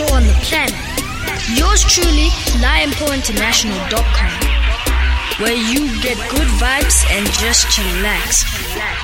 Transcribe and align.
show 0.00 0.14
on 0.14 0.24
the 0.24 0.32
planet. 0.48 0.74
Yours 1.56 1.82
truly, 1.84 2.28
LionPawInternational.com, 2.64 4.32
where 5.42 5.56
you 5.72 5.80
get 6.02 6.16
good 6.30 6.48
vibes 6.62 7.04
and 7.10 7.26
just 7.42 7.66
chillax. 7.66 8.44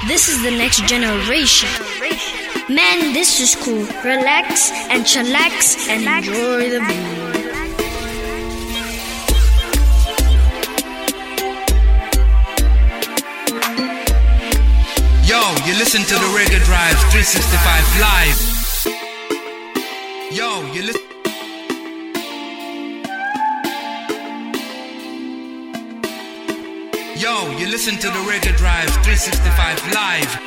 This 0.09 0.28
is 0.28 0.42
the 0.42 0.51
next 0.51 0.87
generation. 0.87 1.68
Man, 2.68 3.12
this 3.12 3.40
is 3.40 3.54
cool. 3.56 3.87
Relax 4.04 4.70
and 4.90 5.04
chillax 5.04 5.88
and 5.88 6.04
enjoy 6.04 6.70
the 6.70 6.80
view. 6.80 7.24
Yo, 15.28 15.40
you 15.66 15.74
listen 15.78 16.02
to 16.02 16.15
the 16.15 16.28
Reggae 16.37 16.65
Drive 16.65 16.98
365 17.10 18.01
live. 18.01 18.55
You 27.59 27.69
listen 27.69 27.96
to 27.96 28.09
the 28.09 28.19
Reggae 28.30 28.56
Drive 28.56 28.91
365 29.05 29.95
live. 29.95 30.45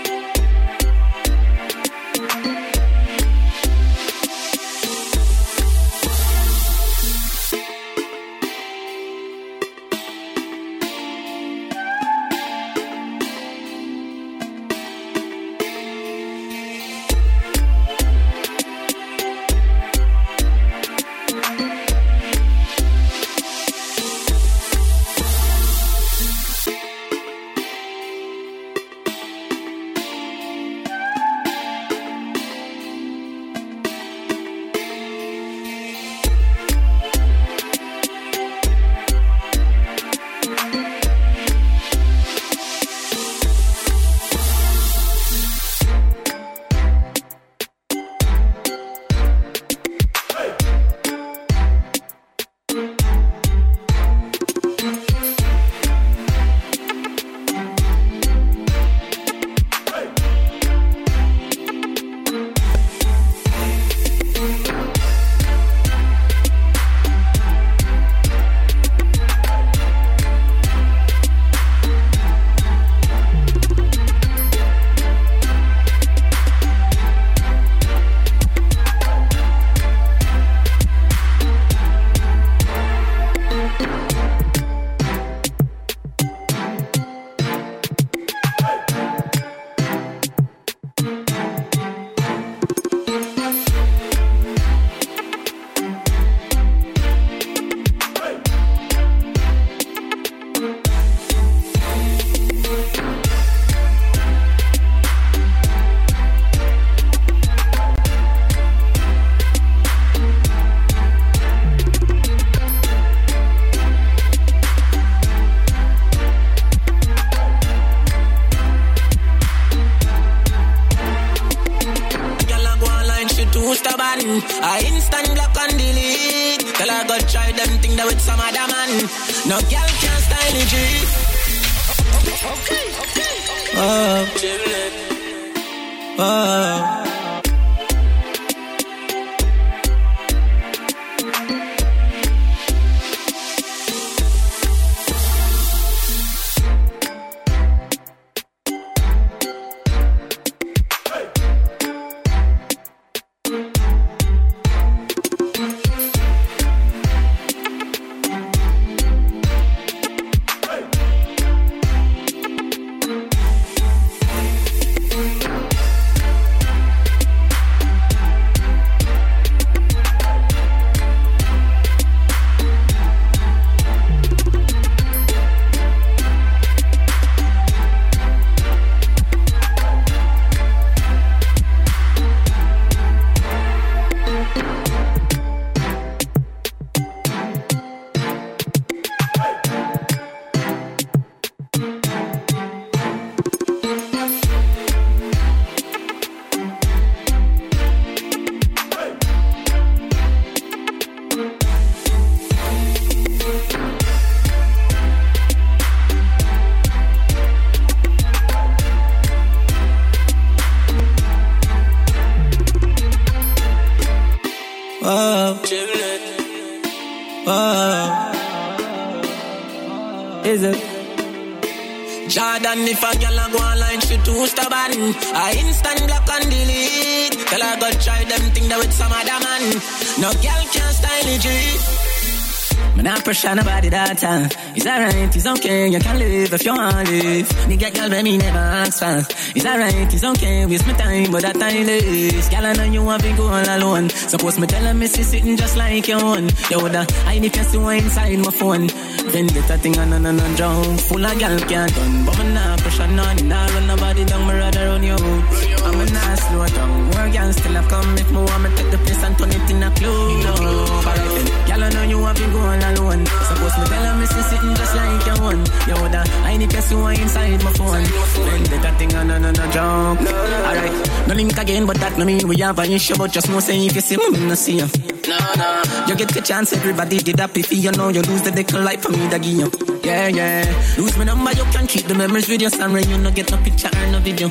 Nobody 233.90 234.08
that 234.08 234.18
time. 234.18 234.50
It's 234.76 234.86
alright, 234.86 235.36
it's 235.36 235.46
okay, 235.46 235.88
you 235.88 236.00
can 236.00 236.20
live 236.20 236.54
if 236.54 236.66
you 236.66 236.74
want 236.74 237.08
to 237.08 237.14
live. 237.14 237.48
Nigga, 237.68 237.94
girl, 237.96 238.10
baby, 238.10 238.38
never 238.38 238.58
ask 238.58 239.00
for. 239.00 239.24
It's 239.56 239.66
alright, 239.66 240.14
it's 240.14 240.24
okay, 240.24 240.66
waste 240.66 240.88
my 240.88 240.94
time, 240.94 241.32
but 241.32 241.42
that 241.42 241.56
time 241.56 241.90
is. 241.90 242.50
Girl, 242.50 242.66
I 242.66 242.74
know 242.74 242.84
you 242.84 243.04
want 243.04 243.24
to 243.24 243.36
go 243.36 243.48
all 243.48 243.78
alone. 243.78 244.10
Suppose 244.10 244.60
me 244.60 244.68
tell 244.68 244.84
her, 244.84 244.94
miss 244.94 245.18
you 245.18 245.24
sitting 245.24 245.58
just 245.58 245.78
like 245.78 246.08
your 246.08 246.24
own. 246.24 246.50
You 246.70 246.80
woulda, 246.80 247.06
I 247.26 247.40
need 247.40 247.54
to 247.54 247.64
see 247.64 247.78
what 247.78 247.98
inside 247.98 248.38
my 248.40 248.52
phone. 248.52 248.88
Then 249.32 249.48
get 249.48 249.70
a 249.70 249.78
thing 249.78 249.98
on 250.00 250.14
and 250.14 250.28
on 250.28 250.40
and 250.40 250.58
drown. 250.58 250.98
Full 250.98 251.26
of 251.26 251.40
girl 251.40 251.60
can't 251.60 251.94
done, 251.94 252.26
but 252.26 252.38
me 252.40 252.54
nah 252.54 252.78
pressure 252.78 253.08
none. 253.08 253.48
Nah 253.48 253.68
run 253.68 253.88
nobody 253.88 254.26
down, 254.26 254.48
me 254.48 254.54
rather 254.54 254.86
run 254.86 255.04
you. 255.04 255.16
I'm 255.16 256.14
nah 256.14 256.36
slow 256.36 256.68
down. 256.68 256.99
Girl 257.32 257.54
still 257.54 257.74
have 257.74 257.88
come, 257.88 258.18
if 258.18 258.32
me 258.32 258.38
want 258.38 258.64
me 258.64 258.70
take 258.76 258.90
the 258.92 258.98
place 258.98 259.24
and 259.24 259.38
turn 259.38 259.50
it 259.50 259.70
in 259.70 259.84
a 259.84 259.92
club. 259.92 261.06
Alright 261.06 261.70
I 261.70 261.90
know 261.94 262.04
you 262.04 262.20
want 262.20 262.38
to 262.38 262.46
go 262.52 262.60
all 262.60 262.76
alone. 262.76 263.26
Suppose 263.26 263.78
me 263.78 263.86
tell 263.86 264.04
her, 264.04 264.20
miss 264.20 264.36
you 264.36 264.44
sitting 264.44 264.76
just 264.76 264.96
like 264.96 265.26
your 265.26 265.42
one. 265.42 265.64
You 265.88 265.96
woulda, 266.02 266.24
I 266.44 266.58
need 266.58 266.70
to 266.72 266.82
see 266.82 266.96
inside 266.96 267.64
my 267.64 267.72
phone. 267.74 268.04
Then 268.46 268.64
get 268.64 268.86
a 268.86 268.92
thing 268.98 269.16
on 269.16 269.32
and 269.32 269.60
on. 269.60 270.18
Alright, 270.18 271.28
no 271.28 271.34
link 271.36 271.58
again, 271.58 271.86
but 271.86 271.98
that 271.98 272.18
no 272.18 272.26
mean 272.26 272.48
we 272.48 272.58
have 272.58 272.80
an 272.80 272.92
issue. 272.92 273.16
But 273.16 273.32
just 273.32 273.50
know 273.50 273.60
say 273.60 273.86
if 273.86 273.96
you 273.96 274.02
see 274.02 274.18
me, 274.18 274.48
no 274.48 274.56
see 274.56 274.78
you. 274.78 274.88
No, 275.28 275.38
no. 275.56 275.84
You 276.08 276.16
get 276.16 276.30
the 276.30 276.42
chance, 276.42 276.74
everybody 276.74 277.20
did 277.20 277.40
up 277.40 277.56
if 277.58 277.72
you 277.72 277.92
know 277.92 278.10
you 278.10 278.22
lose 278.22 278.42
the 278.42 278.52
deck 278.52 278.74
life 278.74 279.02
for 279.02 279.12
me, 279.12 279.28
that 279.28 279.42
give 279.42 279.54
you. 279.54 279.72
Yeah, 280.04 280.28
yeah. 280.28 280.96
Lose 280.98 281.18
my 281.18 281.24
number, 281.24 281.52
you 281.52 281.64
can 281.66 281.88
keep 281.88 282.06
the 282.08 282.16
memories 282.16 282.50
with 282.50 282.62
your 282.62 282.72
son 282.72 282.94
when 282.94 283.08
you 283.08 283.18
no 283.18 283.32
get 283.32 283.50
no 283.52 283.58
picture 283.58 283.90
or 283.94 284.12
no 284.12 284.20
video. 284.20 284.50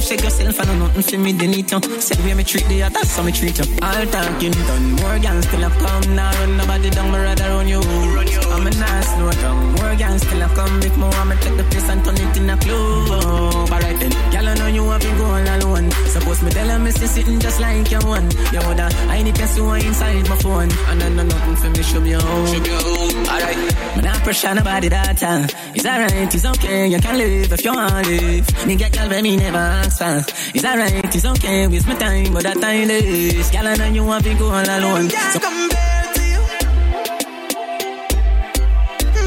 You 0.00 0.06
shake 0.06 0.22
yourself, 0.22 0.58
I 0.58 0.64
know 0.64 0.86
nothing 0.86 1.02
for 1.02 1.18
me, 1.18 1.32
they 1.32 1.46
need 1.46 1.70
you. 1.70 1.78
Said 2.00 2.16
where 2.24 2.34
me 2.34 2.42
treat 2.42 2.64
the 2.68 2.88
that's 2.88 3.16
how 3.16 3.22
me 3.22 3.32
treat 3.32 3.58
you. 3.58 3.64
All 3.82 4.06
talking 4.06 4.50
done, 4.50 4.92
more 4.96 5.18
gangs 5.18 5.46
still 5.46 5.60
have 5.60 5.76
come 5.76 6.16
now. 6.16 6.32
Run 6.40 6.56
nobody 6.56 6.88
down, 6.88 7.12
me 7.12 7.18
rather 7.18 7.44
run 7.44 7.68
you. 7.68 7.80
I'm 7.80 8.66
a 8.66 8.70
nice 8.70 9.08
slow 9.12 9.30
down. 9.30 9.74
More 9.74 9.94
gangs 9.96 10.22
still 10.22 10.40
have 10.40 10.54
come, 10.54 10.80
if 10.80 10.96
more, 10.96 11.12
I'ma 11.12 11.34
take 11.34 11.56
the 11.58 11.64
place 11.64 11.88
and 11.90 12.02
turn 12.02 12.14
it 12.16 12.34
in 12.34 12.48
a 12.48 12.56
club. 12.56 13.70
Alright 13.70 14.00
then, 14.00 14.10
girl, 14.32 14.48
I 14.48 14.54
know 14.54 14.66
you 14.68 14.88
have 14.88 15.02
been 15.02 15.18
going 15.18 15.48
alone. 15.48 15.90
Suppose 15.90 16.42
me 16.44 16.50
tell 16.50 16.68
her, 16.70 16.78
me 16.78 16.90
sitting 16.92 17.38
just 17.38 17.60
like 17.60 17.90
your 17.90 18.00
one. 18.00 18.30
You 18.54 18.60
woulda, 18.64 18.88
I 19.12 19.22
need 19.22 19.34
to 19.34 19.46
see 19.48 19.60
what 19.60 19.84
inside 19.84 20.26
my 20.30 20.36
phone. 20.36 20.70
And 20.88 21.02
I 21.02 21.08
know 21.10 21.24
nothing 21.24 21.56
for 21.56 21.68
me, 21.76 21.82
should 21.82 22.04
be 22.04 22.12
home. 22.12 23.26
Alright, 23.28 23.96
me 23.96 24.02
not 24.02 24.24
pressure 24.24 24.54
nobody 24.54 24.88
that 24.88 25.18
time. 25.18 25.44
It's 25.74 25.84
alright, 25.84 26.34
it's 26.34 26.46
okay, 26.46 26.88
you 26.88 26.98
can 27.00 27.18
live 27.18 27.52
if 27.52 27.64
you 27.66 27.72
want 27.74 28.06
to 28.06 28.10
live. 28.10 28.46
Nigga, 28.64 28.90
girl, 28.96 29.08
baby, 29.10 29.36
never 29.36 29.89
fast. 29.90 30.54
It's 30.54 30.64
alright, 30.64 31.14
it's 31.14 31.24
okay, 31.24 31.66
waste 31.66 31.86
my 31.86 31.94
time, 31.94 32.32
but 32.32 32.42
that 32.44 32.60
time 32.60 32.90
is. 32.90 33.50
Girl, 33.50 33.66
I 33.66 33.74
know 33.76 33.86
you 33.86 34.04
want 34.04 34.24
to 34.24 34.34
go 34.34 34.46
all 34.46 34.64
alone. 34.64 35.10
So 35.10 35.38
compare 35.40 36.04
to 36.14 36.22
you. 36.32 36.40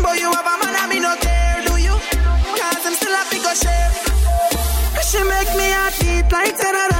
Boy, 0.02 0.14
you 0.14 0.32
have 0.32 0.48
a 0.48 0.56
man, 0.62 0.76
I 0.76 0.88
no 1.00 1.16
care, 1.18 1.64
do 1.66 1.78
I'm 2.86 2.94
still 2.96 3.14
a. 3.14 3.24
She 5.14 5.22
make 5.26 5.56
me 5.56 5.72
a 5.72 5.92
deep 6.00 6.32
like 6.32 6.58
10 6.58 6.93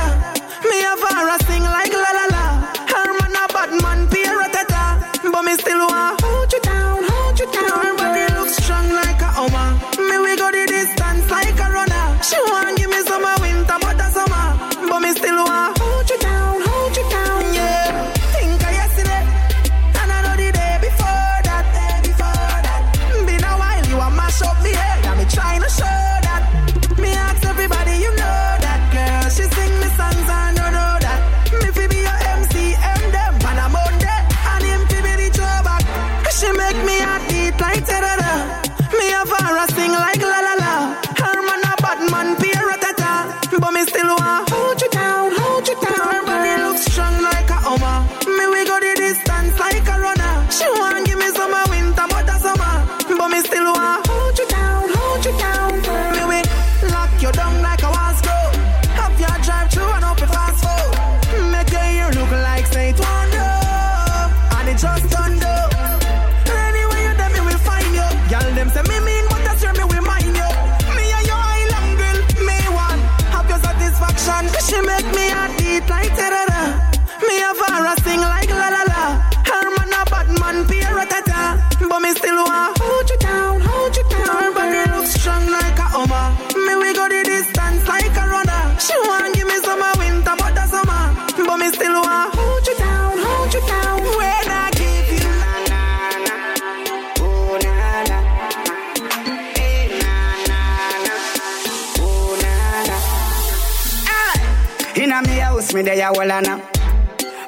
a. 106.04 106.62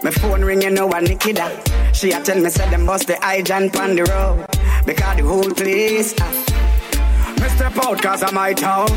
My 0.04 0.12
phone 0.12 0.44
ring, 0.44 0.62
you 0.62 0.70
know, 0.70 0.90
and 0.92 1.08
Nikki 1.08 1.34
da. 1.34 1.50
She 1.94 2.12
a 2.12 2.22
tell 2.22 2.40
me 2.40 2.50
say 2.50 2.70
them 2.70 2.86
bust 2.86 3.08
the 3.08 3.16
high 3.18 3.42
jump 3.42 3.76
on 3.78 3.96
the 3.96 4.04
road 4.04 4.46
because 4.86 5.18
the 5.18 5.24
whole 5.24 5.52
place. 5.52 6.14
Ah. 6.20 7.36
Me 7.42 7.50
step 7.50 7.78
out 7.84 8.02
cause 8.02 8.24
of 8.24 8.34
my 8.34 8.54
town. 8.54 8.88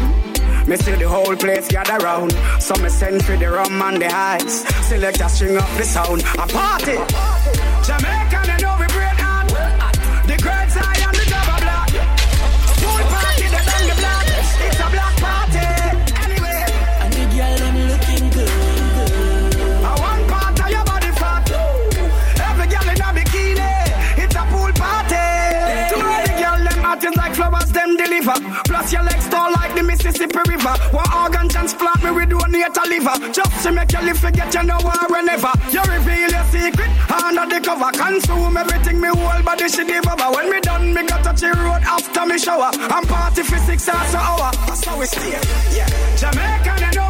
Me 0.68 0.76
see 0.76 0.94
the 0.96 1.08
whole 1.08 1.34
place 1.36 1.66
gather 1.68 1.96
round. 2.04 2.32
So 2.60 2.74
me 2.82 2.88
send 2.88 3.24
for 3.24 3.36
the 3.36 3.50
rum 3.50 3.80
and 3.80 4.02
the 4.02 4.06
ice. 4.06 4.64
Select 4.86 5.20
a 5.20 5.28
string 5.28 5.56
up 5.56 5.70
the 5.76 5.84
sound. 5.84 6.22
A 6.22 6.46
party. 6.46 6.98
Jamaican, 7.86 8.17
River. 30.58 30.74
One 30.90 31.12
organ 31.14 31.48
transplant 31.48 32.02
me, 32.02 32.10
we 32.10 32.26
donate 32.26 32.76
a 32.76 32.84
liver. 32.88 33.32
Just 33.32 33.62
to 33.62 33.72
make 33.72 33.92
you 33.92 34.02
live, 34.02 34.18
forget 34.18 34.52
you 34.54 34.62
know 34.64 34.78
where 34.82 35.06
whenever. 35.08 35.52
You 35.70 35.82
reveal 35.82 36.30
your 36.30 36.44
secret 36.50 36.90
under 37.10 37.46
the 37.46 37.60
cover. 37.62 37.90
Consume 37.92 38.56
everything, 38.56 39.00
me 39.00 39.08
whole 39.08 39.42
body 39.42 39.68
she 39.68 39.84
devour. 39.84 40.34
When 40.34 40.50
me 40.50 40.60
done, 40.60 40.92
me 40.94 41.06
got 41.06 41.22
touch 41.24 41.40
the 41.40 41.48
road 41.48 41.82
after 41.86 42.26
me 42.26 42.38
shower. 42.38 42.70
I'm 42.74 43.04
party 43.06 43.42
for 43.42 43.58
six 43.58 43.88
hours 43.88 44.14
an 44.14 44.20
hour. 44.20 44.50
That's 44.66 44.84
how 44.84 44.98
we 44.98 45.06
stay. 45.06 45.30
Yeah. 45.76 45.86
Jamaican, 46.16 46.96
know 46.96 47.08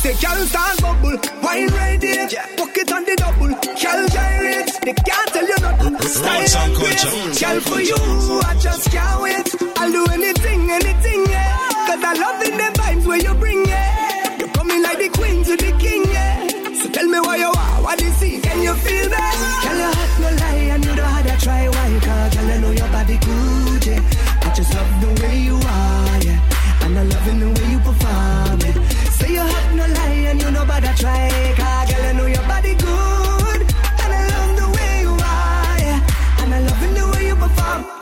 say, 0.00 0.14
girl, 0.16 0.40
start 0.46 0.76
bubble. 0.80 1.16
Wine 1.42 1.68
right 1.68 2.00
there. 2.00 2.28
Pocket 2.56 2.92
on 2.92 3.04
the 3.04 3.14
double. 3.16 3.52
Girl, 3.82 4.00
gyrate. 4.14 4.72
They 4.84 4.94
can't 5.08 5.28
tell 5.34 5.46
you 5.52 5.58
nothing. 5.60 5.94
Style 6.00 6.56
and 6.62 6.74
grace. 6.76 7.40
Girl, 7.40 7.60
for 7.68 7.80
you, 7.80 8.00
I 8.50 8.54
just 8.60 8.90
can't 8.90 9.22
wait. 9.22 9.48
I'll 9.76 9.92
do 9.92 10.04
anything, 10.12 10.70
anything, 10.70 11.20
yeah. 11.28 11.68
Cause 11.86 12.02
I 12.04 12.12
love 12.14 12.40
in 12.48 12.56
the 12.56 12.68
vibes 12.80 13.06
where 13.06 13.20
you 13.20 13.34
bring, 13.34 13.64
yeah. 13.66 14.38
You're 14.38 14.48
coming 14.48 14.82
like 14.82 14.98
the 14.98 15.08
queen 15.10 15.44
to 15.44 15.56
the 15.56 15.70
king, 15.78 15.89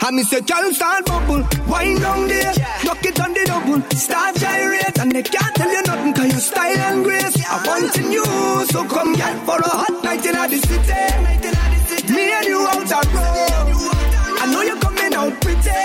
And 0.09 0.15
me 0.17 0.23
say, 0.23 0.41
girl, 0.41 0.73
start 0.73 1.05
bubble, 1.05 1.47
wind 1.67 2.01
down 2.01 2.27
there, 2.27 2.51
knock 2.83 3.05
it 3.05 3.19
on 3.21 3.31
the 3.31 3.45
double, 3.45 3.79
start 3.95 4.35
gyrate, 4.37 4.97
and 4.97 5.11
they 5.11 5.21
can't 5.21 5.53
tell 5.53 5.71
you 5.71 5.83
nothing, 5.85 6.13
cause 6.15 6.31
your 6.31 6.39
style 6.39 6.79
and 6.79 7.03
grace, 7.03 7.37
I 7.45 7.61
want 7.67 7.95
you, 7.95 8.25
so 8.73 8.85
come 8.85 9.13
get 9.13 9.37
for 9.45 9.59
a 9.59 9.69
hot 9.69 10.03
night 10.03 10.25
in 10.25 10.33
the 10.33 10.57
city. 10.65 12.11
Me 12.11 12.33
and 12.33 12.45
you 12.47 12.57
out 12.57 12.89
a 12.89 13.05
road, 13.13 13.69
I 14.41 14.49
know 14.51 14.61
you're 14.63 14.81
coming 14.81 15.13
out 15.13 15.39
pretty, 15.41 15.77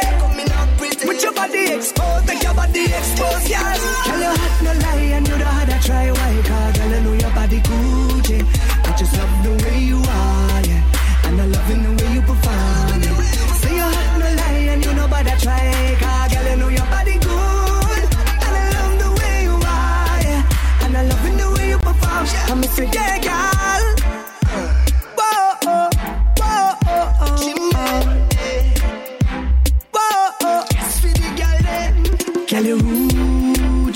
with 1.06 1.22
your 1.22 1.34
body 1.34 1.74
exposed, 1.74 2.26
make 2.26 2.42
your 2.42 2.54
body 2.54 2.84
exposed, 2.84 3.50
yeah. 3.50 3.76
Girl, 4.08 4.20
your 4.24 4.38
heart 4.40 4.62
no 4.64 4.72
lie, 4.72 5.20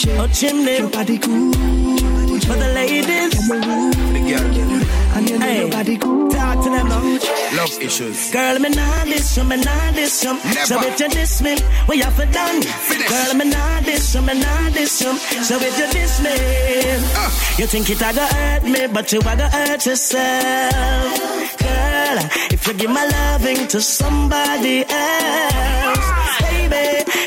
rude, 0.04 0.14
yeah. 0.16 0.22
Oh, 0.22 0.28
chimney. 0.28 0.78
Your 0.78 0.90
body 0.90 1.18
good. 1.18 2.42
For 2.44 2.54
the 2.54 2.72
ladies. 2.74 3.50
And 3.50 5.28
you 5.30 5.38
know 5.38 5.46
Hey. 5.46 5.60
your 5.60 5.70
body 5.70 5.96
good. 5.96 6.30
Talk 6.32 6.62
to 6.64 6.70
them 6.70 6.88
now. 6.88 7.18
Love 7.56 7.80
issues. 7.82 8.30
Girl, 8.30 8.58
me 8.58 8.68
nah 8.68 9.04
diss 9.04 9.36
you, 9.36 9.44
me 9.44 9.56
nah 9.56 9.90
diss 9.92 10.22
you. 10.24 10.32
Never. 10.34 10.66
So 10.66 10.80
if 10.86 11.00
you 11.00 11.08
diss 11.08 11.40
me, 11.42 11.56
what 11.86 11.96
you 11.96 12.04
have 12.04 12.32
done? 12.32 12.62
Finish. 12.62 13.08
Girl, 13.08 13.34
me 13.34 13.44
nah 13.50 13.80
diss 13.80 14.14
you, 14.14 14.22
me 14.22 14.34
nah 14.38 14.70
diss 14.70 15.00
you. 15.02 15.16
So 15.18 15.56
if 15.60 15.78
you 15.78 15.86
diss 15.92 16.20
me, 16.22 16.30
Uh. 17.16 17.30
you 17.58 17.66
think 17.66 17.90
it 17.90 18.00
a 18.02 18.12
go 18.14 18.24
hurt 18.26 18.62
me, 18.64 18.86
but 18.86 19.12
you 19.12 19.20
a 19.20 19.36
go 19.36 19.46
hurt 19.48 19.84
yourself. 19.86 21.58
Girl, 21.58 22.18
if 22.52 22.66
you 22.66 22.74
give 22.74 22.90
my 22.90 23.04
loving 23.06 23.66
to 23.68 23.80
somebody 23.80 24.84
else, 24.88 24.88
baby, 24.88 25.47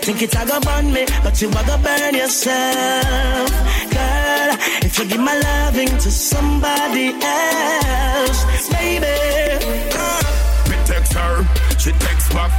think 0.02 0.22
it 0.24 0.36
a 0.36 0.46
go 0.46 0.60
burn 0.62 0.92
me, 0.92 1.06
but 1.24 1.40
you 1.42 1.50
a 1.50 1.62
go 1.66 1.78
burn 1.78 2.16
yourself. 2.16 3.52
Girl, 3.94 4.50
if 4.82 4.98
you 4.98 5.06
give 5.06 5.20
my 5.20 5.38
loving 5.38 5.90
to 5.90 6.10
somebody 6.12 7.14
else, 7.22 8.70
baby. 8.70 9.14
Me 10.70 10.76
text 10.86 11.14
her, 11.14 11.46
she 11.78 11.92
text 11.92 12.34
back. 12.34 12.52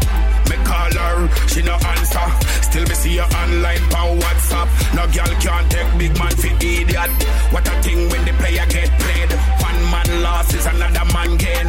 Me 0.49 0.57
call 0.65 0.93
her, 0.93 1.29
she 1.49 1.63
no 1.63 1.75
answer. 1.75 2.27
Still 2.63 2.87
me 2.87 2.95
see 2.95 3.17
her 3.17 3.29
online 3.43 3.83
pa 3.91 4.07
WhatsApp. 4.23 4.69
No 4.95 5.03
girl 5.11 5.35
can't 5.43 5.71
take 5.71 5.99
big 5.99 6.19
man 6.19 6.35
for 6.37 6.55
idiot. 6.65 7.11
What 7.51 7.67
a 7.67 7.75
thing 7.83 8.09
when 8.09 8.25
the 8.25 8.33
player 8.39 8.67
get 8.71 8.91
played. 9.03 9.33
One 9.61 9.81
man 9.91 10.23
lost 10.23 10.55
is 10.55 10.67
another 10.67 11.05
man 11.13 11.37
gain. 11.37 11.69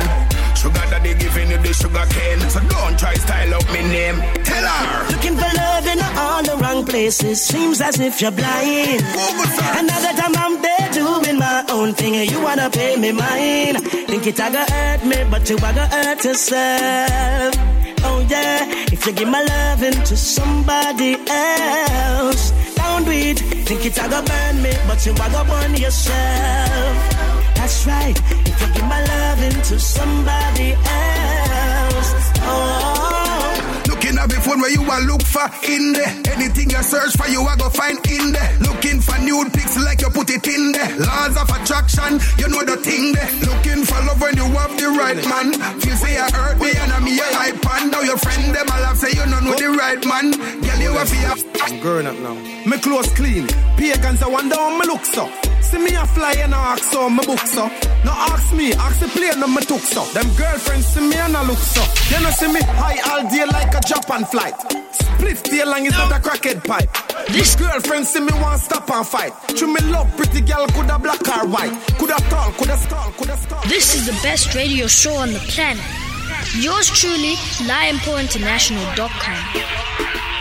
Sugar 0.55 0.85
daddy 0.89 1.13
giving 1.15 1.49
you 1.51 1.57
the 1.57 1.73
sugar 1.73 2.05
cane. 2.09 2.39
So 2.49 2.59
don't 2.61 2.97
try 2.97 3.13
style 3.15 3.53
up 3.55 3.65
me 3.73 3.81
name. 3.81 4.17
Tell 4.43 4.65
her. 4.65 5.11
Looking 5.11 5.35
for 5.35 5.51
love 5.57 5.85
in 5.87 5.99
all 6.17 6.43
the 6.43 6.55
wrong 6.61 6.85
places. 6.85 7.41
Seems 7.41 7.81
as 7.81 7.99
if 7.99 8.21
you're 8.21 8.31
blind. 8.31 9.01
Search. 9.01 9.79
Another 9.81 10.13
time 10.21 10.35
I'm 10.37 10.61
there 10.61 10.89
doing 10.93 11.37
my 11.37 11.65
own 11.69 11.93
thing, 11.93 12.15
and 12.15 12.31
you 12.31 12.39
wanna 12.41 12.69
pay 12.69 12.95
me 12.95 13.11
mine. 13.11 13.75
Think 14.07 14.27
it 14.27 14.39
a 14.39 14.49
go 14.51 14.63
hurt 14.73 15.03
me, 15.05 15.23
but 15.29 15.49
you 15.49 15.57
a 15.57 15.59
go 15.59 15.85
hurt 15.95 16.23
yourself. 16.23 17.55
Oh 18.05 18.25
yeah, 18.29 18.65
if 18.91 19.05
you 19.05 19.13
give 19.13 19.29
my 19.29 19.41
loving 19.41 20.01
to 20.03 20.15
somebody 20.15 21.17
else, 21.27 22.51
don't 22.75 23.03
do 23.05 23.11
it. 23.11 23.39
Think 23.67 23.85
it 23.85 23.97
a 23.97 24.07
go 24.09 24.21
burn 24.23 24.61
me, 24.61 24.71
but 24.87 25.05
you 25.05 25.13
a 25.13 25.29
go 25.31 25.43
burn 25.45 25.75
yourself. 25.75 27.32
That's 27.63 27.87
right. 27.87 28.19
If 28.43 28.59
you 28.59 28.67
give 28.75 28.87
my 28.91 28.99
loving 29.05 29.55
to 29.71 29.79
somebody 29.79 30.75
else, 30.75 32.11
oh. 32.43 33.83
Looking 33.87 34.19
at 34.19 34.27
the 34.27 34.35
phone 34.43 34.59
where 34.59 34.69
you 34.69 34.83
a 34.83 34.99
look 35.07 35.23
for 35.23 35.47
in 35.63 35.93
there. 35.93 36.11
Anything 36.35 36.71
you 36.71 36.83
search 36.83 37.15
for, 37.15 37.25
you 37.31 37.39
a 37.47 37.55
go 37.55 37.69
find 37.69 38.03
in 38.11 38.33
there. 38.33 38.51
Looking 38.67 38.99
for 38.99 39.15
nude 39.23 39.53
pics 39.53 39.79
like 39.79 40.01
you 40.01 40.09
put 40.09 40.29
it 40.29 40.45
in 40.45 40.73
there. 40.73 40.91
Laws 41.07 41.39
of 41.39 41.47
attraction, 41.55 42.19
you 42.35 42.51
know 42.51 42.67
the 42.67 42.75
thing 42.83 43.15
there. 43.15 43.31
Looking 43.47 43.87
for 43.87 43.95
love 44.03 44.19
when 44.19 44.35
you 44.35 44.43
have 44.59 44.75
the 44.75 44.91
right 44.99 45.23
man. 45.23 45.55
Feel 45.79 45.95
say 45.95 46.19
you 46.19 46.27
hurt 46.35 46.59
me 46.59 46.75
and 46.75 46.91
I'm 46.91 47.07
your 47.07 47.31
hype 47.31 47.63
and 47.79 47.91
now 47.95 48.01
your 48.01 48.17
friend 48.17 48.53
them 48.53 48.67
all 48.75 48.83
have 48.83 48.99
say 48.99 49.15
you 49.15 49.23
don't 49.23 49.39
know 49.39 49.55
the 49.55 49.71
right 49.71 50.03
man. 50.03 50.35
Girl, 50.35 50.79
you 50.83 50.91
a 50.99 51.05
fear. 51.07 51.31
I'm 51.63 51.79
growing 51.79 52.07
up 52.11 52.19
now. 52.19 52.35
Me 52.67 52.75
clothes 52.83 53.07
clean. 53.15 53.47
Pagans, 53.79 54.21
I 54.21 54.27
wonder 54.27 54.55
how 54.59 54.77
me 54.77 54.85
look 54.85 55.05
so. 55.05 55.31
See 55.73 55.79
me 55.79 55.95
a 55.95 56.05
fly 56.05 56.33
and 56.37 56.53
I 56.53 56.73
ask 56.73 56.83
so 56.91 57.09
me 57.09 57.25
book 57.25 57.39
so. 57.39 57.65
No 58.05 58.11
ask 58.11 58.53
me, 58.53 58.73
ask 58.73 58.99
the 58.99 59.07
plane 59.07 59.39
no 59.39 59.47
me 59.47 59.59
took 59.61 59.81
so. 59.81 60.05
Them 60.13 60.29
girlfriends 60.37 60.85
see 60.85 61.01
me 61.01 61.15
and 61.15 61.35
I 61.35 61.41
look 61.47 61.57
so. 61.57 61.81
You 62.13 62.21
know 62.21 62.29
see 62.29 62.45
me 62.53 62.61
high 62.61 63.01
all 63.09 63.27
day 63.27 63.43
like 63.45 63.73
a 63.73 63.81
Japan 63.81 64.23
flight. 64.23 64.53
Split 64.93 65.43
tail 65.43 65.65
long 65.71 65.83
is 65.87 65.93
not 65.93 66.11
a 66.11 66.19
crackhead 66.21 66.63
pipe. 66.63 66.91
This 67.29 67.55
girlfriend 67.55 68.05
see 68.05 68.19
me 68.19 68.31
want 68.33 68.61
stop 68.61 68.87
and 68.91 69.07
fight. 69.07 69.33
True 69.57 69.73
me 69.73 69.81
love 69.89 70.15
pretty 70.15 70.41
girl, 70.41 70.67
coulda 70.77 70.99
black 70.99 71.27
or 71.27 71.47
white. 71.47 71.73
Coulda 71.97 72.17
tall, 72.29 72.51
coulda 72.51 72.77
tall, 72.87 73.11
coulda 73.17 73.35
tall. 73.49 73.63
This 73.63 73.95
is 73.95 74.05
the 74.05 74.13
best 74.21 74.53
radio 74.53 74.85
show 74.85 75.15
on 75.15 75.33
the 75.33 75.39
planet. 75.39 75.81
Yours 76.53 76.87
truly, 76.91 77.33
LionPawInternational.com, 77.65 79.41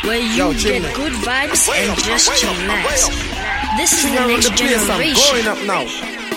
where 0.05 0.21
you 0.21 0.37
Yo, 0.37 0.53
get 0.53 0.95
good 0.95 1.15
vibes 1.25 1.71
and 1.73 1.99
just 2.05 2.29
chillax. 2.33 3.32
This 3.77 3.93
is 3.93 4.03
the 4.05 4.27
next 4.27 4.49
the 4.49 4.57
place, 4.57 4.91
I'm 4.91 5.01
generation. 5.01 5.49
up 5.49 5.61
now. 5.65 5.85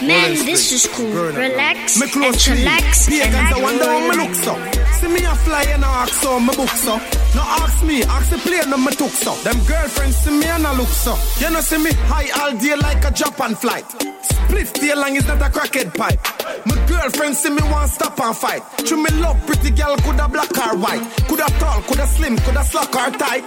Man, 0.07 0.31
this 0.45 0.71
is 0.71 0.87
cool. 0.87 1.11
Growing 1.11 1.35
up 1.35 1.35
now. 1.35 1.41
Relax 1.41 1.99
Me 1.99 2.05
and 2.05 2.35
chillax 2.35 3.09
I 3.11 3.61
wonder 3.61 3.83
how 3.83 3.99
me 4.07 4.15
look 4.15 4.35
so. 4.35 4.55
See 4.99 5.07
me 5.07 5.19
a 5.25 5.35
fly 5.43 5.63
and 5.67 5.83
I 5.83 6.03
ask 6.03 6.13
so 6.13 6.39
me 6.39 6.55
book 6.55 6.69
so. 6.69 6.95
No 7.35 7.41
ask 7.43 7.83
me, 7.83 8.03
ask 8.03 8.29
the 8.29 8.37
plane 8.37 8.69
no 8.69 8.77
me 8.77 8.91
took 8.91 9.11
so. 9.11 9.35
Them 9.43 9.59
girlfriends 9.67 10.17
see 10.17 10.31
me 10.31 10.45
and 10.45 10.65
I 10.65 10.77
look 10.77 10.87
so. 10.87 11.17
You 11.39 11.51
know 11.51 11.59
see 11.59 11.77
me 11.77 11.91
high 12.07 12.29
all 12.39 12.55
day 12.57 12.75
like 12.75 13.03
a 13.03 13.11
Japan 13.11 13.55
flight. 13.55 13.85
Split 14.23 14.73
tail 14.73 14.97
long 14.97 15.15
is 15.15 15.27
not 15.27 15.41
a 15.41 15.49
crackhead 15.51 15.93
pipe. 15.93 16.19
My 16.65 16.75
girlfriend 16.87 17.35
see 17.35 17.49
me 17.49 17.63
want 17.63 17.91
stop 17.91 18.17
and 18.19 18.35
fight. 18.35 18.63
True 18.85 19.03
me 19.03 19.09
love 19.19 19.45
pretty 19.45 19.71
girl, 19.71 19.97
coulda 19.97 20.29
black 20.29 20.55
or 20.57 20.77
white. 20.77 21.03
Coulda 21.27 21.47
tall, 21.59 21.81
coulda 21.81 22.07
slim, 22.07 22.37
coulda 22.37 22.63
slack 22.63 22.95
or 22.95 23.11
tight. 23.17 23.43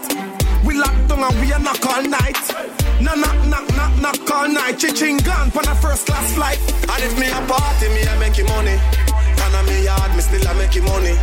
We 0.66 0.74
lock 0.76 0.94
down 1.08 1.24
and 1.24 1.40
we 1.40 1.52
a 1.52 1.58
knock 1.58 1.84
all 1.86 2.02
night. 2.02 2.87
No 3.00 3.14
knock, 3.14 3.38
knock, 3.46 3.66
knock, 3.76 3.94
knock 4.02 4.30
all 4.30 4.48
night. 4.48 4.78
Ching 4.78 4.94
ching, 4.94 5.16
gone 5.18 5.50
on 5.54 5.68
a 5.68 5.74
first 5.76 6.06
class 6.06 6.34
flight. 6.34 6.58
And 6.90 7.00
if 7.04 7.18
me 7.18 7.26
a 7.30 7.40
party, 7.46 7.88
me 7.94 8.02
a 8.02 8.14
make 8.18 8.42
money. 8.42 8.74
And 8.74 9.54
a 9.54 9.62
me 9.70 9.84
yard, 9.84 10.10
me 10.16 10.22
still 10.22 10.46
a 10.46 10.54
make 10.58 10.82
money. 10.82 11.14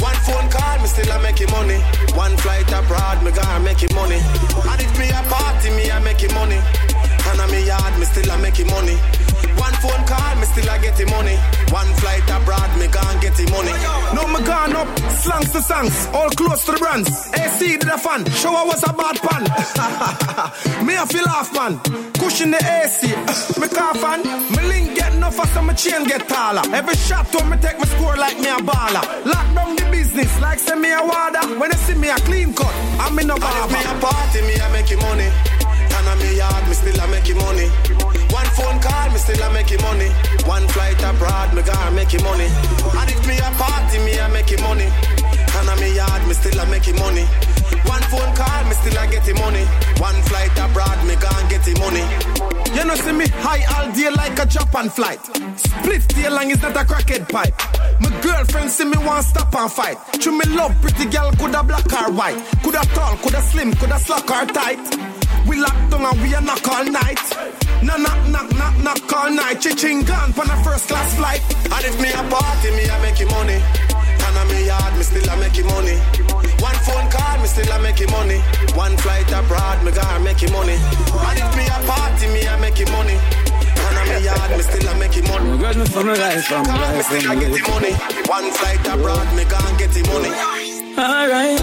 One 0.00 0.16
phone 0.24 0.48
call, 0.48 0.78
me 0.80 0.88
still 0.88 1.10
a 1.12 1.20
make 1.20 1.44
money. 1.50 1.78
One 2.16 2.36
flight 2.38 2.72
abroad, 2.72 3.22
me 3.22 3.30
gonna 3.32 3.60
make 3.60 3.84
money. 3.92 4.16
And 4.16 4.80
if 4.80 4.92
me 4.98 5.08
a 5.12 5.20
party, 5.28 5.70
me 5.76 5.90
a 5.90 6.00
make 6.00 6.24
money. 6.32 6.56
And 6.56 7.40
a 7.40 7.46
me 7.52 7.66
yard, 7.66 7.98
me 7.98 8.06
still 8.06 8.30
a 8.30 8.38
make 8.38 8.64
money. 8.64 8.96
One 9.56 9.74
phone 9.82 10.04
call, 10.06 10.34
me 10.36 10.46
still 10.46 10.68
a 10.68 10.78
get 10.78 10.96
the 10.96 11.06
money. 11.06 11.36
One 11.70 11.90
flight 12.00 12.24
abroad, 12.30 12.70
me 12.78 12.86
gonna 12.88 13.20
get 13.20 13.34
the 13.36 13.46
money. 13.50 13.72
No, 14.14 14.26
me 14.26 14.40
gone 14.44 14.74
up, 14.76 14.88
slangs 15.22 15.52
to 15.52 15.62
songs, 15.62 16.08
all 16.12 16.30
close 16.30 16.64
to 16.66 16.72
the 16.72 16.78
brands. 16.78 17.10
AC 17.34 17.78
to 17.78 17.86
the 17.86 17.98
fan, 17.98 18.24
shower 18.40 18.66
was 18.66 18.82
a 18.82 18.92
bad 18.92 19.16
pan. 19.22 19.42
me 20.86 20.94
a 20.96 21.06
feel 21.06 21.28
off, 21.28 21.52
man. 21.54 21.78
Cushion 22.20 22.50
the 22.50 22.60
AC, 22.60 23.08
me 23.60 23.68
car 23.68 23.94
fan. 23.94 24.20
Me 24.54 24.62
link 24.68 24.96
get 24.96 25.14
enough 25.14 25.36
for 25.36 25.46
some 25.48 25.70
chain 25.74 26.04
get 26.04 26.28
taller. 26.28 26.62
Every 26.74 26.96
shot 26.96 27.26
to 27.32 27.44
me 27.44 27.56
take 27.58 27.78
me 27.78 27.86
score 27.86 28.16
like 28.16 28.38
me 28.38 28.48
a 28.48 28.58
baller. 28.60 29.04
Lock 29.24 29.48
down 29.54 29.76
the 29.76 29.86
business 29.90 30.30
like 30.40 30.58
send 30.58 30.80
me 30.82 30.92
a 30.92 31.02
water. 31.02 31.44
When 31.58 31.70
you 31.70 31.78
see 31.78 31.94
me 31.94 32.08
a 32.08 32.16
clean 32.28 32.52
cut, 32.54 32.74
I'm 33.00 33.18
in 33.18 33.30
a 33.30 33.34
And 33.34 33.44
if 33.44 33.70
me 33.72 33.80
a 33.88 33.94
party, 34.00 34.40
me 34.42 34.54
a 34.54 34.68
make 34.70 34.92
money. 35.00 35.28
And 35.96 36.06
a 36.08 36.14
me 36.22 36.36
yard, 36.36 36.68
me 36.68 36.74
still 36.74 37.00
a 37.00 37.06
make 37.08 37.34
money. 37.34 38.19
One 38.32 38.46
phone 38.56 38.78
call, 38.80 39.10
me 39.10 39.18
still 39.18 39.42
I 39.42 39.52
make 39.52 39.74
money. 39.82 40.10
One 40.46 40.66
flight 40.68 41.02
abroad, 41.02 41.54
me 41.54 41.62
gonna 41.62 41.90
make 41.92 42.14
money. 42.22 42.48
And 42.98 43.10
if 43.10 43.26
me 43.26 43.36
a 43.38 43.50
party, 43.58 43.98
me 44.04 44.18
a 44.18 44.28
make 44.28 44.54
money. 44.60 44.88
And 45.56 45.68
a 45.68 45.74
me 45.80 45.94
yard, 45.96 46.26
me 46.26 46.34
still 46.34 46.58
a 46.60 46.66
make 46.66 46.90
money. 46.94 47.26
One 47.86 48.02
phone 48.02 48.34
call, 48.36 48.64
me 48.64 48.74
still 48.74 48.98
a 48.98 49.06
get 49.06 49.26
money. 49.38 49.64
One 49.98 50.20
flight 50.28 50.52
abroad, 50.58 50.98
me 51.06 51.16
gonna 51.16 51.48
get 51.48 51.66
it 51.66 51.78
money. 51.78 52.04
You 52.74 52.84
know 52.84 52.94
see 52.94 53.12
me 53.12 53.26
high 53.42 53.64
all 53.74 53.90
day 53.92 54.10
like 54.10 54.38
a 54.38 54.46
Japan 54.46 54.88
flight. 54.88 55.20
Split 55.58 56.08
tail 56.08 56.32
long 56.32 56.50
is 56.50 56.62
not 56.62 56.76
a 56.76 56.84
crackhead 56.84 57.28
pipe. 57.28 57.54
My 58.00 58.10
girlfriend 58.20 58.70
see 58.70 58.84
me 58.84 58.98
want 58.98 59.24
stop 59.26 59.54
and 59.54 59.70
fight. 59.70 59.98
True 60.20 60.38
me 60.38 60.44
love 60.54 60.74
pretty 60.80 61.06
girl, 61.06 61.32
coulda 61.32 61.62
black 61.62 61.92
or 61.92 62.12
white, 62.12 62.38
coulda 62.62 62.82
tall, 62.94 63.16
coulda 63.16 63.42
slim, 63.42 63.74
coulda 63.74 63.98
slack 63.98 64.30
or 64.30 64.46
tight. 64.46 64.78
We 65.48 65.60
lock 65.60 65.76
down 65.90 66.06
and 66.06 66.22
we 66.22 66.34
a 66.34 66.40
knock 66.40 66.66
all 66.68 66.84
night. 66.84 67.18
No 67.82 67.96
knock 67.96 68.20
knock 68.28 68.48
knock 68.56 68.76
knock 68.84 69.12
all 69.12 69.30
night. 69.30 69.60
Ching 69.60 70.02
gone 70.04 70.32
on 70.38 70.50
a 70.50 70.56
first 70.64 70.88
class 70.88 71.14
flight. 71.16 71.40
And 71.72 71.84
if 71.84 71.96
me 72.00 72.08
a 72.12 72.22
party, 72.28 72.70
me 72.76 72.84
a 72.84 72.96
make 73.00 73.20
money. 73.30 73.58
And 73.58 74.36
a 74.36 74.42
me 74.52 74.66
yard, 74.66 74.92
me 74.96 75.02
still 75.02 75.28
a 75.28 75.36
make 75.40 75.64
money. 75.64 75.96
One 76.60 76.76
phone 76.84 77.08
call, 77.10 77.38
me 77.40 77.46
still 77.48 77.72
a 77.72 77.78
make 77.82 78.04
money. 78.10 78.38
One 78.76 78.96
flight 78.98 79.26
abroad, 79.32 79.82
me 79.84 79.92
gonna 79.92 80.20
make 80.20 80.44
money. 80.52 80.76
And 80.76 81.38
if 81.40 81.50
me 81.56 81.64
a 81.66 81.78
party, 81.88 82.26
me 82.28 82.42
a 82.44 82.54
make 82.60 82.84
money. 82.92 83.16
And 83.16 83.96
a 83.96 84.02
me 84.12 84.24
yard, 84.28 84.50
me 84.52 84.62
still 84.62 84.88
a 84.88 84.94
make 85.00 85.16
money. 85.24 85.58
Girl, 85.58 85.74
me 85.80 85.84
from 85.86 86.06
my 86.06 86.14
life, 86.14 86.44
from 86.44 86.62
my 86.68 86.76
life, 86.76 87.06
Still 87.06 87.24
a 87.24 87.34
my 87.34 87.34
get 87.40 87.50
life. 87.50 87.64
the 87.64 87.70
money. 87.72 87.92
One 88.28 88.48
flight 88.52 88.86
abroad, 88.92 89.26
me 89.34 89.44
gonna 89.48 89.78
get 89.80 89.90
the 89.96 90.02
money. 90.12 90.32
Alright. 91.00 91.60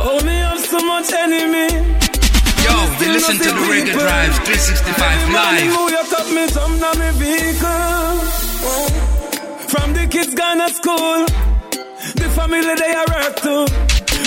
Oh, 0.00 0.18
me 0.24 0.32
have 0.32 0.58
so 0.64 0.78
much 0.80 1.12
enemy. 1.12 1.68
Yo, 2.72 2.78
you 3.00 3.12
listen 3.12 3.36
to 3.36 3.50
the 3.52 3.64
Reggae 3.68 3.92
Drive 3.92 4.34
365 4.48 5.30
live. 5.36 5.72
You 5.92 6.02
cut 6.08 6.28
me 6.32 6.48
some 6.48 6.74
na 6.80 6.90
me 7.00 7.08
vehicle. 7.20 8.16
From 9.72 9.92
the 9.92 10.06
kids 10.10 10.32
gone 10.34 10.58
to 10.58 10.68
school, 10.72 11.26
the 12.20 12.28
family 12.36 12.74
they 12.82 12.92
are 13.00 13.10
hurt 13.12 13.36
too. 13.44 13.64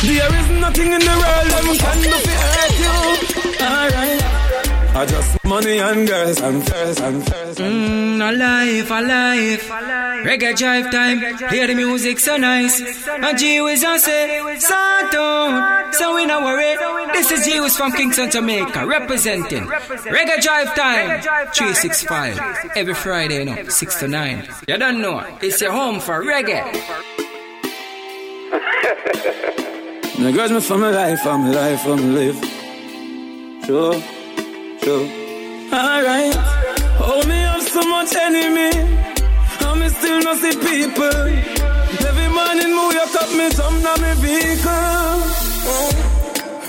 There 0.06 0.34
is 0.40 0.48
nothing 0.62 0.92
in 0.94 1.02
the 1.10 1.16
world 1.22 1.48
that 1.54 1.64
can 1.84 1.98
do 2.06 2.18
to 2.28 2.36
hurt 2.54 2.76
you. 2.86 2.98
Alright. 3.66 4.45
I 4.96 5.06
just 5.06 5.44
money 5.44 5.78
and 5.80 6.08
girls 6.08 6.40
and 6.40 6.66
girls 6.66 7.02
and 7.02 7.26
girls. 7.26 7.58
Mm, 7.58 8.16
alive, 8.30 8.90
alive. 8.90 9.60
Reggae 10.24 10.56
drive 10.56 10.90
time. 10.90 11.20
Hear 11.50 11.68
the 11.68 11.76
music 11.76 12.18
so 12.18 12.38
nice. 12.38 12.80
And 13.10 13.38
G 13.38 13.60
Wiz 13.60 13.84
and 13.84 14.00
say, 14.00 14.40
out. 14.40 15.94
So 15.96 16.16
we 16.16 16.26
not 16.26 16.44
worry. 16.44 16.78
This 17.12 17.30
is 17.30 17.46
G 17.46 17.60
Wiz 17.60 17.76
from 17.76 17.92
Kingston, 17.92 18.32
Jamaica, 18.32 18.88
representing 18.88 19.64
Reggae 19.64 20.42
drive 20.42 20.74
time. 20.76 21.20
365. 21.52 22.72
Every 22.78 22.94
Friday, 22.94 23.40
you 23.40 23.46
know, 23.46 23.68
6 23.68 24.00
to 24.00 24.08
9. 24.08 24.48
You 24.70 24.78
don't 24.78 25.02
know. 25.02 25.20
It's 25.42 25.60
your 25.60 25.74
home 25.74 26.00
for 26.00 26.24
reggae. 26.24 26.64
Girls 30.34 30.52
me 30.54 30.62
from 30.62 30.80
my 30.80 30.90
life, 30.90 31.20
from 31.20 31.42
my 31.42 31.50
life, 31.50 31.82
from 31.82 32.00
my 32.00 32.20
live. 32.20 33.66
Sure, 33.66 33.94
sure. 34.86 35.06
Alright. 35.74 36.36
Oh, 37.08 37.22
me 37.28 37.38
have 37.50 37.66
so 37.76 37.82
much 37.94 38.16
enemy. 38.16 38.72
Me 39.80 39.90
still 39.90 40.20
not 40.22 40.38
see 40.38 40.56
people. 40.70 41.22
Every 42.10 42.30
morning, 42.38 42.72
me 42.78 42.84
wake 42.92 43.16
up, 43.22 43.30
me 43.40 43.46
jump 43.58 43.78
na 43.86 43.94
me 44.04 44.12
vehicle. 44.24 45.20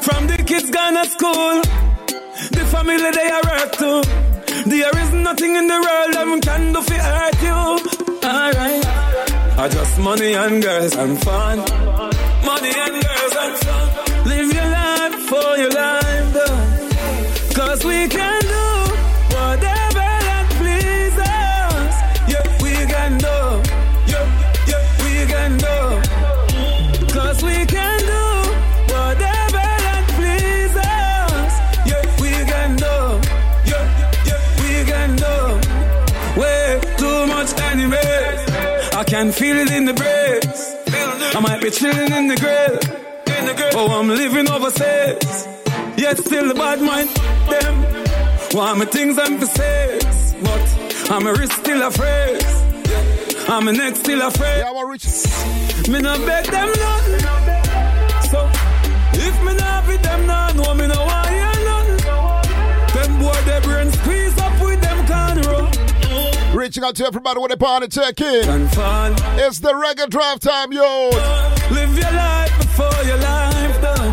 From 0.06 0.22
the 0.30 0.38
kids 0.48 0.68
gone 0.76 0.94
to 0.98 1.04
school, 1.14 1.56
the 2.56 2.64
family 2.72 3.10
they 3.18 3.28
are 3.36 3.46
hurt 3.52 3.72
too. 3.80 4.00
There 4.72 4.96
is 5.02 5.10
nothing 5.26 5.52
in 5.60 5.66
the 5.72 5.78
world 5.86 6.10
that 6.16 6.26
can 6.46 6.62
do 6.74 6.80
for 6.88 7.00
hurt 7.08 7.38
you. 7.48 7.60
Alright. 8.32 8.86
I 9.62 9.68
just 9.76 9.98
money 10.00 10.32
and 10.34 10.62
girls 10.62 10.94
and 10.96 11.14
fun. 11.22 11.56
Money 12.50 12.72
and 12.84 12.94
girls 13.04 13.34
and 13.44 13.54
fun. 13.64 13.86
Live 14.30 14.50
your 14.58 14.68
life 14.78 15.14
for 15.30 15.48
your 15.62 15.70
life, 15.70 16.05
can 39.26 39.32
feel 39.32 39.58
it 39.58 39.72
in 39.72 39.84
the 39.86 39.94
breeze. 39.94 40.62
I 41.34 41.40
might 41.40 41.60
be 41.60 41.70
chilling 41.70 42.12
in 42.12 42.28
the 42.28 42.36
grill. 42.36 42.78
Oh, 43.74 43.98
I'm 43.98 44.08
living 44.08 44.48
overseas. 44.48 45.48
Yet 45.96 46.18
still 46.18 46.46
the 46.46 46.54
bad 46.54 46.80
mind 46.80 47.08
them. 47.50 47.74
Why 48.56 48.74
my 48.74 48.84
things 48.84 49.18
I'm 49.18 49.38
for 49.38 49.46
sales. 49.46 50.34
But 50.46 51.10
I'm 51.10 51.26
a 51.26 51.32
risk 51.32 51.52
still 51.64 51.82
afraid. 51.82 52.38
I'm 53.48 53.66
a 53.66 53.72
neck 53.72 53.96
still 53.96 54.22
afraid. 54.22 54.58
Yeah, 54.58 54.72
what 54.72 54.86
rich? 54.92 55.06
Me 55.88 56.00
not 56.00 56.18
beg 56.28 56.44
them 56.46 56.70
none. 56.84 57.06
So 58.30 58.38
if 59.26 59.36
me 59.46 59.52
not 59.56 59.86
with 59.88 60.02
them 60.02 60.26
none, 60.26 60.56
no 60.56 60.74
me 60.74 60.86
no 60.86 60.95
Reaching 66.76 66.88
out 66.88 66.96
to 66.96 67.06
everybody 67.06 67.40
with 67.40 67.52
a 67.52 67.56
party 67.56 67.88
check 67.88 68.20
in. 68.20 68.44
It's 69.40 69.60
the 69.60 69.72
reggae 69.72 70.10
drive 70.10 70.40
time, 70.40 70.74
yo. 70.74 71.08
Live 71.70 71.96
your 71.96 72.12
life 72.12 72.58
before 72.58 73.02
your 73.06 73.16
life 73.16 73.80
done. 73.80 74.12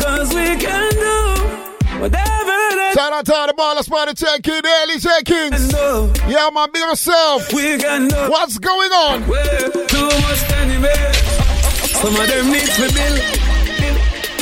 Cause 0.00 0.34
we 0.34 0.56
can 0.56 0.90
do 0.92 2.00
whatever 2.00 2.94
Shout 2.94 3.12
out 3.12 3.26
to 3.26 3.44
the 3.48 3.54
ballers 3.58 3.90
party 3.90 4.14
check 4.14 4.48
in, 4.48 4.62
Jenkins. 4.98 5.68
do. 5.68 6.12
Yeah, 6.26 6.48
man, 6.48 6.68
big 6.72 6.80
yourself. 6.80 7.52
We 7.52 7.76
can 7.76 8.08
do. 8.08 8.16
What's 8.30 8.56
going 8.56 8.92
on? 8.92 9.28
Way 9.28 9.68
too 9.86 10.06
much 10.06 10.50
enemy. 10.52 10.88
Some 11.92 12.16
of 12.16 12.26
them 12.26 12.52
need 12.52 12.68
to 12.68 12.94
build. 12.94 13.45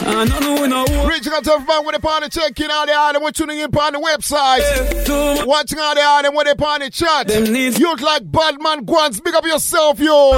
I 0.07 0.27
don't 0.27 0.41
know 0.41 0.67
no 0.67 0.85
war. 0.97 1.11
Reaching 1.11 1.33
out 1.33 1.45
to 1.45 1.53
everybody 1.53 1.87
with 1.87 1.97
a 1.97 2.01
party 2.01 2.29
check 2.29 2.59
in 2.61 2.71
out 2.71 2.87
there, 2.87 2.99
and 2.99 3.23
we're 3.23 3.31
tuning 3.31 3.59
in 3.59 3.75
on 3.75 3.93
the 3.93 3.99
website. 3.99 4.61
Much 5.37 5.47
Watching 5.47 5.79
out 5.79 5.95
there, 5.95 6.27
and 6.27 6.37
with 6.37 6.49
a 6.49 6.57
party 6.57 6.91
chat. 6.91 7.29
You 7.31 7.71
look 7.89 8.01
like 8.01 8.31
Badman 8.31 8.87
Guans. 8.87 9.23
Big 9.23 9.35
up 9.35 9.47
yourself, 9.47 9.99
yo. 9.99 10.35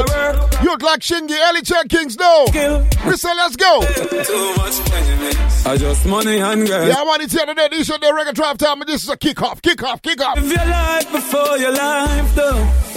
You 0.63 0.71
look 0.71 0.83
like 0.83 1.01
Shingy 1.01 1.31
Ellie 1.31 1.63
Jenkins, 1.63 2.17
no. 2.17 2.47
Kill. 2.53 2.87
We 3.07 3.17
say, 3.17 3.35
let's 3.35 3.57
go. 3.57 3.81
Too 3.83 4.55
much 4.57 4.93
enemies. 4.93 5.67
I 5.67 5.77
just 5.77 6.07
money 6.07 6.39
and 6.39 6.67
girls. 6.67 6.89
Yeah, 6.89 7.05
man, 7.05 7.21
it's 7.21 7.33
here 7.33 7.47
today. 7.47 7.69
This 7.71 7.81
is 7.81 7.89
the 7.89 8.07
reggae 8.07 8.35
drive 8.35 8.59
time, 8.59 8.81
and 8.81 8.89
this 8.89 9.03
is 9.03 9.09
a 9.09 9.17
kickoff, 9.17 9.61
kickoff, 9.61 10.01
kickoff. 10.01 10.37
Live 10.37 10.53
your 10.53 10.67
life 10.67 11.13
before 11.13 11.59
your 11.59 11.73
life 11.73 12.37
done. 12.37 12.97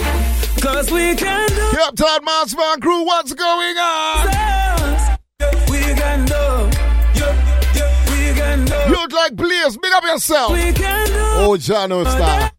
Cause 0.62 0.92
we 0.92 1.16
can 1.16 1.48
do 1.48 2.24
Mouse 2.26 2.54
Van 2.54 2.82
Crew, 2.82 3.06
what's 3.06 3.34
going 3.34 3.78
on? 3.78 5.09
This. 5.40 5.70
We 5.70 5.80
can 5.80 6.26
do. 6.26 6.34
Yeah, 6.34 7.74
yeah, 7.76 8.12
we 8.12 8.40
can 8.40 8.66
do. 8.66 8.74
You 8.74 8.92
look 9.02 9.12
like 9.14 9.36
Blaze. 9.36 9.78
Big 9.78 9.94
up 9.94 10.04
yourself. 10.04 10.52
We 10.52 10.74
can 10.74 11.08
do. 11.08 11.14
Oh, 11.16 11.56
Jano 11.58 12.06
style. 12.06 12.52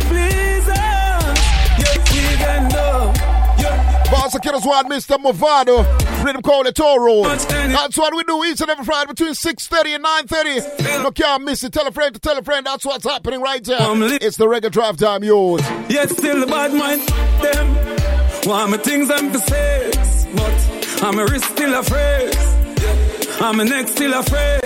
Please, 0.00 0.66
yeah, 0.66 1.34
we 1.78 2.36
can 2.36 2.68
do. 2.70 3.62
Yeah, 3.62 4.10
Boss 4.10 4.34
of 4.34 4.40
Killers 4.42 4.64
One, 4.64 4.88
Mr. 4.88 5.16
Mavado. 5.18 5.84
Rhythm 6.24 6.40
called 6.40 6.64
the 6.64 6.72
Toro. 6.72 7.22
That's 7.24 7.98
what 7.98 8.14
we 8.16 8.24
do 8.24 8.42
each 8.44 8.60
and 8.62 8.70
every 8.70 8.84
Friday 8.86 9.08
between 9.08 9.32
6.30 9.32 9.96
and 9.96 10.04
9.30. 10.04 11.04
You 11.04 11.10
can't 11.12 11.44
miss 11.44 11.62
it. 11.64 11.72
Tell 11.74 11.86
a 11.86 11.92
friend 11.92 12.14
to 12.14 12.20
tell 12.20 12.38
a 12.38 12.42
friend. 12.42 12.64
That's 12.64 12.86
what's 12.86 13.04
happening 13.04 13.42
right 13.42 13.64
here. 13.66 13.76
It's 13.80 14.38
the 14.38 14.46
reggae 14.46 14.70
drive 14.70 14.96
time, 14.96 15.22
yo. 15.22 15.58
Yet 15.90 16.08
still 16.08 16.40
the 16.40 16.46
bad 16.46 16.72
mind 16.72 17.02
them. 17.42 18.48
Want 18.48 18.70
my 18.70 18.76
things 18.78 19.10
I'm 19.10 19.30
for 19.32 19.38
sales, 19.38 20.26
but 20.34 20.73
I'm 21.04 21.18
a 21.18 21.26
risk 21.26 21.50
still 21.50 21.78
afraid. 21.78 22.34
I'm 23.38 23.60
a 23.60 23.64
neck 23.66 23.88
still 23.88 24.14
afraid. 24.14 24.62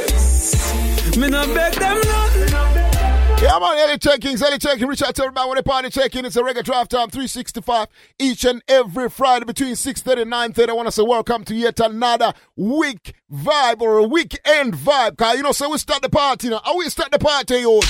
Me 1.19 1.29
not 1.29 1.53
beg 1.53 1.75
them 1.75 1.97
nothing. 1.97 3.43
Yeah, 3.43 3.59
man, 3.59 3.77
Ellie 3.77 3.99
Checkings, 3.99 4.41
Ellie 4.41 4.59
Checking. 4.59 4.87
Reach 4.87 5.03
out 5.03 5.17
to 5.17 5.23
everybody 5.25 5.51
with 5.51 5.59
a 5.59 5.63
party 5.65 5.91
check-in. 5.91 6.25
It's 6.25 6.37
a 6.37 6.45
regular 6.45 6.63
drive 6.63 6.89
time, 6.89 7.11
365, 7.11 7.89
each 8.21 8.45
and 8.45 8.63
every 8.69 9.11
Friday 9.11 9.47
between 9.47 9.73
6.30 9.73 10.23
and 10.23 10.33
9.30. 10.33 10.69
I 10.69 10.73
want 10.75 10.87
to 10.87 10.93
say 10.93 11.03
welcome 11.03 11.43
to 11.43 11.57
yet 11.57 11.81
another 11.81 12.33
week 12.55 13.15
vibe 13.33 13.81
or 13.81 13.99
a 13.99 14.05
weekend 14.05 14.75
vibe. 14.75 15.17
Cause 15.17 15.37
you 15.37 15.43
know, 15.43 15.51
so 15.51 15.69
we 15.69 15.79
start 15.79 16.03
the 16.03 16.09
party 16.09 16.51
now. 16.51 16.61
How 16.65 16.77
we 16.77 16.89
start 16.89 17.11
the 17.11 17.19
party, 17.19 17.59
yo? 17.59 17.81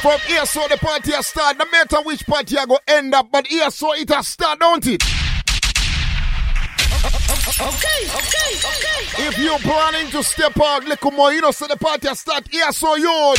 From 0.00 0.18
here, 0.20 0.46
so 0.46 0.66
the 0.68 0.78
party 0.78 1.12
has 1.12 1.26
start. 1.26 1.58
No 1.58 1.66
matter 1.70 1.98
which 2.04 2.26
party 2.26 2.56
I 2.56 2.64
go 2.64 2.78
end 2.88 3.14
up, 3.14 3.30
but 3.30 3.46
here, 3.46 3.70
so 3.70 3.92
it 3.92 4.08
has 4.08 4.28
start, 4.28 4.60
don't 4.60 4.86
it? 4.86 5.02
Okay, 7.58 8.00
okay, 8.08 8.56
okay. 8.56 9.28
If 9.28 9.38
you're 9.38 9.58
planning 9.58 10.10
to 10.12 10.22
step 10.22 10.58
out 10.58 10.84
little 10.84 11.10
more, 11.10 11.32
you 11.34 11.42
know, 11.42 11.50
so 11.50 11.66
the 11.66 11.76
party 11.76 12.08
has 12.08 12.20
start 12.20 12.48
here, 12.50 12.72
so 12.72 12.96
you. 12.96 13.34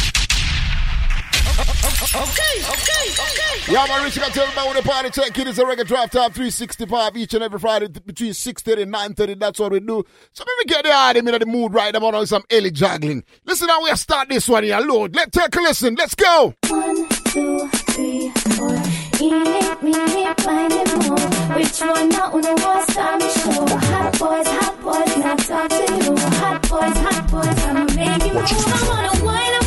Okay, 2.15 2.23
okay, 2.23 3.11
okay. 3.11 3.71
Yeah, 3.73 3.85
man, 3.85 4.03
Richie, 4.05 4.21
I 4.21 4.29
tell 4.29 4.45
you 4.45 4.53
about 4.53 4.75
the 4.75 4.81
party 4.81 5.09
check 5.09 5.37
in. 5.37 5.47
It's 5.49 5.57
a 5.57 5.63
reggae 5.63 5.85
drive 5.85 6.09
time 6.09 6.31
365 6.31 7.17
each 7.17 7.33
and 7.33 7.43
every 7.43 7.59
Friday 7.59 7.87
between 7.87 8.31
6.30 8.31 8.83
and 8.83 8.93
9.30. 8.93 9.39
That's 9.39 9.59
what 9.59 9.73
we 9.73 9.81
do. 9.81 10.05
So 10.31 10.45
maybe 10.47 10.69
get 10.69 10.85
the 10.85 10.93
hard 10.93 11.17
in 11.17 11.25
the 11.25 11.45
mood 11.45 11.73
right 11.73 11.93
about 11.93 12.15
on 12.15 12.25
some 12.25 12.43
Ellie 12.49 12.71
juggling. 12.71 13.25
Listen 13.45 13.67
how 13.67 13.83
we 13.83 13.93
start 13.95 14.29
this 14.29 14.47
one 14.47 14.63
here, 14.63 14.79
Lord. 14.79 15.15
Let's 15.15 15.31
take 15.37 15.53
a 15.53 15.59
listen. 15.59 15.95
Let's 15.95 16.15
go. 16.15 16.53
One, 16.69 17.09
two, 17.09 17.67
three, 17.67 18.29
four. 18.55 18.71
Eat 19.19 19.33
it, 19.33 19.83
me 19.83 19.91
it, 19.91 20.41
find 20.41 20.71
it 20.71 21.07
more. 21.07 21.17
Which 21.57 21.81
one 21.81 22.09
not 22.09 22.33
on 22.33 22.41
the 22.41 22.53
what's 22.63 22.93
time 22.95 23.19
to 23.19 23.29
show? 23.29 23.51
Hot 23.51 24.19
boys, 24.19 24.47
hot 24.47 24.81
boys, 24.81 25.17
now 25.17 25.35
talk 25.35 25.69
to 25.69 26.05
you. 26.05 26.15
Hot 26.15 26.69
boys, 26.69 26.97
hot 26.97 27.31
boys, 27.31 27.63
I'ma 27.65 27.83
make 27.95 28.25
you 28.25 28.33
move. 28.33 28.45
I 28.47 28.87
wanna 28.87 29.25
wine, 29.25 29.53
I 29.59 29.66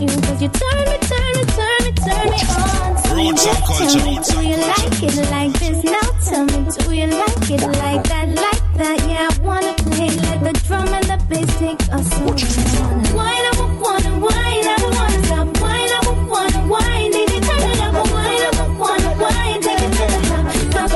you, 0.00 0.08
cause 0.08 0.42
you 0.42 0.48
turn 0.48 0.84
me, 0.88 0.96
turn 1.10 1.32
me, 1.36 1.44
turn 1.56 1.78
me, 1.84 1.92
turn 1.92 2.26
me 2.30 2.40
on. 2.54 2.94
Roots 3.14 3.44
yeah. 3.46 3.54
Tell 3.78 4.04
me, 4.06 4.14
do 4.22 4.36
you 4.46 4.56
like 4.56 5.02
it 5.02 5.30
like 5.30 5.52
this? 5.58 5.78
Now 5.84 6.08
tell 6.24 6.44
me, 6.44 6.58
do 6.70 6.84
you 6.94 7.06
like 7.06 7.50
it 7.50 7.62
like 7.78 8.04
that, 8.08 8.28
like 8.28 8.64
that? 8.78 8.98
Yeah, 9.08 9.28
I 9.30 9.32
wanna 9.42 9.74
play, 9.74 10.10
let 10.10 10.38
the 10.44 10.52
drum 10.66 10.88
and 10.88 11.04
the 11.04 11.16
bass 11.28 11.50
take 11.58 11.82
us 11.92 12.08
away. 12.20 13.14
Wine, 13.16 13.44
I 13.44 13.52
wanna 13.82 14.12
wine, 14.18 14.66
I 14.66 14.76
don't 14.78 14.94
wanna 14.94 15.18
stop. 15.26 15.46
Wine, 15.60 15.90
I 15.90 16.00
wanna 16.28 16.60
wine, 16.68 17.10
need 17.10 17.30
you 17.32 17.40
turn 17.40 17.62
it 17.70 17.80
up. 17.80 17.94
Wine, 18.12 18.42
I 18.44 18.50
wanna 18.78 19.10
wine, 19.22 19.60
take 19.62 19.82
it 19.82 19.92
to 19.98 20.04
the 20.06 20.18
top. 20.30 20.88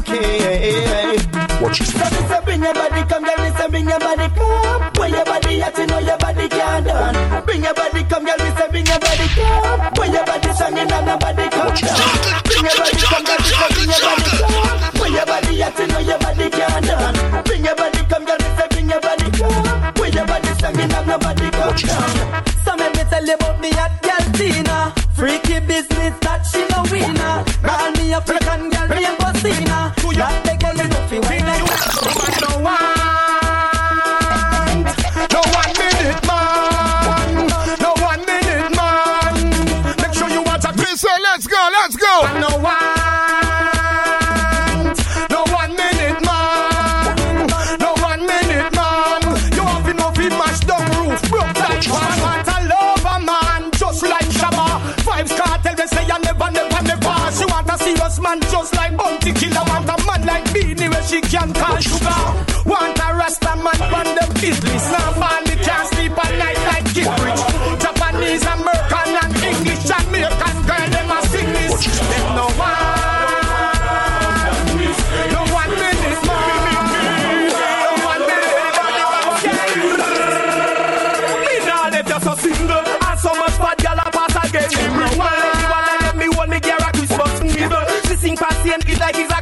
Okay. 0.00 1.16
Watch 1.62 1.80
So 1.82 2.40
bring 2.44 2.62
your 2.62 2.74
body 2.74 3.02
come, 3.08 3.24
girl. 3.24 3.56
Say 3.58 3.68
bring 3.68 3.88
your 3.88 3.98
body 4.00 4.28
come. 4.34 4.90
When 4.98 5.10
your 5.12 5.24
at, 5.62 5.76
you 5.78 5.86
know 5.86 5.98
your 5.98 6.18
body 6.18 6.48
can't 6.48 6.86
done. 6.86 7.44
Bring 7.44 7.62
your 7.64 7.74
body 7.74 8.04
come, 8.04 8.24
girl. 8.24 8.38
Me 8.38 8.50
say 8.56 8.68
bring 8.68 8.86
your 8.86 8.98
body 8.98 9.26
come. 9.34 9.92
When 9.98 10.12
your 10.12 10.24
body 10.24 10.48
you 10.48 10.84
know 10.86 11.00
nobody 11.04 11.46
come 11.50 11.74
down. 11.74 12.42
Bring 12.44 12.64
your 12.64 12.76
body 12.76 13.02
come, 13.10 13.24
girl. 13.24 13.38
Me 13.40 13.50
say 13.50 13.68
bring 13.74 13.90
your 13.90 14.00
body 14.00 14.30
come. 14.30 15.00
When 15.00 15.12
your 15.12 15.26
body 15.26 15.62
at, 15.62 15.78
you 15.78 15.86
know 15.86 15.98
your 16.00 16.18
body 16.18 16.50
can't 16.50 16.84
done. 16.86 17.44
Bring 17.44 17.64
your 17.64 17.76
body 17.76 18.00
come, 18.10 18.24
girl. 18.24 18.38
Me 18.38 18.48
say 18.56 18.66
bring 18.70 18.88
your 18.90 19.00
body 19.00 19.30
come. 19.30 19.94
When 20.00 20.12
your 20.12 20.26
body 20.26 20.48
you 20.80 20.86
know 20.88 21.04
nobody 21.04 21.50
come 21.50 21.76
down. 21.76 22.44
So 22.64 22.74
let 22.76 22.94
me 22.96 23.02
tell 23.10 23.24
you 23.24 23.34
about 23.34 23.60
me 23.60 23.70
at 23.72 24.02
girl 24.02 24.24
Tina. 24.36 24.94
Freaky 25.14 25.60
business 25.60 26.14
that 26.20 26.46
she 26.46 26.62
no 26.70 26.82
winner. 26.90 27.44
Call 27.62 27.90
me 27.92 28.12
African 28.12 28.44
girl, 28.46 28.49
She 61.20 61.36
can 61.36 61.52
call 61.52 61.76
sugar. 61.78 62.22
Want 62.64 62.98
a 62.98 63.14
Rasta 63.14 63.54
man 63.56 63.76
from 63.90 64.08
the 64.16 64.26
business. 64.40 64.90
Now 64.90 65.18
man, 65.20 65.44
can't 65.44 65.86
sleep 65.92 66.16
at 66.16 66.32
night 66.38 66.58
like 66.64 66.86
Gilbridge. 66.94 67.44
Japanese, 67.80 68.42
American 68.42 69.10
and 69.20 69.36
English. 69.44 69.84
Jamaican 69.84 70.56
girl, 70.64 70.88
them 70.90 71.10
a 71.12 71.20
sing 71.28 71.52
this. 71.52 71.84
Them 72.08 72.26
no 72.36 72.46
one. 72.56 72.70
No 75.34 75.40
one 75.52 75.72
minute 75.76 76.22
man. 76.24 77.52
No 77.84 77.92
one 78.10 78.24
minute 78.24 78.76
man. 78.78 78.96
Me 81.44 81.54
nah 81.68 81.92
let 81.92 82.08
you 82.08 82.20
so 82.20 82.32
single. 82.36 82.80
And 82.80 83.18
so 83.20 83.30
much 83.36 83.56
bad 83.60 83.76
gal 83.78 83.98
a 84.00 84.08
pass 84.10 84.36
again. 84.48 84.70
Me 84.96 85.04
one 85.20 85.36
lady 85.36 85.64
wanna 85.68 85.94
let 86.00 86.16
me 86.16 86.26
me 86.48 86.58
gear 86.60 86.80
a 86.80 86.90
Christmas 86.96 87.34
middle. 87.44 87.84
She 88.08 88.16
sing 88.16 88.36
patiently 88.36 88.94
like 88.96 89.18
it's 89.18 89.32
a 89.32 89.39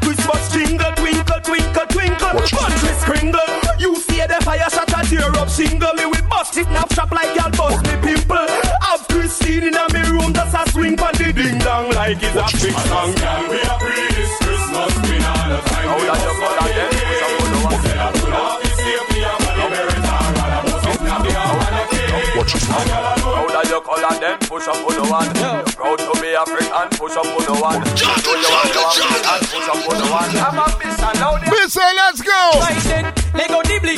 up 5.48 5.54
single. 5.54 5.94
Me 5.94 6.04
we 6.06 6.20
bust 6.28 6.56
it 6.56 6.68
now 6.70 6.84
shop 6.92 7.11
like 7.11 7.34
gal 7.34 7.50
bust 7.50 7.80
me 7.84 7.94
pimple. 8.02 8.48
Have 8.84 9.06
Christine 9.08 9.64
in 9.64 9.74
a 9.74 9.84
me 9.92 10.02
room 10.12 10.32
just 10.32 10.54
a 10.54 10.62
swing 10.70 11.00
on 11.00 11.12
the 11.14 11.32
ding 11.32 11.58
dong 11.58 11.90
like 11.92 12.18
it's 12.20 12.37
a 12.37 12.44
big 12.61 12.76
song. 12.88 13.12
Gal 13.14 13.42
we 13.48 13.61
a 13.61 13.74
pre 13.80 13.96
this 14.16 14.32
Christmas 14.38 14.92
we 15.04 15.16
eh? 15.16 15.24
not 15.24 15.48
the 15.48 15.58
time. 15.68 15.88
How 15.88 15.98
that 16.08 16.20
you 16.24 16.32
call 16.38 16.54
that 16.58 16.70
then? 16.76 16.90
What's 16.98 17.24
up 17.24 17.32
with 17.38 17.50
the 17.52 17.61
one? 17.64 17.80
Say 17.80 17.94
that 17.96 18.12
we 18.14 18.28
not 18.28 18.54
this 18.62 18.78
year 18.84 19.02
we 19.08 19.18
a 19.24 19.32
money 19.40 19.66
meritor. 19.72 20.20
And 20.28 20.52
a 20.52 20.61
bust 20.68 20.88
it 20.88 21.00
now 21.08 21.18
we 21.24 21.30
a 21.32 21.44
wanna 21.56 21.82
kill. 21.88 22.37
Watch 22.38 22.54
it. 22.54 22.64
How 22.68 23.46
that 23.48 23.64
you 23.68 23.80
call 23.80 24.00
that 24.04 24.16
then? 24.20 24.37
Push 24.48 24.68
up 24.68 24.80
on 24.84 24.94
the 24.98 25.04
one. 25.08 25.28
You're 25.32 25.74
proud 25.76 25.98
to 25.98 26.12
be 26.20 26.30
African. 26.37 26.87
Push 27.00 27.16
up 27.16 27.28
on 27.28 27.42
the 27.48 27.54
one. 27.56 27.80
Show 27.96 28.37
you 28.37 28.48
what 28.52 28.68
you 28.68 28.82
want 28.84 29.24
and 29.32 29.42
push 29.48 29.68
up 29.68 29.80
on 29.80 29.96
the 29.96 30.06
one. 30.12 30.30
I'm 30.44 30.61
a 30.61 30.66
miss 30.76 31.00
and 31.00 31.16
now 31.20 31.32
the 31.40 31.48
Listen, 31.50 31.92
let's 31.96 32.20
go. 32.20 32.40
Lego 32.58 32.80
dibli. 32.88 33.17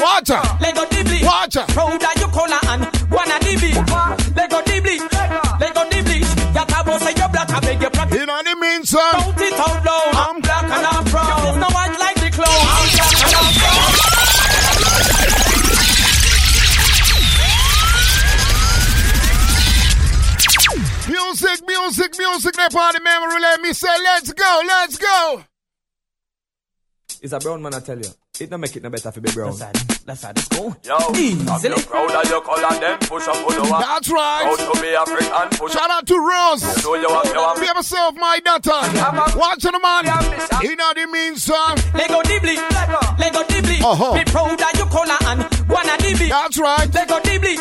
Water. 0.00 0.40
Lego 0.60 0.84
dibli. 0.86 1.22
Water. 1.22 1.64
Proud 1.68 2.00
that 2.00 2.16
you 2.16 2.28
call 2.32 2.48
and 2.48 2.88
wanna 3.12 3.36
dibli. 3.44 3.72
Lego 4.34 4.60
dibli. 4.64 4.96
Lego 5.60 5.82
dibli. 5.90 6.18
Yata 6.56 6.84
boss 6.86 7.02
say 7.02 7.12
you 7.12 7.28
black, 7.28 7.50
I 7.50 7.60
beg 7.60 7.82
you 7.82 7.90
practice. 7.90 8.18
You 8.18 8.26
know 8.26 8.32
what 8.32 8.48
I 8.48 8.54
mean, 8.54 8.84
son? 8.84 9.12
Shout 9.12 9.40
it 9.40 9.52
out 9.52 9.84
loud. 9.84 10.14
I'm 10.16 10.40
black 10.40 10.64
and 10.64 10.86
I'm 10.86 11.04
proud. 11.04 11.44
There's 11.44 11.56
no 11.56 11.68
one 11.68 11.92
like 12.00 12.16
the 12.16 12.30
clown. 12.32 12.48
I'm 12.48 12.88
black 12.96 13.12
and 13.12 13.34
I'm 13.36 13.52
proud. 13.60 14.00
Music, 21.08 21.60
music, 21.66 22.18
music. 22.18 22.54
That 22.56 22.72
party 22.72 23.00
memory. 23.02 23.40
Let 23.40 23.60
me 23.60 23.72
say, 23.72 23.88
let's 24.02 24.32
go, 24.32 24.62
let's 24.66 24.96
go. 24.98 25.44
It's 27.22 27.32
a 27.32 27.38
brown 27.38 27.60
man, 27.60 27.74
I 27.74 27.80
tell 27.80 27.98
you. 27.98 28.08
It 28.40 28.48
don't 28.48 28.60
make 28.60 28.74
it 28.74 28.82
no 28.82 28.88
better 28.88 29.12
for 29.12 29.20
be 29.20 29.30
brown. 29.32 29.52
Let's 30.06 30.24
let's 30.24 30.48
go. 30.48 30.74
Yo, 30.82 30.96
Easily. 31.12 31.44
I'm 31.44 31.82
proud 31.84 32.08
that 32.08 32.24
you 32.24 32.40
call 32.40 32.56
and 32.56 32.80
then 32.80 32.96
push 33.04 33.28
up 33.28 33.36
on 33.36 33.52
the 33.52 33.68
one. 33.68 33.82
That's 33.84 34.08
right. 34.08 34.48
Proud 34.48 34.64
to 34.64 34.80
be 34.80 34.88
African, 34.96 35.58
push 35.60 35.72
Shout 35.76 35.90
out 35.90 36.06
to 36.08 36.16
Rose. 36.16 36.64
Show 36.80 36.94
you 36.96 37.04
what 37.12 37.28
you 37.28 37.36
want. 37.36 37.60
Be 37.60 37.66
yourself, 37.68 38.16
my 38.16 38.40
daughter. 38.40 38.80
Watching 39.36 39.76
the 39.76 39.80
man. 39.84 40.08
You 40.64 40.72
know 40.72 40.88
what 40.88 40.96
I 40.96 41.04
mean, 41.04 41.36
son? 41.36 41.76
Lego 41.92 42.24
dibli. 42.24 42.56
Lego 43.20 43.44
dibli. 43.44 43.76
Uh-huh. 43.84 44.16
Be 44.16 44.24
proud 44.24 44.56
that 44.56 44.72
you 44.72 44.88
call 44.88 45.04
and 45.04 45.44
wanna 45.68 46.00
dibli. 46.00 46.28
That's 46.32 46.56
right. 46.56 46.88
Lego 46.96 47.20
dibli. 47.20 47.60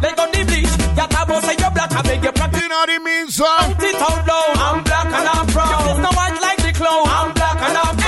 Lego 0.00 0.24
dibli. 0.32 0.64
Yata 0.96 1.28
boss 1.28 1.44
say 1.44 1.52
you 1.52 1.68
black, 1.68 1.92
I 1.92 2.00
beg 2.00 2.24
you 2.24 2.32
practice. 2.32 2.62
You 2.62 2.68
know 2.72 2.80
what 2.80 2.88
I 2.88 2.98
mean, 2.98 3.28
son? 3.28 3.60
Shout 3.76 3.82
it 3.84 3.94
out 4.00 4.24
loud. 4.24 4.56
I'm 4.56 4.82
black 4.88 5.04
and 5.04 5.28
I'm 5.28 5.46
proud. 5.52 5.84
There's 5.84 6.00
no 6.00 6.12
one 6.16 6.34
like 6.40 6.60
the 6.64 6.72
clown. 6.72 7.04
I'm 7.12 7.28
black 7.36 7.60
and 7.60 7.76
I'm 7.76 7.92
proud. 7.92 8.03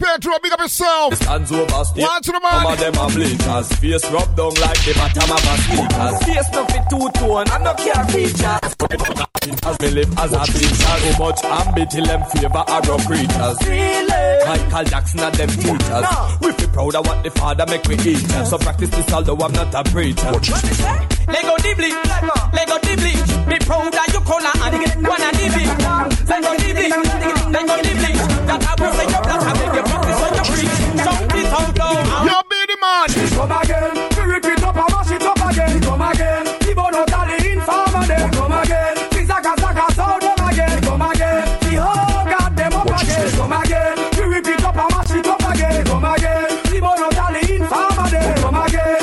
Loud. 0.00 0.04
You'd 0.04 0.08
like 0.10 0.20
Pedro, 0.20 0.38
big 0.42 0.52
up 0.52 0.60
yourself. 0.60 1.18
Hands 1.20 1.52
over 1.52 1.84
stick. 1.84 2.02
Watch 2.02 2.26
the 2.26 2.40
Some 2.40 2.66
of 2.66 2.78
them 2.78 2.98
are 2.98 3.10
bleachers. 3.10 3.72
Face 3.78 4.10
rub 4.10 4.36
down 4.36 4.54
like 4.54 4.84
the 4.84 4.94
bottom 4.94 5.30
of 5.32 5.44
a 5.44 5.54
sneakers. 5.62 6.22
Face 6.24 6.50
no 6.52 6.64
fit 6.66 6.84
two 6.90 7.10
tone 7.20 7.48
and 7.50 7.64
no 7.64 7.74
care 7.74 8.04
features. 8.06 8.74
As 9.64 9.80
me 9.80 9.90
live 9.90 10.18
as 10.18 10.32
a 10.32 10.40
preacher, 10.40 10.72
so 10.74 11.18
much 11.18 11.44
ambit 11.44 11.90
till 11.90 12.04
them 12.06 12.22
favor 12.32 12.64
arrow 12.68 12.98
preachers. 12.98 13.56
Really? 13.68 14.24
Michael 14.46 14.84
Jackson 14.84 15.20
and 15.20 15.34
them 15.34 15.48
teachers. 15.48 16.04
We 16.40 16.52
feel 16.52 16.68
proud 16.70 16.94
of 16.94 17.06
what 17.06 17.22
the 17.22 17.30
father 17.30 17.66
make 17.66 17.84
we 17.84 17.96
eat. 17.96 18.24
So 18.46 18.58
practice 18.58 18.90
this 18.90 19.12
although 19.12 19.36
I'm 19.36 19.52
not 19.52 19.74
a 19.74 19.84
preacher. 19.90 20.32
Lego 21.28 21.56
dibli. 21.60 21.90
Lego 22.52 22.78
dibli. 22.80 23.14
Be 23.48 23.58
proud 23.64 23.92
that 23.92 24.08
you 24.12 24.20
call 24.20 24.44
and 24.44 25.06
wanna 25.06 25.30
dibli. 25.32 25.64
Lego 26.28 26.54
dibli. 26.56 26.88
Lego 27.52 27.76
dibli. 27.82 28.13
I. 28.56 28.84
Come 33.34 33.50
again. 33.50 33.96
It 33.96 34.62
up 34.62 34.76
and 34.76 34.92
mash 34.92 35.10
it 35.10 35.22
up 35.22 35.50
again. 35.50 35.80
Come 35.82 36.00
again. 36.00 36.44
Tally 37.06 37.52
informer 37.52 38.06
them. 38.06 38.30
Come 38.30 38.52
again. 38.52 38.96
Sound 39.92 40.22
them 40.22 40.48
again. 40.48 40.80
Come 40.82 41.02
again. 41.02 41.44
The 41.60 41.76
whole 41.82 42.24
god 42.24 42.60
up 42.60 43.02
again. 43.02 43.30
Come 43.32 43.52
again. 43.52 43.98
It 44.46 44.64
up 44.64 44.76
and 44.76 44.90
mash 44.94 45.10
it 45.10 45.26
up 45.26 45.44
again. 45.50 45.84
Come 45.84 46.04
again. 46.04 46.48
Tally 47.12 47.56
informer 47.56 48.08
them. 48.08 48.36
Come 48.38 48.62
again. 48.62 49.00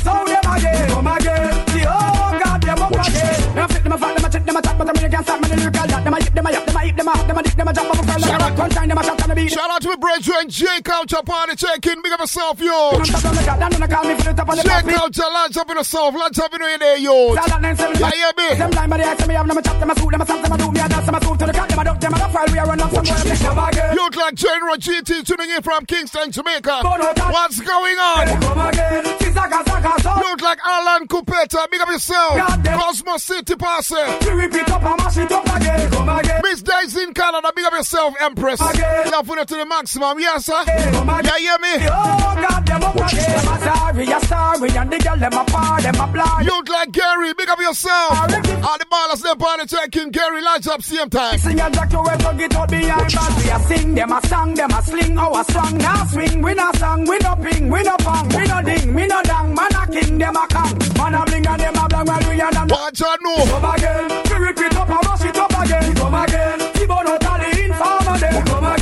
Sound 0.00 0.28
them 0.28 0.52
again. 0.56 0.88
Come 0.90 1.06
again. 1.06 1.46
The 1.70 1.82
whole 1.86 2.38
god 2.40 2.68
up 2.68 2.90
again. 2.90 3.68
Fit 3.68 3.80
a 3.80 3.92
a 3.92 3.96
a 3.96 4.74
but 4.76 5.10
can't 5.10 5.24
stop 5.24 5.40
me 5.40 5.48
a 5.50 5.54
hit 5.54 6.38
a 6.38 6.52
yap 6.52 6.65
hit 6.86 6.96
them 6.96 7.08
a 7.08 7.14
them 7.26 7.38
a 7.38 7.42
dick 7.42 7.54
them 7.54 7.68
a 7.68 7.72
jump 7.72 7.90
up 7.90 7.98
a 7.98 8.02
fell 8.06 8.20
like 8.20 8.32
a 8.32 8.38
rock. 8.38 8.58
One 8.58 8.70
time 8.70 8.88
them 8.88 8.98
a 8.98 9.04
shot 9.04 9.22
and 9.22 9.32
a 9.32 9.34
beat. 9.34 9.52
Shout 9.52 9.70
out 9.70 9.82
to 9.82 9.88
my 9.88 9.96
brethren, 9.96 10.48
J 10.48 10.66
Culture 10.82 11.22
Party 11.24 11.56
Check-in. 11.56 12.02
Big 12.02 12.12
up 12.12 12.20
yourself, 12.20 12.60
yo. 12.60 12.90
Them 12.92 13.02
a 13.02 13.30
me 13.34 13.44
got, 13.44 13.58
them 13.58 13.82
a 13.82 13.88
call 13.88 14.04
me 14.04 14.14
for 14.14 14.24
the 14.24 14.32
top 14.32 14.48
of 14.48 14.56
the 14.56 14.62
J 14.62 14.70
pop. 14.70 14.84
Culture, 14.86 15.30
launch 15.30 15.56
up 15.56 15.70
in 15.70 15.76
the 15.76 15.84
south, 15.84 16.14
launch 16.14 16.38
up 16.38 16.54
in 16.54 16.60
the 16.62 16.76
there, 16.78 16.98
yo. 16.98 17.34
Tell 17.34 17.60
that 17.60 17.62
Yeah, 17.98 18.10
yeah, 18.14 18.32
me. 18.38 18.58
Them 18.58 18.70
blind 18.70 18.90
by 18.90 18.96
the 18.96 19.04
eyes, 19.04 19.26
me 19.26 19.34
have 19.34 19.48
them 19.48 19.58
a 19.58 19.62
chop, 19.62 19.78
them 19.80 19.90
a 19.90 19.94
scoop, 19.96 20.10
them 20.10 20.20
a 20.20 20.24
stamp, 20.24 20.42
them 20.42 20.52
a 20.52 20.58
do 20.58 20.70
me 20.70 20.80
a 20.80 20.88
dance, 20.88 21.06
them 21.06 21.14
a 21.14 21.20
scoop 21.20 21.38
to 21.38 21.46
the 21.46 21.52
cut, 21.52 21.68
them 21.68 21.78
a 21.78 21.84
duck, 21.84 22.00
them 22.00 22.14
a 22.14 22.18
duck, 22.18 22.34
while 22.34 22.46
we 22.52 22.58
are 22.58 22.66
run 22.66 22.80
up 22.80 22.90
some 22.94 23.04
boy, 23.04 23.24
them 23.26 23.36
come 23.36 23.58
again. 23.68 23.94
Youth 23.96 24.16
like 24.16 24.34
General 24.34 24.76
GT 24.76 25.24
tuning 25.26 25.50
in 25.50 25.62
from 25.62 25.86
Kingston, 25.86 26.30
Jamaica. 26.30 26.80
What's 26.82 27.60
going 27.60 27.98
on? 27.98 28.26
Come 28.40 28.66
again. 28.68 29.04
Zaka 29.36 29.62
zaka 29.64 30.00
so. 30.00 30.28
Youth 30.28 30.40
like 30.40 30.58
Alan 30.64 31.06
Kupeta, 31.08 31.70
big 31.70 31.80
up 31.80 31.88
yourself. 31.88 32.64
Cosmos 32.64 33.22
City 33.22 33.54
Passe. 33.54 33.92
It 33.96 34.70
up 34.70 34.82
and 34.82 34.96
mash 34.96 35.16
it 35.18 35.32
up 35.32 35.44
again. 35.44 35.90
Come 35.90 36.08
again. 36.08 36.40
Miss 36.42 36.62
Daisy 36.82 37.02
in 37.02 37.14
Canada, 37.14 37.52
big 37.54 37.64
up 37.64 37.72
yourself, 37.72 38.14
Empress. 38.20 38.60
Again. 38.60 39.10
Love 39.10 39.30
it 39.30 39.48
to 39.48 39.56
the 39.56 39.66
maximum, 39.66 40.18
yes, 40.18 40.46
sir. 40.46 40.62
Yeah, 40.66 41.38
hear 41.38 41.58
me? 41.58 41.86
Oh 41.88 42.34
God, 42.36 42.66
them 42.66 42.82
up 42.84 42.94
again. 42.94 43.32
Them 43.32 43.48
a 43.48 43.60
sorry, 43.64 44.04
a 44.04 44.20
sorry, 44.26 44.70
and 44.70 44.92
the 44.92 44.98
girl 44.98 45.16
them 45.16 45.32
a 45.32 45.44
par, 45.44 45.80
them 45.80 45.94
a 45.94 46.06
blind. 46.06 46.46
Youth 46.46 46.68
like 46.68 46.92
Gary, 46.92 47.32
big 47.34 47.48
up 47.48 47.60
yourself. 47.60 48.20
All 48.20 48.28
the 48.28 48.86
ballers, 48.90 49.22
them 49.22 49.38
party 49.38 49.66
checking. 49.66 50.10
Gary, 50.10 50.42
launch 50.42 50.66
up 50.66 50.82
same 50.82 51.08
time. 51.08 51.38
Sing 51.38 51.60
a 51.60 51.70
jack 51.70 51.90
to 51.90 52.00
it, 52.00 52.18
plug 52.20 52.40
it 52.40 52.54
out 52.54 52.68
behind 52.68 53.12
band. 53.12 53.36
We 53.36 53.50
a 53.50 53.60
sing, 53.60 53.94
them 53.94 54.12
a 54.12 54.26
song, 54.26 54.54
them 54.54 54.70
a 54.70 54.82
sling. 54.82 55.18
Our 55.18 55.44
song 55.44 55.78
now 55.78 56.04
swing. 56.06 56.42
We 56.42 56.54
no 56.54 56.72
song, 56.72 57.04
we 57.06 57.18
no 57.18 57.36
ping, 57.36 57.70
we 57.70 57.82
no 57.82 57.96
pong, 57.98 58.28
we 58.28 58.44
no 58.44 58.62
ding, 58.62 58.94
we 58.94 59.06
no 59.06 59.22
dang. 59.22 59.54
Man 59.54 59.74
a 59.74 59.86
king, 59.90 60.18
them 60.18 60.36
a 60.36 60.46
kong. 60.48 60.78
Man 60.98 61.14
a 61.14 61.24
bling 61.24 61.46
and 61.46 61.60
them 61.60 61.76
a 61.76 61.88
blang 61.88 62.06
while 62.06 62.28
we 62.28 62.40
a 62.40 62.50
dance. 62.50 62.70
Watch 62.72 63.02
out, 63.02 63.18
no. 63.22 63.34
Come 63.46 63.74
again, 63.74 64.08
we 64.30 64.36
rip 64.44 64.58
it 64.58 64.76
up 64.76 64.90
and 64.90 65.04
mash 65.04 65.24
it 65.24 65.36
up 65.36 65.50
again. 65.64 65.94
Come 65.96 66.14
again, 66.14 66.60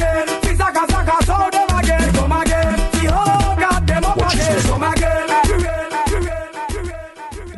again, 0.04 0.26
them 1.50 1.78
again. 1.78 2.12
Come 2.14 2.32
again, 2.32 2.76
the 2.92 3.12
whole 3.12 3.56
them 3.86 4.04
up 4.04 4.16
again. 4.16 4.60
Come 4.62 4.82
again. 4.82 5.28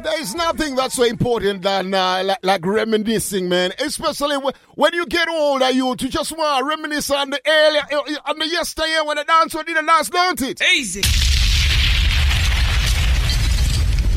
There 0.02 0.20
is 0.20 0.34
nothing 0.34 0.76
that's 0.76 0.94
so 0.94 1.02
important 1.04 1.62
than 1.62 1.92
uh, 1.92 2.22
like, 2.24 2.38
like 2.42 2.64
reminiscing, 2.66 3.48
man. 3.48 3.72
Especially 3.78 4.36
when, 4.36 4.54
when 4.74 4.94
you 4.94 5.06
get 5.06 5.28
older, 5.28 5.70
you 5.70 5.96
to 5.96 6.08
just 6.08 6.36
want 6.36 6.60
to 6.60 6.64
reminisce 6.64 7.10
on 7.10 7.30
the 7.30 7.40
earlier, 7.46 7.82
uh, 7.92 8.30
on 8.30 8.38
the 8.38 8.46
yesterday 8.46 8.98
when 9.04 9.16
the 9.16 9.24
dance 9.24 9.52
did 9.52 9.66
the 9.66 9.82
dance, 9.82 10.08
don't 10.08 10.40
it? 10.42 10.62
Easy. 10.62 11.35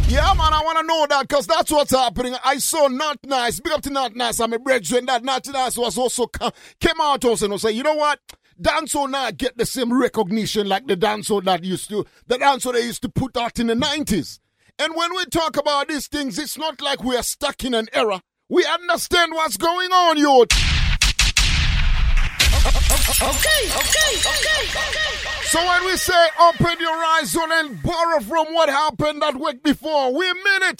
Yeah, 0.10 0.34
man, 0.34 0.54
I 0.54 0.62
want 0.64 0.80
to 0.80 0.86
know 0.86 1.06
that 1.08 1.28
because 1.28 1.46
that's 1.46 1.72
what's 1.72 1.92
happening. 1.92 2.36
I 2.44 2.58
saw 2.58 2.88
Not 2.88 3.20
Nice. 3.24 3.60
Big 3.60 3.72
up 3.72 3.84
to 3.84 3.92
Not 3.92 4.16
Nice. 4.16 4.40
I'm 4.40 4.54
a 4.54 4.58
brethren. 4.58 5.06
That 5.06 5.24
Not 5.24 5.48
Nice 5.48 5.78
was 5.78 6.00
also 6.00 6.26
came 6.26 7.00
out 7.00 7.24
also 7.24 7.46
and 7.46 7.62
say, 7.62 7.74
you 7.74 7.84
know 7.84 7.94
what? 7.94 8.20
Dancehall 8.60 9.12
now 9.12 9.30
get 9.30 9.56
the 9.56 9.68
same 9.68 9.94
recognition 9.94 10.68
like 10.68 10.88
the 10.88 10.98
dancehall 10.98 11.44
that 11.44 11.64
used 11.64 11.90
to, 11.90 12.08
the 12.26 12.38
dancehall 12.38 12.74
they 12.74 12.86
used 12.86 13.04
to 13.04 13.10
put 13.10 13.38
out 13.38 13.60
in 13.60 13.68
the 13.68 13.76
90s. 13.76 14.40
And 14.80 14.96
when 14.96 15.16
we 15.16 15.26
talk 15.26 15.58
about 15.58 15.90
these 15.90 16.08
things, 16.08 16.40
it's 16.40 16.58
not 16.58 16.82
like 16.82 17.04
we 17.04 17.16
are 17.16 17.24
stuck 17.24 17.64
in 17.64 17.76
an 17.76 17.88
era. 17.94 18.22
We 18.50 18.66
understand 18.66 19.34
what's 19.34 19.58
going 19.58 19.92
on, 19.92 20.18
youth. 20.18 20.50
Okay, 23.10 23.26
okay, 23.26 24.12
okay, 24.22 24.70
okay. 24.70 25.46
So 25.46 25.60
when 25.66 25.86
we 25.86 25.98
say 25.98 26.28
open 26.40 26.80
your 26.80 26.94
eyes 26.94 27.36
and 27.36 27.82
borrow 27.82 28.20
from 28.20 28.54
what 28.54 28.70
happened 28.70 29.24
that 29.24 29.36
week 29.36 29.64
before, 29.64 30.14
we 30.14 30.32
mean 30.32 30.64
it. 30.70 30.80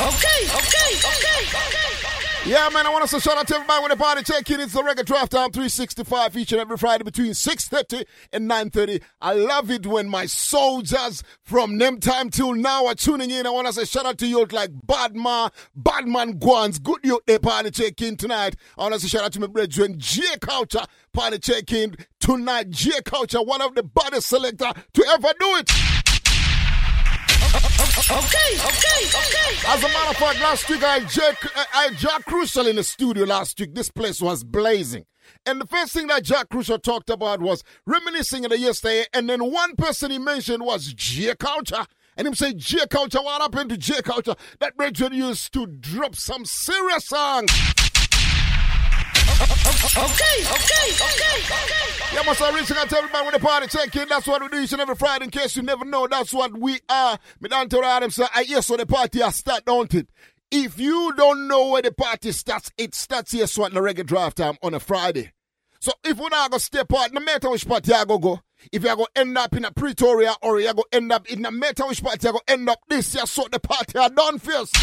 Okay, 0.00 0.08
okay, 0.08 0.96
okay, 0.96 1.46
okay. 1.46 2.50
Yeah, 2.50 2.68
man, 2.70 2.84
I 2.84 2.90
want 2.90 3.02
to 3.04 3.08
say 3.08 3.20
shout 3.20 3.38
out 3.38 3.46
to 3.46 3.54
everybody 3.54 3.80
when 3.80 3.90
the 3.90 3.96
party 3.96 4.24
check-in. 4.24 4.58
It's 4.58 4.72
the 4.72 4.82
record 4.82 5.06
Drive 5.06 5.28
Time 5.28 5.52
365 5.52 6.36
each 6.36 6.50
and 6.50 6.60
every 6.60 6.76
Friday 6.76 7.04
between 7.04 7.30
6.30 7.30 8.04
and 8.32 8.50
9.30. 8.50 9.00
I 9.20 9.34
love 9.34 9.70
it 9.70 9.86
when 9.86 10.08
my 10.08 10.26
soldiers 10.26 11.22
from 11.44 11.78
them 11.78 12.00
time 12.00 12.30
till 12.30 12.54
now 12.54 12.86
are 12.86 12.96
tuning 12.96 13.30
in. 13.30 13.46
I 13.46 13.50
want 13.50 13.68
to 13.68 13.72
say 13.72 13.84
shout 13.84 14.04
out 14.04 14.18
to 14.18 14.26
you 14.26 14.44
like 14.46 14.70
Badman, 14.84 15.50
Badman 15.76 16.40
Guans. 16.40 16.82
Good 16.82 17.04
youth 17.04 17.22
they 17.26 17.38
party 17.38 17.70
check-in 17.70 18.16
tonight. 18.16 18.56
I 18.76 18.82
want 18.82 18.94
to 18.94 19.00
say 19.00 19.06
shout 19.06 19.22
out 19.22 19.32
to 19.34 19.40
my 19.40 19.46
brethren, 19.46 19.94
J 19.96 20.22
Culture 20.40 20.84
party 21.12 21.38
check-in 21.38 21.96
tonight. 22.18 22.68
J 22.70 22.90
Culture, 23.04 23.42
one 23.42 23.62
of 23.62 23.76
the 23.76 23.84
baddest 23.84 24.26
selector 24.26 24.72
to 24.94 25.06
ever 25.06 25.28
do 25.38 25.56
it. 25.56 25.93
Okay, 27.96 28.10
okay, 28.18 29.06
okay. 29.06 29.68
As 29.68 29.84
a 29.84 29.88
matter 29.88 30.10
of 30.10 30.16
fact, 30.16 30.40
last 30.40 30.68
week 30.68 30.82
I 30.82 30.98
Jack, 31.04 31.36
I 31.72 31.90
Jack 31.96 32.24
Crucial 32.24 32.66
in 32.66 32.74
the 32.74 32.82
studio 32.82 33.24
last 33.24 33.58
week. 33.60 33.72
This 33.72 33.88
place 33.88 34.20
was 34.20 34.42
blazing. 34.42 35.04
And 35.46 35.60
the 35.60 35.66
first 35.66 35.92
thing 35.92 36.08
that 36.08 36.24
Jack 36.24 36.48
Crucial 36.48 36.80
talked 36.80 37.08
about 37.08 37.40
was 37.40 37.62
reminiscing 37.86 38.44
of 38.44 38.50
the 38.50 38.58
yesterday. 38.58 39.04
And 39.14 39.30
then 39.30 39.48
one 39.48 39.76
person 39.76 40.10
he 40.10 40.18
mentioned 40.18 40.64
was 40.64 40.92
J 40.92 41.36
Culture. 41.36 41.86
And 42.16 42.26
him 42.26 42.34
say, 42.34 42.52
J 42.54 42.86
Culture, 42.90 43.22
what 43.22 43.40
happened 43.40 43.70
to 43.70 43.76
J 43.76 44.02
Culture? 44.02 44.34
That 44.58 44.76
Bridget 44.76 45.12
used 45.12 45.52
to 45.52 45.66
drop 45.66 46.16
some 46.16 46.44
serious 46.44 47.06
songs. 47.06 47.52
Okay, 49.84 50.00
okay, 50.00 50.92
okay, 50.94 51.44
okay. 51.44 52.14
Yeah, 52.14 52.22
must 52.24 52.40
I 52.40 52.58
reaching 52.58 52.78
out 52.78 52.88
to 52.88 52.96
everybody 52.96 53.24
when 53.24 53.32
the 53.34 53.38
party 53.38 53.66
check 53.66 53.94
in. 53.94 54.08
That's 54.08 54.26
what 54.26 54.40
we 54.40 54.48
do 54.48 54.60
each 54.60 54.72
and 54.72 54.80
every 54.80 54.94
Friday. 54.94 55.26
In 55.26 55.30
case 55.30 55.56
you 55.56 55.62
never 55.62 55.84
know, 55.84 56.08
that's 56.10 56.32
what 56.32 56.58
we 56.58 56.80
are. 56.88 57.18
Me 57.38 57.50
down 57.50 57.68
to 57.68 58.10
say, 58.10 58.24
I 58.34 58.46
yes, 58.48 58.66
so 58.66 58.78
the 58.78 58.86
party 58.86 59.20
has 59.20 59.36
start, 59.36 59.66
don't 59.66 59.92
it? 59.92 60.08
If 60.50 60.80
you 60.80 61.12
don't 61.18 61.48
know 61.48 61.68
where 61.68 61.82
the 61.82 61.92
party 61.92 62.32
starts, 62.32 62.72
it 62.78 62.94
starts 62.94 63.32
here 63.32 63.46
so 63.46 63.66
at 63.66 63.74
the 63.74 63.80
reggae 63.80 64.06
drive 64.06 64.34
time 64.34 64.56
on 64.62 64.72
a 64.72 64.80
Friday. 64.80 65.32
So 65.80 65.92
if 66.02 66.16
we're 66.16 66.30
not 66.30 66.50
gonna 66.50 66.60
step 66.60 66.90
out, 66.96 67.12
no 67.12 67.20
matter 67.20 67.50
which 67.50 67.68
party 67.68 67.92
you 67.92 68.06
go 68.06 68.16
go, 68.18 68.40
if 68.72 68.82
you're 68.84 68.96
gonna 68.96 69.08
end 69.14 69.36
up 69.36 69.54
in 69.54 69.66
a 69.66 69.70
Pretoria 69.70 70.34
or 70.40 70.60
you're 70.60 70.72
gonna 70.72 70.84
end 70.92 71.12
up 71.12 71.26
in 71.30 71.42
no 71.42 71.50
matter 71.50 71.86
which 71.86 72.02
party 72.02 72.20
you're 72.22 72.32
gonna 72.32 72.44
end 72.48 72.70
up 72.70 72.80
this 72.88 73.14
year, 73.14 73.26
so 73.26 73.46
the 73.52 73.60
party 73.60 73.98
are 73.98 74.08
done 74.08 74.38
first. 74.38 74.74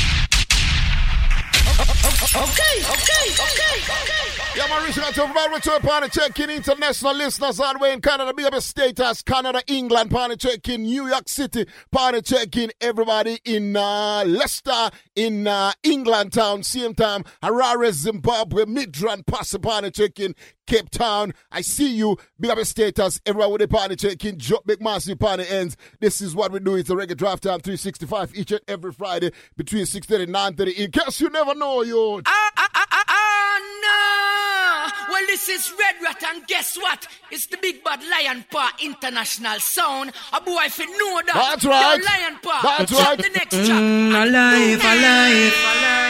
Okay, 1.82 2.78
okay, 2.78 3.26
okay, 3.34 3.76
okay. 3.82 4.22
Yeah, 4.56 4.67
man, 4.67 4.86
reaching 4.86 5.04
out 5.04 5.15
to 5.15 5.24
everybody 5.24 5.80
party 5.88 6.10
check-in 6.10 6.52
international. 6.52 7.15
Listeners 7.15 7.60
all 7.60 7.74
the 7.74 7.80
way 7.80 7.94
in 7.94 8.02
Canada, 8.02 8.34
big 8.36 8.46
up 8.46 8.52
your 8.52 8.62
status, 8.62 9.24
Canada, 9.24 9.63
England, 9.65 10.12
party 10.12 10.36
check-in, 10.36 10.84
New 10.84 11.08
York 11.08 11.28
City, 11.28 11.65
party 11.91 12.22
check-in, 12.22 12.72
everybody 12.80 13.39
in 13.46 13.76
uh, 13.76 14.24
Leicester, 14.28 14.91
in 15.15 15.48
uh, 15.48 15.72
England 15.82 16.34
town, 16.34 16.62
same 16.62 16.94
time, 16.94 17.24
Harare, 17.41 17.91
Zimbabwe, 17.91 18.65
Midrand, 18.65 19.26
Passa, 19.26 19.58
party 19.58 19.89
check-in, 19.89 20.36
Cape 20.67 20.89
Town. 20.89 21.34
I 21.52 21.62
see 21.62 21.93
you. 21.93 22.17
Big 22.39 22.52
up 22.52 22.58
your 22.58 22.65
status. 22.65 23.21
Everyone 23.26 23.52
with 23.52 23.62
the 23.62 23.67
party 23.67 23.95
check-in. 23.95 24.38
Drop 24.38 24.65
big 24.65 24.82
massive 24.82 25.19
party 25.19 25.45
ends. 25.47 25.78
This 26.00 26.21
is 26.21 26.36
what 26.36 26.52
we 26.52 26.60
do. 26.60 26.76
It's 26.76 26.89
a 26.89 26.93
reggae 26.93 27.17
drive 27.17 27.41
time 27.41 27.60
365 27.60 28.36
each 28.36 28.52
and 28.52 28.62
every 28.67 28.91
Friday 28.91 29.32
between 29.58 29.84
6.30 29.84 30.24
and 30.24 30.58
9.30. 30.58 30.76
In 30.76 30.91
case 30.91 31.21
you 31.21 31.30
never 31.30 31.56
know, 31.56 31.82
you. 31.84 32.21
Ah. 32.26 32.50
Well, 35.21 35.27
this 35.27 35.49
is 35.49 35.71
Red 35.77 35.95
Rat, 36.03 36.23
and 36.34 36.47
guess 36.47 36.75
what? 36.77 37.07
It's 37.29 37.45
the 37.45 37.57
Big 37.62 37.84
Bad 37.84 37.99
Lion 38.10 38.43
Paw 38.49 38.71
International 38.84 39.60
Sound. 39.60 40.13
A 40.34 40.41
boy, 40.41 40.63
if 40.65 40.79
you 40.79 40.88
know 40.97 41.21
that. 41.27 41.34
That's 41.36 41.63
right. 41.65 41.97
Yo, 41.99 42.05
Lion 42.05 42.39
Paw. 42.41 42.60
That's 42.63 42.91
Drop 42.91 43.07
right. 43.07 43.17
the 43.19 43.29
next 43.29 43.55
track. 43.55 43.69
Mm, 43.69 44.10
alive, 44.10 44.81
alive. 44.81 45.53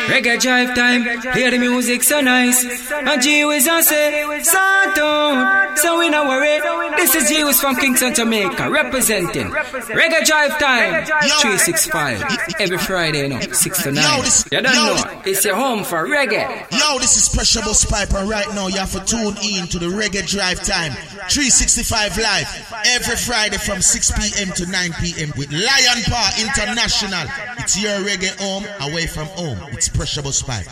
Reggae 0.07 0.39
drive 0.41 0.75
time. 0.75 1.03
Hear 1.35 1.51
the 1.51 1.57
music 1.57 2.03
so 2.03 2.21
nice. 2.21 2.63
And 2.91 3.21
G 3.21 3.43
was 3.43 3.67
I 3.67 3.81
say, 3.81 4.43
Santo. 4.43 5.75
So 5.75 5.99
we 5.99 6.09
not 6.09 6.27
worry. 6.27 6.59
This 6.95 7.13
is 7.15 7.27
G 7.29 7.43
was 7.43 7.59
from 7.59 7.75
Kingston, 7.75 8.13
Jamaica, 8.15 8.69
representing 8.69 9.47
Reggae 9.49 10.25
drive 10.25 10.57
time. 10.57 11.05
365. 11.05 12.23
Every 12.61 12.77
Friday, 12.77 13.23
you 13.23 13.27
know, 13.29 13.39
6 13.41 13.83
to 13.83 13.91
9. 13.91 14.03
Yo, 14.03 14.23
this- 14.23 14.45
You 14.51 14.61
don't 14.61 14.73
yo, 14.73 14.95
know. 14.95 15.21
It's 15.25 15.43
your 15.43 15.55
home 15.55 15.83
for 15.83 16.07
reggae. 16.07 16.47
Yo, 16.71 16.97
this 16.99 17.17
is 17.17 17.29
Pressure 17.35 17.59
Busspipe, 17.59 18.17
and 18.17 18.29
right 18.29 18.47
now 18.55 18.67
you 18.67 18.77
have 18.77 18.91
to 18.93 19.00
tune 19.05 19.35
in 19.43 19.67
to 19.67 19.79
the 19.79 19.87
Reggae 19.87 20.27
Drive 20.27 20.63
Time 20.63 20.91
365 21.29 22.17
Live 22.17 22.73
every 22.87 23.15
Friday 23.15 23.57
from 23.57 23.81
6 23.81 24.11
p.m. 24.11 24.51
to 24.53 24.65
9 24.65 24.93
p.m. 25.01 25.31
with 25.37 25.51
Lion 25.51 26.03
Paw 26.05 26.31
International. 26.39 27.27
It's 27.59 27.81
your 27.81 27.99
reggae 27.99 28.37
home 28.39 28.65
away 28.89 29.07
from 29.07 29.27
home. 29.27 29.57
It's 29.71 29.89
Pressure 29.89 30.21
Busspipe. 30.21 30.67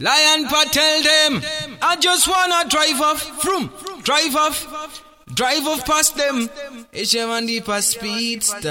Lion 0.00 0.46
Pa 0.46 0.64
tell 0.70 1.02
them, 1.02 1.42
I 1.82 1.96
just 1.96 2.28
wanna 2.28 2.68
drive 2.68 3.00
off, 3.00 3.20
from, 3.42 3.72
drive 4.04 4.36
off, 4.36 5.02
drive 5.34 5.66
off 5.66 5.84
past 5.84 6.16
them. 6.16 6.48
Ishe 6.92 7.18
mandipa 7.26 7.82
speedster. 7.82 8.68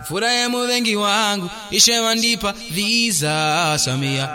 Kufurahi 0.00 0.48
muvengi 0.48 0.96
wangu, 0.96 1.50
ishe 1.70 2.00
mandipa 2.00 2.52
visa 2.52 3.78
samia. 3.78 4.28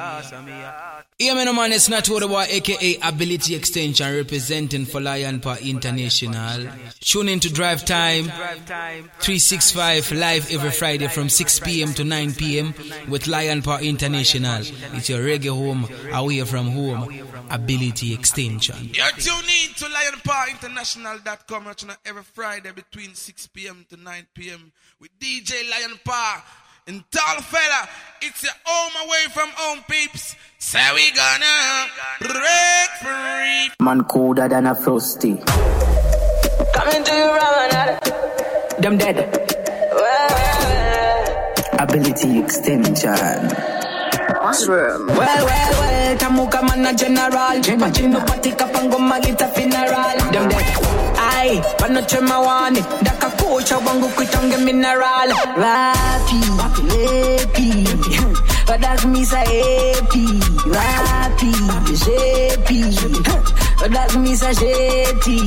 Yeah, 1.18 1.34
man, 1.36 1.56
what 1.56 2.24
about 2.24 2.50
aka 2.50 3.00
Ability 3.02 3.56
Extension 3.56 4.14
representing 4.14 4.86
for 4.86 5.00
Lion 5.00 5.40
Paw 5.40 5.56
International. 5.62 6.68
Tune 7.00 7.30
in 7.30 7.40
to 7.40 7.54
Drive 7.54 7.86
Time 7.86 8.26
365 8.26 10.12
live 10.12 10.52
every 10.52 10.72
Friday 10.72 11.08
from 11.08 11.30
6 11.30 11.60
p.m. 11.62 11.94
to 11.94 12.04
9 12.04 12.34
p.m. 12.34 12.74
with 13.08 13.28
Lion 13.28 13.62
Paw 13.62 13.78
International. 13.78 14.60
It's 14.94 15.08
your 15.08 15.22
reggae 15.22 15.56
home, 15.56 15.88
away 16.12 16.42
from 16.42 16.72
home. 16.72 17.10
Ability 17.50 18.14
Extension. 18.14 18.90
You're 18.92 19.08
tuned 19.12 19.48
in 19.64 19.74
to 19.76 19.86
LionPawInternational.com 19.86 21.74
every 22.06 22.24
Friday 22.24 22.74
between 22.74 23.16
6 23.16 23.48
p.m. 23.48 23.86
to 23.90 23.96
9 23.96 24.28
p.m. 24.34 24.74
with 25.00 25.18
DJ 25.18 25.70
Lion 25.72 25.98
Paw. 26.04 26.44
And 26.88 27.04
tall 27.10 27.42
fella, 27.42 27.90
it's 28.22 28.44
your 28.44 28.54
home 28.64 29.08
away 29.08 29.26
from 29.34 29.50
home, 29.56 29.84
peeps. 29.90 30.36
So 30.60 30.78
we 30.94 31.12
gonna 31.14 31.88
break 32.20 32.90
free. 33.02 33.72
Man 33.84 34.04
colder 34.04 34.48
than 34.48 34.68
a 34.68 34.76
frosty. 34.76 35.36
Coming 36.76 37.04
to 37.04 37.16
you, 37.16 37.26
Ramadan. 37.26 38.00
Them 38.80 38.98
dead. 39.00 39.18
Ability 41.80 42.38
extension. 42.38 43.50
Mushroom. 44.44 45.08
Well, 45.08 45.18
well, 45.18 45.72
well, 45.82 46.18
Tamuka 46.18 46.62
man 46.68 46.86
a 46.86 46.96
general. 46.96 47.62
Machino 47.82 48.20
patika 48.28 48.72
pango 48.72 49.00
magita 49.00 49.52
funeral. 49.56 50.32
Them 50.32 50.50
dead. 50.50 51.05
Aye, 51.46 51.62
panoche 51.78 52.20
mawani. 52.22 52.82
Daka 53.04 53.30
kucha 53.38 53.78
wangu 53.78 54.08
kuitonge 54.16 54.58
mineral. 54.58 55.30
Rapi, 55.62 56.40
lepi. 56.90 57.68
But 58.66 58.82
that's 58.82 59.06
me 59.06 59.24
say 59.24 59.46
happy. 59.94 60.26
Rapi, 60.76 61.52
jepi. 62.04 62.80
But 63.80 63.92
that's 63.92 64.16
me 64.18 64.36
say 64.36 64.54
jetty. 64.56 65.38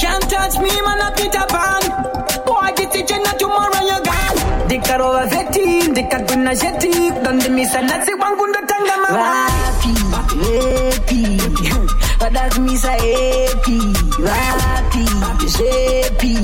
Can't 0.00 0.30
touch 0.30 0.58
me, 0.62 0.70
man, 0.86 1.00
a 1.02 1.10
Peter 1.16 1.46
Pan. 1.48 1.82
Boy, 2.46 2.70
get 2.76 2.94
it, 2.94 3.10
not 3.24 3.38
tomorrow 3.40 3.80
you're 3.82 4.02
gone. 4.06 4.38
Dikar 4.68 5.00
over 5.00 5.28
15, 5.28 5.94
dikar 5.96 6.22
kuna 6.28 6.54
jeti. 6.54 7.10
Donde 7.24 7.48
mi 7.50 7.64
sanat 7.66 8.04
si 8.04 8.12
wangu 8.14 8.46
ndo 8.46 8.60
tanga 8.68 8.96
mama. 9.02 9.18
Rapi, 9.18 10.36
lepi. 10.36 11.83
That's 12.32 12.58
me 12.58 12.76
say 12.76 12.88
happy. 12.90 13.78
Jepi. 15.44 16.34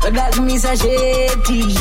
But 0.00 0.14
that's 0.14 0.38
me 0.40 0.58
say 0.58 0.76
jetty. 0.76 1.74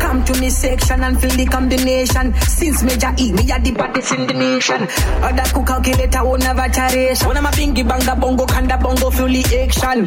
Come 0.00 0.24
to 0.24 0.40
me 0.40 0.50
section 0.50 1.02
and 1.02 1.20
feel 1.20 1.30
the 1.30 1.46
combination. 1.46 2.34
Since 2.48 2.82
Major 2.82 3.12
E, 3.18 3.32
me 3.32 3.42
a 3.50 3.58
the 3.60 3.72
baddest 3.72 4.12
in 4.12 4.26
the 4.26 4.34
nation. 4.34 4.82
Other 5.22 5.42
cook 5.52 5.66
calculator 5.66 6.24
will 6.24 6.38
never 6.38 6.68
variation. 6.68 7.26
One 7.26 7.36
of 7.36 7.42
my 7.42 7.50
bingy 7.50 7.86
banga 7.86 8.14
bongo 8.16 8.46
kanda 8.46 8.76
bongo 8.78 9.10
fully 9.10 9.42
action. 9.60 10.06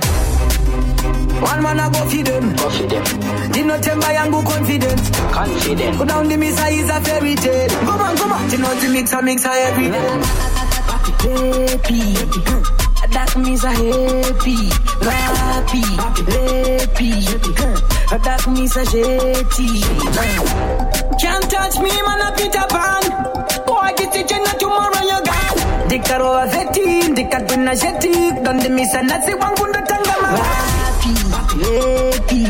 One 1.44 1.62
man 1.64 1.80
a 1.80 1.90
go 1.92 2.08
feed 2.10 2.28
them. 2.28 2.56
Go 2.56 2.70
feed 2.70 2.90
them. 2.90 3.52
Dino 3.52 3.78
temba 3.78 4.10
yangu 4.16 4.44
confident. 4.46 5.02
Confident. 5.32 5.98
Go 5.98 6.06
down 6.06 6.28
the 6.30 6.38
mixer 6.38 6.68
is 6.72 6.90
a 6.90 7.02
fairy 7.02 7.36
tale. 7.36 7.70
Come 7.70 8.02
on, 8.02 8.18
come 8.18 8.32
on. 8.32 8.50
Dino 8.50 8.68
the 8.76 8.90
mixer 8.90 9.22
mixer 9.22 9.50
every 9.50 9.92
day. 9.92 10.73
Happy. 11.04 12.00
That 13.12 13.36
means 13.38 13.64
a 13.64 13.70
happy. 13.70 14.56
Happy. 15.04 15.82
Happy. 16.00 17.12
That 18.24 18.48
means 18.48 18.76
a 18.78 18.84
jetty. 18.86 19.84
Can't 21.20 21.44
touch 21.52 21.76
me, 21.80 21.92
man, 22.08 22.22
a 22.24 22.32
Peter 22.38 22.66
Pan. 22.72 23.04
Boy, 23.68 23.92
get 23.98 24.16
it, 24.16 24.32
and 24.32 24.60
tomorrow 24.60 25.04
you're 25.04 25.24
gone. 25.28 25.58
Dikar 25.92 26.22
over 26.24 26.48
15, 26.50 27.16
dikar 27.16 27.44
kuna 27.50 27.76
jetty. 27.76 28.32
Donde 28.44 28.70
misa 28.70 29.02
nasi 29.04 29.34
wangu 29.36 29.68
ndo 29.68 29.82
tanga 29.86 30.16
ma. 30.22 30.30
Happy. 30.40 31.14
Happy. 31.36 32.44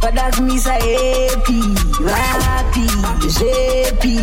But 0.00 0.14
that's 0.14 0.38
me 0.40 0.58
say 0.58 1.30
happy. 1.32 1.60
Happy. 2.04 2.86
Happy. 3.00 4.14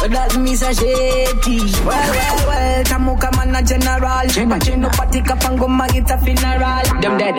Say 0.00 0.72
jetty. 0.74 1.58
Well, 1.84 1.92
well, 1.92 2.46
well. 2.48 2.84
Tamuka 2.84 3.30
man 3.36 3.54
a 3.54 3.62
general. 3.62 4.26
Machino 4.48 4.88
patika 4.90 5.36
pango 5.38 5.66
magita 5.68 6.16
funeral. 6.18 7.00
Them 7.02 7.18
dead. 7.18 7.34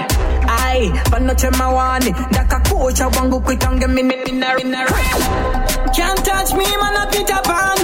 Aye. 0.48 0.92
Panoche 1.10 1.50
mawani. 1.58 2.12
Daka 2.32 2.60
kucha 2.60 3.08
wangu 3.16 3.42
kuitonge 3.42 3.88
mineral. 3.88 4.88
Can't 5.96 6.24
touch 6.24 6.54
me, 6.54 6.66
man, 6.78 6.96
a 6.98 7.08
Peter 7.12 7.42
Pan. 7.44 7.78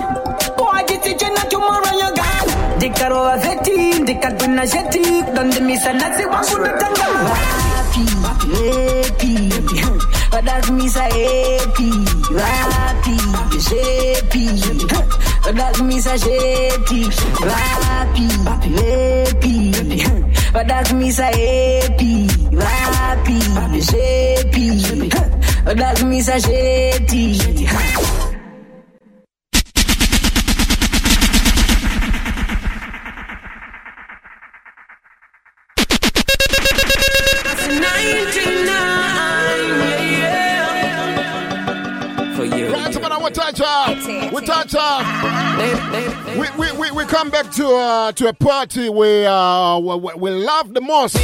Boy, 0.56 0.86
and 0.86 1.50
tomorrow 1.50 1.94
you're 1.98 2.14
gone. 2.16 2.50
Dikar 2.80 3.12
over 3.12 3.40
15, 3.40 4.06
dikar 4.06 4.38
kuna 4.40 4.66
jetty. 4.68 5.24
Donde 5.34 5.60
misa 5.60 5.94
nasi 5.94 6.24
wangu 6.26 6.58
ndo 6.60 6.70
tanga 6.78 7.06
Happy, 7.34 8.06
happy. 8.22 9.47
But 10.58 10.64
that's 10.64 10.72
me 10.72 10.90
say 10.90 11.60
happy. 11.60 11.92
Happy, 12.36 13.16
happy. 13.70 14.48
But 15.44 15.56
that's 15.56 15.82
me 15.84 16.00
say 16.02 16.18
jetty. 16.18 17.04
Happy, 17.48 18.28
happy. 18.44 19.72
But 20.52 20.68
that's 20.68 20.92
me 20.92 21.12
say 21.12 21.22
happy. 21.22 22.28
Happy, 22.58 23.40
happy. 27.66 28.27
But 43.28 43.36
that's 43.36 43.60
me 43.60 43.66
say 43.66 43.66
jetty. 43.66 44.18
Right 44.18 44.28
about 44.28 44.28
our 44.28 44.32
touch 44.32 44.32
up. 44.32 44.34
We 44.34 44.46
touch 44.46 44.76
up. 44.76 46.38
We, 46.38 46.72
we, 46.72 46.78
we, 46.78 46.92
we 46.92 47.06
come 47.06 47.30
back 47.30 47.52
to 47.54 47.68
uh, 47.68 48.12
to 48.14 48.28
a 48.28 48.34
party 48.34 48.90
we, 48.90 49.26
uh, 49.26 49.80
we, 49.80 50.14
we 50.16 50.30
love 50.32 50.74
the 50.74 50.82
most. 50.82 51.16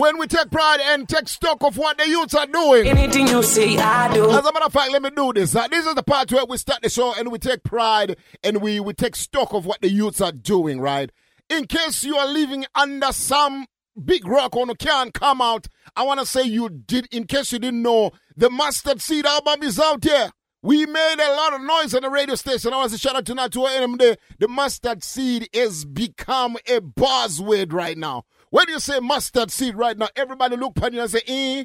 When 0.00 0.18
we 0.18 0.26
take 0.26 0.50
pride 0.50 0.80
and 0.80 1.08
take 1.08 1.28
stock 1.28 1.62
of 1.62 1.76
what 1.76 1.98
the 1.98 2.08
youths 2.08 2.34
are 2.34 2.46
doing. 2.46 2.86
Anything 2.88 3.28
you 3.28 3.42
say, 3.42 3.78
I 3.78 4.12
do. 4.12 4.30
As 4.30 4.44
a 4.44 4.52
matter 4.52 4.66
of 4.66 4.72
fact, 4.72 4.92
let 4.92 5.02
me 5.02 5.10
do 5.10 5.32
this. 5.32 5.54
Uh, 5.54 5.68
this 5.68 5.86
is 5.86 5.94
the 5.94 6.02
part 6.02 6.30
where 6.32 6.44
we 6.46 6.56
start 6.56 6.82
the 6.82 6.88
show 6.88 7.14
and 7.14 7.30
we 7.30 7.38
take 7.38 7.62
pride 7.62 8.16
and 8.42 8.60
we, 8.60 8.80
we 8.80 8.92
take 8.92 9.16
stock 9.16 9.52
of 9.52 9.66
what 9.66 9.80
the 9.80 9.90
youths 9.90 10.20
are 10.20 10.32
doing, 10.32 10.80
right? 10.80 11.10
In 11.48 11.66
case 11.66 12.04
you 12.04 12.16
are 12.16 12.26
living 12.26 12.64
under 12.74 13.12
some 13.12 13.66
big 14.04 14.26
rock 14.26 14.56
on 14.56 14.74
can't 14.76 15.12
come 15.12 15.40
out, 15.42 15.68
I 15.94 16.04
want 16.04 16.20
to 16.20 16.26
say 16.26 16.44
you 16.44 16.68
did, 16.68 17.08
in 17.12 17.24
case 17.26 17.52
you 17.52 17.58
didn't 17.58 17.82
know, 17.82 18.12
the 18.36 18.48
Mustard 18.50 19.00
Seed 19.00 19.26
album 19.26 19.62
is 19.62 19.78
out 19.78 20.04
here. 20.04 20.30
We 20.64 20.86
made 20.86 21.16
a 21.18 21.34
lot 21.34 21.54
of 21.54 21.60
noise 21.60 21.92
on 21.92 22.02
the 22.02 22.10
radio 22.10 22.36
station. 22.36 22.72
I 22.72 22.76
want 22.76 22.92
to 22.92 22.98
shout 22.98 23.16
out 23.16 23.26
to 23.26 23.34
Natua 23.34 23.66
NMD. 23.80 24.16
The 24.38 24.46
mustard 24.46 25.02
seed 25.02 25.48
has 25.52 25.84
become 25.84 26.56
a 26.68 26.78
buzzword 26.80 27.72
right 27.72 27.98
now. 27.98 28.26
When 28.50 28.68
you 28.68 28.78
say 28.78 29.00
mustard 29.00 29.50
seed 29.50 29.74
right 29.74 29.98
now, 29.98 30.06
everybody 30.14 30.56
look 30.56 30.80
at 30.80 30.92
you 30.92 31.00
and 31.00 31.10
say, 31.10 31.20
eh? 31.26 31.64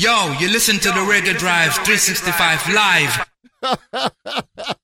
Yo, 0.00 0.36
you 0.38 0.50
listen 0.52 0.76
to 0.80 0.88
the 0.88 0.96
Reggae 0.96 1.38
Drive 1.38 1.72
365 1.86 2.74
live. 2.74 3.26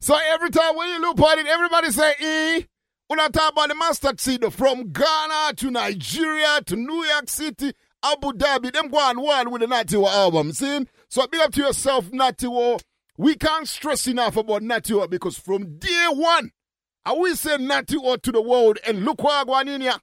so 0.00 0.18
every 0.30 0.50
time 0.50 0.74
when 0.74 0.88
you 0.88 1.00
look 1.00 1.20
at 1.20 1.38
it, 1.38 1.46
everybody 1.46 1.92
say, 1.92 2.12
eh? 2.18 2.62
When 3.06 3.20
I 3.20 3.28
talk 3.28 3.52
about 3.52 3.68
the 3.68 3.76
mustard 3.76 4.18
seed 4.18 4.52
from 4.52 4.90
Ghana 4.90 5.52
to 5.58 5.70
Nigeria 5.70 6.60
to 6.66 6.74
New 6.74 7.04
York 7.04 7.28
City, 7.28 7.72
Abu 8.02 8.32
Dhabi, 8.32 8.72
them 8.72 8.88
go 8.88 8.98
on 8.98 9.20
one 9.20 9.52
with 9.52 9.60
the 9.60 9.68
Natiwa 9.68 10.08
album. 10.08 10.52
See? 10.52 10.86
So 11.08 11.26
big 11.26 11.40
up 11.40 11.52
to 11.52 11.62
yourself, 11.62 12.10
Natiwa. 12.10 12.80
We 13.16 13.36
can't 13.36 13.68
stress 13.68 14.06
enough 14.06 14.36
about 14.36 14.62
Natiwa 14.62 15.08
because 15.08 15.38
from 15.38 15.78
day 15.78 16.06
one, 16.10 16.50
I 17.04 17.12
will 17.12 17.36
say 17.36 17.56
Natiwa 17.56 18.20
to 18.22 18.32
the 18.32 18.42
world 18.42 18.78
and 18.86 19.04
look 19.04 19.22
what 19.22 19.32
I 19.32 19.44
go 19.64 19.72
in 19.72 19.80
here. 19.80 19.94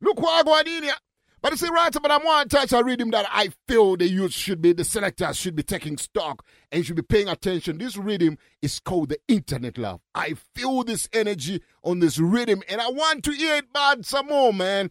Look 0.00 0.20
what 0.20 0.46
I 0.46 0.64
go 0.64 0.76
in 0.76 0.82
here. 0.82 0.94
But 1.40 1.52
you 1.52 1.56
see, 1.56 1.68
right, 1.68 1.92
but 1.92 2.10
I'm 2.10 2.24
one 2.24 2.48
touch, 2.48 2.72
I 2.72 2.80
read 2.80 3.00
him 3.00 3.10
that 3.10 3.26
I 3.30 3.50
feel 3.68 3.96
the 3.96 4.08
youth 4.08 4.32
should 4.32 4.60
be, 4.60 4.72
the 4.72 4.82
selectors 4.82 5.36
should 5.36 5.54
be 5.54 5.62
taking 5.62 5.96
stock 5.96 6.44
and 6.72 6.84
should 6.84 6.96
be 6.96 7.02
paying 7.02 7.28
attention. 7.28 7.78
This 7.78 7.96
rhythm 7.96 8.38
is 8.60 8.80
called 8.80 9.10
the 9.10 9.20
internet 9.28 9.78
love. 9.78 10.00
I 10.16 10.34
feel 10.56 10.82
this 10.82 11.08
energy 11.12 11.62
on 11.84 12.00
this 12.00 12.18
rhythm 12.18 12.62
and 12.68 12.80
I 12.80 12.88
want 12.88 13.22
to 13.24 13.30
hear 13.30 13.54
it 13.54 13.72
bad 13.72 14.04
some 14.04 14.26
more, 14.26 14.52
man. 14.52 14.90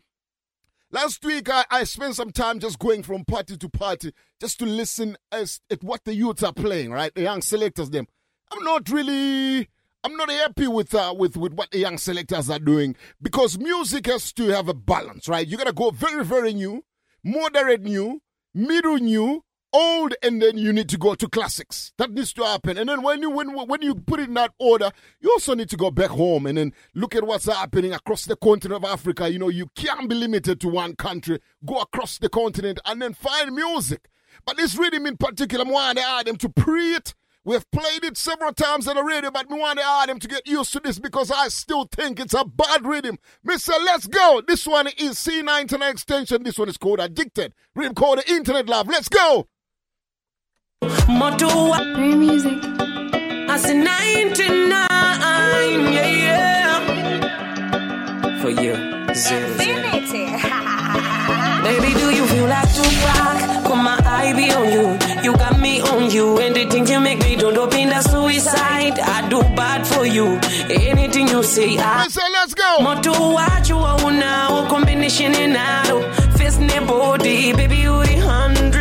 Last 0.89 1.25
week, 1.25 1.49
I, 1.49 1.65
I 1.69 1.83
spent 1.83 2.15
some 2.15 2.31
time 2.31 2.59
just 2.59 2.79
going 2.79 3.03
from 3.03 3.25
party 3.25 3.57
to 3.57 3.69
party 3.69 4.13
just 4.39 4.57
to 4.59 4.65
listen 4.65 5.17
as 5.33 5.59
at 5.69 5.83
what 5.83 6.05
the 6.05 6.15
youths 6.15 6.43
are 6.43 6.53
playing, 6.53 6.91
right? 6.91 7.13
The 7.13 7.23
young 7.23 7.41
selectors, 7.41 7.89
them. 7.89 8.07
I'm 8.49 8.63
not 8.63 8.89
really, 8.89 9.67
I'm 10.05 10.15
not 10.15 10.29
happy 10.29 10.67
with 10.67 10.95
uh, 10.95 11.13
with 11.17 11.35
with 11.35 11.53
what 11.53 11.71
the 11.71 11.79
young 11.79 11.97
selectors 11.97 12.49
are 12.49 12.59
doing 12.59 12.95
because 13.21 13.59
music 13.59 14.05
has 14.05 14.31
to 14.33 14.47
have 14.47 14.69
a 14.69 14.73
balance, 14.73 15.27
right? 15.27 15.45
You 15.45 15.57
gotta 15.57 15.73
go 15.73 15.89
very, 15.89 16.23
very 16.23 16.53
new, 16.53 16.85
moderate 17.21 17.81
new, 17.81 18.21
middle 18.53 18.95
new, 18.95 19.43
old, 19.73 20.13
and 20.21 20.41
then 20.41 20.57
you 20.57 20.73
need 20.73 20.89
to 20.89 20.97
go 20.97 21.15
to 21.15 21.27
classics. 21.27 21.93
That 21.97 22.11
needs 22.11 22.33
to 22.33 22.43
happen. 22.43 22.77
And 22.77 22.89
then 22.89 23.01
when 23.01 23.21
you 23.21 23.29
when 23.29 23.53
when 23.53 23.81
you 23.81 23.95
put 23.95 24.19
it 24.19 24.27
in 24.27 24.33
that 24.35 24.53
order, 24.59 24.91
you 25.19 25.31
also 25.31 25.53
need 25.55 25.69
to 25.69 25.77
go 25.77 25.91
back 25.91 26.09
home 26.09 26.45
and 26.45 26.57
then 26.57 26.73
look 26.95 27.15
at 27.15 27.25
what's 27.25 27.45
happening 27.45 27.93
across 27.93 28.25
the 28.25 28.35
continent 28.35 28.83
of 28.83 28.89
Africa. 28.89 29.29
You 29.31 29.39
know, 29.39 29.49
you 29.49 29.67
can't 29.75 30.09
be 30.09 30.15
limited 30.15 30.59
to 30.61 30.67
one 30.67 30.95
country. 30.95 31.39
Go 31.65 31.79
across 31.79 32.17
the 32.17 32.29
continent 32.29 32.79
and 32.85 33.01
then 33.01 33.13
find 33.13 33.53
music. 33.53 34.09
But 34.45 34.57
this 34.57 34.75
rhythm 34.75 35.05
in 35.05 35.17
particular, 35.17 35.65
I 35.65 35.69
want 35.69 35.97
to 35.97 36.03
add 36.03 36.27
them 36.27 36.37
to 36.37 36.49
pre 36.49 36.93
it. 36.93 37.13
We've 37.47 37.71
played 37.71 38.03
it 38.03 38.17
several 38.17 38.51
times 38.51 38.89
on 38.89 38.97
the 38.97 39.03
radio, 39.03 39.31
but 39.31 39.49
we 39.49 39.57
want 39.57 39.79
to 39.79 39.85
add 39.85 40.19
to 40.19 40.27
get 40.27 40.45
used 40.45 40.73
to 40.73 40.81
this 40.81 40.99
because 40.99 41.31
I 41.31 41.47
still 41.47 41.85
think 41.85 42.19
it's 42.19 42.33
a 42.33 42.43
bad 42.43 42.85
rhythm. 42.85 43.17
Mister, 43.41 43.71
let's 43.85 44.05
go. 44.05 44.41
This 44.45 44.67
one 44.67 44.87
is 44.87 45.13
C99 45.13 45.89
extension. 45.89 46.43
This 46.43 46.59
one 46.59 46.67
is 46.67 46.77
called 46.77 46.99
Addicted. 46.99 47.53
Rhythm 47.73 47.95
called 47.95 48.19
the 48.19 48.29
Internet 48.29 48.67
Love. 48.67 48.89
Let's 48.89 49.07
go. 49.07 49.47
Moto 50.81 51.73
music. 52.15 52.59
I 53.49 53.57
said 53.57 53.77
99, 53.77 54.69
yeah, 55.91 56.05
yeah. 56.25 56.81
For 58.41 58.49
you, 58.49 58.75
zero, 59.15 59.57
zero. 59.57 59.81
Baby, 61.63 61.93
do 61.99 62.11
you 62.11 62.25
feel 62.27 62.47
like 62.47 62.69
Tupac? 62.75 63.63
Put 63.65 63.75
my 63.77 63.99
eye 64.05 64.33
be 64.35 64.51
on 64.51 64.71
you. 64.71 64.97
You 65.23 65.33
got 65.35 65.59
me 65.59 65.81
on 65.81 66.11
you. 66.11 66.37
And 66.39 66.55
the 66.55 66.65
things 66.69 66.89
you 66.91 66.99
make 66.99 67.19
me 67.19 67.35
do, 67.35 67.51
don't 67.51 67.71
be 67.71 67.85
the 67.85 68.01
suicide. 68.01 68.99
I 68.99 69.27
do 69.27 69.41
bad 69.55 69.87
for 69.87 70.05
you. 70.05 70.39
Anything 70.69 71.27
you 71.27 71.41
say, 71.41 71.77
I. 71.77 72.07
So 72.09 72.21
let's 72.33 72.53
go. 72.53 72.77
Moto 72.81 73.31
watch 73.33 73.69
you 73.69 73.77
all 73.77 74.11
now. 74.11 74.67
Combination 74.69 75.33
in 75.33 75.57
auto. 75.57 76.01
Fist 76.37 76.59
body. 76.87 77.53
Baby, 77.53 77.77
you 77.77 78.03
the 78.03 78.17
hundred. 78.17 78.76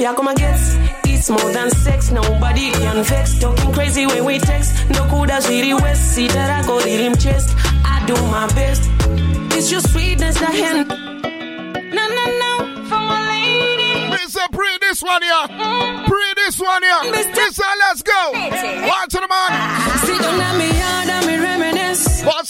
Ya 0.00 0.14
come 0.14 0.28
and 0.28 0.38
get. 0.38 0.58
It's 1.04 1.28
more 1.28 1.52
than 1.52 1.68
sex, 1.70 2.10
nobody 2.10 2.70
can 2.70 3.04
vex. 3.04 3.38
Talking 3.38 3.72
crazy 3.74 4.06
when 4.06 4.24
we 4.24 4.38
text. 4.38 4.72
No 4.88 5.04
could 5.10 5.30
as 5.30 5.46
really 5.46 5.74
west. 5.74 6.14
See 6.14 6.26
that 6.26 6.64
I 6.64 6.66
go 6.66 6.78
in 6.78 7.00
him 7.00 7.14
chest. 7.16 7.54
I 7.84 8.02
do 8.06 8.14
my 8.32 8.46
best. 8.54 8.88
It's 9.54 9.70
your 9.70 9.80
sweetness 9.80 10.40
that 10.40 10.54
hand. 10.54 10.88
No, 10.88 12.04
no, 12.08 12.24
no, 12.40 12.84
for 12.88 12.96
my 12.96 13.20
lady. 13.28 14.08
Mister, 14.08 14.40
pre 14.52 14.78
this 14.80 15.02
one 15.02 15.20
here. 15.20 15.44
Mm-hmm. 15.52 16.08
Pre 16.08 16.34
this 16.36 16.58
one 16.58 16.82
here. 16.82 17.12
Mister, 17.12 17.68
let's 17.84 18.00
go. 18.00 18.32
Watch 18.88 19.10
to 19.10 19.20
the 19.20 19.28
man. 19.28 19.98
Sit 20.00 20.16
down 20.16 20.40
on 20.40 20.56
me 20.56 20.68
yard 20.80 21.10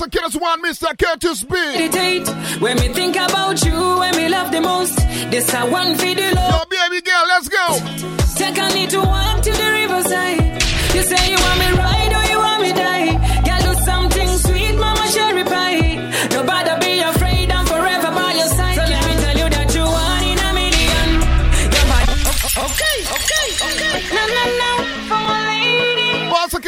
and 0.03 0.13
me 0.13 0.19
reminisce. 0.19 0.31
Boss 0.31 0.33
of 0.33 0.33
Killers 0.33 0.37
One, 0.37 0.63
Mr. 0.63 0.99
Curtis 0.99 1.45
B. 1.45 1.55
Meditate. 1.55 2.29
When 2.61 2.77
me 2.79 2.89
think 2.89 3.17
about 3.17 3.65
you, 3.65 3.99
when 3.99 4.17
me 4.17 4.29
love 4.29 4.51
the 4.53 4.61
most. 4.61 4.97
This 5.31 5.53
a 5.55 5.67
one 5.71 5.95
for 5.97 6.15
the 6.15 6.33
love. 6.35 6.67
Yo, 6.71 6.89
baby 6.89 7.03
girl, 7.03 7.25
let's 7.29 7.49
go. 7.49 7.79
Take 8.37 8.59
a 8.59 8.75
need 8.75 8.91
to 8.91 9.01
walk 9.01 9.43
to 9.43 9.53
the 9.53 9.73
riverside. 9.73 10.63
You 10.95 11.03
say 11.03 11.31
you 11.31 11.39
want 11.39 11.59
me 11.59 11.71
ride 11.79 12.13
or 12.19 12.25
you 12.31 12.39
want 12.39 12.63
me 12.63 12.73
die. 12.73 13.11
Girl, 13.45 13.75
do 13.75 13.81
something 13.81 14.29
sweet, 14.39 14.75
mama 14.77 15.07
cherry 15.13 15.45
pie. 15.45 15.70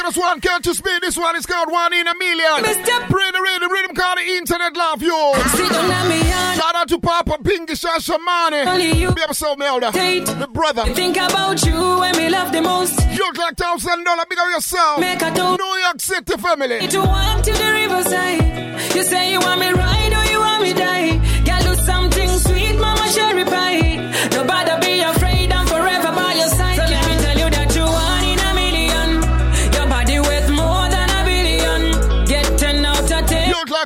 Lady. 0.05 0.15
Boss 0.15 0.17
of 0.17 0.17
Killers 0.17 0.17
One, 0.17 0.41
Curtis 0.41 0.81
B. 0.81 0.91
This 1.01 1.17
one 1.17 1.37
is 1.37 1.47
called 1.47 1.71
One 1.71 1.93
in 1.93 2.07
a 2.07 2.15
Million. 2.19 2.65
Mr. 2.65 3.09
Pre 3.09 3.31
the 3.31 3.41
rhythm, 3.41 3.71
rhythm 3.71 3.97
called 3.97 4.19
the 4.19 4.23
Internet 4.37 4.77
Love, 4.77 5.03
yo. 5.03 5.33
Sit 5.55 5.71
down 5.71 5.91
on 5.91 6.09
me 6.09 6.19
yard. 6.29 6.59
Shout 6.59 6.75
out 6.75 6.89
to 6.89 6.99
Papa 6.99 7.39
Pinky 7.43 7.75
Shashamani. 7.75 8.67
Only 8.67 8.93
you. 8.93 9.13
Be 9.13 9.23
episode 9.23 9.59
Melda. 9.59 9.93
Date. 9.93 10.27
The 10.27 10.49
brother. 10.49 10.85
Think 10.95 11.17
about 11.17 11.65
you 11.65 11.99
when 11.99 12.17
me 12.17 12.29
love 12.31 12.53
the 12.53 12.63
most. 12.63 12.99
You 13.13 13.19
look 13.19 13.39
like 13.39 13.57
thousand 13.57 14.05
dollar 14.05 14.25
big 14.29 14.39
of 14.39 14.49
yourself. 14.51 15.01
Make 15.01 15.23
a 15.23 15.31
do. 15.35 15.57
New 15.57 15.77
York 15.85 16.01
City 16.01 16.37
family. 16.39 16.87
To 16.89 16.99
walk 17.01 17.43
to 17.43 17.53
the 17.53 17.73
riverside. 17.73 18.95
You 18.97 19.03
say 19.03 19.33
you 19.33 19.41
want 19.41 19.61
me 19.61 19.71
ride 19.73 20.13
or 20.13 20.31
you 20.31 20.39
want 20.39 20.63
me 20.63 20.73
die. 20.73 21.11
Girl, 21.45 21.75
do 21.75 21.83
something 21.83 22.29
sweet, 22.39 22.77
mama 22.79 23.11
cherry 23.15 23.45
pie. 23.45 24.29
Nobody 24.33 24.87
be 24.87 25.01
afraid, 25.01 25.53
I'm 25.53 25.67
forever 25.67 26.13
by 26.15 26.33
your 26.35 26.49
side. 26.49 26.72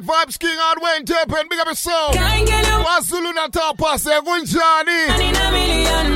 Vibes 0.07 0.39
King 0.39 0.57
on 0.57 0.77
Wayne 0.81 1.05
and 1.41 1.49
big 1.49 1.59
up 1.59 1.67
yourself. 1.67 2.15
Can't 2.15 2.47
get 2.47 2.65
you 2.65 2.73
KwaZulu-Natal 2.73 3.75
Pass, 3.75 4.05
Gunjani. 4.05 5.07
one 5.09 5.21
in 5.21 5.35
a 5.35 5.51
million. 5.51 6.07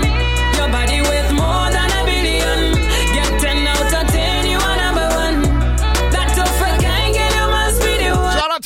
Your 0.55 0.69
body 0.71 1.01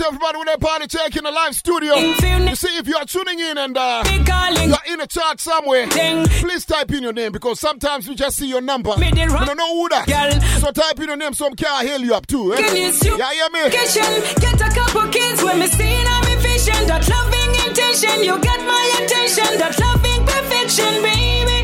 to 0.05 0.09
everybody 0.09 0.38
with 0.38 0.46
their 0.46 0.59
party 0.59 0.86
check 0.86 1.16
in 1.16 1.24
the 1.24 1.30
live 1.30 1.55
studio. 1.55 1.94
You 1.94 2.57
see, 2.57 2.76
if 2.76 2.86
you 2.86 2.96
are 2.96 3.05
tuning 3.05 3.40
in 3.40 3.59
and 3.59 3.76
uh, 3.76 4.02
you're 4.07 4.94
in 4.94 5.00
a 5.00 5.07
chat 5.07 5.40
somewhere, 5.40 5.86
please 5.88 6.64
type 6.64 6.90
in 6.92 7.02
your 7.02 7.12
name 7.12 7.32
because 7.32 7.61
sometimes 7.61 8.09
we 8.09 8.14
just 8.14 8.36
see 8.36 8.48
your 8.48 8.61
number. 8.61 8.94
We 8.96 9.11
don't 9.11 9.57
know 9.57 9.74
who 9.74 9.88
that. 9.90 10.59
So 10.61 10.70
type 10.72 10.98
in 11.00 11.09
your 11.09 11.16
name 11.16 11.34
so 11.34 11.46
I 11.46 11.55
can 11.55 11.86
hail 11.86 12.00
you 12.00 12.14
up 12.14 12.26
too. 12.26 12.55
Eh? 12.55 12.59
Yeah, 12.59 13.32
yeah, 13.32 13.48
me. 13.52 13.70
Get 13.70 14.61
a 14.61 14.70
couple 14.74 15.09
kids 15.11 15.42
when 15.42 15.59
me 15.59 15.66
seeing 15.68 16.07
I'm 16.07 16.38
vision. 16.40 16.86
That 16.86 17.09
loving 17.09 17.66
intention, 17.66 18.24
you 18.24 18.38
get 18.40 18.61
my 18.61 19.00
attention. 19.05 19.59
That 19.59 19.78
loving 19.78 20.26
perfection, 20.26 21.02
baby. 21.02 21.64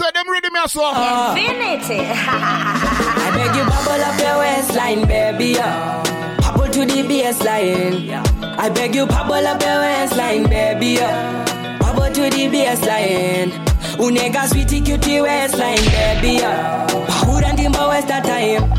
The. 0.00 0.06
Me 0.06 0.06
say 0.06 0.10
them 0.12 0.30
ready, 0.30 0.50
me 0.50 0.60
so. 0.66 0.88
Infinity. 0.88 2.06
Ah. 2.12 3.20
I 3.26 3.30
beg 3.36 3.56
you, 3.56 3.64
bubble 3.64 4.02
up 4.04 4.18
your 4.20 4.38
waistline, 4.38 5.06
baby. 5.06 5.52
Yeah. 5.52 6.02
Bubble 6.40 6.68
to 6.72 6.80
the 6.86 7.02
baseline. 7.02 8.58
I 8.58 8.68
beg 8.70 8.94
you, 8.94 9.06
bubble 9.06 9.34
up 9.34 9.62
your 9.62 9.80
waistline, 9.80 10.44
baby. 10.44 10.86
Yeah. 11.00 11.78
Bubble 11.78 12.12
to 12.12 12.22
the 12.22 12.48
baseline. 12.48 13.52
Unega 13.98 14.48
sweetie 14.48 14.80
cutie 14.80 15.20
waistline, 15.20 15.76
baby. 15.76 16.38
Yeah. 16.40 16.86
Power 17.08 17.44
and 17.44 17.58
timber 17.58 17.88
waste 17.88 18.08
that 18.08 18.24
time. 18.24 18.72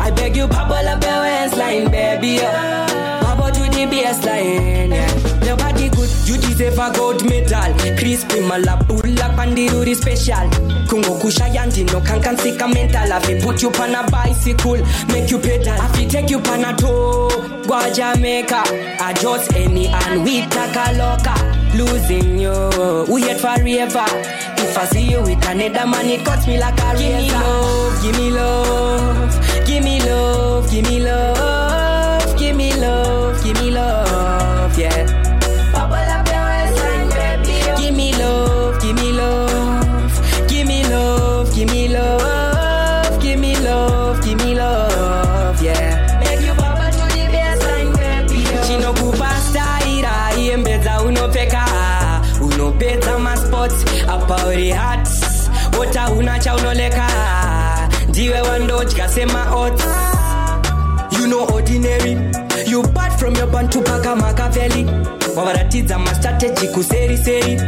I 0.00 0.10
beg 0.10 0.36
you, 0.36 0.46
bubble 0.46 0.74
up 0.74 1.02
your 1.02 1.20
waistline, 1.20 1.90
baby. 1.90 2.40
Yeah. 2.42 3.20
Bubble 3.22 3.50
to 3.52 3.62
the 3.62 3.86
baseline. 3.86 4.90
Yeah. 4.90 5.44
Your 5.46 5.56
body 5.56 5.88
good, 5.88 6.10
you 6.26 6.36
deserve 6.36 6.78
a 6.78 6.92
gold 6.94 7.24
medal. 7.24 7.72
Crispy 7.96 8.40
malapula 8.40 9.07
pandiri 9.38 9.94
special. 9.94 10.50
Kungo 10.88 11.14
kusha 11.20 11.46
yanti 11.54 11.84
no 11.92 12.00
can 12.00 12.20
can 12.20 12.36
sick 12.38 12.60
a 12.60 12.66
mental. 12.66 13.12
I 13.12 13.20
fi 13.20 13.40
put 13.40 13.62
you 13.62 13.70
on 13.70 13.94
a 13.94 14.02
bicycle, 14.10 14.82
make 15.08 15.30
you 15.30 15.38
pedal. 15.38 15.80
I 15.80 15.86
fi 15.94 16.06
take 16.06 16.30
you 16.30 16.40
on 16.40 16.64
a 16.64 16.76
tour, 16.76 17.30
go 17.66 17.78
Jamaica. 17.94 18.62
I 19.00 19.12
just 19.14 19.52
any 19.54 19.86
and 19.86 20.24
we 20.24 20.42
take 20.46 20.76
a 20.76 20.86
loca. 20.98 21.34
Losing 21.76 22.38
you, 22.38 23.04
we 23.08 23.22
yet 23.26 23.40
forever. 23.40 24.06
If 24.60 24.76
I 24.76 24.84
see 24.86 25.10
you 25.12 25.20
with 25.22 25.46
another 25.46 25.86
man, 25.86 26.06
it 26.06 26.24
cuts 26.24 26.46
me 26.48 26.58
like 26.58 26.80
a 26.80 26.94
razor. 26.94 28.02
Give 28.02 28.16
me 28.18 28.30
love, 28.30 28.87
ndiwe 58.84 59.04
wandodya 59.04 59.08
semaots 59.08 59.84
you 61.18 61.26
know 61.26 61.44
ordinary 61.54 62.12
you 62.66 62.82
bad 62.94 63.12
from 63.18 63.34
your 63.36 63.46
bantu 63.46 63.82
paka 63.82 64.16
makaveli 64.16 64.84
wavaratidza 65.36 65.98
mastrategy 65.98 66.68
kuseriseri 66.68 67.60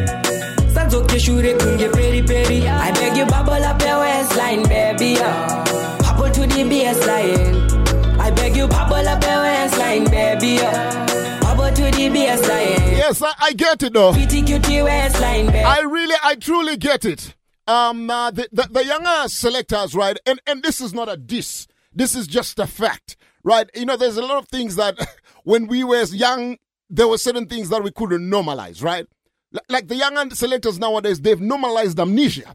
sadzoke 0.75 1.21
shure 1.21 1.55
kunge 1.55 1.89
peri 1.89 2.23
peri 2.23 2.67
i 2.69 2.93
beg 2.93 3.17
you 3.17 3.27
bubble 3.27 3.65
up 3.67 3.83
your 3.83 3.99
waistline 4.01 4.63
baby 4.69 5.13
yeah. 5.13 5.65
bubble 6.03 6.31
to 6.31 6.47
the 6.47 6.65
baseline 6.65 8.21
i 8.21 8.31
beg 8.31 8.57
you 8.57 8.69
bubble 8.69 9.09
up 9.09 9.23
your 9.25 9.43
waistline 9.43 10.05
baby 10.11 10.55
yeah. 10.55 11.41
bubble 11.41 11.71
to 11.75 11.83
the 11.97 12.09
baseline 12.11 12.91
Yes, 13.01 13.23
I, 13.23 13.33
I 13.41 13.53
get 13.55 13.83
it 13.83 13.93
though. 13.93 14.13
Pretty 14.13 14.43
cutie 14.43 14.83
waistline 14.83 15.47
baby 15.47 15.65
I 15.65 15.81
really, 15.81 16.15
I 16.23 16.35
truly 16.37 16.77
get 16.77 17.05
it. 17.05 17.35
Um, 17.71 18.11
uh, 18.11 18.31
the, 18.33 18.49
the 18.51 18.69
the 18.71 18.85
younger 18.85 19.29
selectors, 19.29 19.95
right? 19.95 20.19
And 20.27 20.41
and 20.47 20.63
this 20.63 20.81
is 20.81 20.93
not 20.93 21.09
a 21.09 21.17
diss. 21.17 21.69
This 21.95 22.15
is 22.17 22.27
just 22.27 22.59
a 22.59 22.67
fact, 22.67 23.17
right? 23.45 23.71
You 23.75 23.85
know, 23.87 23.97
there's 23.97 24.17
a 24.17 24.23
lot 24.23 24.39
of 24.39 24.49
things 24.49 24.75
that 24.77 24.97
when 25.45 25.67
we 25.69 25.85
were 25.85 26.03
young, 26.05 26.57
there 26.89 27.07
were 27.07 27.19
certain 27.19 27.47
things 27.47 27.69
that 27.69 27.83
we 27.85 27.93
couldn't 27.93 28.29
normalize, 28.29 28.83
right? 28.83 29.07
L- 29.55 29.61
Like 29.69 29.87
the 29.87 29.95
younger 29.97 30.35
selectors 30.35 30.79
nowadays, 30.81 31.21
they've 31.21 31.41
normalized 31.41 31.99
amnesia. 32.01 32.53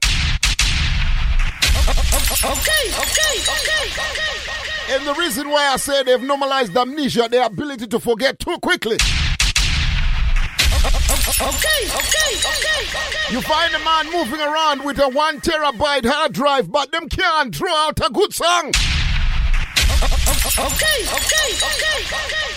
Okay, 2.43 2.85
okay, 2.91 3.35
okay, 3.55 3.85
okay. 3.89 4.93
And 4.95 5.07
the 5.07 5.13
reason 5.17 5.49
why 5.49 5.67
I 5.73 5.77
say 5.77 6.03
they've 6.03 6.21
normalized 6.21 6.75
amnesia, 6.75 7.27
their 7.29 7.45
ability 7.45 7.87
to 7.87 7.99
forget 7.99 8.37
too 8.39 8.57
quickly. 8.61 8.97
Okay, 11.37 11.49
okay, 11.49 12.31
okay, 12.37 12.87
okay. 12.87 13.33
You 13.33 13.41
find 13.41 13.73
a 13.75 13.79
man 13.79 14.09
moving 14.11 14.39
around 14.39 14.85
with 14.85 14.99
a 14.99 15.09
one 15.09 15.41
terabyte 15.41 16.05
hard 16.05 16.31
drive, 16.31 16.71
but 16.71 16.91
them 16.93 17.09
can't 17.09 17.51
draw 17.51 17.87
out 17.87 17.99
a 17.99 18.09
good 18.09 18.33
song. 18.33 18.67
Okay, 20.57 20.99
okay, 21.03 21.49
okay, 21.51 22.05
okay. 22.05 22.55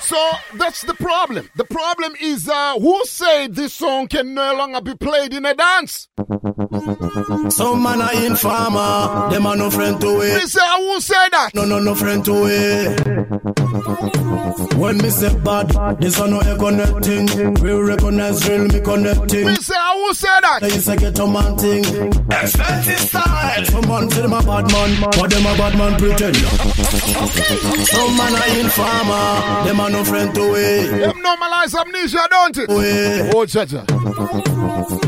So 0.00 0.30
that's 0.58 0.82
the 0.82 0.94
problem. 0.94 1.48
The 1.56 1.64
problem 1.64 2.14
is 2.20 2.48
uh, 2.48 2.78
who 2.78 3.04
said 3.06 3.54
this 3.56 3.72
song 3.74 4.06
can 4.06 4.34
no 4.34 4.54
longer 4.54 4.80
be 4.80 4.94
played 4.94 5.32
in 5.34 5.44
a 5.46 5.54
dance? 5.54 6.06
Some 7.48 7.82
man 7.82 8.00
a 8.00 8.12
informer, 8.26 9.30
them 9.30 9.46
a 9.46 9.56
no 9.56 9.70
friend 9.70 10.00
to 10.02 10.18
Me 10.18 10.26
it. 10.26 10.48
say, 10.48 10.60
who 10.78 11.00
said 11.00 11.28
that? 11.30 11.50
No, 11.54 11.64
no, 11.64 11.80
no 11.80 11.94
friend 11.96 12.24
to 12.26 12.44
it. 12.46 14.21
When 14.76 14.98
me 14.98 15.10
say 15.10 15.34
bad, 15.40 15.68
this 16.00 16.18
a 16.18 16.26
no 16.26 16.40
a 16.40 16.56
connecting. 16.58 17.54
We 17.54 17.72
recognize 17.72 18.48
real 18.48 18.66
me 18.66 18.80
connecting. 18.80 19.46
Me 19.46 19.54
say, 19.56 19.74
who 19.94 20.14
said 20.14 20.40
that? 20.40 20.58
It's 20.62 20.88
a 20.88 20.96
ghetto 20.96 21.26
man 21.26 21.56
thing. 21.56 21.84
Expensive 22.30 22.98
style. 22.98 23.64
Some 23.66 23.88
man 23.88 24.10
say 24.10 24.22
them 24.22 24.32
a 24.32 24.42
bad 24.42 24.70
man, 24.72 25.00
but 25.00 25.30
them 25.30 25.46
a 25.46 25.56
bad 25.56 25.78
man 25.78 25.98
pretend. 25.98 26.36
Some 27.86 28.16
man 28.16 28.34
a 28.34 28.60
informer, 28.60 29.64
them 29.64 29.80
a 29.80 29.90
no 29.90 30.04
friend 30.04 30.34
to 30.34 30.54
it. 30.56 30.90
Them 30.90 31.22
normalize 31.22 31.74
amnesia, 31.80 32.26
don't 32.30 32.58
it? 32.58 32.68
Oh, 33.34 33.46
Jaja. 33.46 33.86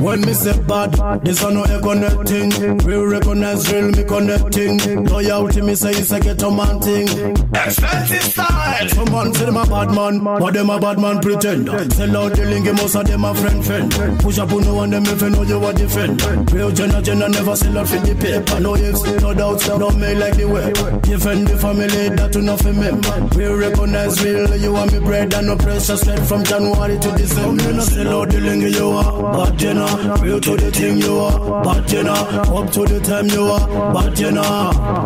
When 0.01 0.21
me 0.21 0.33
say 0.35 0.57
bad, 0.63 0.93
this 1.25 1.43
a 1.43 1.51
no 1.51 1.65
a 1.65 1.81
connecting. 1.81 2.77
We 2.87 2.97
recognize 2.97 3.73
real 3.73 3.91
me 3.91 4.05
connecting. 4.05 5.05
Loyalty 5.07 5.61
me 5.61 5.75
say 5.75 5.91
it's 5.91 6.13
a 6.13 6.21
ghetto 6.21 6.51
man 6.51 6.81
thing. 6.81 7.09
Expensive 7.55 8.23
style. 8.23 8.89
Some 8.89 9.11
man 9.11 9.24
say 9.33 9.45
them 9.45 9.57
a 9.57 9.67
bad 9.67 9.91
man, 9.95 10.19
but 10.25 10.53
them 10.53 10.71
a 10.71 10.81
bad 10.81 10.99
man 10.99 11.21
pretend. 11.21 11.69
Sell 11.93 12.17
out 12.17 12.33
the 12.35 12.45
link, 12.45 12.67
most 12.75 12.95
of 12.97 13.07
them 13.07 13.25
a 13.25 13.35
friend 13.35 13.65
friend. 13.65 14.21
Push 14.21 14.39
up 14.39 14.53
on 14.53 14.63
no 14.63 14.75
one 14.75 14.91
them 14.91 15.05
if 15.07 15.23
you 15.23 15.31
know 15.31 15.43
you 15.43 15.65
a 15.65 15.73
defend. 15.73 16.53
Real 16.53 16.71
Jenna 16.71 17.01
Jenna 17.03 17.29
never 17.29 17.57
sell 17.57 17.79
out 17.79 17.89
for 17.89 17.99
the 17.99 18.15
paper. 18.15 18.61
No 18.61 18.75
ifs, 18.77 19.03
no 19.23 19.35
doubts, 19.35 19.69
no 19.69 19.91
me 19.91 20.15
like 20.15 20.37
the 20.37 20.45
way. 20.49 20.73
Defend 21.01 21.47
the 21.49 21.57
family, 21.59 22.09
that 22.17 22.33
to 22.33 22.43
nothing 22.43 22.81
me. 22.81 22.91
Real 23.39 23.57
recognize 23.57 24.23
real, 24.23 24.57
you 24.57 24.73
want 24.73 24.93
me 24.93 24.99
bread 25.01 25.33
and 25.35 25.47
no 25.47 25.57
pressure 25.57 25.97
straight 25.97 26.21
from 26.21 26.45
January 26.45 26.99
to 26.99 27.11
December. 27.13 27.63
Me 27.65 27.77
no 27.77 27.83
sell 27.83 28.21
out 28.21 28.31
the 28.31 28.41
link 28.41 28.75
you 28.75 28.91
are, 28.91 29.33
bad 29.33 29.59
Jenna. 29.59 29.87
Real 30.23 30.41
to 30.41 30.57
the 30.57 30.71
thing 30.71 30.99
you 30.99 31.19
are, 31.19 31.65
bad 31.65 31.89
Jenna. 31.89 32.13
Up 32.13 32.71
to 32.73 32.85
the 32.85 33.01
time 33.01 33.29
you 33.29 33.45
are, 33.45 33.95
bad 33.95 34.17
Jenna. 34.17 34.43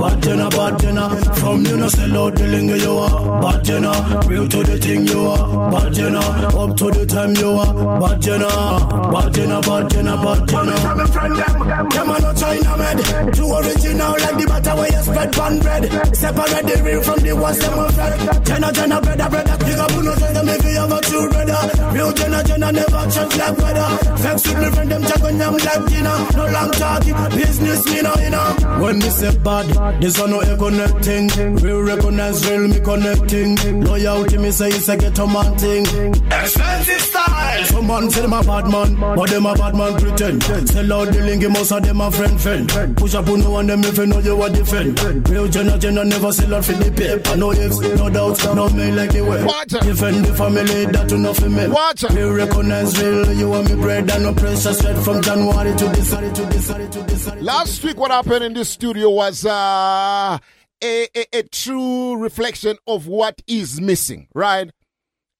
Bad 0.00 0.22
Jenna, 0.22 0.48
bad 0.50 0.80
Jenna. 0.80 1.34
From 1.34 1.64
you 1.66 1.76
no 1.76 1.88
sell 1.88 2.26
out 2.26 2.34
the 2.36 2.46
link 2.46 2.80
you 2.80 2.98
are, 2.98 3.42
bad 3.42 3.64
Jenna. 3.64 3.92
Real 4.28 4.48
to 4.48 4.62
the 4.62 4.78
thing 4.78 5.06
you 5.06 5.20
are, 5.26 5.70
bad 5.70 5.92
Jenna. 5.94 6.18
Up 6.18 6.76
to 6.76 6.90
the 6.90 7.04
time 7.06 7.34
you 7.36 7.50
are, 7.50 8.00
bad 8.00 8.22
Jenna. 8.22 8.48
Bad 8.48 9.34
Jenna, 9.34 9.60
bad 9.60 9.90
Jenna, 9.90 10.16
bad 10.16 10.48
Jenna. 10.48 10.76
From 10.78 11.00
a 11.00 11.06
friend 11.08 11.36
them, 11.36 11.88
them 11.88 12.10
a 12.10 12.16
no 12.20 12.32
China 12.32 12.72
made. 12.78 13.00
Too 13.34 13.48
original 13.52 14.12
like 14.16 14.36
the 14.40 14.44
butter 14.48 14.74
where 14.76 14.92
you 14.92 15.02
spread 15.04 15.32
pan 15.32 15.58
bread. 15.60 15.84
Separate 16.16 16.64
the 16.68 16.82
real 16.84 17.02
from 17.02 17.20
the 17.20 17.32
ones 17.36 17.58
them 17.58 17.78
a 17.78 17.92
fed. 17.92 18.46
Jenna, 18.46 18.72
Jenna, 18.72 19.00
brother, 19.00 19.28
brother. 19.28 19.56
Big 19.64 19.78
up 19.78 19.92
no 19.92 20.14
tell 20.14 20.32
them 20.32 20.48
if 20.48 20.64
you 20.64 20.78
have 20.80 20.92
a 20.92 21.00
true 21.04 21.28
brother. 21.28 21.62
Real 21.92 22.12
Jenna, 22.12 22.40
Jenna 22.44 22.72
never 22.72 23.04
change 23.12 23.36
like 23.36 23.56
weather. 23.58 23.88
Vex 24.24 24.38
with 24.48 24.58
me 24.58 24.68
friend 24.72 24.90
them 24.90 25.02
jago 25.02 25.30
nyam 25.36 25.54
like 25.60 25.84
dinner. 25.88 26.18
No 26.32 26.44
long 26.48 26.70
talking, 26.72 27.18
business 27.36 27.84
me 27.84 28.00
no 28.00 28.12
you 28.24 28.30
know. 28.30 28.48
When 28.80 28.98
me 28.98 29.10
say 29.10 29.36
bad, 29.44 30.00
this 30.00 30.18
one 30.18 30.30
no 30.30 30.40
connecting. 30.56 31.28
Real 31.60 31.82
recognize 31.82 32.40
real 32.48 32.68
me 32.68 32.80
connecting. 32.80 33.56
Loyalty 33.98 34.38
me 34.38 34.50
say 34.52 34.68
it's 34.68 34.88
a 34.88 34.96
ghetto 34.96 35.26
man 35.26 35.58
thing. 35.58 35.84
Expensive 35.84 37.00
style. 37.00 37.64
Some 37.64 37.86
man 37.88 38.10
say 38.10 38.22
them 38.22 38.32
a 38.32 38.42
bad 38.44 38.70
man, 38.70 38.94
but 39.16 39.28
them 39.28 39.46
a 39.46 39.54
bad 39.54 39.74
man 39.74 39.98
pretend. 39.98 40.42
Sell 40.42 40.92
out 40.92 41.12
the 41.12 41.20
link, 41.22 41.48
most 41.50 41.72
of 41.72 41.82
them 41.82 42.00
a 42.00 42.10
friend 42.10 42.40
friend. 42.40 42.96
Push 42.96 43.14
up 43.14 43.28
on 43.28 43.40
no 43.40 43.50
one 43.50 43.66
them 43.66 43.82
if 43.82 43.98
you 43.98 44.06
know 44.06 44.18
you 44.20 44.40
a 44.40 44.50
defend. 44.50 45.28
Real 45.28 45.48
Jenna 45.48 45.78
Jenna 45.78 46.04
never 46.04 46.32
sell 46.32 46.54
out 46.54 46.64
for 46.64 46.72
the 46.74 46.90
paper. 46.92 47.36
No 47.36 47.52
ifs, 47.52 47.80
no 47.80 48.08
doubts, 48.08 48.44
no 48.44 48.68
me 48.70 48.92
like 48.92 49.14
it 49.14 49.22
way. 49.22 49.42
Defend 49.66 50.24
the 50.24 50.34
family, 50.34 50.86
that 50.86 51.08
to 51.08 51.18
nothing 51.18 51.54
me. 51.56 51.68
Watch 51.68 52.04
Real 52.04 52.32
recognize 52.32 53.02
real, 53.02 53.32
you 53.32 53.48
want 53.50 53.68
me 53.68 53.80
bread 53.80 54.10
and 54.10 54.22
no 54.22 54.32
pressure 54.32 54.72
straight 54.74 54.98
from 54.98 55.22
January 55.22 55.76
to 55.76 55.88
December 55.88 56.32
to 56.34 56.46
December 56.46 56.88
to 56.88 57.02
December. 57.02 57.42
Last 57.42 57.82
week, 57.82 57.96
what 57.96 58.12
happened 58.12 58.44
in 58.44 58.54
this 58.54 58.68
studio 58.68 59.10
was 59.10 59.44
uh, 59.44 60.38
a, 60.82 61.08
a, 61.16 61.38
a 61.38 61.42
true 61.44 62.16
reflection 62.16 62.76
of 62.86 63.06
what 63.06 63.42
is 63.46 63.80
missing, 63.80 64.28
right? 64.34 64.70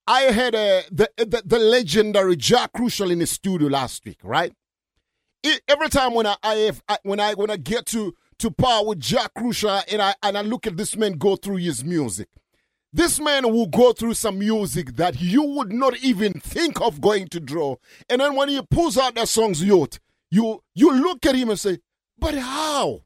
I 0.07 0.23
had 0.23 0.55
uh, 0.55 0.83
the, 0.91 1.11
the 1.17 1.43
the 1.45 1.59
legendary 1.59 2.35
Jack 2.37 2.73
Crucial 2.73 3.11
in 3.11 3.19
the 3.19 3.27
studio 3.27 3.69
last 3.69 4.05
week, 4.07 4.19
right? 4.25 4.53
E- 5.45 5.61
every 5.69 5.89
time 5.91 6.15
when 6.15 6.27
I, 6.27 6.37
I, 6.43 6.55
have, 6.55 6.83
I 6.89 6.99
when 7.03 7.21
I 7.21 7.35
when 7.35 7.51
I 7.51 7.57
get 7.57 7.87
to 7.87 8.15
to 8.39 8.51
par 8.51 8.87
with 8.87 9.01
Jack 9.01 9.35
Crucial 9.35 9.81
and 9.91 10.01
I 10.01 10.15
and 10.23 10.39
I 10.39 10.41
look 10.41 10.67
at 10.67 10.77
this 10.77 10.97
man 10.97 11.13
go 11.13 11.37
through 11.37 11.57
his 11.57 11.85
music, 11.85 12.29
this 12.93 13.21
man 13.21 13.53
will 13.53 13.67
go 13.67 13.93
through 13.93 14.15
some 14.15 14.39
music 14.39 14.97
that 14.97 15.21
you 15.21 15.43
would 15.43 15.73
not 15.73 15.99
even 15.99 16.33
think 16.35 16.81
of 16.81 17.03
going 17.03 17.29
to 17.29 17.41
draw, 17.41 17.77
and 18.09 18.21
then 18.23 18.35
when 18.35 18.49
he 18.49 18.63
pulls 18.71 18.97
out 18.97 19.15
that 19.17 19.29
song's 19.29 19.63
yacht, 19.63 19.99
you 20.31 20.63
you 20.75 20.91
look 20.91 21.27
at 21.27 21.35
him 21.35 21.51
and 21.51 21.61
say, 21.61 21.79
but 22.19 22.35
how? 22.35 23.03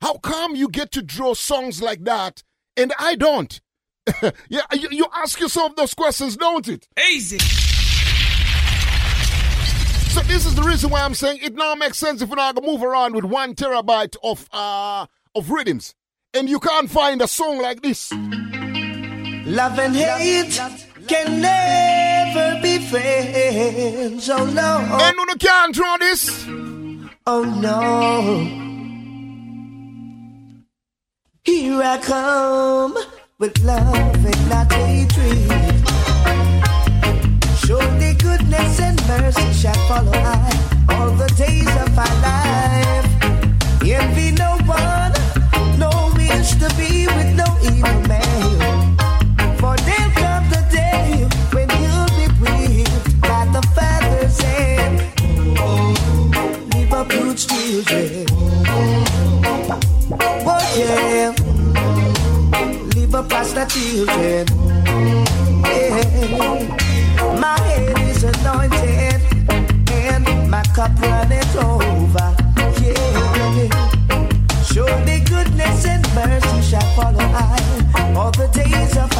How 0.00 0.18
come 0.18 0.54
you 0.54 0.68
get 0.68 0.92
to 0.92 1.02
draw 1.02 1.34
songs 1.34 1.82
like 1.82 2.04
that 2.04 2.42
and 2.76 2.92
I 2.98 3.16
don't? 3.16 3.60
yeah, 4.48 4.62
you, 4.72 4.88
you 4.90 5.06
ask 5.14 5.40
yourself 5.40 5.76
those 5.76 5.94
questions, 5.94 6.36
don't 6.36 6.66
it? 6.68 6.88
Easy. 7.10 7.38
So 10.08 10.20
this 10.22 10.46
is 10.46 10.54
the 10.54 10.62
reason 10.62 10.90
why 10.90 11.02
I'm 11.02 11.14
saying 11.14 11.40
it 11.42 11.54
now 11.54 11.74
makes 11.74 11.98
sense 11.98 12.22
if 12.22 12.28
we're 12.30 12.36
not 12.36 12.54
gonna 12.54 12.66
move 12.66 12.82
around 12.82 13.14
with 13.14 13.24
one 13.24 13.54
terabyte 13.54 14.16
of 14.22 14.48
uh 14.52 15.06
of 15.34 15.50
rhythms, 15.50 15.94
and 16.32 16.48
you 16.48 16.58
can't 16.58 16.90
find 16.90 17.20
a 17.20 17.28
song 17.28 17.60
like 17.60 17.82
this. 17.82 18.10
Love 18.12 19.78
and 19.78 19.94
hate 19.94 20.60
can 21.06 21.40
never 21.40 22.60
be 22.62 22.78
friends. 22.78 24.28
Oh 24.30 24.46
no. 24.46 24.98
And 25.00 25.16
you 25.16 25.36
can't 25.38 25.74
draw 25.74 25.96
this. 25.98 26.46
Oh 27.26 27.44
no. 27.44 28.77
Here 31.48 31.82
I 31.82 31.96
come 31.96 32.94
with 33.38 33.58
love 33.64 34.22
and 34.32 34.48
not 34.50 34.70
hatred. 34.70 35.48
Surely 37.64 38.12
goodness 38.12 38.78
and 38.78 39.00
mercy 39.08 39.50
shall 39.54 39.80
follow 39.88 40.12
I 40.12 40.52
all 40.90 41.10
the 41.12 41.26
days 41.38 41.74
of 41.84 41.98
our 41.98 42.16
life. 42.20 43.06
Envy 43.82 44.32
no 44.32 44.58
one, 44.66 45.14
no 45.78 46.12
wish 46.16 46.50
to 46.60 46.68
be 46.76 47.06
with 47.16 47.34
no 47.34 47.48
evil 47.62 47.98
man. 48.06 48.96
For 49.56 49.74
there'll 49.88 50.12
come 50.20 50.44
the 50.50 50.62
day 50.70 51.26
when 51.54 51.68
you'll 51.80 52.12
be 52.20 52.26
whipped 52.42 53.22
by 53.22 53.46
the 53.56 53.62
father's 53.74 54.38
hand. 54.42 55.00
Leave 56.74 56.92
up 56.92 57.08
children. 57.34 58.26
Oh 60.50 60.74
yeah. 60.76 61.37
Up 63.18 63.28
pasta 63.28 63.66
children. 63.68 64.46
Yeah. 65.66 66.06
My 67.40 67.58
head 67.66 67.98
is 67.98 68.22
anointed 68.22 69.20
and 69.90 70.48
my 70.48 70.62
cup 70.72 70.92
runneth 71.02 71.56
over. 71.56 72.36
Yeah. 72.80 74.62
Surely 74.62 75.18
goodness 75.18 75.84
and 75.84 76.04
mercy 76.14 76.62
shall 76.62 76.88
follow 76.94 77.18
I 77.18 78.14
all 78.16 78.30
the 78.30 78.46
days 78.54 78.96
of 78.96 79.17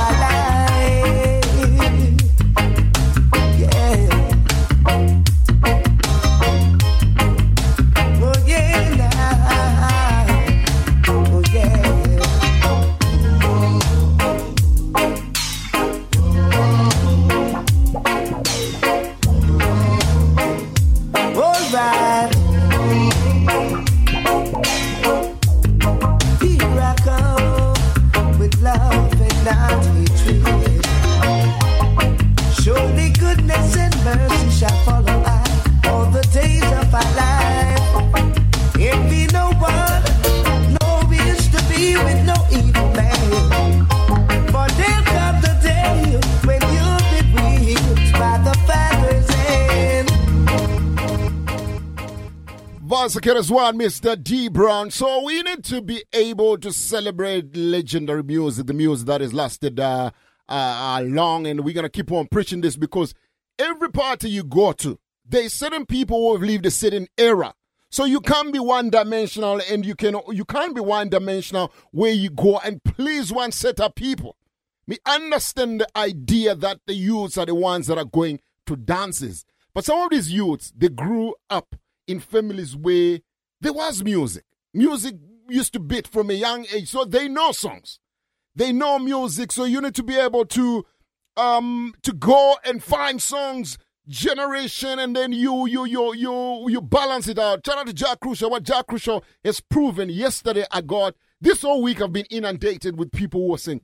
Once 53.27 53.27
as 53.37 53.51
one, 53.51 53.77
Mr. 53.77 54.23
D 54.23 54.49
Brown. 54.49 54.93
So 54.93 55.25
we 55.25 55.43
need 55.43 55.65
to 55.65 55.83
be 55.83 56.05
able 56.13 56.57
to 56.59 56.73
celebrate 56.73 57.57
legendary 57.57 58.23
music, 58.23 58.69
the 58.69 58.75
music 58.75 59.09
that 59.09 59.21
has 59.21 59.35
lasted 59.35 59.81
uh, 59.81 60.13
uh, 60.49 60.53
uh, 60.53 61.03
long, 61.03 61.45
and 61.49 61.65
we're 61.65 61.75
gonna 61.75 61.89
keep 61.89 62.13
on 62.13 62.29
preaching 62.29 62.61
this 62.61 62.77
because 62.77 63.15
every 63.59 63.91
party 63.91 64.31
you 64.31 64.45
go 64.45 64.71
to, 64.75 65.01
there's 65.29 65.53
certain 65.53 65.85
people 65.85 66.17
who 66.17 66.33
have 66.35 66.49
lived 66.49 66.65
a 66.67 66.71
certain 66.71 67.09
era. 67.19 67.55
So 67.91 68.05
you 68.05 68.21
can't 68.21 68.53
be 68.53 68.61
one 68.61 68.89
dimensional, 68.89 69.61
and 69.69 69.85
you 69.85 69.97
can 69.97 70.17
you 70.31 70.45
can't 70.45 70.77
be 70.77 70.81
one 70.81 71.09
dimensional 71.09 71.73
where 71.91 72.13
you 72.13 72.31
go 72.31 72.59
and 72.59 72.85
please 72.85 73.33
one 73.33 73.51
set 73.51 73.81
of 73.81 73.97
people. 73.97 74.37
Me 74.87 74.97
understand 75.07 75.81
the 75.81 75.89
idea 75.99 76.55
that 76.55 76.79
the 76.87 76.95
youths 76.95 77.37
are 77.37 77.47
the 77.47 77.55
ones 77.57 77.89
that 77.89 77.99
are 77.99 78.05
going 78.05 78.39
to 78.67 78.77
dances, 78.77 79.45
but 79.75 79.85
some 79.85 79.99
of 80.03 80.11
these 80.11 80.31
youths 80.31 80.73
they 80.77 80.89
grew 80.89 81.35
up 81.51 81.75
in 82.09 82.19
families 82.19 82.75
where 82.75 83.21
there 83.61 83.73
was 83.73 84.03
music. 84.03 84.45
Music 84.75 85.15
used 85.49 85.73
to 85.75 85.81
beat 85.81 86.09
from 86.09 86.31
a 86.31 86.35
young 86.35 86.67
age, 86.75 86.89
so 86.89 87.05
they 87.05 87.29
know 87.29 87.53
songs. 87.53 88.01
They 88.55 88.73
know 88.73 88.99
music, 88.99 89.53
so 89.53 89.65
you 89.65 89.81
need 89.81 89.95
to 89.95 90.03
be 90.03 90.17
able 90.17 90.45
to 90.47 90.85
um 91.37 91.95
to 92.03 92.13
go 92.13 92.57
and 92.65 92.83
find 92.83 93.23
songs 93.23 93.79
generation 94.09 94.99
and 94.99 95.15
then 95.15 95.33
you 95.33 95.67
you 95.67 95.85
you 95.85 96.15
you 96.15 96.67
you 96.69 96.81
balance 96.81 97.29
it 97.29 97.39
out. 97.39 97.65
Shout 97.65 97.79
out 97.79 97.87
to 97.87 97.93
Jack 97.93 98.21
Crucial. 98.21 98.51
What 98.51 98.65
Jack 98.65 98.87
Crucial 98.87 99.23
has 99.45 99.61
proven 99.61 100.09
yesterday 100.09 100.65
I 100.73 100.81
got 100.81 101.15
this 101.41 101.63
whole 101.63 101.83
week 101.83 102.01
I've 102.01 102.13
been 102.13 102.27
inundated 102.31 102.99
with 102.99 103.13
people 103.13 103.47
who 103.47 103.55
are 103.55 103.59
saying, 103.59 103.83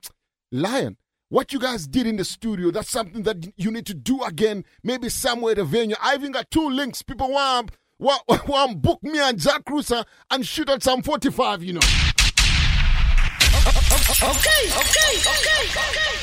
Lion, 0.51 0.97
what 1.29 1.53
you 1.53 1.59
guys 1.59 1.87
did 1.87 2.07
in 2.07 2.17
the 2.17 2.25
studio, 2.25 2.71
that's 2.71 2.91
something 2.91 3.23
that 3.23 3.53
you 3.57 3.71
need 3.71 3.87
to 3.87 3.95
do 3.95 4.23
again, 4.25 4.65
maybe 4.83 5.09
somewhere 5.09 5.53
at 5.53 5.59
a 5.59 5.65
venue. 5.65 5.97
I 6.01 6.15
even 6.15 6.33
got 6.33 6.51
two 6.51 6.69
links. 6.69 7.03
People 7.03 7.31
want 7.31 7.71
want, 7.99 8.23
want 8.49 8.83
book 8.83 9.03
me 9.03 9.19
and 9.21 9.39
Jack 9.39 9.65
Crucial 9.65 10.05
and 10.31 10.47
shoot 10.47 10.69
at 10.69 10.83
some 10.83 11.03
45, 11.03 11.63
you 11.63 11.75
know. 11.75 11.81
Okay, 14.23 14.69
okay, 14.69 15.17
okay, 15.19 15.69
okay. 15.69 16.15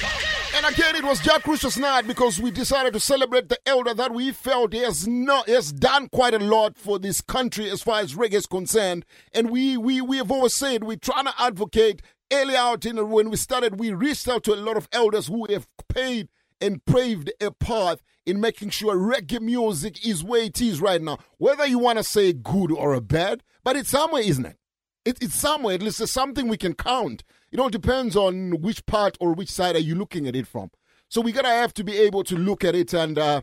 And 0.53 0.65
again, 0.65 0.95
it 0.95 1.03
was 1.03 1.19
Jack 1.21 1.43
Crucial's 1.43 1.77
night 1.77 2.05
because 2.05 2.39
we 2.39 2.51
decided 2.51 2.93
to 2.93 2.99
celebrate 2.99 3.49
the 3.49 3.57
elder 3.65 3.93
that 3.93 4.13
we 4.13 4.31
felt 4.31 4.73
he 4.73 4.79
has 4.79 5.07
not 5.07 5.47
has 5.47 5.71
done 5.71 6.09
quite 6.09 6.33
a 6.33 6.39
lot 6.39 6.77
for 6.77 6.99
this 6.99 7.21
country 7.21 7.69
as 7.69 7.81
far 7.81 8.01
as 8.01 8.15
reggae 8.15 8.33
is 8.33 8.45
concerned. 8.45 9.05
And 9.33 9.49
we 9.49 9.77
we 9.77 10.01
we 10.01 10.17
have 10.17 10.29
always 10.29 10.53
said 10.53 10.83
we're 10.83 10.97
trying 10.97 11.25
to 11.25 11.33
advocate. 11.39 12.01
Early 12.33 12.55
out 12.55 12.85
in 12.85 13.09
when 13.09 13.29
we 13.29 13.37
started, 13.37 13.79
we 13.79 13.91
reached 13.91 14.27
out 14.27 14.43
to 14.43 14.53
a 14.53 14.55
lot 14.55 14.77
of 14.77 14.87
elders 14.93 15.27
who 15.27 15.47
have 15.51 15.67
paid 15.89 16.29
and 16.61 16.85
paved 16.85 17.31
a 17.41 17.51
path 17.51 18.01
in 18.25 18.39
making 18.39 18.69
sure 18.69 18.95
reggae 18.95 19.41
music 19.41 20.05
is 20.05 20.23
where 20.23 20.43
it 20.43 20.61
is 20.61 20.79
right 20.79 21.01
now. 21.01 21.17
Whether 21.37 21.65
you 21.65 21.79
want 21.79 21.97
to 21.97 22.03
say 22.03 22.33
good 22.33 22.71
or 22.71 22.93
a 22.93 23.01
bad, 23.01 23.43
but 23.63 23.75
it's 23.75 23.89
somewhere, 23.89 24.21
isn't 24.21 24.45
it? 24.45 24.57
it 25.03 25.17
it's 25.21 25.35
somewhere. 25.35 25.75
At 25.75 25.81
least 25.81 25.99
it's 25.99 26.11
something 26.11 26.47
we 26.47 26.57
can 26.57 26.75
count. 26.75 27.23
It 27.51 27.59
all 27.59 27.69
depends 27.69 28.15
on 28.15 28.61
which 28.61 28.85
part 28.85 29.17
or 29.19 29.33
which 29.33 29.49
side 29.49 29.75
are 29.75 29.79
you 29.79 29.95
looking 29.95 30.27
at 30.27 30.35
it 30.35 30.47
from. 30.47 30.71
So 31.09 31.19
we 31.19 31.31
gotta 31.31 31.49
have 31.49 31.73
to 31.73 31.83
be 31.83 31.97
able 31.97 32.23
to 32.25 32.37
look 32.37 32.63
at 32.63 32.75
it 32.75 32.93
and 32.93 33.17
uh, 33.17 33.41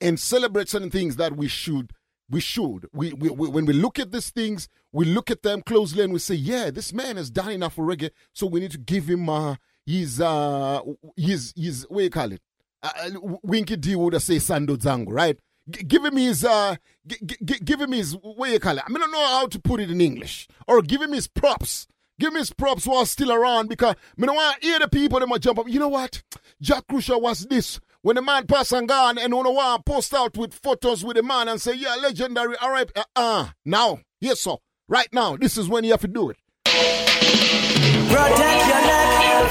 and 0.00 0.20
celebrate 0.20 0.68
certain 0.68 0.90
things 0.90 1.16
that 1.16 1.36
we 1.36 1.48
should. 1.48 1.92
We 2.28 2.40
should. 2.40 2.88
We, 2.92 3.12
we, 3.12 3.30
we 3.30 3.48
when 3.48 3.66
we 3.66 3.72
look 3.72 3.98
at 3.98 4.12
these 4.12 4.30
things, 4.30 4.68
we 4.92 5.04
look 5.04 5.30
at 5.30 5.42
them 5.42 5.62
closely 5.62 6.04
and 6.04 6.12
we 6.12 6.18
say, 6.18 6.34
yeah, 6.34 6.70
this 6.70 6.92
man 6.92 7.16
has 7.16 7.30
done 7.30 7.50
enough 7.50 7.74
for 7.74 7.84
reggae, 7.84 8.10
so 8.32 8.46
we 8.46 8.60
need 8.60 8.72
to 8.72 8.78
give 8.78 9.08
him 9.08 9.28
uh, 9.28 9.56
his 9.86 10.20
uh 10.20 10.80
his 11.16 11.54
his 11.56 11.86
what 11.88 12.04
you 12.04 12.10
call 12.10 12.32
it? 12.32 12.40
Uh, 12.82 13.10
Winky 13.42 13.76
D 13.76 13.96
would 13.96 14.20
say 14.20 14.36
Sando 14.36 14.76
Zango, 14.76 15.08
right? 15.10 15.38
G- 15.68 15.82
give 15.84 16.04
him 16.04 16.16
his 16.16 16.44
uh 16.44 16.76
g- 17.06 17.16
g- 17.44 17.58
give 17.64 17.80
him 17.80 17.92
his 17.92 18.12
what 18.12 18.50
you 18.50 18.60
call 18.60 18.76
it? 18.76 18.84
I 18.86 18.88
mean, 18.90 18.98
I 18.98 19.00
don't 19.00 19.12
know 19.12 19.26
how 19.26 19.46
to 19.46 19.58
put 19.58 19.80
it 19.80 19.90
in 19.90 20.00
English. 20.00 20.48
Or 20.68 20.82
give 20.82 21.00
him 21.00 21.12
his 21.12 21.28
props. 21.28 21.86
Give 22.18 22.32
him 22.32 22.38
his 22.38 22.52
props 22.52 22.86
while 22.86 23.04
still 23.06 23.30
around 23.32 23.68
because 23.68 23.94
me 24.16 24.26
don't 24.26 24.36
want 24.36 24.60
to 24.60 24.66
hear 24.66 24.78
the 24.78 24.88
people 24.88 25.20
that 25.20 25.26
might 25.26 25.42
jump 25.42 25.58
up. 25.58 25.68
You 25.68 25.78
know 25.78 25.88
what? 25.88 26.22
Jack 26.60 26.84
Crucial 26.88 27.20
was 27.20 27.46
this. 27.46 27.78
When 28.02 28.16
the 28.16 28.22
man 28.22 28.46
pass 28.46 28.72
and 28.72 28.88
gone 28.88 29.18
and 29.18 29.34
wanna 29.34 29.50
want 29.50 29.84
to 29.84 29.92
post 29.92 30.14
out 30.14 30.36
with 30.36 30.54
photos 30.54 31.04
with 31.04 31.16
the 31.16 31.22
man 31.22 31.48
and 31.48 31.60
say, 31.60 31.74
yeah, 31.74 31.96
legendary, 31.96 32.56
all 32.58 32.70
right, 32.70 32.90
uh, 32.96 33.02
uh 33.16 33.48
now, 33.64 33.98
yes, 34.20 34.40
sir. 34.40 34.56
Right 34.88 35.08
now, 35.12 35.36
this 35.36 35.58
is 35.58 35.68
when 35.68 35.82
you 35.84 35.90
have 35.90 36.02
to 36.02 36.08
do 36.08 36.30
it. 36.30 36.36
Protect 38.06 38.66
your 38.68 38.80
neck, 38.80 39.05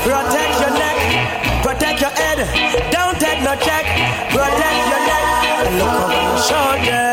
protect 0.05 0.53
your 0.61 0.73
neck, 0.77 0.97
protect 1.65 1.97
your 2.01 2.13
head. 2.13 2.39
Don't 2.93 3.17
take 3.19 3.41
no 3.41 3.53
check. 3.57 3.85
Protect 4.29 4.79
your 4.91 5.01
neck. 5.09 5.23
Look 5.79 5.93
over 6.05 6.19
your 6.25 6.39
shoulder. 6.47 7.05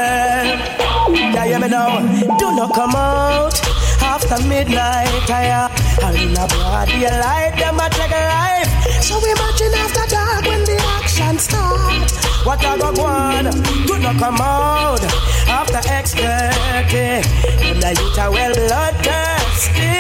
Yeah, 1.34 1.44
hear 1.48 1.60
me 1.60 1.68
now. 1.68 2.00
Do 2.38 2.46
not 2.58 2.74
come 2.74 2.94
out 2.94 3.56
after 4.02 4.38
midnight. 4.46 5.30
I 5.30 5.48
uh, 5.48 6.06
am 6.06 6.14
in 6.16 6.36
a 6.36 6.46
broad 6.52 6.88
daylight. 6.88 7.56
Them 7.58 7.80
a 7.80 7.88
take 7.96 8.12
a 8.12 8.22
life. 8.36 8.70
So 9.02 9.16
imagine 9.18 9.74
after 9.82 10.06
dark 10.14 10.44
when 10.46 10.62
the 10.64 10.76
action 11.00 11.38
starts. 11.38 12.12
What 12.44 12.64
I 12.64 12.76
go 12.76 12.90
on? 13.04 13.44
Do 13.86 13.98
not 13.98 14.16
come 14.18 14.40
out 14.40 15.02
after 15.48 15.80
X30. 15.88 16.92
Them 17.62 17.78
the 17.80 17.90
youth 17.98 18.18
are 18.18 18.30
well 18.30 18.52
bloodthirsty. 18.52 19.96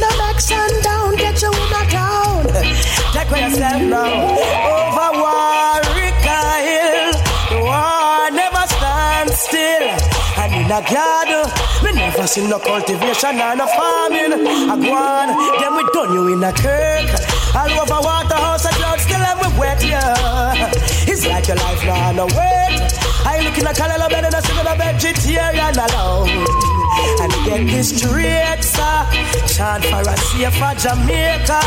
No 0.00 0.08
make 0.20 0.40
sundown, 0.40 0.99
get 1.30 1.42
you 1.42 1.50
a 1.50 1.82
town. 1.90 2.46
Take 3.12 3.30
yourself 3.30 3.82
now. 3.82 4.34
Over 4.66 5.10
Warwick 5.22 6.26
Hill. 6.66 7.12
The 7.50 7.58
war 7.62 8.30
never 8.30 8.64
stands 8.66 9.36
still. 9.38 9.86
And 10.42 10.52
in 10.54 10.70
a 10.70 10.80
garden, 10.82 11.44
we 11.82 11.92
never 11.92 12.26
see 12.26 12.46
no 12.48 12.58
cultivation 12.58 13.40
or 13.40 13.54
no 13.56 13.66
farming. 13.66 14.32
I 14.70 14.76
go 14.76 15.60
then 15.60 15.72
we 15.76 15.82
done 15.92 16.14
you 16.14 16.32
in 16.32 16.42
a 16.42 16.52
kirk. 16.52 17.10
All 17.54 17.80
over 17.82 18.00
Waterhouse, 18.06 18.64
a 18.64 18.70
cloud 18.70 19.00
still 19.00 19.20
and 19.20 19.40
we 19.40 19.58
wet, 19.58 19.82
yeah. 19.84 20.72
It's 21.06 21.26
like 21.26 21.48
your 21.48 21.56
life 21.56 21.84
now, 21.84 22.12
no 22.12 22.26
wait. 22.26 22.89
I 23.30 23.38
look 23.44 23.56
in 23.58 23.66
a 23.66 23.72
color 23.72 24.08
bed 24.08 24.24
and 24.24 24.34
I 24.34 24.40
in 24.42 24.66
a 24.66 24.74
vegetarian 24.74 25.78
alone. 25.78 26.46
And 27.22 27.32
get 27.46 27.62
this 27.70 27.90
straight, 27.94 28.58
sir. 28.58 29.06
Chant 29.46 29.84
for 29.86 30.02
a 30.02 30.16
safer 30.18 30.74
Jamaica. 30.82 31.62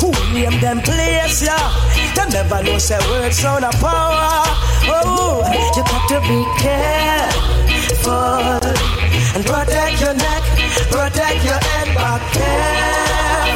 Who 0.00 0.08
name 0.32 0.56
them 0.60 0.80
place, 0.80 1.42
yeah? 1.44 1.68
Them 2.14 2.30
never 2.30 2.62
know 2.62 2.78
say 2.78 2.98
words 3.10 3.38
sound 3.38 3.66
of 3.66 3.74
power. 3.84 4.48
Oh, 4.88 5.44
you 5.76 5.82
got 5.84 6.08
to 6.08 6.20
be 6.24 6.40
careful 6.64 8.00
and 9.36 9.44
protect 9.44 10.00
your 10.00 10.14
neck, 10.14 10.42
protect 10.90 11.44
your 11.44 11.60
head 11.68 11.94
back 11.94 12.20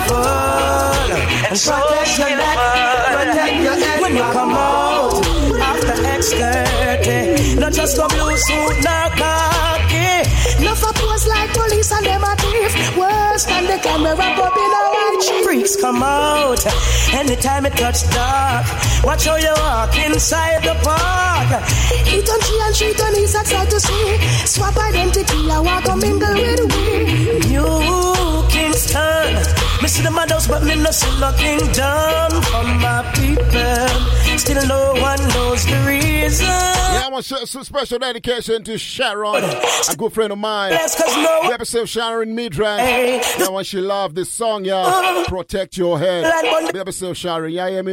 careful 0.06 1.14
and 1.48 1.58
protect 1.60 2.18
your 2.18 2.36
neck, 2.36 2.58
protect 3.06 3.62
your 3.62 3.76
head 3.76 4.00
when 4.00 4.16
you 4.16 4.22
come 4.22 4.50
out 4.50 5.24
after 5.60 5.92
X30. 5.92 7.58
Not 7.58 7.72
just 7.72 7.96
no 7.96 8.08
blue 8.08 8.36
suit, 8.36 8.76
no 8.84 8.98
khaki. 9.16 10.64
No 10.64 10.74
for 10.74 10.92
pose 10.94 11.26
like 11.26 11.52
police 11.52 11.92
and 11.92 12.06
them 12.06 12.24
a 12.24 12.36
thief. 12.36 12.96
Worse 12.96 13.44
than 13.44 13.66
the 13.66 13.78
camera 13.82 14.16
pop 14.16 14.56
in 14.56 14.72
a 14.80 14.84
white 14.94 15.44
freaks 15.44 15.76
come 15.76 16.02
out. 16.02 16.64
Anytime 17.12 17.66
it 17.66 17.74
touch 17.74 18.02
dark, 18.10 18.66
watch 19.04 19.24
how 19.24 19.36
you 19.36 19.52
walk 19.56 19.96
inside 20.06 20.62
the 20.62 20.74
park. 20.82 21.62
Eat 22.06 22.28
on 22.28 22.40
tree 22.40 22.60
and 22.62 22.74
treat 22.74 23.00
on 23.00 23.14
his 23.14 23.34
excited 23.34 23.70
to 23.70 23.80
see. 23.80 24.18
Swap 24.46 24.76
identity, 24.76 25.50
I 25.50 25.60
walk 25.60 25.86
a 25.88 25.96
mingle 25.96 26.34
with 26.34 26.60
we. 26.74 27.48
New 27.48 28.48
Kingston. 28.48 29.63
Me 29.82 29.88
see 29.88 30.02
the 30.02 30.10
madhouse, 30.10 30.46
but 30.46 30.62
me 30.64 30.76
no 30.76 30.90
see 30.90 31.20
no 31.20 31.30
kingdom 31.32 32.42
from 32.42 32.80
my 32.80 33.02
people. 33.14 34.38
Still 34.38 34.66
no 34.66 34.92
one 35.00 35.18
knows 35.28 35.64
the 35.66 35.84
reason. 35.86 36.46
Yeah, 36.46 37.02
I 37.06 37.08
want 37.10 37.24
some 37.24 37.64
special 37.64 37.98
dedication 37.98 38.64
to 38.64 38.78
Sharon, 38.78 39.44
a 39.44 39.96
good 39.96 40.12
friend 40.12 40.32
of 40.32 40.38
mine. 40.38 40.72
Yes, 40.72 41.00
cause 41.00 41.16
no 41.16 41.50
episode 41.52 41.88
Sharon 41.88 42.36
Midran. 42.36 42.78
Hey. 42.78 43.22
Yeah, 43.38 43.48
when 43.50 43.64
she 43.64 43.78
love 43.80 44.14
this 44.14 44.30
song, 44.30 44.64
yeah. 44.64 44.76
Uh. 44.76 45.24
Protect 45.26 45.76
your 45.76 45.98
head. 45.98 46.24
Like 46.24 46.74
episode 46.74 47.14
Sharon, 47.16 47.52
yeah, 47.52 47.68
yeah, 47.68 47.82
me. 47.82 47.92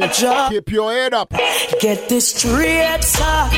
Keep 0.50 0.70
your 0.70 0.92
head 0.92 1.14
up. 1.14 1.30
Get 1.80 2.08
this 2.08 2.28
straight, 2.34 3.02
sir. 3.02 3.50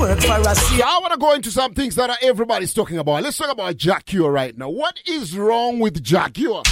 Work 0.00 0.20
for 0.20 0.32
us. 0.48 0.76
Yeah, 0.76 0.86
I 0.86 0.98
want 1.00 1.12
to 1.12 1.18
go 1.18 1.34
into 1.34 1.50
some 1.50 1.74
things 1.74 1.94
that 1.96 2.10
everybody's 2.22 2.72
talking 2.74 2.98
about. 2.98 3.22
Let's 3.22 3.36
talk 3.36 3.52
about 3.52 3.76
Jah 3.76 4.00
Cure 4.04 4.30
right 4.30 4.56
now. 4.56 4.70
What 4.70 4.98
is 5.06 5.36
wrong 5.36 5.78
with 5.78 6.02
Jah 6.02 6.28
Cure? 6.32 6.62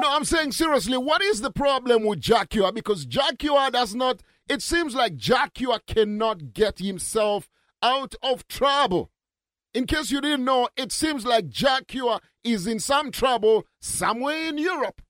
No, 0.00 0.10
I'm 0.10 0.24
saying 0.24 0.52
seriously, 0.52 0.96
what 0.96 1.20
is 1.20 1.42
the 1.42 1.50
problem 1.50 2.04
with 2.04 2.20
Jah 2.20 2.46
Cure? 2.48 2.72
Because 2.72 3.04
Jah 3.04 3.32
Cure 3.38 3.70
does 3.70 3.94
not, 3.94 4.22
it 4.48 4.62
seems 4.62 4.94
like 4.94 5.16
Jah 5.16 5.50
Cure 5.52 5.78
cannot 5.86 6.54
get 6.54 6.78
himself 6.78 7.50
out 7.82 8.14
of 8.22 8.48
trouble. 8.48 9.10
In 9.74 9.86
case 9.86 10.10
you 10.10 10.22
didn't 10.22 10.46
know, 10.46 10.70
it 10.74 10.90
seems 10.90 11.26
like 11.26 11.50
Jah 11.50 11.82
Cure 11.86 12.18
is 12.42 12.66
in 12.66 12.80
some 12.80 13.10
trouble 13.10 13.66
somewhere 13.78 14.48
in 14.48 14.56
Europe. 14.56 15.02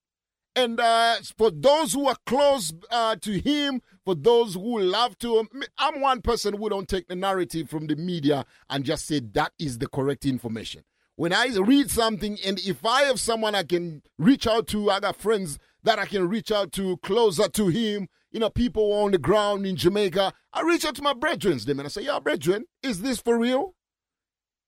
And 0.57 0.81
uh, 0.81 1.19
for 1.39 1.53
those 1.53 1.93
who 1.93 2.09
are 2.09 2.17
close 2.27 2.73
uh, 2.91 3.15
to 3.15 3.39
him, 3.39 3.83
for 4.05 4.17
those 4.17 4.55
who 4.55 4.81
love 4.81 5.17
to, 5.19 5.47
I'm 5.79 6.01
one 6.01 6.21
person 6.21 6.57
who 6.57 6.69
don't 6.69 6.89
take 6.89 7.07
the 7.07 7.15
narrative 7.15 7.71
from 7.71 7.87
the 7.87 7.95
media 7.95 8.45
and 8.69 8.85
just 8.85 9.07
say 9.07 9.21
that 9.35 9.53
is 9.57 9.79
the 9.79 9.87
correct 9.87 10.27
information. 10.27 10.83
When 11.21 11.35
I 11.35 11.49
read 11.49 11.91
something, 11.91 12.39
and 12.47 12.59
if 12.61 12.83
I 12.83 13.03
have 13.03 13.21
someone 13.21 13.55
I 13.55 13.63
can 13.63 14.01
reach 14.17 14.47
out 14.47 14.67
to, 14.69 14.91
I 14.91 15.01
got 15.01 15.17
friends 15.17 15.59
that 15.83 15.99
I 15.99 16.07
can 16.07 16.27
reach 16.27 16.51
out 16.51 16.73
to 16.73 16.97
closer 17.03 17.47
to 17.47 17.67
him, 17.67 18.09
you 18.31 18.41
know, 18.41 18.49
people 18.49 18.91
on 18.95 19.11
the 19.11 19.19
ground 19.19 19.67
in 19.67 19.77
Jamaica, 19.77 20.33
I 20.55 20.63
reach 20.63 20.87
out 20.87 20.95
to 20.95 21.03
my 21.03 21.13
brethren, 21.13 21.59
them 21.59 21.79
and 21.79 21.87
I 21.87 21.91
say, 21.91 22.05
yeah, 22.05 22.21
brethren, 22.21 22.65
is 22.83 23.03
this 23.03 23.21
for 23.21 23.37
real? 23.37 23.75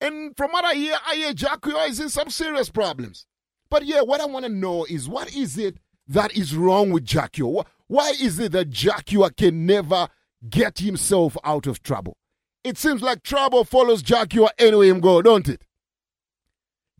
And 0.03 0.37
from 0.37 0.51
what 0.53 0.67
I 0.67 0.75
hear, 0.75 0.95
I 1.07 1.15
hear 1.15 1.33
Jah 1.33 1.57
Cure 1.57 1.87
is 1.89 2.01
in 2.01 2.11
some 2.11 2.29
serious 2.29 2.69
problems. 2.69 3.25
But 3.71 3.87
yeah, 3.87 4.03
what 4.03 4.21
I 4.21 4.27
want 4.27 4.45
to 4.45 4.53
know 4.53 4.85
is 4.85 5.09
what 5.09 5.35
is 5.35 5.57
it 5.57 5.79
that 6.09 6.37
is 6.37 6.55
wrong 6.55 6.91
with 6.91 7.07
Jah 7.07 7.31
Cure? 7.33 7.65
Why 7.87 8.13
is 8.21 8.39
it 8.39 8.53
that 8.53 8.69
Jah 8.69 9.01
Cure 9.07 9.31
can 9.31 9.65
never 9.65 10.07
get 10.51 10.81
himself 10.81 11.35
out 11.45 11.67
of 11.67 11.83
trouble? 11.83 12.19
It 12.63 12.77
seems 12.77 13.01
like 13.01 13.23
trouble 13.23 13.65
follows 13.65 14.03
Jah 14.03 14.27
Cure 14.27 14.51
anywhere 14.59 14.89
him 14.89 15.01
go, 15.01 15.23
don't 15.23 15.49
it? 15.49 15.63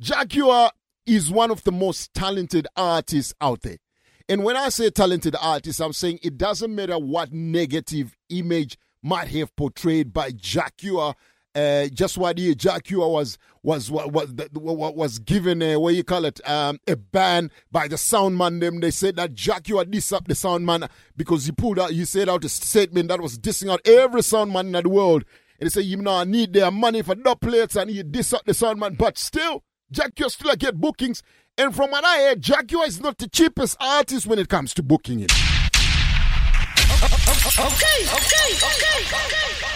Jah 0.03 0.25
Cure 0.29 0.69
is 1.07 1.31
one 1.31 1.53
of 1.53 1.63
the 1.63 1.71
most 1.71 2.13
talented 2.13 2.67
artists 2.77 3.33
out 3.41 3.63
there. 3.63 3.77
And 4.29 4.43
when 4.43 4.57
I 4.57 4.69
say 4.71 4.91
talented 4.91 5.37
artist, 5.41 5.81
I'm 5.81 5.93
saying 5.93 6.19
it 6.25 6.37
doesn't 6.37 6.75
matter 6.75 6.99
what 6.99 7.33
negative 7.33 8.17
image 8.29 8.77
might 9.01 9.29
have 9.29 9.55
portrayed 9.55 10.13
by 10.13 10.33
Jah 10.33 10.71
Cure 10.77 11.15
uh, 11.55 11.87
just 11.89 12.19
what 12.19 12.37
year 12.39 12.55
Jah 12.55 12.81
Cure 12.83 13.07
was 13.07 13.39
was 13.63 13.91
was 13.91 14.33
was, 14.57 15.19
given 15.21 15.63
a 15.63 15.77
what 15.77 15.95
you 15.95 16.03
call 16.03 16.25
it 16.25 16.41
um, 16.49 16.81
a 16.89 16.97
ban 16.97 17.51
by 17.71 17.87
the 17.87 17.99
sound 17.99 18.37
man. 18.39 18.59
Them 18.59 18.81
they 18.81 18.91
said 18.91 19.17
that 19.17 19.35
Jah 19.35 19.61
Cure 19.63 19.85
dissed 19.85 20.13
up 20.15 20.27
the 20.27 20.35
sound 20.35 20.67
man 20.67 20.89
because 21.17 21.45
he 21.45 21.53
pulled 21.53 21.79
out 21.79 21.91
he 21.91 22.05
said 22.07 22.29
out 22.29 22.45
a 22.45 22.49
statement 22.49 23.09
that 23.09 23.21
was 23.21 23.39
dissing 23.39 23.71
out 23.71 23.87
every 23.87 24.23
sound 24.23 24.53
man 24.53 24.75
in 24.75 24.83
the 24.83 24.89
world. 24.89 25.25
And 25.61 25.67
they 25.67 25.71
say 25.71 25.83
you 25.83 25.99
know 25.99 26.17
I 26.17 26.25
need 26.25 26.55
their 26.55 26.73
money 26.73 27.03
for 27.03 27.15
dub 27.15 27.41
plates 27.41 27.77
and 27.77 27.91
he 27.91 28.03
diss 28.03 28.33
up 28.33 28.45
the 28.47 28.55
sound 28.55 28.81
man, 28.81 28.95
but 28.95 29.19
still 29.19 29.63
Jah 29.93 30.11
Cure 30.15 30.31
still 30.31 30.57
get 30.57 30.81
bookings. 30.81 31.23
And 31.57 31.75
from 31.75 31.91
what 31.91 32.05
I 32.05 32.19
heard, 32.23 32.41
Jah 32.43 32.63
Cure 32.67 32.87
is 32.87 33.01
not 33.01 33.19
the 33.19 33.29
cheapest 33.29 33.77
artist 33.81 34.27
when 34.27 34.39
it 34.39 34.49
comes 34.49 34.75
to 34.75 34.83
booking 34.83 35.21
it. 35.21 35.31
Okay, 37.03 38.05
okay, 38.05 38.55
okay, 38.55 39.05
okay. 39.05 39.73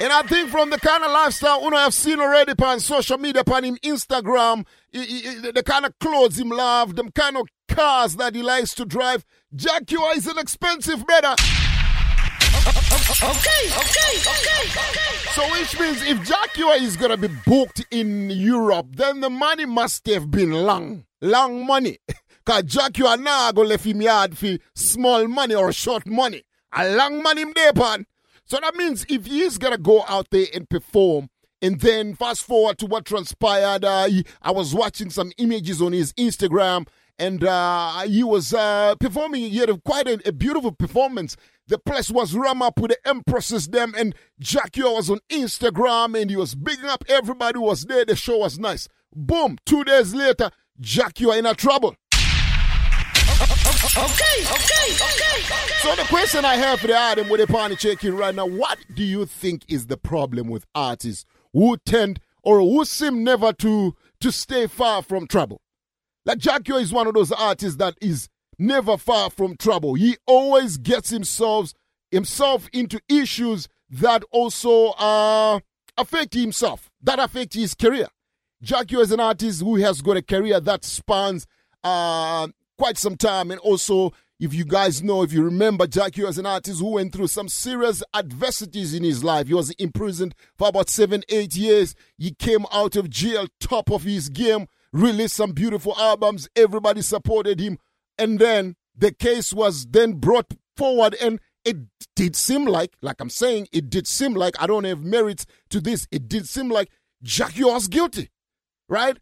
And 0.00 0.12
I 0.12 0.22
think 0.22 0.48
from 0.48 0.70
the 0.70 0.78
kind 0.78 1.04
of 1.04 1.10
lifestyle 1.10 1.60
Uno 1.62 1.76
have 1.76 1.92
seen 1.92 2.20
already 2.20 2.54
on 2.62 2.80
social 2.80 3.18
media, 3.18 3.42
on 3.52 3.64
him 3.64 3.76
Instagram, 3.82 4.66
he, 4.90 5.04
he, 5.04 5.50
the 5.50 5.62
kind 5.62 5.84
of 5.84 5.98
clothes 5.98 6.38
him 6.38 6.48
love, 6.48 6.96
the 6.96 7.10
kind 7.12 7.36
of 7.36 7.46
cars 7.68 8.16
that 8.16 8.34
he 8.34 8.42
likes 8.42 8.74
to 8.76 8.86
drive, 8.86 9.26
Jah 9.54 9.80
Cure 9.86 10.16
is 10.16 10.26
an 10.26 10.38
expensive 10.38 11.04
brother. 11.06 11.34
Okay, 12.92 13.22
okay, 13.22 14.12
okay, 14.18 14.62
okay. 14.66 15.30
So 15.34 15.42
which 15.52 15.78
means 15.78 16.02
if 16.02 16.22
Jah 16.24 16.46
Cure 16.54 16.74
is 16.76 16.96
gonna 16.96 17.16
be 17.16 17.28
booked 17.46 17.84
in 17.90 18.30
Europe, 18.30 18.86
then 18.96 19.20
the 19.20 19.30
money 19.30 19.64
must 19.64 20.06
have 20.08 20.30
been 20.30 20.50
long, 20.50 21.04
long 21.20 21.64
money. 21.66 21.98
Cause 22.44 22.64
Jah 22.64 22.90
Cure 22.92 23.16
now 23.16 23.52
go 23.52 23.62
left 23.62 23.84
him 23.84 24.02
yard 24.02 24.36
for 24.36 24.56
small 24.74 25.28
money 25.28 25.54
or 25.54 25.72
short 25.72 26.06
money. 26.06 26.42
A 26.72 26.88
long 26.96 27.22
money 27.22 27.42
him 27.42 27.52
there, 27.54 27.72
pan. 27.72 28.06
So 28.44 28.58
that 28.60 28.74
means 28.74 29.06
if 29.08 29.26
he's 29.26 29.56
gonna 29.58 29.78
go 29.78 30.04
out 30.08 30.28
there 30.30 30.46
and 30.52 30.68
perform, 30.68 31.30
and 31.62 31.78
then 31.80 32.14
fast 32.14 32.42
forward 32.42 32.78
to 32.78 32.86
what 32.86 33.04
transpired, 33.04 33.84
uh, 33.84 34.08
I 34.42 34.50
was 34.50 34.74
watching 34.74 35.10
some 35.10 35.30
images 35.38 35.80
on 35.80 35.92
his 35.92 36.12
Instagram, 36.14 36.88
and 37.20 37.44
uh, 37.44 38.00
he 38.00 38.24
was 38.24 38.54
uh, 38.54 38.94
performing. 38.98 39.42
He 39.42 39.58
had 39.58 39.68
a, 39.68 39.78
quite 39.78 40.08
a, 40.08 40.20
a, 40.26 40.32
beautiful 40.32 40.72
performance. 40.72 41.36
The 41.68 41.78
place 41.78 42.10
was 42.10 42.34
ram 42.34 42.62
up 42.62 42.80
with 42.80 42.92
the 42.92 43.08
empresses, 43.08 43.68
them, 43.68 43.94
and 43.96 44.14
Jah 44.40 44.68
Cure 44.72 44.94
was 44.94 45.10
on 45.10 45.20
Instagram, 45.28 46.20
and 46.20 46.30
he 46.30 46.36
was 46.36 46.54
bigging 46.54 46.86
up 46.86 47.04
everybody 47.08 47.58
who 47.58 47.64
was 47.66 47.84
there. 47.84 48.06
The 48.06 48.16
show 48.16 48.38
was 48.38 48.58
nice. 48.58 48.88
Boom! 49.14 49.58
Two 49.66 49.84
days 49.84 50.14
later, 50.14 50.50
Jah 50.80 51.10
Cure 51.14 51.36
in 51.36 51.44
a 51.44 51.54
trouble. 51.54 51.94
Okay, 53.96 54.42
okay, 54.42 54.92
okay, 54.92 54.92
okay. 54.92 55.70
So 55.80 55.94
the 55.96 56.06
question 56.08 56.44
I 56.44 56.56
have 56.56 56.80
for 56.80 56.86
the 56.86 56.96
Adam 56.96 57.28
with 57.28 57.40
the 57.40 57.46
party 57.46 57.76
checking 57.76 58.14
right 58.14 58.34
now, 58.34 58.46
what 58.46 58.78
do 58.94 59.04
you 59.04 59.26
think 59.26 59.64
is 59.68 59.86
the 59.86 59.96
problem 59.96 60.48
with 60.48 60.64
artists 60.74 61.24
who 61.52 61.76
tend 61.84 62.20
or 62.42 62.60
who 62.60 62.84
seem 62.84 63.22
never 63.24 63.52
to 63.54 63.94
to 64.20 64.32
stay 64.32 64.66
far 64.66 65.02
from 65.02 65.26
trouble? 65.26 65.60
Like 66.24 66.38
Jah 66.38 66.60
Cure 66.64 66.80
is 66.80 66.92
one 66.92 67.06
of 67.06 67.14
those 67.14 67.32
artists 67.32 67.76
that 67.76 67.94
is 68.00 68.28
never 68.58 68.96
far 68.96 69.30
from 69.30 69.56
trouble. 69.56 69.94
He 69.94 70.16
always 70.26 70.76
gets 70.76 71.10
himself 71.10 71.72
himself 72.10 72.68
into 72.72 73.00
issues 73.08 73.68
that 73.88 74.22
also 74.30 74.88
uh, 74.98 75.60
affect 75.96 76.34
himself, 76.34 76.90
that 77.02 77.18
affect 77.18 77.54
his 77.54 77.74
career. 77.74 78.08
Jah 78.62 78.84
Cure 78.86 79.02
is 79.02 79.12
an 79.12 79.20
artist 79.20 79.62
who 79.62 79.76
has 79.76 80.02
got 80.02 80.16
a 80.16 80.22
career 80.22 80.60
that 80.60 80.84
spans 80.84 81.46
uh, 81.82 82.48
quite 82.76 82.98
some 82.98 83.16
time. 83.16 83.50
And 83.50 83.60
also, 83.60 84.12
if 84.38 84.52
you 84.52 84.64
guys 84.64 85.02
know, 85.02 85.22
if 85.22 85.32
you 85.32 85.42
remember, 85.42 85.86
Jah 85.86 86.10
Cure 86.10 86.26
was 86.26 86.38
an 86.38 86.46
artist 86.46 86.80
who 86.80 86.92
went 86.92 87.12
through 87.12 87.28
some 87.28 87.48
serious 87.48 88.02
adversities 88.12 88.92
in 88.92 89.02
his 89.02 89.24
life. 89.24 89.46
He 89.48 89.54
was 89.54 89.70
imprisoned 89.72 90.34
for 90.58 90.68
about 90.68 90.90
seven, 90.90 91.22
eight 91.30 91.56
years. 91.56 91.94
He 92.18 92.32
came 92.32 92.66
out 92.72 92.96
of 92.96 93.08
jail, 93.08 93.46
top 93.60 93.90
of 93.90 94.02
his 94.02 94.28
game, 94.28 94.66
released 94.92 95.36
some 95.36 95.52
beautiful 95.52 95.94
albums. 95.98 96.48
Everybody 96.56 97.02
supported 97.02 97.60
him. 97.60 97.78
And 98.18 98.38
then 98.38 98.76
the 98.96 99.12
case 99.12 99.52
was 99.52 99.86
then 99.86 100.14
brought 100.14 100.54
forward 100.76 101.14
and 101.20 101.40
it 101.64 101.76
did 102.16 102.36
seem 102.36 102.64
like, 102.64 102.94
like 103.02 103.20
I'm 103.20 103.30
saying, 103.30 103.68
it 103.72 103.90
did 103.90 104.06
seem 104.06 104.34
like, 104.34 104.60
I 104.60 104.66
don't 104.66 104.84
have 104.84 105.02
merits 105.02 105.46
to 105.70 105.80
this, 105.80 106.06
it 106.10 106.28
did 106.28 106.48
seem 106.48 106.70
like 106.70 106.90
Jah 107.22 107.48
Cure 107.48 107.74
was 107.74 107.88
guilty, 107.88 108.30
right? 108.88 109.18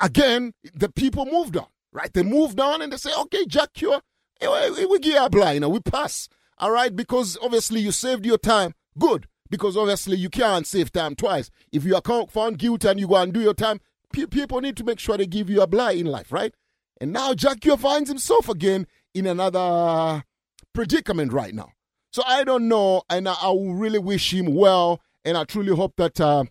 Again, 0.00 0.52
the 0.74 0.88
people 0.88 1.26
moved 1.26 1.56
on 1.56 1.66
right? 1.96 2.12
They 2.12 2.22
moved 2.22 2.60
on 2.60 2.82
and 2.82 2.92
they 2.92 2.98
say, 2.98 3.10
okay, 3.22 3.46
Jah 3.46 3.66
Cure, 3.72 4.00
eh, 4.40 4.46
eh, 4.46 4.84
we 4.88 4.98
give 4.98 5.30
blind, 5.30 5.54
you 5.54 5.60
know, 5.60 5.70
we 5.70 5.80
pass, 5.80 6.28
all 6.58 6.70
right? 6.70 6.94
Because 6.94 7.38
obviously 7.42 7.80
you 7.80 7.90
saved 7.90 8.26
your 8.26 8.38
time. 8.38 8.74
Good, 8.98 9.26
because 9.50 9.76
obviously 9.76 10.16
you 10.16 10.28
can't 10.28 10.66
save 10.66 10.92
time 10.92 11.14
twice. 11.16 11.50
If 11.72 11.84
you 11.84 11.96
are 11.96 12.26
found 12.28 12.58
guilty 12.58 12.88
and 12.88 13.00
you 13.00 13.08
go 13.08 13.16
and 13.16 13.32
do 13.32 13.40
your 13.40 13.54
time, 13.54 13.80
people 14.24 14.60
need 14.62 14.76
to 14.78 14.84
make 14.84 14.98
sure 14.98 15.18
they 15.18 15.26
give 15.26 15.50
you 15.50 15.60
a 15.60 15.66
blind 15.66 16.00
in 16.00 16.06
life, 16.06 16.32
right? 16.32 16.54
And 17.00 17.12
now 17.12 17.34
Jah 17.34 17.56
Cure 17.60 17.76
finds 17.76 18.08
himself 18.08 18.48
again 18.48 18.86
in 19.12 19.26
another 19.26 20.24
predicament 20.72 21.32
right 21.32 21.54
now. 21.54 21.72
So 22.12 22.22
I 22.26 22.44
don't 22.44 22.68
know, 22.68 23.02
and 23.10 23.28
I, 23.28 23.34
I 23.34 23.54
really 23.54 23.98
wish 23.98 24.32
him 24.32 24.54
well, 24.54 25.02
and 25.24 25.36
I 25.36 25.44
truly 25.44 25.76
hope 25.76 25.96
that 25.96 26.18
uh, 26.18 26.44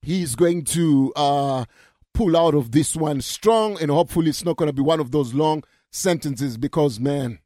he's 0.00 0.36
going 0.36 0.64
to 0.66 1.12
uh, 1.16 1.64
pull 2.14 2.36
out 2.36 2.54
of 2.54 2.70
this 2.70 2.94
one 2.94 3.20
strong, 3.20 3.80
and 3.80 3.90
hopefully 3.90 4.30
it's 4.30 4.44
not 4.44 4.56
going 4.56 4.68
to 4.68 4.72
be 4.72 4.82
one 4.82 5.00
of 5.00 5.10
those 5.10 5.34
long 5.34 5.64
sentences 5.90 6.56
because, 6.56 7.00
man, 7.00 7.40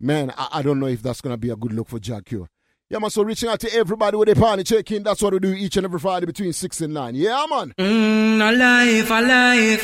man, 0.00 0.32
I, 0.36 0.48
I 0.54 0.62
don't 0.62 0.80
know 0.80 0.86
if 0.86 1.02
that's 1.02 1.20
going 1.20 1.34
to 1.34 1.38
be 1.38 1.50
a 1.50 1.56
good 1.56 1.72
look 1.72 1.88
for 1.88 2.00
Jah 2.00 2.22
Cure. 2.24 2.48
Yeah, 2.90 3.00
man, 3.00 3.10
so 3.10 3.22
reaching 3.22 3.50
out 3.50 3.60
to 3.60 3.74
everybody 3.74 4.16
with 4.16 4.30
a 4.30 4.34
party 4.34 4.64
check 4.64 4.90
in. 4.92 5.02
That's 5.02 5.20
what 5.20 5.34
we 5.34 5.40
do 5.40 5.52
each 5.52 5.76
and 5.76 5.84
every 5.84 5.98
Friday 5.98 6.24
between 6.24 6.54
6 6.54 6.80
and 6.80 6.94
9. 6.94 7.14
Yeah, 7.16 7.44
man. 7.50 7.74
Mmm, 7.76 8.36
alive, 8.40 9.10
alive. 9.10 9.80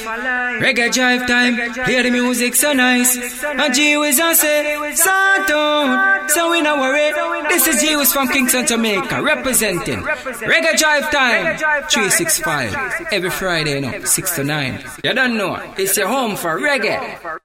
Reggae 0.63 0.91
drive 0.91 1.27
time. 1.27 1.55
Hear 1.85 2.03
the 2.03 2.11
music 2.11 2.55
so 2.55 2.73
nice. 2.73 3.15
And 3.45 3.75
G 3.75 3.99
was 3.99 4.19
I 4.19 4.33
say, 4.33 4.95
Santo. 4.95 6.29
So 6.29 6.51
we 6.51 6.63
not 6.63 6.79
worry. 6.79 7.13
This 7.51 7.67
is 7.67 7.83
G 7.83 8.03
from 8.11 8.29
Kingston, 8.29 8.67
Jamaica, 8.67 9.23
representing 9.23 10.01
Reggae 10.01 10.79
drive 10.79 11.11
time. 11.11 11.59
365. 11.91 13.09
Every 13.13 13.29
Friday, 13.29 13.75
you 13.75 13.81
know, 13.83 14.03
6 14.03 14.37
to 14.37 14.45
9. 14.45 14.83
You 15.05 15.13
don't 15.13 15.37
know. 15.37 15.61
It's 15.77 15.95
your 15.99 16.09
home 16.09 16.37
for 16.37 16.59
reggae. 16.59 17.41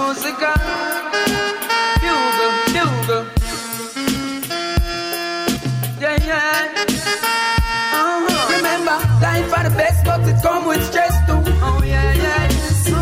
Musical. 0.00 0.56
Bugle, 2.02 2.50
bugle. 2.74 3.22
Yeah, 6.02 6.16
yeah. 6.28 6.84
Uh-huh. 7.98 8.56
Remember, 8.56 8.96
life 9.24 9.46
for 9.52 9.62
the 9.68 9.72
best, 9.76 10.04
but 10.04 10.20
it 10.30 10.42
come 10.42 10.66
with 10.66 10.82
stress 10.90 11.14
too. 11.26 11.40
Oh, 11.66 11.82
yeah, 11.84 12.12
yeah. 12.14 12.48
So, 12.84 12.96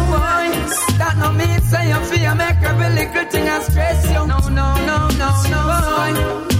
that 1.00 1.14
no 1.20 1.32
mean 1.32 1.60
say 1.70 1.88
you 1.92 2.00
feel 2.10 2.34
make 2.34 2.60
every 2.70 2.90
little 2.98 3.26
thing 3.30 3.46
and 3.54 3.62
stress 3.62 4.04
you. 4.14 4.26
No, 4.32 4.38
no, 4.60 4.68
no, 4.90 4.98
no, 5.22 5.30
no. 5.52 5.60
Boy, 5.90 6.12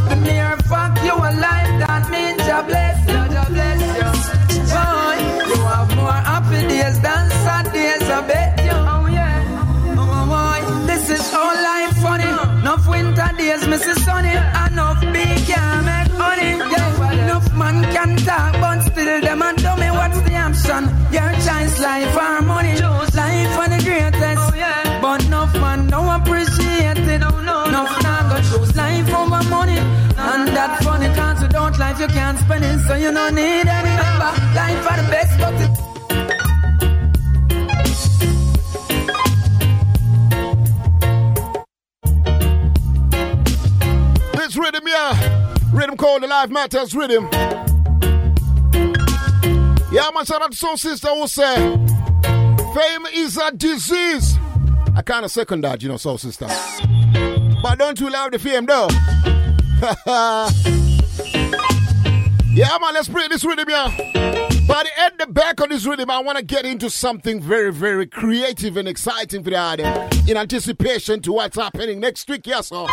the 0.09 0.17
mere 0.27 0.57
fact 0.71 1.03
you 1.05 1.15
alive, 1.15 1.73
that 1.83 2.05
means 2.13 2.43
you 2.51 2.61
bless 2.71 2.98
days, 13.79 13.87
Mrs. 13.87 14.05
Sunny. 14.05 14.31
Enough 14.73 15.01
big 15.13 15.47
can 15.47 15.85
make 15.85 16.13
honey. 16.13 16.59
Yeah, 16.73 17.25
enough 17.25 17.55
man 17.55 17.83
can 17.93 18.17
talk, 18.17 18.53
but 18.55 18.81
still 18.83 19.21
them 19.21 19.43
and 19.43 19.59
tell 19.59 19.77
me 19.77 19.91
what's 19.91 20.21
the 20.23 20.37
option. 20.37 20.85
Your 21.13 21.33
choice, 21.45 21.81
life 21.81 22.17
or 22.17 22.43
money. 22.43 22.75
Life 23.15 23.51
for 23.57 23.69
the 23.69 23.81
greatest. 23.85 24.39
Oh, 24.39 24.53
yeah. 24.57 25.01
But 25.01 25.25
enough 25.25 25.55
man 25.55 25.89
don't 25.89 26.21
appreciate 26.21 26.99
it. 26.99 27.19
No, 27.19 27.31
no, 27.41 27.65
enough 27.65 28.03
now 28.03 28.29
go 28.29 28.37
choose 28.49 28.77
life 28.77 29.09
over 29.15 29.43
money. 29.49 29.79
And 30.19 30.49
that 30.49 30.83
funny 30.83 31.09
cause 31.15 31.43
without 31.43 31.79
life 31.79 32.01
you 32.01 32.09
can't 32.09 32.39
spend 32.39 32.65
it. 32.65 32.81
So 32.87 32.95
you 32.95 33.13
don't 33.13 33.35
need 33.35 33.67
any. 33.67 33.91
Remember, 33.91 34.31
life 34.55 34.81
for 34.85 34.97
the 35.01 35.07
best, 35.11 35.39
but 35.39 35.55
it 35.55 35.88
This 44.49 44.57
rhythm, 44.57 44.89
yeah. 44.89 45.55
Rhythm 45.75 45.99
called 45.99 46.23
the 46.23 46.27
Life 46.27 46.49
Matters 46.49 46.95
Rhythm. 46.95 47.29
Yeah, 49.93 50.09
shout 50.25 50.41
out 50.41 50.53
to 50.53 50.57
Soul 50.57 50.79
Sister 50.79 51.09
who 51.09 51.29
say, 51.29 51.55
Fame 52.75 53.05
is 53.13 53.37
a 53.37 53.53
disease. 53.53 54.39
I 54.97 55.03
kind 55.05 55.27
of 55.27 55.31
second 55.31 55.65
that, 55.65 55.83
you 55.83 55.91
know, 55.91 55.99
Soul 55.99 56.17
Sister. 56.17 56.47
But 57.63 57.79
don't 57.79 58.01
you 58.01 58.09
love 58.09 58.31
the 58.31 58.39
fame, 58.39 58.65
though? 58.65 58.89
yeah, 62.55 62.79
man, 62.81 62.95
let's 62.95 63.09
bring 63.09 63.29
this 63.29 63.45
rhythm, 63.45 63.69
yeah. 63.69 63.95
But 64.67 64.87
at 64.99 65.19
the 65.19 65.27
back 65.27 65.61
of 65.61 65.69
this 65.69 65.85
rhythm, 65.85 66.11
I 66.11 66.21
want 66.21 66.39
to 66.39 66.45
get 66.45 66.65
into 66.65 66.89
something 66.89 67.43
very, 67.43 67.71
very 67.71 68.07
creative 68.07 68.79
and 68.79 68.89
exciting 68.89 69.45
for 69.45 69.51
the 69.51 69.57
audience 69.57 70.27
in 70.27 70.39
anticipation 70.39 71.21
to 71.21 71.35
what's 71.35 71.59
happening 71.59 72.01
next 72.01 72.31
week, 72.31 72.47
yes, 72.47 72.69
sir. 72.69 72.87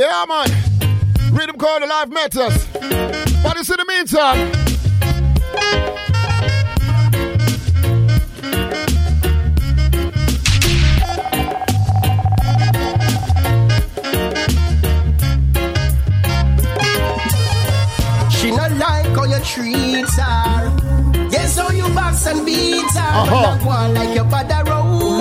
Yeah, 0.00 0.24
man. 0.26 0.48
Rhythm 1.30 1.58
called 1.58 1.82
the 1.82 1.86
Life 1.86 2.08
Matters. 2.08 2.66
But 3.42 3.58
it's 3.58 3.68
in 3.68 3.76
the 3.76 3.84
meantime. 3.86 4.50
She 18.30 18.50
not 18.52 18.72
like 18.72 19.14
how 19.14 19.24
you 19.24 19.44
treat 19.44 20.08
her. 20.08 21.28
Yes, 21.30 21.58
how 21.58 21.68
you 21.72 21.86
box 21.94 22.26
and 22.26 22.46
beat 22.46 22.80
her. 22.94 23.00
Uh-huh. 23.00 23.58
But 23.58 23.66
one 23.66 23.92
like 23.92 24.14
your 24.14 24.24
bad 24.24 24.48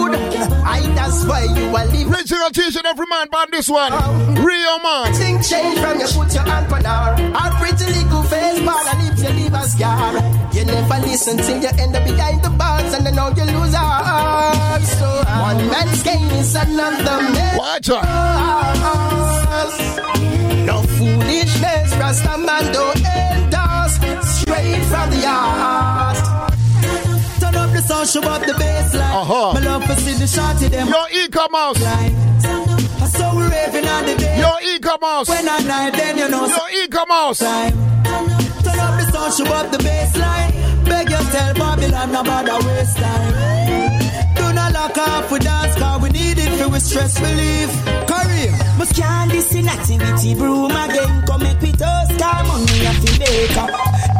road. 0.10 0.34
I 0.66 0.82
that's 0.96 1.26
why 1.26 1.44
you 1.44 1.76
are 1.76 1.86
living. 1.86 2.10
Rich 2.10 2.32
and 2.32 2.56
teaching 2.56 2.86
every 2.86 3.06
man 3.08 3.28
about 3.28 3.52
this 3.52 3.70
one. 3.70 3.92
Oh. 3.94 4.44
Real 4.44 4.80
man. 4.80 5.14
Think 5.14 5.46
change 5.46 5.80
from 5.80 6.00
you 6.00 6.08
put 6.08 6.34
your 6.34 6.44
hand 6.44 6.72
on 6.74 6.84
her. 6.84 7.16
Her 7.38 7.50
pretty 7.60 7.86
little 7.94 8.24
face, 8.24 8.60
but 8.66 8.76
I 8.76 8.94
leave 9.02 9.20
you 9.20 9.30
leave 9.30 9.54
a 9.54 9.64
scar. 9.68 10.14
You 10.54 10.66
never 10.66 11.00
listen 11.06 11.38
till 11.38 11.62
you 11.62 11.70
end 11.78 11.96
up 11.96 12.04
behind 12.04 12.44
the 12.44 12.50
bars 12.50 12.94
and 12.94 13.06
then 13.06 13.16
now 13.16 13.30
you 13.30 13.46
lose 13.46 13.74
heart. 13.74 14.82
So 14.82 15.06
uh, 15.06 15.54
one 15.54 15.68
man's 15.70 16.04
gain 16.04 16.30
is 16.32 16.56
another 16.56 17.22
man. 17.34 17.58
Watch 17.58 17.90
No 20.66 20.82
foolishness, 20.98 21.96
Rasta 21.98 22.38
man 22.38 22.74
don't 22.74 22.98
endorse. 22.98 23.96
Straight 24.40 24.84
from 24.86 25.10
the 25.12 25.22
heart. 25.28 26.39
Turn 27.70 27.78
up 27.78 27.84
the 27.84 27.88
sound, 27.88 28.10
show 28.10 28.22
up 28.22 28.42
the 28.42 28.54
baseline. 28.54 29.14
Uh-huh. 29.22 29.54
My 29.54 29.60
love 29.60 29.84
for 29.86 29.94
see 30.02 30.14
the 30.14 30.26
shot 30.26 30.62
of 30.64 30.72
them. 30.72 30.88
Yo, 30.88 31.06
e-commerce. 31.22 31.78
I 31.86 33.08
saw 33.14 33.36
we 33.38 33.44
raving 33.44 33.88
on 33.88 34.06
the 34.06 34.16
day. 34.16 34.40
Yo, 34.40 34.50
e-commerce. 34.74 35.30
When 35.30 35.48
I 35.48 35.60
night, 35.60 35.94
then 35.94 36.18
you 36.18 36.30
know. 36.30 36.48
Yo, 36.48 36.84
e-commerce. 36.84 37.40
Turn 37.40 38.80
up 38.80 38.94
the 38.98 39.06
sound, 39.12 39.34
show 39.38 39.54
up 39.54 39.72
the 39.72 39.78
baseline. 39.78 40.52
Beg 40.86 41.10
you 41.12 41.22
tell 41.30 41.54
Babylon 41.54 42.10
about 42.10 42.46
the 42.46 42.58
waste 42.66 42.98
time. 42.98 43.34
Do 44.36 44.54
not 44.54 44.74
lock 44.74 44.98
off 44.98 45.32
with 45.32 45.44
dance, 45.44 45.76
cause 45.78 46.02
we 46.02 46.10
need 46.10 46.40
it 46.40 46.52
for 46.58 46.70
we 46.70 46.80
stress 46.80 47.22
relief. 47.22 47.70
Kareem. 48.10 48.80
Must 48.80 48.96
can't 48.96 49.32
this 49.32 49.54
in 49.54 49.70
activity 49.70 50.34
broom 50.34 50.72
again. 50.72 51.24
Come 51.28 51.44
make 51.44 51.62
we 51.62 51.72
toast, 51.72 52.18
car 52.18 52.44
money 52.50 52.82
a 52.82 52.94
fi 52.98 53.20
make 53.20 53.58
up. 53.62 53.70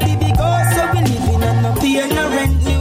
The 0.06 0.18
big 0.22 0.38
house 0.38 0.76
so 0.76 0.84
we 0.94 1.02
living 1.02 1.44
on 1.44 1.64
no 1.64 1.74
pay 1.82 2.08
no 2.14 2.30
rent. 2.30 2.79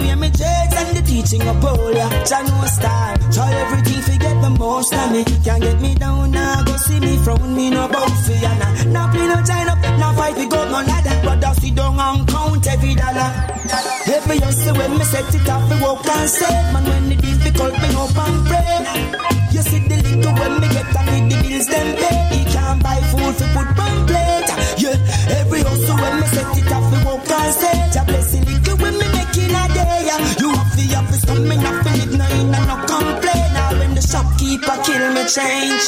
Of 1.37 1.57
Polia. 1.61 2.09
Jah 2.25 2.43
no 2.43 2.65
star. 2.67 3.19
Try 3.31 3.53
everything 3.53 4.01
fi 4.01 4.17
get 4.17 4.41
the 4.41 4.51
most 4.51 4.95
of 4.95 5.13
me. 5.13 5.25
Can't 5.45 5.63
get 5.63 5.81
me 5.81 5.95
down 5.95 6.31
now, 6.31 6.65
go 6.65 6.77
see 6.77 7.01
me 7.01 7.17
frown 7.19 7.55
me 7.55 7.71
no 7.71 7.87
bout 7.89 8.11
fi 8.25 8.35
ya 8.41 8.53
nah. 8.57 8.73
Now 8.93 9.13
play 9.13 9.27
no 9.27 9.35
up, 9.35 9.79
now 10.01 10.13
fight 10.15 10.37
we 10.37 10.47
go 10.49 10.65
no 10.65 10.81
ladder. 10.81 11.21
Brother 11.23 11.53
sit 11.61 11.75
down 11.75 12.01
and 12.01 12.29
count 12.29 12.67
every 12.67 12.95
dollar. 12.95 13.31
Every 14.09 14.39
hustle 14.39 14.75
when 14.77 14.99
me 14.99 15.05
set 15.05 15.35
it 15.35 15.49
up, 15.49 15.69
we 15.69 15.77
walk 15.83 16.07
and 16.07 16.31
save. 16.31 16.73
Man 16.73 16.85
when 16.85 17.09
the 17.11 17.17
difficult 17.17 17.75
me 17.83 17.89
hope 17.93 18.19
and 18.25 18.47
pray. 18.49 18.81
You 19.53 19.63
see 19.69 19.85
the 19.85 19.97
little 20.01 20.33
when 20.33 20.61
me 20.61 20.69
get 20.69 20.97
and 20.97 21.09
with 21.13 21.27
the 21.29 21.37
bills 21.45 21.67
them 21.67 21.89
pay. 22.01 22.19
He 22.33 22.45
can't 22.53 22.83
buy 22.83 23.01
food 23.13 23.37
to 23.37 23.47
put 23.53 23.69
on 23.85 24.07
plate. 24.09 24.51
Yeah, 24.81 25.41
every 25.41 25.61
hustle 25.61 25.97
when 25.97 26.21
me 26.21 26.27
set 26.33 26.57
it 26.57 26.73
up, 26.73 26.85
we 26.93 26.99
walk 27.05 27.31
and 27.31 27.55
save. 27.55 27.88
Office 31.29 31.39
coming 31.39 31.65
up 31.65 31.87
in 31.87 31.95
it, 31.95 32.21
and 32.21 32.67
no 32.67 32.77
complain. 32.87 33.53
Now 33.53 33.79
when 33.79 33.95
the 33.95 34.03
shopkeeper 34.03 34.77
kill 34.85 35.13
me 35.13 35.25
change. 35.29 35.85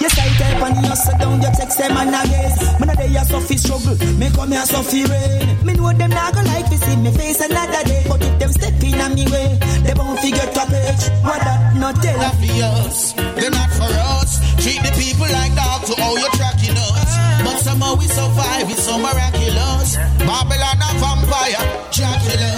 Yes, 0.00 0.18
I 0.18 0.28
type 0.36 0.62
and 0.62 0.86
you 0.86 0.96
sit 0.96 1.18
down, 1.18 1.40
you 1.40 1.50
text 1.56 1.78
them 1.78 1.96
and 1.96 2.14
I 2.14 2.26
guess. 2.26 2.80
Man, 2.80 2.96
they 2.96 3.16
are 3.16 3.24
so 3.24 3.40
fi 3.40 3.56
struggle, 3.56 3.96
me 4.16 4.28
come 4.30 4.52
here 4.52 4.66
fi 4.66 5.04
rain. 5.04 5.64
Me 5.64 5.72
know 5.74 5.92
them 5.92 6.10
not 6.10 6.34
gonna 6.34 6.48
like 6.48 6.68
to 6.70 6.78
see 6.78 6.96
me 6.96 7.10
face 7.12 7.40
another 7.40 7.82
day. 7.84 8.04
But 8.08 8.22
if 8.22 8.38
them 8.38 8.52
step 8.52 8.82
in 8.82 9.00
on 9.00 9.14
me 9.14 9.24
way, 9.26 9.58
they 9.84 9.94
won't 9.94 10.20
forget 10.20 10.52
to 10.54 10.64
page. 10.68 11.02
What 11.24 11.40
that 11.40 11.76
not 11.76 11.96
tell 12.02 12.18
Not 12.18 12.34
for 12.36 12.64
us, 12.76 13.12
they're 13.12 13.50
not 13.50 13.70
for 13.72 13.92
us. 14.20 14.30
Treat 14.62 14.80
the 14.82 14.92
people 15.00 15.28
like 15.32 15.54
dogs 15.54 15.88
to 15.88 16.00
how 16.00 16.12
you 16.16 16.28
tracking 16.36 16.76
us. 16.76 17.10
But 17.44 17.56
somehow 17.64 17.94
we 17.96 18.06
survive, 18.08 18.68
it's 18.70 18.84
so 18.84 18.98
miraculous. 18.98 19.96
Babylon 20.28 20.80
a 20.82 20.90
vampire, 21.00 21.64
Dracula. 21.92 22.52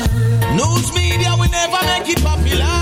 News 0.57 0.91
will 0.93 1.08
never 1.71 1.87
make 1.87 2.09
it 2.09 2.23
popular. 2.23 2.75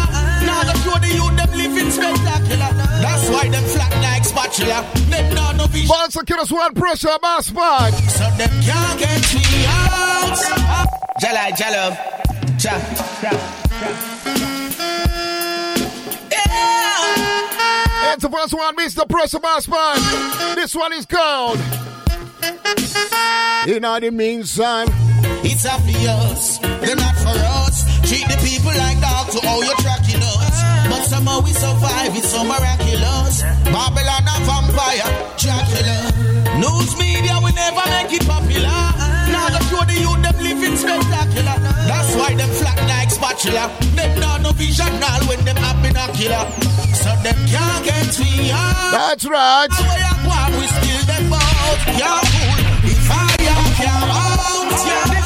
Now 0.47 0.63
the 0.63 0.75
show 0.83 0.99
the 0.99 1.09
youth 1.09 1.37
them 1.37 1.51
living 1.59 1.91
spectacular. 1.91 2.71
That's 3.03 3.29
why 3.31 3.49
them 3.49 3.65
flat 3.65 3.93
like 4.03 4.25
spatula. 4.25 4.87
Them 5.11 5.35
not 5.35 5.57
no 5.57 5.67
vision. 5.67 5.89
Bounce 5.89 6.17
and 6.17 6.27
kill 6.27 6.41
us 6.41 6.53
one 6.53 6.75
pressure, 6.75 7.19
boss 7.21 7.51
bag. 7.51 7.93
So 7.95 8.25
them 8.37 8.51
can't 8.63 8.99
get 8.99 9.35
me 9.35 9.67
out. 9.67 10.39
Jalai 11.21 11.51
Jalab. 11.59 11.95
Cha. 12.59 12.75
It's 18.13 18.23
the 18.23 18.31
first 18.31 18.55
one, 18.55 18.77
Mr. 18.77 19.07
Pressure 19.07 19.39
Busspipe. 19.39 20.55
This 20.55 20.75
one 20.75 20.93
is 20.95 21.05
called 21.05 21.59
In 23.69 23.83
the 23.83 24.11
meantime, 24.11 24.89
it's 25.45 25.67
obvious 25.67 26.59
they're 26.59 26.97
not 26.97 27.17
for 27.17 27.29
us. 27.29 27.66
Treat 28.07 28.27
the 28.29 28.39
people 28.43 28.75
like 28.77 29.01
dogs 29.01 29.35
to 29.35 29.41
all 29.47 29.63
your 29.65 29.77
tracking 29.83 30.23
us. 30.23 30.57
But 30.91 31.03
somehow 31.07 31.41
we 31.41 31.53
survive, 31.53 32.17
it's 32.17 32.31
so 32.31 32.45
miraculous. 32.45 33.43
Babylon 33.67 34.27
a 34.27 34.37
vampire, 34.47 35.11
Dracula. 35.39 35.99
News 36.63 36.93
media 36.97 37.37
will 37.43 37.55
never 37.55 37.85
make 37.91 38.13
it 38.15 38.25
popular. 38.27 38.81
Now 39.29 39.51
the 39.51 39.61
show 39.69 39.83
the 39.85 39.97
youth 39.99 40.23
them 40.23 40.39
living 40.41 40.77
spectacular. 40.77 41.57
That's 41.91 42.15
why 42.17 42.35
them 42.35 42.51
flat 42.51 42.79
like 42.89 43.11
spatula. 43.11 43.71
Them 43.95 44.21
not 44.21 44.41
no 44.43 44.53
vision 44.53 45.03
all 45.03 45.23
when 45.27 45.45
them 45.45 45.57
have 45.57 45.83
binocular. 45.83 46.47
So 46.95 47.11
them 47.27 47.39
can't 47.51 47.85
get 47.85 48.19
me 48.21 48.51
out. 48.53 48.91
That's 48.93 49.27
right. 49.27 49.69
We 50.57 50.67
still 50.67 51.03
them 51.11 51.33
out. 51.33 51.79
Yeah, 51.99 52.21
cool. 52.23 52.89
If 52.89 53.11
I 53.11 53.37
can't 53.37 53.81
out, 54.15 54.87
yeah, 54.87 55.26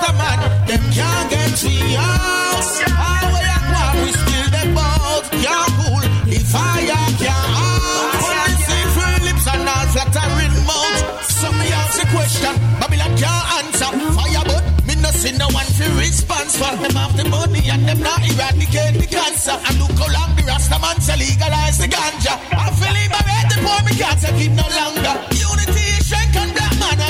doubt. 0.00 0.06
Trust 0.06 0.10
a 0.10 0.12
man, 0.12 0.66
them 0.66 0.92
can't 0.92 1.30
get 1.30 1.64
me 1.64 1.96
out. 1.96 2.64
All 2.96 3.26
we 3.32 3.40
are 3.44 3.64
one, 3.72 3.96
we 4.04 4.10
still 4.12 4.50
them 4.50 4.78
out. 4.78 5.24
Yeah, 5.32 5.66
cool. 5.76 6.02
I 6.56 6.80
am 6.80 7.12
can't 7.20 7.32
out, 7.32 8.16
when 8.22 8.38
they 8.46 8.56
say 8.64 8.82
free 8.96 9.18
lips 9.28 9.46
and 9.46 9.68
all 9.68 9.86
flattering 9.92 10.56
mouth. 10.64 11.30
So 11.30 11.52
me 11.52 11.68
ask 11.72 12.00
the 12.00 12.06
question, 12.12 12.54
Babylon 12.80 13.12
can't 13.16 13.46
answer. 13.60 13.90
Fire 14.16 14.44
but 14.46 14.64
me 14.86 14.94
no 15.02 15.10
see 15.10 15.32
no 15.36 15.48
one 15.52 15.66
for 15.66 15.90
response 15.98 16.56
for 16.56 16.76
them 16.76 16.96
have 16.96 17.16
the 17.16 17.28
money 17.28 17.68
and 17.68 17.88
them 17.88 18.00
not 18.00 18.20
eradicate 18.24 19.00
the 19.00 19.06
cancer. 19.06 19.56
And 19.68 19.78
look 19.78 19.92
how 19.98 20.08
long 20.12 20.36
the 20.36 20.42
Rasta 20.46 20.78
man 20.80 21.00
say 21.00 21.16
legalize 21.16 21.78
the 21.78 21.88
ganja. 21.88 22.34
I 22.56 22.70
feel 22.72 22.94
liberate 22.94 23.48
the 23.52 23.58
poor, 23.64 23.80
me 23.84 23.92
can't 23.96 24.18
take 24.20 24.40
it 24.46 24.52
no 24.56 24.64
longer. 24.64 25.14
Unity 25.36 25.95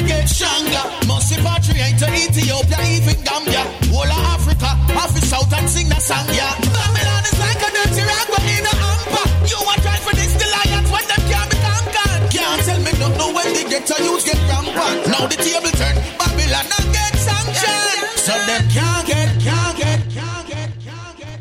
get 0.06 0.28
stronger. 0.28 0.84
Must 1.06 1.32
repatriate 1.34 1.98
to 1.98 2.08
Ethiopia, 2.14 2.78
even 2.94 3.18
Gambia. 3.26 3.62
Whole 3.90 4.06
of 4.06 4.24
Africa, 4.34 4.70
half 4.94 5.10
south 5.26 5.52
and 5.52 5.68
sing 5.68 5.88
the 5.88 5.98
song, 6.00 6.26
yeah. 6.30 6.54
Babylon 6.62 7.22
is 7.26 7.38
like 7.42 7.60
a 7.60 7.70
dirty 7.74 8.02
rag, 8.06 8.26
but 8.30 8.44
in 8.46 8.64
a 8.64 8.74
hamper. 8.78 9.24
You 9.50 9.58
want 9.66 9.82
try 9.82 9.98
for 10.06 10.14
this, 10.14 10.32
the 10.38 10.46
lions 10.46 10.88
when 10.94 11.04
them 11.10 11.22
can't 11.26 11.50
be 11.50 11.58
conquered. 11.58 12.20
Can't 12.30 12.60
tell 12.62 12.80
me 12.86 12.92
no, 13.02 13.08
no 13.18 13.26
when 13.34 13.48
they 13.52 13.66
get 13.66 13.84
to 13.90 13.96
use 14.02 14.24
get 14.24 14.38
rampant. 14.46 14.98
Now 15.10 15.26
the 15.26 15.36
table 15.36 15.74
turn, 15.74 15.96
Babylon 16.18 16.66
not 16.70 16.86
get 16.94 17.12
sanctioned. 17.18 18.00
So 18.22 18.32
them 18.46 18.62
can't 18.70 19.06
get, 19.06 19.28
can't 19.42 19.76
get, 19.76 19.98
can't 20.14 20.46
get. 20.46 20.68
can't 20.86 21.16
get. 21.18 21.38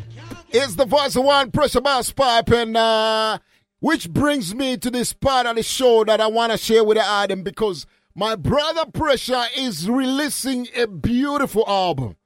It's 0.50 0.74
the 0.74 0.86
voice 0.86 1.14
of 1.16 1.24
one 1.24 1.50
Pressure 1.50 1.80
Busspipe, 1.80 2.50
and 2.50 2.76
uh, 2.76 3.38
which 3.80 4.10
brings 4.10 4.54
me 4.54 4.76
to 4.78 4.90
this 4.90 5.12
part 5.12 5.46
of 5.46 5.56
the 5.56 5.62
show 5.62 6.04
that 6.04 6.20
I 6.20 6.26
want 6.26 6.52
to 6.52 6.58
share 6.58 6.82
with 6.82 6.96
the 6.96 7.06
Adam 7.06 7.42
because 7.42 7.86
my 8.16 8.34
brother 8.34 8.86
Pressure 8.86 9.44
is 9.54 9.90
releasing 9.90 10.68
a 10.74 10.86
beautiful 10.86 11.64
album. 11.68 12.16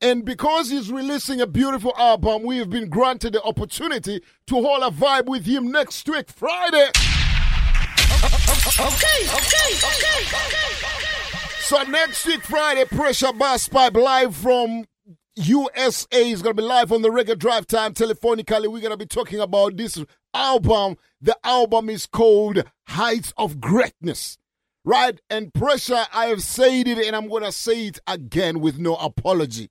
And 0.00 0.24
because 0.24 0.70
he's 0.70 0.90
releasing 0.90 1.40
a 1.40 1.46
beautiful 1.46 1.94
album, 1.96 2.42
we 2.42 2.58
have 2.58 2.68
been 2.68 2.90
granted 2.90 3.34
the 3.34 3.42
opportunity 3.44 4.20
to 4.48 4.54
hold 4.54 4.82
a 4.82 4.94
vibe 4.94 5.26
with 5.26 5.46
him 5.46 5.70
next 5.70 6.08
week, 6.08 6.28
Friday. 6.30 6.88
Okay, 8.78 9.20
okay, 9.22 9.70
okay, 9.76 10.18
okay. 10.18 10.66
So 11.60 11.82
next 11.84 12.26
week, 12.26 12.42
Friday, 12.42 12.84
Pressure 12.84 13.28
Busspipe 13.28 13.94
live 13.94 14.34
from 14.34 14.84
USA 15.36 16.28
is 16.28 16.42
going 16.42 16.56
to 16.56 16.62
be 16.62 16.66
live 16.66 16.90
on 16.90 17.02
the 17.02 17.08
Reggae 17.08 17.38
Drive 17.38 17.68
Time 17.68 17.94
telephonically. 17.94 18.66
We're 18.66 18.80
going 18.80 18.90
to 18.90 18.96
be 18.96 19.06
talking 19.06 19.38
about 19.38 19.76
this 19.76 20.02
album. 20.34 20.96
The 21.20 21.36
album 21.44 21.88
is 21.88 22.04
called 22.06 22.64
Heights 22.88 23.32
of 23.36 23.60
Greatness. 23.60 24.38
Right? 24.86 25.20
And 25.28 25.52
Pressure, 25.52 26.06
I 26.14 26.26
have 26.26 26.42
said 26.42 26.86
it 26.86 26.98
and 26.98 27.16
I'm 27.16 27.28
going 27.28 27.42
to 27.42 27.50
say 27.50 27.88
it 27.88 27.98
again 28.06 28.60
with 28.60 28.78
no 28.78 28.94
apology. 28.94 29.68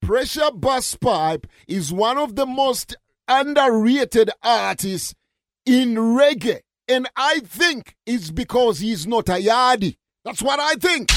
Pressure 0.00 0.50
Busspipe 0.52 1.46
is 1.66 1.92
one 1.92 2.16
of 2.16 2.36
the 2.36 2.46
most 2.46 2.96
underrated 3.26 4.30
artists 4.40 5.14
in 5.66 5.96
reggae. 5.96 6.60
And 6.86 7.08
I 7.16 7.40
think 7.40 7.96
it's 8.06 8.30
because 8.30 8.78
he's 8.78 9.04
not 9.04 9.28
a 9.28 9.32
yardie. 9.32 9.96
That's 10.24 10.42
what 10.42 10.60
I 10.60 10.74
think. 10.74 11.10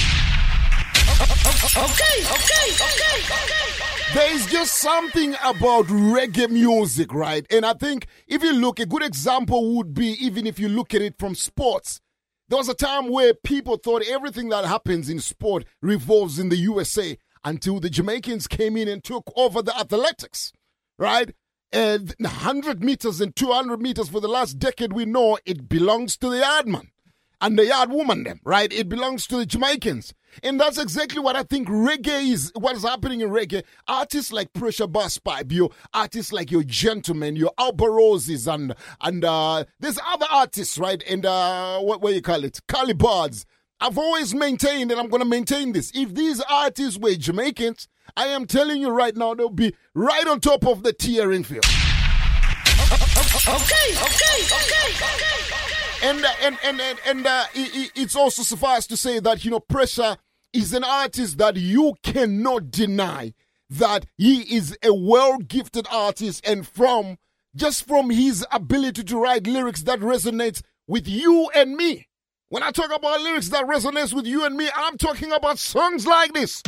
Okay, 1.78 2.24
okay, 2.24 2.72
okay, 2.74 3.22
okay. 3.22 4.14
There 4.16 4.34
is 4.34 4.48
just 4.48 4.76
something 4.76 5.36
about 5.44 5.86
reggae 5.86 6.50
music, 6.50 7.14
right? 7.14 7.46
And 7.52 7.66
I 7.66 7.74
think 7.74 8.08
if 8.28 8.42
you 8.42 8.54
look, 8.54 8.80
a 8.80 8.88
good 8.88 9.04
example 9.04 9.76
would 9.76 9.94
be 9.94 10.16
even 10.20 10.48
if 10.48 10.58
you 10.58 10.68
look 10.68 10.96
at 10.96 11.02
it 11.04 11.20
from 11.20 11.36
sports. 11.36 12.02
There 12.48 12.60
was 12.60 12.70
a 12.70 12.76
time 12.76 13.10
where 13.10 13.34
people 13.34 13.78
thought 13.78 14.04
everything 14.08 14.50
that 14.50 14.66
happens 14.66 15.10
in 15.10 15.20
sport 15.20 15.66
revolves 15.82 16.38
in 16.38 16.50
the 16.50 16.58
USA 16.58 17.18
until 17.44 17.80
the 17.80 17.90
Jamaicans 17.90 18.48
came 18.48 18.78
in 18.78 18.88
and 18.88 19.04
took 19.04 19.32
over 19.36 19.64
the 19.64 19.76
athletics, 19.76 20.54
right? 21.00 21.34
And 21.72 22.14
100 22.20 22.84
meters 22.84 23.20
and 23.20 23.36
200 23.36 23.82
meters 23.82 24.10
for 24.10 24.22
the 24.22 24.28
last 24.28 24.60
decade, 24.60 24.94
we 24.94 25.06
know 25.06 25.40
it 25.46 25.68
belongs 25.68 26.18
to 26.18 26.30
the 26.30 26.38
yardman 26.38 26.90
and 27.42 27.58
the 27.58 27.66
yard 27.66 27.90
woman, 27.90 28.24
them, 28.24 28.42
right? 28.44 28.72
It 28.72 28.90
belongs 28.90 29.26
to 29.28 29.38
the 29.38 29.46
Jamaicans. 29.48 30.14
And 30.44 30.60
that's 30.60 30.78
exactly 30.78 31.20
what 31.20 31.36
I 31.36 31.44
think 31.44 31.68
reggae 31.68 32.32
is, 32.32 32.52
what 32.56 32.76
is 32.76 32.84
happening 32.84 33.22
in 33.22 33.30
reggae. 33.30 33.64
Artists 33.88 34.32
like 34.32 34.54
Pressure 34.54 34.88
Busspipe, 34.88 35.52
your 35.52 35.70
artists 35.94 36.32
like 36.34 36.52
your 36.52 36.64
Gentlemen, 36.64 37.36
your 37.36 37.52
Alborosies, 37.60 38.52
and 38.54 38.74
and 39.02 39.24
uh, 39.26 39.66
there's 39.80 40.00
other 40.06 40.26
artists, 40.32 40.78
right? 40.78 41.02
And 41.10 41.26
uh, 41.26 41.80
what, 41.80 42.02
what 42.02 42.14
you 42.14 42.22
call 42.22 42.44
it? 42.44 42.60
Collie 42.68 42.94
Buddz. 42.94 43.46
I've 43.82 43.98
always 43.98 44.34
maintained, 44.34 44.92
and 44.92 45.00
I'm 45.00 45.10
going 45.10 45.22
to 45.22 45.28
maintain 45.28 45.74
this. 45.74 45.92
If 45.94 46.16
these 46.16 46.40
artists 46.50 46.98
were 46.98 47.14
Jamaicans, 47.16 47.88
I 48.16 48.28
am 48.28 48.46
telling 48.46 48.80
you 48.82 48.90
right 48.90 49.16
now, 49.16 49.34
they'll 49.34 49.50
be 49.50 49.76
right 49.94 50.26
on 50.28 50.40
top 50.40 50.66
of 50.66 50.84
the 50.84 50.94
tearing 50.94 51.44
field. 51.44 51.66
Okay, 53.48 53.92
okay, 53.92 54.44
okay, 54.46 54.92
okay. 54.94 56.08
And 56.08 56.24
uh, 56.24 56.30
and 56.42 56.58
and 56.64 56.80
and, 56.82 57.00
and 57.06 57.28
uh, 57.28 57.46
it- 57.54 57.92
it's 57.96 58.16
also 58.16 58.44
suffice 58.44 58.88
to 58.88 58.98
say 58.98 59.20
that 59.20 59.44
you 59.44 59.52
know 59.52 59.60
pressure 59.60 60.18
is 60.56 60.74
an 60.74 60.84
artist 60.84 61.38
that 61.38 61.58
you 61.58 61.96
cannot 62.02 62.72
deny 62.72 63.34
that 63.70 64.06
he 64.18 64.56
is 64.56 64.78
a 64.84 64.94
well 64.94 65.38
gifted 65.38 65.86
artist 65.92 66.46
and 66.48 66.66
from 66.66 67.18
just 67.56 67.88
from 67.88 68.10
his 68.10 68.46
ability 68.52 69.04
to 69.04 69.18
write 69.18 69.48
lyrics 69.48 69.84
that 69.84 70.00
resonates 70.00 70.62
with 70.88 71.08
you 71.08 71.50
and 71.54 71.76
me. 71.76 72.08
When 72.50 72.64
I 72.64 72.72
talk 72.72 72.96
about 72.96 73.22
lyrics 73.22 73.50
that 73.50 73.66
resonates 73.66 74.14
with 74.14 74.26
you 74.26 74.46
and 74.46 74.56
me, 74.56 74.70
I'm 74.76 74.98
talking 74.98 75.32
about 75.32 75.60
songs 75.60 76.08
like 76.08 76.34
this. 76.34 76.62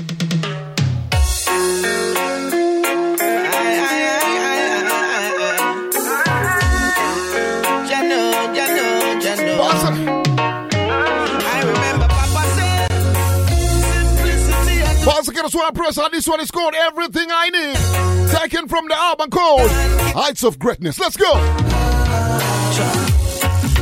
Once 15.08 15.30
again, 15.30 15.46
one 15.50 15.74
pressure. 15.74 16.04
This 16.12 16.28
one 16.28 16.42
is 16.42 16.52
called 16.52 16.76
Everything 16.76 17.30
I 17.32 17.50
Need. 17.50 18.30
Taken 18.38 18.68
from 18.68 18.90
the 18.90 18.94
album 18.94 19.30
called 19.30 19.72
Heights 20.14 20.44
of 20.44 20.60
Greatness. 20.60 21.00
Let's 21.00 21.16
go. 21.16 21.32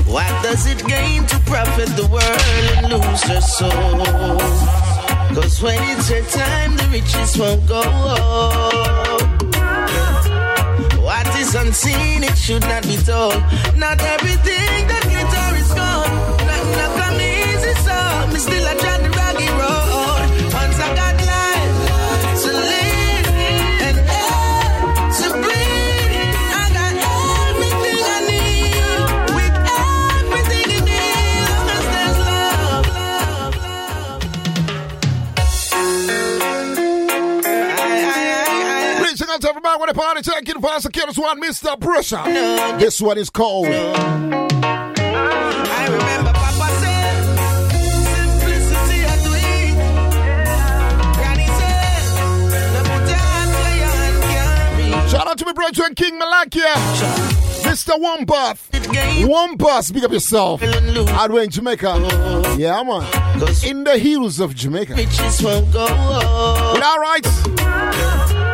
What 0.05 0.29
does 0.43 0.67
it 0.67 0.85
gain 0.85 1.25
to 1.25 1.39
profit 1.47 1.89
the 1.97 2.05
world 2.05 2.77
and 2.77 2.91
lose 2.93 3.21
their 3.23 3.41
soul? 3.41 3.71
Cause 5.33 5.63
when 5.63 5.79
it's 5.97 6.11
your 6.11 6.23
time, 6.25 6.77
the 6.77 6.87
riches 6.91 7.35
won't 7.39 7.67
go. 7.67 7.81
What 11.01 11.27
is 11.39 11.55
unseen, 11.55 12.23
it 12.23 12.37
should 12.37 12.61
not 12.61 12.83
be 12.83 12.97
told. 12.97 13.41
Not 13.75 13.99
everything 13.99 14.87
that 14.89 15.01
glitter 15.09 15.55
is 15.57 15.73
gold. 15.73 16.07
Not 16.45 16.91
come 17.01 17.19
easy, 17.19 17.73
so 17.81 18.27
me 18.31 18.39
still 18.39 18.67
a 18.67 18.75
out 39.35 39.41
to 39.41 39.49
everybody 39.49 39.81
with 39.81 39.89
a 39.89 39.93
party 39.93 40.21
taking 40.21 40.61
for 40.61 40.69
us. 40.69 40.87
Killers 40.87 41.17
one, 41.17 41.41
Mr. 41.41 41.77
Pressure. 41.79 42.23
This 42.79 43.01
one 43.01 43.17
is 43.17 43.29
called. 43.29 43.67
I 43.67 43.71
remember 45.87 46.31
Papa 46.31 46.69
said, 46.79 47.23
simplicity 48.15 49.03
and 49.03 49.21
do 49.23 49.33
it. 49.35 49.75
Granny 51.17 51.47
said, 51.47 52.03
no 52.73 52.79
put 52.83 53.03
your 53.09 53.17
hand 53.17 53.51
where 53.51 53.75
your 53.75 53.91
hand. 54.95 55.11
Shout 55.11 55.27
out 55.27 55.37
to 55.37 55.45
my 55.45 55.53
brother 55.53 55.93
King 55.95 56.17
Malakia. 56.19 56.75
Mr. 57.65 57.99
Wombath. 57.99 59.57
bus, 59.57 59.91
big 59.91 60.05
up 60.05 60.11
yourself. 60.11 60.63
Out 60.63 61.31
in 61.31 61.49
Jamaica. 61.49 61.91
Oh. 61.93 62.55
Yeah, 62.57 62.83
man. 62.83 63.03
In 63.65 63.83
the 63.83 63.97
hills 63.97 64.39
of 64.39 64.55
Jamaica. 64.55 64.95
Won't 64.95 65.75
all 65.75 66.99
right. 66.99 68.44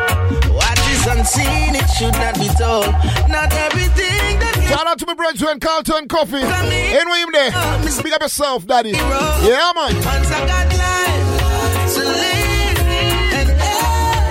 Unseen, 1.12 1.74
it 1.76 1.86
should 1.90 2.14
not 2.14 2.34
be 2.40 2.48
told. 2.58 2.86
Not 3.28 3.52
everything 3.52 4.38
that. 4.40 4.64
Shout 4.66 4.86
out 4.86 4.98
to 4.98 5.06
my 5.06 5.12
brethren, 5.14 5.60
Carlton 5.60 6.08
Coffee. 6.08 6.40
Anyway, 6.40 7.18
him 7.20 7.28
there. 7.32 7.52
Speak 7.90 8.14
up 8.14 8.22
yourself, 8.22 8.66
daddy. 8.66 8.92
Yeah, 8.92 9.72
man. 9.76 9.92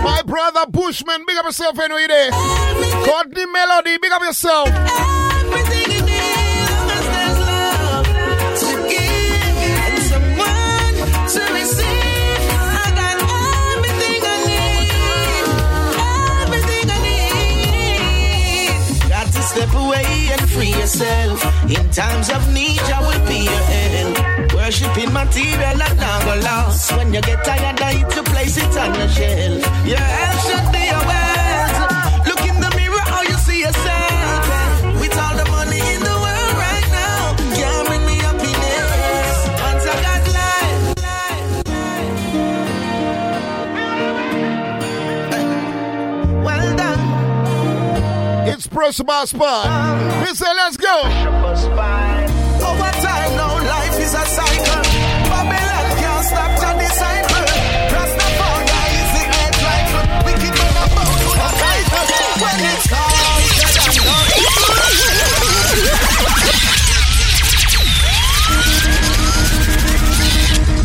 My 0.04 0.24
brother 0.26 0.66
Bushman, 0.72 1.24
big 1.28 1.38
up 1.38 1.46
yourself 1.46 1.78
anyway 1.78 2.08
there. 2.08 2.32
Courtney 3.06 3.46
Melody, 3.46 3.98
big 4.00 4.12
up 4.12 4.24
yourself. 4.24 5.21
Step 19.52 19.74
away 19.74 20.30
and 20.32 20.50
free 20.50 20.70
yourself. 20.70 21.44
In 21.70 21.90
times 21.92 22.30
of 22.30 22.54
need, 22.54 22.80
I 22.80 23.02
will 23.02 23.28
be 23.28 23.40
your 23.52 23.64
help. 23.76 24.54
Worshipping 24.54 25.12
material 25.12 25.76
that 25.78 25.96
now 25.98 26.24
go 26.24 26.40
lost. 26.40 26.96
When 26.96 27.14
you 27.14 27.22
get 27.22 27.44
tired, 27.44 27.82
I 27.82 27.92
hit 27.96 28.10
to 28.12 28.24
place 28.24 28.56
it 28.56 28.78
on 28.78 28.94
the 28.94 29.08
shelf. 29.10 29.62
Your 29.86 29.98
health 29.98 30.42
should 30.48 30.72
be 30.72 30.81
It's 48.72 48.78
Press 48.78 49.04
My 49.04 49.26
Spine. 49.26 50.22
We 50.22 50.28
say, 50.34 50.46
let's 50.56 50.78
go. 50.78 51.02
Over 51.04 51.12
time, 53.04 53.36
now 53.36 53.60
life 53.60 54.00
is 54.00 54.14
a 54.14 54.26
cycle. 54.26 54.82
Babylon 55.28 55.98
can't 56.00 56.26
stop 56.26 56.56
the 56.56 56.72
disciple. 56.80 57.46
Rastafari 57.92 58.64
is 58.96 59.12
the 59.12 59.24
head 59.28 59.56
rifle. 59.60 60.08
Wicked 60.26 60.56
men 60.56 60.74
are 60.80 60.88
bound 60.96 61.20
to 61.20 61.28
the 61.36 61.50
title. 61.60 62.06
When 62.40 62.60
it's 62.72 62.88
all 62.96 63.44
said 63.60 63.76
and 63.84 64.00
done. 64.08 64.28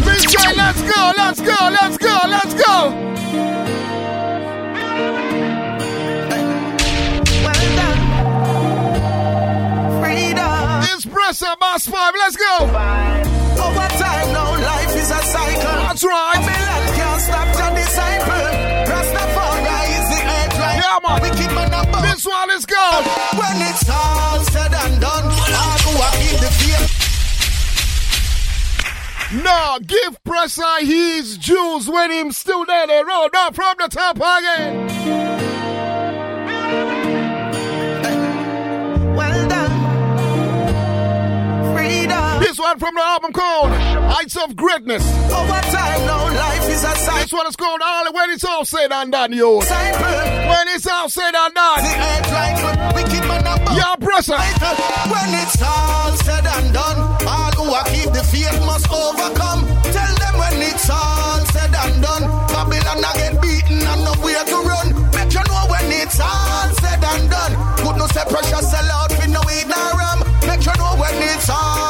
Mister, 0.06 0.50
let's 0.56 0.82
go, 0.82 1.00
let's 1.16 1.40
go, 1.40 1.58
let's 1.70 1.98
go, 1.98 2.18
let's 2.26 2.54
go. 2.54 2.72
Espresso 11.36 11.58
Boss 11.58 11.86
5, 11.86 12.14
let's 12.16 12.36
go. 12.36 12.64
Over 12.64 13.88
time 13.98 14.32
now, 14.32 14.52
life 14.56 14.96
is 14.96 15.10
a 15.10 15.22
cycle. 15.22 15.76
That's 15.84 16.02
right. 16.02 16.34
Babylon 16.34 16.94
can't 16.96 17.20
stop 17.20 17.48
the 17.52 17.70
disciple. 17.76 18.48
Rastafari 18.88 20.00
is 20.00 20.08
the 20.08 20.16
head 20.16 20.52
right. 20.54 20.80
Yeah, 20.80 20.98
man. 21.04 21.20
Wicked 21.20 21.52
man 21.54 21.72
above. 21.74 22.02
This 22.02 22.24
one 22.26 22.50
is 22.52 22.64
go. 22.64 23.02
When 23.36 23.60
it's 23.68 23.90
all 23.90 24.40
said 24.44 24.72
and 24.72 25.00
done, 25.00 25.24
all 25.24 25.78
who 25.84 26.00
are 26.00 26.12
keep 26.16 26.40
the 26.40 26.50
faith. 26.56 26.92
No, 29.44 29.78
give 29.86 30.22
Pressa 30.24 30.80
his 30.80 31.36
Jews 31.36 31.86
when 31.88 32.12
him 32.12 32.32
still 32.32 32.64
there. 32.64 32.86
They 32.86 33.02
roll 33.04 33.28
down 33.28 33.52
from 33.52 33.74
the 33.78 33.88
top 33.88 34.16
again. 34.16 34.86
This 42.40 42.58
one 42.58 42.78
from 42.78 42.94
the 42.94 43.02
album 43.02 43.32
called 43.32 43.70
Heights 43.70 44.36
of 44.36 44.56
Greatness. 44.56 45.02
Over 45.32 45.60
time 45.72 46.06
now, 46.06 46.24
life 46.34 46.68
is 46.68 46.84
a 46.84 46.94
cycle. 46.96 47.20
This 47.22 47.32
one 47.32 47.46
is 47.46 47.56
called 47.56 47.80
All 47.82 48.12
When 48.12 48.30
It's 48.30 48.44
All 48.44 48.64
Said 48.64 48.92
and 48.92 49.12
Done, 49.12 49.32
yo. 49.32 49.60
Cycle. 49.60 50.36
When 50.46 50.68
it's 50.68 50.86
all 50.86 51.08
said 51.08 51.34
and 51.34 51.54
done. 51.54 51.82
The 51.82 51.90
head 51.90 52.24
right, 52.30 52.94
wicked 52.94 53.24
man 53.26 53.42
above. 53.42 53.74
Yeah, 53.74 53.96
Pressa. 53.98 54.38
When 55.10 55.30
it's 55.42 55.58
all 55.60 56.12
said 56.22 56.46
and 56.46 56.70
done, 56.72 56.98
all 57.26 57.52
who 57.58 57.66
are 57.74 57.86
keep 57.90 58.12
the 58.14 58.22
faith 58.22 58.54
must 58.62 58.86
overcome. 58.92 59.66
Tell 59.90 60.14
them 60.22 60.34
when 60.38 60.56
it's 60.62 60.88
all 60.88 61.40
said 61.50 61.74
and 61.74 61.98
done, 61.98 62.24
Babylon 62.52 63.02
I 63.02 63.12
get 63.18 63.34
beaten 63.42 63.80
and 63.82 64.00
nowhere 64.06 64.44
to 64.46 64.58
run. 64.70 64.88
Make 65.18 65.34
you 65.34 65.44
know 65.50 65.64
when 65.66 65.86
it's 65.98 66.20
all 66.20 66.68
said 66.78 67.02
and 67.02 67.26
done. 67.26 67.52
Good 67.82 67.96
no 67.98 68.06
say 68.14 68.24
pressure 68.30 68.62
sell 68.62 68.90
out 69.02 69.10
for 69.12 69.26
no 69.26 69.40
weed 69.50 69.66
nor 69.66 69.90
rum. 69.98 70.18
Make 70.46 70.62
you 70.62 70.74
know 70.78 70.94
when 70.94 71.16
it's 71.26 71.50
all 71.50 71.85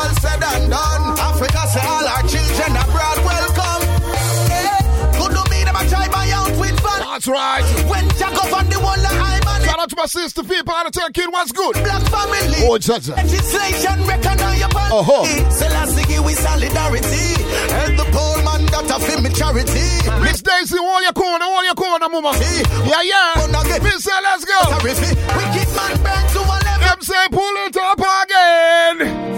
That's 7.16 7.28
right. 7.28 7.64
When 7.88 8.06
Jack 8.20 8.36
up 8.36 8.52
on 8.52 8.68
the 8.68 8.76
wall, 8.76 8.92
I'm 8.92 9.48
on 9.48 9.62
Shout 9.64 9.80
out 9.80 9.88
to 9.88 9.96
my 9.96 10.04
sister, 10.04 10.42
Pippa, 10.44 10.68
and 10.84 10.92
the 10.92 11.10
kid, 11.14 11.32
what's 11.32 11.50
good? 11.50 11.72
Black 11.72 12.04
family. 12.12 12.60
Oh, 12.68 12.76
Jaja. 12.76 13.16
Legislation 13.16 14.04
recognize 14.04 14.60
your 14.60 14.68
party. 14.68 14.92
Uh-huh. 14.92 15.24
Selassie 15.48 16.04
give 16.12 16.22
we 16.26 16.34
solidarity. 16.36 17.40
Help 17.72 17.96
the 17.96 18.04
poor 18.12 18.36
man 18.44 18.68
that 18.68 18.92
a 18.92 19.22
me 19.24 19.32
charity. 19.32 19.88
Miss 20.28 20.44
Daisy, 20.44 20.76
all 20.76 21.00
your 21.00 21.16
corner, 21.16 21.46
all 21.48 21.64
your 21.64 21.72
corner, 21.72 22.06
mama. 22.06 22.36
Yeah, 22.84 23.00
yeah. 23.00 23.80
Miss, 23.80 24.04
say, 24.04 24.12
let's 24.20 24.44
go. 24.44 24.60
Wicked 24.84 25.72
man 25.72 25.96
burn 26.04 26.24
to 26.36 26.40
a 26.44 26.56
level. 26.68 26.84
Them 26.84 27.00
say, 27.00 27.28
pull 27.32 27.56
it 27.64 27.76
up 27.80 27.96
again. 27.96 29.36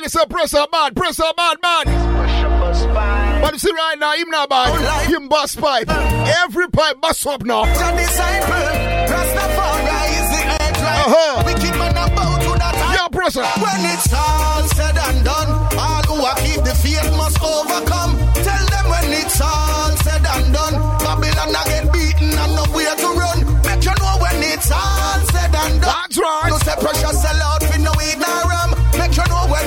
Tell 0.00 0.20
already, 0.20 0.32
press 0.32 0.54
up 0.54 0.70
bad, 0.70 0.96
press 0.96 1.20
up 1.20 1.36
bad, 1.36 1.60
bad. 1.60 1.84
But 3.42 3.52
you 3.52 3.58
see 3.58 3.70
right 3.70 3.98
now, 3.98 4.14
him 4.14 4.30
not 4.30 4.48
bad. 4.48 5.10
Him 5.10 5.28
bust 5.28 5.60
pipe. 5.60 5.90
Every 5.90 6.68
pipe 6.70 7.00
bust 7.02 7.26
up 7.26 7.44
now. 7.44 7.64
The 7.66 7.96
disciple. 8.00 8.54
Rastafari 9.12 10.08
is 10.16 10.28
the 10.32 10.40
head 10.40 10.76
right. 10.80 11.04
Uh-huh. 11.04 11.42
Wicked 11.44 11.76
man 11.76 11.92
about 11.92 12.40
to 12.40 12.58
that 12.58 12.74
Yeah, 12.96 13.08
press. 13.08 13.36
When 13.36 13.84
it's 13.92 14.12
all 14.14 14.62
said 14.72 14.96
and 14.96 15.24
done, 15.24 15.50
all 15.76 16.02
who 16.08 16.24
are 16.24 16.36
keep 16.36 16.64
the 16.64 16.74
faith 16.80 17.10
must 17.16 17.36
overcome. 17.42 18.16
Tell 18.40 18.64
them 18.72 18.86
when 18.88 19.12
it's 19.12 19.40
all 19.40 19.90
said 20.00 20.24
and 20.24 20.48
done, 20.54 20.74
Babylon 21.04 21.52
I 21.52 21.64
get 21.68 21.92
beaten 21.92 22.32
and 22.40 22.52
nowhere 22.56 22.96
to 22.96 23.08
run. 23.20 23.38
Make 23.68 23.84
you 23.84 23.92
know 24.00 24.16
when 24.16 24.40
it's 24.48 24.70
all 24.72 25.20
said 25.28 25.52
and 25.52 25.76
done. 25.76 25.92
That's 25.92 26.16
right. 26.16 26.48
No 26.48 26.56
say 26.56 26.76
pressure 26.80 27.12
sell 27.12 27.42
out 27.52 27.59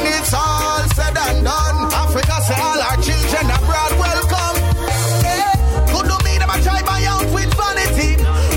it's 0.06 0.34
all 0.34 0.84
said 0.96 1.18
and 1.18 1.44
done. 1.46 1.80
Africa 1.94 2.36
say 2.48 2.60
all 2.60 2.82
our 2.82 2.98
children 3.02 3.46
abroad 3.52 3.94
welcome. 4.00 4.58
Yeah. 5.24 5.56
Good 5.92 6.06
to 6.12 6.18
me 6.26 6.34
them 6.38 6.50
a 6.50 6.58
try 6.62 6.82
buy 6.84 7.04
out 7.08 7.28
with 7.34 7.52
vanity. 7.54 8.12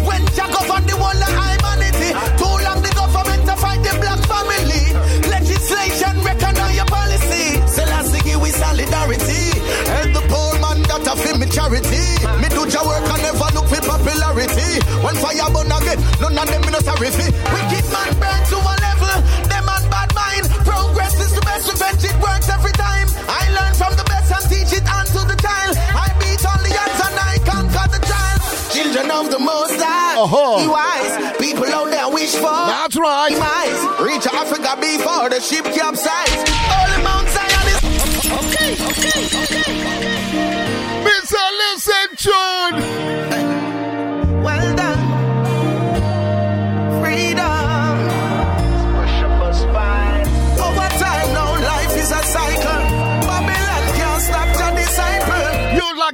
When 0.07 0.23
Jack 0.35 0.53
up 0.53 0.71
on 0.71 0.87
the 0.87 0.97
wall 0.97 1.15
of 1.15 1.33
humanity. 1.33 2.11
Too 2.41 2.57
long 2.67 2.81
the 2.83 2.93
government 2.95 3.43
to 3.47 3.55
fight 3.57 3.83
the 3.83 3.93
black 4.01 4.21
family. 4.27 4.83
Legislation 5.31 6.15
recognize 6.25 6.77
your 6.77 6.87
policy. 6.87 7.61
Selassie 7.67 8.37
we 8.37 8.51
solidarity. 8.51 9.43
Help 9.91 10.11
the 10.17 10.23
poor 10.31 10.53
man 10.61 10.79
that 10.89 11.07
a 11.07 11.15
feel 11.17 11.37
me 11.39 11.47
charity. 11.47 12.05
Me 12.41 12.49
do 12.51 12.63
your 12.69 12.85
work 12.87 13.07
and 13.07 13.23
never 13.23 13.51
look 13.55 13.67
for 13.71 13.83
popularity. 13.83 14.71
When 15.05 15.15
fire 15.17 15.51
burn 15.55 15.71
again, 15.71 16.01
none 16.21 16.39
of 16.39 16.47
them 16.49 16.61
me 16.67 16.71
no 16.75 16.81
sorry. 16.81 17.11
Wicked 17.11 17.87
man 17.93 18.11
burn 18.21 18.46
Children 28.97 29.27
of 29.27 29.31
the 29.31 29.39
Most 29.39 29.77
High. 29.77 30.17
Uh-huh. 30.17 30.57
Be 30.57 30.69
wise. 30.73 31.37
People 31.37 31.67
out 31.67 31.91
there 31.91 32.09
wish 32.09 32.35
for. 32.35 32.49
That's 32.49 32.97
right. 32.97 33.29
Demise. 33.29 34.01
Reach 34.01 34.27
Africa 34.27 34.73
before 34.81 35.29
the 35.29 35.39
ship 35.39 35.65
capsize. 35.67 36.33
Holy 36.49 37.05
Mount 37.05 37.29
Zion 37.29 37.69
is. 37.69 37.85
Okay, 38.25 38.73
okay, 38.73 39.21
okay. 39.37 39.69
Mr. 41.05 41.45
Listen, 41.61 42.09
John. 42.17 43.76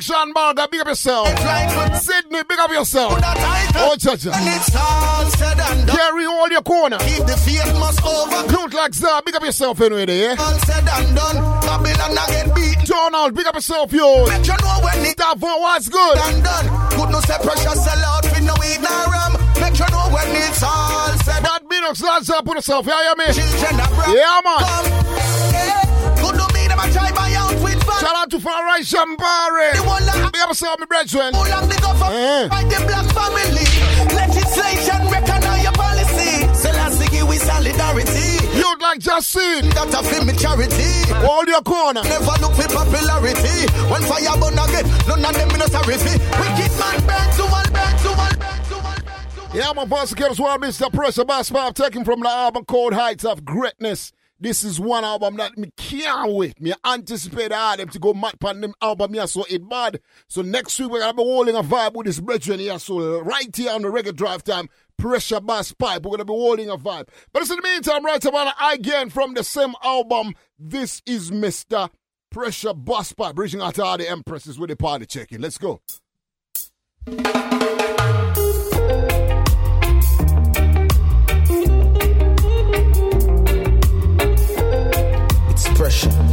Sean 0.02 0.32
Barger, 0.32 0.66
big 0.68 0.80
up 0.80 0.88
yourself. 0.88 1.28
Sydney, 2.02 2.42
big 2.42 2.58
up 2.58 2.70
yourself. 2.72 3.12
Oh, 3.76 3.94
Jaja. 3.96 4.32
Carry 5.86 6.26
all 6.26 6.50
your 6.50 6.62
corner. 6.62 6.98
Keep 6.98 7.26
the 7.26 7.36
faith 7.36 7.72
must 7.78 8.04
over. 8.04 8.48
Don't 8.48 8.74
like 8.74 8.90
that. 8.92 9.24
Big 9.24 9.36
up 9.36 9.44
yourself 9.44 9.80
anyway, 9.80 10.06
there. 10.06 10.30
All 10.40 10.58
said 10.66 10.88
and 10.88 11.14
done. 11.14 11.36
Babylon 11.62 12.18
get 12.28 12.54
beat. 12.54 12.78
Donald, 12.84 13.34
big 13.36 13.46
up 13.46 13.54
yourself, 13.54 13.92
yo. 13.92 14.26
Make 14.26 14.44
you 14.44 14.58
know 14.58 14.78
when 14.82 15.06
it 15.06 15.20
for 15.38 15.60
what's 15.62 15.88
good. 15.88 16.16
done 16.16 16.42
done. 16.42 16.66
Good 16.90 17.10
no 17.10 17.20
say 17.20 17.38
pressure 17.38 17.78
sell 17.78 18.04
out 18.04 18.24
with 18.24 18.42
no 18.42 18.54
weed 18.58 18.82
no 18.82 19.06
rum. 19.06 19.32
Make 19.60 19.78
you 19.78 19.86
know 19.86 20.10
when 20.10 20.26
it's 20.34 20.62
all 20.64 21.14
said. 21.22 21.42
Bad 21.44 21.62
Minox, 21.70 22.02
lads 22.02 22.28
uh, 22.28 22.38
up 22.38 22.48
on 22.48 22.56
yourself. 22.56 22.86
Yeah, 22.86 23.02
yeah, 23.06 23.14
me. 23.14 23.32
Children 23.32 23.80
are. 23.80 24.14
Yeah, 24.14 24.40
man. 24.42 24.58
Come. 24.58 25.21
Shout 28.02 28.16
out 28.16 28.30
to 28.34 28.38
Shambari. 28.82 29.78
The 29.78 29.86
one 29.86 30.02
that 30.10 30.18
Big 30.34 30.42
up 30.42 30.48
yourself, 30.50 30.74
my 30.82 30.86
brethren. 30.90 31.30
How 31.38 31.46
long 31.46 31.70
they 31.70 31.78
go 31.78 31.94
for 31.94 32.10
eh. 32.10 32.50
the 32.50 32.82
black 32.82 33.06
family? 33.14 33.62
Legislation 34.10 35.06
recognize 35.06 35.62
your 35.62 35.70
policy. 35.78 36.50
Selassie 36.50 37.22
we 37.22 37.38
solidarity. 37.38 38.42
You'd 38.58 38.82
like 38.82 38.98
just 38.98 39.30
seen. 39.30 39.70
That 39.78 39.94
a 39.94 40.02
film 40.02 40.26
me 40.26 40.34
charity. 40.34 41.14
All 41.22 41.46
your 41.46 41.62
corner. 41.62 42.02
Never 42.02 42.34
look 42.42 42.58
for 42.58 42.66
popularity. 42.74 43.70
When 43.86 44.02
fire 44.02 44.34
burn 44.34 44.58
again, 44.58 44.86
none 45.06 45.22
of 45.22 45.34
them 45.38 45.54
in 45.54 45.62
a 45.62 45.68
sorry. 45.70 45.94
Wicked 45.94 46.74
man 46.82 46.98
burn 47.06 47.28
to 47.38 47.44
one, 47.54 47.70
burn 47.70 47.94
to 48.02 48.10
one, 48.18 48.34
burn 48.34 48.60
to 48.66 48.76
one. 48.82 49.02
Yeah, 49.54 49.70
my 49.78 49.86
boss 49.86 50.10
as 50.10 50.40
well, 50.42 50.58
Mr. 50.58 50.90
Pressure 50.90 51.22
Busspipe, 51.22 51.78
taken 51.78 52.02
from 52.02 52.18
the 52.18 52.28
album 52.34 52.64
called 52.64 52.98
Heights 52.98 53.24
of 53.24 53.44
Greatness. 53.44 54.10
This 54.42 54.64
is 54.64 54.80
one 54.80 55.04
album 55.04 55.36
that 55.36 55.56
me 55.56 55.70
can't 55.76 56.32
wait. 56.32 56.60
Me 56.60 56.74
anticipate 56.84 57.52
all 57.52 57.76
them 57.76 57.88
to 57.90 57.98
go 58.00 58.12
mad 58.12 58.34
on 58.44 58.60
them 58.60 58.74
album 58.82 59.14
here, 59.14 59.28
so 59.28 59.44
it 59.48 59.68
bad. 59.68 60.00
So 60.26 60.42
next 60.42 60.80
week 60.80 60.90
we're 60.90 60.98
gonna 60.98 61.14
be 61.14 61.22
holding 61.22 61.54
a 61.54 61.62
vibe 61.62 61.94
with 61.94 62.06
this 62.06 62.18
brethren 62.18 62.58
here. 62.58 62.76
So 62.80 63.20
right 63.20 63.54
here 63.54 63.70
on 63.70 63.82
the 63.82 63.88
reggae 63.88 64.16
drive 64.16 64.42
time, 64.42 64.68
Pressure 64.98 65.38
Busspipe. 65.38 66.02
We're 66.02 66.10
gonna 66.10 66.24
be 66.24 66.32
holding 66.32 66.70
a 66.70 66.76
vibe. 66.76 67.06
But 67.32 67.48
in 67.48 67.56
the 67.56 67.62
meantime, 67.62 68.04
right 68.04 68.24
about 68.24 68.52
again 68.60 69.10
from 69.10 69.34
the 69.34 69.44
same 69.44 69.74
album, 69.84 70.34
this 70.58 71.02
is 71.06 71.30
Mr. 71.30 71.88
Pressure 72.32 72.74
Busspipe, 72.74 73.38
reaching 73.38 73.60
out 73.60 73.76
to 73.76 73.84
all 73.84 73.96
the 73.96 74.10
empresses 74.10 74.58
with 74.58 74.70
the 74.70 74.76
party 74.76 75.06
checking. 75.06 75.40
Let's 75.40 75.56
go. 75.56 75.80
It's 85.94 86.31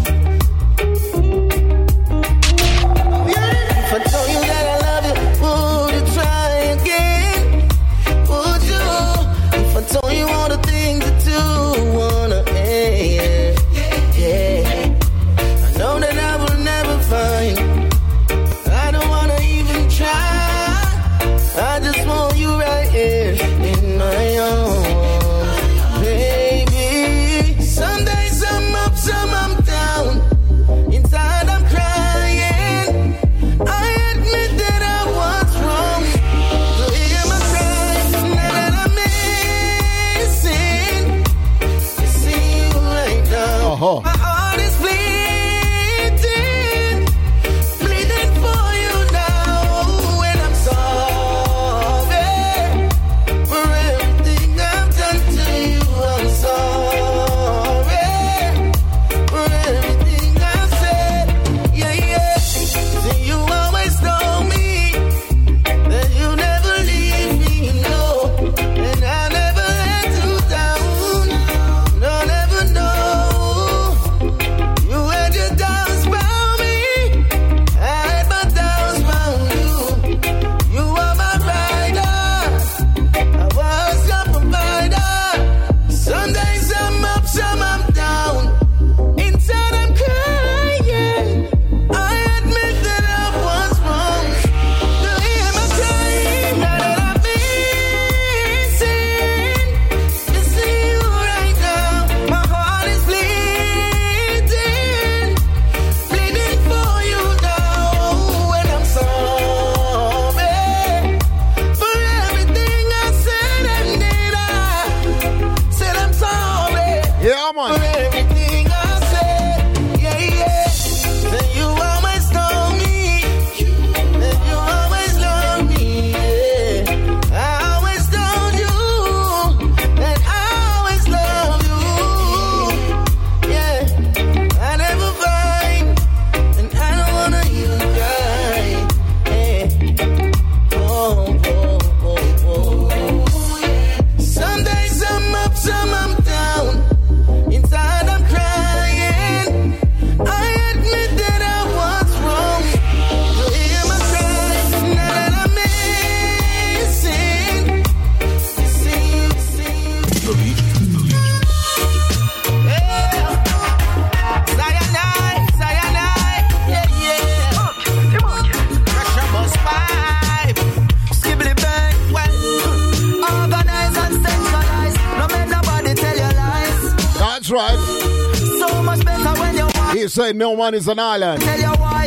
man 180.72 180.80
is 180.80 180.88
an 180.88 181.00
island. 181.00 181.41
Tell 181.41 181.60
you 181.60 181.74
why. 181.82 182.06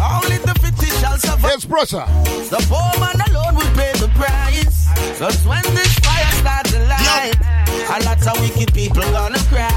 Only 0.00 0.38
the 0.38 0.54
fittest 0.62 1.00
shall 1.00 1.18
survive. 1.18 1.52
It's 1.54 1.64
pressure. 1.66 2.06
The 2.48 2.60
poor 2.70 2.90
man 3.00 3.20
alone 3.28 3.54
will 3.56 3.72
pay 3.76 3.92
the 4.00 4.08
price. 4.16 4.88
Cause 5.18 5.44
when 5.46 5.62
this 5.76 5.98
fire 5.98 6.32
starts 6.40 6.72
to 6.72 6.80
light, 6.88 7.36
a 7.68 7.98
lot 8.04 8.26
of 8.26 8.40
wicked 8.40 8.72
people 8.72 9.02
gonna 9.12 9.38
cry. 9.52 9.68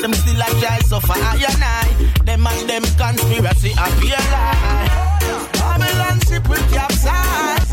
Them 0.00 0.14
still 0.14 0.40
a 0.40 0.48
try 0.60 0.78
suffer 0.80 1.12
I 1.12 1.42
and 1.42 1.64
I. 1.64 2.24
Them 2.24 2.46
and 2.46 2.70
them 2.70 2.84
conspiracy 2.96 3.72
appear 3.72 4.22
lie. 4.30 5.18
Babylon 5.54 6.20
ship 6.20 6.48
will 6.48 6.66
capsize. 6.70 7.72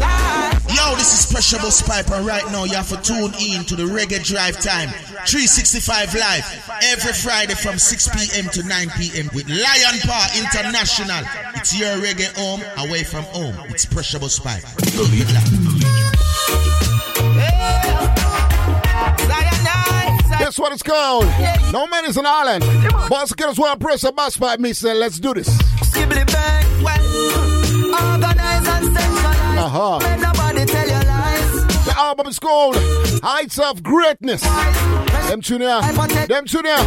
Yo, 0.73 0.95
this 0.95 1.13
is 1.13 1.31
Pressure 1.31 1.57
Busspipe, 1.57 2.09
and 2.15 2.26
right 2.26 2.45
now 2.51 2.63
you 2.63 2.76
have 2.76 2.89
to 2.89 2.97
tune 3.01 3.34
in 3.39 3.63
to 3.65 3.76
the 3.76 3.84
Reggae 3.84 4.23
Drive 4.23 4.59
Time 4.59 4.89
365 5.26 6.15
Live 6.15 6.68
every 6.84 7.14
Friday 7.14 7.53
from 7.56 7.77
6 7.77 8.10
p.m. 8.10 8.49
to 8.51 8.64
9 8.64 8.89
p.m. 8.97 9.30
with 9.34 9.47
Lion 9.49 9.99
Paw 10.01 10.27
International. 10.38 11.23
It's 11.56 11.77
your 11.77 11.89
reggae 11.97 12.34
home 12.38 12.61
away 12.88 13.03
from 13.03 13.23
home. 13.26 13.56
It's 13.69 13.85
Pressure 13.85 14.19
Busspipe. 14.19 14.64
Guess 20.39 20.57
what 20.60 20.72
it's 20.72 20.84
called? 20.84 21.26
No 21.72 21.88
man 21.88 22.06
is 22.06 22.18
an 22.18 22.26
island. 22.26 22.64
Boss, 23.10 23.34
get 23.34 23.49
us 23.49 23.60
one 23.60 23.77
Pressure 23.80 24.11
Busspipe, 24.11 24.60
me 24.60 24.73
say, 24.73 24.93
let's 24.93 25.19
do 25.19 25.34
this. 25.34 25.49
Skibbly 25.49 26.26
bang, 26.27 26.84
well, 26.84 28.15
organize 28.15 28.68
and 28.68 28.85
centralize. 28.85 29.60
Uh-huh. 29.60 29.97
Let 29.97 30.19
nobody 30.19 30.65
tell 30.65 30.88
you 30.88 31.07
lies. 31.07 31.85
The 31.85 31.93
album 31.97 32.27
is 32.27 32.39
called 32.39 32.76
Heights 33.22 33.60
of 33.60 33.84
Greatness. 33.84 34.43
Them 35.30 35.41
tune 35.41 35.61
here. 35.61 35.80
Them 36.26 36.45
tune 36.45 36.65
here. 36.65 36.77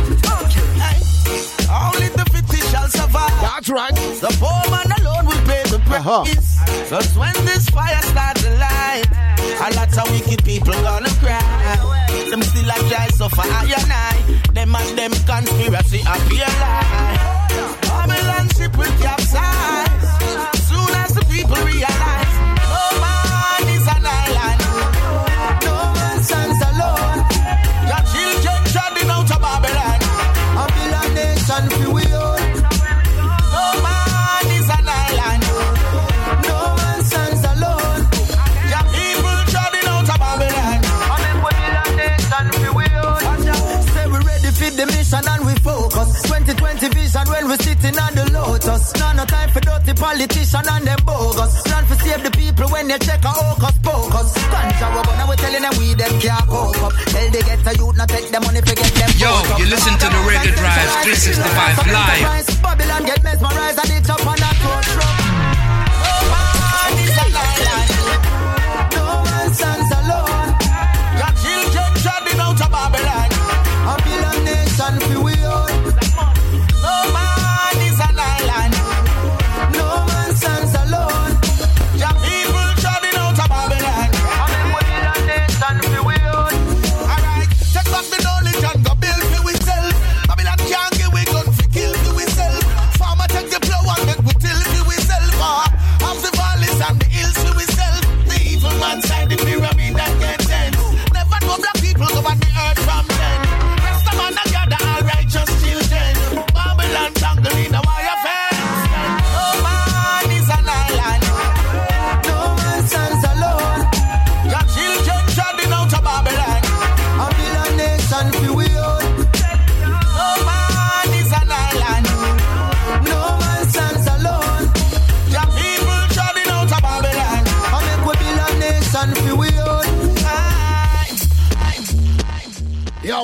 Only 1.70 2.09
the 2.10 2.27
fittest 2.35 2.73
shall 2.73 2.89
survive. 2.89 3.31
That's 3.40 3.69
right. 3.70 3.94
The 3.94 4.35
poor 4.43 4.62
man 4.66 4.90
alone 4.98 5.27
will 5.27 5.43
pay 5.47 5.62
the 5.70 5.78
price. 5.86 6.02
Uh-huh. 6.02 6.24
Cause 6.90 7.16
when 7.16 7.32
this 7.47 7.70
fire 7.70 8.02
starts 8.02 8.43
to 8.43 8.51
light, 8.59 9.06
a 9.62 9.70
lot 9.78 9.97
of 9.97 10.10
wicked 10.10 10.44
people 10.44 10.74
gonna 10.74 11.09
cry. 11.23 11.39
Them 12.31 12.43
still 12.43 12.69
a 12.69 12.74
try 12.90 13.06
suffer 13.14 13.43
I 13.47 13.62
and 13.78 13.93
I. 13.93 14.19
Them 14.52 14.74
and 14.74 14.98
them 14.98 15.12
conspiracy 15.23 16.01
appear 16.02 16.51
lie. 16.59 17.47
Babylon 17.82 18.48
ship 18.59 18.77
will 18.77 18.90
capsize. 18.98 20.02
Soon 20.66 20.90
as 20.98 21.14
the 21.14 21.24
people 21.31 21.55
realize, 21.62 21.91
sitting 47.93 48.02
on 48.02 48.14
the 48.14 48.32
lotus. 48.32 48.93
Now 48.94 49.12
no 49.12 49.24
time 49.24 49.51
for 49.51 49.60
dirty 49.60 49.94
politician 49.94 50.64
and 50.69 50.86
them 50.86 50.98
bogus. 51.05 51.62
Plan 51.62 51.85
for 51.86 51.94
save 51.97 52.23
the 52.23 52.31
people 52.31 52.69
when 52.69 52.89
they 52.89 52.98
check 52.98 53.24
a 53.24 53.28
hocus 53.28 53.77
pocus. 53.82 54.32
Ganja 54.52 54.86
we 54.97 55.02
gonna 55.02 55.24
we 55.28 55.36
telling 55.36 55.62
them 55.62 55.74
we 55.78 55.94
them 55.94 56.20
can't 56.20 56.47
cope 56.48 56.82
up. 56.82 56.93
Tell 57.12 57.31
they 57.31 57.43
get 57.43 57.66
a 57.66 57.73
youth 57.77 57.97
not 57.97 58.09
take 58.09 58.28
them 58.31 58.43
money 58.43 58.60
for 58.60 58.74
get 58.74 58.93
them. 58.94 59.10
Yo, 59.16 59.32
you 59.59 59.66
listen 59.66 59.94
to 59.98 60.06
the 60.09 60.20
Reggae 60.28 60.52
Drive 60.56 60.90
365 61.05 61.86
live. 61.93 62.62
Babylon 62.62 63.02
get 63.05 63.23
mesmerized 63.23 63.78
and 63.78 63.90
it 63.93 64.10
up 64.10 64.27
on 64.27 64.41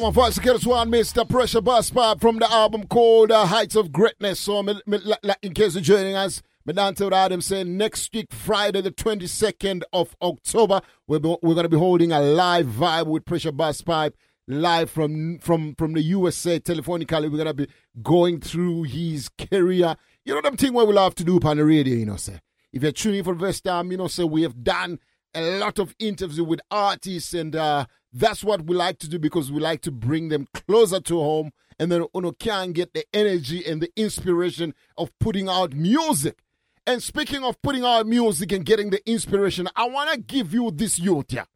My 0.09 0.13
voice 0.13 0.39
get 0.39 0.55
us 0.55 0.65
one, 0.65 0.91
Mr. 0.91 1.29
Pressure 1.29 1.61
Busspipe 1.61 2.19
from 2.19 2.39
the 2.39 2.51
album 2.51 2.87
called 2.87 3.31
uh, 3.31 3.45
Heights 3.45 3.77
of 3.77 3.93
Greatness. 3.93 4.41
So, 4.41 4.63
me, 4.63 4.81
me, 4.87 5.01
la- 5.05 5.35
in 5.43 5.53
case 5.53 5.75
you're 5.75 5.83
joining 5.83 6.15
us, 6.15 6.41
me 6.65 6.73
down 6.73 6.95
to 6.95 7.13
Adam 7.13 7.43
saying 7.43 7.77
next 7.77 8.15
week, 8.15 8.33
Friday, 8.33 8.81
the 8.81 8.91
22nd 8.91 9.83
of 9.93 10.17
October, 10.23 10.81
we're, 11.07 11.19
we're 11.19 11.53
going 11.53 11.65
to 11.65 11.69
be 11.69 11.77
holding 11.77 12.11
a 12.11 12.21
live 12.21 12.65
vibe 12.65 13.09
with 13.09 13.27
Pressure 13.27 13.53
Busspipe 13.53 14.15
live 14.47 14.89
from 14.89 15.41
from 15.41 15.75
from 15.75 15.93
the 15.93 16.01
USA 16.01 16.59
telephonically. 16.59 17.31
We're 17.31 17.45
going 17.45 17.45
to 17.45 17.53
be 17.53 17.69
going 18.03 18.41
through 18.41 18.85
his 18.85 19.29
career. 19.29 19.95
You 20.25 20.35
know, 20.35 20.41
them 20.41 20.57
thing 20.57 20.73
what 20.73 20.89
we 20.89 20.95
love 20.95 21.17
to 21.17 21.25
do 21.25 21.39
on 21.45 21.59
the 21.59 21.67
radio, 21.67 21.95
you 21.95 22.07
know, 22.07 22.17
sir. 22.17 22.41
If 22.73 22.83
you're 22.83 22.93
tuning 22.93 23.19
in 23.19 23.25
for 23.27 23.35
the 23.35 23.41
first 23.41 23.63
time, 23.63 23.91
you 23.91 23.99
know, 23.99 24.09
sir, 24.09 24.25
we 24.25 24.41
have 24.41 24.65
done 24.65 25.01
a 25.35 25.59
lot 25.59 25.79
of 25.79 25.95
interviews 25.99 26.41
with 26.41 26.61
artists 26.71 27.35
and 27.35 27.55
uh, 27.55 27.85
that's 28.13 28.43
what 28.43 28.67
we 28.67 28.75
like 28.75 28.99
to 29.01 29.09
do 29.09 29.19
because 29.19 29.53
we 29.53 29.61
like 29.61 29.83
to 29.83 29.91
bring 29.91 30.29
them 30.29 30.47
closer 30.55 31.01
to 31.01 31.19
home 31.19 31.51
and 31.79 31.93
then 31.93 32.05
know, 32.15 32.33
can 32.33 32.73
get 32.73 32.95
the 32.95 33.05
energy 33.13 33.65
and 33.65 33.81
the 33.81 33.91
inspiration 33.97 34.75
of 34.97 35.17
putting 35.19 35.49
out 35.49 35.75
music. 35.75 36.39
And 36.87 37.03
speaking 37.03 37.45
of 37.45 37.61
putting 37.63 37.85
out 37.85 38.07
music 38.07 38.51
and 38.53 38.65
getting 38.65 38.91
the 38.91 39.09
inspiration, 39.09 39.69
I 39.77 39.89
want 39.89 40.11
to 40.11 40.19
give 40.19 40.55
you 40.55 40.71
this 40.71 40.99
youth 40.99 41.31
here. 41.31 41.47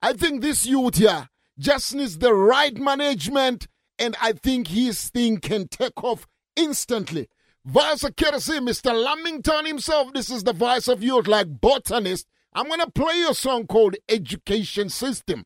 I 0.00 0.12
think 0.12 0.40
this 0.40 0.64
youth 0.64 0.96
here 0.96 1.28
just 1.58 1.94
needs 1.94 2.18
the 2.18 2.32
right 2.32 2.76
management 2.76 3.66
and 3.98 4.16
I 4.20 4.32
think 4.32 4.68
his 4.68 5.10
thing 5.10 5.38
can 5.38 5.68
take 5.68 6.02
off 6.02 6.26
instantly. 6.56 7.28
Vice 7.66 8.02
of 8.04 8.16
courtesy, 8.16 8.58
Mr. 8.60 8.94
Lamington 8.94 9.66
himself. 9.66 10.12
This 10.14 10.30
is 10.30 10.44
the 10.44 10.54
voice 10.54 10.88
of 10.88 11.02
youth 11.02 11.26
like 11.26 11.60
botanist. 11.60 12.26
I'm 12.54 12.66
going 12.66 12.80
to 12.80 12.90
play 12.90 13.24
a 13.28 13.34
song 13.34 13.66
called 13.66 13.96
Education 14.08 14.88
System. 14.88 15.44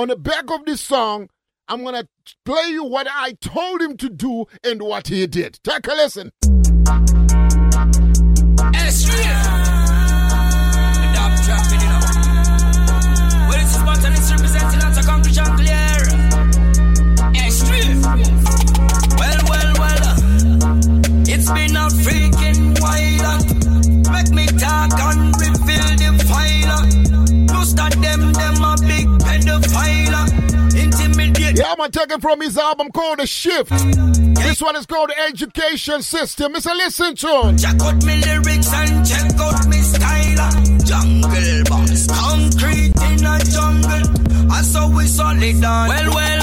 On 0.00 0.08
the 0.08 0.16
back 0.16 0.50
of 0.50 0.64
this 0.64 0.80
song, 0.80 1.28
I'm 1.68 1.82
going 1.82 1.94
to 1.94 2.08
play 2.46 2.68
you 2.70 2.84
what 2.84 3.06
I 3.06 3.32
told 3.32 3.82
him 3.82 3.98
to 3.98 4.08
do 4.08 4.46
and 4.64 4.80
what 4.80 5.08
he 5.08 5.26
did. 5.26 5.60
Take 5.62 5.86
a 5.88 5.90
listen. 5.90 6.32
Freaking 22.00 22.80
while. 22.80 23.40
Make 24.12 24.30
me 24.30 24.46
talk 24.58 24.92
and 24.98 25.34
reveal 25.36 25.96
the 25.98 26.24
file. 26.26 26.99
Most 27.60 27.78
of 27.78 28.00
them, 28.00 28.32
them 28.32 28.64
a 28.64 28.74
big 28.88 29.06
pedophile. 29.20 30.24
Intimidate. 30.82 31.58
Yeah, 31.58 31.74
I'm 31.78 31.90
taking 31.90 32.18
from 32.18 32.40
his 32.40 32.56
album 32.56 32.90
called 32.90 33.18
The 33.18 33.26
Shift. 33.26 33.68
This 34.36 34.62
one 34.62 34.76
is 34.76 34.86
called 34.86 35.10
Education 35.28 36.00
System. 36.00 36.56
It's 36.56 36.64
a 36.64 36.72
listen 36.72 37.16
to. 37.16 37.54
Check 37.60 37.82
out 37.82 38.02
me 38.02 38.16
lyrics 38.24 38.72
and 38.72 39.06
check 39.06 39.38
out 39.38 39.66
me 39.68 39.76
style. 39.82 40.50
Jungle 40.86 41.64
boss, 41.68 42.06
concrete 42.06 42.96
in 42.96 43.26
a 43.26 43.38
jungle. 43.44 44.50
I 44.50 44.62
saw 44.62 44.88
we 44.96 45.06
solid 45.06 45.62
on. 45.62 45.88
Well, 45.88 46.14
well, 46.14 46.39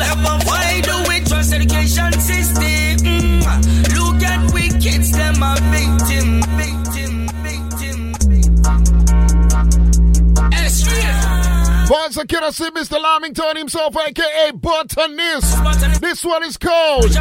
I 12.20 12.50
see 12.50 12.72
Mr. 12.72 13.00
Lamington 13.00 13.58
himself, 13.58 13.96
aka 13.96 14.52
Botanist. 14.52 16.02
This 16.02 16.26
one 16.26 16.44
is 16.46 16.58
called 16.58 17.16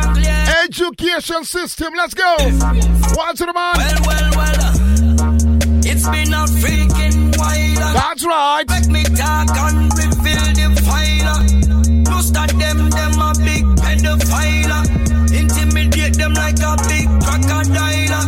Education 0.65 1.45
System. 1.45 1.93
Let's 1.95 2.15
go. 2.15 2.37
To 2.39 3.45
the 3.45 3.53
man. 3.53 3.77
Well, 3.77 4.01
well, 4.07 4.31
well. 4.37 4.57
Uh, 4.57 4.73
it's 5.85 6.09
been 6.09 6.33
a 6.33 6.47
freaking 6.49 7.37
while. 7.37 7.93
That's 7.93 8.25
right. 8.25 8.65
Make 8.71 8.89
me 8.89 9.05
talk 9.15 9.51
and 9.51 9.93
reveal 9.93 10.55
the. 10.55 10.67
Most 12.09 12.37
of 12.37 12.59
them, 12.59 12.89
them 12.89 13.21
a 13.21 13.33
big 13.37 13.65
pedophile. 13.77 14.81
Intimidate 15.31 16.15
them 16.17 16.33
like 16.33 16.59
a 16.61 16.77
big 16.89 17.09
crocodile. 17.21 18.25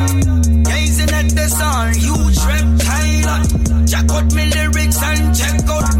Gazing 0.65 1.11
at 1.17 1.29
the 1.33 1.49
sun, 1.49 1.95
huge 1.95 2.39
reptile. 2.45 3.87
Check 3.87 4.11
out 4.13 4.35
me 4.35 4.51
lyrics 4.51 5.03
and 5.03 5.35
check 5.35 5.69
out. 5.71 5.98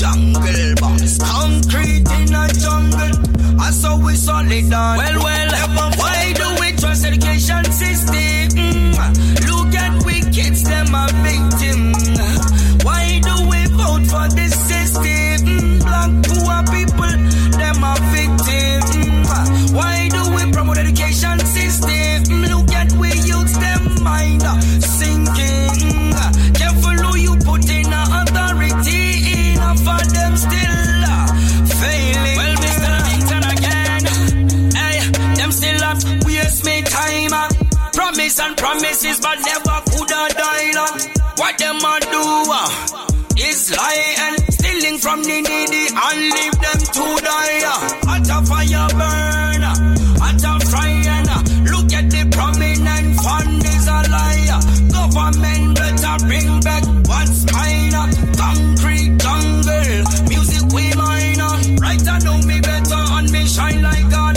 Jungle 0.00 0.74
boss, 0.80 1.18
concrete 1.18 2.08
in 2.08 2.34
a 2.34 2.48
jungle. 2.48 3.60
I 3.60 3.70
saw 3.70 3.98
we 3.98 4.14
solid 4.14 4.72
on. 4.72 4.96
Well, 4.96 5.22
well, 5.22 5.90
why 5.98 6.32
do 6.32 6.46
we 6.58 6.72
trust 6.72 7.04
education 7.04 7.64
system? 7.66 8.92
Look 9.46 9.74
at 9.74 10.02
we 10.06 10.22
kids, 10.32 10.64
them 10.64 10.94
a 10.94 11.06
victim. 11.20 11.92
Why 12.82 13.20
do 13.20 13.34
we 13.50 13.66
vote 13.76 14.06
for 14.08 14.26
this 14.34 14.49
Promise 38.10 38.40
and 38.40 38.56
promises, 38.56 39.20
but 39.20 39.38
never 39.46 39.78
could 39.86 40.10
a 40.10 40.34
dial. 40.34 40.98
What 41.36 41.56
them 41.58 41.76
a 41.78 42.00
do 42.10 42.22
uh, 42.50 42.66
is 43.38 43.70
lie 43.70 44.14
and 44.18 44.52
stealing 44.52 44.98
from 44.98 45.22
the 45.22 45.38
needy 45.38 45.86
and 45.94 46.18
leave 46.34 46.58
them 46.58 46.80
to 46.90 47.06
die. 47.22 47.62
uh. 47.62 48.10
At 48.10 48.26
a 48.26 48.42
fire 48.50 48.88
burn, 48.98 49.62
uh, 49.62 50.26
at 50.26 50.42
a 50.42 50.66
frying. 50.66 51.28
uh. 51.30 51.38
Look 51.70 51.92
at 51.94 52.10
the 52.10 52.26
prominent 52.34 53.20
fund 53.22 53.64
is 53.64 53.86
a 53.86 54.02
liar. 54.10 54.60
Government 54.90 55.78
better 55.78 56.26
bring 56.26 56.60
back 56.66 56.84
what's 57.06 57.46
mine. 57.52 57.94
uh. 57.94 58.10
Concrete 58.34 59.18
jungle, 59.22 60.02
music 60.26 60.66
we 60.74 60.92
mine. 60.98 61.40
uh. 61.40 61.78
Right 61.80 62.08
I 62.08 62.18
know 62.26 62.38
me 62.42 62.60
better 62.60 62.98
and 62.98 63.30
me 63.30 63.46
shine 63.46 63.82
like 63.82 64.10
diamond. 64.10 64.29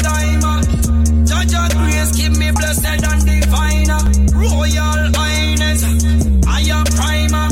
Judge 2.04 2.16
keep 2.18 2.32
me 2.38 2.52
blessed 2.52 2.86
and 2.86 3.26
divine. 3.26 3.88
Royal 4.34 5.12
Highness, 5.16 5.84
I 6.46 6.60
am 6.68 6.84
primer. 6.84 7.48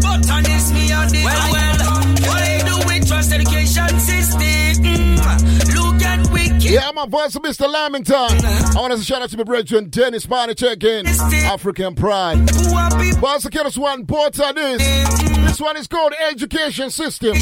Botanist, 0.00 0.72
me 0.74 0.92
a 0.92 1.06
the 1.10 1.22
Well, 1.24 1.52
well, 1.52 2.04
why 2.28 2.62
do 2.64 2.86
we 2.86 3.00
trust 3.00 3.32
education 3.32 3.98
system? 3.98 4.40
Mm, 4.84 5.74
Look 5.74 6.02
at 6.02 6.30
we 6.30 6.48
kids. 6.50 6.70
Yeah, 6.70 6.92
my 6.94 7.06
voice 7.06 7.34
of 7.34 7.42
Mr. 7.42 7.68
Lamington. 7.68 8.14
I 8.14 8.72
want 8.76 8.96
to 8.96 9.02
shout 9.02 9.22
out 9.22 9.30
to 9.30 9.36
my 9.36 9.42
brethren, 9.42 9.88
Dennis 9.88 10.24
Barney 10.24 10.54
check 10.54 10.84
in. 10.84 11.08
African 11.08 11.96
Pride. 11.96 12.46
Boss 13.20 13.44
of 13.44 13.54
us 13.56 13.76
one 13.76 14.06
portal 14.06 14.54
this. 14.54 14.78
This 15.48 15.60
one 15.60 15.76
is 15.76 15.88
called 15.88 16.14
Education 16.30 16.90
System. 16.90 17.32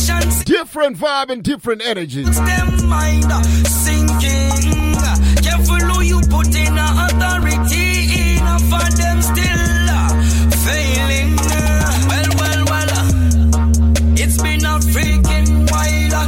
Different 0.44 0.96
vibe 0.96 1.28
and 1.28 1.42
different 1.42 1.84
energies. 1.84 2.34
them 2.34 2.88
mind 2.88 3.26
uh, 3.26 3.42
sinking. 3.42 4.67
Put 6.38 6.54
authority 6.54 8.36
for 8.70 8.86
them 8.94 9.18
still 9.22 9.90
uh, 9.90 10.08
failing. 10.62 11.34
Uh, 11.34 12.06
Well, 12.10 12.30
well, 12.38 12.62
well, 12.70 12.90
uh, 12.94 13.10
it's 14.14 14.40
been 14.40 14.64
a 14.64 14.78
freaking 14.94 15.66
while. 15.72 16.26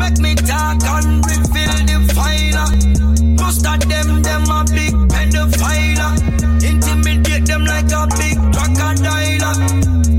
Make 0.00 0.18
me 0.24 0.34
talk 0.36 0.80
and 0.88 1.20
reveal 1.28 1.76
the 1.84 1.98
file. 2.16 2.70
Most 3.36 3.66
of 3.66 3.80
them, 3.86 4.22
them 4.22 4.44
a 4.48 4.64
big 4.72 4.94
pedophile. 5.12 6.16
Intimidate 6.64 7.44
them 7.44 7.66
like 7.66 7.92
a 7.92 8.06
big 8.16 8.38
crocodile. 8.54 9.54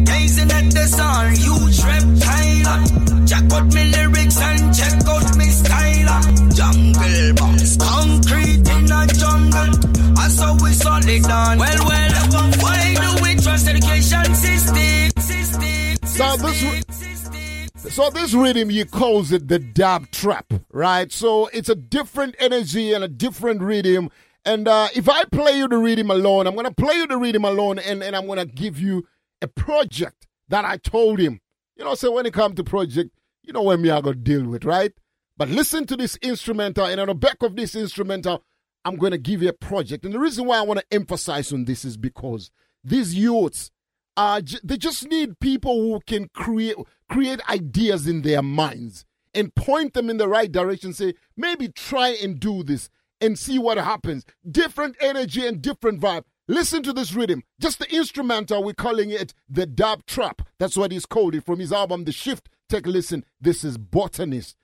Gazing 0.05 0.51
at 0.51 0.69
the 0.77 0.85
sun, 0.85 1.33
huge 1.33 1.79
reptile. 1.83 3.06
Check 3.27 3.51
out 3.51 3.73
me 3.73 3.91
lyrics 3.91 4.39
and 4.39 4.73
check 4.73 5.05
out 5.07 5.37
me 5.37 5.45
style. 5.45 6.21
Jungle 6.53 7.33
boss, 7.35 7.77
concrete 7.77 8.67
in 8.67 8.91
a 8.91 9.07
jungle. 9.07 10.17
I 10.17 10.27
saw 10.29 10.53
we 10.63 10.71
solid 10.71 11.25
on. 11.25 11.57
Well, 11.59 11.85
well, 11.85 12.11
why 12.61 12.95
do 12.95 13.23
we 13.23 13.35
trust 13.35 13.67
education 13.67 14.33
system? 14.33 15.11
So 16.05 16.35
this, 16.37 17.93
so 17.93 18.09
this 18.09 18.33
rhythm 18.33 18.71
you 18.71 18.85
calls 18.85 19.31
it 19.31 19.47
the 19.47 19.59
dab 19.59 20.09
trap, 20.11 20.51
right? 20.71 21.11
So 21.11 21.47
it's 21.47 21.69
a 21.69 21.75
different 21.75 22.35
energy 22.39 22.93
and 22.93 23.03
a 23.03 23.07
different 23.07 23.61
rhythm. 23.61 24.09
And 24.45 24.67
uh, 24.67 24.87
if 24.95 25.09
I 25.09 25.25
play 25.25 25.57
you 25.57 25.67
the 25.67 25.77
rhythm 25.77 26.09
alone, 26.09 26.47
I'm 26.47 26.55
gonna 26.55 26.71
play 26.71 26.95
you 26.95 27.07
the 27.07 27.17
rhythm 27.17 27.45
alone, 27.45 27.77
and, 27.77 28.01
and 28.01 28.15
I'm 28.15 28.25
gonna 28.25 28.45
give 28.45 28.79
you 28.79 29.05
a 29.41 29.47
project 29.47 30.25
that 30.47 30.65
I 30.65 30.77
told 30.77 31.19
him. 31.19 31.41
You 31.75 31.83
know, 31.83 31.93
so 31.93 32.11
when 32.11 32.25
it 32.25 32.33
comes 32.33 32.55
to 32.55 32.63
project, 32.63 33.11
you 33.47 33.53
know 33.53 33.63
when 33.63 33.81
me 33.81 33.89
I 33.89 34.01
gonna 34.01 34.15
deal 34.15 34.45
with, 34.45 34.65
right? 34.65 34.91
But 35.37 35.49
listen 35.49 35.85
to 35.87 35.95
this 35.95 36.17
instrumental, 36.17 36.85
and 36.85 36.99
on 36.99 37.07
the 37.07 37.15
back 37.15 37.41
of 37.41 37.55
this 37.55 37.75
instrumental, 37.75 38.43
I'm 38.85 38.97
gonna 38.97 39.17
give 39.17 39.41
you 39.41 39.49
a 39.49 39.53
project. 39.53 40.05
And 40.05 40.13
the 40.13 40.19
reason 40.19 40.45
why 40.45 40.57
I 40.57 40.63
want 40.63 40.79
to 40.79 40.85
emphasize 40.91 41.53
on 41.53 41.65
this 41.65 41.85
is 41.85 41.97
because 41.97 42.51
these 42.83 43.15
youths 43.15 43.71
uh, 44.17 44.41
j- 44.41 44.59
they 44.63 44.77
just 44.77 45.07
need 45.07 45.39
people 45.39 45.79
who 45.79 46.01
can 46.05 46.27
create 46.33 46.75
create 47.07 47.39
ideas 47.49 48.07
in 48.07 48.23
their 48.23 48.41
minds 48.41 49.05
and 49.33 49.53
point 49.55 49.93
them 49.93 50.09
in 50.09 50.17
the 50.17 50.27
right 50.27 50.51
direction. 50.51 50.91
Say 50.91 51.13
maybe 51.37 51.69
try 51.69 52.09
and 52.21 52.39
do 52.39 52.63
this 52.63 52.89
and 53.21 53.37
see 53.37 53.59
what 53.59 53.77
happens. 53.77 54.25
Different 54.49 54.97
energy 54.99 55.45
and 55.45 55.61
different 55.61 56.01
vibe. 56.01 56.23
Listen 56.47 56.81
to 56.83 56.93
this 56.93 57.13
rhythm. 57.13 57.43
Just 57.59 57.79
the 57.79 57.93
instrumental. 57.93 58.63
We're 58.63 58.73
calling 58.73 59.11
it 59.11 59.33
the 59.49 59.65
dab 59.65 60.05
trap. 60.05 60.41
That's 60.57 60.77
what 60.77 60.91
he's 60.91 61.05
called 61.05 61.35
it 61.35 61.45
from 61.45 61.59
his 61.59 61.71
album 61.71 62.05
The 62.05 62.11
Shift. 62.11 62.49
Take 62.69 62.85
a 62.85 62.89
listen. 62.89 63.23
This 63.39 63.63
is 63.63 63.77
Botanist. 63.77 64.57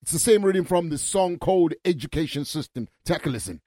It's 0.00 0.12
the 0.12 0.18
same 0.18 0.42
reading 0.42 0.64
from 0.64 0.88
the 0.88 0.96
song 0.96 1.38
called 1.38 1.74
Education 1.84 2.46
System. 2.46 2.88
Take 3.04 3.26
a 3.26 3.28
listen. 3.28 3.60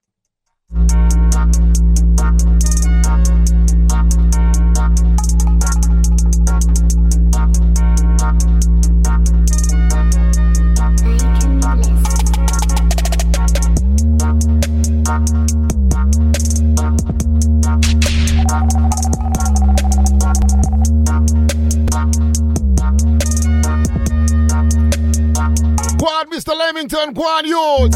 Mr. 26.30 26.56
Lamington. 26.56 27.14
Go 27.14 27.24
on. 27.24 27.90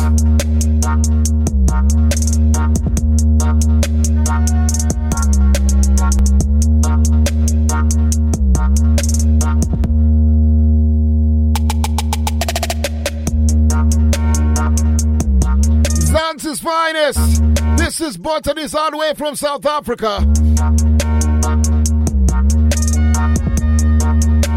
Mzansi's 16.14 16.60
finest. 16.60 17.78
This 17.78 18.02
is 18.02 18.18
Botanist 18.18 18.76
all 18.76 18.92
the 18.92 18.98
way 18.98 19.14
from 19.16 19.36
South 19.36 19.66
Africa. 19.66 20.20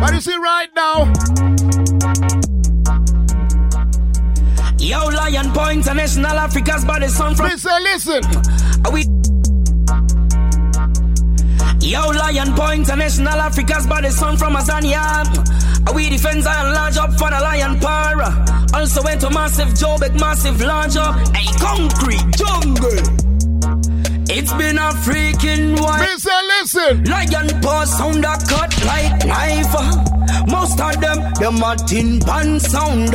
But 0.01 0.15
you 0.15 0.21
see 0.21 0.37
right 0.37 0.69
now, 0.75 1.56
Yo, 4.87 5.05
Lion 5.09 5.51
Paw 5.53 5.71
International 5.71 6.39
Africa's 6.39 6.85
body 6.85 7.09
son 7.09 7.35
from. 7.35 7.47
Listen, 7.47 7.83
listen. 7.83 8.23
Are 8.85 8.93
we? 8.93 9.03
Yo, 11.85 12.07
Lion 12.11 12.55
Paw 12.55 12.71
International 12.71 13.41
Africa's 13.41 13.85
body 13.89 14.11
sun 14.11 14.37
from 14.37 14.55
Azania. 14.55 15.27
Are 15.89 15.93
we 15.93 16.09
defense 16.09 16.47
and 16.47 16.73
large 16.73 16.97
up 16.99 17.11
for 17.19 17.29
the 17.31 17.41
Lion 17.41 17.81
Power? 17.81 18.31
Also 18.75 19.03
went 19.03 19.21
to 19.23 19.31
massive 19.31 19.75
Joe, 19.75 19.97
big 19.99 20.21
massive 20.21 20.61
large 20.61 20.97
up. 20.97 21.17
A 21.17 21.45
concrete 21.59 22.37
jungle. 22.37 23.36
It's 24.39 24.53
been 24.53 24.77
a 24.77 24.93
freaking 25.01 25.81
while. 25.81 25.99
Listen, 25.99 26.43
listen. 26.61 27.05
Lion 27.05 27.49
paw 27.63 27.85
sound 27.85 28.23
a 28.23 28.37
cut 28.47 28.85
like 28.85 29.25
knife. 29.25 29.73
Most 30.47 30.79
of 30.79 31.01
them, 31.01 31.33
them 31.41 31.63
a 31.65 31.75
tin 31.89 32.21
pan 32.21 32.61
sound. 32.61 33.15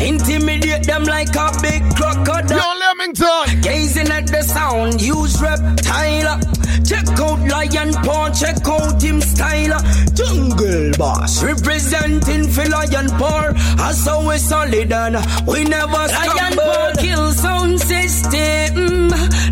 Intimidate 0.00 0.86
them 0.86 1.02
like 1.02 1.34
a 1.34 1.50
big 1.60 1.82
crocodile. 1.96 2.56
Yo, 2.56 2.78
Lamington. 2.78 3.60
Gazing 3.60 4.12
at 4.12 4.28
the 4.28 4.42
sound, 4.42 5.02
use 5.02 5.42
reptile. 5.42 6.38
Check 6.86 7.08
out 7.18 7.40
Lion 7.50 7.92
Paw, 8.04 8.30
check 8.30 8.64
out 8.64 9.02
him 9.02 9.20
style. 9.20 9.82
Jungle 10.14 10.71
boss, 11.02 11.42
representing 11.42 12.44
for 12.54 12.64
Lion 12.68 13.08
Paw. 13.18 13.52
As 13.88 14.06
always 14.06 14.42
solid 14.48 14.92
and 14.92 15.16
we 15.50 15.64
never 15.64 16.02
stumble. 16.06 16.36
Lion 16.38 16.54
Paw 16.54 16.92
kill 17.02 17.26
sound 17.32 17.80
system. 17.80 19.08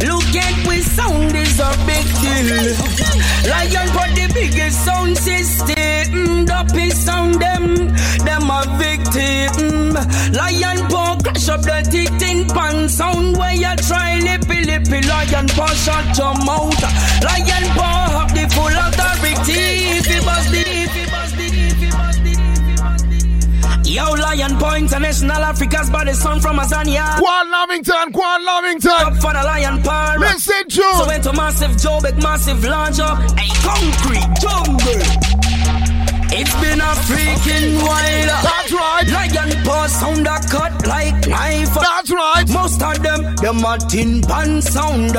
Look 0.09 0.31
at 0.47 0.57
we 0.69 0.77
sound 0.97 1.35
is 1.43 1.59
a 1.59 1.71
big 1.91 2.07
deal. 2.23 2.71
Lion 3.51 3.89
Paw 3.95 4.09
the 4.19 4.27
biggest 4.39 4.79
sound 4.87 5.19
system. 5.19 6.45
Dopey 6.51 6.91
sound 6.91 7.35
them, 7.45 7.65
them 8.27 8.47
a 8.59 8.61
victim. 8.85 9.95
Lion 10.39 10.79
Paw 10.93 11.19
crash 11.25 11.49
up 11.49 11.63
the 11.63 12.03
tin 12.21 12.47
pan 12.55 12.89
sound 12.89 13.37
where 13.39 13.57
you 13.65 13.75
try 13.89 14.11
lippy 14.29 14.61
lippy. 14.71 15.01
Lion 15.13 15.49
Paw 15.59 15.73
shut 15.85 16.07
your 16.17 16.35
mouth. 16.47 16.83
Lion 17.27 17.67
Paw 17.79 17.99
have 18.17 18.33
the 18.39 18.45
full 18.55 18.77
authority. 18.87 19.99
If 19.99 20.07
it 20.17 20.23
was 20.25 20.47
the, 20.55 20.80
Yo, 23.91 24.05
Lion 24.13 24.57
Paw 24.57 24.77
International 24.77 25.43
Africa's 25.43 25.91
body 25.91 26.13
son 26.13 26.41
from 26.41 26.59
Azania. 26.59 27.19
Quan 27.19 27.51
Lamington, 27.51 28.13
Quan 28.13 28.45
Lamington. 28.47 28.93
Up 28.93 29.17
for 29.17 29.33
the 29.33 29.43
Lion 29.43 29.83
Paw. 29.83 30.15
Listen, 30.17 30.63
Joe. 30.69 30.93
So 30.99 31.07
went 31.09 31.25
to 31.25 31.33
massive 31.33 31.77
Joe, 31.77 31.99
big 32.01 32.23
massive 32.23 32.63
larger. 32.63 33.03
A 33.03 33.47
concrete 33.67 34.31
jungle. 34.39 35.41
It's 36.33 36.55
been 36.63 36.81
a 36.81 36.93
freaking 37.11 37.83
while. 37.83 38.43
That's 38.47 38.73
right. 38.73 39.09
Lion 39.11 39.65
paw 39.65 39.87
sound 39.89 40.25
a 40.29 40.39
cut 40.49 40.87
like 40.87 41.27
knife. 41.27 41.75
That's 41.75 42.13
right. 42.13 42.49
Most 42.49 42.81
of 42.81 43.03
them, 43.03 43.35
them 43.43 43.65
a 43.65 43.77
tin 43.77 44.23
pan 44.23 44.63
sound. 44.63 45.17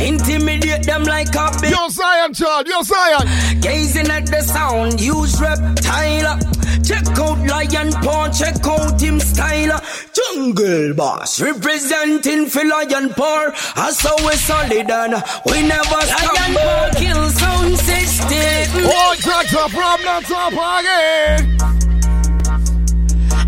Intimidate 0.00 0.86
them 0.86 1.02
like 1.02 1.34
a 1.34 1.50
big. 1.60 1.72
Yo, 1.72 1.88
Zion, 1.88 2.32
child. 2.32 2.68
Yo, 2.68 2.80
Zion. 2.82 3.60
Gazing 3.60 4.06
at 4.06 4.26
the 4.26 4.40
sound, 4.42 5.00
use 5.00 5.40
reptile. 5.40 6.38
Check 6.82 7.06
out 7.18 7.38
Lion 7.46 7.92
Paw, 8.02 8.28
check 8.30 8.66
out 8.66 9.00
him 9.00 9.20
style. 9.20 9.80
Jungle 10.12 10.94
Boss, 10.94 11.40
representing 11.40 12.46
for 12.46 12.64
Lion 12.64 13.10
Paw. 13.14 13.50
As 13.76 13.98
so 13.98 14.14
we 14.26 14.32
solid 14.34 14.90
and 14.90 15.14
we 15.46 15.62
never 15.62 16.00
stop. 16.02 16.34
Lion 16.34 16.54
Paw 16.54 16.90
kill 16.96 17.30
sound 17.30 17.76
system. 17.78 18.84
Oh, 18.86 19.14
that's 19.24 19.52
a 19.52 19.68
problem, 19.68 20.22
top 20.24 20.52
again. 20.80 21.54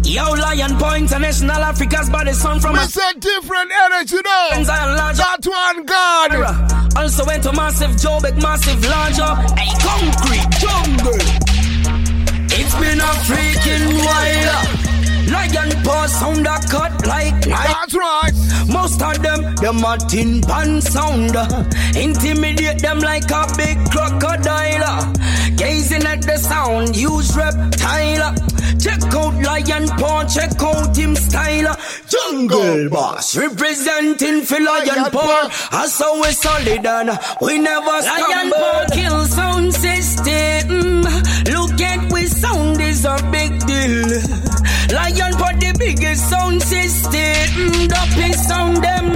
Yo, 0.05 0.31
Lion 0.31 0.79
Paw 0.79 0.95
International 0.95 1.65
Africa's 1.65 2.09
body 2.09 2.33
son 2.33 2.61
from 2.61 2.77
It's 2.77 2.97
a 2.97 3.19
different 3.19 3.73
energy, 3.87 4.17
though. 4.17 4.63
That 4.63 5.45
one, 5.45 5.85
God. 5.85 6.97
Also 6.97 7.25
went 7.27 7.43
to 7.43 7.53
massive 7.53 7.97
Joe, 7.99 8.21
massive 8.41 8.83
larger. 8.85 9.23
A 9.23 9.67
concrete 9.83 10.51
jungle. 10.61 11.56
Been 12.81 13.01
a 13.01 13.13
freaking 13.27 13.87
while. 14.05 14.77
Lion 15.33 15.71
paw 15.83 16.07
sound 16.07 16.47
a 16.47 16.59
cut 16.69 17.07
like 17.07 17.47
knife. 17.47 17.67
That's 17.67 17.95
right. 17.95 18.33
Most 18.69 19.01
of 19.03 19.23
them, 19.23 19.55
them 19.57 19.85
a 19.85 19.97
tin 19.97 20.41
pan 20.43 20.81
sound. 20.81 21.35
Intimidate 21.97 22.83
them 22.83 22.99
like 23.01 23.31
a 23.31 23.47
big 23.57 23.79
crocodile. 23.91 25.13
Gazing 25.57 26.05
at 26.07 26.23
the 26.23 26.37
sound, 26.39 26.97
use 26.97 27.37
reptile. 27.37 28.35
Check 28.79 29.03
out 29.15 29.35
Lion 29.43 29.89
Paw, 29.99 30.25
check 30.25 30.61
out 30.63 30.97
him 30.97 31.17
style. 31.17 31.77
Jungle 32.09 32.89
Boss, 32.91 33.37
representing 33.37 34.43
for 34.43 34.61
Lion 34.61 35.11
Paw. 35.11 35.49
As 35.73 36.01
always 36.01 36.41
solid 36.41 36.85
and 36.87 37.19
we 37.41 37.59
never 37.59 37.87
Lion 37.87 38.51
Paw 38.53 38.87
kill 38.93 39.25
sound 39.25 39.73
system. 39.75 41.03
Look 41.53 41.81
at 41.81 42.13
we 42.13 42.27
sound 42.27 42.81
is 42.81 43.05
a 43.05 43.17
big 43.33 43.59
deal. 43.67 44.46
Lion 44.97 45.33
Paw 45.41 45.53
the 45.61 45.71
biggest 45.79 46.31
sound 46.31 46.63
system. 46.63 47.89
Dopey 47.93 48.33
sound 48.33 48.77
them, 48.83 49.09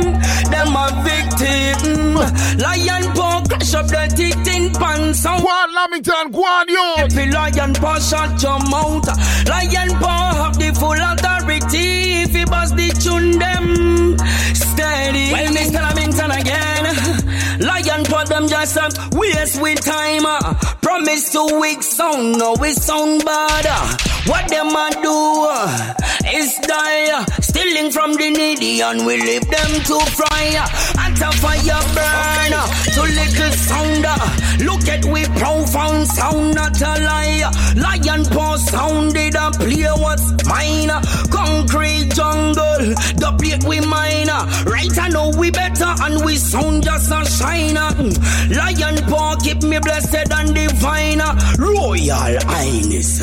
them 0.52 0.76
a 0.76 0.86
victim. 1.08 2.14
Lion 2.60 3.04
Paw 3.16 3.42
crash 3.48 3.74
up 3.74 3.86
the 3.86 4.04
teeth 4.14 4.46
in 4.54 4.72
pan 4.74 5.14
sound. 5.14 5.42
Quan 5.42 5.68
Lamington, 5.74 6.32
Quan 6.32 6.66
yo. 6.68 6.86
If 7.04 7.14
the 7.14 7.26
Lion 7.32 7.72
Paw 7.74 7.98
shut 7.98 8.42
your 8.42 8.60
mouth, 8.68 9.08
Lion 9.48 9.90
Paw 10.00 10.34
have 10.40 10.58
the 10.58 10.70
full 10.78 11.00
authority. 11.10 12.22
If 12.24 12.32
he 12.34 12.44
bust 12.44 12.76
the 12.76 12.88
tune 13.02 13.38
them 13.38 14.18
steady. 14.54 15.32
Well, 15.32 15.52
Mr. 15.52 15.80
Lamington 15.80 16.30
again. 16.30 17.39
Lion 17.60 18.04
Paw 18.04 18.24
them 18.24 18.48
just 18.48 18.76
a 18.76 18.88
waste 19.12 19.60
with 19.60 19.80
time. 19.84 20.24
uh. 20.24 20.54
Promise 20.80 21.30
to 21.32 21.58
weak 21.60 21.82
sound, 21.82 22.38
no 22.38 22.54
we 22.60 22.72
sound 22.72 23.24
bad. 23.24 23.66
uh. 23.68 23.96
What 24.26 24.48
them 24.48 24.68
a 24.68 24.88
do 25.02 25.16
uh, 25.48 25.94
is 26.34 26.56
die. 26.62 27.10
uh. 27.12 27.24
Stealing 27.42 27.90
from 27.90 28.14
the 28.14 28.30
needy 28.30 28.80
and 28.80 29.04
we 29.06 29.16
leave 29.20 29.42
them 29.50 29.72
to 29.88 29.98
fry. 30.16 30.56
uh. 30.56 31.04
At 31.04 31.20
a 31.20 31.30
fire 31.36 31.84
burn 31.94 32.52
uh, 32.56 32.66
to 32.94 33.02
little 33.02 33.52
sound. 33.52 34.06
uh. 34.06 34.64
Look 34.64 34.88
at 34.88 35.04
we 35.04 35.24
profound 35.38 36.06
sound, 36.08 36.54
not 36.54 36.80
a 36.80 36.92
lie. 37.04 37.50
Lion 37.76 38.24
paw 38.26 38.56
sounded 38.56 39.34
a 39.34 39.50
play 39.52 39.84
what's 40.00 40.32
mine. 40.46 40.88
Concrete 41.30 42.08
jungle, 42.14 42.94
the 43.20 43.34
plate 43.38 43.64
we 43.64 43.80
mine. 43.80 44.28
Right 44.66 44.98
I 44.98 45.08
know 45.08 45.30
we 45.38 45.50
better 45.50 45.92
and 46.04 46.24
we 46.24 46.36
sound 46.36 46.84
just 46.84 47.10
a 47.10 47.24
shine. 47.24 47.49
Lion 47.50 48.96
paw 49.08 49.36
keep 49.42 49.62
me 49.62 49.78
blessed 49.78 50.32
and 50.32 50.54
divine. 50.54 51.20
Royal 51.58 52.38
Highness, 52.46 53.20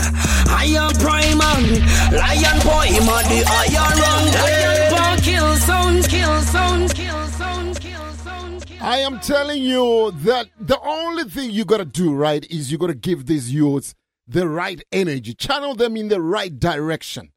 I 0.47 0.65
am 0.65 0.91
prime. 0.93 1.39
Lion 2.11 2.59
paw 2.61 2.81
him 2.81 3.05
the 3.05 3.43
iron. 3.47 3.97
Lion 4.37 4.91
paw 4.91 5.17
kill 5.21 5.55
kill 6.03 6.41
kill. 6.89 7.17
I 8.79 8.99
am 8.99 9.19
telling 9.19 9.61
you 9.61 10.11
that 10.23 10.47
the 10.59 10.79
only 10.79 11.25
thing 11.25 11.51
you 11.51 11.65
gotta 11.65 11.83
do, 11.83 12.13
right, 12.13 12.49
is 12.49 12.71
you 12.71 12.77
gotta 12.77 12.93
give 12.93 13.25
these 13.25 13.53
youths 13.53 13.93
the 14.27 14.47
right 14.47 14.81
energy, 14.91 15.33
channel 15.33 15.75
them 15.75 15.97
in 15.97 16.09
the 16.09 16.21
right 16.21 16.57
direction. 16.57 17.31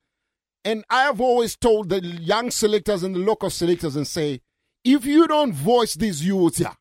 And 0.64 0.84
I 0.90 1.04
have 1.04 1.20
always 1.20 1.56
told 1.56 1.88
the 1.88 2.04
young 2.04 2.50
selectors 2.50 3.02
and 3.02 3.14
the 3.14 3.20
local 3.20 3.48
selectors 3.50 3.96
and 3.96 4.06
say, 4.06 4.42
if 4.84 5.04
you 5.04 5.26
don't 5.26 5.52
voice 5.52 5.94
these 5.94 6.24
youths 6.24 6.58
here, 6.58 6.76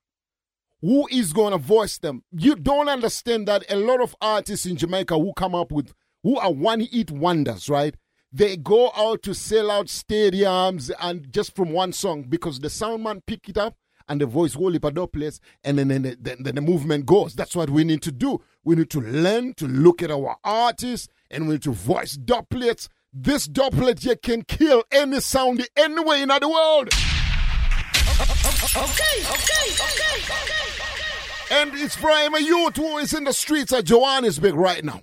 who 0.82 1.08
is 1.10 1.34
going 1.34 1.52
to 1.52 1.58
voice 1.58 1.98
them? 1.98 2.24
You 2.32 2.56
don't 2.56 2.90
understand 2.90 3.48
that 3.48 3.66
a 3.70 3.76
lot 3.76 4.02
of 4.02 4.16
artists 4.22 4.66
in 4.66 4.78
Jamaica 4.78 5.16
who 5.16 5.34
come 5.34 5.56
up 5.56 5.72
with, 5.72 5.94
who 6.24 6.38
are 6.38 6.52
one 6.52 6.82
hit 6.82 7.12
wonders, 7.12 7.70
right? 7.70 7.96
They 8.32 8.58
go 8.58 8.92
out 8.96 9.24
to 9.24 9.34
sell 9.34 9.72
out 9.72 9.88
stadiums 9.88 10.92
and 11.02 11.32
just 11.34 11.56
from 11.56 11.72
one 11.72 11.94
song 11.94 12.24
because 12.30 12.60
the 12.60 12.70
sound 12.70 13.04
man 13.04 13.22
pick 13.26 13.50
it 13.50 13.58
up 13.58 13.76
and 14.08 14.22
the 14.22 14.26
voice 14.26 14.54
heap 14.54 14.84
of 14.84 14.98
and 15.64 15.78
then, 15.78 15.88
then, 15.88 16.18
then, 16.20 16.38
then 16.40 16.56
the 16.56 16.62
movement 16.62 17.06
goes. 17.06 17.34
That's 17.34 17.56
what 17.56 17.70
we 17.70 17.84
need 17.84 18.02
to 18.04 18.12
do. 18.12 18.42
We 18.64 18.76
need 18.76 18.90
to 18.92 19.02
learn 19.02 19.54
to 19.56 19.68
look 19.68 20.02
at 20.02 20.12
our 20.12 20.38
artists 20.44 21.08
and 21.30 21.48
we 21.48 21.54
need 21.54 21.64
to 21.64 21.72
voice 21.72 22.14
doublets. 22.14 22.90
This 23.12 23.46
doublet 23.46 24.00
here 24.00 24.16
can 24.16 24.44
kill 24.44 24.84
any 24.92 25.20
sound 25.20 25.68
anywhere 25.76 26.18
in 26.18 26.30
the 26.30 26.50
world. 26.50 26.90
Okay, 28.78 28.84
okay, 28.84 29.72
okay, 29.74 30.22
okay. 30.22 31.56
And 31.56 31.74
it's 31.74 31.96
from 31.96 32.36
a 32.36 32.40
youth 32.40 32.76
who 32.76 33.00
is 33.00 33.16
in 33.16 33.24
the 33.24 33.34
streets 33.34 33.72
of 33.72 33.84
Johannesburg 33.84 34.54
right 34.54 34.86
now. 34.86 35.02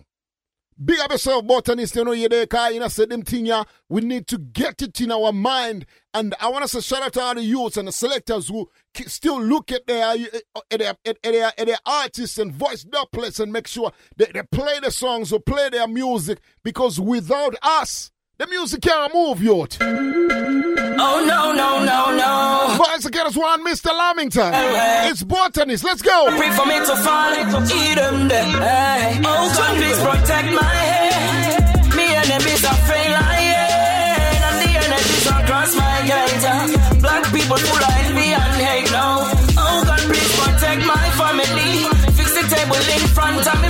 Big 0.82 1.00
up 1.00 1.10
yourself, 1.10 1.44
botanist. 1.44 1.96
You 1.96 2.04
know, 2.04 2.12
you're 2.12 2.28
there, 2.28 2.46
car, 2.46 2.70
you 2.70 2.78
know, 2.78 2.86
say 2.86 3.06
them 3.06 3.22
thing, 3.22 3.46
yeah. 3.46 3.64
We 3.88 4.02
need 4.02 4.28
to 4.28 4.38
get 4.38 4.82
it 4.82 5.00
in 5.00 5.10
our 5.10 5.32
mind. 5.32 5.84
And 6.14 6.32
I 6.40 6.48
want 6.48 6.62
to 6.62 6.68
say 6.68 6.80
shout 6.80 7.02
out 7.02 7.12
to 7.14 7.20
all 7.20 7.34
the 7.34 7.42
youths 7.42 7.76
and 7.76 7.88
the 7.88 7.92
selectors 7.92 8.48
who 8.48 8.70
still 8.94 9.42
look 9.42 9.72
at 9.72 9.84
their, 9.88 10.10
eh, 10.12 10.26
eh, 10.32 10.60
at 10.70 10.78
their, 10.78 10.94
at 11.04 11.22
their, 11.24 11.52
at 11.58 11.66
their 11.66 11.78
artists 11.84 12.38
and 12.38 12.52
voice 12.52 12.84
doublets 12.84 13.40
and 13.40 13.52
make 13.52 13.66
sure 13.66 13.90
that 14.16 14.32
they 14.32 14.42
play 14.44 14.78
the 14.80 14.92
songs 14.92 15.32
or 15.32 15.40
play 15.40 15.70
their 15.70 15.88
music 15.88 16.38
because 16.62 17.00
without 17.00 17.56
us, 17.62 18.12
the 18.38 18.46
music 18.48 18.82
can't 18.82 19.14
move, 19.14 19.42
youth. 19.42 19.78
Oh 19.80 21.24
no, 21.26 21.52
no, 21.52 21.84
no, 21.84 22.16
no. 22.16 22.76
Boys 22.78 23.04
and 23.04 23.14
girls, 23.14 23.36
one 23.36 23.64
Mr. 23.64 23.92
Lamington. 23.96 24.52
Alright. 24.52 25.10
It's 25.10 25.22
botanist. 25.22 25.84
Let's 25.84 26.02
go. 26.02 26.26
Pray 26.36 26.50
for 26.50 26.66
me 26.66 26.78
to 26.78 26.96
fall, 26.96 27.32
eat 27.32 27.94
them 27.96 28.28
dead. 28.28 28.48
Hey. 28.60 29.20
Oh 29.24 29.52
God, 29.56 29.76
please 29.76 30.00
protect 30.00 30.52
my 30.52 30.74
head. 30.92 31.96
Me 31.96 32.04
enemies 32.12 32.64
are 32.64 32.80
fail 32.84 33.12
lying, 33.12 34.40
and 34.44 34.56
the 34.60 34.72
enemies 34.84 35.26
are 35.32 35.42
cross 35.46 35.72
my 35.76 35.96
gate. 36.04 37.00
Black 37.00 37.24
people 37.32 37.56
full 37.56 37.84
of 37.84 37.96
envy 38.04 38.36
and 38.36 38.56
hate 38.60 38.90
now. 38.92 39.32
Oh 39.56 39.82
God, 39.84 40.00
please 40.00 40.32
protect 40.36 40.84
my 40.84 41.08
family. 41.16 41.88
Fix 42.12 42.28
the 42.36 42.44
table 42.52 42.76
in 42.76 43.04
front 43.16 43.46
of 43.46 43.56
me 43.62 43.65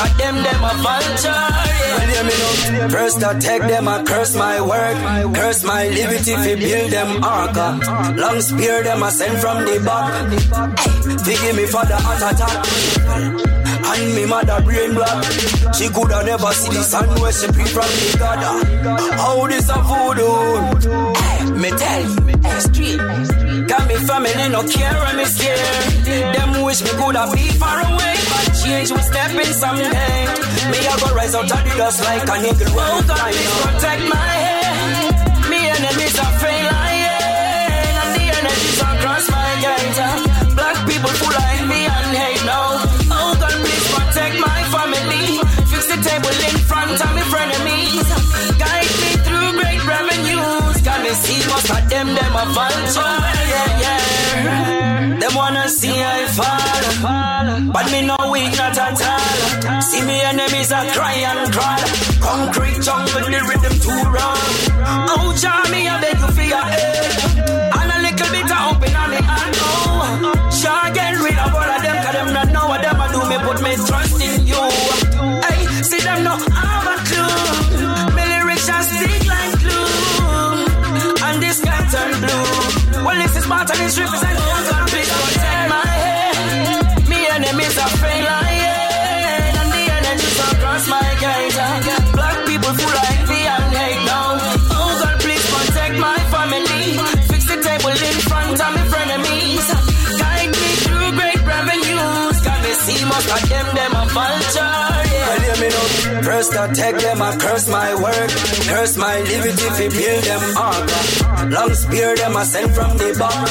of 0.00 0.18
them, 0.18 0.36
them 0.36 0.64
a 0.64 0.72
vulture. 0.82 1.28
Yeah. 1.28 2.08
hear 2.10 2.24
me 2.24 2.34
now. 2.78 2.88
First 2.88 3.22
I 3.22 3.38
take 3.38 3.62
them, 3.62 3.88
I 3.88 4.04
curse 4.04 4.34
my 4.36 4.60
work, 4.60 5.34
curse 5.34 5.64
my 5.64 5.88
liberty 5.88 6.34
fi 6.34 6.54
build 6.54 6.90
them 6.90 7.24
arca. 7.24 7.68
Long 8.16 8.40
spear 8.40 8.82
them 8.82 9.02
I 9.02 9.10
send 9.10 9.38
from 9.38 9.64
the 9.64 9.80
back. 9.84 10.12
Forgive 11.24 11.56
me 11.56 11.66
for 11.66 11.84
the 11.84 11.96
heart 11.96 12.22
attack. 12.34 12.66
And 13.90 14.14
me 14.14 14.26
mother 14.26 14.60
brain 14.62 14.94
black. 14.94 15.24
She 15.74 15.88
coulda 15.88 16.22
never 16.24 16.52
see 16.52 16.72
the 16.72 16.82
sun 16.82 17.08
where 17.20 17.32
she 17.32 17.46
pre 17.48 17.64
from 17.64 17.88
the 18.00 18.16
God. 18.18 18.38
How 19.18 19.46
this 19.46 19.68
a 19.70 19.78
voodoo? 19.88 20.98
Me 21.58 21.70
tell 21.70 22.02
you, 22.02 22.60
street. 22.60 22.98
Got 23.68 23.88
me 23.88 23.96
family 24.06 24.48
no 24.48 24.62
care 24.68 24.94
and 25.08 25.16
me 25.16 25.24
scared. 25.24 26.34
Them 26.34 26.62
wish 26.64 26.82
me 26.82 26.90
coulda 27.00 27.30
be 27.32 27.48
far 27.58 27.80
away, 27.80 28.14
change 28.68 28.90
will 28.90 29.06
step 29.12 29.30
in 29.30 29.52
someday. 29.62 30.20
Me 30.70 30.78
I 30.92 30.94
go 31.00 31.14
rise 31.14 31.34
out 31.34 31.50
of 31.50 31.60
the 31.64 31.72
dust 31.76 32.04
like 32.04 32.28
an 32.28 32.44
eagle. 32.44 32.74
Oh 32.76 33.02
God, 33.08 33.32
protect 33.64 34.02
my 34.12 34.37
enemies 60.48 60.72
a 60.72 60.80
cry 60.96 61.12
and 61.12 61.52
crawl. 61.52 61.82
Concrete 62.20 62.80
jungle, 62.82 63.26
the 63.30 63.40
rhythm 63.48 63.74
too 63.84 64.00
wrong. 64.12 64.40
Oh, 65.12 65.32
Jamie, 65.36 65.88
I 65.88 66.00
beg 66.00 66.18
you 66.18 66.30
for 66.36 66.46
your 66.52 66.66
help. 66.72 67.78
And 67.78 67.90
a 67.92 67.98
little 68.06 68.30
bit 68.32 68.50
of 68.50 68.62
open 68.68 68.94
on 68.96 69.10
me 69.10 69.20
hand. 69.28 69.54
Oh, 69.60 69.70
sure, 70.50 70.86
get 70.94 71.14
rid 71.24 71.38
of 71.38 71.54
all 71.54 71.70
of 71.76 71.82
them, 71.82 71.96
cause 72.04 72.14
them 72.14 72.28
not 72.32 72.48
know 72.52 72.66
what 72.68 72.80
them 72.82 73.00
a 73.00 73.06
do. 73.12 73.20
Me 73.28 73.36
put 73.46 73.58
me 73.62 73.72
trust 73.86 74.20
in 74.22 74.46
you. 74.46 74.64
Hey, 75.44 75.60
see 75.82 76.00
them 76.00 76.24
no 76.24 76.34
have 76.36 76.86
a 76.92 76.96
clue. 77.08 78.16
Me 78.16 78.22
lyrics 78.32 78.66
just 78.66 78.88
stick 78.92 79.26
like 79.26 79.54
glue. 79.60 79.96
And 81.26 81.42
this 81.42 81.58
sky 81.58 81.80
turn 81.92 82.12
blue. 82.22 83.04
Well, 83.04 83.16
this 83.16 83.36
is 83.36 83.46
part 83.46 83.70
of 83.70 83.78
this 83.78 83.98
represent. 83.98 84.18
Please 84.18 84.27
I 106.56 106.72
take 106.72 106.98
them, 106.98 107.22
I 107.22 107.36
curse 107.36 107.68
my 107.68 107.94
work. 107.94 108.30
Curse 108.68 108.96
my 108.96 109.20
liberty 109.20 109.68
fi 109.76 109.88
build 109.88 110.24
them 110.24 110.56
arca. 110.56 111.00
Long 111.50 111.74
spear 111.74 112.16
them, 112.16 112.36
I 112.36 112.44
send 112.44 112.74
from 112.74 112.96
the 112.96 113.14
back. 113.18 113.48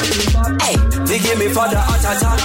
Hey, 0.61 0.75
give 1.19 1.37
me 1.39 1.47
for 1.49 1.67
the 1.67 1.79
heart 1.79 2.05
attack. 2.11 2.39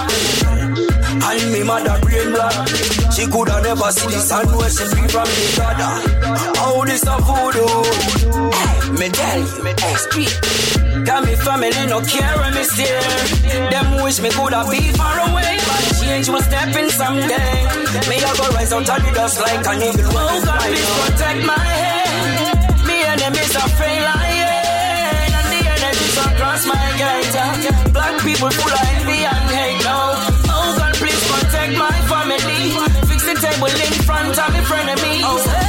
And 1.24 1.53
me 1.53 1.62
mother 1.62 1.99
brain 2.03 2.33
black. 2.33 2.69
She 3.12 3.27
coulda 3.27 3.61
never 3.62 3.91
see 3.93 4.09
the 4.09 4.20
sun 4.20 4.47
where 4.57 4.70
she 4.70 4.85
free 4.85 5.09
from 5.09 5.24
the 5.24 5.45
God. 5.57 6.57
How 6.57 6.85
this 6.85 7.03
a 7.07 7.16
voodoo? 7.27 8.51
Hey, 8.51 8.91
me 8.99 9.09
tell 9.11 9.39
you, 9.39 9.99
street. 9.99 10.82
Got 10.93 11.24
me 11.24 11.35
family 11.35 11.86
no 11.89 12.01
care 12.02 12.36
when 12.39 12.55
me 12.55 12.64
stare. 12.64 13.01
Them 13.73 14.02
wish 14.05 14.20
me 14.20 14.31
coulda 14.31 14.64
be 14.70 14.93
far 14.93 15.19
away, 15.24 15.56
but 15.66 15.82
change 15.98 16.28
will 16.28 16.43
step 16.43 16.69
in 16.77 16.89
someday. 16.90 17.52
Me 18.09 18.16
a 18.20 18.31
go 18.36 18.47
rise 18.52 18.73
out 18.73 18.89
of 18.89 18.98
the 19.01 19.10
dust 19.14 19.40
like 19.40 19.66
an 19.66 19.82
eagle. 19.82 20.12
Oh 20.12 20.43
God, 20.44 20.60
please 20.60 20.90
protect 21.01 21.40
my 21.48 21.64
head. 21.81 22.86
Me 22.86 22.97
enemies 23.02 23.56
are 23.56 23.73
fail 23.81 24.05
lying, 24.05 25.32
and 25.32 25.48
the 25.48 25.60
energies 25.74 26.19
across 26.28 26.62
my 26.69 26.85
gate. 27.01 27.93
Black 27.93 28.14
people 28.20 28.51
full 28.52 28.73
of 28.73 28.86
envy 28.93 29.24
and 29.24 29.48
hate 29.48 29.81
now. 29.82 30.12
Oh 30.55 30.77
God, 30.77 30.94
please 31.01 31.23
protect 31.32 31.73
my 31.81 31.97
family. 32.12 32.77
Fix 33.09 33.20
the 33.27 33.35
table 33.40 33.73
in 33.73 33.94
front 34.05 34.36
of 34.39 34.48
me 34.52 34.60
frenemies. 34.69 35.24
Oh, 35.24 35.62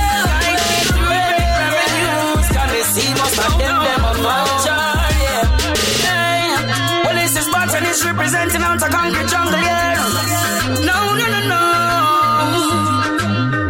representing 8.14 8.61
out 8.61 8.81
a 8.81 8.90
concrete 8.90 9.27
jungle, 9.27 9.60
yeah. 9.60 9.95
No, 10.90 10.99
no, 11.19 11.26
no, 11.34 11.41
no. 11.53 11.64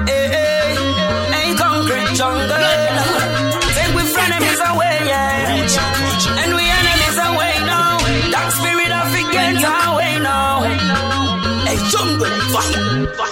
Hey, 0.10 0.26
hey, 0.36 0.76
hey, 1.34 1.48
concrete 1.56 2.12
jungle. 2.20 2.48
We 3.96 4.04
yeah. 5.12 5.64
And 6.42 6.52
we 6.58 6.64
now. 7.72 7.98
Spirit 8.58 8.92
now. 10.30 10.52
Hey, 11.68 11.80
jungle. 11.94 12.36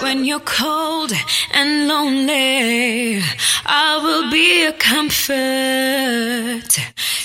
When 0.02 0.18
you're 0.24 0.46
cold 0.60 1.12
and 1.52 1.88
lonely, 1.88 3.22
I 3.66 3.98
will 4.04 4.30
be 4.30 4.64
a 4.66 4.72
comfort. 4.72 5.32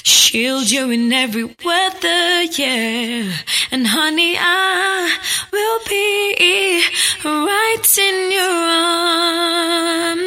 Shield 0.08 0.72
you 0.72 0.90
in 0.90 1.12
every 1.12 1.44
weather, 1.44 2.44
yeah. 2.44 3.30
And 3.72 3.86
honey, 3.86 4.38
I 4.40 5.18
will 5.52 5.80
be 5.90 6.82
right 7.26 7.98
in 7.98 8.32
your 8.32 8.58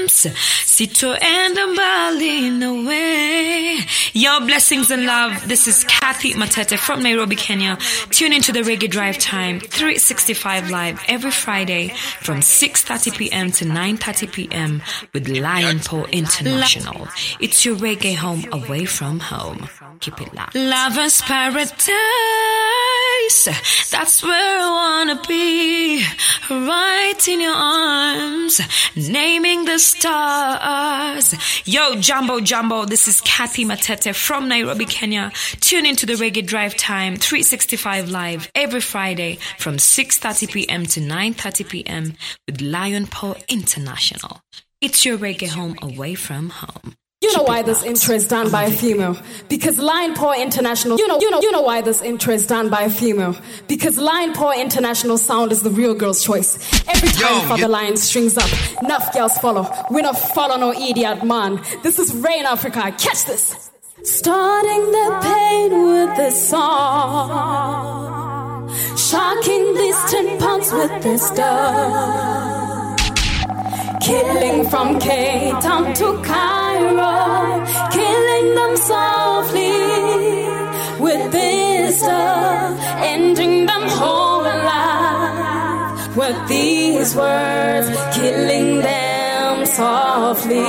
arms. 0.05 0.27
Sito 0.67 1.17
and 1.23 1.57
Mbali 1.57 2.47
in 2.49 2.61
the 2.61 2.75
way. 2.87 3.79
Your 4.13 4.41
blessings 4.43 4.91
and 4.91 5.07
love. 5.07 5.49
This 5.49 5.67
is 5.67 5.85
Kathy 5.85 6.35
Matete 6.35 6.77
from 6.79 7.03
Nairobi, 7.03 7.37
Kenya. 7.37 7.79
Tune 8.11 8.35
into 8.35 8.53
the 8.53 8.61
Reggae 8.61 8.91
Drive 8.91 9.17
Time 9.17 9.61
365 9.61 10.69
live 10.69 11.01
every 11.09 11.31
Friday 11.31 11.89
from 12.21 12.41
6:30 12.41 13.17
p.m. 13.17 13.51
to 13.53 13.65
9:30 13.65 14.31
p.m. 14.31 14.83
with 15.15 15.27
Lion 15.27 15.79
Paw 15.79 16.05
International. 16.05 17.09
It's 17.41 17.65
your 17.65 17.77
reggae 17.77 18.15
home 18.15 18.45
away 18.53 18.85
from 18.85 19.21
home. 19.21 19.70
Keep 20.01 20.21
it 20.23 20.35
locked. 20.35 20.55
Lover's 20.55 21.21
paradise. 21.23 21.81
That's 23.91 24.23
where 24.23 24.61
I 24.61 24.69
wanna 24.71 25.21
be. 25.29 26.03
Right 26.49 27.29
in 27.29 27.41
your 27.41 27.55
arms. 27.55 28.61
Naming 28.97 29.67
the 29.67 29.79
stars. 29.79 31.35
Yo, 31.67 31.97
Jumbo 31.97 32.41
Jumbo. 32.41 32.87
This 32.87 33.09
is 33.09 33.21
Kathy 33.21 33.67
Matete 33.67 34.15
from 34.15 34.49
Nairobi, 34.49 34.87
Kenya. 34.87 35.33
Tune 35.61 35.85
into 35.85 36.07
the 36.07 36.15
Reggae 36.15 36.47
Drive 36.47 36.77
Time 36.77 37.17
365 37.17 38.09
live 38.11 38.51
every 38.55 38.81
Friday 38.81 39.39
from 39.59 39.77
6:30 39.77 40.51
p.m. 40.51 40.87
to 40.87 41.01
9:30 41.01 41.69
p.m. 41.69 42.15
with 42.47 42.63
Lion 42.63 43.07
Paw 43.07 43.35
International. 43.49 44.41
It's 44.81 45.05
your 45.05 45.19
reggae 45.19 45.49
home 45.49 45.77
away 45.83 46.15
from 46.15 46.49
home. 46.49 46.95
You 47.23 47.37
know 47.37 47.43
why 47.43 47.61
this 47.61 47.83
intro 47.83 48.15
is 48.15 48.27
done 48.27 48.51
by 48.51 48.65
a 48.65 48.71
female? 48.71 49.15
Because 49.51 49.79
Lion 49.79 50.15
Paw 50.15 50.33
International. 50.41 50.97
You 50.97 51.07
know, 51.07 51.21
you 51.21 51.31
know, 51.31 51.43
you 51.43 51.53
know 51.53 51.61
why 51.61 51.83
this 51.83 52.01
intro 52.01 52.33
is 52.33 52.47
done 52.47 52.71
by 52.71 52.85
a 52.85 52.89
female? 52.91 53.37
Because 53.69 53.99
Lion 53.99 54.33
Paw 54.33 54.53
International 54.59 55.19
sound 55.19 55.53
is 55.53 55.61
the 55.61 55.69
real 55.69 55.93
girl's 55.93 56.25
choice. 56.25 56.57
Every 56.89 57.11
time 57.11 57.35
Yo, 57.35 57.41
Father 57.47 57.61
you- 57.65 57.69
Lion 57.69 57.99
strings 57.99 58.39
up, 58.39 58.49
enough 58.83 59.13
girls 59.13 59.37
follow. 59.37 59.71
We 59.91 60.01
not 60.01 60.17
follow 60.19 60.57
no 60.57 60.73
idiot 60.73 61.23
man. 61.23 61.61
This 61.83 61.99
is 61.99 62.11
Rain 62.15 62.47
Africa. 62.47 62.91
Catch 62.97 63.27
this. 63.27 63.69
Starting 64.03 64.91
the 64.91 65.19
pain 65.23 65.73
with 65.89 66.17
this 66.17 66.49
song, 66.49 67.37
shocking 68.97 69.75
these 69.75 70.05
ten 70.11 70.39
pounds 70.39 70.73
with 70.73 71.03
this 71.03 71.27
stuff. 71.27 72.70
Killing 74.01 74.69
from 74.69 74.99
Cape 74.99 75.61
Town 75.61 75.93
to 75.95 76.23
Cairo, 76.23 77.65
killing 77.93 78.55
them 78.55 78.77
softly 78.77 79.71
with 80.99 81.31
this 81.31 81.99
stuff, 82.01 82.79
ending 83.03 83.67
them 83.67 83.83
whole 83.89 84.41
alive 84.41 86.17
with 86.17 86.49
these 86.49 87.15
words, 87.15 87.89
killing 88.15 88.79
them 88.81 89.67
softly 89.67 90.65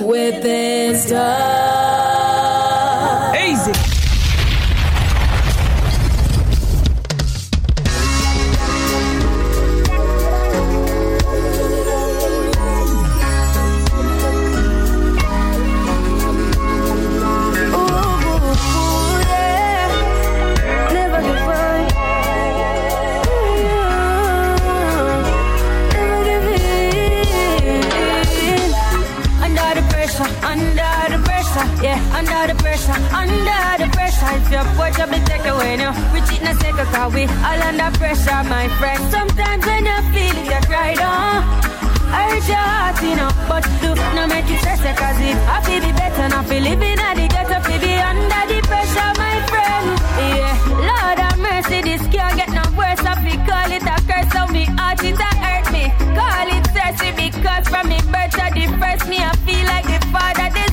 with 0.00 0.42
this 0.42 1.06
stuff. 1.06 1.89
Pressure, 32.90 33.14
under 33.14 33.84
the 33.84 33.88
pressure. 33.92 34.30
If 34.36 34.50
your 34.50 34.90
job 34.90 35.10
be 35.10 35.18
take 35.24 35.46
away 35.46 35.76
now, 35.76 35.92
we 36.12 36.20
cheat 36.22 36.42
na 36.42 36.52
second 36.54 36.88
cause 36.90 37.14
we 37.14 37.24
all 37.24 37.62
under 37.62 37.90
pressure, 37.98 38.42
my 38.48 38.68
friend. 38.78 39.00
Sometimes 39.10 39.64
when 39.66 39.86
you 39.86 39.98
feel 40.12 40.36
it, 40.36 40.46
you 40.46 40.60
cry 40.66 40.94
down. 40.94 41.42
Hurt 42.10 42.48
your 42.48 42.56
heart, 42.58 43.02
you 43.02 43.14
know, 43.14 43.30
but 43.46 43.62
do 43.80 43.94
not 43.94 44.28
make 44.28 44.50
it 44.50 44.58
stress 44.58 44.82
cause 44.98 45.20
it 45.22 45.36
I 45.46 45.62
feel 45.62 45.80
be 45.80 45.92
better, 45.92 46.28
not 46.28 46.46
feel 46.46 46.62
living 46.62 46.98
at 46.98 47.14
the 47.14 47.26
ghetto, 47.28 47.58
feel 47.62 47.80
be 47.80 47.94
under 47.94 48.42
the 48.50 48.58
pressure, 48.66 49.12
my 49.14 49.36
friend. 49.46 49.86
Yeah, 50.18 50.54
Lord 50.90 51.18
have 51.22 51.38
mercy, 51.38 51.82
this 51.82 52.02
can't 52.10 52.34
get 52.36 52.50
no 52.50 52.64
worse. 52.74 53.02
I 53.06 53.14
feel 53.22 53.38
call 53.46 53.70
it 53.70 53.86
a 53.86 53.96
curse, 54.10 54.30
so 54.34 54.42
me 54.52 54.64
heart 54.74 55.02
it 55.04 55.20
a 55.20 55.30
hurt 55.38 55.66
me. 55.70 55.84
Call 56.18 56.48
it 56.50 56.66
thirsty 56.74 57.10
because 57.14 57.68
from 57.68 57.88
me 57.88 57.98
birth 58.10 58.34
to 58.34 58.46
the 58.58 58.66
first 58.82 59.06
me, 59.06 59.18
I 59.22 59.30
feel 59.46 59.64
like 59.66 59.86
the 59.86 59.98
father. 60.10 60.69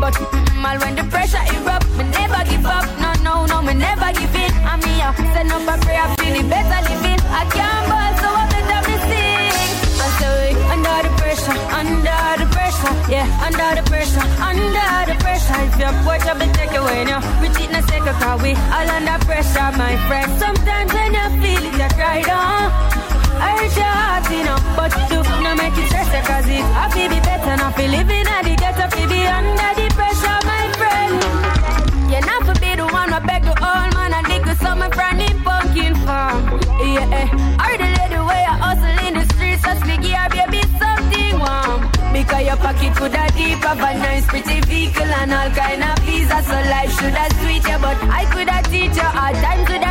But 0.00 0.14
mal 0.62 0.78
when 0.80 0.94
the 0.96 1.04
pressure 1.04 1.42
erupt, 1.54 1.88
me 1.96 2.04
never 2.10 2.42
give 2.48 2.66
up. 2.66 2.86
No, 3.00 3.10
no, 3.22 3.46
no, 3.46 3.62
me 3.62 3.74
never 3.74 4.12
give 4.12 4.34
in. 4.34 4.52
I'm 4.64 4.80
up, 5.06 5.16
send 5.34 5.52
up 5.52 5.66
a 5.66 5.74
prayer, 5.84 6.06
feeling 6.18 6.48
better 6.48 6.80
living. 6.88 7.20
I 7.30 7.42
can't 7.54 7.84
ball, 7.90 8.12
so 8.22 8.28
I 8.28 8.44
better 8.52 8.80
me 8.88 8.96
sing. 9.08 9.76
I 10.04 10.08
say 10.18 10.52
under 10.72 10.98
the 11.06 11.12
pressure, 11.20 11.58
under 11.80 12.22
the 12.40 12.46
pressure, 12.54 12.94
yeah, 13.10 13.26
under 13.46 13.70
the 13.78 13.84
pressure, 13.88 14.26
under 14.40 14.96
the 15.08 15.16
pressure. 15.22 15.58
If 15.68 15.78
your 15.78 15.94
boy 16.04 16.18
job 16.24 16.38
be 16.40 16.46
take 16.52 16.74
away 16.76 17.04
now, 17.04 17.20
we 17.40 17.48
cheat 17.54 17.70
na 17.70 17.80
second 17.86 18.16
cause 18.20 18.42
we 18.42 18.52
all 18.74 18.88
under 18.96 19.18
pressure, 19.24 19.70
my 19.76 19.94
friend. 20.08 20.28
Sometimes 20.38 20.92
when 20.92 21.14
you 21.14 21.28
feel 21.40 21.64
it, 21.68 21.74
you 21.80 21.88
cry 21.96 22.22
down. 22.22 22.95
Hurt 23.44 23.76
your 23.76 23.84
heart, 23.84 24.30
you 24.30 24.44
know, 24.44 24.58
but 24.76 24.92
you 25.10 25.16
not 25.46 25.56
make 25.58 25.78
it 25.78 25.86
stress 25.88 26.10
you 26.10 26.22
cause 26.26 26.48
it 26.48 26.64
I 26.64 27.08
be 27.08 27.20
better, 27.20 27.56
not 27.56 27.74
feel 27.76 27.90
living 27.90 28.26
at 28.26 28.42
the 28.42 28.54
ghetto, 28.56 28.86
feel 28.94 29.08
be 29.08 29.20
under 29.26 29.70
the 29.78 29.86
pressure, 29.94 30.40
my 30.50 30.64
friend. 30.80 31.14
You're 32.10 32.26
not 32.26 32.40
for 32.46 32.56
be 32.58 32.70
the 32.74 32.86
one 32.86 33.10
who 33.14 33.20
beg 33.26 33.42
the 33.46 33.54
old 33.54 33.90
man 33.94 34.12
and 34.18 34.26
dig 34.26 34.42
with 34.46 34.60
some 34.60 34.82
friend 34.90 35.20
in 35.22 35.36
pumpkin 35.46 35.94
farm. 36.04 36.42
Yeah. 36.82 37.62
Or 37.62 37.74
the 37.78 37.88
lady 37.98 38.20
way 38.26 38.42
I 38.42 38.54
hustle 38.64 38.98
in 39.06 39.12
the 39.14 39.24
streets, 39.34 39.62
just 39.62 39.82
me 39.86 39.96
give 40.02 40.18
her 40.18 40.28
baby 40.34 40.62
something 40.82 41.38
warm. 41.38 41.80
Because 42.12 42.42
your 42.48 42.58
pocket 42.58 42.92
could 42.98 43.14
have 43.14 43.34
deep, 43.36 43.62
have 43.62 43.78
a 43.78 43.90
nice 44.02 44.26
pretty 44.26 44.60
vehicle 44.66 45.12
and 45.20 45.30
all 45.30 45.50
kind 45.54 45.82
of 45.84 45.98
visa. 46.02 46.38
So 46.42 46.58
life 46.74 46.92
should 46.98 47.14
have 47.14 47.32
sweet 47.38 47.64
you, 47.70 47.78
but 47.78 47.98
I 48.10 48.22
could 48.32 48.48
have 48.48 48.66
teach 48.66 48.96
you 48.98 49.10
hard 49.14 49.36
times 49.36 49.66
could 49.68 49.85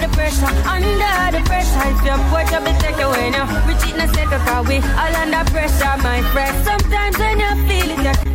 the 0.00 0.08
pressure, 0.16 0.52
under 0.64 1.36
the 1.36 1.42
pressure. 1.44 1.82
If 1.92 2.04
your 2.04 2.18
boy 2.30 2.44
job 2.50 2.64
be 2.64 2.72
take 2.80 3.00
away 3.00 3.30
now, 3.30 3.46
we 3.66 3.74
cheat 3.80 3.96
na 3.96 4.06
second 4.12 4.40
cause 4.46 4.66
we 4.68 4.76
all 4.76 5.14
under 5.22 5.44
pressure, 5.50 5.96
my 6.02 6.22
friend. 6.32 6.54
Sometimes 6.64 7.18
when 7.18 7.40
you 7.40 7.52
feel 7.68 7.90
it, 7.98 8.31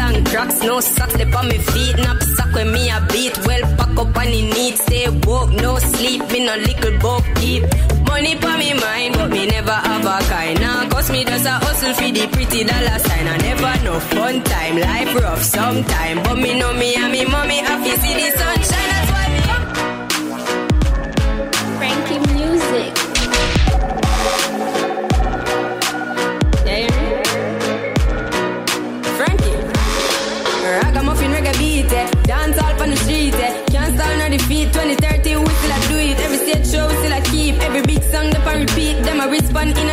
and 0.00 0.26
cracks, 0.26 0.60
no 0.62 0.80
socks, 0.80 1.14
on 1.14 1.48
me 1.48 1.58
feet, 1.58 1.96
knapsack 1.96 2.54
when 2.54 2.72
me 2.72 2.90
a 2.90 3.00
beat, 3.12 3.36
well 3.46 3.62
pack 3.76 3.98
up 3.98 4.16
on 4.16 4.26
the 4.34 4.42
neat, 4.54 4.76
stay 4.78 5.08
woke, 5.26 5.50
no 5.50 5.78
sleep, 5.78 6.22
me 6.32 6.44
no 6.44 6.56
little 6.56 6.98
book 6.98 7.24
keep. 7.36 7.62
Money 8.08 8.34
for 8.36 8.56
me 8.58 8.74
mind, 8.74 9.14
but 9.14 9.30
me 9.30 9.46
never 9.46 9.78
have 9.88 10.04
a 10.04 10.18
kind. 10.28 10.60
Now, 10.60 10.88
cause 10.88 11.10
me 11.10 11.24
just 11.24 11.46
a 11.46 11.50
hustle 11.50 11.94
for 11.94 12.10
the 12.10 12.26
pretty 12.32 12.64
dollar 12.64 12.98
sign. 12.98 13.26
I 13.28 13.36
never 13.38 13.84
know 13.84 14.00
fun 14.00 14.42
time, 14.42 14.76
life 14.80 15.14
rough 15.14 15.42
sometime, 15.42 16.22
but 16.24 16.36
me 16.36 16.58
know 16.58 16.72
me 16.72 16.94
and 16.96 17.12
me 17.12 17.24
mommy 17.24 17.58
happy 17.58 17.90
see 18.02 18.14
the 18.14 18.28
sunshine. 18.36 18.88
That's 18.90 19.10
why 19.12 19.19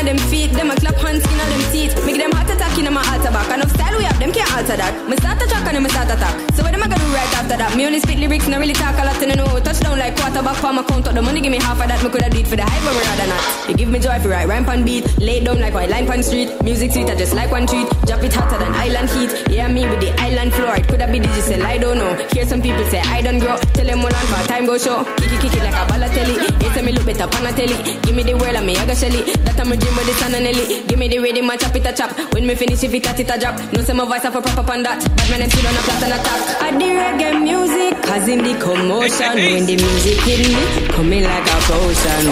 them 0.07 0.17
feet. 0.31 0.51
Them 0.55 0.71
a 0.71 0.75
clap 0.75 0.95
hands 1.03 1.23
in 1.27 1.37
them 1.37 1.63
teeth. 1.71 1.93
Make 2.07 2.17
them 2.17 2.31
heart 2.31 2.49
attack 2.49 2.79
in 2.79 2.87
my 2.87 3.03
altar 3.11 3.31
back. 3.35 3.51
Enough 3.51 3.71
style 3.75 3.97
we 3.99 4.05
have, 4.07 4.17
them 4.17 4.31
can't 4.31 4.47
alter 4.55 4.79
that. 4.79 4.93
Me 5.09 5.15
start 5.19 5.43
a 5.43 5.45
track 5.51 5.67
and 5.67 5.83
me 5.83 5.89
start 5.89 6.07
attack. 6.07 6.35
So 6.55 6.63
what 6.63 6.73
am 6.73 6.81
I 6.83 6.87
gonna 6.87 7.03
do 7.03 7.11
right 7.11 7.33
after 7.35 7.57
that? 7.59 7.75
Me 7.75 7.85
only 7.85 7.99
spit 7.99 8.17
lyrics, 8.17 8.47
not 8.47 8.59
really 8.63 8.73
talk 8.73 8.95
a 8.95 9.03
lot, 9.03 9.19
and 9.21 9.31
I 9.33 9.35
know. 9.35 9.59
Touchdown 9.59 9.99
like 9.99 10.15
quarterback 10.15 10.55
for 10.63 10.71
my 10.71 10.83
count. 10.83 11.05
The 11.05 11.21
money, 11.21 11.41
give 11.41 11.51
me 11.51 11.59
half 11.59 11.81
of 11.81 11.87
that. 11.91 11.99
Me 12.01 12.09
coulda 12.09 12.29
do 12.29 12.39
it 12.39 12.47
for 12.47 12.55
the 12.55 12.63
hype, 12.63 12.83
but 12.87 12.95
rather 12.95 13.27
not. 13.27 13.43
You 13.69 13.75
give 13.75 13.89
me 13.91 13.99
joy 13.99 14.17
for 14.23 14.29
right 14.29 14.47
rhyme 14.47 14.63
pan 14.63 14.85
beat. 14.87 15.03
Lay 15.19 15.43
down 15.43 15.59
like 15.59 15.73
white 15.73 15.89
line 15.89 16.07
pan 16.07 16.23
street. 16.23 16.55
Music 16.63 16.91
sweet, 16.91 17.09
I 17.11 17.15
just 17.15 17.35
like 17.35 17.51
one 17.51 17.67
treat. 17.67 17.87
Drop 18.07 18.23
it 18.23 18.33
hotter 18.33 18.57
than 18.57 18.71
island 18.73 19.09
heat. 19.11 19.31
Yeah, 19.51 19.67
me 19.67 19.83
with 19.89 19.99
the 19.99 20.15
island 20.21 20.53
floor. 20.53 20.75
It 20.79 20.87
coulda 20.87 21.11
be 21.11 21.19
digital, 21.19 21.67
I 21.67 21.77
don't 21.77 21.97
know. 21.97 22.15
Hear 22.31 22.45
some 22.45 22.61
people 22.61 22.85
say 22.87 23.01
I 23.03 23.21
don't 23.21 23.39
grow. 23.39 23.57
Tell 23.75 23.85
them 23.85 23.99
hold 23.99 24.13
on 24.13 24.25
for 24.31 24.47
time 24.47 24.65
go 24.65 24.77
show. 24.77 25.03
Kick 25.19 25.35
it, 25.35 25.41
kick 25.41 25.53
it 25.59 25.63
like 25.67 25.75
a 25.75 25.83
Balotelli. 25.91 26.46
Say 26.73 26.81
me 26.83 26.91
look 26.91 27.05
better 27.05 27.27
pan 27.27 27.45
a 27.45 27.51
telly. 27.51 27.75
Give 28.01 28.15
me 28.15 28.23
the 28.23 28.33
world 28.35 28.55
and 28.55 28.65
me 28.67 28.75
I 28.75 28.85
got 28.85 28.97
shelly. 28.97 29.21
That 29.45 29.59
I'm 29.59 29.71
a 29.71 29.77
dream 29.77 29.95
with 29.95 30.05
the 30.05 30.13
sun 30.13 30.35
and 30.35 30.43
Nelly. 30.43 30.83
Give 30.87 30.99
me 30.99 31.07
the 31.07 31.19
rhythm, 31.19 31.49
I 31.49 31.57
chop 31.57 31.75
it 31.75 31.85
a 31.85 31.93
chop. 31.93 32.11
When 32.33 32.45
me 32.45 32.55
finish, 32.55 32.83
if 32.83 32.93
it 32.93 33.07
at 33.07 33.19
it 33.19 33.29
a 33.29 33.39
drop. 33.39 33.57
No 33.73 33.81
say 33.81 33.93
my 33.93 34.05
voice 34.05 34.23
have 34.23 34.35
a 34.35 34.41
proper 34.41 34.63
pan 34.63 34.83
that. 34.83 35.01
But 35.01 35.29
man, 35.29 35.41
I'm 35.41 35.49
still 35.49 35.65
on 35.65 35.73
a 35.73 35.81
flat 35.81 36.03
and 36.03 36.13
a 36.13 36.19
top. 36.21 36.61
I 36.61 36.71
the 36.77 36.89
reggae 36.93 37.41
music, 37.41 38.03
cause 38.03 38.27
in 38.27 38.43
the 38.43 38.53
commotion. 38.61 39.33
When 39.33 39.65
the 39.65 39.75
music 39.79 40.19
hit 40.21 40.45
me, 40.45 40.87
coming 40.93 41.23
like 41.23 41.49
a 41.49 41.57
potion. 41.65 42.23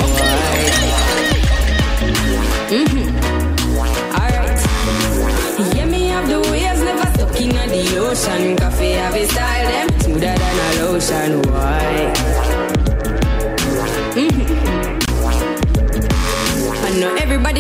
Mm-hmm. 2.70 3.08
Alright. 4.14 4.62
Yeah, 5.76 5.86
me 5.86 6.08
have 6.14 6.28
the 6.30 6.40
waves, 6.52 6.82
never 6.86 7.08
stuck 7.18 7.42
in 7.42 7.50
the 7.50 7.82
ocean. 7.98 8.58
Coffee 8.58 8.92
have 8.94 9.16
a 9.16 9.26
style, 9.26 9.68
them 9.72 10.00
smoother 10.02 10.36
than 10.38 10.58
a 10.60 10.70
lotion. 10.86 11.42
Why? 11.50 12.55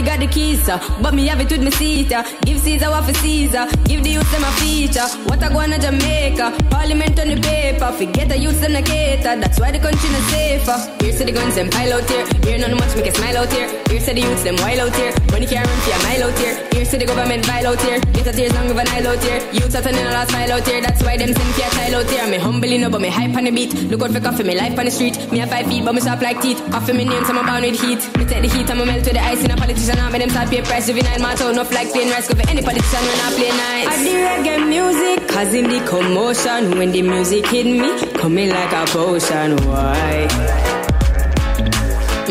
llega 0.06 0.14
got 0.15 0.27
the 0.27 0.33
keys, 0.33 0.69
uh, 0.69 0.79
but 1.01 1.13
me 1.13 1.27
have 1.27 1.41
it 1.41 1.51
with 1.51 1.63
me 1.63 1.71
Caesar. 1.71 2.23
Give 2.45 2.59
Caesar 2.59 2.89
what 2.89 3.03
for 3.05 3.13
Caesar. 3.13 3.67
Give 3.83 4.03
the 4.03 4.11
youth 4.11 4.31
them 4.31 4.43
a 4.43 4.51
feature. 4.59 5.07
What 5.27 5.43
I 5.43 5.49
go 5.49 5.59
on 5.59 5.69
to 5.69 5.79
Jamaica. 5.79 6.55
Parliament 6.69 7.19
on 7.19 7.27
the 7.27 7.37
paper. 7.41 7.91
Forget 7.91 8.29
the 8.29 8.37
youth 8.37 8.59
them 8.61 8.73
the 8.73 8.81
cater. 8.81 9.35
That's 9.35 9.59
why 9.59 9.71
the 9.71 9.79
country 9.79 10.09
not 10.09 10.23
safer. 10.31 10.77
Here's 11.03 11.17
to 11.19 11.25
the 11.25 11.31
guns 11.31 11.55
them 11.55 11.69
pile 11.69 11.93
out 11.93 12.09
here. 12.09 12.25
Here 12.43 12.57
none 12.57 12.77
much 12.77 12.95
make 12.95 13.07
a 13.07 13.13
smile 13.13 13.37
out 13.37 13.51
here. 13.51 13.67
Here's 13.89 14.05
to 14.05 14.13
the 14.13 14.21
youths 14.21 14.43
them 14.43 14.55
wild 14.63 14.79
out 14.79 14.95
here. 14.95 15.13
Money 15.31 15.47
can't 15.47 15.67
run 15.67 15.79
a 15.83 15.97
mile 16.03 16.23
out 16.29 16.37
here. 16.39 16.55
Here's 16.71 16.89
to 16.91 16.97
the 16.97 17.05
government 17.05 17.45
vile 17.45 17.67
out 17.67 17.81
here. 17.81 17.99
Get 18.15 18.27
a 18.27 18.31
tears 18.31 18.53
long 18.53 18.71
of 18.71 18.77
an 18.77 18.87
aisle 18.87 19.07
out 19.07 19.23
here. 19.23 19.39
Youths 19.51 19.75
out 19.75 19.85
and 19.85 19.97
in 19.97 20.07
a 20.07 20.11
last 20.11 20.31
mile 20.31 20.51
out 20.51 20.67
here. 20.67 20.81
That's 20.81 21.03
why 21.03 21.17
them 21.17 21.33
send 21.33 21.51
a 21.59 21.69
child 21.75 21.93
out 21.99 22.09
here. 22.09 22.27
Me 22.31 22.37
humble 22.37 22.71
enough, 22.71 22.91
but 22.91 23.01
me 23.01 23.09
hype 23.09 23.35
on 23.35 23.43
the 23.43 23.51
beat. 23.51 23.73
Look 23.91 24.01
out 24.01 24.11
for 24.11 24.21
coffee, 24.21 24.43
me 24.43 24.55
life 24.55 24.79
on 24.79 24.85
the 24.85 24.91
street. 24.91 25.15
Me 25.31 25.39
have 25.39 25.49
five 25.49 25.67
feet, 25.67 25.83
but 25.83 25.93
me 25.93 26.01
sharp 26.01 26.21
like 26.21 26.41
teeth. 26.41 26.61
Coffee 26.71 26.93
me 26.93 27.03
name, 27.03 27.25
so 27.25 27.35
I'm 27.35 27.45
bound 27.45 27.65
with 27.65 27.81
heat. 27.81 27.99
Me 28.17 28.23
take 28.25 28.41
the 28.43 28.49
heat, 28.55 28.69
I'm 28.71 28.79
a 28.79 28.85
melt 28.85 29.03
with 29.03 29.13
the 29.13 29.23
ice 29.23 29.43
in 29.43 29.51
a 29.51 29.57
politician. 29.57 29.99
I 29.99 30.14
make 30.17 30.27
them 30.27 30.29
start 30.29 30.49
pay 30.49 30.61
price. 30.61 30.87
Juvenile 30.87 31.19
man, 31.19 31.37
so 31.37 31.49
enough 31.49 31.71
like 31.71 31.91
plain 31.91 32.09
rice. 32.09 32.27
Go 32.27 32.35
for 32.35 32.49
any 32.49 32.61
politician 32.61 33.03
when 33.07 33.19
I 33.19 33.29
play 33.35 33.49
nice. 33.49 33.87
I 33.87 34.03
the 34.03 34.13
reggae 34.27 34.67
music, 34.67 35.27
cause 35.27 35.53
in 35.53 35.65
the 35.69 35.79
commotion. 35.85 36.77
When 36.77 36.91
the 36.91 37.01
music 37.01 37.45
hit 37.47 37.65
me, 37.65 38.13
coming 38.13 38.49
like 38.49 38.71
a 38.71 38.85
potion. 38.91 39.57
Why? 39.67 40.27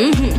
Mm-hmm. 0.01 0.33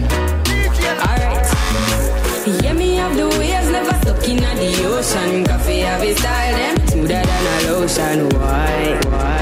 Alright. 1.06 2.64
Yeah, 2.64 2.74
me 2.74 2.96
have 2.96 3.16
the 3.16 3.28
waves, 3.38 3.70
never 3.70 3.94
stuck 4.02 4.28
in 4.28 4.38
the 4.38 4.84
ocean. 4.86 5.46
Coffee 5.46 5.80
have 5.80 6.02
a 6.02 6.16
style, 6.16 6.56
them 6.58 6.88
smoother 6.88 7.22
than 7.30 7.46
a 7.48 7.72
lotion. 7.72 8.30
Why? 8.30 9.00
Why? 9.06 9.35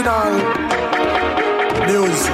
Original 0.00 0.32
music. 1.86 2.32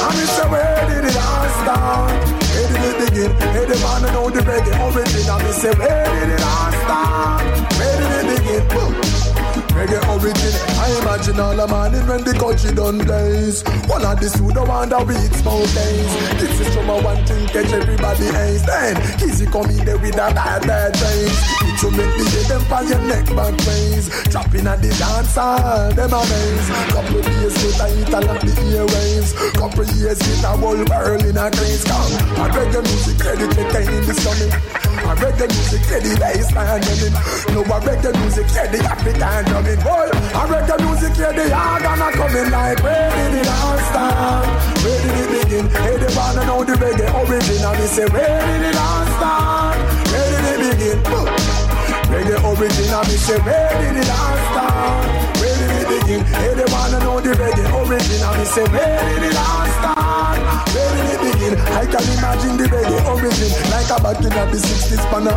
I 0.00 0.14
me 0.16 0.24
say 0.24 0.48
where 0.48 0.88
did 0.88 1.04
it 1.04 1.16
all 1.16 1.48
start? 1.60 2.10
Where 2.50 2.68
did 2.68 2.82
it 2.84 2.96
begin? 3.10 3.30
Hey, 3.52 3.64
the 3.66 3.76
man 3.82 4.12
know 4.14 4.30
the 4.30 4.40
reggae 4.40 4.72
origin. 4.80 5.28
I 5.28 5.42
me 5.42 5.52
say 5.52 5.72
where 5.74 6.04
did 6.04 6.28
it 6.30 6.42
all 6.42 6.72
start? 6.84 7.42
Where 7.78 7.96
did 7.98 8.30
it 8.30 8.44
begin? 8.44 9.17
Reggae 9.78 10.02
origin. 10.10 10.54
I 10.82 10.90
imagine 10.98 11.38
all 11.38 11.54
the 11.54 11.66
morning 11.70 12.02
when 12.10 12.24
the 12.26 12.34
country 12.34 12.74
done 12.74 12.98
blaze. 12.98 13.62
One 13.86 14.02
of 14.02 14.18
the 14.18 14.26
the 14.26 14.64
one 14.66 14.90
that 14.90 15.06
weeks 15.06 15.38
mountains. 15.46 16.10
This 16.34 16.66
is 16.66 16.68
from 16.74 16.90
a 16.90 16.98
one 16.98 17.22
thing 17.22 17.46
catch 17.46 17.70
everybody 17.70 18.26
hates. 18.26 18.66
Then 18.66 18.98
easy 19.22 19.46
come 19.46 19.70
in 19.70 19.86
there 19.86 19.94
with 20.02 20.18
a 20.18 20.34
bad 20.34 20.66
bad 20.66 20.98
face. 20.98 21.38
It 21.62 21.78
to 21.78 21.88
make 21.94 22.10
me 22.10 22.26
get 22.26 22.50
them 22.50 22.62
for 22.66 22.82
your 22.90 22.98
neck 23.06 23.30
back 23.38 23.54
ways. 23.70 24.10
Dropping 24.34 24.66
at 24.66 24.82
the 24.82 24.90
dance 24.98 25.38
hall, 25.38 25.94
them 25.94 26.10
amaze. 26.10 26.68
Couple 26.90 27.22
years 27.38 27.54
later, 27.62 27.88
it 28.02 28.10
a 28.10 28.18
lock 28.26 28.42
the 28.42 28.54
airwaves. 28.74 29.30
Couple 29.54 29.86
years 29.94 30.18
later, 30.18 30.54
whole 30.58 30.82
world 30.90 31.22
in 31.22 31.38
a 31.38 31.46
craze. 31.54 31.86
Come, 31.86 32.18
I 32.34 32.50
reggae 32.50 32.82
music 32.82 33.16
credit 33.22 33.50
the 33.54 33.62
time 33.70 34.10
is 34.10 34.18
coming. 34.26 34.77
I 35.08 35.14
reggae 35.16 35.48
music 35.48 35.88
yeah, 35.88 36.04
the 36.04 36.12
bassline 36.20 36.84
running. 36.84 37.16
No, 37.56 37.64
I 37.64 37.80
reggae 37.80 38.12
music 38.20 38.44
yeah, 38.52 38.68
the 38.68 38.78
African 38.84 39.40
drumming. 39.48 39.80
Boy, 39.80 40.04
I 40.36 40.42
reggae 40.52 40.76
music 40.84 41.16
yeah, 41.16 41.32
the 41.32 41.48
organ 41.48 42.04
a 42.04 42.08
coming 42.12 42.50
like 42.52 42.76
where 42.84 43.08
did 43.16 43.40
it 43.40 43.48
all 43.48 43.78
start? 43.88 44.44
Where 44.84 45.00
did 45.00 45.16
it 45.16 45.28
begin? 45.32 45.64
Hey, 45.80 45.96
they 45.96 46.12
wanna 46.12 46.44
know 46.44 46.60
the 46.60 46.76
reggae 46.76 47.08
origin. 47.16 47.64
And 47.64 47.76
me 47.80 47.86
say 47.88 48.04
where 48.12 48.36
did 48.52 48.68
it 48.68 48.76
all 48.76 49.04
start? 49.16 49.80
Where 50.12 50.28
did 50.28 50.44
it 50.44 50.76
begin? 50.76 50.98
Reggae 52.12 52.36
origin. 52.44 52.92
And 52.92 53.08
say 53.08 53.40
where 53.48 53.72
did 53.80 53.96
it 53.96 54.12
all 54.12 54.36
start? 54.52 55.08
Where 55.40 55.56
did 55.56 55.72
it 55.72 55.88
begin? 55.88 56.20
Hey, 56.36 56.52
they 56.52 56.68
wanna 56.68 57.00
know 57.00 57.16
the 57.24 57.32
reggae 57.32 57.64
origin. 57.80 58.20
And 58.28 58.44
say 58.44 58.66
where 58.76 59.00
did 59.08 59.24
it 59.24 59.40
all 59.40 59.66
start? 59.80 60.36
Where 60.76 60.90
did 61.00 61.16
it 61.16 61.20
begin? 61.24 61.37
I 61.56 61.86
can 61.86 62.04
imagine 62.18 62.56
the 62.58 62.66
reggae 62.68 63.00
origin 63.08 63.50
like 63.72 63.88
a 63.88 63.96
back 64.02 64.20
in 64.20 64.28
the 64.28 64.58
60s 64.58 65.04
pan 65.08 65.28
a 65.28 65.34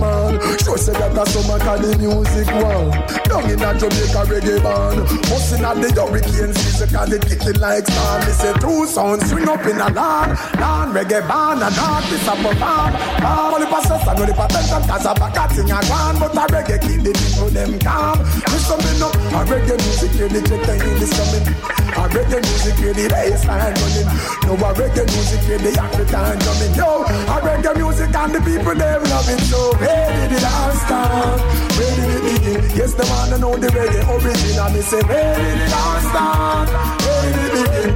man. 0.00 0.58
Sure 0.58 0.78
say 0.78 0.92
that 0.94 1.14
a 1.14 1.24
summer 1.30 1.58
call 1.60 1.78
the 1.78 1.94
music 1.98 2.48
one. 2.58 2.90
Down 3.28 3.46
in 3.46 3.62
a 3.62 3.70
Jamaica 3.78 4.22
reggae 4.26 4.58
band. 4.62 5.06
Busting 5.28 5.62
at 5.62 5.78
the 5.78 5.88
hurricane 5.92 6.54
season 6.54 6.88
cause 6.90 7.12
it 7.12 7.22
kicking 7.22 7.60
like 7.60 7.86
star. 7.86 8.18
Me 8.26 8.32
say 8.32 8.54
two 8.58 8.86
sounds 8.86 9.28
swing 9.30 9.48
up 9.48 9.62
in 9.66 9.78
a 9.78 9.88
land. 9.92 10.34
Land 10.58 10.90
reggae 10.96 11.22
band 11.28 11.62
and 11.62 11.78
artists 11.78 12.26
up 12.26 12.42
a 12.42 12.52
farm. 12.56 12.92
Farm 13.22 13.54
only 13.54 13.66
process 13.66 14.02
and 14.02 14.18
only 14.18 14.34
patent 14.34 14.66
cause 14.88 15.06
a 15.06 15.12
back 15.14 15.36
a 15.36 15.44
thing 15.54 15.70
a 15.70 15.78
gone. 15.86 16.16
But 16.18 16.34
a 16.34 16.44
reggae 16.50 16.80
keep 16.82 17.00
the 17.06 17.12
people 17.12 17.50
them 17.54 17.78
calm. 17.78 18.18
Listen 18.50 18.78
me 18.82 18.92
up. 19.04 19.14
A 19.14 19.40
reggae 19.46 19.76
music 19.78 20.12
here 20.16 20.28
the 20.28 20.40
check 20.42 20.62
time 20.66 20.82
is 20.98 21.12
coming. 21.14 21.46
A 21.92 22.02
reggae 22.10 22.40
music 22.40 22.76
here 22.82 22.94
the 22.94 23.06
bassline 23.12 23.76
running. 23.78 24.08
No 24.46 24.52
a 24.58 24.68
reggae 24.74 25.04
music 25.12 25.35
here 25.44 25.58
the 25.58 25.72
African 25.80 26.38
drumming. 26.38 26.74
Yo, 26.74 27.02
a 27.04 27.36
reggae 27.44 27.76
music 27.76 28.14
and 28.14 28.32
the 28.34 28.40
people 28.40 28.74
them 28.74 29.02
love 29.04 29.28
it. 29.28 29.40
So 29.40 29.74
where 29.76 30.08
did 30.16 30.32
it 30.38 30.44
all 30.44 30.72
start? 30.84 31.40
Where 31.76 31.94
did 31.96 32.10
it 32.14 32.22
begin? 32.26 32.60
Yes, 32.76 32.94
the 32.94 33.04
man 33.04 33.28
to 33.30 33.38
know 33.38 33.56
the 33.56 33.68
reggae 33.68 34.02
origin. 34.08 34.58
And 34.58 34.74
me 34.74 34.80
say 34.82 35.02
where 35.02 35.36
did 35.36 35.60
it 35.60 35.72
all 35.72 36.00
start? 36.08 36.68
Where 37.02 37.32
did 37.34 37.44
it 37.44 37.66
begin? 37.66 37.90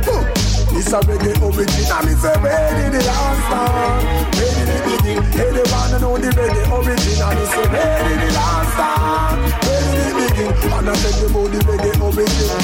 It's 0.76 0.92
a 0.92 1.00
reggae 1.00 1.34
origin. 1.42 1.84
And 1.90 2.04
me 2.06 2.12
say 2.18 2.36
where 2.40 2.70
did 2.76 2.94
it 3.00 3.08
all 3.08 3.34
start? 3.46 4.04
Where 4.36 4.52
did 4.56 4.70
it 4.74 4.82
begin? 4.84 5.22
Hey, 5.32 5.50
the 5.54 5.62
man 5.70 5.88
to 5.90 5.98
know 6.00 6.16
the 6.18 6.30
reggae 6.34 6.64
origin. 6.70 7.18
And 7.20 7.34
me 7.38 7.44
say 7.46 7.66
where 7.70 7.98
did 8.04 8.22
it 8.26 8.36
all 8.36 8.64
start? 8.74 9.38
Where 9.64 9.80
did 9.86 10.02
it 10.02 10.14
begin? 10.18 10.50
And 10.72 10.88
I 10.88 10.94
tell 10.94 11.14
you 11.20 11.28
about 11.30 11.48
the 11.52 11.58
reggae 11.68 11.92
origin. 12.00 12.58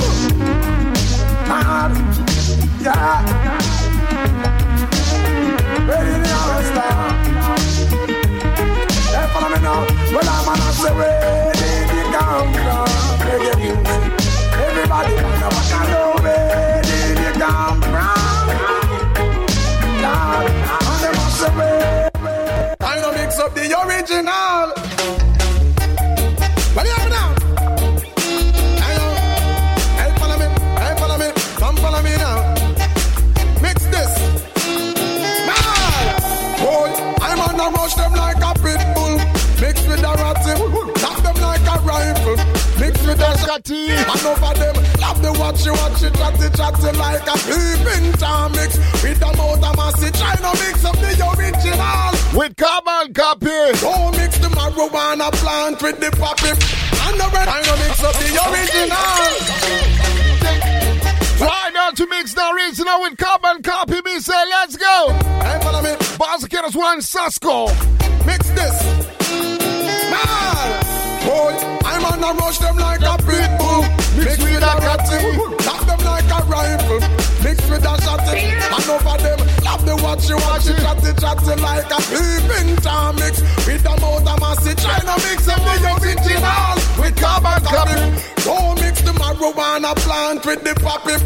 Man, 1.47 1.93
yeah. 2.83 3.76
Did 5.87 5.95
it 5.95 6.33
all 6.35 6.63
start? 6.71 7.15
Hey, 9.15 9.27
follow 9.33 9.51
me 9.55 9.59
now. 9.63 9.87
Well, 10.11 10.29
I'm 10.29 10.49
did 11.55 11.95
it 11.95 12.09
come 12.11 12.51
music. 13.59 14.03
Everybody 14.67 15.13
wanna 15.15 15.39
know 15.43 15.51
come 17.39 17.79
from? 17.83 18.47
Lord, 20.03 20.47
where. 21.57 22.11
I 22.81 23.01
know 23.01 23.13
mix 23.13 23.39
up 23.39 23.55
the 23.55 23.67
original. 23.83 24.67
What 26.75 26.85
you 26.85 26.95
have 26.95 27.11
now? 27.11 27.26
Over 44.37 44.55
them, 44.59 44.75
love 45.01 45.23
the 45.23 45.33
watchy 45.33 45.73
watchy, 45.73 46.11
chatty 46.17 46.49
chatty 46.57 46.97
like 46.99 47.27
a 47.27 47.37
peeping 47.47 48.13
tom 48.19 48.53
mix. 48.53 48.77
With 49.03 49.19
the 49.21 49.31
mouth 49.37 49.63
of 49.63 49.77
massy, 49.77 50.11
trying 50.13 50.39
to 50.39 50.53
mix 50.65 50.85
up 50.85 50.97
the 50.97 51.13
original. 51.37 52.13
With 52.39 52.57
carbon 52.57 53.15
copy. 53.15 53.73
Don't 53.81 54.17
mix 54.17 54.39
the 54.39 54.49
marijuana 54.49 55.33
plant 55.33 55.83
with 55.83 56.01
the 56.01 56.11
poppy. 56.17 56.51
And 56.51 57.21
the 57.21 57.29
red, 57.33 57.47
trying 57.49 57.65
to 57.65 57.77
mix 57.83 58.03
up 58.05 58.15
the 58.15 58.31
original. 58.49 59.87
Try 61.39 61.71
not 61.73 61.97
to 61.97 62.07
mix 62.09 62.35
the 62.35 62.47
original 62.55 63.01
with 63.03 63.17
carbon 63.19 63.63
copy. 63.63 64.01
Me 64.03 64.21
say, 64.21 64.45
let's 64.51 64.77
go. 64.77 65.13
Hey, 65.43 65.59
follow 65.63 65.83
me. 65.83 65.95
Barzakiras 66.19 66.75
one 66.75 67.01
Sasko. 67.01 67.69
Mix 68.27 68.49
this. 68.51 68.83
Man, 70.11 70.85
boy, 71.27 71.55
I'm 71.85 72.05
on 72.05 72.25
a 72.25 72.39
rush 72.39 72.59
them 72.59 72.77
like 72.77 73.03
a 73.03 73.17
pit 73.23 73.59
bull. 73.59 74.06
Mix 74.27 74.43
with 74.43 74.61
a 74.61 74.75
ratty, 74.83 75.37
knock 75.65 75.87
them 75.87 76.05
like 76.05 76.25
a 76.25 76.43
rifle. 76.51 76.99
Mix 77.45 77.71
with 77.71 77.85
a 77.85 78.06
and 78.41 78.89
over 78.89 79.17
them, 79.23 79.39
love 79.65 79.85
the 79.85 79.97
watchy 80.03 80.37
watchy, 80.37 80.75
chatty 80.81 81.13
chatty 81.21 81.61
like 81.61 81.91
a 81.91 82.01
peeping 82.11 82.77
tom 82.83 83.17
mix. 83.17 83.41
With 83.67 83.83
the 83.83 83.95
mouth 84.01 84.27
of 84.27 84.41
massy, 84.41 84.75
to 84.75 85.15
mix 85.27 85.49
up 85.49 85.61
the 85.61 85.75
original 86.01 86.77
with 87.01 87.17
carbon 87.17 87.63
copy. 87.65 87.97
Don't 88.45 88.81
mix 88.81 89.01
the 89.03 89.13
marijuana 89.13 89.95
plant 89.97 90.45
with 90.47 90.63
the 90.63 90.75
poppy. 90.81 91.17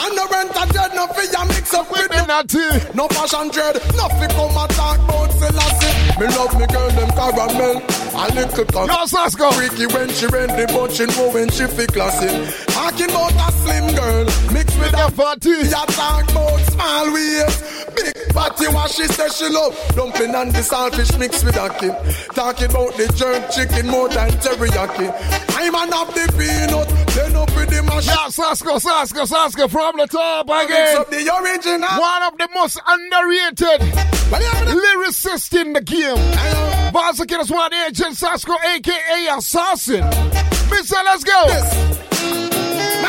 And 0.00 0.16
the 0.16 0.26
rent 0.32 0.56
a 0.56 0.64
dread, 0.72 0.92
no 0.94 1.06
fear 1.08 1.44
mix 1.48 1.74
up 1.74 1.90
with 1.90 2.08
the 2.08 2.24
natty. 2.24 2.64
No 2.94 3.06
fashion 3.08 3.50
dread, 3.50 3.76
no 3.96 4.08
fi 4.08 4.26
come 4.32 4.56
and 4.56 4.70
talk 4.72 4.98
about 4.98 5.30
Selassie. 5.32 5.92
Me 6.18 6.26
love 6.36 6.58
me 6.58 6.66
girl, 6.66 6.90
them 6.90 7.10
caramel. 7.12 7.82
A 8.16 8.28
little 8.34 8.64
cock. 8.64 8.88
Yo, 8.88 9.04
Sasko. 9.04 9.52
Freaky 9.52 9.86
when 9.92 10.08
she 10.10 10.26
ready, 10.26 10.66
but 10.72 10.92
she 10.92 11.04
know 11.06 11.30
when 11.32 11.48
she 11.50 11.66
fi 11.66 11.86
classy. 11.86 12.28
Talking 12.72 13.10
about 13.10 13.32
a 13.32 13.52
slim 13.60 13.94
girl, 13.94 14.24
mixed 14.52 14.78
with 14.78 14.94
a 14.94 15.10
fatty. 15.12 15.68
Ya 15.68 15.84
talk 15.84 16.30
about 16.30 16.59
small 16.64 17.12
waist. 17.12 17.64
Big 17.94 18.32
fatty, 18.32 18.68
what 18.68 18.90
she 18.90 19.06
say 19.06 19.28
she 19.28 19.48
love. 19.52 19.74
Dumpling 19.94 20.34
and 20.34 20.52
the 20.52 20.60
saltfish 20.60 21.18
mixed 21.18 21.44
with 21.44 21.56
ackee. 21.56 21.92
Talking 22.34 22.70
about 22.70 22.96
the 22.96 23.06
jerk 23.16 23.50
chicken 23.50 23.88
more 23.88 24.08
than 24.08 24.30
teriyaki. 24.30 25.10
I'm 25.56 25.74
an 25.74 25.92
of 25.92 26.14
the 26.14 26.26
peanut, 26.38 26.88
then 27.14 27.36
up 27.36 27.54
with 27.56 27.68
the 27.68 27.82
mash. 27.82 28.06
Yeah, 28.06 28.28
Sasko, 28.28 28.78
Sasko, 28.80 29.26
Sasko 29.26 29.68
from 29.68 29.96
the 29.98 30.06
top 30.06 30.46
again. 30.48 30.96
up 30.96 31.10
the 31.10 31.28
original. 31.42 31.88
One 31.98 32.22
of 32.22 32.38
the 32.38 32.48
most 32.54 32.80
underrated 32.86 33.80
lyricists 34.30 35.60
in 35.60 35.72
the 35.72 35.80
game. 35.80 36.16
Barzakiras 36.92 37.50
one 37.50 37.74
agent 37.74 38.16
Sasko, 38.16 38.56
aka 38.64 39.36
Assassin. 39.36 40.04
Mister, 40.70 40.96
let's 41.04 41.24
go. 41.24 42.39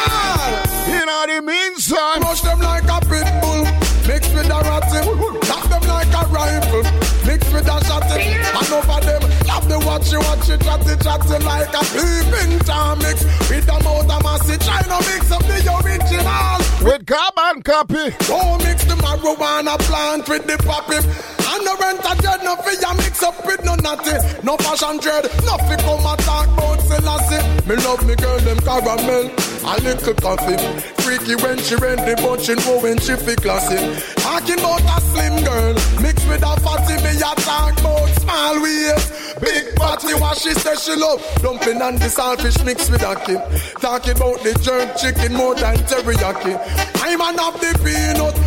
Man, 0.07 0.89
You 0.89 1.05
know 1.05 1.23
the 1.27 1.41
meantime. 1.41 2.21
Rush 2.21 2.41
them 2.41 2.59
like 2.59 2.87
a 2.89 2.99
pit 3.05 3.27
bull, 3.41 3.63
mixed 4.07 4.33
with 4.33 4.49
a 4.49 4.59
ratty, 4.65 5.01
knock 5.47 5.65
them 5.69 5.83
like 5.87 6.13
a 6.13 6.23
rifle, 6.31 6.83
mixed 7.27 7.51
with 7.53 7.67
a 7.67 7.77
shotty, 7.85 8.19
and 8.41 8.71
over 8.71 8.99
them, 9.05 9.21
love 9.47 9.67
the 9.67 9.77
watchy 9.85 10.17
watchy, 10.21 10.55
chatty 10.63 10.95
chatty 11.03 11.43
like 11.43 11.73
a 11.73 11.83
peeping 11.93 12.59
tom 12.65 12.99
mix, 12.99 13.23
with 13.49 13.65
the 13.65 13.77
mouth 13.83 14.09
of 14.09 14.23
massy, 14.23 14.57
trying 14.57 14.89
to 14.89 14.99
mix 15.09 15.31
up 15.31 15.43
the 15.43 15.59
original. 15.83 16.57
With 16.81 17.05
carbon 17.05 17.61
copy. 17.61 18.09
Don't 18.25 18.57
mix 18.63 18.83
the 18.85 18.95
marijuana 18.95 19.77
plant 19.85 20.27
with 20.27 20.47
the 20.47 20.57
poppy. 20.65 20.97
And 20.97 21.61
the 21.67 21.77
rent 21.79 21.99
a 21.99 22.15
dread, 22.21 22.41
no 22.43 22.55
fear 22.55 22.93
mix 22.97 23.21
up 23.21 23.45
with 23.45 23.63
no 23.63 23.75
natty. 23.75 24.17
No 24.41 24.57
fashion 24.57 24.97
dread, 24.97 25.25
no 25.45 25.57
fi 25.67 25.75
come 25.77 26.05
and 26.05 26.19
talk 26.25 26.47
about 26.47 26.79
Selassie. 26.81 27.67
Me 27.67 27.75
love 27.85 28.01
me 28.07 28.15
girl, 28.15 28.39
them 28.39 28.57
caramel. 28.61 29.29
A 29.63 29.79
little 29.81 30.13
coffee. 30.15 30.57
Freaky 31.01 31.35
when 31.35 31.57
she 31.59 31.75
ready, 31.75 32.15
but 32.21 32.41
she 32.41 32.55
know 32.55 32.79
when 32.81 32.97
she 32.99 33.15
fi 33.15 33.35
classy. 33.35 33.77
Talking 34.21 34.59
about 34.59 34.81
a 34.81 35.01
slim 35.01 35.43
girl, 35.43 35.73
mixed 36.01 36.27
with 36.27 36.43
a 36.43 36.59
fatty. 36.61 36.95
Me 37.03 37.17
a 37.17 37.35
talk 37.41 37.79
about 37.79 38.09
small 38.21 38.61
waist. 38.61 39.39
Big 39.39 39.77
fatty, 39.77 40.13
what 40.15 40.37
she 40.37 40.53
say 40.53 40.75
she 40.75 40.95
love. 40.95 41.21
Dumpling 41.41 41.81
and 41.81 41.99
the 41.99 42.05
saltfish 42.05 42.63
mixed 42.65 42.91
with 42.91 43.01
ackee. 43.01 43.39
Talking 43.79 44.17
about 44.17 44.41
the 44.43 44.53
jerk 44.63 44.97
chicken 44.97 45.35
more 45.35 45.55
than 45.55 45.77
teriyaki. 45.77 46.57
I'm 47.03 47.21
an 47.21 47.39
of 47.39 47.59
the 47.59 47.77
peanut, 47.83 48.41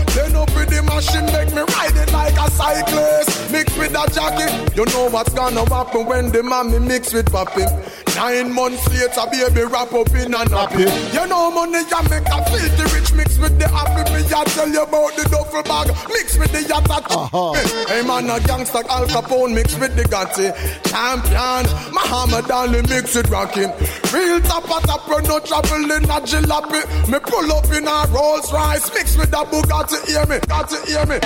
machine 0.95 1.27
make 1.27 1.53
me 1.55 1.63
ride 1.75 1.97
it 1.97 2.13
like 2.13 2.35
a 2.35 2.51
cyclist. 2.51 3.53
Mix 3.53 3.77
with 3.77 3.93
a 3.93 4.07
jacket, 4.11 4.77
you 4.77 4.85
know 4.87 5.11
what's 5.11 5.33
gonna 5.35 5.69
happen 5.69 6.07
when 6.07 6.31
the 6.31 6.43
mommy 6.43 6.79
mix 6.79 7.13
with 7.13 7.31
papi. 7.31 7.67
Nine 8.15 8.53
months 8.53 8.87
later, 8.89 9.27
baby 9.31 9.65
wrap 9.65 9.93
up 9.93 10.09
in 10.11 10.35
a 10.35 10.45
nappy. 10.45 10.87
You 11.13 11.27
know 11.27 11.51
money 11.51 11.83
ya 11.91 12.03
make 12.03 12.27
a 12.27 12.45
filthy 12.51 12.85
rich 12.95 13.13
mix 13.13 13.39
with 13.39 13.59
the 13.59 13.69
happy. 13.69 14.05
Me 14.13 14.21
ya 14.29 14.45
tell 14.45 14.69
you 14.69 14.83
about 14.83 15.15
the 15.17 15.25
duffel 15.31 15.63
bag 15.63 15.89
mix 16.09 16.37
with 16.39 16.53
the 16.53 16.61
yatta. 16.61 17.03
Uh-huh. 17.11 17.53
Hey 17.89 18.03
man, 18.03 18.31
a 18.31 18.41
gangster 18.47 18.83
Al 18.89 19.07
Capone 19.07 19.55
mix 19.55 19.79
with 19.79 19.95
the 19.97 20.05
Gotti. 20.05 20.53
Champion, 20.89 21.67
Muhammad 21.93 22.51
Ali 22.51 22.83
mix 22.83 23.15
with 23.15 23.29
rocking. 23.31 23.73
Real 24.13 24.41
top 24.41 24.65
of 24.71 24.83
top, 24.85 25.09
no 25.09 25.39
trouble 25.41 25.91
in 25.91 26.05
a 26.05 26.21
jalopy. 26.23 26.83
Me 27.11 27.19
pull 27.19 27.53
up 27.53 27.71
in 27.73 27.87
a 27.87 28.07
Rolls 28.13 28.53
Royce 28.53 28.93
mix 28.95 29.17
with 29.17 29.31
the 29.31 29.45
Bugatti. 29.45 30.07
Hear 30.09 30.27
me, 30.27 30.39
got 30.47 30.69
to 30.71 30.77
hear 30.87 31.07
me. 31.07 31.19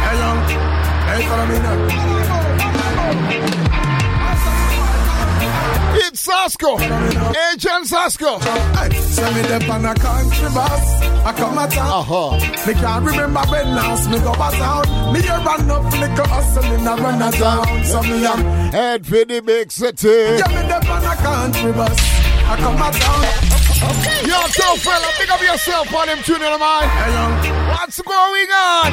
Hey 0.00 0.16
young, 0.18 0.40
hey 1.06 1.22
follow 1.28 1.46
me 1.46 1.58
now. 3.54 3.59
It's 6.02 6.26
Sasko, 6.26 6.80
Agent 6.80 7.84
Sasko. 7.86 8.40
Hey, 8.74 8.98
send 9.00 9.36
me 9.36 9.42
them 9.42 9.70
on 9.70 9.84
a 9.84 9.94
country 9.94 10.48
bus. 10.48 11.02
I 11.24 11.32
come 11.36 11.58
a 11.58 11.68
town. 11.68 11.90
Uh-huh. 12.00 12.66
Me 12.66 12.72
can't 12.74 13.04
remember 13.04 13.40
when 13.40 13.74
last 13.74 14.08
me 14.10 14.18
go 14.18 14.32
a 14.32 14.50
town. 14.50 15.12
Me 15.12 15.20
a 15.20 15.38
run 15.44 15.70
up 15.70 15.84
liquor 16.00 16.26
hustling 16.26 16.86
a 16.86 16.96
run 16.96 17.20
a 17.20 17.30
town. 17.30 17.84
So 17.84 18.02
me 18.02 18.24
am 18.24 18.40
head 18.72 19.06
for 19.06 19.24
the 19.24 19.42
big 19.44 19.70
city. 19.70 20.08
Yeah, 20.08 20.48
me 20.48 20.62
them 20.68 20.90
on 20.90 21.04
a 21.04 21.14
country 21.16 21.72
bus. 21.72 21.98
I 22.48 22.56
come 22.56 22.76
a 22.76 22.90
town. 22.96 23.24
Okay. 23.80 24.28
Yo, 24.28 24.40
so 24.48 24.76
fella, 24.76 25.06
pick 25.18 25.30
up 25.30 25.40
yourself 25.42 25.94
on 25.94 26.08
him 26.08 26.18
tuning 26.24 26.52
of 26.52 26.60
mine. 26.60 26.88
Hey, 26.88 27.50
What's 27.70 28.00
going 28.00 28.50
on? 28.50 28.92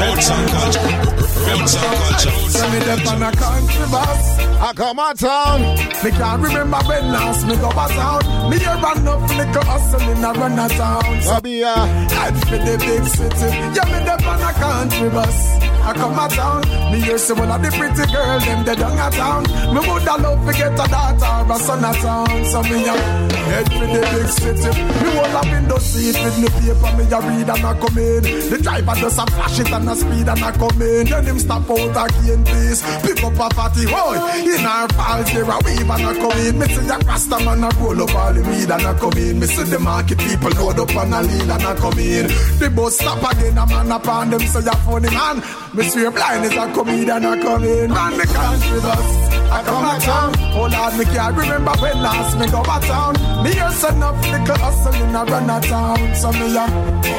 Roots 0.00 0.30
and 0.30 0.50
culture. 0.50 1.11
Roots 1.52 1.74
and 1.76 1.84
culture. 1.84 2.30
Send 2.48 2.72
me 2.72 2.78
them 2.80 3.08
on 3.08 3.22
a 3.22 3.32
country 3.36 3.86
bus. 3.90 4.38
I 4.62 4.70
ah, 4.70 4.72
come 4.72 4.98
a 4.98 5.12
town. 5.12 5.60
Me 6.04 6.10
can't 6.10 6.40
remember 6.40 6.78
when 6.86 7.12
last 7.12 7.46
me 7.46 7.56
go 7.56 7.68
a 7.68 7.86
town. 7.92 8.22
Me 8.48 8.56
a 8.62 8.74
run 8.78 9.08
up 9.08 9.28
liquor 9.36 9.64
hustling 9.66 10.24
a 10.24 10.32
run 10.32 10.58
a 10.58 10.68
town. 10.68 11.20
So 11.20 11.40
be 11.40 11.64
uh? 11.64 11.74
a 11.74 11.86
head 12.14 12.36
for 12.46 12.58
the 12.62 12.78
big 12.78 13.04
city. 13.04 13.48
Yeah, 13.74 13.90
me 13.90 13.98
them 14.06 14.22
on 14.22 14.40
a 14.40 14.52
country 14.54 15.10
bus. 15.10 15.58
I 15.82 15.92
come 15.94 16.14
a 16.14 16.28
town. 16.30 16.62
Me 16.92 17.00
hear 17.00 17.18
say 17.18 17.34
one 17.34 17.50
of 17.50 17.60
the 17.60 17.70
pretty 17.74 18.06
girl 18.06 18.38
them 18.38 18.64
they 18.64 18.76
down 18.76 18.94
a 19.02 19.10
town. 19.10 19.42
Me 19.74 19.80
woulda 19.82 20.14
love 20.22 20.46
to 20.46 20.52
get 20.54 20.72
a 20.72 20.86
daughter 20.86 21.26
or 21.26 21.52
a 21.52 21.58
son 21.58 21.84
a 21.84 21.92
town. 21.98 22.44
So 22.46 22.62
me 22.62 22.86
a 22.86 22.94
head 23.50 23.66
for 23.66 23.86
the 23.90 24.00
big 24.14 24.28
city. 24.30 24.70
Me 24.78 25.08
hold 25.10 25.36
a 25.36 25.42
window 25.50 25.78
seat 25.78 26.14
with 26.22 26.38
me 26.38 26.48
paper. 26.54 26.90
Me 26.96 27.04
a 27.10 27.18
read 27.18 27.50
and 27.50 27.66
a 27.66 27.72
come 27.82 27.98
in. 27.98 28.22
The 28.46 28.58
driver 28.62 28.94
does 28.94 29.18
a 29.18 29.26
flash 29.26 29.58
it 29.58 29.72
and 29.72 29.90
a 29.90 29.94
speed 29.96 30.28
and 30.30 30.38
a 30.38 30.50
come 30.54 30.82
in. 30.82 31.04
Then 31.10 31.26
him 31.26 31.38
stop 31.42 31.68
out 31.70 31.96
again 32.08 32.44
please. 32.44 32.80
Pick 33.02 33.22
up 33.24 33.34
a 33.34 33.46
fatty 33.54 33.86
boy. 33.86 34.16
In 34.46 34.64
our 34.64 34.88
falls 34.94 35.28
there 35.32 35.50
a 35.50 35.56
weave 35.64 35.90
and 35.90 36.06
a 36.06 36.12
come 36.14 36.38
in. 36.46 36.58
Me 36.58 36.66
see 36.66 36.86
rasta 36.86 37.38
man 37.44 37.64
a 37.64 37.70
roll 37.78 38.02
up 38.02 38.14
all 38.14 38.32
the 38.32 38.42
weed 38.42 38.70
and 38.70 38.86
a 38.86 38.92
come 38.94 39.18
in. 39.18 39.40
Me 39.40 39.46
the 39.46 39.78
market 39.78 40.18
people 40.18 40.50
load 40.50 40.78
up 40.78 40.94
and 40.94 41.14
a 41.14 41.20
lead 41.22 41.50
and 41.50 41.66
a 41.66 41.74
come 41.74 41.98
in. 41.98 42.26
The 42.58 42.70
bus 42.74 42.98
stop 42.98 43.22
again 43.32 43.58
a 43.58 43.66
man 43.66 43.90
upon 43.90 44.30
them 44.30 44.40
say 44.40 44.60
a 44.60 44.74
funny 44.86 45.10
man. 45.10 45.42
Me 45.74 45.82
swear 45.88 46.10
blind 46.10 46.44
is 46.44 46.52
a 46.52 46.70
comedian 46.72 47.24
a 47.24 47.42
come 47.42 47.64
in. 47.64 47.90
Man, 47.90 48.12
me 48.18 48.24
country 48.24 48.80
bus. 48.80 49.32
I 49.52 49.62
come 49.64 49.84
a 49.84 49.98
town. 50.00 50.32
Oh 50.56 50.68
Lord, 50.68 50.94
me 50.98 51.04
can't 51.04 51.36
remember 51.36 51.72
when 51.80 52.02
last 52.02 52.38
me 52.38 52.46
go 52.48 52.60
a 52.60 52.78
town. 52.80 53.14
Me 53.44 53.52
hear 53.52 53.70
send 53.70 54.02
up 54.02 54.16
little 54.22 54.56
hustling 54.56 55.14
a 55.14 55.24
run 55.24 55.50
a 55.50 55.60
town. 55.60 56.14
So 56.14 56.32
me 56.32 56.56
a 56.56 56.66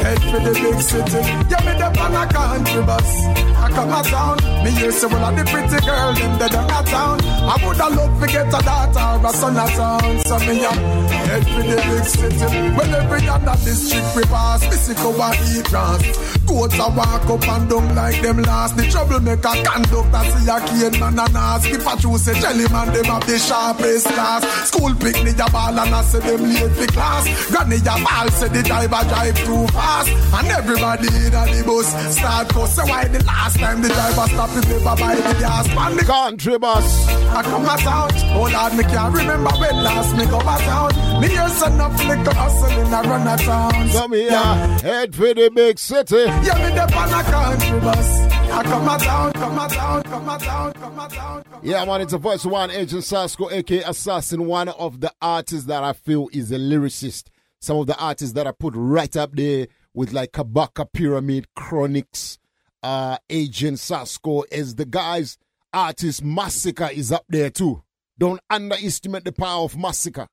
head 0.02 0.22
for 0.30 0.40
the 0.40 0.54
big 0.54 0.80
city. 0.82 1.22
Yeah, 1.50 1.62
me 1.66 1.74
the 1.78 1.88
on 2.02 2.16
a 2.16 2.24
country 2.32 2.84
bus. 2.84 3.53
I 3.64 3.70
come 3.70 3.94
a 3.96 4.04
town. 4.04 4.38
Me 4.64 4.72
hear 4.72 4.92
say 4.92 5.08
one 5.08 5.24
of 5.24 5.34
the 5.40 5.44
pretty 5.50 5.80
girl 5.86 6.12
them 6.14 6.38
they 6.38 6.50
down 6.50 6.68
a 6.68 6.84
town. 6.84 7.18
I 7.24 7.56
woulda 7.64 7.88
love 7.96 8.20
to 8.20 8.28
get 8.28 8.48
a 8.48 8.60
daughter 8.60 9.24
or 9.24 9.30
a 9.30 9.32
son 9.34 9.56
a 9.56 9.66
town. 9.72 10.20
So 10.28 10.36
me 10.40 10.60
a 10.68 10.72
head 10.72 11.44
for 11.48 11.64
the 11.64 11.78
big 11.88 12.06
city. 12.06 12.60
Well, 12.76 12.96
every 12.96 13.28
other 13.28 13.56
district 13.64 14.16
we 14.16 14.24
pass, 14.24 14.62
me 14.68 14.76
see 14.76 14.96
go 15.00 15.16
and 15.16 15.40
eat 15.56 15.66
grass. 15.72 16.04
Goats 16.44 16.76
a 16.76 16.88
walk 16.92 17.24
up 17.24 17.48
and 17.48 17.70
down 17.70 17.96
like 17.96 18.22
them 18.22 18.44
last. 18.44 18.76
The 18.76 18.84
troublemaker 18.92 19.56
conductor 19.64 20.24
see 20.28 20.50
a 20.52 20.60
cane 20.68 21.00
man 21.00 21.20
and 21.20 21.38
ask 21.38 21.70
if 21.72 21.88
I 21.88 21.96
choose 21.96 22.24
say 22.24 22.36
jelly 22.40 22.68
man 22.68 22.92
them 22.92 23.06
have 23.06 23.26
the 23.26 23.40
sharpest 23.40 24.08
class. 24.12 24.44
School 24.68 24.94
picnic 24.96 25.40
a 25.40 25.48
ball 25.50 25.80
and 25.80 25.96
I 25.96 26.04
say 26.04 26.20
them 26.20 26.44
late 26.44 26.72
for 26.76 26.88
class. 26.92 27.24
Granny 27.48 27.80
a 27.80 27.96
ball 28.04 28.28
say 28.28 28.50
the 28.52 28.62
driver 28.62 29.04
drive 29.08 29.40
too 29.48 29.68
fast. 29.72 30.12
And 30.36 30.48
everybody 30.52 31.08
in 31.08 31.32
the 31.32 31.64
bus 31.66 31.88
start 32.12 32.50
cuss. 32.50 32.76
So 32.76 32.84
why 32.92 33.08
the 33.08 33.24
last 33.24 33.53
time 33.54 33.82
the 33.82 33.88
driver 33.88 34.28
stop 34.28 34.50
him 34.50 34.70
never 34.70 34.96
buy 35.02 35.16
the 35.16 35.40
gas? 35.40 35.68
Man, 35.76 35.98
the 35.98 36.04
country 36.04 36.58
bus. 36.58 37.08
I 37.08 37.42
come 37.44 37.66
a 37.66 37.78
town. 37.78 38.10
Oh 38.36 38.50
Lord, 38.52 38.74
me 38.76 38.84
can't 38.84 39.16
remember 39.16 39.52
when 39.52 39.84
last 39.84 40.16
me 40.16 40.26
go 40.26 40.40
a 40.40 40.44
town. 40.44 41.22
Me 41.22 41.28
hear 41.28 41.50
son 41.50 41.82
of 41.82 41.94
liquor 42.06 42.34
hustling 42.34 42.94
a 42.94 43.02
run 43.02 43.28
a 43.28 43.38
town. 43.38 43.90
So 43.90 44.08
me 44.08 44.26
yeah. 44.26 44.80
head 44.82 45.16
for 45.16 45.34
the 45.34 45.50
big 45.54 45.80
city. 45.80 46.16
Yeah, 46.16 46.58
me 46.58 46.76
the 46.76 46.84
on 46.96 47.10
a 47.10 47.24
country 47.24 47.80
bus. 47.80 48.34
I 48.54 48.64
come 48.64 48.88
a 48.88 48.98
town, 49.00 49.34
come 49.34 49.60
a 49.60 49.68
town, 49.68 50.04
come 50.04 50.30
a 50.30 50.38
town, 50.38 50.74
come 50.74 51.00
a 51.00 51.10
town. 51.10 51.44
Yeah, 51.64 51.86
man, 51.86 52.02
it's 52.02 52.14
a 52.14 52.18
voice 52.18 52.46
one 52.46 52.72
agent 52.72 53.04
Sasko, 53.04 53.52
aka 53.52 53.84
Assassin, 53.84 54.46
one 54.46 54.70
of 54.70 55.00
the 55.00 55.12
artists 55.22 55.66
that 55.66 55.84
I 55.84 55.94
feel 55.94 56.30
is 56.32 56.52
a 56.52 56.58
lyricist. 56.58 57.30
Some 57.60 57.78
of 57.78 57.88
the 57.88 57.98
artists 57.98 58.34
that 58.34 58.46
I 58.46 58.52
put 58.52 58.74
right 58.76 59.16
up 59.16 59.32
there 59.34 59.68
with 59.94 60.12
like 60.12 60.34
Kabaka 60.34 60.92
Pyramid, 60.92 61.48
Chronixx, 61.58 62.38
uh, 62.84 63.18
Agent 63.30 63.78
Sasko 63.78 64.44
as 64.52 64.76
the 64.76 64.86
guys. 64.86 65.38
Artist 65.74 66.24
Masicka 66.24 66.92
is 66.94 67.12
up 67.12 67.26
there 67.28 67.50
too. 67.50 67.82
Don't 68.20 68.40
underestimate 68.48 69.24
the 69.24 69.32
power 69.32 69.64
of 69.64 69.74
Masicka. 69.74 70.28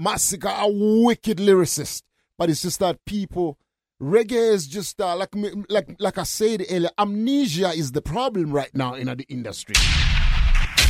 Masicka, 0.00 0.62
a 0.62 0.68
wicked 1.04 1.38
lyricist, 1.38 2.02
but 2.36 2.50
it's 2.50 2.62
just 2.62 2.80
that 2.80 3.04
people 3.04 3.56
reggae 4.02 4.52
is 4.52 4.66
just 4.66 5.00
uh, 5.00 5.14
like 5.14 5.28
like 5.68 5.94
like 6.00 6.18
I 6.18 6.24
said 6.24 6.64
earlier, 6.68 6.90
amnesia 6.98 7.68
is 7.68 7.92
the 7.92 8.02
problem 8.02 8.50
right 8.50 8.74
now 8.74 8.94
in 8.94 9.06
the 9.06 9.24
industry. 9.28 9.76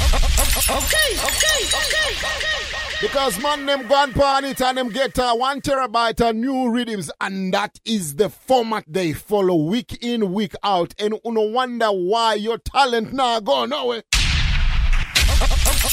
Okay, 0.07 0.25
Okay, 0.71 1.11
okay, 1.27 1.61
okay, 1.67 2.11
okay. 2.17 2.84
Because 3.01 3.41
man, 3.43 3.67
them 3.67 3.87
go 3.87 4.03
and 4.03 4.15
pan 4.15 4.45
it 4.45 4.61
and 4.63 4.79
them 4.79 4.89
get 4.89 5.19
uh, 5.19 5.35
one 5.35 5.61
terabyte 5.61 6.21
of 6.27 6.37
new 6.37 6.71
rhythms, 6.71 7.11
and 7.21 7.53
that 7.53 7.79
is 7.85 8.17
the 8.17 8.31
format 8.31 8.85
they 8.87 9.13
follow 9.13 9.57
week 9.57 10.03
in, 10.03 10.33
week 10.33 10.55
out. 10.63 10.95
And 10.99 11.15
you 11.25 11.33
no 11.33 11.43
wonder 11.43 11.89
why 11.89 12.35
your 12.35 12.59
talent 12.59 13.13
now 13.13 13.41
go 13.41 13.67
nowhere. 13.67 14.03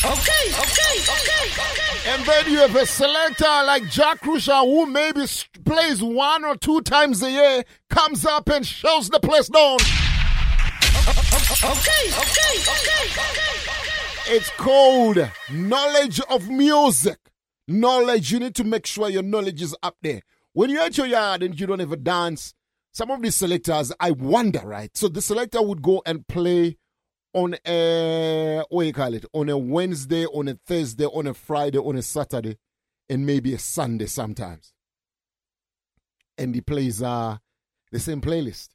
Okay, 0.04 0.46
okay, 0.50 0.96
okay, 1.02 1.46
okay. 1.52 2.12
And 2.12 2.26
then 2.26 2.52
you 2.52 2.60
have 2.60 2.76
a 2.76 2.86
selector 2.86 3.44
like 3.44 3.84
Jack 3.90 4.22
Rusha 4.22 4.64
who 4.64 4.86
maybe 4.86 5.26
plays 5.66 6.02
one 6.02 6.46
or 6.46 6.56
two 6.56 6.82
times 6.82 7.22
a 7.22 7.30
year, 7.30 7.64
comes 7.90 8.26
up 8.26 8.48
and 8.50 8.66
shows 8.66 9.10
the 9.10 9.20
place 9.20 9.50
down. 9.50 9.78
Okay, 11.64 12.10
okay, 12.10 12.56
okay, 12.62 13.06
okay. 13.12 14.01
It's 14.28 14.50
called 14.52 15.18
knowledge 15.52 16.22
of 16.30 16.48
music. 16.50 17.18
Knowledge, 17.68 18.32
you 18.32 18.40
need 18.40 18.56
to 18.56 18.64
make 18.64 18.86
sure 18.86 19.10
your 19.10 19.24
knowledge 19.24 19.62
is 19.62 19.76
up 19.84 19.98
there. 20.02 20.22
When 20.54 20.70
you're 20.70 20.84
at 20.84 20.98
your 20.98 21.08
yard 21.08 21.44
and 21.44 21.60
you 21.60 21.68
don't 21.68 21.82
ever 21.82 21.96
dance, 21.96 22.54
some 22.94 23.12
of 23.12 23.22
these 23.22 23.36
selectors, 23.36 23.92
I 24.00 24.12
wonder, 24.12 24.62
right? 24.64 24.96
So 24.96 25.08
the 25.08 25.22
selector 25.22 25.62
would 25.62 25.82
go 25.82 26.02
and 26.06 26.28
play 26.28 26.78
on 27.34 27.56
a 27.66 28.64
what 28.70 28.86
you 28.86 28.94
call 28.94 29.14
it 29.14 29.26
on 29.34 29.50
a 29.50 29.58
Wednesday, 29.58 30.26
on 30.26 30.50
a 30.50 30.58
Thursday, 30.66 31.06
on 31.06 31.28
a 31.28 31.34
Friday, 31.34 31.78
on 31.78 31.96
a 31.96 32.02
Saturday, 32.02 32.58
and 33.10 33.26
maybe 33.26 33.54
a 33.54 33.60
Sunday 33.60 34.06
sometimes. 34.06 34.74
And 36.38 36.54
he 36.54 36.62
plays 36.62 37.02
uh 37.02 37.38
the 37.92 38.00
same 38.00 38.22
playlist. 38.22 38.70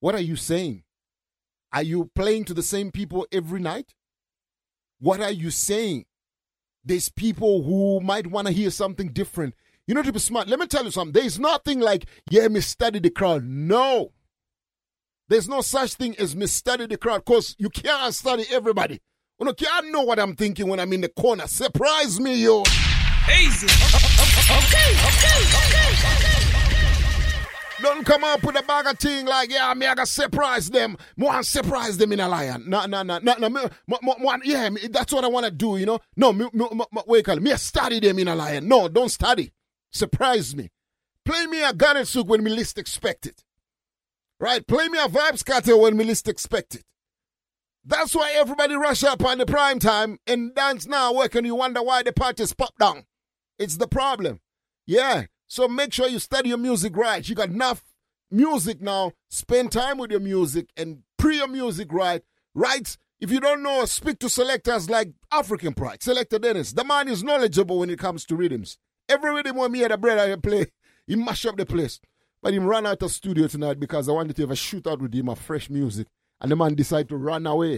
What 0.00 0.14
are 0.14 0.20
you 0.20 0.36
saying? 0.36 0.82
Are 1.72 1.82
you 1.82 2.10
playing 2.14 2.44
to 2.46 2.54
the 2.54 2.62
same 2.62 2.90
people 2.90 3.26
every 3.32 3.60
night? 3.60 3.94
What 5.00 5.20
are 5.20 5.30
you 5.30 5.50
saying? 5.50 6.04
There's 6.84 7.08
people 7.08 7.62
who 7.62 8.00
might 8.00 8.26
want 8.26 8.46
to 8.46 8.52
hear 8.52 8.70
something 8.70 9.08
different. 9.08 9.54
You 9.86 9.94
know, 9.94 10.02
to 10.02 10.12
be 10.12 10.18
smart, 10.18 10.48
let 10.48 10.58
me 10.60 10.66
tell 10.66 10.84
you 10.84 10.90
something. 10.90 11.12
There's 11.12 11.38
nothing 11.38 11.80
like, 11.80 12.06
yeah, 12.30 12.46
me 12.48 12.60
study 12.60 13.00
the 13.00 13.10
crowd. 13.10 13.44
No. 13.44 14.12
There's 15.28 15.48
no 15.48 15.60
such 15.62 15.94
thing 15.94 16.16
as 16.18 16.36
me 16.36 16.46
study 16.46 16.86
the 16.86 16.96
crowd 16.96 17.24
because 17.24 17.56
you 17.58 17.70
can't 17.70 18.14
study 18.14 18.44
everybody. 18.50 19.00
You 19.38 19.46
know, 19.46 19.54
can't 19.54 19.90
know 19.90 20.02
what 20.02 20.18
I'm 20.18 20.36
thinking 20.36 20.68
when 20.68 20.80
I'm 20.80 20.92
in 20.92 21.00
the 21.00 21.08
corner. 21.08 21.46
Surprise 21.46 22.20
me, 22.20 22.42
yo. 22.44 22.60
Easy. 22.60 23.66
Okay, 23.66 24.50
Okay, 24.50 24.90
okay, 25.06 25.38
okay, 25.56 26.24
okay. 26.24 26.29
Don't 27.82 28.04
come 28.04 28.24
up 28.24 28.42
with 28.42 28.58
a 28.58 28.62
bag 28.62 28.86
of 28.86 28.98
thing 28.98 29.26
like, 29.26 29.50
yeah, 29.50 29.72
me 29.74 29.86
I 29.86 29.94
got 29.94 30.08
surprise 30.08 30.70
them. 30.70 30.96
Want 31.16 31.46
surprise 31.46 31.96
them 31.96 32.12
in 32.12 32.20
a 32.20 32.28
lion. 32.28 32.64
No, 32.68 32.86
no, 32.86 33.02
no, 33.02 33.18
no, 33.18 33.34
no. 33.38 33.48
Me, 33.48 33.60
me, 33.88 33.98
me, 34.02 34.30
yeah, 34.44 34.68
me, 34.68 34.88
that's 34.88 35.12
what 35.12 35.24
I 35.24 35.28
want 35.28 35.46
to 35.46 35.50
do, 35.50 35.76
you 35.76 35.86
know. 35.86 35.98
No, 36.16 36.32
me, 36.32 36.46
me, 36.52 36.66
me, 36.72 36.84
me, 36.92 37.02
wait? 37.06 37.26
Me 37.40 37.56
study 37.56 38.00
them 38.00 38.18
in 38.18 38.28
a 38.28 38.34
lion. 38.34 38.68
No, 38.68 38.88
don't 38.88 39.08
study. 39.08 39.52
Surprise 39.90 40.54
me. 40.54 40.70
Play 41.24 41.46
me 41.46 41.62
a 41.62 41.72
Garnett 41.72 42.08
Silk 42.08 42.28
when 42.28 42.42
me 42.42 42.50
least 42.50 42.78
expect 42.78 43.26
it. 43.26 43.44
Right? 44.38 44.66
Play 44.66 44.88
me 44.88 44.98
a 44.98 45.06
Vybz 45.06 45.44
Kartel 45.44 45.80
when 45.80 45.96
me 45.96 46.04
least 46.04 46.28
expect 46.28 46.74
it. 46.74 46.84
That's 47.84 48.14
why 48.14 48.32
everybody 48.34 48.74
rush 48.74 49.04
up 49.04 49.24
on 49.24 49.38
the 49.38 49.46
prime 49.46 49.78
time 49.78 50.18
and 50.26 50.54
dance 50.54 50.86
now 50.86 51.14
work 51.14 51.34
and 51.34 51.46
you 51.46 51.54
wonder 51.54 51.82
why 51.82 52.02
the 52.02 52.12
parties 52.12 52.52
pop 52.52 52.76
down. 52.78 53.04
It's 53.58 53.76
the 53.76 53.88
problem. 53.88 54.40
Yeah. 54.86 55.24
So 55.50 55.66
make 55.66 55.92
sure 55.92 56.06
you 56.06 56.20
study 56.20 56.50
your 56.50 56.58
music 56.58 56.96
right. 56.96 57.28
You 57.28 57.34
got 57.34 57.48
enough 57.48 57.82
music 58.30 58.80
now. 58.80 59.10
Spend 59.30 59.72
time 59.72 59.98
with 59.98 60.12
your 60.12 60.20
music 60.20 60.68
and 60.76 61.02
pre 61.18 61.38
your 61.38 61.48
music 61.48 61.92
right. 61.92 62.22
Right? 62.54 62.96
If 63.18 63.32
you 63.32 63.40
don't 63.40 63.60
know, 63.60 63.84
speak 63.84 64.20
to 64.20 64.28
selectors 64.28 64.88
like 64.88 65.10
African 65.32 65.74
Pride, 65.74 66.04
Selector 66.04 66.38
Dennis. 66.38 66.72
The 66.72 66.84
man 66.84 67.08
is 67.08 67.24
knowledgeable 67.24 67.80
when 67.80 67.90
it 67.90 67.98
comes 67.98 68.24
to 68.26 68.36
rhythms. 68.36 68.78
Every 69.08 69.34
rhythm 69.34 69.56
when 69.56 69.72
me 69.72 69.80
had 69.80 69.90
a 69.90 69.98
bread 69.98 70.20
I 70.20 70.36
play, 70.36 70.66
he 71.08 71.16
mash 71.16 71.44
up 71.44 71.56
the 71.56 71.66
place. 71.66 71.98
But 72.40 72.54
him 72.54 72.64
ran 72.64 72.86
out 72.86 73.02
of 73.02 73.10
studio 73.10 73.48
tonight 73.48 73.80
because 73.80 74.08
I 74.08 74.12
wanted 74.12 74.36
to 74.36 74.42
have 74.42 74.52
a 74.52 74.54
shootout 74.54 75.00
with 75.00 75.12
him 75.12 75.28
of 75.28 75.40
fresh 75.40 75.68
music. 75.68 76.06
And 76.40 76.52
the 76.52 76.54
man 76.54 76.76
decided 76.76 77.08
to 77.08 77.16
run 77.16 77.44
away. 77.44 77.76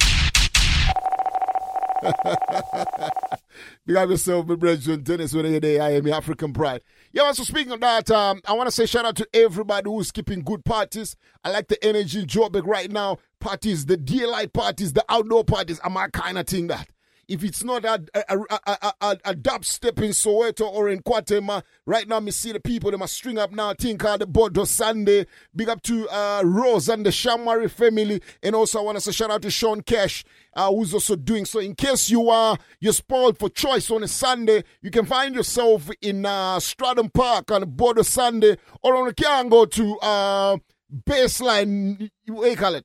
Big 3.86 3.96
up 3.96 4.08
yourself, 4.08 4.46
my 4.46 4.54
brethren. 4.54 5.02
Dennis, 5.02 5.32
you're 5.32 5.60
there, 5.60 5.82
I 5.82 5.90
am 5.94 6.06
your 6.06 6.16
African 6.16 6.52
pride. 6.52 6.82
Yeah, 7.12 7.32
so 7.32 7.44
speaking 7.44 7.72
of 7.72 7.80
that, 7.80 8.10
um, 8.10 8.40
I 8.46 8.52
want 8.54 8.68
to 8.68 8.72
say 8.72 8.86
shout 8.86 9.04
out 9.04 9.16
to 9.16 9.28
everybody 9.34 9.88
who's 9.88 10.10
keeping 10.10 10.42
good 10.42 10.64
parties. 10.64 11.16
I 11.44 11.50
like 11.50 11.68
the 11.68 11.82
energy 11.84 12.20
in 12.20 12.26
Joburg 12.26 12.66
right 12.66 12.90
now. 12.90 13.18
Parties, 13.40 13.86
the 13.86 13.96
daylight 13.96 14.52
parties, 14.52 14.92
the 14.92 15.04
outdoor 15.08 15.44
parties. 15.44 15.80
I'm 15.84 15.92
my 15.92 16.08
kind 16.08 16.38
of 16.38 16.46
thing 16.46 16.68
that 16.68 16.88
if 17.28 17.44
it's 17.44 17.62
not 17.62 17.85
a, 17.85 18.03
a, 18.15 18.36
a, 18.36 18.61
a, 18.66 18.94
a, 19.01 19.19
a 19.24 19.35
dubstep 19.35 20.03
in 20.03 20.11
Soweto 20.11 20.62
or 20.62 20.89
in 20.89 21.01
KwaThema, 21.03 21.62
right 21.86 22.07
now, 22.07 22.20
me 22.20 22.31
see 22.31 22.53
the 22.53 22.61
people, 22.61 22.90
they 22.90 22.97
must 22.97 23.15
string 23.15 23.39
up 23.39 23.53
now, 23.53 23.73
thing 23.74 23.99
called 23.99 24.20
the 24.20 24.27
Bodo 24.27 24.65
Sunday. 24.65 25.27
Big 25.55 25.69
up 25.69 25.82
to 25.82 26.09
uh, 26.09 26.43
Rose 26.44 26.89
and 26.89 27.07
the 27.07 27.11
Shamari 27.11 27.70
family. 27.70 28.20
And 28.43 28.55
also, 28.55 28.81
I 28.81 28.82
want 28.82 28.97
to 28.97 29.01
say 29.01 29.12
shout 29.12 29.31
out 29.31 29.43
to 29.43 29.51
Sean 29.51 29.82
Cash, 29.82 30.24
uh, 30.55 30.70
who's 30.70 30.93
also 30.93 31.16
doing 31.16 31.44
so. 31.44 31.61
In 31.61 31.74
case 31.74 32.11
you 32.11 32.28
are 32.28 32.59
you're 32.81 32.93
spoiled 32.93 33.39
for 33.39 33.49
choice 33.49 33.90
on 33.90 34.03
a 34.03 34.09
Sunday, 34.09 34.65
you 34.82 34.90
can 34.90 35.07
find 35.07 35.35
yourself 35.35 35.90
in 36.01 36.27
uh, 36.27 36.59
Stratham 36.59 37.12
Park 37.12 37.51
on 37.51 37.69
Bodo 37.70 38.03
Sunday, 38.03 38.57
or 38.82 38.97
on 38.97 39.07
the 39.07 39.15
can 39.15 39.49
go 39.49 39.65
to 39.65 39.99
uh, 40.01 40.57
Bassline, 40.93 42.11
what 42.27 42.44
do 42.44 42.51
you 42.51 42.57
call 42.57 42.74
it? 42.74 42.85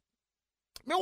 Me, 0.87 0.95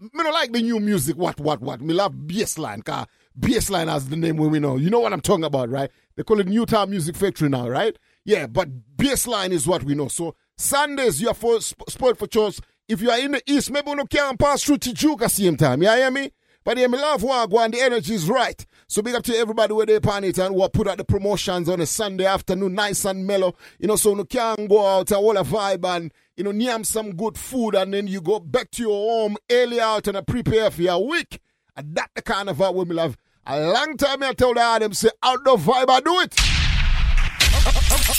me 0.00 0.22
don't 0.22 0.32
like 0.32 0.52
the 0.52 0.62
new 0.62 0.78
music. 0.78 1.16
What, 1.16 1.40
what, 1.40 1.60
what? 1.60 1.80
Me 1.80 1.92
love 1.92 2.14
bassline. 2.14 2.84
Car 2.84 3.06
bassline 3.38 3.88
has 3.88 4.08
the 4.08 4.16
name 4.16 4.36
we 4.36 4.60
know. 4.60 4.76
You 4.76 4.88
know 4.88 5.00
what 5.00 5.12
I'm 5.12 5.20
talking 5.20 5.44
about, 5.44 5.68
right? 5.68 5.90
They 6.16 6.22
call 6.22 6.40
it 6.40 6.46
Newtown 6.46 6.90
Music 6.90 7.16
Factory 7.16 7.48
now, 7.48 7.68
right? 7.68 7.98
Yeah, 8.24 8.46
but 8.46 8.96
bassline 8.96 9.50
is 9.50 9.66
what 9.66 9.82
we 9.82 9.94
know. 9.94 10.08
So 10.08 10.36
Sundays 10.56 11.20
you 11.20 11.28
are 11.28 11.34
for 11.34 11.60
sport 11.60 12.18
for 12.18 12.26
choice. 12.28 12.60
If 12.88 13.00
you 13.00 13.10
are 13.10 13.18
in 13.18 13.32
the 13.32 13.42
east, 13.46 13.70
maybe 13.70 13.90
you 13.90 14.04
can 14.06 14.36
pass 14.36 14.62
through 14.62 14.78
Tijuca 14.78 15.22
at 15.22 15.30
the 15.30 15.42
same 15.42 15.56
time. 15.56 15.82
Yeah, 15.82 15.96
hear 15.96 16.10
me? 16.10 16.30
But 16.64 16.78
yeah, 16.78 16.86
me 16.86 16.98
love 16.98 17.22
Wagwan, 17.22 17.72
the 17.72 17.80
energy 17.80 18.14
is 18.14 18.28
right. 18.28 18.64
So 18.86 19.02
big 19.02 19.16
up 19.16 19.24
to 19.24 19.36
everybody 19.36 19.72
where 19.72 19.86
they 19.86 19.98
pan 19.98 20.22
it 20.22 20.38
and 20.38 20.54
who 20.54 20.68
put 20.68 20.86
out 20.86 20.98
the 20.98 21.04
promotions 21.04 21.68
on 21.68 21.80
a 21.80 21.86
Sunday 21.86 22.26
afternoon, 22.26 22.74
nice 22.74 23.04
and 23.04 23.26
mellow. 23.26 23.56
You 23.80 23.88
know, 23.88 23.96
so 23.96 24.14
you 24.16 24.24
can 24.24 24.68
go 24.68 24.86
out 24.86 25.10
and 25.10 25.18
all 25.18 25.36
a 25.36 25.42
vibe 25.42 25.84
and 25.84 26.12
you 26.42 26.52
know, 26.52 26.58
yam 26.58 26.82
some 26.82 27.14
good 27.14 27.38
food, 27.38 27.76
and 27.76 27.94
then 27.94 28.08
you 28.08 28.20
go 28.20 28.40
back 28.40 28.68
to 28.72 28.82
your 28.82 28.90
home 28.90 29.36
early 29.48 29.80
out 29.80 30.08
and 30.08 30.26
prepare 30.26 30.72
for 30.72 30.82
your 30.82 31.06
week. 31.06 31.38
And 31.76 31.94
that 31.94 32.10
the 32.16 32.22
kind 32.22 32.48
of 32.50 32.56
vibe 32.56 32.74
we 32.74 32.84
love. 32.86 33.16
A 33.46 33.60
long 33.60 33.96
time 33.96 34.24
I 34.24 34.32
tell 34.32 34.52
the 34.52 34.60
Adam 34.60 34.92
say 34.92 35.10
outdoor 35.22 35.56
vibe, 35.56 35.88
I 35.88 36.00
do 36.00 36.20
it. 36.20 36.34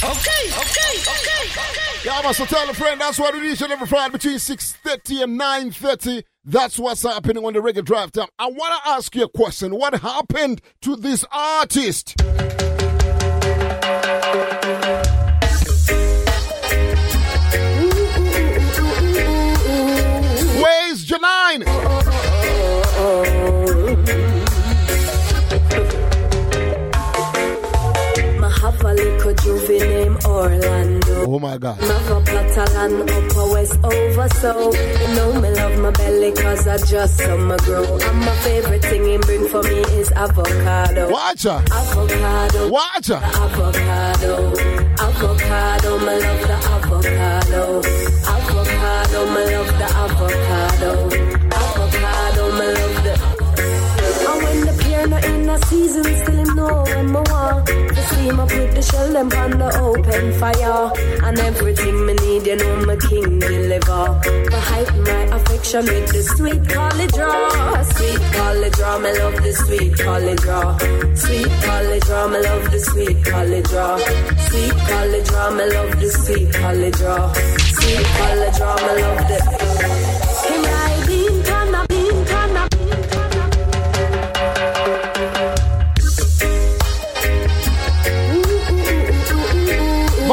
Okay, 0.04 0.46
okay, 0.58 1.00
okay, 1.02 1.50
okay. 1.52 2.06
Yeah, 2.06 2.14
I 2.14 2.22
must 2.24 2.40
tell 2.48 2.70
a 2.70 2.74
friend 2.74 3.02
that's 3.02 3.20
what 3.20 3.34
we 3.34 3.52
each 3.52 3.62
and 3.62 3.74
every 3.74 3.88
Friday 3.88 4.14
between 4.14 4.36
6.30 4.36 5.24
and 5.24 5.40
9.30. 5.40 6.24
That's 6.46 6.80
what's 6.80 7.04
happening 7.04 7.44
on 7.44 7.52
the 7.52 7.60
Reggae 7.60 7.84
Drive 7.84 8.14
Time. 8.14 8.30
I 8.40 8.48
want 8.48 8.84
to 8.84 8.90
ask 8.90 9.14
you 9.16 9.24
a 9.24 9.30
question. 9.30 9.76
What 9.76 9.96
happened 9.96 10.62
to 10.82 10.96
this 10.96 11.26
artist? 11.30 12.16
Oh 38.96 39.20
bring 39.22 39.48
for 39.48 39.64
me 39.64 39.80
is 40.00 40.12
avocado. 40.12 41.10
Watch 41.10 41.44
her. 41.44 41.64
Avocado. 41.72 42.70
Watch 42.70 43.08
her. 43.08 43.16
Avocado. 43.16 44.54
Avocado, 45.00 46.00
me 46.00 46.14
love 46.18 46.48
the 46.48 46.54
avocado 46.54 47.74
Avocado, 47.84 48.13
the 59.14 59.30
them 59.30 59.42
on 59.44 59.60
the 59.60 59.70
open 59.80 60.34
fire 60.40 60.92
And 61.24 61.40
everything 61.40 62.06
me 62.06 62.14
need 62.14 62.48
you 62.48 62.56
know 62.56 62.86
my 62.86 62.96
king 62.96 63.40
deliver. 63.40 64.06
To 64.50 64.60
heighten 64.70 65.04
my 65.04 65.24
affection 65.38 65.86
with 65.86 66.08
the 66.12 66.24
sweet 66.36 66.64
draw 66.64 66.90
Sweet 67.96 68.22
draw, 68.72 68.98
me 69.00 69.12
love 69.20 69.38
the 69.44 69.54
sweet 69.54 69.94
draw 69.94 70.18
Sweet 71.16 71.52
draw, 72.02 72.28
me 72.28 72.40
love 72.42 72.72
the 72.72 72.80
sweet 72.80 73.24
draw 73.24 73.98
Sweet 74.48 74.76
draw, 75.26 75.52
me 75.52 75.66
love 75.74 76.00
the 76.00 76.10
sweet 76.10 76.52
draw 76.52 77.34
Sweet 77.78 78.08
draw, 78.58 78.76
me 78.76 79.02
love 79.02 79.28
the 79.28 80.23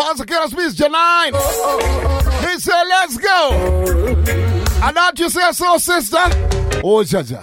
Master 0.01 0.25
Killers 0.25 0.55
Miss 0.55 0.75
Jah9. 0.77 2.49
He 2.49 2.59
said, 2.59 2.85
let's 2.85 3.19
go. 3.19 3.51
And 4.83 4.97
that 4.97 5.13
you 5.19 5.29
say 5.29 5.53
so, 5.53 5.77
sister? 5.77 6.17
Oh, 6.83 7.05
Jaja. 7.05 7.39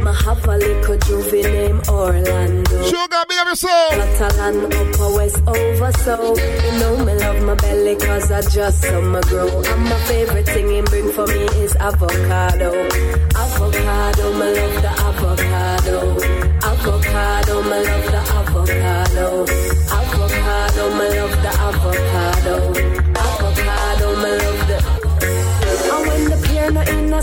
Mahavali 0.00 0.72
Juvie 1.04 1.42
name 1.42 1.82
Orlando 1.90 2.82
Sugar, 2.84 3.24
be 3.28 3.34
yourself. 3.34 3.90
Catalan 3.90 4.72
upper 4.72 5.14
west 5.16 5.42
over 5.46 5.92
so 5.92 6.34
You 6.34 6.78
know 6.80 7.04
me 7.04 7.12
love 7.14 7.42
my 7.42 7.54
belly 7.56 7.96
cause 7.96 8.30
I 8.30 8.40
just 8.40 8.80
summer 8.80 9.20
grow 9.22 9.48
And 9.48 9.84
my 9.84 9.98
favorite 10.08 10.46
thing 10.46 10.74
in 10.74 10.84
bring 10.86 11.12
for 11.12 11.26
me 11.26 11.44
is 11.60 11.76
avocado 11.76 12.70
Avocado, 13.36 14.32
me 14.32 14.46
love 14.56 14.82
the 14.82 14.92
avocado 15.08 15.98
Avocado, 16.64 17.62
me 17.62 17.84
love 17.84 18.06
the 18.14 18.20
Avocado, 18.40 19.63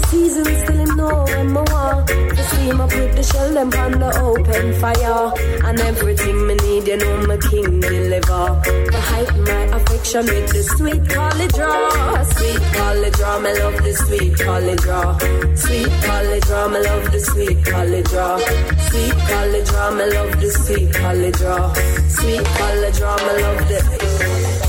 season, 0.09 0.45
still 0.45 0.79
him 0.85 0.95
know 0.95 1.23
when 1.23 1.47
me 1.47 1.61
want. 1.71 2.07
The 2.07 2.43
steam 2.51 2.81
up 2.81 2.93
with 2.93 3.15
the 3.15 3.23
shell 3.23 3.53
them 3.53 3.69
on 3.83 3.91
the 4.03 4.11
open 4.29 4.73
fire. 4.81 5.33
And 5.67 5.79
everything 5.79 6.47
me 6.47 6.55
need, 6.55 6.87
you 6.87 6.97
know 6.97 7.27
my 7.27 7.37
king 7.37 7.79
deliver. 7.79 8.45
To 8.91 8.99
heighten 9.11 9.43
my 9.43 9.63
affection 9.77 10.25
with 10.25 10.47
the 10.53 10.63
sweet 10.75 11.03
college 11.09 11.53
draw. 11.53 12.23
Sweet 12.35 12.63
college 12.77 13.13
draw, 13.13 13.39
me 13.39 13.51
love 13.59 13.77
the 13.83 13.93
sweet 14.05 14.39
college 14.39 14.81
draw. 14.81 15.17
Sweet 15.55 15.93
college 16.07 16.43
draw, 16.45 16.67
me 16.67 16.79
love 16.79 17.11
the 17.11 17.19
sweet 17.19 17.65
college 17.65 18.09
draw. 18.13 18.37
Sweet 18.89 19.17
college 19.31 19.67
draw, 19.69 19.91
me 19.91 20.05
love 20.15 20.33
the 20.41 20.49
sweet 20.63 20.93
college 20.93 21.37
draw. 21.37 21.73
Sweet 22.17 22.45
college 22.59 22.97
draw, 22.97 23.17
me 23.17 23.33
love 23.43 23.67
the. 23.69 24.60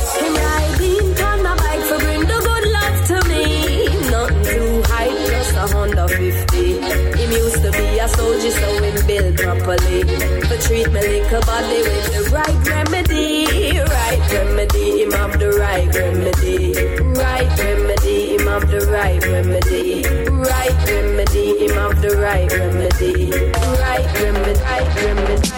To 7.63 7.71
be 7.71 7.99
a 7.99 8.09
soldier, 8.09 8.51
so 8.51 8.69
we 8.83 8.91
build 9.07 9.37
properly. 9.39 10.03
But 10.49 10.61
treat 10.63 10.91
me 10.91 11.01
little 11.01 11.41
body 11.43 11.83
with 11.87 12.07
the 12.13 12.23
right 12.35 12.59
remedy, 12.67 13.79
right 13.79 14.23
remedy, 14.33 15.03
him 15.03 15.13
have 15.13 15.39
the 15.39 15.51
right 15.51 15.95
remedy. 15.95 16.75
Right 17.23 17.59
remedy, 17.59 18.35
him 18.35 18.47
have 18.49 18.69
the 18.69 18.81
right 18.91 19.25
remedy. 19.25 20.03
Right 20.29 20.79
remedy, 20.91 21.47
him 21.61 21.75
have 21.77 22.03
the 22.03 22.11
right 22.19 22.51
remedy. 22.51 23.31
Right 23.31 24.09
remedy, 24.21 24.61
right 24.61 24.91
remedy. 25.05 25.51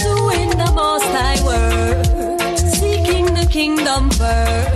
Doing 0.00 0.50
the 0.62 0.70
most 0.74 1.08
high 1.12 1.40
work, 1.44 2.56
seeking 2.56 3.26
the 3.34 3.46
kingdom 3.50 4.08
first. 4.10 4.73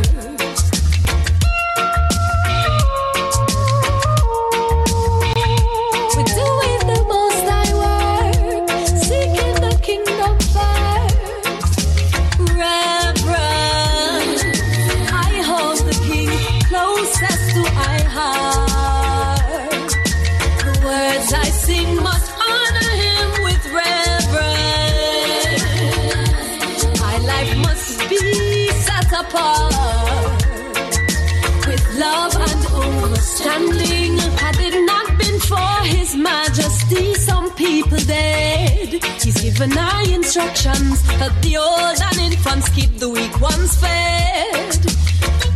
Given 39.49 39.79
our 39.79 40.03
instructions. 40.13 41.01
Help 41.23 41.33
the 41.41 41.57
old 41.57 41.99
and 42.09 42.19
infants 42.29 42.69
keep 42.69 42.93
the 42.99 43.09
weak 43.09 43.35
ones 43.41 43.73
fed. 43.81 44.79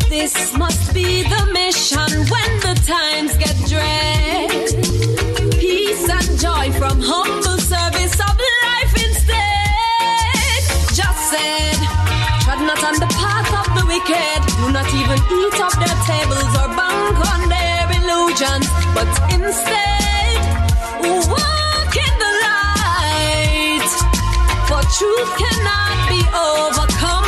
This 0.08 0.34
must 0.56 0.94
be 0.94 1.22
the 1.34 1.42
mission 1.52 2.10
when 2.32 2.50
the 2.64 2.74
times 2.94 3.32
get 3.44 3.56
dread. 3.72 4.66
Peace 5.60 6.06
and 6.16 6.28
joy 6.44 6.66
from 6.80 6.96
humble 7.12 7.58
service 7.72 8.16
of 8.28 8.34
life 8.56 8.94
instead. 9.06 10.60
Just 11.00 11.22
said, 11.32 11.78
tread 12.48 12.60
not 12.68 12.80
on 12.88 12.96
the 13.04 13.10
path 13.20 13.50
of 13.60 13.68
the 13.76 13.84
wicked. 13.92 14.40
Do 14.60 14.66
not 14.78 14.88
even 15.00 15.18
eat 15.40 15.58
off 15.64 15.76
their 15.84 15.98
tables 16.08 16.52
or 16.60 16.68
bank 16.80 17.16
on 17.32 17.40
their 17.54 17.84
illusions, 17.98 18.68
but 18.96 19.10
instead 19.36 19.92
walk 21.28 21.51
truth 24.98 25.38
cannot 25.38 26.08
be 26.10 26.20
overcome 26.36 27.21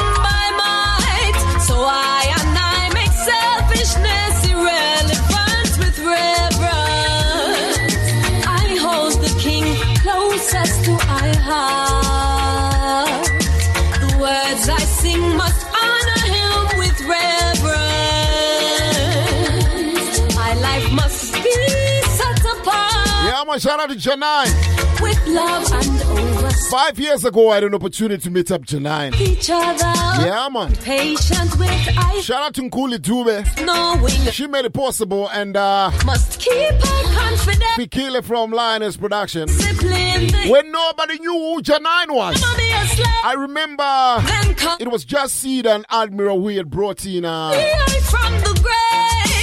shout 23.59 23.81
out 23.81 23.91
to 23.91 23.97
Jah9. 23.97 25.01
with 25.01 25.27
love 25.27 25.73
and 25.73 26.03
over 26.19 26.51
Five 26.71 26.99
years 26.99 27.25
ago, 27.25 27.51
I 27.51 27.57
had 27.57 27.65
an 27.65 27.75
opportunity 27.75 28.23
to 28.23 28.31
meet 28.31 28.51
up 28.51 28.63
Jah9. 28.63 29.21
each 29.21 29.51
other. 29.51 29.93
Yeah, 30.25 30.49
man. 30.51 30.75
Patient 30.77 31.57
with 31.59 31.69
I 31.97 32.21
Shout 32.21 32.43
out 32.43 32.55
to 32.55 32.63
Nkuli 32.63 32.99
Dube. 32.99 33.65
knowing 33.65 34.33
She 34.33 34.47
made 34.47 34.65
it 34.65 34.73
possible, 34.73 35.29
and 35.29 35.57
uh, 35.57 35.91
must 36.05 36.41
keep 36.41 36.55
her 36.73 37.15
confidence. 37.15 37.65
Fikile 37.77 38.23
from 38.25 38.51
Lioness 38.53 38.97
Production. 38.97 39.49
When 39.49 40.71
nobody 40.73 41.19
knew 41.19 41.33
who 41.33 41.63
Jah9 41.63 42.15
was. 42.15 42.35
be 42.57 42.71
a 42.71 42.87
slave. 42.87 43.07
I 43.25 43.35
remember 43.37 44.79
it 44.81 44.91
was 44.91 45.05
just 45.05 45.35
Seed 45.37 45.67
and 45.67 45.85
Admiral 45.91 46.41
we 46.41 46.57
had 46.57 46.71
brought 46.71 47.05
in. 47.07 47.25
Uh, 47.25 47.51
from 48.03 48.33
the 48.33 48.45
grave. 48.45 48.54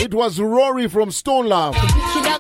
It 0.01 0.13
was 0.15 0.39
Rory 0.39 0.87
from 0.87 1.11
Stone 1.11 1.47
Love. 1.47 1.75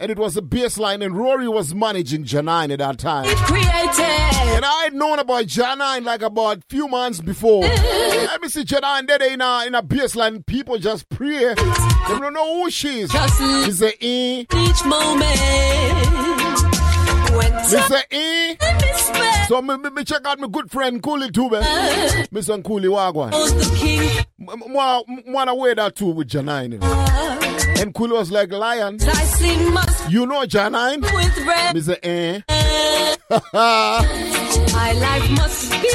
And 0.01 0.09
it 0.09 0.17
was 0.17 0.35
a 0.35 0.41
bass 0.41 0.79
line, 0.79 1.03
and 1.03 1.15
Rory 1.15 1.47
was 1.47 1.75
managing 1.75 2.23
Jah9 2.23 2.71
at 2.73 2.79
that 2.79 2.97
time. 2.97 3.25
And 3.27 4.65
I 4.65 4.81
had 4.85 4.93
known 4.95 5.19
about 5.19 5.45
Jah9 5.45 6.03
like 6.03 6.23
about 6.23 6.63
few 6.69 6.87
months 6.87 7.21
before. 7.21 7.61
Let 7.61 8.41
me 8.41 8.49
see 8.49 8.63
Jah9 8.63 9.07
there 9.07 9.31
in 9.31 9.41
a, 9.41 9.65
in 9.67 9.75
a 9.75 9.83
bass 9.83 10.15
line. 10.15 10.41
People 10.43 10.79
just 10.79 11.07
pray. 11.09 11.53
They 11.53 12.17
don't 12.19 12.33
know 12.33 12.63
who 12.63 12.71
she 12.71 13.01
is. 13.01 13.11
She 13.11 13.71
say, 13.71 13.93
eh. 14.01 14.45
Each 14.57 14.83
moment. 14.85 16.40
Say, 17.65 18.03
eh. 18.11 18.55
So 19.47 19.61
me, 19.61 19.77
me, 19.77 19.89
me 19.89 20.03
check 20.03 20.25
out 20.25 20.39
my 20.39 20.47
good 20.47 20.69
friend 20.71 21.01
Cooley 21.01 21.31
Tube. 21.31 21.53
Miss 22.31 22.47
Cooley 22.63 22.87
Wagwan. 22.89 23.31
the 23.31 23.75
king. 23.77 24.25
Wanna 25.33 25.55
wear 25.55 25.75
that 25.75 25.95
too 25.95 26.07
with 26.07 26.27
Jah9. 26.29 26.79
know. 26.79 27.81
And 27.81 27.93
Cooley 27.93 28.13
was 28.13 28.31
like, 28.31 28.51
Lion, 28.51 28.97
I 29.01 29.23
sing 29.25 29.73
must 29.73 30.11
you 30.11 30.25
know 30.25 30.41
Jah9? 30.43 31.01
with 31.01 31.37
red. 31.47 31.73
My 33.53 34.91
life 34.91 35.31
must 35.31 35.71
be. 35.81 35.87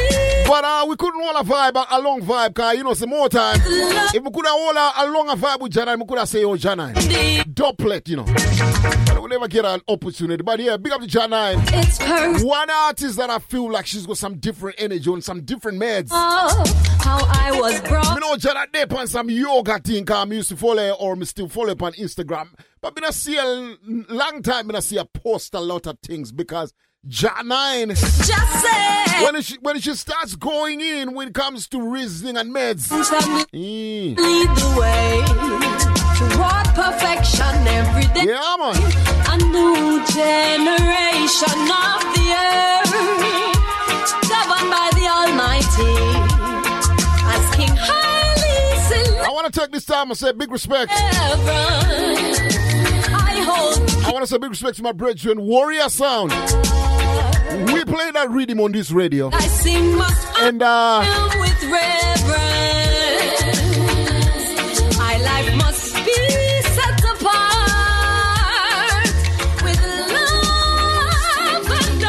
But 0.46 0.64
uh, 0.64 0.86
we 0.88 0.96
couldn't 0.96 1.20
hold 1.20 1.36
a 1.36 1.40
vibe, 1.46 1.74
a, 1.76 1.96
a 1.96 2.00
long 2.00 2.22
vibe, 2.22 2.54
cause 2.54 2.76
you 2.76 2.84
know, 2.84 2.94
some 2.94 3.10
more 3.10 3.28
time. 3.28 3.58
If 3.66 4.22
we 4.22 4.30
could 4.30 4.46
have 4.46 4.54
hold 4.54 4.76
a, 4.76 4.92
a 5.02 5.04
longer 5.10 5.34
vibe 5.34 5.60
with 5.60 5.72
Jah9, 5.72 5.98
we 5.98 6.06
could 6.06 6.18
have 6.18 6.28
say, 6.28 6.44
oh, 6.44 6.56
Janine. 6.56 7.52
Doublet, 7.52 8.08
you 8.08 8.16
know. 8.16 8.24
But 8.24 9.22
we 9.22 9.28
never 9.28 9.48
get 9.48 9.66
an 9.66 9.82
opportunity. 9.86 10.42
But 10.42 10.60
yeah, 10.60 10.78
big 10.78 10.92
up 10.92 11.02
to 11.02 11.06
Jah9. 11.06 11.68
It's 11.74 11.98
her. 11.98 12.42
One 12.42 12.70
artist 12.70 13.18
that 13.18 13.28
I 13.28 13.38
feel 13.38 13.70
like 13.70 13.84
she's 13.86 14.06
got 14.06 14.16
some 14.16 14.38
different 14.38 14.76
energy 14.78 15.10
on 15.10 15.20
some 15.20 15.42
different 15.42 15.78
meds. 15.78 16.08
Oh, 16.12 16.64
how 17.00 17.18
I 17.18 17.50
was 17.60 17.80
brought. 17.82 18.14
Me 18.14 18.20
know 18.20 18.36
Jah9 18.36 18.72
there 18.72 18.98
on 18.98 19.08
some 19.08 19.28
yoga 19.28 19.78
thing, 19.80 20.06
cause 20.06 20.26
me 20.26 20.36
used 20.36 20.48
to 20.50 20.56
follow 20.56 20.76
her 20.76 20.92
or 20.92 21.16
me 21.16 21.26
still 21.26 21.48
follow 21.48 21.76
her 21.76 21.84
on 21.84 21.92
Instagram. 21.94 22.48
But 22.80 22.98
not 22.98 23.12
see 23.12 23.36
a 23.36 23.44
long 23.44 24.42
time, 24.42 24.68
me 24.68 24.72
not 24.72 24.84
see 24.84 24.96
her 24.96 25.04
post 25.04 25.52
a 25.54 25.60
lot 25.60 25.86
of 25.86 25.98
things 25.98 26.32
because 26.32 26.72
Jah9. 27.08 27.88
Just 27.88 28.62
say. 28.62 29.24
When 29.24 29.40
she, 29.42 29.56
when 29.62 29.80
she 29.80 29.94
starts 29.94 30.34
going 30.34 30.80
in 30.80 31.14
when 31.14 31.28
it 31.28 31.34
comes 31.34 31.68
to 31.68 31.80
reasoning 31.80 32.36
and 32.36 32.54
meds. 32.54 32.88
Mm. 33.52 34.16
Lead 34.18 34.48
the 34.48 34.74
way 34.78 35.22
toward 36.16 36.66
perfection 36.74 37.66
every 37.66 38.06
day. 38.12 38.24
Yeah, 38.32 38.56
man. 38.58 38.76
A 39.28 39.36
new 39.38 40.04
generation 40.06 41.58
of 41.70 42.02
the 42.12 42.26
earth, 42.34 42.92
governed 44.28 44.70
by 44.70 44.90
the 44.94 45.06
Almighty. 45.06 45.94
As 47.28 47.44
King 47.54 47.76
Haile 47.76 48.06
I 49.24 49.30
want 49.30 49.52
to 49.52 49.60
take 49.60 49.70
this 49.70 49.84
time 49.84 50.10
and 50.10 50.18
say 50.18 50.32
big 50.32 50.50
respect. 50.50 50.92
I 50.92 50.96
hold 53.46 53.78
I 54.06 54.10
want 54.12 54.22
to 54.22 54.26
say 54.26 54.38
big 54.38 54.50
respect 54.50 54.76
to 54.76 54.82
my 54.82 54.92
brethren, 54.92 55.40
Warrior 55.42 55.88
Sound. 55.88 56.32
We 57.56 57.84
play 57.84 58.10
that 58.12 58.30
rhythm 58.30 58.60
on 58.60 58.72
this 58.72 58.90
radio. 58.90 59.30
I 59.32 59.40
sing 59.40 59.94
must 59.96 60.26
And 60.40 60.62
uh, 60.62 61.02
with 61.40 61.62
reverence. 61.62 61.86
My 64.98 65.16
life 65.16 65.56
must 65.56 65.94
be 65.94 66.12
set 66.62 67.00
apart 67.00 69.08
with 69.64 69.80
love 70.12 71.70
and 71.70 72.04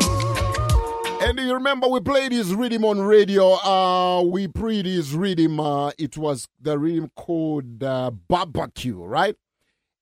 overstanding. 0.00 1.28
and 1.28 1.38
you 1.38 1.54
remember 1.54 1.88
we 1.88 2.00
played 2.00 2.32
this 2.32 2.48
rhythm 2.48 2.84
on 2.84 3.00
radio. 3.00 3.54
Uh, 3.54 4.22
we 4.24 4.48
pre 4.48 4.82
this 4.82 5.12
rhythm. 5.12 5.58
Uh, 5.58 5.90
it 5.98 6.16
was 6.18 6.46
the 6.60 6.78
rhythm 6.78 7.10
called 7.16 7.82
uh, 7.82 8.10
barbecue, 8.28 9.02
right? 9.02 9.36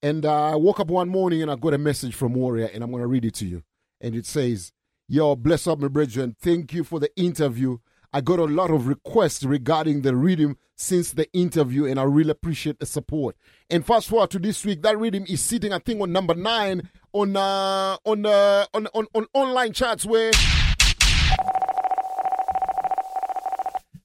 And 0.02 0.24
uh, 0.24 0.52
I 0.52 0.56
woke 0.56 0.80
up 0.80 0.88
one 0.88 1.08
morning 1.08 1.42
and 1.42 1.50
I 1.50 1.56
got 1.56 1.74
a 1.74 1.78
message 1.78 2.14
from 2.14 2.34
Warrior, 2.34 2.70
and 2.72 2.84
I'm 2.84 2.90
going 2.90 3.02
to 3.02 3.08
read 3.08 3.24
it 3.24 3.34
to 3.34 3.46
you. 3.46 3.62
And 4.00 4.14
it 4.14 4.26
says, 4.26 4.72
Yo, 5.08 5.34
bless 5.34 5.66
up, 5.66 5.80
my 5.80 5.88
brethren. 5.88 6.36
Thank 6.38 6.72
you 6.72 6.84
for 6.84 7.00
the 7.00 7.14
interview. 7.16 7.78
I 8.12 8.20
got 8.20 8.38
a 8.38 8.44
lot 8.44 8.70
of 8.70 8.86
requests 8.86 9.42
regarding 9.42 10.02
the 10.02 10.14
rhythm 10.14 10.56
since 10.76 11.12
the 11.12 11.30
interview, 11.32 11.86
and 11.86 11.98
I 11.98 12.04
really 12.04 12.30
appreciate 12.30 12.78
the 12.78 12.86
support. 12.86 13.36
And 13.68 13.84
fast 13.84 14.08
forward 14.08 14.30
to 14.30 14.38
this 14.38 14.64
week, 14.64 14.82
that 14.82 14.98
rhythm 14.98 15.24
is 15.28 15.42
sitting, 15.42 15.72
I 15.72 15.78
think, 15.78 16.00
on 16.00 16.12
number 16.12 16.34
nine 16.34 16.88
on 17.12 17.36
uh, 17.36 17.96
on, 18.04 18.24
uh, 18.24 18.66
on 18.72 18.86
on 18.94 19.06
on 19.14 19.26
online 19.34 19.72
charts. 19.72 20.06
Where 20.06 20.30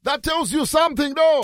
that 0.03 0.23
tells 0.23 0.51
you 0.51 0.65
something, 0.65 1.13
though. 1.13 1.41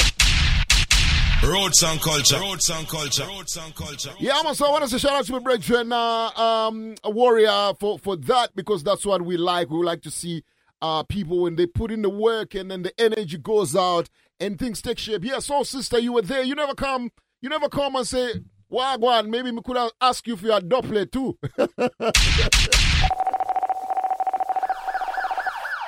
Roots 1.44 1.84
and 1.84 2.02
culture. 2.02 2.38
Roots 2.40 2.70
and 2.70 2.88
culture. 2.88 3.26
Roots 3.26 3.56
and 3.58 3.74
culture. 3.74 4.12
Yeah, 4.20 4.42
man, 4.44 4.56
so 4.56 4.68
I 4.68 4.72
want 4.72 4.84
to 4.84 4.90
say 4.90 4.98
shout 4.98 5.14
out 5.14 5.26
to 5.26 5.32
my 5.32 5.40
brethren, 5.40 5.92
uh, 5.92 6.30
um, 6.32 6.96
a 7.04 7.10
warrior 7.10 7.74
for, 7.80 7.98
for 7.98 8.18
that 8.18 8.56
because 8.56 8.84
that's 8.84 9.06
what 9.06 9.22
we 9.22 9.38
like. 9.38 9.70
We 9.70 9.82
like 9.84 10.02
to 10.02 10.12
see 10.12 10.44
uh, 10.82 11.04
people 11.04 11.44
when 11.44 11.56
they 11.56 11.66
put 11.66 11.92
in 11.92 12.02
the 12.02 12.10
work 12.10 12.56
and 12.56 12.70
then 12.70 12.82
the 12.82 12.92
energy 13.00 13.38
goes 13.38 13.74
out 13.76 14.10
and 14.40 14.60
things 14.60 14.82
take 14.82 15.00
shape. 15.00 15.24
Yeah, 15.24 15.40
so 15.40 15.64
sister, 15.64 15.98
you 15.98 16.12
were 16.14 16.22
there. 16.22 16.44
You 16.44 16.56
never 16.56 16.76
come, 16.76 17.10
you 17.42 17.48
never 17.48 17.70
come 17.70 17.96
and 17.96 18.06
say, 18.06 18.34
Wagwan, 18.72 19.30
maybe 19.30 19.50
we 19.52 19.62
could 19.62 19.78
ask 20.02 20.28
you 20.28 20.36
for 20.36 20.48
your 20.48 20.60
doublet 20.60 21.12
too. 21.12 21.38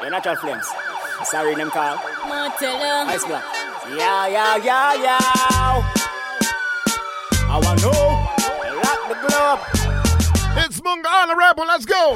You're 0.01 0.09
natural 0.09 0.35
flames. 0.37 0.65
Sorry, 1.25 1.55
name 1.55 1.69
call. 1.69 1.97
Martella. 2.27 3.05
Ice 3.07 3.25
block. 3.25 3.60
Yeah, 3.89 4.27
yeah, 4.27 4.57
yeah, 4.57 4.93
yeah. 4.93 5.19
I 7.49 7.59
want 7.63 7.81
know. 7.81 7.91
Rock 8.77 9.01
the 9.09 9.15
globe. 9.25 9.59
It's 10.63 10.79
Munga 10.81 11.05
Honorebel. 11.05 11.65
Let's 11.67 11.85
go. 11.85 12.13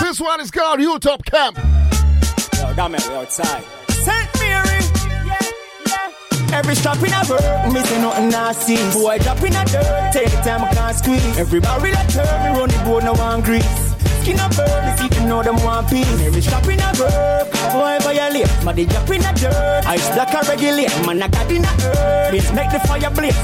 This 0.00 0.20
one 0.20 0.40
is 0.40 0.50
called 0.50 0.80
Hilltop 0.80 1.24
Camp. 1.24 1.56
Yo, 1.56 2.74
damn 2.74 2.94
it, 2.96 3.08
we 3.08 3.14
outside. 3.14 3.62
St. 3.90 4.28
Mary. 4.40 4.80
Yeah, 5.24 5.38
yeah. 5.86 6.58
Every 6.58 6.74
strap 6.74 6.98
in 6.98 7.12
a 7.12 7.24
bird, 7.24 7.72
me 7.72 7.80
say 7.80 8.00
nothing 8.02 8.28
nasty. 8.30 8.76
Boy 8.92 9.18
drop 9.18 9.42
in 9.42 9.54
a 9.54 9.64
dirt, 9.66 10.12
take 10.12 10.32
time 10.42 10.64
I 10.64 10.74
can't 10.74 10.96
squeeze. 10.96 11.38
Every 11.38 11.60
barrel 11.60 11.86
a 11.86 12.06
turn, 12.10 12.52
me 12.52 12.58
run 12.58 12.68
the 12.70 12.82
boat, 12.84 13.04
no 13.04 13.12
one 13.14 13.40
grease. 13.40 13.83
Skin 14.24 14.40
a 14.40 14.48
bird, 14.48 15.04
if 15.04 15.20
you 15.20 15.28
know 15.28 15.42
them 15.42 15.56
one 15.56 15.84
piece. 15.84 16.08
Every 16.22 16.40
strap 16.40 16.64
in 16.64 16.80
a 16.80 16.92
bird, 16.96 17.44
boy 17.76 17.98
violate. 18.00 18.48
Man, 18.64 18.74
they 18.74 18.86
drop 18.86 19.10
in 19.10 19.20
a 19.20 19.32
dirt, 19.34 19.84
ice 19.84 20.08
black 20.16 20.32
a 20.32 20.40
regulate. 20.48 20.88
Man, 21.04 21.22
I 21.22 21.28
got 21.28 21.50
in 21.52 21.62
a 21.62 21.68
earth, 21.68 22.30
please 22.30 22.50
make 22.54 22.70
the 22.72 22.80
fire 22.88 23.10
blaze. 23.10 23.36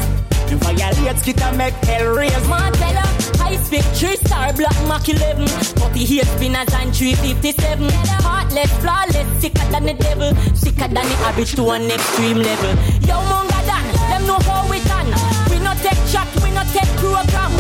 The 0.49 0.57
violate, 0.57 1.19
skit 1.19 1.43
a 1.43 1.53
make 1.53 1.75
hell 1.85 2.17
raise. 2.17 2.49
Martella. 2.49 3.05
High 3.37 3.57
speed, 3.61 3.85
three 3.93 4.17
star, 4.25 4.55
black 4.55 4.73
Mach 4.89 5.07
11. 5.07 5.49
48 5.49 6.25
spinners 6.25 6.73
and 6.73 6.97
357. 6.97 7.91
Heartless, 8.25 8.73
flawless, 8.81 9.29
sicker 9.43 9.67
than 9.69 9.85
the 9.85 9.93
devil. 10.01 10.33
Sicker 10.57 10.89
than 10.89 11.05
the 11.05 11.17
average 11.29 11.57
to 11.57 11.69
an 11.77 11.91
extreme 11.91 12.39
level. 12.39 12.73
Yo, 13.05 13.21
Munga 13.29 13.61
Dan, 13.69 13.85
them 14.09 14.27
know 14.27 14.41
how 14.49 14.65
we 14.71 14.81
done. 14.89 15.13
We 15.53 15.61
not 15.61 15.77
take 15.85 16.01
shot, 16.09 16.27
we 16.41 16.51
not 16.53 16.69
take 16.73 16.89
program. 16.97 17.60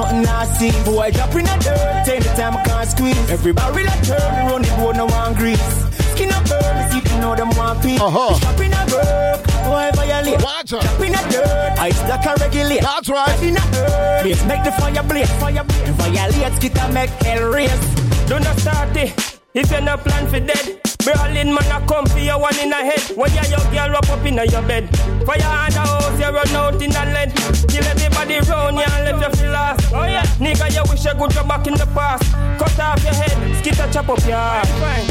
Bird, 0.00 0.14
me 0.14 0.22
say 0.22 0.22
nothing 0.22 0.22
nasty. 0.22 0.70
Boy 0.84 1.10
drop 1.10 1.34
in 1.34 1.46
a 1.46 1.58
dirt, 1.58 2.04
take 2.04 2.22
the 2.22 2.28
time 2.36 2.56
I 2.56 2.62
can't 2.64 2.88
squeeze. 2.88 3.30
Every 3.30 3.52
barrel 3.52 3.86
a 3.86 4.04
turn, 4.04 4.46
me 4.46 4.52
run 4.52 4.62
the 4.62 4.68
boat, 4.76 4.96
no 4.96 5.06
one 5.06 5.34
grease. 5.34 5.60
Skin 6.12 6.30
a 6.30 6.40
bird, 6.42 6.86
if 6.86 6.94
you 6.94 7.00
can 7.02 7.20
know 7.20 7.34
them 7.34 7.50
one 7.50 7.80
piece. 7.80 8.00
Uh-huh. 8.00 8.34
Strap 8.34 8.60
in 8.60 8.72
a 8.72 8.86
bird, 8.86 9.42
boy 9.64 9.90
violate. 9.94 10.42
Watch 10.42 10.72
out. 10.72 10.82
Drop 10.82 11.00
in 11.00 11.14
a 11.14 11.22
dirt, 11.30 11.78
ice 11.78 12.02
black 12.02 12.26
a 12.26 12.34
regulate. 12.40 12.80
That's 12.82 13.08
right. 13.08 13.42
In 13.42 13.56
a 13.56 13.60
earth, 13.60 14.22
please 14.22 14.44
make 14.46 14.64
the 14.64 14.72
fire 14.72 15.02
blaze. 15.02 15.30
Fire 15.38 15.64
blaze. 15.64 15.88
Violate, 15.90 16.52
skit 16.56 16.78
a 16.78 16.92
make 16.92 17.10
hell 17.24 17.50
raise. 17.50 17.94
Don't 18.28 18.44
start 18.58 18.96
it. 18.96 19.40
If 19.52 19.70
you're 19.70 19.80
not 19.80 20.04
plan 20.04 20.28
for 20.28 20.38
dead, 20.38 20.80
Berlin 21.00 21.54
man 21.54 21.70
a 21.72 21.78
come 21.86 22.06
for 22.06 22.18
your 22.18 22.38
one 22.38 22.58
in 22.58 22.72
a 22.72 22.76
head. 22.76 23.00
When 23.16 23.32
you 23.32 23.44
your 23.48 23.64
girl 23.72 23.90
wrap 23.90 24.08
up 24.10 24.24
in 24.24 24.34
your 24.34 24.62
bed. 24.62 24.88
For 25.24 25.36
your 25.36 25.48
other 25.48 25.80
house, 25.80 26.18
you 26.18 26.28
run 26.28 26.56
out 26.56 26.82
in 26.82 26.90
the 26.90 27.04
lead. 27.14 27.30
Kill 27.68 27.84
everybody 27.84 28.40
round 28.48 28.76
you 28.76 28.84
and 28.84 29.04
let 29.04 29.16
you 29.20 29.30
feel 29.36 29.52
lost. 29.52 29.92
Oh 29.92 30.04
yeah, 30.04 30.24
nigga, 30.38 30.66
you 30.74 30.84
wish 30.90 31.04
you 31.04 31.14
could 31.16 31.34
go 31.34 31.44
back 31.44 31.66
in 31.66 31.74
the 31.74 31.86
past. 31.94 32.24
Cut 32.58 32.78
off 32.80 33.02
your 33.02 33.14
head, 33.14 33.56
skit 33.58 33.78
a 33.80 33.86
chop 33.92 34.08
up 34.08 34.20
your 34.26 34.36
heart. 34.36 34.68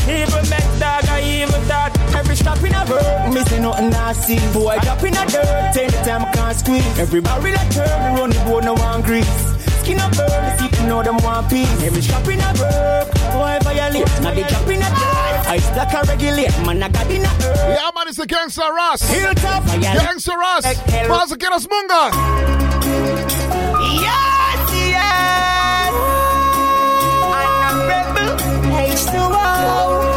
Evil 0.08 0.44
makes 0.50 0.80
dog 0.80 1.06
a 1.10 1.18
evil 1.24 1.62
thought. 1.66 1.94
Every 2.16 2.36
strap 2.36 2.62
in 2.64 2.74
a 2.74 2.86
me 3.34 3.44
say 3.46 3.60
nothing 3.60 3.90
nasty. 3.90 4.38
Boy 4.54 4.78
drop 4.82 5.04
in 5.04 5.16
a 5.16 5.26
dirt, 5.26 5.74
take 5.74 5.92
the 5.92 5.98
time 6.04 6.26
I 6.26 6.32
can't 6.32 6.58
squeeze. 6.58 7.00
Every 7.00 7.22
barrel 7.22 7.54
a 7.54 7.64
turn, 7.72 8.16
run 8.16 8.30
the 8.30 8.40
boat, 8.46 8.64
no 8.64 8.74
one 8.74 9.02
grease. 9.02 9.59
Skin 9.90 9.98
a 9.98 10.10
bird, 10.10 10.54
if 10.54 10.62
you 10.62 10.70
can 10.70 10.88
know 10.88 11.02
them 11.02 11.18
one 11.18 11.50
piece. 11.50 11.68
Every 11.82 12.02
strap 12.04 12.28
in 12.28 12.40
a 12.40 12.54
bird, 12.54 13.10
boy 13.34 13.58
violate. 13.64 14.06
Now 14.22 14.36
they 14.36 14.44
drop 14.44 14.68
in 14.70 14.78
a 14.78 14.90
dirt, 14.90 15.50
ice 15.50 15.68
black 15.72 15.92
a 15.96 16.08
regulate. 16.08 16.52
Man, 16.64 16.84
I 16.84 16.90
got 16.90 17.10
in 17.10 17.26
a 17.26 17.26
earth. 17.26 17.74
Yeah, 17.74 17.90
man, 17.96 18.08
it's 18.08 18.20
a 18.20 18.28
Gangster 18.28 18.72
Ross. 18.72 19.02
Hilltop. 19.10 19.66
Gangster 19.82 20.38
Ross. 20.38 20.64
Pasa 21.08 21.38
que 21.38 21.50
nos 21.50 21.66
munga. 21.66 22.12
Yes, 23.98 24.70
yes. 24.94 25.94
I'm 27.34 27.64
a 27.66 27.88
rebel. 27.90 28.38
H2O. 28.94 30.09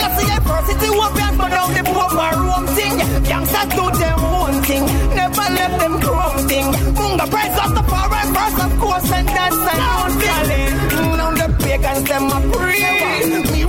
I 0.00 0.38
first 0.48 0.66
city 0.68 0.90
walk 0.96 1.14
back, 1.14 1.36
but 1.36 1.48
now 1.48 1.66
they 1.68 1.82
put 1.82 2.10
my 2.14 2.30
room 2.42 2.66
thing. 2.76 2.96
Gangsters 3.24 3.68
do 3.76 3.84
them 3.98 4.20
own 4.20 4.62
thing. 4.62 4.84
Never 5.14 5.46
left 5.58 5.76
them 5.80 6.00
chrome 6.00 6.48
thing. 6.48 6.66
Munga 6.98 7.26
price 7.30 7.56
of 7.64 7.74
the 7.74 7.82
power 7.82 8.22
first, 8.36 8.58
of 8.66 8.72
course, 8.80 9.12
and 9.12 9.28
that's 9.28 9.56
an 9.56 9.80
own 9.94 10.10
thing. 10.20 11.16
Now 11.18 11.30
the 11.40 11.46
pagans, 11.62 12.08
them 12.08 12.26
a 12.30 12.38
pray. 12.56 13.07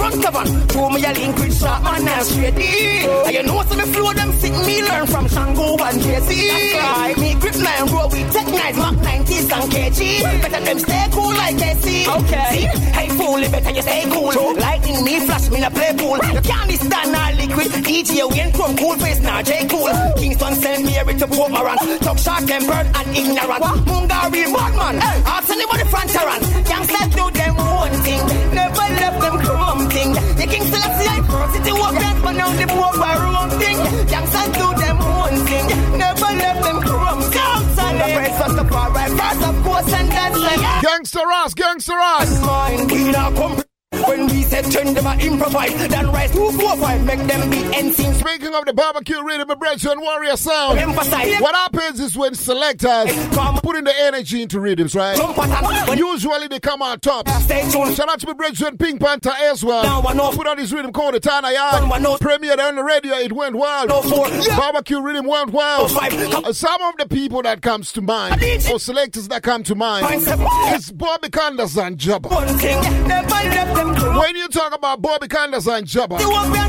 Cover, 0.10 0.46
throw 0.70 0.90
me 0.90 1.06
a 1.06 1.12
link 1.14 1.38
with 1.38 1.60
shot 1.60 1.84
man 1.84 2.08
and 2.08 2.26
straight 2.26 2.54
And 2.58 3.34
you 3.34 3.44
know, 3.44 3.62
so 3.64 3.76
me 3.76 3.86
flow 3.94 4.14
them 4.14 4.32
sick, 4.34 4.54
me 4.66 4.84
learn 4.84 5.06
from 5.08 5.28
Shango 5.28 5.78
and 5.78 6.02
Jay-Z. 6.02 6.48
That's 6.48 6.74
right. 6.74 7.18
Me 7.18 7.34
grip 7.36 7.56
nine, 7.56 7.86
roll 7.94 8.10
with 8.10 8.34
tech 8.34 8.48
knives, 8.48 8.78
Mac 8.78 8.96
90s 8.96 9.52
and 9.54 9.72
KG. 9.72 10.42
Better 10.42 10.66
them 10.66 10.80
stay 10.80 11.06
cool 11.12 11.34
like 11.34 11.56
KC. 11.56 11.88
Okay. 12.18 12.50
See, 12.52 12.68
hey 12.98 13.10
fool, 13.10 13.44
it 13.44 13.52
better 13.52 13.72
you 13.72 13.82
stay 13.82 14.04
cool. 14.10 14.56
Lightning 14.56 15.04
me 15.06 15.20
flash, 15.26 15.50
me 15.50 15.60
na 15.62 15.70
play 15.70 15.94
pool. 15.98 16.18
You 16.18 16.42
can't 16.42 16.72
stand 16.72 17.16
all 17.16 17.34
liquid. 17.36 17.72
DJ 17.86 18.30
Wayne 18.32 18.54
from 18.54 18.78
cool 18.78 18.98
face, 18.98 19.20
now 19.22 19.42
J 19.42 19.68
cool. 19.68 19.90
Kingston 20.18 20.56
send 20.56 20.86
me 20.86 20.98
every 20.98 21.16
to 21.16 21.28
Port 21.28 21.52
Morant. 21.52 21.80
Talk 22.02 22.18
short 22.18 22.48
tempered 22.48 22.88
and 22.98 23.08
ignorant. 23.16 23.64
Munga 23.86 24.32
real 24.32 24.54
bad 24.54 24.74
man. 24.76 24.96
i 25.02 25.42
tell 25.46 25.60
you 25.60 25.70
Ask 25.70 25.76
anybody 25.76 25.86
front 25.90 26.16
run. 26.16 26.42
Gangsters 26.64 27.10
do 27.16 27.26
them 27.32 27.56
one 27.56 27.96
thing. 28.06 28.22
Never 28.54 28.88
left 29.00 29.22
them 29.22 29.36
crumb 29.40 29.90
thing. 30.00 30.14
The 30.40 30.46
King 30.52 30.64
Selassie 30.72 31.10
I 31.16 31.20
first 31.28 31.54
city 31.56 31.72
walk 31.74 31.96
back, 31.96 32.18
but 32.24 32.34
now 32.34 32.50
they 32.60 32.66
walk 32.66 32.96
by 33.00 33.14
wrong 33.24 33.50
thing. 33.62 33.78
Gangsters 34.12 34.50
do 34.60 34.68
them 34.84 34.98
one 35.24 35.38
thing. 35.50 35.66
Never 35.98 36.30
left 36.42 36.62
them 36.64 36.80
crumb. 36.82 37.22
The 38.00 38.08
praise 38.16 38.40
of 38.60 38.72
all, 38.72 38.92
right 38.92 39.14
first 39.20 39.44
of 39.50 39.56
course, 39.64 39.94
and 39.94 40.10
that's 40.10 40.38
like 40.38 40.84
Gangster 40.84 41.26
Ross, 41.32 41.54
Gangster 41.54 41.96
Ross. 41.96 42.30
mine. 42.46 42.88
We 42.88 43.12
not 43.12 43.36
come. 43.36 43.69
When 44.08 44.28
we 44.28 44.44
said 44.44 44.66
turn 44.72 44.94
them 44.94 45.06
a 45.06 45.16
improvise, 45.18 45.74
then 45.90 46.12
rise 46.12 46.32
two, 46.32 46.52
four, 46.54 46.76
five, 46.78 47.04
make 47.06 47.20
them 47.28 47.50
beat 47.50 47.66
NSYNC. 47.66 48.16
Speaking 48.16 48.54
of 48.56 48.66
the 48.66 48.74
barbecue 48.74 49.24
rhythm 49.24 49.50
and 49.50 49.60
brethren 49.60 50.00
warrior 50.02 50.36
sound, 50.38 50.80
Emphasize. 50.80 51.40
what 51.42 51.56
happens 51.56 52.00
is 52.00 52.18
when 52.18 52.34
selectors 52.36 53.12
put 53.62 53.76
in 53.76 53.84
the 53.84 53.94
energy 54.02 54.42
into 54.42 54.60
rhythms, 54.60 54.96
right? 54.96 55.18
Usually 55.98 56.48
they 56.48 56.60
come 56.60 56.82
out 56.82 57.02
top. 57.02 57.28
Shout 57.28 58.10
out 58.10 58.20
to 58.20 58.28
my 58.28 58.34
brethren 58.34 58.78
Pink 58.78 59.00
Panther 59.02 59.32
as 59.44 59.64
well. 59.64 60.02
Put 60.32 60.48
on 60.48 60.58
this 60.58 60.72
rhythm 60.72 60.92
called 60.92 61.14
the 61.16 61.20
Tana 61.20 61.52
Yard. 61.52 61.84
Premiered 62.20 62.60
on 62.60 62.76
the 62.76 62.84
radio, 62.84 63.16
it 63.16 63.32
went 63.34 63.56
wild. 63.56 63.90
Barbecue 63.90 65.02
rhythm 65.02 65.26
went 65.26 65.52
wild. 65.52 65.92
Uh, 65.92 66.54
Some 66.54 66.82
of 66.82 66.96
the 66.98 67.08
people 67.08 67.42
that 67.44 67.62
comes 67.62 67.92
to 67.94 68.02
mind, 68.02 68.42
or 68.72 68.80
selectors 68.80 69.28
that 69.30 69.44
come 69.44 69.64
to 69.64 69.76
mind, 69.76 70.06
is 70.76 70.92
Bobby 70.92 71.30
Konders 71.30 71.78
and 71.82 71.98
Jabba. 71.98 72.30
When 73.98 74.36
you 74.36 74.48
talk 74.50 74.76
about 74.76 75.02
Bobby 75.02 75.28
Konders 75.28 75.68
and 75.68 75.88
Jabba, 75.88 76.18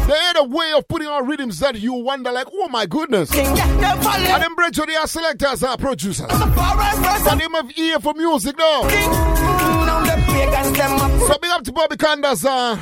they 0.07 0.15
had 0.19 0.37
a 0.39 0.45
way 0.45 0.73
of 0.77 0.87
putting 0.89 1.09
on 1.09 1.27
rhythms 1.27 1.59
that 1.61 1.79
you 1.79 1.93
wonder, 1.95 2.31
like, 2.33 2.47
oh 2.53 2.69
my 2.69 2.87
goodness. 2.87 3.31
And 3.35 3.57
them 4.43 4.55
brethren, 4.55 4.89
they 4.89 4.97
are 4.97 5.07
selectors, 5.07 5.63
are 5.63 5.77
producers. 5.77 6.27
And 6.31 7.41
them 7.41 7.53
have 7.53 7.77
ear 7.79 7.99
for 8.01 8.15
music, 8.15 8.57
though. 8.57 8.89
So 11.27 11.39
big 11.39 11.51
up 11.51 11.63
to 11.65 11.73
Bobby 11.73 11.97
Konders 11.97 12.45
uh, 12.45 12.77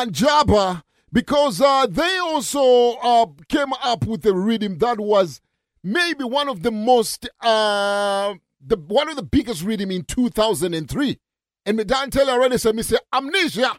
and 0.00 0.12
Jabba 0.12 0.82
because 1.12 1.60
uh, 1.60 1.86
they 1.86 2.18
also 2.18 2.94
uh, 3.02 3.26
came 3.48 3.72
up 3.82 4.04
with 4.06 4.26
a 4.26 4.34
rhythm 4.34 4.78
that 4.78 4.98
was 5.00 5.40
maybe 5.82 6.24
one 6.24 6.48
of 6.48 6.62
the 6.62 6.70
most, 6.70 7.28
uh, 7.40 8.34
the 8.64 8.76
one 8.76 9.08
of 9.08 9.16
the 9.16 9.22
biggest 9.22 9.62
rhythm 9.62 9.90
in 9.90 10.02
2003. 10.02 11.18
And 11.66 11.76
me 11.76 11.82
don't 11.82 12.12
tell 12.12 12.26
you 12.26 12.32
already, 12.32 12.58
so 12.58 12.72
me 12.72 12.84
say 12.84 12.96
amnesia. 13.12 13.76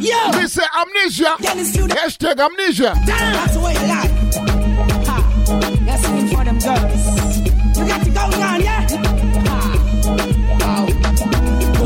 Yeah. 0.00 0.32
Me 0.36 0.46
say 0.46 0.66
amnesia. 0.78 1.36
Hashtag 1.38 2.38
amnesia. 2.38 2.92
That's 3.06 3.54
the 3.54 3.60
way 3.60 3.72
you 3.72 3.86
like. 3.88 4.10
Ha. 5.06 5.16
That's 5.86 6.04
it 6.04 6.28
for 6.36 6.44
them 6.44 6.58
girls. 6.58 7.06
You 7.78 7.86
got 7.88 8.04
to 8.04 8.10
go 8.10 8.20
on, 8.20 8.60
yeah? 8.60 8.86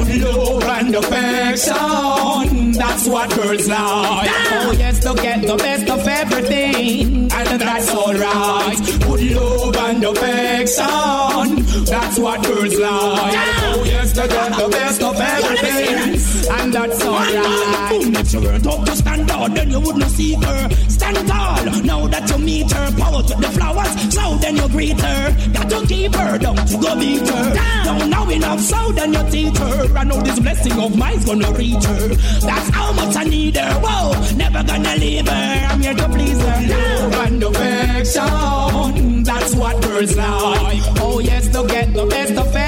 Good 0.09 0.23
love 0.23 0.63
and 0.65 0.95
affection, 0.95 2.73
that's 2.73 3.07
what 3.09 3.31
girls 3.35 3.69
like. 3.69 4.31
Oh 4.51 4.75
yes, 4.77 5.01
to 5.01 5.15
get 5.15 5.43
the 5.47 5.57
best 5.57 5.89
of 5.91 6.07
everything, 6.07 7.31
and 7.33 7.61
that's 7.61 7.91
alright. 7.95 8.79
Good 9.01 10.05
affection. 10.05 11.65
That's 11.85 12.19
what 12.19 12.43
girls 12.45 12.79
like. 12.79 13.35
Oh 13.35 13.85
they 14.19 14.29
get 14.29 14.51
the 14.51 14.69
best 14.69 15.03
of 15.03 15.21
everything, 15.21 16.51
and 16.51 16.75
that's 16.75 17.05
alright. 17.05 18.17
If 18.19 18.33
you 18.33 18.41
weren't 18.41 18.67
up 18.67 18.85
to 18.85 18.97
stand 18.97 19.31
out, 19.31 19.55
then 19.55 19.71
you 19.71 19.81
wouldn't 19.81 20.11
see 20.11 20.35
her. 20.35 20.69
Stand 20.89 21.29
tall. 21.29 21.65
Now 21.85 22.07
that 22.09 22.29
you 22.31 22.39
meet 22.39 22.71
her, 22.73 22.91
power 22.99 23.19
with 23.19 23.29
the 23.29 23.49
flowers. 23.57 24.13
So 24.13 24.37
then 24.39 24.57
you 24.57 24.69
greet 24.69 25.01
her. 25.01 25.53
Got 25.53 25.71
to 25.71 25.87
keep 25.87 26.15
her 26.17 26.39
down 26.39 26.57
to 26.57 26.77
go 26.79 26.99
beat 26.99 27.29
her. 27.29 27.55
Down 27.85 28.11
now 28.11 28.29
enough, 28.29 28.61
so 28.61 28.93
then 28.93 29.13
you 29.13 29.23
teach 29.31 29.59
her. 29.59 29.97
I 29.97 30.05
know 30.05 30.21
this 30.21 30.41
blessing 30.41 30.73
of 30.81 30.97
mine's 30.97 31.25
gonna 31.25 31.53
reach 31.53 31.85
her. 31.85 32.09
That's 32.09 32.69
how 32.71 32.93
much 32.93 33.15
I 33.17 33.25
need 33.25 33.57
her. 33.57 33.73
Whoa, 33.81 34.35
never 34.37 34.65
gonna 34.65 34.97
leave 34.97 35.29
her. 35.29 35.67
I'm 35.71 35.81
here 35.81 35.95
to 35.95 36.09
please 36.09 36.41
her. 36.41 36.67
Love 36.67 37.15
and 37.27 37.43
affection. 37.45 39.23
That's 39.23 39.55
what 39.55 39.81
girls 39.83 40.17
like. 40.17 40.83
Oh 41.01 41.21
yes, 41.21 41.47
to 41.49 41.67
get 41.69 41.95
the 41.95 42.07
best 42.07 42.33
of 42.33 42.47
everything, 42.47 42.68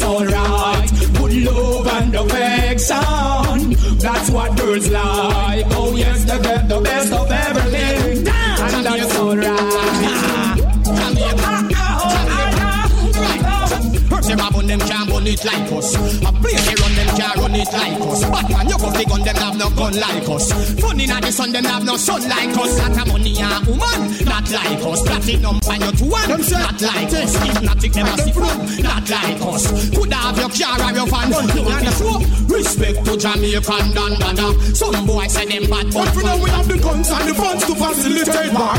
that's 0.00 0.04
alright. 0.04 0.90
Good 1.14 1.32
love 1.44 1.86
and 1.86 2.14
affection. 2.14 3.76
That's 3.98 4.30
what 4.30 4.56
girls 4.56 4.88
like. 4.90 5.66
Oh 5.70 5.94
yes, 5.96 6.24
to 6.24 6.38
get 6.42 6.68
the 6.68 6.80
best 6.80 7.12
of 7.12 7.30
everything, 7.30 8.26
and 8.28 8.86
that's 8.86 9.18
alright. 9.18 10.40
Them 14.30 14.38
a 14.38 14.50
bun 14.52 14.66
them 14.68 14.78
can't 15.20 15.40
it 15.40 15.44
like 15.44 15.72
us. 15.72 15.94
A 15.94 16.32
place 16.32 16.66
they 16.66 16.74
run 16.80 16.94
them 16.94 17.16
can't 17.16 17.36
run 17.36 17.54
it 17.54 17.72
like 17.72 18.00
us. 18.00 18.24
Batman 18.24 18.68
you 18.68 18.78
go 18.78 18.90
fi 18.90 19.04
gun 19.04 19.22
them 19.22 19.36
have 19.36 19.56
no 19.56 19.70
gun 19.70 19.94
like 20.00 20.28
us. 20.28 20.52
Funny 20.80 21.06
na 21.06 21.20
the 21.20 21.32
sun 21.32 21.52
them 21.52 21.64
have 21.64 21.84
no 21.84 21.96
sun 21.96 22.22
like 22.28 22.56
us. 22.56 22.78
Lot 22.78 22.96
of 22.96 23.08
money 23.08 23.34
and 23.36 23.66
woman 23.66 24.00
not 24.24 24.50
like 24.50 24.80
us. 24.80 25.02
Platinum 25.02 25.60
and 25.68 25.82
you 25.84 25.92
two 25.92 26.08
one 26.08 26.28
not 26.28 26.80
like 26.80 27.12
us. 27.12 27.34
Hypnotic 27.36 27.92
them 27.92 28.06
a 28.06 28.14
see 28.18 28.82
not 28.82 29.10
like 29.10 29.40
us. 29.42 29.64
Could 29.90 30.12
have 30.12 30.38
your 30.38 30.50
car 30.50 30.78
or 30.80 30.92
your 30.96 31.06
van. 31.06 31.28
You 31.30 31.62
and 31.68 31.84
the 31.84 31.92
show 32.00 32.16
respect 32.48 33.04
to 33.04 33.16
Jamaican 33.16 33.86
dan 33.92 34.12
dada. 34.16 34.48
Some 34.74 35.06
boy 35.06 35.26
say 35.28 35.46
them 35.46 35.68
bad 35.68 35.92
but 35.92 36.08
for 36.16 36.22
now 36.24 36.36
we 36.40 36.48
have 36.50 36.68
the 36.68 36.78
guns 36.78 37.10
and 37.10 37.28
the 37.28 37.34
funds 37.34 37.64
to 37.66 37.74
facilitate 37.76 38.52
war. 38.56 38.76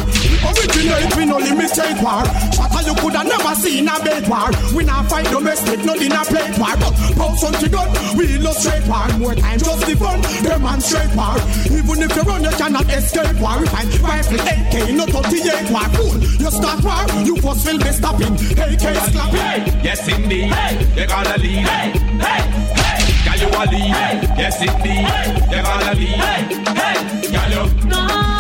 Originate 0.49 1.13
we 1.15 1.25
no 1.25 1.37
limitate 1.37 2.01
war. 2.01 2.25
Shatter 2.49 2.81
you 2.89 2.95
coulda 2.97 3.23
never 3.23 3.53
seen 3.61 3.87
a 3.87 3.95
bed 4.01 4.25
war. 4.27 4.49
We 4.73 4.83
not 4.83 5.05
fight 5.09 5.29
domestic, 5.29 5.85
no 5.85 5.93
dinner 5.95 6.30
plate 6.31 6.55
war. 6.57 6.73
But 6.79 6.93
post 7.19 7.43
on 7.43 7.53
the 7.59 7.67
gun, 7.67 7.89
we 8.15 8.23
illustrate 8.39 8.87
war. 8.87 9.07
More 9.19 9.35
time 9.35 9.59
just 9.59 9.83
the 9.85 9.95
fun, 9.99 10.19
demonstrate 10.43 11.13
war. 11.13 11.35
Even 11.67 11.97
if 12.01 12.15
you 12.15 12.23
run, 12.23 12.43
you 12.43 12.53
cannot 12.55 12.87
escape 12.87 13.37
war. 13.43 13.59
We 13.59 13.67
find 13.67 13.91
rifle 13.99 14.39
AK, 14.39 14.75
no 14.95 15.05
38 15.05 15.69
war. 15.69 15.87
Cool, 15.95 16.15
you 16.39 16.49
start 16.49 16.79
war, 16.87 17.03
you 17.27 17.35
first 17.43 17.67
will 17.67 17.79
be 17.79 17.91
stopping. 17.91 18.33
AK 18.55 18.85
slapping. 19.11 19.43
Hey, 19.43 19.59
yes 19.83 20.07
indeed, 20.07 20.51
hey, 20.55 20.73
you 20.95 21.05
gotta 21.07 21.35
lead. 21.39 21.67
Hey, 21.67 21.91
hey, 22.25 22.41
hey, 22.79 22.99
girl 23.27 23.39
you 23.43 23.49
a 23.51 23.63
lead. 23.67 23.91
Hey, 23.91 24.13
yes 24.39 24.57
indeed, 24.61 25.05
hey, 25.11 25.27
you 25.51 25.61
gotta 25.61 25.91
lead. 25.99 26.17
Hey, 26.23 26.41
hey, 26.79 26.97
girl 27.35 27.51
you. 27.51 27.63
You 27.91 28.30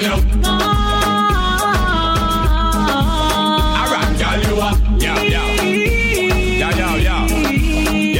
Girl 0.00 0.16
you. 0.16 0.22
Alright, 3.80 4.08
girl 4.18 4.40
you 4.40 4.56
a. 4.56 4.70
Yeah, 4.98 5.20
yeah. 5.20 5.62
Yeah, 6.58 6.70
yeah, 6.74 6.96
yeah. 6.96 7.26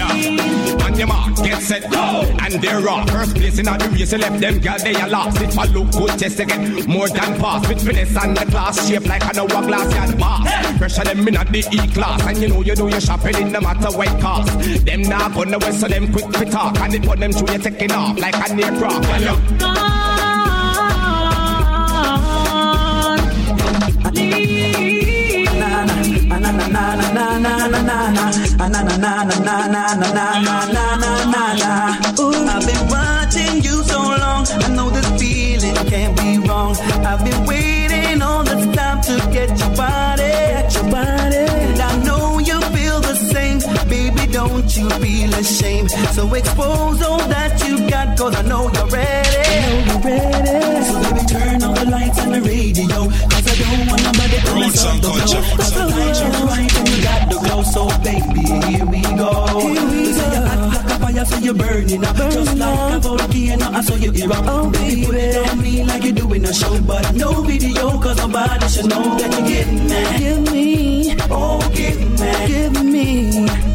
Yeah. 0.07 0.85
On 0.85 0.95
your 0.99 1.07
mark, 1.07 1.37
get 1.37 1.63
set, 1.63 1.91
go. 1.91 2.25
And 2.41 2.55
they're 2.63 2.87
off. 2.87 3.09
First 3.09 3.35
place 3.35 3.59
in 3.59 3.65
the 3.65 3.91
race, 3.93 4.13
you 4.13 4.19
left 4.19 4.41
them 4.41 4.59
girl, 4.59 4.79
they 4.79 4.95
are 4.95 5.09
lost. 5.09 5.41
If 5.41 5.59
I 5.59 5.65
look 5.67 5.91
good, 5.93 6.19
just 6.19 6.37
get 6.37 6.87
more 6.87 7.09
than 7.09 7.41
pass. 7.41 7.67
With 7.67 7.83
finesse 7.83 8.17
and 8.17 8.37
the 8.37 8.45
class, 8.45 8.87
shape 8.87 9.07
like 9.07 9.25
an 9.25 9.39
hourglass, 9.39 9.95
yeah, 9.95 10.07
the 10.07 10.17
boss. 10.17 10.79
Pressure 10.79 11.05
them 11.05 11.29
in 11.29 11.37
at 11.37 11.51
the 11.51 11.61
E-class. 11.73 12.23
And 12.27 12.39
you 12.39 12.49
know 12.49 12.61
you 12.61 12.75
do 12.75 12.89
your 12.89 13.01
shopping 13.01 13.37
in 13.37 13.53
no 13.53 13.61
matter 13.61 13.97
what 13.97 14.21
cost. 14.21 14.85
Them 14.85 15.03
not 15.03 15.33
gonna 15.33 15.59
west, 15.59 15.81
so 15.81 15.89
them 15.89 16.13
quick 16.13 16.29
to 16.31 16.45
talk. 16.45 16.79
And 16.79 16.95
it 16.95 17.03
put 17.03 17.19
them 17.19 17.33
through, 17.33 17.55
you 17.55 17.59
taking 17.59 17.93
off 17.93 18.19
like 18.19 18.35
an 18.51 18.63
aircraft. 18.63 19.07
Girl, 19.07 19.21
you. 19.23 19.90
I've 32.53 32.67
been 32.67 32.89
watching 32.89 33.63
you 33.63 33.83
so 33.85 33.99
long. 34.01 34.47
I 34.49 34.69
know 34.75 34.91
this 34.91 35.09
feeling 35.21 35.75
can't 35.89 36.17
be 36.17 36.39
wrong. 36.47 36.77
I've 37.07 37.25
been 37.25 37.47
waiting 37.47 38.23
all 38.23 38.43
this 38.43 38.67
time 38.77 39.01
to 39.03 39.17
get 39.33 39.59
your 39.59 39.71
body. 39.77 40.23
Get 40.23 40.75
your 40.75 40.85
body. 40.91 41.37
And 41.37 41.81
I 41.81 42.05
know 42.05 42.20
feel 45.01 45.35
ashamed? 45.35 45.91
So 45.91 46.33
expose 46.35 47.03
all 47.03 47.19
that 47.19 47.63
you 47.67 47.89
got, 47.89 48.17
cause 48.19 48.35
I 48.37 48.43
know 48.43 48.71
you're 48.73 48.87
ready. 48.87 49.37
I 49.49 49.67
know 49.67 49.81
you're 49.89 50.03
ready. 50.05 50.85
So 50.85 50.95
baby, 51.03 51.23
turn 51.27 51.63
on 51.63 51.75
the 51.75 51.85
lights 51.91 52.19
and 52.19 52.35
the 52.35 52.41
radio. 52.41 52.99
Cause 53.33 53.47
I 53.51 53.55
don't 53.61 53.89
want 53.89 54.03
nobody 54.05 54.39
to 54.47 54.55
miss 54.61 54.85
out 54.85 55.01
the 55.03 55.09
flow. 55.09 55.57
Cause 55.57 55.73
the 55.75 55.87
lights 55.87 56.21
right 56.21 56.77
and 56.79 56.89
you 56.89 57.03
got 57.03 57.23
the 57.31 57.37
glow. 57.39 57.63
So 57.63 57.83
baby, 58.05 58.45
here 58.69 58.87
we 58.87 59.01
go. 59.17 59.33
Here 59.71 59.87
we 59.87 60.13
go. 60.13 60.31
You 60.31 60.47
act 60.47 60.75
like 60.75 60.91
a 60.91 60.99
fire, 61.01 61.25
so 61.25 61.37
you're 61.39 61.55
burning 61.55 62.05
up. 62.05 62.17
Just 62.17 62.57
like 62.57 62.93
a 62.93 62.99
volcano, 63.01 63.67
I 63.71 63.81
saw 63.81 63.95
you 63.95 64.13
erupt. 64.13 64.49
Oh, 64.49 64.71
baby, 64.71 65.07
put 65.07 65.15
it 65.15 65.49
on 65.49 65.63
me 65.63 65.85
like 65.85 66.05
you're 66.05 66.13
doing 66.13 66.45
a 66.45 66.53
show. 66.53 66.81
But 66.83 67.15
no 67.15 67.43
video, 67.43 67.99
cause 68.01 68.17
nobody 68.19 68.69
should 68.69 68.89
know 68.89 69.17
that 69.19 69.33
you're 69.33 69.49
getting 69.49 69.89
mad. 69.89 70.21
Give 70.21 70.53
me, 70.53 71.17
oh, 71.31 71.59
get 71.75 71.99
mad. 72.19 72.49
Give 72.49 72.85
me, 72.85 73.31
give 73.33 73.55
me 73.55 73.70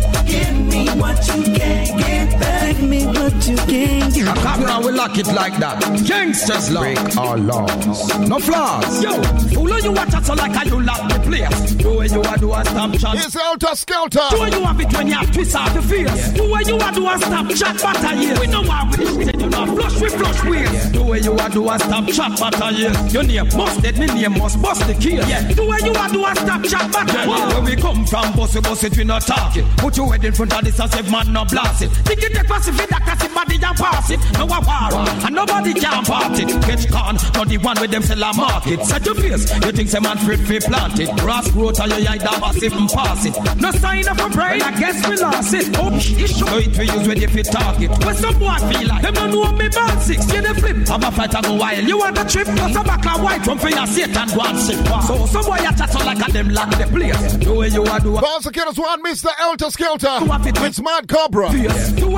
what 0.99 1.27
you 1.27 1.43
can't 1.43 1.99
get 1.99 2.39
back. 2.39 2.79
Me 2.81 3.05
what 3.05 3.47
you 3.47 3.55
can't 3.55 4.13
get 4.13 4.27
I 4.27 4.35
come 4.41 4.63
around, 4.63 4.85
we 4.85 4.91
lock 4.91 5.17
it 5.17 5.27
like 5.27 5.57
that. 5.59 5.81
Gangsters 6.05 6.71
law. 6.71 6.81
Break 6.81 7.17
our 7.17 7.37
laws. 7.37 8.27
No 8.27 8.39
flaws. 8.39 9.03
Yo, 9.03 9.21
fool 9.53 9.79
you 9.79 9.91
watch 9.91 10.13
us 10.13 10.27
so 10.27 10.33
like 10.33 10.51
how 10.51 10.63
you 10.63 10.81
lock 10.81 11.09
the 11.09 11.19
place. 11.19 11.73
Do 11.75 11.95
what 11.95 12.11
you 12.11 12.21
a 12.21 12.37
do 12.37 12.53
a 12.53 12.65
stamp 12.65 12.99
chat. 12.99 13.15
It's 13.15 13.35
Elter 13.35 13.75
Skelter. 13.75 14.21
Do 14.31 14.39
what 14.39 14.51
you 14.51 14.61
have 14.61 14.79
it 14.79 14.93
when 14.93 15.07
you 15.07 15.13
have 15.13 15.31
twist 15.31 15.55
off 15.55 15.73
the 15.73 15.81
face. 15.81 16.31
Do 16.33 16.49
what 16.49 16.67
you 16.67 16.75
a 16.75 16.91
do 16.91 17.07
a 17.07 17.17
stamp 17.17 17.51
chat 17.55 17.81
batter 17.81 18.15
here. 18.15 18.39
We 18.39 18.47
know 18.47 18.63
why 18.63 18.89
we 18.91 19.05
this 19.05 19.15
shit, 19.15 19.39
you 19.39 19.49
know. 19.49 19.65
Flush 19.75 20.01
with 20.01 20.13
flush 20.15 20.43
ways. 20.45 20.91
Do 20.91 21.03
what 21.03 21.23
you 21.23 21.33
a 21.33 21.49
do 21.49 21.69
a 21.69 21.79
stamp 21.79 22.09
chat 22.09 22.39
batter 22.39 22.75
here. 22.75 22.93
Your 23.09 23.23
name 23.23 23.47
must 23.55 23.81
dead, 23.81 23.97
me 23.97 24.07
name 24.07 24.37
must 24.37 24.61
bust 24.61 24.85
the 24.87 24.93
case. 24.93 25.27
Yeah. 25.29 25.47
Do 25.53 25.67
what 25.67 25.81
you 25.83 25.91
a 25.91 26.09
do 26.11 26.25
a 26.25 26.35
stamp 26.35 26.65
chat 26.65 26.91
batter 26.91 27.19
here. 27.19 27.47
Where 27.47 27.61
we 27.61 27.75
come 27.75 28.05
from, 28.05 28.35
bust 28.35 28.55
it, 28.55 28.63
bust 28.63 28.83
it, 28.83 28.97
we 28.97 29.03
not 29.03 29.21
talk 29.21 29.55
it. 29.55 29.65
Put 29.77 29.97
your 29.97 30.11
head 30.11 30.25
in 30.25 30.33
front 30.33 30.53
of 30.53 30.63
this 30.65 30.79
and 30.79 30.91
say 30.91 31.01
man 31.09 31.31
no 31.31 31.45
blast 31.45 31.83
it. 31.83 31.89
Think 31.89 32.23
it 32.23 32.33
take 32.33 32.47
Pacific, 32.47 32.89
that 32.89 33.01
cause 33.05 33.23
it 33.23 33.33
body 33.33 33.55
and 33.55 33.77
pass 33.77 34.09
it. 34.09 34.19
No 34.33 34.45
a 34.49 34.59
war, 34.59 34.89
and 35.25 35.35
nobody 35.35 35.73
can 35.73 36.03
part 36.03 36.39
it. 36.39 36.49
Catch 36.65 36.89
con, 36.89 37.15
not 37.37 37.47
the 37.47 37.57
one 37.57 37.77
with 37.79 37.91
them 37.91 38.01
sell 38.01 38.23
a 38.23 38.33
market. 38.33 38.83
Set 38.83 39.05
your 39.05 39.15
face, 39.15 39.45
you 39.53 39.71
think 39.71 39.89
some 39.89 40.03
man 40.03 40.17
fit 40.17 40.39
fi 40.41 40.59
plant 40.59 40.99
it. 40.99 41.09
Grass 41.21 41.49
growth 41.51 41.79
and 41.79 41.91
you 41.93 42.09
either 42.09 42.35
massive 42.41 42.73
and 42.73 42.89
pass 42.89 43.25
it. 43.25 43.35
No 43.61 43.71
sign 43.71 44.07
of 44.07 44.19
a 44.19 44.29
brain, 44.29 44.61
I 44.61 44.71
guess 44.79 45.07
we 45.07 45.15
lost 45.17 45.53
it. 45.53 45.69
Oh, 45.77 45.93
you 45.93 46.27
show 46.27 46.57
it 46.57 46.77
we 46.77 46.85
use 46.89 47.07
when 47.07 47.21
you 47.21 47.27
fit 47.27 47.45
target. 47.45 47.91
When 48.03 48.15
some 48.15 48.37
boy 48.39 48.57
feel 48.67 48.87
like 48.87 49.01
them 49.03 49.13
don't 49.13 49.31
know 49.31 49.51
me 49.53 49.69
bad 49.69 50.01
six, 50.01 50.25
you 50.33 50.41
the 50.41 50.53
flip. 50.55 50.87
Have 50.87 51.03
a 51.03 51.11
fight 51.11 51.35
and 51.35 51.45
go 51.45 51.53
wild. 51.53 51.87
You 51.87 51.97
want 51.97 52.15
the 52.15 52.23
trip, 52.25 52.47
cause 52.57 52.75
a 52.75 52.83
back 52.83 53.05
and 53.05 53.23
white 53.23 53.43
from 53.45 53.59
for 53.59 53.69
your 53.69 53.87
Satan 53.87 54.27
go 54.33 54.41
and 54.41 54.57
sit. 54.57 54.79
So 55.05 55.25
some 55.27 55.45
boy 55.45 55.61
a 55.61 55.71
chat 55.77 55.91
so 55.91 55.99
like 56.05 56.27
a 56.27 56.31
them 56.31 56.49
lock 56.49 56.69
the 56.77 56.87
place. 56.87 57.33
Do 57.37 57.55
what 57.55 57.71
you 57.71 57.83
a 57.83 57.99
do. 57.99 58.17
Prosecutors 58.17 58.77
want 58.77 59.03
Mr. 59.03 59.29
Elter 59.37 59.71
Skelter. 59.71 60.19
It's 60.57 60.81
Mad 60.81 61.07
Cobra. 61.07 61.51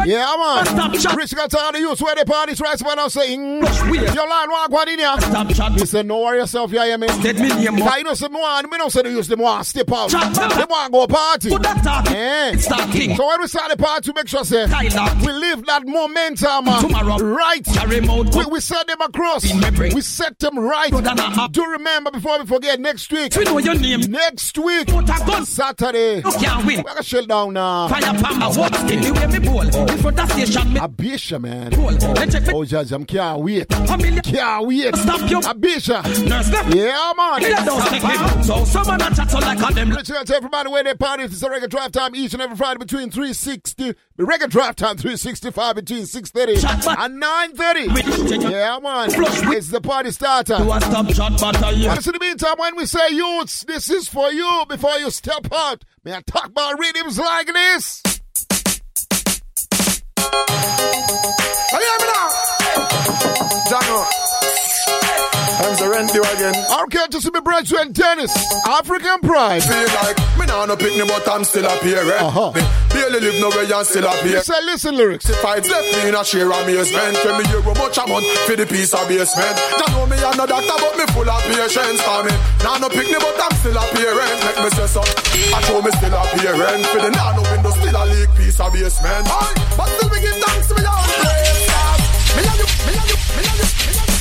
Yeah, 0.05 0.35
man. 0.37 1.15
Rich 1.17 1.35
got 1.35 1.53
all 1.55 1.71
the 1.71 1.79
youths 1.79 2.01
where 2.01 2.15
they 2.15 2.23
parties 2.23 2.61
right 2.61 2.79
now 2.83 2.93
now 2.95 3.07
saying, 3.07 3.61
Your 3.61 4.27
line 4.29 4.49
walk 4.49 4.69
one 4.71 4.89
in 4.89 4.99
here. 4.99 5.15
He 5.77 5.85
said, 5.85 6.05
No 6.05 6.19
worry 6.21 6.39
yourself, 6.39 6.71
yeah, 6.71 6.85
yeah, 6.85 6.97
me. 6.97 7.07
Dead 7.21 7.37
me 7.37 7.49
name. 7.49 7.81
I 7.83 8.01
know 8.01 8.13
some 8.13 8.33
one, 8.33 8.69
we 8.69 8.77
don't 8.77 8.91
say 8.91 9.01
the 9.03 9.09
youths, 9.11 9.27
them 9.27 9.39
want 9.39 9.65
step 9.65 9.91
out. 9.91 10.09
They 10.09 10.65
want 10.69 10.91
go 10.91 11.07
party. 11.07 11.49
Put 11.49 11.63
that 11.63 11.83
talk. 11.83 12.05
Yeah. 12.09 12.55
So 12.57 13.27
when 13.27 13.41
we 13.41 13.47
start 13.47 13.71
the 13.71 13.77
party, 13.77 14.11
make 14.13 14.27
sure 14.27 14.43
say, 14.43 14.65
we 14.65 15.31
live 15.31 15.65
that 15.65 15.83
momentum, 15.85 16.65
man. 16.65 16.81
Tomorrow. 16.81 17.17
Right. 17.17 17.67
We, 17.87 18.45
we 18.45 18.59
set 18.59 18.87
them 18.87 19.01
across. 19.01 19.49
In 19.49 19.59
me 19.59 19.69
brain. 19.71 19.93
We 19.95 20.01
set 20.01 20.37
them 20.39 20.57
right. 20.59 20.91
Uh, 20.93 21.47
Do 21.49 21.65
remember 21.65 22.11
before 22.11 22.39
we 22.39 22.45
forget 22.45 22.79
next 22.79 23.11
week. 23.11 23.35
We 23.35 23.43
know 23.45 23.57
your 23.57 23.75
name. 23.75 24.01
Next 24.01 24.57
week. 24.57 24.87
Put 24.87 25.05
a 25.05 25.25
gun. 25.25 25.45
Saturday. 25.45 26.17
You. 26.17 26.65
We're 26.65 26.83
gonna 26.83 27.03
shell 27.03 27.25
down 27.25 27.53
now. 27.53 27.87
Fire 28.27 28.39
pam. 28.39 28.43
I 28.43 28.57
watch 28.57 28.91
it. 28.91 29.01
The 29.03 29.11
way 29.11 29.27
me 29.27 29.47
bowl. 29.47 29.89
In 29.89 29.97
front 29.99 30.19
of 30.19 30.31
station. 30.31 30.73
Me 30.73 30.79
Abisha, 30.79 31.41
man. 31.41 31.71
bowl. 31.71 32.61
Oh, 32.61 32.65
Judge, 32.65 32.91
I'm 32.91 33.05
can't 33.05 33.41
wait. 33.41 33.71
A. 33.73 34.21
Can't 34.21 34.67
wait. 34.67 34.95
Stop 34.95 35.29
you. 35.29 35.39
Abisha. 35.41 36.03
Yeah, 36.73 37.13
man. 37.17 37.41
Yeah, 37.41 37.65
don't 37.65 37.81
stick 37.81 38.03
me. 38.03 38.43
So 38.43 38.65
someone 38.65 39.01
a 39.01 39.15
chat 39.15 39.31
so 39.31 39.39
like 39.39 39.59
a 39.59 39.73
them. 39.73 39.89
Let's 39.91 40.09
tell 40.09 40.23
everybody 40.35 40.69
where 40.69 40.83
they 40.83 40.93
party. 40.93 41.23
It's 41.23 41.41
a 41.41 41.49
regular 41.49 41.67
drive 41.67 41.91
time 41.91 42.15
each 42.15 42.33
and 42.33 42.41
every 42.41 42.55
Friday 42.55 42.79
between 42.79 43.09
360 43.09 43.93
The 44.17 44.23
Reggae 44.23 44.49
Drive 44.49 44.75
Time 44.75 44.97
365 44.97 45.75
between 45.75 46.03
6.30 46.03 46.97
and 46.97 47.21
9.30. 47.21 48.51
Yeah, 48.51 48.79
man. 48.81 49.09
It's 49.55 49.69
the 49.69 49.81
party 49.81 50.11
starter. 50.11 50.63
One 50.63 50.81
stop 50.81 51.09
shot 51.11 51.39
battle, 51.39 51.73
yeah. 51.73 51.95
But 51.95 52.05
in 52.07 52.13
the 52.13 52.19
meantime, 52.19 52.55
when 52.57 52.75
we 52.75 52.85
say 52.85 53.09
youths, 53.11 53.63
this 53.63 53.89
is 53.89 54.07
for 54.07 54.31
you 54.31 54.63
before 54.67 54.97
you 54.97 55.11
step 55.11 55.47
out. 55.53 55.83
May 56.03 56.13
I 56.13 56.21
talk 56.21 56.47
about 56.47 56.79
rhythms 56.79 57.17
like 57.19 57.47
this? 57.47 58.03
You 61.71 61.79
hear 61.79 61.97
me 61.99 62.07
now? 62.13 62.29
Django. 63.69 64.26
I'm 65.57 65.73
you 66.13 66.21
again. 66.21 66.53
Our 66.69 66.85
to 66.85 67.21
see 67.21 67.31
me 67.31 67.41
brethren 67.41 67.91
Dennis, 67.91 68.29
African 68.67 69.19
pride. 69.25 69.63
Feel 69.63 69.89
like 70.05 70.17
me 70.37 70.45
now 70.45 70.65
no 70.65 70.77
pick 70.77 70.93
me, 70.93 71.01
but 71.01 71.27
I'm 71.27 71.43
still 71.43 71.65
up 71.65 71.81
here. 71.81 71.97
Eh? 71.97 72.21
Uh-huh. 72.21 72.53
Me 72.53 72.61
barely 72.93 73.19
live 73.19 73.41
nowhere 73.41 73.65
and 73.65 73.87
still 73.87 74.05
up 74.05 74.21
here. 74.21 74.41
Say 74.43 74.61
listen 74.65 74.95
lyrics. 74.95 75.29
If 75.29 75.43
I 75.43 75.57
left 75.57 75.89
me 75.97 76.09
in 76.09 76.15
a 76.15 76.23
share 76.23 76.45
amazement, 76.45 77.17
tell 77.25 77.33
me 77.41 77.49
you 77.49 77.61
how 77.65 77.73
much 77.73 77.97
a 77.97 78.05
month 78.05 78.27
for 78.45 78.55
the 78.55 78.65
piece 78.69 78.93
of 78.93 79.07
basement. 79.09 79.57
Don't 79.81 79.91
know 79.97 80.05
me 80.05 80.17
I'm 80.21 80.37
no 80.37 80.45
doctor, 80.45 80.77
but 80.77 80.93
me 80.93 81.05
full 81.09 81.29
of 81.29 81.41
patience 81.49 82.01
for 82.05 82.21
me. 82.21 82.33
Now 82.61 82.77
no 82.77 82.89
pick 82.89 83.09
me, 83.09 83.17
but 83.17 83.41
I'm 83.41 83.53
still 83.57 83.77
up 83.77 83.89
here. 83.97 84.13
Rent 84.13 84.37
make 84.45 84.61
me 84.61 84.69
say 84.77 84.85
so. 84.85 85.01
I 85.01 85.59
show 85.65 85.81
me 85.81 85.89
still 85.97 86.13
up 86.13 86.29
here. 86.37 86.53
Rent 86.53 86.85
for 86.93 87.01
the 87.01 87.09
now 87.09 87.33
no 87.33 87.41
window 87.49 87.73
still 87.73 87.97
a 87.97 88.05
leak 88.05 88.29
piece 88.37 88.59
of 88.61 88.69
basement. 88.73 89.25
Aye, 89.25 89.57
but 89.73 89.89
still 89.89 90.09
we 90.13 90.21
give 90.21 90.37
thanks 90.37 90.69
to 90.69 90.73
me 90.77 90.85
own 90.85 91.09
place. 91.17 91.65
Me 92.37 92.41
and 92.45 92.59
you, 92.61 92.67
me 92.85 92.93
and 92.93 93.09
you, 93.09 93.17
me 93.35 93.43
and 93.49 93.57
you. 93.57 94.16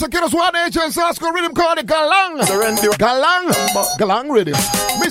Again, 0.00 0.30
one 0.30 0.54
agent 0.54 0.94
Sasko 0.94 1.32
rhythm 1.34 1.52
called 1.54 1.78
it 1.78 1.86
Galang. 1.86 2.38
Galang. 2.38 3.50
Galang 3.98 4.30
rhythm. 4.30 4.54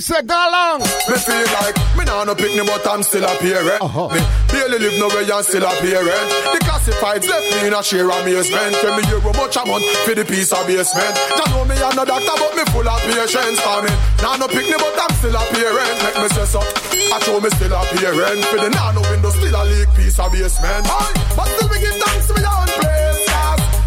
Say 0.00 0.22
Galang. 0.22 0.80
Me 0.80 1.16
feel 1.20 1.44
like 1.60 1.76
me 1.98 2.04
no 2.06 2.64
but 2.64 2.86
I'm 2.86 3.02
still 3.02 3.24
up 3.26 3.36
here. 3.42 3.58
Eh? 3.58 3.78
Uh-huh. 3.82 4.08
Me 4.08 4.20
barely 4.48 4.78
live 4.78 4.96
nowhere 4.96 5.26
and 5.26 5.44
still 5.44 5.66
up 5.66 5.76
here. 5.84 6.00
Eh? 6.00 6.24
The 6.54 6.60
classifieds 6.64 7.28
left 7.28 7.46
me 7.50 7.68
in 7.68 7.74
a 7.74 7.82
amazement. 7.82 8.72
Tell 8.80 8.96
me 8.96 9.02
much 9.36 9.56
a 9.58 9.66
month 9.66 9.84
for 10.06 10.14
the 10.14 10.24
piece 10.24 10.52
of 10.54 10.64
basement. 10.64 11.14
Don't 11.36 11.50
know 11.50 11.64
me 11.66 11.76
I'm 11.82 11.92
no 11.92 12.04
doctor, 12.06 12.36
but 12.38 12.56
me 12.56 12.64
full 12.72 12.88
of 12.88 13.00
patience 13.04 13.60
for 13.60 13.82
me. 13.84 13.92
Now 14.22 14.40
no 14.40 14.46
but 14.48 14.96
I'm 14.96 15.12
still 15.18 15.36
up 15.36 15.50
here. 15.52 15.68
Eh? 15.68 15.92
Make 16.00 16.18
me 16.22 16.28
say 16.32 16.46
so. 16.46 16.62
I 16.64 17.18
show 17.26 17.40
me 17.42 17.50
still 17.50 17.74
up 17.74 17.90
here. 17.98 18.14
Eh? 18.14 18.40
For 18.48 18.56
the 18.62 18.70
no 18.72 19.02
window 19.10 19.34
still 19.34 19.52
a 19.52 19.62
leak 19.68 19.90
piece 19.98 20.16
of 20.16 20.32
basement. 20.32 20.86
Aye, 20.88 21.12
but 21.36 21.46
still 21.52 21.68
we 21.68 21.76
give 21.82 21.98
thanks 22.00 22.26
to 22.30 22.34
me. 22.38 22.40
Cause 22.40 22.64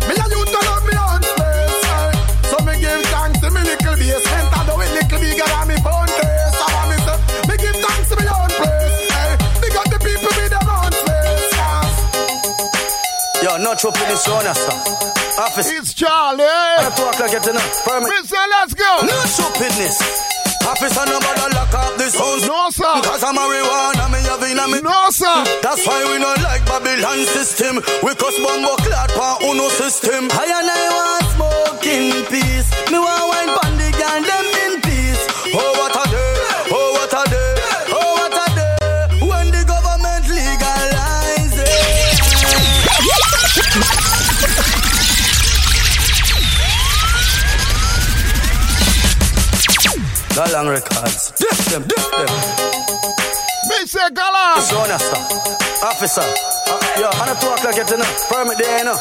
me 0.05 0.15
and 0.19 0.31
you 0.31 0.40
give 3.41 3.49
thanks 3.49 3.49
to 3.49 3.49
me 3.49 3.61
little 3.65 3.95
basement. 3.97 4.53
And 4.53 4.69
the 4.69 4.75
way 4.77 4.89
little 4.93 5.19
bigger 5.19 5.47
than 5.49 5.67
me 5.67 5.75
phone 5.81 6.07
case. 6.07 6.57
I 6.61 6.67
want 6.73 6.89
me 6.89 6.97
say, 7.01 7.17
me 7.49 7.55
give 7.57 7.77
thanks 7.81 8.07
to 8.09 8.15
me 8.17 8.25
own 8.29 8.49
place. 8.53 9.09
Aye. 9.11 9.37
Big 9.61 9.75
up 9.75 9.87
the 9.89 9.99
people 9.99 10.29
with 10.29 10.51
their 10.51 10.65
own 10.69 10.91
space. 10.93 11.49
Cause 11.57 11.97
Yo, 13.41 13.57
not 13.57 13.79
chopping 13.79 14.07
this 14.07 14.27
on 14.27 14.45
us, 14.45 14.61
Office. 15.39 15.69
It's 15.71 15.93
Charlie. 15.93 16.43
At 16.45 16.93
2 16.95 17.01
o'clock, 17.01 17.31
get 17.31 17.47
enough. 17.47 17.85
Permit. 17.85 18.09
Mister, 18.09 18.37
let's 18.37 18.73
go. 18.73 19.01
No 19.01 19.17
stupidness. 19.25 19.97
Officer, 20.61 21.05
nobody 21.09 21.41
lock 21.57 21.73
up 21.73 21.97
this 21.97 22.13
house. 22.13 22.45
No, 22.45 22.69
sir. 22.69 22.85
Because 23.01 23.23
I'm 23.23 23.35
marijuana, 23.35 24.05
me 24.13 24.21
have 24.29 24.43
in 24.45 24.59
a 24.59 24.67
me. 24.69 24.81
No, 24.81 25.09
sir. 25.09 25.43
That's 25.65 25.81
why 25.87 26.05
we 26.05 26.21
don't 26.21 26.41
like 26.43 26.63
Babylon 26.65 27.25
system. 27.25 27.81
We 28.05 28.13
cause 28.13 28.37
bumbo 28.37 28.77
clad 28.85 29.09
pa 29.17 29.39
uno 29.41 29.69
system. 29.69 30.29
I 30.29 30.45
and 30.45 30.69
I 30.69 30.89
want 30.93 31.20
smoke 31.61 31.85
in 31.85 32.25
peace. 32.25 32.69
Me 32.91 32.97
want 32.97 33.29
wine 33.29 33.51
pon 33.57 33.77
the 33.77 33.89
gang, 33.97 34.23
them 34.23 34.45
in 34.65 34.81
peace. 34.81 35.21
Oh, 35.53 35.71
what 35.77 35.93
a 35.95 36.03
day. 36.09 36.33
Oh, 36.71 36.91
what 36.95 37.13
a 37.13 37.23
day. 37.29 37.53
Oh, 37.91 38.13
what 38.17 38.33
a 38.33 38.45
day. 38.55 38.77
When 39.27 39.47
the 39.51 39.63
government 39.65 40.23
legalize 40.29 41.57
it. 41.57 41.69
Galang 50.35 50.69
Records. 50.69 51.31
Diff 51.37 51.59
them, 51.69 51.83
diff 51.83 52.11
them. 52.11 52.31
Me 53.69 53.77
say 53.85 54.09
Galang. 54.09 54.57
Officer. 55.83 56.21
Uh, 56.21 56.79
yo, 56.99 57.07
on 57.19 57.29
a 57.29 57.35
2 57.35 57.47
o'clock, 57.47 57.75
get 57.75 57.91
enough. 57.91 58.29
Permit 58.29 58.57
there, 58.57 58.77
you 58.79 58.85
know. 58.85 58.97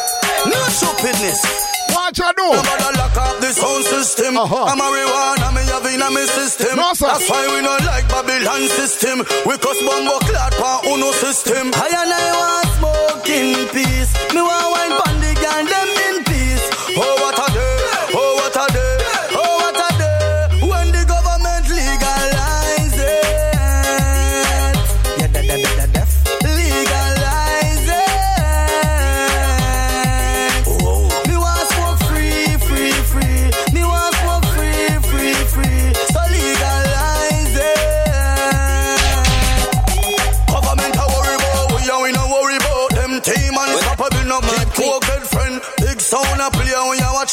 No 0.46 0.58
stupidness. 0.68 1.79
What 1.94 2.16
you 2.18 2.30
do? 2.36 2.48
Nobody 2.54 2.88
lock 2.98 3.16
up 3.16 3.40
this 3.40 3.56
sound 3.56 3.84
system. 3.84 4.36
Uh-huh. 4.36 4.64
I'm 4.70 4.78
marijuana, 4.78 5.48
me 5.54 5.62
have 5.70 5.86
in 5.86 6.02
a 6.02 6.10
me 6.10 6.24
system. 6.26 6.76
No, 6.76 6.92
sir. 6.94 7.06
That's 7.06 7.28
why 7.28 7.46
we 7.50 7.60
don't 7.62 7.84
like 7.84 8.06
Babylon 8.08 8.62
system. 8.68 9.18
We 9.46 9.54
cause 9.58 9.80
bumbo 9.82 10.18
clad 10.26 10.52
pa 10.60 10.80
uno 10.86 11.10
system. 11.12 11.70
I 11.74 11.88
and 12.00 12.12
I 12.12 12.26
want 12.40 12.68
smoke 12.78 13.28
in 13.28 13.68
peace. 13.74 14.10
Me 14.34 14.40
want 14.42 14.66
wine 14.74 14.94
pon 15.00 15.14
the 15.20 15.32
gang, 15.40 15.66
them 15.66 15.88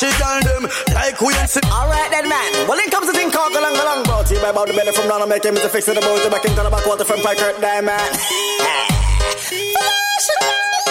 when 0.01 0.11
you 0.11 0.25
and 0.25 0.43
them 0.45 0.63
like 0.93 1.19
we 1.21 1.33
ain't 1.33 1.49
sit. 1.49 1.65
Alright 1.65 2.11
then, 2.11 2.29
man. 2.29 2.67
Well, 2.67 2.77
it 2.77 2.91
comes 2.91 3.07
to 3.07 3.13
thing 3.13 3.31
called 3.31 3.53
Galang 3.53 3.73
Galang, 3.73 4.03
brought 4.05 4.27
to 4.27 4.35
you 4.35 4.41
by 4.41 4.51
Bob 4.51 4.67
the 4.67 4.73
Belly 4.73 4.91
from 4.91 5.07
down 5.07 5.21
and 5.21 5.29
make 5.29 5.43
him 5.43 5.55
to 5.55 5.69
fix 5.69 5.87
it 5.87 5.97
about 5.97 6.21
the 6.21 6.29
back 6.29 6.45
into 6.45 6.61
the 6.61 6.69
back 6.69 6.85
water 6.85 7.05
from 7.05 7.21
Pike 7.21 7.37
Kurt 7.37 7.59
Diamond. 7.61 7.97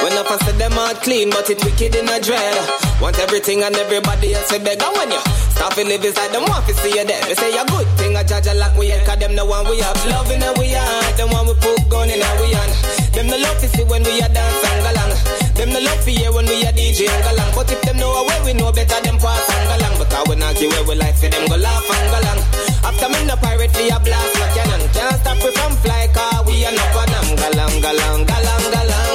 When 0.02 0.12
up 0.18 0.30
and 0.30 0.40
say 0.42 0.52
them 0.54 0.72
heart 0.72 1.02
clean, 1.02 1.30
but 1.30 1.48
it 1.50 1.58
wicked 1.64 1.96
in 1.96 2.06
a 2.06 2.20
dread. 2.20 2.54
Want 3.00 3.18
everything 3.18 3.64
and 3.64 3.74
everybody 3.74 4.34
else 4.34 4.48
to 4.50 4.60
beg. 4.60 4.78
And 4.80 4.94
when 4.94 5.10
you 5.10 5.18
start 5.50 5.72
to 5.74 5.82
live 5.82 6.04
inside 6.04 6.30
them, 6.30 6.44
want 6.46 6.66
to 6.68 6.74
see 6.74 6.94
you 6.94 7.04
dead. 7.04 7.24
They 7.24 7.34
say 7.34 7.50
a 7.58 7.64
good 7.64 7.88
thing, 7.98 8.14
I 8.14 8.22
judge 8.22 8.46
a 8.46 8.54
lock 8.54 8.76
we 8.76 8.88
head, 8.88 9.04
cause 9.06 9.18
them 9.18 9.34
the 9.34 9.44
one 9.44 9.66
we 9.68 9.80
have 9.80 9.98
love 10.06 10.30
in 10.30 10.42
our 10.44 10.54
we 10.60 10.70
heart. 10.70 11.16
Them 11.16 11.30
one 11.30 11.46
we 11.48 11.54
put 11.54 11.88
gun 11.88 12.10
in 12.10 12.22
our 12.22 12.36
we 12.38 12.52
hand. 12.54 12.72
Them 13.14 13.26
the 13.26 13.38
love 13.38 13.58
to 13.58 13.68
see 13.68 13.84
when 13.84 14.04
we 14.04 14.20
are 14.22 14.28
dance 14.28 14.64
and 14.68 14.84
galang. 14.84 15.45
Them 15.56 15.72
no 15.72 15.80
love 15.80 16.04
to 16.04 16.10
hear 16.10 16.30
when 16.32 16.44
we 16.44 16.62
a 16.68 16.72
DJ 16.72 17.08
and 17.08 17.24
galang. 17.24 17.54
But 17.56 17.72
if 17.72 17.80
them 17.80 17.96
know 17.96 18.12
where 18.12 18.44
we 18.44 18.52
know 18.52 18.70
better, 18.72 19.00
them 19.00 19.16
pass 19.16 19.48
and 19.48 19.64
galang. 19.72 19.96
Because 19.98 20.28
we 20.28 20.36
not 20.36 20.54
give 20.56 20.72
away 20.72 20.84
we 20.88 20.94
life 20.96 21.18
for 21.18 21.28
them 21.28 21.48
go 21.48 21.56
laugh 21.56 21.90
and 21.96 22.06
galang. 22.12 22.40
After 22.84 23.08
me 23.08 23.24
no 23.24 23.36
pirate 23.36 23.72
for 23.72 23.88
a 23.88 23.98
blast 24.04 24.32
no 24.36 24.46
cannon. 24.52 24.82
Can't 24.92 25.16
stop 25.16 25.38
we 25.40 25.50
from 25.56 25.72
fly, 25.80 26.08
car 26.12 26.44
we 26.44 26.64
a 26.64 26.68
up 26.68 26.96
on 27.00 27.08
them. 27.08 27.28
Galang, 27.40 27.76
galang, 27.80 28.20
galang, 28.28 28.64
galang. 28.68 29.05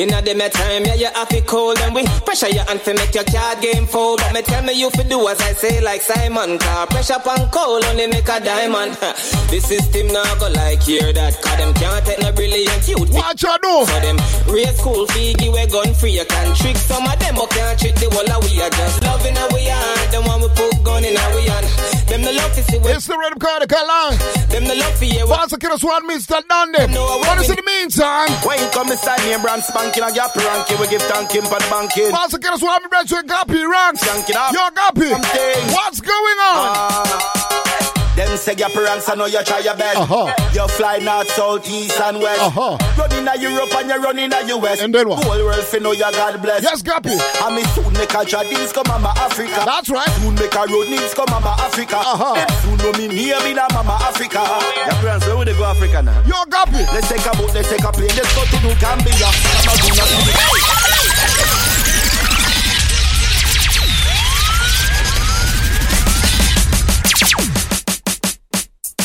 Inna 0.00 0.22
the 0.22 0.32
me 0.32 0.48
time, 0.48 0.86
yeah, 0.86 0.94
you 0.94 1.12
have 1.12 1.28
to 1.28 1.42
cold 1.42 1.76
and 1.80 1.94
we 1.94 2.00
pressure 2.24 2.48
you 2.48 2.64
and 2.72 2.80
fi 2.80 2.94
make 2.94 3.12
your 3.12 3.24
card 3.24 3.60
game 3.60 3.84
fold. 3.84 4.16
But 4.24 4.32
me 4.32 4.40
tell 4.40 4.64
me 4.64 4.72
you 4.72 4.88
fi 4.88 5.02
do 5.02 5.28
as 5.28 5.38
I 5.42 5.52
say 5.52 5.82
like 5.82 6.00
Simon. 6.00 6.56
Car 6.56 6.86
pressure 6.86 7.20
pan 7.20 7.44
cold 7.52 7.84
only 7.84 8.06
make 8.06 8.24
a 8.24 8.40
diamond. 8.40 8.94
the 9.52 9.60
system 9.60 10.06
now 10.08 10.24
go 10.40 10.48
like 10.56 10.80
hear 10.84 11.12
that. 11.12 11.36
Cause 11.42 11.56
them 11.60 11.74
can't 11.74 12.00
take 12.06 12.18
no 12.24 12.32
brilliant 12.32 12.88
youth. 12.88 13.12
What 13.12 13.42
you 13.44 13.52
do? 13.60 13.74
So 13.84 14.00
them 14.00 14.16
raise 14.48 14.72
school 14.80 15.04
fee, 15.12 15.34
give 15.34 15.52
a 15.52 15.68
gun 15.68 15.92
free. 15.92 16.16
You 16.16 16.24
can 16.24 16.48
trick 16.56 16.78
some 16.80 17.04
of 17.04 17.18
them, 17.20 17.34
but 17.36 17.50
can't 17.50 17.78
trick 17.78 17.96
the 18.00 18.08
whole 18.08 18.24
of 18.24 18.40
we 18.48 18.56
are 18.56 18.72
just 18.72 19.04
loving 19.04 19.36
how 19.36 19.52
we 19.52 19.68
are. 19.68 20.00
The 20.16 20.24
one 20.24 20.40
we 20.40 20.48
put 20.56 20.80
gun 20.80 21.04
in 21.04 21.12
our 21.12 21.34
we 21.36 21.44
on. 21.52 21.64
Them 22.10 22.22
the 22.22 22.32
love 22.32 22.52
to 22.58 22.62
see 22.64 22.80
It's 22.90 23.06
the 23.06 23.14
rhythm 23.14 23.38
the 23.38 23.68
Galang. 23.70 24.18
Them 24.50 24.64
the 24.64 24.74
love 24.74 24.98
for 24.98 25.04
you. 25.04 25.28
Once 25.28 25.52
again, 25.52 25.70
it's 25.70 25.84
one 25.84 26.08
Mr. 26.10 26.42
Dundee. 26.42 26.90
What 26.96 27.38
is 27.38 27.50
in 27.50 27.54
the 27.54 27.62
meantime? 27.62 28.32
When 28.42 28.58
you 28.58 28.66
come 28.74 28.90
inside 28.90 29.22
me, 29.22 29.32
and 29.32 29.42
brand 29.42 29.62
spanking 29.90 30.10
a 30.10 30.14
gap 30.14 30.34
ranking, 30.36 30.78
we 30.78 30.88
give 30.88 31.02
thank 31.02 31.32
him 31.32 31.44
for 31.44 31.58
banking. 31.70 32.12
Once 32.12 32.34
again, 32.34 32.54
it's 32.54 32.62
one 32.62 32.88
brethren 32.88 33.26
Gappy 33.26 33.68
ranks. 33.68 34.06
Yank 34.06 34.28
it 34.28 34.36
up. 34.36 34.52
Yo, 34.52 34.60
Gappy. 34.70 35.72
What's 35.72 36.00
going 36.00 36.38
on? 36.38 36.70
Ah. 36.72 37.99
Them 38.20 38.36
say 38.36 38.52
your 38.52 38.68
parents, 38.68 39.08
I 39.08 39.14
know 39.14 39.24
you 39.24 39.42
try 39.44 39.60
your 39.60 39.72
best. 39.80 39.96
Uh-huh. 39.96 40.28
You 40.52 40.68
fly 40.76 40.98
north, 40.98 41.30
south, 41.32 41.64
east, 41.64 41.98
and 42.04 42.20
west. 42.20 42.52
Uh-huh. 42.52 42.76
Running 43.00 43.24
a 43.24 43.32
Europe 43.40 43.72
and 43.80 43.88
you're 43.88 43.96
running 43.98 44.28
a 44.28 44.44
US. 44.60 44.82
And 44.84 44.92
then 44.94 45.08
what? 45.08 45.24
Whole 45.24 45.40
world 45.40 45.64
fi 45.64 45.78
know 45.78 45.92
you 45.92 46.04
God 46.12 46.36
bless. 46.42 46.62
Yes, 46.62 46.82
Gappy. 46.82 47.16
And 47.16 47.56
me 47.56 47.64
soon 47.72 47.88
make 47.96 48.12
a 48.12 48.20
Jadis 48.20 48.76
come 48.76 48.84
mama 48.92 49.14
Africa. 49.16 49.64
That's 49.64 49.88
right. 49.88 50.06
Soon 50.20 50.34
make 50.36 50.52
a 50.52 50.68
road 50.68 50.92
needs 50.92 51.14
come 51.16 51.32
mama 51.32 51.56
Africa. 51.64 51.96
Uh-huh. 51.96 52.36
Them 52.36 52.50
soon 52.60 52.76
know 52.84 52.92
me 53.00 53.08
near 53.08 53.40
me 53.40 53.54
na 53.56 53.64
mama 53.72 53.96
Africa. 54.04 54.44
Your 54.44 55.00
parents, 55.00 55.24
where 55.24 55.40
would 55.40 55.48
they 55.48 55.56
go 55.56 55.64
Africa 55.64 56.02
now? 56.04 56.20
Yo, 56.28 56.36
Gappy. 56.52 56.84
Let's 56.92 57.08
take 57.08 57.24
a 57.24 57.32
boat, 57.40 57.56
let's 57.56 57.72
take 57.72 57.80
a 57.80 57.88
plane, 57.88 58.12
let's 58.20 58.28
go 58.36 58.44
to 58.44 58.56
New 58.60 58.76
Gambia. 58.76 59.32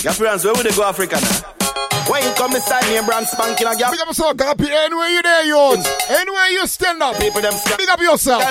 Your 0.06 0.14
friends, 0.14 0.46
where 0.46 0.54
would 0.54 0.64
they 0.64 0.76
go 0.76 0.84
Africa 0.84 1.18
now? 1.20 2.06
When 2.08 2.22
you 2.22 2.32
come 2.36 2.54
inside 2.54 2.86
name 2.94 3.08
brand 3.08 3.26
spanking 3.26 3.66
a 3.66 3.76
gap. 3.76 3.90
Big 3.90 4.00
up 4.02 4.06
yourself, 4.06 4.38
Gappy. 4.38 4.70
Anywhere 4.70 5.10
you 5.10 5.22
there, 5.24 5.46
youth. 5.46 6.12
Anywhere 6.12 6.48
you 6.50 6.68
stand 6.68 7.02
up. 7.02 7.18
People 7.20 7.42
them 7.42 7.54
Big 7.76 7.90
up 7.90 8.00
yourself. 8.00 8.44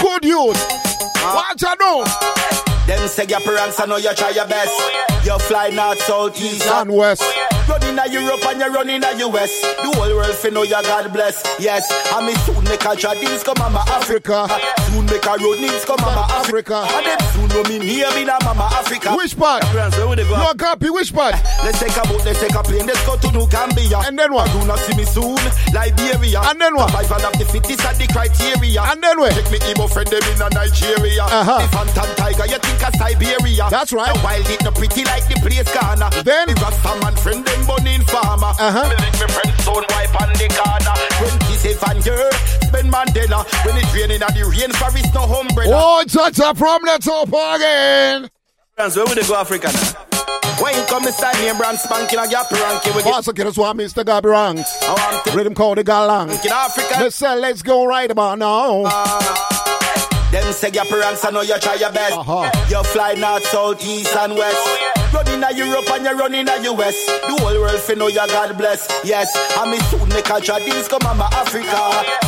Good 0.00 0.24
youth. 0.24 0.56
Ah. 1.18 1.44
Watch 1.50 1.64
out 1.64 1.78
now. 1.78 2.71
Them 2.92 3.08
say 3.08 3.24
your 3.26 3.40
parents, 3.40 3.80
I 3.80 3.86
know 3.86 3.96
you 3.96 4.12
try 4.14 4.30
your 4.30 4.46
best. 4.46 4.76
You 5.24 5.38
fly 5.38 5.70
north, 5.70 6.02
south, 6.02 6.36
east, 6.36 6.66
and 6.66 6.92
west. 6.92 7.22
Running 7.68 7.96
a 7.98 8.04
Europe 8.10 8.44
and 8.44 8.60
you're 8.60 8.70
running 8.72 9.02
a 9.02 9.16
US. 9.24 9.48
The 9.80 9.88
whole 9.96 10.12
world 10.16 10.34
fi 10.34 10.50
know 10.50 10.62
you 10.62 10.76
God 10.82 11.12
bless. 11.12 11.40
Yes, 11.58 11.88
I 12.12 12.20
me 12.26 12.34
soon 12.44 12.62
make 12.64 12.84
a 12.84 12.92
traditions 12.96 13.42
come 13.44 13.54
mama 13.58 13.80
Africa. 13.88 14.44
Soon 14.92 15.06
make 15.06 15.24
a 15.24 15.34
road 15.40 15.56
needs 15.62 15.84
come 15.86 15.96
mama 16.02 16.26
Africa. 16.36 16.84
And 16.84 17.06
them 17.06 17.20
soon 17.32 17.48
know 17.48 17.62
me 17.70 17.78
near 17.78 18.10
me 18.12 18.24
na 18.24 18.36
mama 18.44 18.68
Africa. 18.76 19.14
Which 19.16 19.38
part? 19.38 19.64
Friends, 19.70 19.96
where 19.96 20.16
they 20.16 20.26
go? 20.28 20.36
No, 20.36 20.52
Gappy, 20.52 20.92
which 20.92 21.14
part? 21.14 21.32
Let's 21.64 21.78
take 21.80 21.96
a 21.96 22.02
boat, 22.04 22.26
let's 22.26 22.40
take 22.42 22.52
a 22.54 22.62
plane, 22.62 22.84
let's 22.84 23.00
go 23.06 23.16
to 23.16 23.28
New 23.32 23.46
Gambia. 23.48 24.02
And 24.04 24.18
then 24.18 24.34
what? 24.34 24.50
Do 24.52 24.66
not 24.66 24.80
see 24.80 24.96
me 24.98 25.04
soon, 25.06 25.38
Liberia. 25.72 26.42
And 26.50 26.60
then 26.60 26.74
what? 26.74 26.90
Survival 26.90 27.30
of 27.30 27.34
the 27.38 27.46
fittest 27.46 27.86
and 27.86 27.96
the 27.96 28.06
criteria. 28.12 28.82
And 28.84 29.00
then 29.00 29.16
what? 29.22 29.32
Take 29.32 29.48
me 29.54 29.58
Igbo 29.70 29.86
friend 29.88 30.10
them 30.10 30.20
in 30.34 30.42
a 30.42 30.50
Nigeria. 30.50 31.22
Uh-huh. 31.30 31.62
The 31.62 31.68
phantom 31.70 32.10
tiger, 32.18 32.46
you 32.50 32.58
think 32.58 32.81
of 32.82 32.94
Siberia. 32.96 33.66
That's 33.70 33.92
right. 33.92 34.12
The 34.14 34.20
wild 34.22 34.48
it 34.50 34.62
no 34.64 34.70
pretty 34.72 35.04
like 35.04 35.26
the 35.28 35.36
place 35.40 35.68
Ghana. 35.72 36.10
Then 36.22 36.48
the 36.48 36.54
Rasta 36.60 36.92
man 37.00 37.16
friend 37.16 37.44
them 37.44 37.66
bunny 37.66 37.94
in 37.94 38.02
farmer. 38.02 38.52
Uh-huh. 38.58 38.88
Me 38.88 38.96
lick 38.98 39.16
me 39.20 39.26
friend 39.30 39.52
son 39.62 39.84
wipe 39.88 40.14
on 40.20 40.30
the 40.34 40.48
corner. 40.52 40.94
27 41.22 42.02
years, 42.02 42.34
spend 42.66 42.88
Mandela. 42.92 43.46
When 43.64 43.76
it's 43.78 43.94
raining 43.94 44.22
at 44.22 44.34
the 44.34 44.42
rainforest, 44.46 45.14
no 45.14 45.24
umbrella. 45.24 45.72
Oh, 45.74 46.04
cha-cha 46.06 46.52
from 46.54 46.82
the 46.82 46.98
top 46.98 47.28
again. 47.28 48.30
Friends, 48.74 48.96
where 48.96 49.06
would 49.06 49.16
they 49.18 49.26
go 49.26 49.36
Africa 49.36 49.70
now? 49.72 50.12
When 50.60 50.74
you 50.74 50.84
come 50.86 51.06
inside 51.06 51.34
name 51.38 51.56
brand 51.56 51.78
spanking 51.78 52.18
a 52.18 52.28
gap 52.28 52.50
ranking 52.50 52.94
with 52.94 53.06
Also, 53.06 53.32
get 53.32 53.46
us 53.46 53.56
one 53.56 53.78
Mr. 53.78 54.04
Gappy 54.04 54.30
Ranks. 54.30 54.70
I 54.82 54.92
want 54.92 55.24
to 55.24 55.36
Rhythm 55.36 55.54
called 55.54 55.78
the 55.78 55.84
Galang. 55.84 56.30
in 56.44 56.52
Africa. 56.52 56.94
Let's 57.00 57.16
say, 57.16 57.34
let's 57.36 57.62
go 57.62 57.84
right 57.84 58.10
about 58.10 58.38
now. 58.38 59.61
Them 60.32 60.50
say 60.54 60.70
your 60.72 60.86
parents, 60.86 61.22
I 61.26 61.30
know 61.30 61.42
you 61.42 61.58
try 61.58 61.74
your 61.74 61.92
best. 61.92 62.16
Uh-huh. 62.16 62.50
You 62.70 62.82
fly 62.84 63.12
north, 63.14 63.44
south, 63.44 63.84
east, 63.84 64.16
and 64.16 64.34
west. 64.34 65.01
Running 65.12 65.44
a 65.44 65.52
Europe 65.52 65.90
and 65.90 66.04
you're 66.04 66.16
running 66.16 66.48
a 66.48 66.56
US. 66.72 66.96
The 67.28 67.36
whole 67.40 67.60
world 67.60 67.80
fi 67.80 67.94
know 67.94 68.08
you 68.08 68.24
God 68.26 68.56
bless. 68.56 68.88
Yes, 69.04 69.28
I 69.58 69.68
me 69.70 69.78
soon 69.92 70.08
make 70.08 70.28
a 70.30 70.40
traditions 70.40 70.88
come 70.88 71.04
mama 71.04 71.28
Africa. 71.32 71.76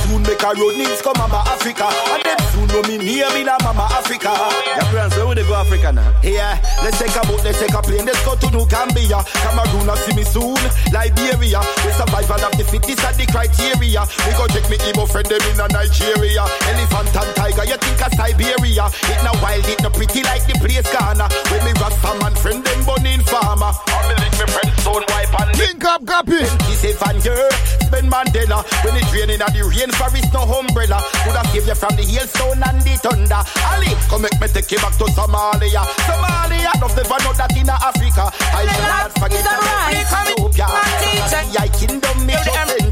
Soon 0.05 0.23
make 0.23 0.43
a 0.45 0.53
road 0.53 0.77
needs 0.77 1.01
come 1.01 1.17
mama 1.17 1.41
Africa. 1.49 1.89
And 2.13 2.23
them 2.23 2.39
soon 2.53 2.67
know 2.69 2.83
me 2.85 2.99
near 3.01 3.31
me 3.33 3.45
na 3.45 3.57
mama 3.65 3.89
Africa. 3.97 4.29
Your 4.77 4.85
parents, 4.93 5.17
where 5.17 5.27
would 5.27 5.39
they 5.39 5.49
go 5.49 5.57
Africa 5.57 5.93
now? 5.97 6.05
Yeah, 6.23 6.61
let's 6.85 6.99
take 7.01 7.17
a 7.17 7.25
boat, 7.27 7.41
let's 7.43 7.59
take 7.59 7.73
a 7.73 7.81
plane, 7.81 8.05
let's 8.05 8.21
go 8.25 8.37
to 8.37 8.49
New 8.53 8.67
Gambia. 8.69 9.25
Cameroon, 9.25 9.89
I 9.89 9.97
see 10.05 10.13
me 10.15 10.25
soon. 10.29 10.61
Liberia, 10.93 11.65
the 11.65 11.91
survival 11.97 12.45
of 12.45 12.53
the 12.61 12.65
fittest 12.69 13.01
and 13.01 13.17
the 13.17 13.25
criteria. 13.33 14.05
We 14.29 14.33
go 14.37 14.45
check 14.53 14.69
me 14.69 14.77
Igbo 14.85 15.09
friend 15.09 15.25
them 15.25 15.41
in 15.49 15.57
a 15.57 15.67
Nigeria. 15.73 16.45
Elephant 16.69 17.17
and 17.17 17.33
tiger, 17.33 17.65
you 17.65 17.79
think 17.81 18.01
of 18.05 18.13
Siberia. 18.13 18.85
It 19.09 19.21
no 19.25 19.33
wild, 19.41 19.65
it 19.65 19.81
no 19.81 19.89
pretty 19.89 20.21
like 20.29 20.45
the 20.45 20.53
place 20.61 20.85
Ghana. 20.93 21.33
When 21.49 21.65
me 21.65 21.73
Rasta 21.81 22.13
man 22.21 22.37
friend 22.37 22.61
them 22.61 22.74
bunny 22.83 23.15
in 23.15 23.23
farmer. 23.23 23.71
I 23.71 23.99
me 24.09 24.15
lick 24.19 24.35
me 24.35 24.47
friend 24.51 24.73
stone 24.83 25.05
wipe 25.09 25.35
and 25.41 25.51
Link 25.59 25.85
up, 25.85 26.03
Gappy. 26.03 26.43
Seven 26.85 27.17
years, 27.25 27.55
spend 27.87 28.11
Mandela. 28.13 28.61
When 28.85 28.97
it 28.97 29.09
raining 29.15 29.41
at 29.41 29.53
the 29.55 29.65
rainforest, 29.65 30.33
no 30.35 30.43
umbrella. 30.45 30.99
Could 31.25 31.37
have 31.39 31.49
saved 31.49 31.69
you 31.69 31.75
from 31.75 31.95
the 31.97 32.05
hailstone 32.05 32.61
and 32.61 32.81
the 32.85 32.95
thunder. 33.01 33.41
Ali, 33.73 33.91
come 34.11 34.23
make 34.23 34.37
me 34.41 34.49
take 34.53 34.71
you 34.73 34.79
back 34.85 34.93
to 35.01 35.07
Somalia. 35.17 35.83
Somalia, 36.05 36.73
no 36.81 36.89
never 36.93 37.19
know 37.25 37.33
that 37.39 37.57
in 37.57 37.71
Africa. 37.71 38.29
I 38.53 38.69
shall 38.69 38.89
not 38.93 39.13
forget 39.17 39.47
Ethiopia. 39.97 40.69
Yeah, 41.55 41.67
kingdom, 41.73 42.27
me 42.27 42.35
just 42.45 42.84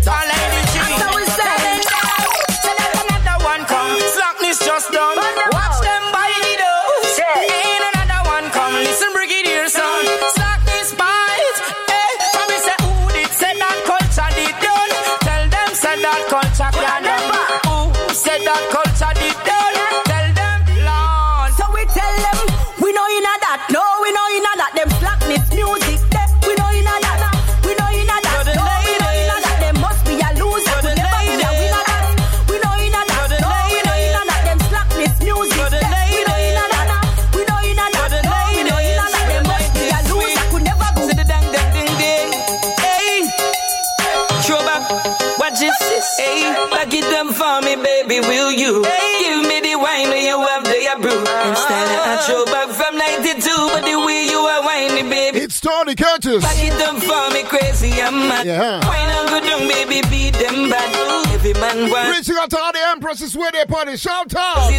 you? 48.63 48.83
Give 48.83 49.43
me 49.43 49.59
the 49.61 49.75
wine 49.75 50.09
when 50.09 50.23
you 50.23 50.39
have 50.39 50.65
the 50.65 50.83
brew. 51.03 51.19
Instead 51.19 51.89
of 51.99 52.03
a 52.07 52.17
throwback 52.23 52.69
from 52.71 52.97
92, 52.97 53.43
but 53.75 53.83
the 53.83 53.99
way 54.07 54.27
you 54.31 54.39
are 54.39 54.63
whining, 54.63 55.11
baby. 55.11 55.39
It's 55.41 55.61
Tony 55.61 55.95
Curtis. 55.95 56.43
Back 56.43 56.63
it 56.63 56.79
them 56.79 57.01
for 57.01 57.25
me, 57.35 57.43
crazy, 57.43 57.91
I'm 58.01 58.29
mad. 58.29 58.47
Yeah. 58.47 58.79
Wine 58.87 59.11
and 59.11 59.29
go 59.29 59.41
down, 59.41 59.69
baby, 59.69 60.07
beat 60.09 60.35
them 60.35 60.71
bad. 60.71 60.91
Every 61.35 61.55
man 61.55 61.91
wants. 61.91 62.19
Reaching 62.19 62.37
out 62.41 62.51
to 62.51 62.59
all 62.59 62.73
the 62.73 62.85
empresses 62.93 63.37
where 63.37 63.51
they 63.51 63.65
party. 63.65 63.97
Shout 63.97 64.35
out. 64.37 64.71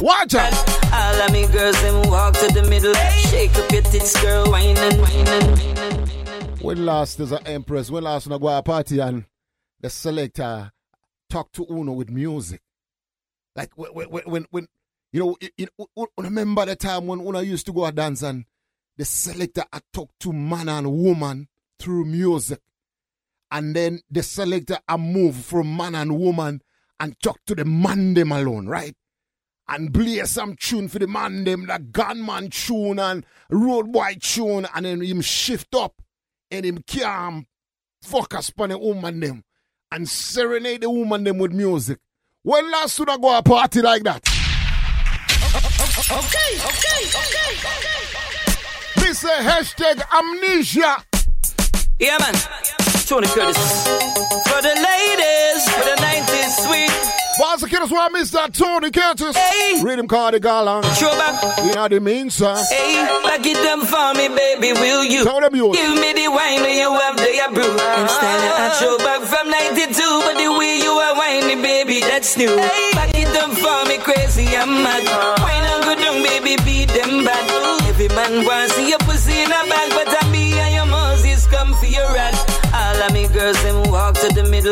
Watch 0.00 0.34
out. 0.34 0.54
All 0.92 1.22
of 1.22 1.32
me 1.32 1.46
girls, 1.48 1.80
them 1.82 2.08
walk 2.10 2.34
to 2.34 2.48
the 2.52 2.62
middle. 2.68 2.94
Shake 3.30 3.54
up 3.56 3.70
your 3.70 3.82
tits, 3.82 4.20
girl, 4.22 4.50
wine 4.50 4.76
and 4.76 5.00
wine 5.02 5.28
and 5.28 5.58
wine 5.58 5.78
and 5.78 6.60
When 6.62 6.86
last 6.86 7.18
there's 7.18 7.32
an 7.32 7.46
empress, 7.46 7.90
when 7.90 8.04
last 8.04 8.26
on 8.26 8.32
a 8.32 8.62
party 8.62 8.98
and 8.98 9.24
the 9.80 9.90
selector 9.90 10.72
talk 11.28 11.52
to 11.52 11.66
Uno 11.68 11.92
with 11.92 12.08
music. 12.08 12.62
Like 13.56 13.72
when, 13.76 13.92
when, 13.92 14.22
when, 14.24 14.46
when 14.50 14.68
you 15.12 15.20
know, 15.20 15.36
you, 15.56 15.68
you 15.96 16.06
remember 16.18 16.66
the 16.66 16.76
time 16.76 17.06
when 17.06 17.24
when 17.24 17.36
I 17.36 17.40
used 17.40 17.66
to 17.66 17.72
go 17.72 17.86
a 17.86 17.92
dance 17.92 18.22
and 18.22 18.44
the 18.96 19.04
selector 19.04 19.64
I 19.72 19.80
talk 19.92 20.10
to 20.20 20.32
man 20.32 20.68
and 20.68 20.90
woman 20.92 21.48
through 21.78 22.04
music. 22.04 22.60
And 23.50 23.74
then 23.74 24.00
the 24.10 24.22
selector 24.22 24.78
I 24.88 24.96
move 24.96 25.36
from 25.36 25.76
man 25.76 25.94
and 25.94 26.18
woman 26.18 26.62
and 27.00 27.16
talk 27.22 27.38
to 27.46 27.54
the 27.54 27.64
man 27.64 28.14
them 28.14 28.32
alone, 28.32 28.66
right? 28.66 28.94
and 29.68 29.92
play 29.92 30.22
some 30.24 30.54
tune 30.54 30.88
for 30.88 30.98
the 30.98 31.06
man 31.06 31.44
them, 31.44 31.66
the 31.66 31.78
gunman 31.78 32.50
tune 32.50 32.98
and 32.98 33.26
road 33.50 33.92
boy 33.92 34.16
tune, 34.20 34.66
and 34.74 34.86
then 34.86 35.00
him 35.00 35.20
shift 35.20 35.74
up 35.74 36.00
and 36.50 36.64
him 36.64 36.78
calm 36.86 37.46
focus 38.02 38.52
on 38.58 38.68
the 38.68 38.78
woman 38.78 39.20
them 39.20 39.44
and 39.90 40.08
serenade 40.08 40.82
the 40.82 40.90
woman 40.90 41.24
them 41.24 41.38
with 41.38 41.52
music. 41.52 41.98
When 42.46 42.70
last 42.70 43.00
would 43.00 43.10
I 43.10 43.16
go 43.16 43.36
a 43.36 43.42
party 43.42 43.82
like 43.82 44.04
that? 44.04 44.22
Okay, 45.98 46.52
okay, 46.62 47.02
okay, 47.10 47.58
okay. 47.74 49.00
This 49.00 49.24
a 49.24 49.42
hashtag 49.42 50.00
amnesia. 50.16 50.94
Yeah, 51.98 52.18
man. 52.20 52.34
Tony 53.08 53.26
Curtis. 53.26 53.58
For 54.46 54.62
the 54.62 54.78
ladies, 54.78 55.68
for 55.74 55.86
the 55.90 55.96
90s 55.98 56.54
sweet. 56.64 57.25
Boss 57.38 57.60
the 57.60 57.68
kiddos 57.68 57.90
want 57.90 58.14
Mr. 58.14 58.50
Tony 58.50 58.90
Curtis. 58.90 59.36
Hey. 59.36 59.82
Read 59.82 59.98
him 59.98 60.08
call 60.08 60.30
the 60.30 60.40
galang. 60.40 60.82
Throwback. 60.96 61.36
You 61.66 61.74
know 61.74 61.88
the 61.88 62.00
mean, 62.00 62.30
sir. 62.30 62.56
Hey, 62.70 62.96
back 63.24 63.44
it 63.44 63.60
them 63.60 63.84
for 63.84 64.14
me, 64.16 64.28
baby, 64.28 64.72
will 64.72 65.04
you? 65.04 65.22
Tell 65.22 65.40
them 65.40 65.54
you. 65.54 65.72
Give 65.72 66.00
me 66.00 66.12
the 66.16 66.28
wine 66.32 66.62
when 66.64 66.76
you 66.76 66.88
have 66.88 67.16
the 67.16 67.26
brew. 67.52 67.76
Instead 67.76 68.40
of 68.40 68.56
a 68.56 68.68
throwback 68.80 69.20
ah. 69.20 69.28
from 69.28 69.50
92, 69.52 69.92
but 70.24 70.36
the 70.40 70.48
way 70.56 70.80
you 70.80 70.92
are 70.96 71.14
whining, 71.16 71.60
baby, 71.60 72.00
that's 72.00 72.36
new. 72.38 72.56
Back 72.96 73.12
it 73.12 73.28
them 73.36 73.52
for 73.52 73.84
me, 73.84 73.98
crazy, 73.98 74.48
I'm 74.56 74.82
mad. 74.82 75.04
Ah. 75.04 75.36
Wine 75.44 75.64
and 75.76 75.82
go 75.84 75.92
down, 75.92 76.22
baby, 76.24 76.56
beat 76.64 76.88
them 76.88 77.24
bad. 77.24 77.44
Every 77.84 78.08
man 78.08 78.44
wants 78.44 78.74
see 78.74 78.88
your 78.88 78.98
pussy 79.04 79.32
in 79.32 79.52
a 79.52 79.60
bag, 79.68 79.88
but 79.92 80.08
I 80.08 80.30
me 80.32 80.52
and 80.52 80.74
your 80.74 80.86
Moses 80.86 81.46
come 81.46 81.74
for 81.74 81.86
your 81.86 82.08
rat. 82.12 82.36
All 82.72 83.02
of 83.04 83.12
me 83.12 83.28
girls, 83.28 83.60
them 83.62 83.85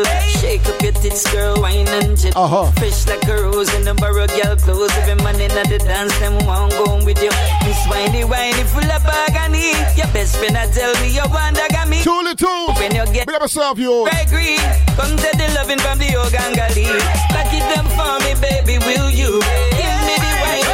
Shake 0.03 0.65
up 0.67 0.81
your 0.81 0.91
tits, 0.91 1.23
girl, 1.31 1.61
wine 1.61 1.87
and. 1.87 2.19
Uh-huh. 2.35 2.71
Fish 2.81 3.07
like 3.07 3.23
a 3.27 3.35
rose 3.43 3.73
in 3.75 3.83
the 3.83 3.93
barrel, 3.93 4.27
girl, 4.27 4.55
close. 4.57 4.91
Every 4.97 5.15
man 5.23 5.39
in 5.39 5.47
the 5.47 5.77
dance, 5.79 6.17
them 6.19 6.35
one 6.45 6.69
going 6.69 7.05
with 7.05 7.21
you. 7.23 7.31
Miss 7.63 7.79
Winey, 7.87 8.25
whiny, 8.27 8.63
full 8.67 8.83
of 8.83 9.05
agony. 9.05 9.71
Your 9.95 10.07
best 10.11 10.35
friend, 10.35 10.57
I 10.57 10.67
tell 10.67 10.91
me, 10.99 11.15
your 11.15 11.29
one 11.29 11.53
that 11.53 11.71
got 11.71 11.87
me. 11.87 12.03
Too 12.03 12.11
little. 12.11 12.75
When 12.75 12.91
you 12.95 13.05
get. 13.13 13.27
Big 13.27 13.35
up 13.35 13.41
yourself, 13.43 13.79
you. 13.79 14.03
Gregory, 14.03 14.59
come 14.99 15.15
to 15.15 15.29
the 15.31 15.47
loving 15.55 15.79
from 15.79 15.97
the 15.99 16.11
Ogangali. 16.11 16.91
Oh, 16.91 16.99
Back 17.31 17.53
it 17.55 17.63
up 17.79 17.87
for 17.95 18.19
me, 18.25 18.35
baby, 18.43 18.77
will 18.83 19.09
you? 19.09 19.39
Give 19.79 19.99
me 20.03 20.15
the 20.19 20.31
wine, 20.43 20.65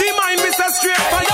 you 0.00 0.16
mind, 0.16 0.40
Mr. 0.40 0.68
straight 0.70 1.29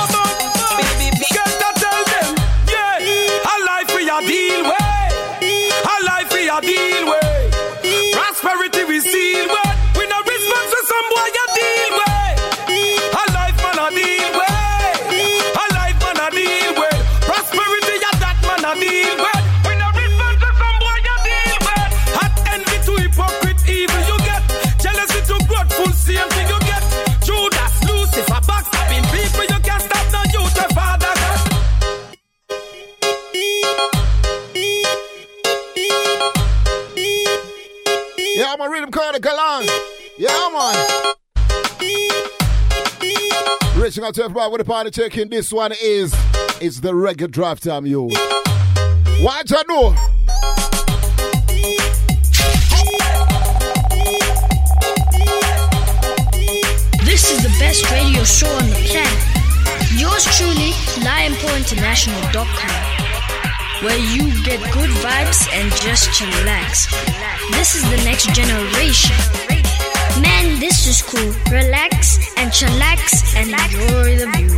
of 38.60 38.66
a 38.66 38.74
to 38.74 38.80
me, 38.80 38.86
the 38.86 38.90
baby, 38.90 39.68
Yeah, 40.18 40.50
man. 40.52 40.76
Reaching 43.82 44.04
out 44.04 44.14
to 44.14 44.24
everybody 44.24 44.50
with 44.52 44.60
the 44.60 44.64
party 44.64 44.90
checking. 44.90 45.28
This 45.28 45.52
one 45.52 45.72
is 45.82 46.14
it's 46.60 46.80
the 46.80 46.92
reggae 46.92 47.30
drive 47.30 47.60
time, 47.60 47.86
yo. 47.86 48.08
What 49.20 49.50
you 49.50 49.62
know? 49.68 49.94
This 57.04 57.30
is 57.30 57.42
the 57.42 57.54
best 57.58 57.90
radio 57.90 58.24
show 58.24 58.48
on 58.48 58.68
the 58.70 58.76
planet. 58.88 59.22
Yours 59.98 60.24
truly, 60.36 60.72
LionPawInternational.com, 61.04 62.85
where 63.82 63.98
you 63.98 64.32
get 64.44 64.60
good 64.72 64.90
vibes 65.04 65.48
and 65.52 65.70
just 65.84 66.08
chillax. 66.10 66.88
This 67.52 67.74
is 67.74 67.82
the 67.90 68.00
next 68.04 68.32
generation. 68.34 69.16
Man, 70.22 70.58
this 70.60 70.86
is 70.86 71.02
cool. 71.02 71.32
Relax 71.52 72.18
and 72.38 72.50
chillax 72.50 73.36
and 73.36 73.50
enjoy 73.50 74.16
the 74.16 74.28
view. 74.36 74.56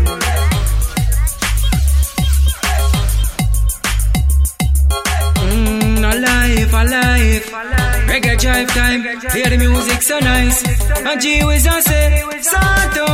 Mm, 5.48 5.98
alive, 6.12 6.74
alive. 6.74 7.77
Reggae 8.08 8.38
drive 8.38 8.68
time. 8.68 9.02
Hear 9.32 9.50
the 9.50 9.56
music 9.58 10.02
so 10.02 10.18
nice. 10.18 10.64
And 11.06 11.20
G 11.20 11.44
Wiz 11.44 11.66
I 11.66 11.80
say, 11.80 12.24
Santo. 12.40 13.06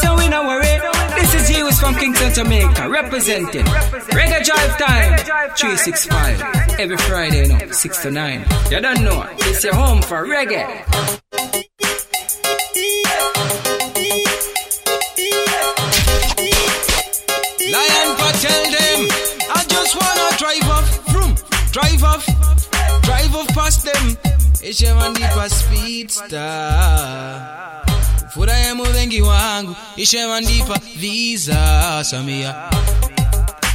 So 0.00 0.16
we 0.16 0.28
not 0.28 0.46
worry. 0.46 0.74
This 1.18 1.34
is 1.34 1.48
G 1.48 1.62
Wiz 1.62 1.80
from 1.80 1.94
Kingston, 1.94 2.34
Jamaica, 2.34 2.88
representing 2.88 3.64
Reggae 3.64 4.44
drive 4.44 4.78
time. 4.78 5.18
365. 5.56 6.78
Every 6.78 6.96
Friday, 6.98 7.48
you 7.48 7.58
know, 7.58 7.72
6 7.72 8.02
to 8.02 8.10
9. 8.10 8.44
You 8.70 8.80
don't 8.80 9.02
know. 9.02 9.26
It's 9.48 9.64
your 9.64 9.74
home 9.74 10.02
for 10.02 10.26
reggae. 10.26 11.27
Past 23.68 23.84
them 23.84 24.16
ndipa 25.10 25.50
speedster 25.50 26.40
furaha 28.34 28.74
muvengi 28.74 29.22
wangu 29.22 29.76
Ishewa 29.96 30.40
ndipa 30.40 30.80
visa 30.96 32.04
Samia 32.04 32.54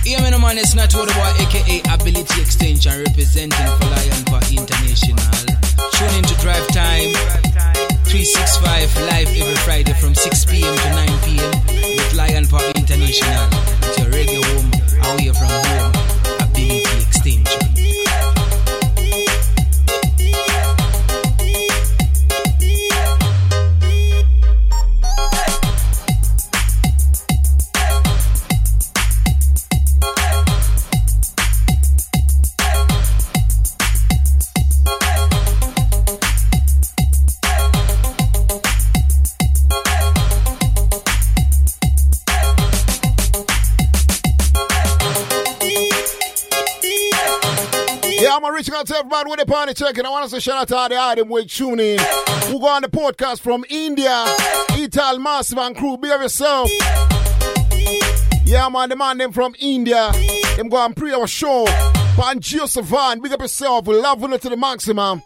Yeah, 0.06 0.22
man, 0.22 0.42
man, 0.42 0.58
it's 0.58 0.74
not 0.74 0.94
what 0.96 1.12
about 1.12 1.40
aka 1.42 1.82
Ability 1.94 2.42
Extension 2.42 3.04
representing 3.04 3.68
for 3.78 3.86
Lion 3.94 4.24
Paw 4.26 4.42
International. 4.52 5.32
Tune 5.94 6.16
in 6.18 6.24
to 6.24 6.36
Drive 6.42 6.68
Time 6.74 7.14
365 8.04 8.98
live 9.12 9.30
every 9.30 9.56
Friday 9.64 9.94
from 9.94 10.16
6 10.16 10.46
p.m. 10.46 10.76
to 10.76 10.90
9 10.90 11.08
p.m. 11.22 11.52
with 11.98 12.14
Lion 12.16 12.48
Paw 12.48 12.66
International. 12.76 13.48
It's 13.84 14.00
your 14.00 14.10
reggae 14.10 14.42
home, 14.44 14.72
away 15.14 15.30
from 15.38 15.50
home. 15.50 15.94
Ability 16.42 16.82
Extension. 17.08 17.73
I'm 48.36 48.44
reaching 48.52 48.74
out 48.74 48.88
to 48.88 48.98
everybody 48.98 49.30
with 49.30 49.40
the 49.40 49.46
party 49.46 49.76
checking. 49.76 50.08
I 50.08 50.10
want 50.10 50.24
to 50.24 50.30
say 50.32 50.40
shout 50.40 50.58
out 50.58 50.68
to 50.70 50.76
all 50.76 50.90
the 50.90 50.98
item 50.98 51.30
we 51.30 51.46
tune 51.46 51.80
in. 51.80 52.00
Who 52.48 52.60
go 52.60 52.68
on 52.68 52.82
the 52.82 52.88
podcast 52.88 53.42
from 53.42 53.64
India, 53.70 54.26
Ital 54.72 55.20
Massive 55.20 55.60
and 55.60 55.76
crew. 55.76 55.98
Be 55.98 56.10
of 56.10 56.20
yourself. 56.20 56.68
Yeah, 58.44 58.70
man, 58.70 58.90
the 58.90 58.96
man 58.96 59.20
them 59.20 59.34
from 59.34 59.54
India. 59.60 60.12
Them 60.58 60.70
go 60.70 60.84
and 60.84 60.96
pre 60.96 61.14
our 61.14 61.28
show. 61.28 61.66
Pangio 62.16 62.68
Savan, 62.68 63.22
big 63.22 63.34
up 63.34 63.42
yourself. 63.42 63.86
We 63.86 64.02
love 64.02 64.22
you 64.22 64.36
to 64.36 64.50
the 64.50 64.58
maximum. 64.58 65.22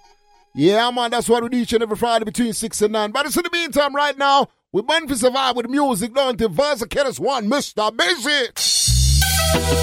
Yeah, 0.53 0.91
man, 0.91 1.11
that's 1.11 1.29
what 1.29 1.43
we 1.43 1.49
do 1.49 1.57
each 1.59 1.71
and 1.71 1.83
every 1.83 1.95
Friday 1.95 2.25
between 2.25 2.51
6 2.51 2.81
and 2.81 2.91
9. 2.91 3.11
But 3.11 3.25
it's 3.25 3.37
in 3.37 3.43
the 3.43 3.49
meantime, 3.53 3.95
right 3.95 4.17
now, 4.17 4.49
we're 4.73 4.81
born 4.81 5.07
to 5.07 5.15
survive 5.15 5.55
with 5.55 5.69
music, 5.69 6.13
don't 6.13 6.41
it? 6.41 6.51
Versa 6.51 6.87
Kennis 6.87 7.21
one, 7.21 7.49
Mr. 7.49 7.95
Busy. 7.95 8.76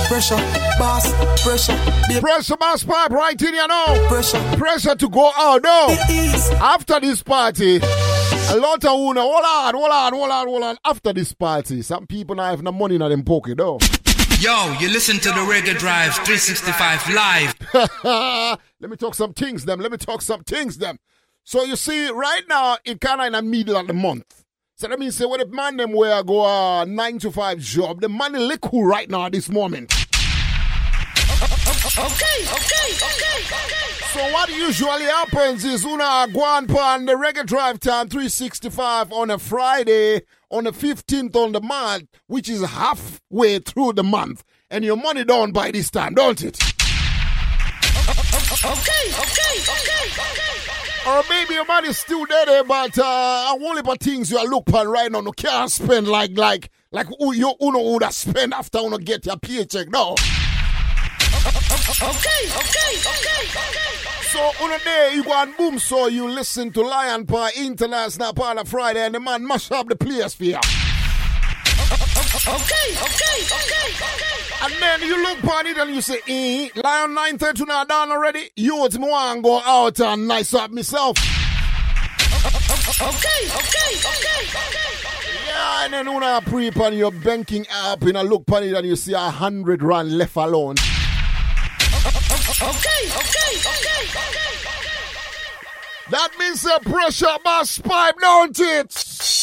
Pressure, 0.09 0.37
boss, 0.79 1.11
pressure. 1.43 1.77
Babe. 2.09 2.21
Pressure, 2.23 2.55
Busspipe 2.57 3.11
right 3.11 3.41
in 3.41 3.55
you 3.55 3.67
know. 3.67 4.07
Pressure. 4.09 4.41
Pressure 4.57 4.95
to 4.95 5.09
go 5.09 5.33
out 5.37 5.63
now. 5.63 5.89
After 6.61 7.01
this 7.01 7.23
party, 7.23 7.77
a 7.79 8.57
lot 8.57 8.85
of 8.85 8.99
una, 8.99 9.21
hold 9.23 9.45
on, 9.45 9.75
hold 9.75 9.91
on, 9.91 10.13
hold 10.13 10.31
on, 10.31 10.47
hold 10.47 10.63
on. 10.63 10.77
After 10.85 11.13
this 11.13 11.33
party, 11.33 11.83
some 11.83 12.07
people 12.07 12.37
now 12.37 12.51
have 12.51 12.63
no 12.63 12.73
money 12.73 12.97
in 12.97 13.01
them 13.01 13.23
pocket 13.25 13.59
though. 13.59 13.79
Yo, 14.41 14.77
you 14.79 14.89
listen 14.89 15.19
to 15.19 15.29
the 15.31 15.37
Reggae 15.37 15.79
Drive 15.79 16.15
365 16.17 17.15
live. 17.15 18.59
Let 18.81 18.91
me 18.91 18.97
talk 18.97 19.15
some 19.15 19.33
things 19.33 19.65
them. 19.65 19.81
Let 19.81 19.91
me 19.91 19.97
talk 19.97 20.21
some 20.23 20.45
things 20.45 20.77
them. 20.79 20.99
So 21.45 21.65
you 21.65 21.77
see, 21.77 22.11
right 22.11 22.43
now, 22.49 22.77
it 22.85 23.01
kind 23.01 23.21
of 23.21 23.27
in 23.29 23.33
the 23.33 23.43
middle 23.43 23.77
of 23.77 23.87
the 23.87 23.95
month. 23.95 24.44
So 24.77 24.89
that 24.89 24.99
means 24.99 25.15
say 25.17 25.25
what 25.25 25.39
the 25.39 25.47
man 25.47 25.77
them 25.77 25.93
where 25.93 26.21
go 26.25 26.41
a 26.41 26.81
uh, 26.81 26.85
nine 26.85 27.21
to 27.21 27.31
five 27.31 27.61
job, 27.61 28.01
the 28.01 28.09
money 28.09 28.41
cool 28.61 28.85
right 28.85 29.09
now 29.09 29.27
at 29.27 29.33
this 29.33 29.49
moment. 29.49 29.93
Okay, 31.97 32.43
okay, 32.43 32.91
okay, 32.97 33.45
okay. 33.45 33.85
So 34.13 34.33
what 34.33 34.49
usually 34.49 35.05
happens 35.05 35.65
is 35.65 35.85
una 35.85 36.27
on 36.35 36.67
on 36.77 37.07
the 37.07 37.13
Reggae 37.13 37.47
Drive 37.47 37.79
Time 37.79 38.09
365 38.09 39.13
on 39.13 39.31
a 39.31 39.39
Friday 39.39 40.23
on 40.51 40.65
the 40.65 40.73
15th 40.73 41.37
on 41.37 41.53
the 41.53 41.61
month, 41.61 42.09
which 42.27 42.49
is 42.49 42.65
halfway 42.65 43.61
through 43.61 43.93
the 43.93 44.03
month. 44.03 44.43
And 44.71 44.85
your 44.85 44.97
money 44.97 45.23
done 45.25 45.53
by 45.53 45.71
this 45.71 45.89
time, 45.89 46.15
don't 46.15 46.43
it? 46.43 46.59
Okay, 48.65 49.05
okay, 49.21 49.61
okay, 49.61 50.11
okay. 50.11 50.64
Or 51.07 51.23
maybe 51.29 51.55
your 51.55 51.67
money's 51.67 51.99
still 51.99 52.25
there, 52.27 52.65
but 52.65 52.99
uh, 52.99 53.55
only 53.61 53.83
but 53.83 54.01
things 54.01 54.31
you 54.31 54.39
are 54.39 54.47
looking 54.47 54.89
right 54.89 55.13
now, 55.13 55.21
you 55.21 55.33
can't 55.33 55.71
spend 55.71 56.09
like 56.09 56.31
like 56.37 56.71
like 56.93 57.09
you 57.21 57.53
uno 57.61 57.93
would 57.93 58.11
spend 58.13 58.55
after 58.55 58.81
you 58.81 58.99
get 58.99 59.27
your 59.27 59.37
paycheck. 59.37 59.91
No. 59.91 60.13
Okay, 61.43 62.09
okay, 62.09 62.93
okay, 62.97 63.45
okay. 63.53 63.85
So 64.33 64.41
on 64.65 64.73
a 64.73 64.79
day 64.79 65.13
you 65.15 65.25
go 65.25 65.33
and 65.35 65.55
boom, 65.57 65.79
so 65.79 66.07
you 66.07 66.27
listen 66.29 66.73
to 66.73 66.81
Lion 66.81 67.27
Paw 67.27 67.51
International 67.57 68.33
part 68.33 68.57
of 68.57 68.69
Friday, 68.69 69.05
and 69.05 69.15
the 69.15 69.21
man 69.21 69.47
mash 69.47 69.71
up 69.71 69.89
the 69.89 69.97
place 69.97 70.35
for 70.35 70.45
you. 70.45 70.59
Okay, 72.47 72.93
okay, 72.93 73.41
okay, 73.41 73.89
okay. 73.89 74.65
And 74.65 74.75
then 74.83 75.01
you 75.01 75.23
look 75.23 75.43
upon 75.43 75.67
it 75.67 75.79
and 75.79 75.95
you 75.95 76.03
say, 76.03 76.19
eh, 76.29 76.69
Lion 76.77 77.15
930 77.15 77.65
now 77.65 77.85
done 77.85 78.13
already. 78.13 78.51
You 78.55 78.85
it's 78.85 78.99
me 78.99 79.09
want 79.09 79.43
go 79.43 79.61
out 79.61 79.99
and 79.99 80.29
nice 80.29 80.53
up 80.53 80.71
myself. 80.71 81.17
Okay, 83.01 83.49
okay, 83.49 83.97
okay, 83.97 84.45
okay. 84.45 84.85
Yeah, 85.47 85.85
and 85.85 85.95
then 85.95 86.13
when 86.13 86.23
I 86.23 86.41
pre 86.41 86.69
on 86.71 86.93
your 86.95 87.13
banking 87.13 87.67
app, 87.71 88.03
and 88.03 88.19
I 88.19 88.21
look 88.21 88.43
upon 88.43 88.65
it 88.65 88.75
and 88.75 88.87
you 88.87 88.97
see 88.97 89.15
a 89.15 89.31
hundred 89.31 89.83
rand 89.83 90.19
left 90.19 90.37
alone. 90.37 90.77
Okay, 91.97 93.09
okay, 93.09 93.53
okay, 93.57 94.05
okay. 94.21 94.55
That 96.11 96.29
means 96.39 96.61
the 96.61 96.79
pressure 96.85 97.39
must 97.43 97.83
pipe, 97.83 98.17
don't 98.21 98.61
it? 98.61 99.34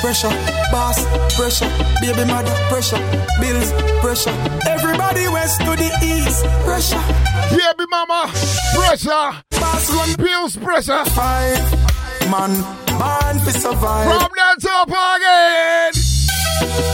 Pressure, 0.00 0.30
boss, 0.72 0.98
pressure, 1.36 1.70
baby 2.00 2.24
mother, 2.24 2.54
pressure, 2.68 2.98
bills, 3.40 3.72
pressure. 4.00 4.34
Everybody 4.66 5.28
west 5.28 5.60
to 5.60 5.76
the 5.76 5.90
east, 6.02 6.44
pressure. 6.64 7.02
Baby 7.50 7.86
mama, 7.90 8.30
pressure. 8.74 9.42
Boss 9.50 9.90
run 9.92 10.14
bills, 10.16 10.56
pressure. 10.56 11.04
Five 11.10 11.60
man, 12.30 12.52
man 12.98 13.38
for 13.40 13.50
survive. 13.50 14.06
From 14.06 14.30
the 14.34 14.66
top 14.66 14.88
again. 14.88 15.92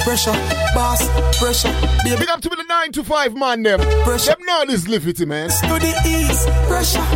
Pressure, 0.02 0.32
boss, 0.74 1.08
pressure. 1.38 1.72
Baby. 2.04 2.16
Big 2.20 2.28
up 2.28 2.40
to 2.40 2.50
me 2.50 2.56
the 2.56 2.64
9 2.68 2.92
to 2.92 3.04
5 3.04 3.34
man 3.36 3.62
them. 3.62 3.80
Pressure. 4.04 4.34
Them 4.34 4.46
know 4.46 4.64
this 4.66 4.88
liberty, 4.88 5.24
man. 5.24 5.48
To 5.50 5.78
the 5.78 5.94
east, 6.06 6.48
pressure. 6.68 7.06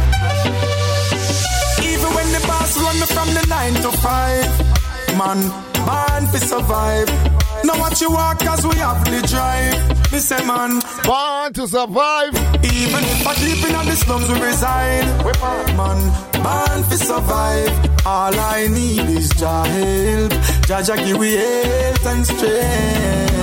Even 1.82 2.14
when 2.14 2.32
the 2.32 2.44
boss 2.46 2.76
run 2.76 2.98
me 3.00 3.06
from 3.06 3.28
the 3.34 3.46
9 3.48 3.74
to 3.82 3.90
5 3.98 4.69
man, 5.20 5.40
born 5.86 6.22
to 6.32 6.38
survive. 6.38 7.08
Now 7.64 7.78
what 7.78 8.00
you 8.00 8.10
walk 8.10 8.42
as 8.46 8.66
we 8.66 8.76
have 8.76 9.04
the 9.04 9.20
drive. 9.32 9.78
Me 10.12 10.18
say 10.18 10.42
man, 10.46 10.80
born 11.04 11.52
to 11.58 11.68
survive. 11.68 12.34
Even 12.64 13.02
if 13.12 13.26
I 13.26 13.34
deep 13.44 13.62
in 13.68 13.74
the 13.90 13.96
slums 14.02 14.28
we 14.30 14.40
reside, 14.40 15.06
We 15.24 15.32
part, 15.32 15.68
man, 15.80 16.00
born 16.44 16.78
to 16.90 16.96
survive. 16.96 17.72
All 18.06 18.34
I 18.56 18.68
need 18.68 19.06
is 19.18 19.28
Jah 19.40 19.64
help. 19.76 20.32
Jah 20.68 20.82
Jah 20.86 20.96
give 21.04 21.18
we 21.18 21.34
health 21.34 22.06
and 22.06 22.26
strength. 22.26 23.39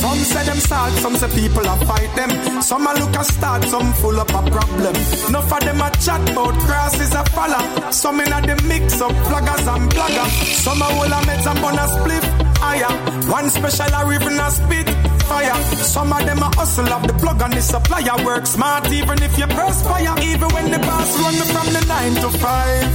Some 0.00 0.18
say 0.18 0.44
them 0.44 0.58
sad, 0.58 0.92
some 1.02 1.16
say 1.16 1.28
people 1.40 1.66
a 1.66 1.76
fight 1.86 2.14
them. 2.16 2.62
Some 2.62 2.86
a 2.86 2.92
look 2.94 3.16
a 3.16 3.24
start, 3.24 3.64
some 3.64 3.92
full 3.94 4.18
up 4.20 4.28
a 4.30 4.42
problem. 4.50 4.96
Enough 5.28 5.52
of 5.52 5.60
them 5.60 5.80
a 5.80 5.90
chat 6.04 6.28
about 6.30 6.54
crosses 6.66 7.14
a 7.14 7.24
follow. 7.34 7.90
Some 7.90 8.20
in 8.20 8.32
a 8.32 8.40
the 8.40 8.56
mix 8.68 9.00
up 9.00 9.12
flaggers 9.26 9.66
and 9.74 9.90
blagger. 9.90 10.28
Some 10.64 10.82
a 10.82 10.84
hold 10.84 11.12
a 11.12 11.20
meds 11.26 11.46
and 11.50 11.60
bun 11.60 11.78
a 11.78 11.86
split 11.88 12.53
higher. 12.64 12.92
One 13.30 13.48
special 13.50 13.94
a 13.98 14.00
even 14.14 14.40
a 14.40 14.50
spit 14.50 14.88
fire. 15.28 15.58
Some 15.94 16.12
of 16.12 16.22
them 16.26 16.38
a 16.38 16.48
hustle 16.58 16.92
of 16.96 17.02
the 17.08 17.14
plug 17.14 17.40
and 17.42 17.52
the 17.52 17.62
supplier. 17.62 18.16
Work 18.24 18.46
smart 18.46 18.90
even 18.92 19.18
if 19.22 19.38
you 19.38 19.46
perspire. 19.46 20.14
Even 20.30 20.48
when 20.54 20.66
the 20.74 20.80
boss 20.88 21.10
run 21.20 21.38
from 21.52 21.66
the 21.76 21.82
nine 21.94 22.14
to 22.22 22.30
five. 22.44 22.88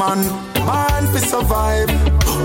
Man, 0.00 0.20
man 0.68 1.02
fi 1.12 1.20
survive. 1.32 1.90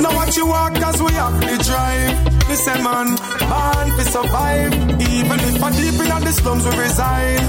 Now 0.01 0.13
what 0.17 0.35
you 0.37 0.45
walk 0.47 0.77
as 0.89 0.97
we 1.05 1.11
have 1.21 1.37
to 1.49 1.55
drive. 1.69 2.15
Listen 2.49 2.79
man, 2.87 3.07
man 3.51 3.87
fi 3.97 4.03
survive. 4.15 4.73
Even 5.17 5.39
if 5.49 5.63
I 5.67 5.69
deep 5.79 5.99
in 6.03 6.09
the 6.27 6.31
slums 6.39 6.65
we 6.67 6.73
resign. 6.85 7.41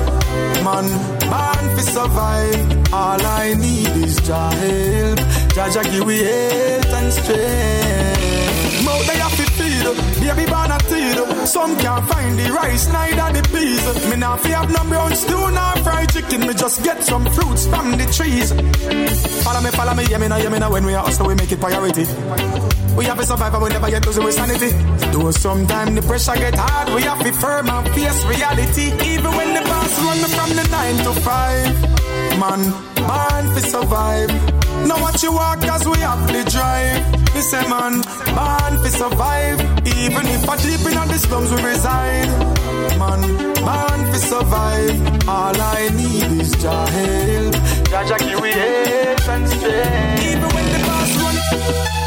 Man, 0.66 0.86
man 1.32 1.64
fi 1.76 1.82
survive. 1.96 2.92
All 2.92 3.22
I 3.44 3.54
need 3.64 3.94
is 4.06 4.16
Jah 4.26 4.50
help. 4.62 5.18
Jah 5.54 5.82
give 5.90 6.06
we 6.06 6.18
health 6.18 6.92
and 6.98 7.12
strength. 7.12 8.41
Feed, 9.82 10.36
baby 10.36 10.46
born 10.50 10.70
a 10.70 10.78
teed. 10.78 11.46
Some 11.46 11.76
can't 11.78 12.08
find 12.08 12.38
the 12.38 12.52
rice, 12.52 12.88
neither 12.88 13.40
the 13.40 13.48
peas. 13.48 14.10
Me 14.10 14.16
not 14.16 14.40
fi 14.40 14.50
have 14.50 14.70
no 14.70 14.82
brown 14.88 15.14
stew, 15.14 15.50
nor 15.50 15.76
fried 15.84 16.08
chicken. 16.12 16.40
Me 16.46 16.54
just 16.54 16.82
get 16.84 17.02
some 17.02 17.24
fruits 17.30 17.66
from 17.66 17.92
the 17.92 18.06
trees. 18.16 18.52
Follow 19.42 19.60
me, 19.60 19.70
follow 19.70 19.94
me, 19.94 20.04
yeah 20.08 20.18
me 20.18 20.28
now, 20.28 20.36
yeah 20.36 20.48
me 20.48 20.58
now. 20.58 20.70
When 20.70 20.86
we 20.86 20.94
are 20.94 21.04
hustle, 21.04 21.26
we 21.26 21.34
make 21.34 21.50
it 21.50 21.60
priority. 21.60 22.06
We 22.96 23.04
have 23.06 23.18
to 23.18 23.24
survive 23.26 23.54
and 23.54 23.62
we 23.62 23.68
never 23.70 23.90
get 23.90 24.06
losing 24.06 24.24
with 24.24 24.34
sanity. 24.34 24.70
Though 25.12 25.30
sometimes 25.30 25.94
the 25.94 26.02
pressure 26.02 26.34
get 26.34 26.54
hard, 26.54 26.94
we 26.94 27.02
have 27.02 27.20
to 27.24 27.32
firm 27.32 27.68
and 27.68 27.88
face 27.90 28.24
reality. 28.24 28.86
Even 29.12 29.32
when 29.36 29.54
the 29.54 29.62
boss 29.62 29.92
run 30.04 30.18
me 30.22 30.28
from 30.36 30.50
the 30.58 30.68
nine 30.70 30.96
to 31.04 31.12
five. 31.20 31.72
Man, 32.38 32.70
born 32.94 33.44
to 33.54 33.60
survive. 33.60 34.30
Now 34.86 35.00
what 35.00 35.22
you 35.22 35.32
walk 35.32 35.62
as 35.64 35.86
we 35.86 35.98
have 35.98 36.26
to 36.30 36.50
drive. 36.50 37.21
Me 37.34 37.40
say 37.40 37.66
man, 37.68 38.02
born 38.36 38.72
to 38.82 38.90
survive. 38.90 39.60
Even 39.86 40.26
if 40.26 40.48
I 40.48 40.56
deep 40.56 40.84
in 40.86 41.08
the 41.08 41.18
slums 41.18 41.50
we 41.50 41.62
reside. 41.62 42.28
Man, 42.98 43.20
born 43.64 44.00
to 44.12 44.18
survive. 44.18 45.28
All 45.28 45.56
I 45.58 45.88
need 45.96 46.40
is 46.40 46.52
Jah 46.62 46.86
help. 46.86 47.54
Jah 47.88 48.04
Jah 48.08 48.18
give 48.18 48.40
we 48.40 48.50
help 48.50 49.28
and 49.28 49.48
strength. 49.48 50.24
Even 50.28 50.48
when 50.54 50.66
the 50.72 50.78
boss 50.86 51.16
run. 51.22 52.01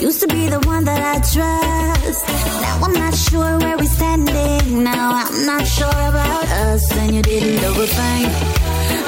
Used 0.00 0.20
to 0.20 0.28
be 0.28 0.48
the 0.48 0.60
one 0.60 0.84
that 0.84 1.02
I 1.02 1.18
trust. 1.18 2.28
Now 2.62 2.80
I'm 2.84 2.92
not 2.92 3.14
sure 3.14 3.58
where 3.58 3.76
we're 3.76 3.84
standing. 3.86 4.84
Now 4.84 5.26
I'm 5.26 5.44
not 5.44 5.66
sure 5.66 5.88
about 5.88 6.46
us, 6.66 6.96
and 6.98 7.16
you 7.16 7.22
didn't 7.22 7.58
overthink. 7.64 8.30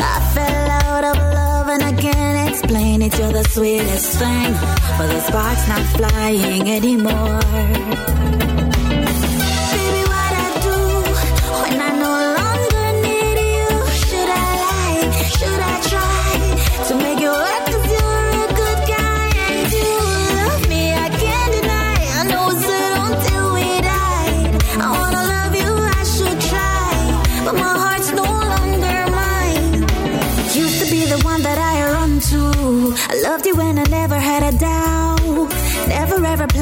I 0.00 0.30
fell 0.34 0.70
out 0.82 1.04
of 1.04 1.16
love 1.16 1.68
and 1.68 1.82
I 1.84 1.92
can't 1.92 2.50
explain 2.50 3.02
it. 3.02 3.16
You're 3.18 3.32
the 3.32 3.44
sweetest 3.44 4.18
thing, 4.18 4.52
but 4.98 5.06
the 5.06 5.20
spark's 5.20 5.68
not 5.68 5.84
flying 5.96 6.68
anymore. 6.68 7.40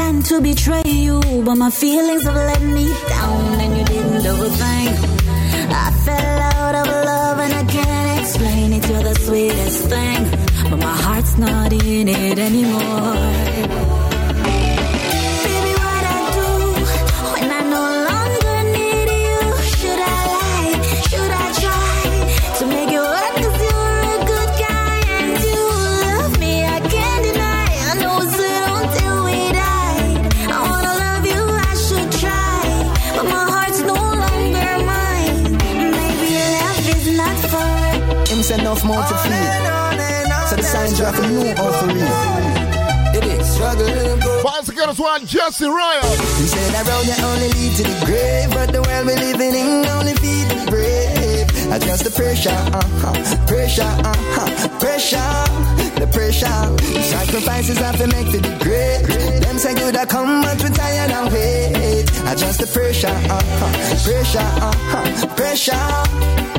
Planned 0.08 0.24
to 0.24 0.40
betray 0.40 0.82
you, 0.86 1.20
but 1.44 1.56
my 1.56 1.70
feelings 1.70 2.24
have 2.24 2.34
let 2.34 2.62
me 2.62 2.86
down, 3.08 3.60
and 3.60 3.76
you 3.78 3.84
didn't 3.84 4.22
overthink. 4.32 4.96
I 5.84 5.90
fell 6.04 6.38
out 6.54 6.74
of 6.80 6.86
love 6.86 7.38
and 7.44 7.52
I 7.52 7.64
can't 7.64 8.20
explain 8.20 8.72
it. 8.72 8.88
You're 8.88 9.02
the 9.02 9.14
sweetest 9.26 9.84
thing, 9.92 10.20
but 10.70 10.78
my 10.78 10.96
heart's 11.04 11.36
not 11.36 11.72
in 11.72 12.08
it 12.08 12.38
anymore. 12.38 13.17
New 41.38 41.54
out. 41.56 43.14
It 43.14 43.24
is 43.24 43.54
struggling. 43.54 44.20
Once 44.44 44.68
again, 44.68 44.90
it's 44.90 44.98
one 44.98 45.26
Jesse 45.26 45.66
Royal. 45.66 46.02
He 46.38 46.46
said 46.46 46.72
that 46.74 46.86
road 46.86 47.06
that 47.06 47.22
only 47.22 47.48
lead 47.48 47.72
to 47.76 47.82
the 47.82 48.06
grave, 48.06 48.50
but 48.50 48.72
the 48.72 48.82
world 48.82 49.06
we're 49.06 49.16
living 49.16 49.54
in 49.54 49.86
only 49.86 50.14
feed 50.14 50.46
the 50.50 50.70
brave. 50.70 51.46
Adjust 51.72 52.04
the 52.04 52.10
pressure, 52.10 52.50
uh-huh, 52.50 53.46
pressure, 53.46 53.82
uh-huh, 53.82 54.68
pressure, 54.78 55.32
the 56.00 56.06
pressure. 56.12 56.58
Sacrifices 57.02 57.78
have 57.78 57.96
to 57.98 58.06
make 58.08 58.28
for 58.28 58.40
the 58.40 58.54
great. 58.62 59.02
Them 59.42 59.58
say 59.58 59.74
good 59.74 59.96
I 59.96 60.06
come, 60.06 60.42
but 60.42 60.62
we 60.62 60.70
tired 60.70 61.10
and 61.10 61.32
wait. 61.32 62.08
Adjust 62.30 62.60
the 62.60 62.66
pressure, 62.66 63.08
uh-huh, 63.08 64.04
pressure, 64.04 64.38
uh-huh, 64.38 65.34
pressure. 65.34 66.57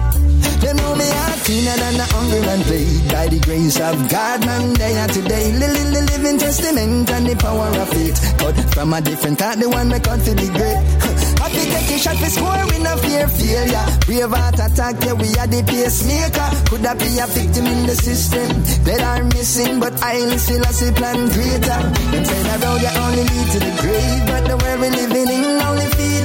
Cleaner 1.50 1.78
than 1.82 1.98
the 1.98 2.06
hungry 2.14 2.42
man 2.45 2.61
played. 2.61 3.10
By 3.10 3.26
the 3.26 3.40
grace 3.42 3.80
of 3.82 3.98
God, 4.06 4.45
man, 4.45 4.69
they 4.78 4.94
are 5.02 5.08
today. 5.10 5.50
Lily, 5.58 5.84
the 5.98 6.02
living 6.14 6.38
testament 6.38 7.10
and 7.10 7.26
the 7.26 7.36
power 7.42 7.74
of 7.74 7.90
faith. 7.90 8.22
Cut 8.38 8.53
from 8.69 8.94
a 8.94 9.02
different 9.02 9.40
kind, 9.40 9.58
the 9.58 9.68
one 9.68 9.90
make 9.90 10.06
out 10.06 10.22
to 10.30 10.36
be 10.38 10.45
great. 10.45 10.78
Happy 11.42 11.66
take 11.74 11.90
a 11.90 11.98
shot 11.98 12.18
for 12.22 12.30
score, 12.30 12.53
we 12.69 12.78
no 12.86 12.94
fear 13.02 13.26
failure. 13.26 13.86
Brave 14.06 14.30
heart 14.30 14.61
attack, 14.61 15.02
yeah, 15.02 15.18
we 15.18 15.26
are 15.42 15.50
the 15.50 15.66
pacemaker. 15.66 16.50
Could 16.69 16.86
that 16.86 17.02
be 17.02 17.18
a 17.18 17.26
victim 17.26 17.66
in 17.66 17.82
the 17.90 17.98
system 17.98 18.45
that 18.86 19.02
are 19.02 19.24
missing? 19.34 19.80
But 19.82 19.98
I 20.06 20.22
still 20.38 20.61
a 20.61 20.69
see 20.69 20.94
plan 20.94 21.34
greater. 21.34 21.82
Them 22.14 22.26
say 22.30 22.42
that 22.45 22.61
road 22.61 22.78
you 22.78 22.94
only 22.94 23.26
lead 23.26 23.48
to 23.58 23.60
the 23.66 23.74
grave, 23.82 24.22
but 24.30 24.44
the 24.45 24.53
world 24.53 24.80
we 24.86 24.90
living 24.94 25.34
in 25.34 25.58
only 25.66 25.90
the 25.90 25.95
brave. 25.98 26.18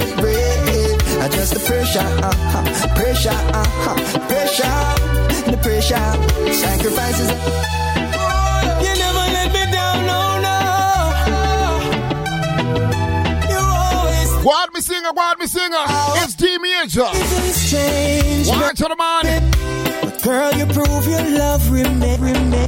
Adjust 1.44 1.60
the 1.60 1.66
pressure, 1.68 2.00
uh-huh, 2.00 2.64
pressure, 2.94 3.28
uh-huh, 3.28 3.96
pressure, 4.28 4.76
the 5.50 5.58
pressure, 5.60 6.06
sacrifices. 6.54 7.30
You 8.80 8.92
never 9.04 9.24
let 9.36 9.48
me 9.52 9.62
down, 9.70 10.06
no, 10.08 10.20
no. 10.46 10.56
You 13.50 13.60
always 13.60 14.30
What 14.42 14.72
me 14.72 14.80
singer, 14.80 15.12
what 15.12 15.38
me 15.38 15.46
singer? 15.46 15.84
It's 16.24 16.34
D 16.34 16.56
Major. 16.56 17.12
Watch 18.48 18.80
out, 18.80 18.96
man. 18.96 19.50
But 20.00 20.22
girl, 20.22 20.52
you 20.54 20.64
prove 20.64 21.06
your 21.06 21.28
love 21.38 21.70
remain, 21.70 22.20
remain. 22.22 22.63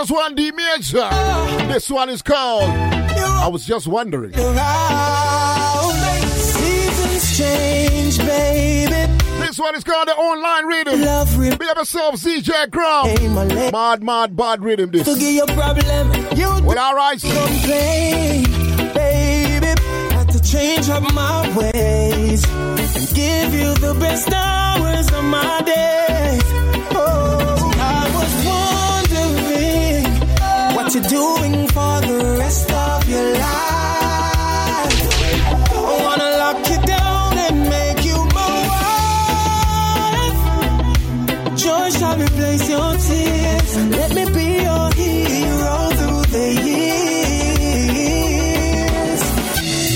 us 0.00 0.10
one 0.10 0.34
This 0.34 1.90
one 1.90 2.08
is 2.08 2.22
called 2.22 2.70
I 2.70 3.48
Was 3.48 3.64
Just 3.64 3.86
Wondering. 3.86 4.32
Change, 7.36 8.16
this 8.18 9.58
one 9.58 9.74
is 9.74 9.84
called 9.84 10.08
the 10.08 10.14
online 10.14 10.66
rhythm. 10.66 11.00
Love 11.02 11.38
rhythm. 11.38 11.58
Be 11.58 11.66
yourself, 11.66 12.16
CJ 12.16 12.70
Crown. 12.72 13.72
Mad, 13.72 14.02
mad, 14.02 14.36
bad 14.36 14.62
rhythm. 14.62 14.90
This. 14.90 15.06
Forget 15.06 15.32
your 15.32 15.46
problem. 15.46 16.12
You 16.36 16.48
well, 16.64 16.78
all 16.78 16.94
right. 16.94 17.20
Complain, 17.20 18.44
baby. 18.92 19.66
Had 20.14 20.28
to 20.30 20.42
change 20.42 20.88
up 20.88 21.02
my 21.14 21.56
ways 21.56 22.44
and 22.48 23.14
give 23.14 23.54
you 23.54 23.74
the 23.74 23.96
best 24.00 24.32
hours 24.32 25.12
of 25.12 25.24
my 25.24 25.62
day. 25.64 26.45
What 30.86 30.94
you're 30.94 31.10
doing 31.10 31.66
for 31.68 32.00
the 32.00 32.36
rest 32.38 32.70
of 32.70 33.08
your 33.08 33.32
life. 33.32 34.94
I 35.74 36.02
wanna 36.04 36.30
lock 36.42 36.58
you 36.70 36.78
down 36.86 37.38
and 37.46 37.68
make 37.68 38.04
you 38.04 38.18
my 38.38 38.68
wife. 40.14 40.38
Joy 41.58 41.90
shall 41.90 42.16
replace 42.16 42.68
your 42.68 42.92
tears. 43.06 43.76
Let 43.98 44.10
me 44.14 44.24
be 44.36 44.46
your 44.62 44.86
hero 45.00 45.76
through 45.98 46.24
the 46.36 46.46
years. 46.70 47.06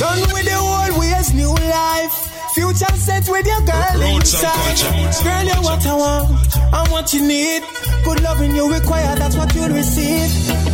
Done 0.01 0.23
with 0.35 0.47
the 0.51 0.59
old 0.59 0.93
ways, 0.99 1.29
new 1.35 1.55
life. 1.55 2.15
Future 2.55 2.97
set 2.97 3.29
with 3.29 3.47
your 3.47 3.61
girl 3.61 4.03
inside. 4.03 4.79
Girl, 5.23 5.45
you're 5.51 5.63
what 5.63 5.87
I 5.87 5.95
want 5.95 6.57
and 6.57 6.89
what 6.91 7.13
you 7.15 7.21
need. 7.29 7.63
Good 8.03 8.21
loving 8.23 8.57
you 8.57 8.73
require, 8.73 9.15
that's 9.15 9.37
what 9.37 9.55
you'll 9.55 9.69
receive. 9.69 10.70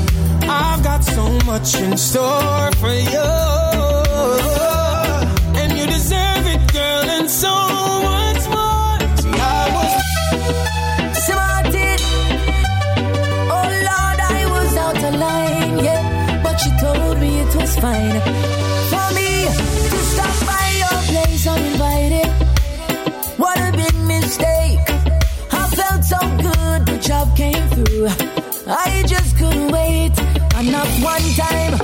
I've 0.48 0.82
got 0.82 1.02
so 1.04 1.38
much 1.44 1.74
in 1.80 1.96
store 1.96 2.70
for 2.80 2.92
you. 2.92 3.30
And 5.58 5.72
you 5.78 5.86
deserve 5.86 6.46
it, 6.46 6.72
girl, 6.72 7.04
and 7.16 7.28
so 7.28 7.52
much 8.02 8.42
more. 8.54 8.98
See, 9.16 9.34
I 9.34 9.62
was 9.76 9.92
Smarted. 11.26 12.00
Oh 13.56 13.68
Lord, 13.88 14.18
I 14.36 14.46
was 14.54 14.76
out 14.76 15.02
of 15.08 15.14
line, 15.20 15.78
yeah. 15.84 16.42
But 16.42 16.56
she 16.60 16.70
told 16.80 17.18
me 17.18 17.40
it 17.40 17.54
was 17.56 17.76
fine 17.76 18.20
for 18.90 19.08
me 19.18 19.30
to 19.90 19.98
stop 20.12 20.36
by 20.46 20.66
your 20.82 20.98
place 21.10 21.46
uninvited. 21.46 22.30
What 23.36 23.58
a 23.58 23.72
big 23.76 23.94
mistake. 24.06 24.86
I 25.52 25.68
felt 25.78 26.04
so 26.04 26.18
good, 26.46 26.86
the 26.86 26.98
job 27.00 27.36
came 27.36 27.68
through. 27.70 28.08
I. 28.68 29.05
Knocked 30.76 31.02
one 31.02 31.22
time, 31.32 31.75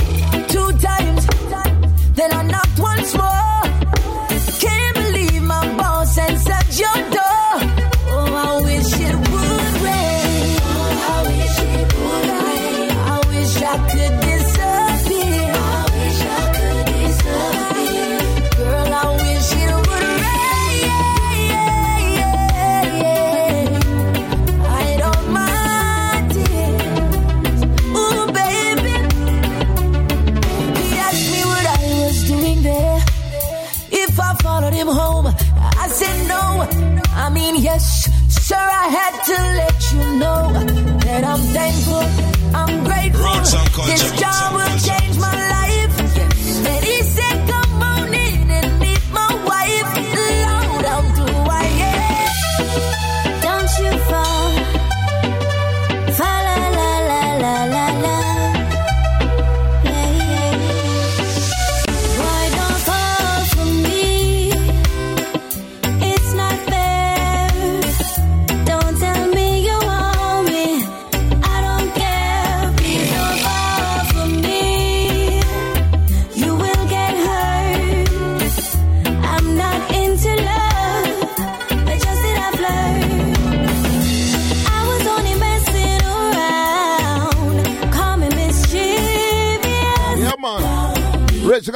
sir, 38.52 38.68
I 38.84 38.88
had 38.98 39.14
to 39.28 39.36
let 39.56 39.71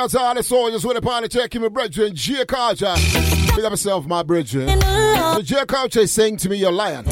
Rich 0.07 0.13
got 0.13 0.23
all 0.23 0.35
the 0.37 0.43
soldiers 0.45 0.85
with 0.87 0.95
the 0.95 1.03
party 1.03 1.27
checking 1.27 1.63
my 1.63 1.69
brethren, 1.69 2.15
J 2.15 2.45
Culture. 2.45 2.95
Big 3.57 3.65
up 3.65 3.73
myself, 3.73 4.07
my 4.07 4.23
brethren. 4.23 4.81
So 4.81 5.43
J 5.43 5.65
Culture 5.67 5.99
is 6.01 6.13
saying 6.13 6.37
to 6.39 6.49
me, 6.49 6.59
you're 6.59 6.71
lying. 6.71 7.05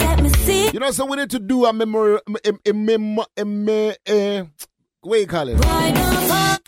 You 0.73 0.79
know, 0.79 0.93
so 0.93 1.05
we 1.05 1.17
need 1.17 1.31
to 1.31 1.41
do 1.41 1.65
a 1.65 1.73
memory, 1.73 2.21
a, 2.45 2.53
a, 2.71 2.73
memo- 2.73 3.25
a, 3.37 3.45
me- 3.45 3.95
eh, 4.07 4.43
a, 4.43 4.47
what 5.01 5.19
you 5.21 5.27
call 5.27 5.49
it? 5.49 5.61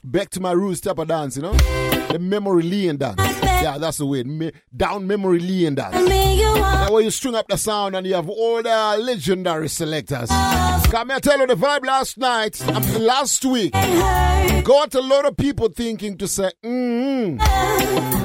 Back 0.03 0.31
to 0.31 0.41
my 0.41 0.51
roots 0.51 0.81
type 0.81 0.99
of 0.99 1.07
dance, 1.07 1.37
you 1.37 1.43
know? 1.43 1.53
The 1.53 2.19
memory 2.21 2.63
lane 2.65 2.97
dance. 2.97 3.21
Yeah, 3.63 3.79
that's 3.79 3.99
the 3.99 4.07
way. 4.07 4.23
Me, 4.23 4.53
down 4.75 5.07
memory 5.07 5.41
lane. 5.41 5.75
That 5.77 6.89
way 6.91 7.05
you 7.05 7.11
string 7.11 7.35
up 7.35 7.49
the 7.49 7.57
sound 7.57 7.97
and 7.97 8.07
you 8.07 8.15
have 8.15 8.29
all 8.29 8.63
the 8.63 8.97
legendary 9.01 9.69
selectors. 9.69 10.29
Come 10.29 11.11
here, 11.11 11.21
tell 11.21 11.39
you 11.39 11.47
the 11.47 11.55
vibe 11.55 11.85
last 11.85 12.19
night, 12.19 12.61
last 12.99 13.45
week. 13.45 13.73
Got 13.73 14.95
a 14.95 15.01
lot 15.01 15.27
of 15.27 15.37
people 15.37 15.69
thinking 15.69 16.17
to 16.19 16.29
say, 16.29 16.51
mm 16.65 18.25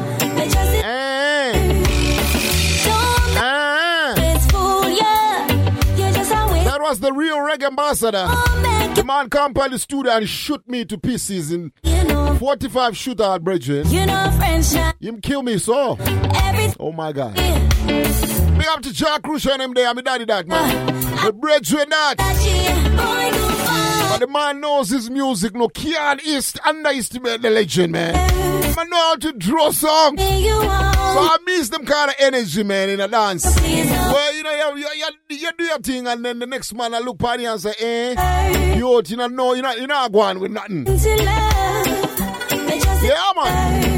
That 6.81 6.87
was 6.87 6.99
the 6.99 7.13
real 7.13 7.37
reggae 7.37 7.67
ambassador. 7.67 8.25
The 8.95 9.03
man 9.05 9.29
come 9.29 9.53
by 9.53 9.67
the 9.67 9.77
studio 9.77 10.13
and 10.13 10.27
shoot 10.27 10.67
me 10.67 10.83
to 10.85 10.97
pieces 10.97 11.51
in 11.51 11.71
45 11.83 12.93
shootout, 12.93 13.41
brethren. 13.41 13.87
You 13.87 14.07
know, 14.07 14.31
now. 14.39 14.93
Him 14.99 15.21
kill 15.21 15.43
me 15.43 15.59
so. 15.59 15.95
Oh 16.79 16.91
my 16.91 17.11
God. 17.11 17.35
Big 17.85 18.67
up 18.67 18.81
to 18.81 18.91
Jack 18.91 19.21
Crucial 19.21 19.51
and 19.51 19.61
him 19.61 19.73
there. 19.75 19.89
I'm 19.89 19.97
a 19.99 20.01
daddy 20.01 20.25
that 20.25 20.47
man. 20.47 20.87
The 21.23 21.31
brethren 21.31 21.87
that. 21.87 22.15
But 24.09 24.19
the 24.19 24.27
man 24.27 24.59
knows 24.59 24.89
his 24.89 25.07
music. 25.11 25.53
No, 25.53 25.67
can't 25.69 26.25
east 26.25 26.59
underestimate 26.65 27.43
the 27.43 27.51
legend, 27.51 27.91
man. 27.91 28.40
Man 28.75 28.89
know 28.89 28.97
how 28.97 29.15
to 29.17 29.33
draw 29.33 29.71
songs. 29.71 30.19
So 30.21 30.27
I 30.27 31.37
miss 31.45 31.69
them 31.69 31.85
kind 31.85 32.09
of 32.09 32.15
energy, 32.19 32.63
man, 32.63 32.89
in 32.89 32.99
a 32.99 33.07
dance. 33.07 33.45
Well, 33.45 34.33
you 34.35 34.43
know, 34.43 34.75
you, 34.75 34.87
you, 34.87 34.87
you, 35.29 35.37
you 35.37 35.51
do 35.57 35.63
your 35.63 35.79
thing, 35.79 36.07
and 36.07 36.23
then 36.23 36.39
the 36.39 36.45
next 36.47 36.73
man 36.73 36.93
I 36.93 36.99
look 36.99 37.21
at 37.23 37.39
you 37.39 37.49
and 37.49 37.59
say, 37.61 37.73
eh, 37.79 38.75
you, 38.77 39.01
you 39.05 39.17
know, 39.17 39.27
no, 39.27 39.53
you're 39.53 39.63
not, 39.63 39.77
you're 39.77 39.87
not 39.87 40.11
going 40.11 40.39
with 40.39 40.51
nothing. 40.51 40.85
Yeah, 43.03 43.31
man. 43.35 43.91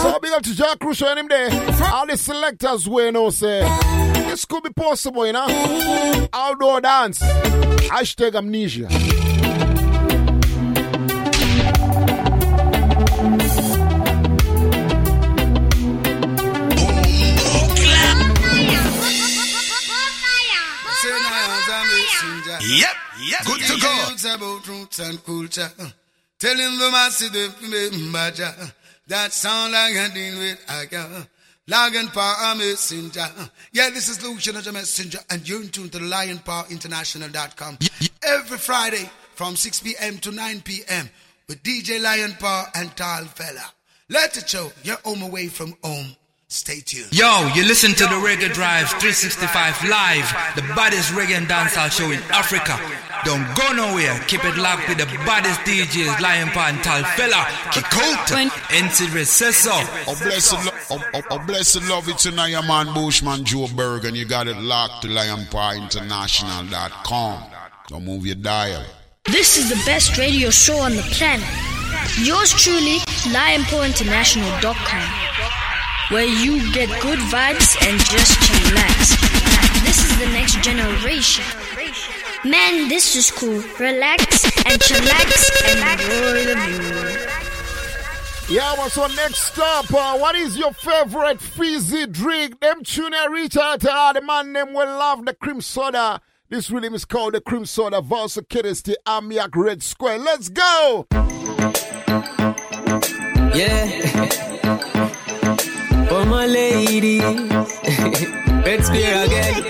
So 0.00 0.18
big 0.20 0.32
up 0.32 0.42
to 0.42 0.54
Jack 0.54 0.78
Crucial 0.78 1.08
and 1.08 1.18
him 1.18 1.28
there. 1.28 1.50
All 1.92 2.06
the 2.06 2.16
selectors 2.16 2.88
we 2.88 3.10
know 3.10 3.30
say 3.30 3.60
this 4.28 4.44
could 4.44 4.62
be 4.62 4.70
possible, 4.70 5.26
you 5.26 5.32
know. 5.32 6.28
Outdoor 6.32 6.80
dance. 6.80 7.20
Hashtag 7.20 8.34
amnesia. 8.36 8.88
Yep, 22.76 22.96
yep, 23.30 23.44
good 23.46 23.60
to 23.60 23.80
go. 23.80 24.08
Youths 24.08 24.24
about 24.24 24.68
roots 24.68 24.98
and 24.98 25.24
culture. 25.24 25.70
Telling 26.38 26.78
the 26.78 26.90
masses 26.90 27.30
they 27.30 27.48
be 27.90 28.12
badger. 28.12 28.52
That 29.06 29.32
sound 29.32 29.72
like 29.72 29.94
a 29.94 30.12
deal 30.12 30.38
with 30.38 30.64
Aga. 30.68 31.28
Lion 31.68 32.08
Power 32.08 32.54
Messenger. 32.54 33.26
Yeah, 33.72 33.90
this 33.90 34.08
is 34.08 34.22
Lucian 34.22 34.56
as 34.56 34.66
a 34.66 34.72
messenger, 34.72 35.18
and 35.30 35.48
you're 35.48 35.62
in 35.62 35.68
tune 35.68 35.88
to 35.90 35.98
LionPawInternational.com. 35.98 37.78
Every 38.22 38.58
Friday 38.58 39.10
from 39.34 39.56
6 39.56 39.80
p.m. 39.80 40.18
to 40.18 40.30
9 40.30 40.60
p.m. 40.60 41.08
with 41.48 41.62
DJ 41.62 42.00
Lion 42.00 42.34
Paw 42.38 42.66
and 42.74 42.94
Tall 42.96 43.24
Fella. 43.24 43.72
Let 44.08 44.36
it 44.36 44.48
show 44.48 44.70
you're 44.84 44.98
home 45.04 45.22
away 45.22 45.48
from 45.48 45.74
home. 45.82 46.14
Stay 46.48 46.78
tuned. 46.80 47.12
Yo, 47.12 47.50
you 47.56 47.64
listen 47.64 47.90
to 47.90 48.04
the 48.04 48.14
Reggae 48.22 48.52
Drive 48.54 48.86
365 49.02 49.82
live, 49.90 50.30
the 50.54 50.62
baddest 50.76 51.10
reggae 51.12 51.36
and 51.36 51.48
dancehall 51.48 51.90
show 51.90 52.08
in 52.12 52.22
Africa. 52.30 52.78
Don't 53.24 53.42
go 53.58 53.72
nowhere. 53.72 54.16
Keep 54.28 54.44
it 54.44 54.56
locked 54.56 54.88
with 54.88 54.98
the 54.98 55.06
baddest 55.26 55.58
DJs, 55.62 56.20
Lion 56.20 56.48
Paw, 56.50 56.70
Tall 56.84 57.02
Fella, 57.18 57.42
Kikota, 57.74 58.48
NC 58.70 59.08
Recessor. 59.08 59.84
Oh, 60.06 60.14
blessed, 60.22 60.52
lo- 60.64 60.70
oh, 60.90 61.02
oh, 61.14 61.22
oh, 61.32 61.38
blessed 61.46 61.82
love 61.88 62.08
it's 62.08 62.26
in 62.26 62.34
your 62.34 62.62
man 62.62 62.94
Bushman 62.94 63.42
Joburg, 63.42 64.04
and 64.06 64.16
you 64.16 64.24
got 64.24 64.46
it 64.46 64.56
locked 64.56 65.02
to 65.02 65.08
lionpawinternational.com. 65.08 67.42
Don't 67.88 68.04
move 68.04 68.24
your 68.24 68.36
dial. 68.36 68.84
This 69.24 69.56
is 69.58 69.68
the 69.68 69.82
best 69.84 70.16
radio 70.16 70.50
show 70.50 70.78
on 70.78 70.94
the 70.94 71.02
planet. 71.02 71.44
Yours 72.22 72.52
truly, 72.52 72.98
LionPawInternational.com, 73.34 75.10
where 76.10 76.24
you 76.24 76.72
get 76.72 76.88
good 77.00 77.18
vibes 77.18 77.76
and 77.86 77.98
just 77.98 78.38
chillax. 78.40 79.16
This 79.84 80.04
is 80.04 80.18
the 80.18 80.26
next 80.26 80.62
generation. 80.62 81.44
Man, 82.44 82.88
this 82.88 83.16
is 83.16 83.30
cool. 83.32 83.60
Relax 83.80 84.44
and 84.44 84.80
chillax 84.80 85.50
and 85.66 86.00
enjoy 86.00 86.44
the 86.44 86.54
view. 88.48 88.56
Yeah, 88.56 88.76
what's 88.76 88.96
on 88.96 89.12
next 89.16 89.58
up? 89.58 89.92
Uh, 89.92 90.16
what 90.18 90.36
is 90.36 90.56
your 90.56 90.72
favorite 90.72 91.40
fizzy 91.40 92.06
drink? 92.06 92.60
Them 92.60 92.84
tune 92.84 93.12
and 93.12 93.32
reach 93.34 93.56
out 93.56 93.80
to 93.80 93.92
all 93.92 94.14
the 94.14 94.22
man 94.22 94.52
them 94.52 94.72
will 94.74 94.86
love 94.86 95.24
the 95.24 95.34
cream 95.34 95.60
soda. 95.60 96.20
This 96.48 96.70
rhythm 96.70 96.94
is 96.94 97.04
called 97.04 97.34
the 97.34 97.40
cream 97.40 97.66
soda 97.66 98.00
Valsa 98.00 98.48
Kiddies 98.48 98.82
Amiak 98.82 99.56
Red 99.56 99.82
Square. 99.82 100.18
Let's 100.18 100.48
go! 100.50 101.06
Yeah. 103.52 104.42
My 106.28 106.46
ladies. 106.46 107.22
Red 107.22 108.84
Spear 108.84 109.24
again. 109.24 109.62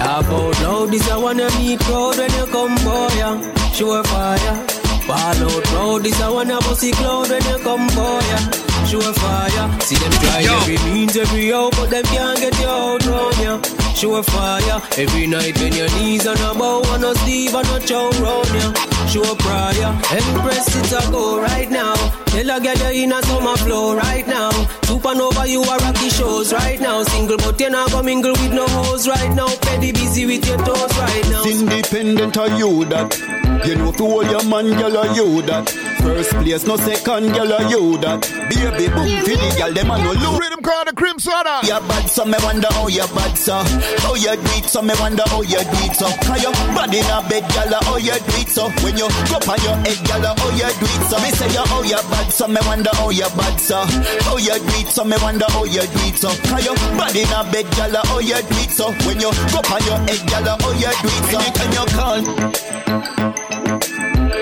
About 0.00 0.60
now, 0.62 0.86
this 0.86 1.10
I 1.10 1.16
wanna 1.16 1.48
meet 1.58 1.80
crowd 1.80 2.16
when 2.18 2.32
you 2.32 2.46
come 2.46 2.74
boy, 2.84 3.08
yeah. 3.16 3.72
Sure 3.72 4.02
fire. 4.04 4.83
Fall 5.06 5.18
out 5.18 5.64
now, 5.72 5.98
this 5.98 6.20
I 6.20 6.30
wanna 6.30 6.58
bossy 6.60 6.90
cloud 6.92 7.28
when 7.28 7.42
you 7.44 7.58
come 7.58 7.86
boy, 7.88 8.20
yeah. 8.30 8.50
Sure 8.86 9.12
fire. 9.12 9.80
See 9.80 9.96
them 9.96 10.12
try 10.12 10.42
every 10.42 10.78
means, 10.92 11.16
every 11.16 11.52
hour, 11.52 11.70
but 11.72 11.90
them 11.90 12.04
can't 12.04 12.38
get 12.38 12.58
you 12.58 12.66
out 12.66 13.04
round, 13.06 13.36
yeah. 13.38 13.60
Sure 13.94 14.22
fire. 14.22 14.80
Every 14.96 15.26
night 15.26 15.58
when 15.60 15.74
your 15.74 15.90
knees 15.96 16.26
on 16.26 16.36
a 16.36 16.58
bow, 16.58 16.82
on 16.92 17.04
a 17.04 17.14
sleeve, 17.16 17.54
on 17.54 17.66
a 17.66 17.80
chow 17.80 18.10
round, 18.20 18.48
yeah. 18.48 18.72
Sure 19.06 19.36
prayer. 19.36 19.92
Empress, 20.10 20.74
it's 20.74 20.92
a 20.92 21.10
go 21.12 21.38
right 21.40 21.70
now. 21.70 21.94
Tell 22.26 22.48
her 22.48 22.60
get 22.60 22.80
you 22.94 23.04
in 23.04 23.12
a 23.12 23.22
summer 23.22 23.56
flow 23.58 23.94
right 23.94 24.26
now. 24.26 24.50
Supernova, 24.88 25.46
you 25.46 25.62
are 25.62 25.78
rocky 25.78 26.08
shows 26.08 26.52
right 26.52 26.80
now. 26.80 27.02
Single, 27.04 27.36
but 27.36 27.60
you're 27.60 27.70
not 27.70 27.90
gonna 27.90 28.02
mingle 28.02 28.32
with 28.32 28.52
no 28.52 28.66
hoes 28.68 29.06
right 29.06 29.34
now. 29.34 29.48
Petty 29.60 29.92
busy 29.92 30.24
with 30.26 30.46
your 30.46 30.58
toes 30.58 30.98
right 30.98 31.28
now. 31.30 31.44
Independent 31.44 32.36
are 32.38 32.58
you 32.58 32.84
that? 32.86 33.53
You 33.64 33.76
know 33.76 33.92
to 33.92 34.04
hold 34.04 34.28
your 34.28 34.44
man, 34.44 34.76
girl, 34.76 34.98
are 34.98 35.08
you 35.16 35.40
that? 35.48 35.70
First 36.04 36.36
place, 36.36 36.66
no 36.66 36.76
second, 36.76 37.32
girl, 37.32 37.48
are 37.48 37.64
you 37.64 37.96
that? 38.04 38.20
Baby, 38.52 38.92
boom, 38.92 39.08
for 39.24 39.40
the 39.40 39.48
girl, 39.56 39.72
them 39.72 39.88
a 39.88 39.96
no 40.04 40.12
look. 40.12 40.36
Rhythm 40.36 40.60
called 40.60 40.88
the 40.88 40.92
cream 40.92 41.16
soda. 41.18 41.64
You 41.64 41.80
bad, 41.88 42.04
so 42.12 42.28
me 42.28 42.36
wonder 42.44 42.68
how 42.76 42.92
you 42.92 43.08
bad, 43.16 43.32
so. 43.40 43.56
How 44.04 44.12
you 44.20 44.36
do 44.36 44.52
it, 44.60 44.68
so 44.68 44.84
me 44.84 44.92
wonder 45.00 45.24
how 45.32 45.40
you 45.40 45.64
do 45.64 45.80
it, 45.80 45.96
so. 45.96 46.12
How 46.28 46.36
your 46.36 46.52
body 46.76 47.00
in 47.00 47.08
a 47.08 47.24
bed, 47.24 47.48
girl, 47.56 47.72
how 47.88 47.96
you 47.96 48.12
do 48.12 48.36
it, 48.36 48.52
so. 48.52 48.68
When 48.84 49.00
you 49.00 49.08
go 49.32 49.40
on 49.40 49.56
your 49.64 49.76
head, 49.80 50.00
girl, 50.04 50.24
how 50.28 50.50
you 50.52 50.68
do 50.68 50.84
it, 50.84 51.02
so. 51.08 51.16
Me 51.24 51.30
say 51.32 51.48
you 51.48 51.64
how 51.64 51.80
you 51.88 52.02
bad, 52.12 52.28
so 52.28 52.44
me 52.44 52.60
wonder 52.68 52.92
how 53.00 53.08
you 53.08 53.30
bad, 53.32 53.56
so. 53.56 53.80
How 54.28 54.36
you 54.36 54.60
do 54.60 54.74
it, 54.76 54.92
so 54.92 55.08
me 55.08 55.16
wonder 55.24 55.48
how 55.48 55.64
you 55.64 55.88
do 55.88 56.02
it, 56.04 56.20
so. 56.20 56.28
How 56.52 56.60
your 56.60 56.76
body 57.00 57.24
in 57.24 57.32
a 57.32 57.40
bed, 57.48 57.64
girl, 57.80 57.96
how 57.96 58.20
you 58.20 58.36
do 58.44 58.56
it, 58.60 58.70
so. 58.76 58.92
When 59.08 59.16
you 59.24 59.32
go 59.48 59.64
on 59.72 59.80
your 59.88 59.98
head, 60.04 60.20
girl, 60.28 60.52
how 60.52 60.76
you 60.76 60.92
do 61.00 61.08
it, 61.08 61.24
so. 61.32 61.40
Anytime 61.40 61.72
you 61.72 61.86
call. 61.96 63.53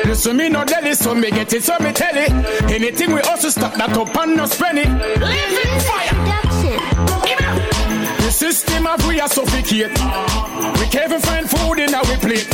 Listen, 0.04 0.36
me 0.36 0.48
no 0.48 0.64
deli, 0.64 0.94
so 0.94 1.14
me 1.14 1.30
get 1.30 1.52
it, 1.52 1.62
so 1.64 1.78
me 1.78 1.92
tell 1.92 2.16
it. 2.16 2.30
Anything 2.70 3.12
we 3.12 3.20
also 3.22 3.48
stop 3.48 3.74
that 3.74 3.96
up 3.96 4.16
and 4.16 4.36
no 4.36 4.46
spend 4.46 4.78
it. 4.78 4.88
Living 4.88 5.80
fire. 5.80 6.12
The 8.22 8.30
system 8.30 8.86
of 8.86 9.06
we 9.06 9.20
are 9.20 9.28
suffocate. 9.28 9.90
We 10.78 10.86
can't 10.88 11.10
even 11.10 11.20
find 11.20 11.48
food 11.48 11.78
in 11.78 11.94
our 11.94 12.16
plate. 12.18 12.48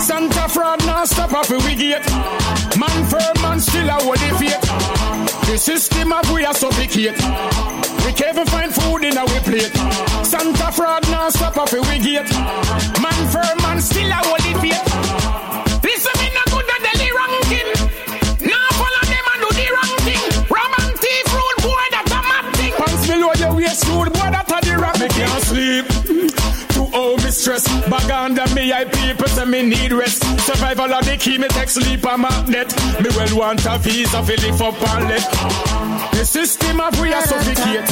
Santa 0.00 0.48
fraud 0.48 0.84
now 0.86 1.04
stop 1.04 1.32
up 1.32 1.48
we 1.50 1.74
get. 1.74 2.04
Man 2.78 3.06
firm 3.06 3.42
man 3.42 3.60
still 3.60 3.88
a 3.88 3.98
if 4.12 4.42
it. 4.42 4.60
The 5.46 5.58
system 5.58 6.12
of 6.12 6.30
we 6.32 6.44
are 6.44 6.54
suffocate. 6.54 7.16
We 8.04 8.12
can't 8.12 8.36
even 8.36 8.46
find 8.46 8.74
food 8.74 9.04
in 9.04 9.18
our 9.18 9.40
plate. 9.40 9.72
Santa 10.24 10.72
fraud 10.72 11.02
now 11.10 11.28
stop 11.30 11.56
up 11.56 11.72
we 11.72 11.98
get. 11.98 12.30
Man 13.00 13.20
firm 13.32 13.56
man 13.62 13.80
still 13.80 14.10
a 14.10 14.20
if 14.38 14.64
it. 14.64 14.91
Need 29.62 29.92
rest. 29.92 30.22
Survival 30.40 30.92
of 30.92 31.04
the 31.04 31.16
key, 31.16 31.38
me 31.38 31.48
take 31.48 31.68
sleep 31.68 32.06
on 32.06 32.22
magnet. 32.22 32.74
Me 33.00 33.10
well 33.16 33.36
want 33.38 33.64
a 33.66 33.78
visa, 33.78 34.22
fi 34.22 34.34
lift 34.36 34.60
up 34.60 34.82
and 34.94 35.08
let. 35.08 35.30
The 36.12 36.24
system 36.24 36.80
of 36.80 37.00
we 37.00 37.12
are 37.12 37.22
suffocate. 37.22 37.88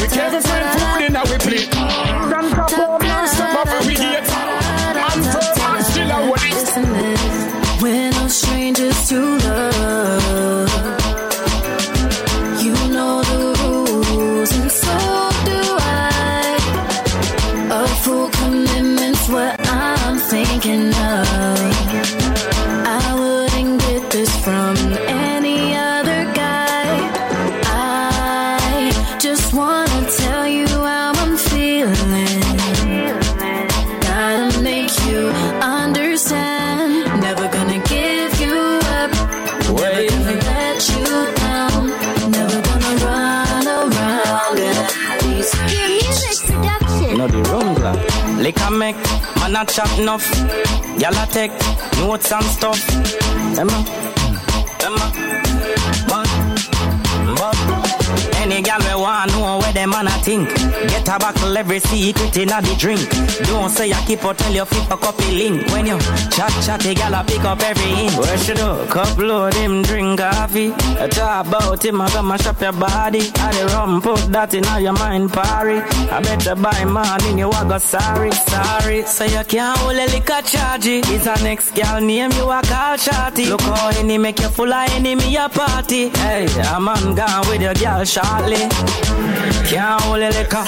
We 0.00 0.06
can't 0.08 0.42
find 0.44 0.66
food 0.74 1.02
in 1.06 1.16
our 1.16 1.38
plate. 1.38 1.74
Up, 1.76 3.02
man, 3.02 3.28
stop 3.28 3.66
up, 3.66 3.86
we 3.86 3.94
get. 3.94 4.26
I'm 4.30 5.22
firm, 5.22 5.58
I'm 5.68 5.82
still 5.82 6.10
a 6.10 6.20
wait. 6.30 7.82
We're 7.82 8.10
no 8.10 8.28
strangers 8.28 9.08
to 9.08 9.39
man 49.52 49.62
a 49.62 49.66
chat 49.66 49.98
enough. 49.98 50.26
Y'all 50.98 51.14
a 51.14 51.26
take 51.26 51.52
notes 51.98 52.32
and 52.32 52.44
stuff. 52.44 52.80
Emma, 53.58 53.84
Emma, 54.80 55.12
but, 56.08 56.28
but. 57.36 57.56
Any 58.36 58.62
gal 58.62 58.80
want 59.00 59.30
know 59.32 59.58
where 59.58 59.72
them 59.72 59.90
man 59.90 60.06
a 60.06 60.10
think. 60.22 60.48
Get 60.90 61.08
a 61.08 61.18
buckle 61.18 61.56
every 61.56 61.80
secret 61.80 62.36
in 62.36 62.50
a 62.50 62.60
the 62.60 62.74
drink. 62.78 63.08
Don't 63.48 63.70
say 63.70 63.92
I 63.92 64.04
keep 64.04 64.24
or 64.24 64.34
tell 64.34 64.52
you 64.52 64.64
fit 64.64 64.90
a 64.90 64.96
copy 64.96 65.30
link. 65.32 65.66
When 65.72 65.86
you 65.86 65.98
chat 66.30 66.52
chat, 66.64 66.80
the 66.80 66.94
gal 66.94 67.24
pick 67.24 67.44
up 67.44 67.60
every 67.62 67.90
hint. 67.98 68.16
Where 68.16 68.38
should 68.38 68.56
do? 68.56 68.86
Couple 68.86 69.50
him 69.52 69.82
drink 69.82 70.20
coffee. 70.20 70.72
I 70.98 71.08
talk 71.08 71.46
about 71.46 71.84
him, 71.84 72.00
I 72.00 72.10
come 72.10 72.28
mash 72.28 72.46
up 72.46 72.60
your 72.60 72.72
body. 72.72 73.22
I 73.36 73.52
the 73.52 73.66
rum 73.74 74.02
put 74.02 74.20
that 74.32 74.54
in 74.54 74.64
all 74.66 74.80
your 74.80 74.92
mind 74.92 75.32
party. 75.32 75.78
I 76.10 76.20
better 76.20 76.54
buy 76.54 76.84
man 76.84 77.24
in 77.26 77.38
you 77.38 77.48
a 77.48 77.64
go 77.68 77.78
sorry, 77.78 78.32
sorry. 78.32 79.02
So 79.02 79.24
you 79.24 79.44
can't 79.44 79.78
hold 79.78 79.96
a 79.96 80.06
liquor 80.06 80.42
charge. 80.42 80.86
It's 80.86 81.26
a 81.26 81.42
next 81.42 81.74
gal 81.74 82.00
name 82.00 82.32
you 82.32 82.50
a 82.50 82.60
call 82.62 82.96
shorty. 82.96 83.46
Look 83.46 83.62
how 83.62 83.90
any 83.96 84.18
make 84.18 84.40
you 84.40 84.48
full 84.48 84.72
of 84.72 84.90
enemy 84.90 85.36
a 85.36 85.48
party. 85.48 86.08
Hey, 86.08 86.46
a 86.74 86.80
man 86.80 87.14
gone 87.14 87.48
with 87.48 87.62
your 87.62 87.74
girl 87.74 88.04
shortly. 88.04 88.68
Can't 89.68 90.00
hold 90.02 90.18
a 90.18 90.30
liquor. 90.30 90.64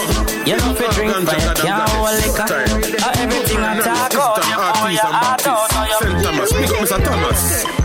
You 0.46 0.56
don't 0.56 0.76
fit 0.76 0.90
drink, 0.92 1.16
you 1.16 1.26
can't 1.26 1.88
hold 1.90 2.14
liquor. 2.22 2.46
Uh, 2.46 3.22
everything 3.22 3.58
I 3.58 3.80
talk 3.82 4.14
out, 4.14 4.38
you 4.46 4.56
pour 4.78 4.90
your 4.90 5.12
heart 5.12 5.46
out. 5.46 5.70
St. 6.00 6.22
Thomas, 6.22 6.52
big 6.52 6.70
up 6.70 6.76
Mr. 6.78 7.04
Thomas. 7.04 7.81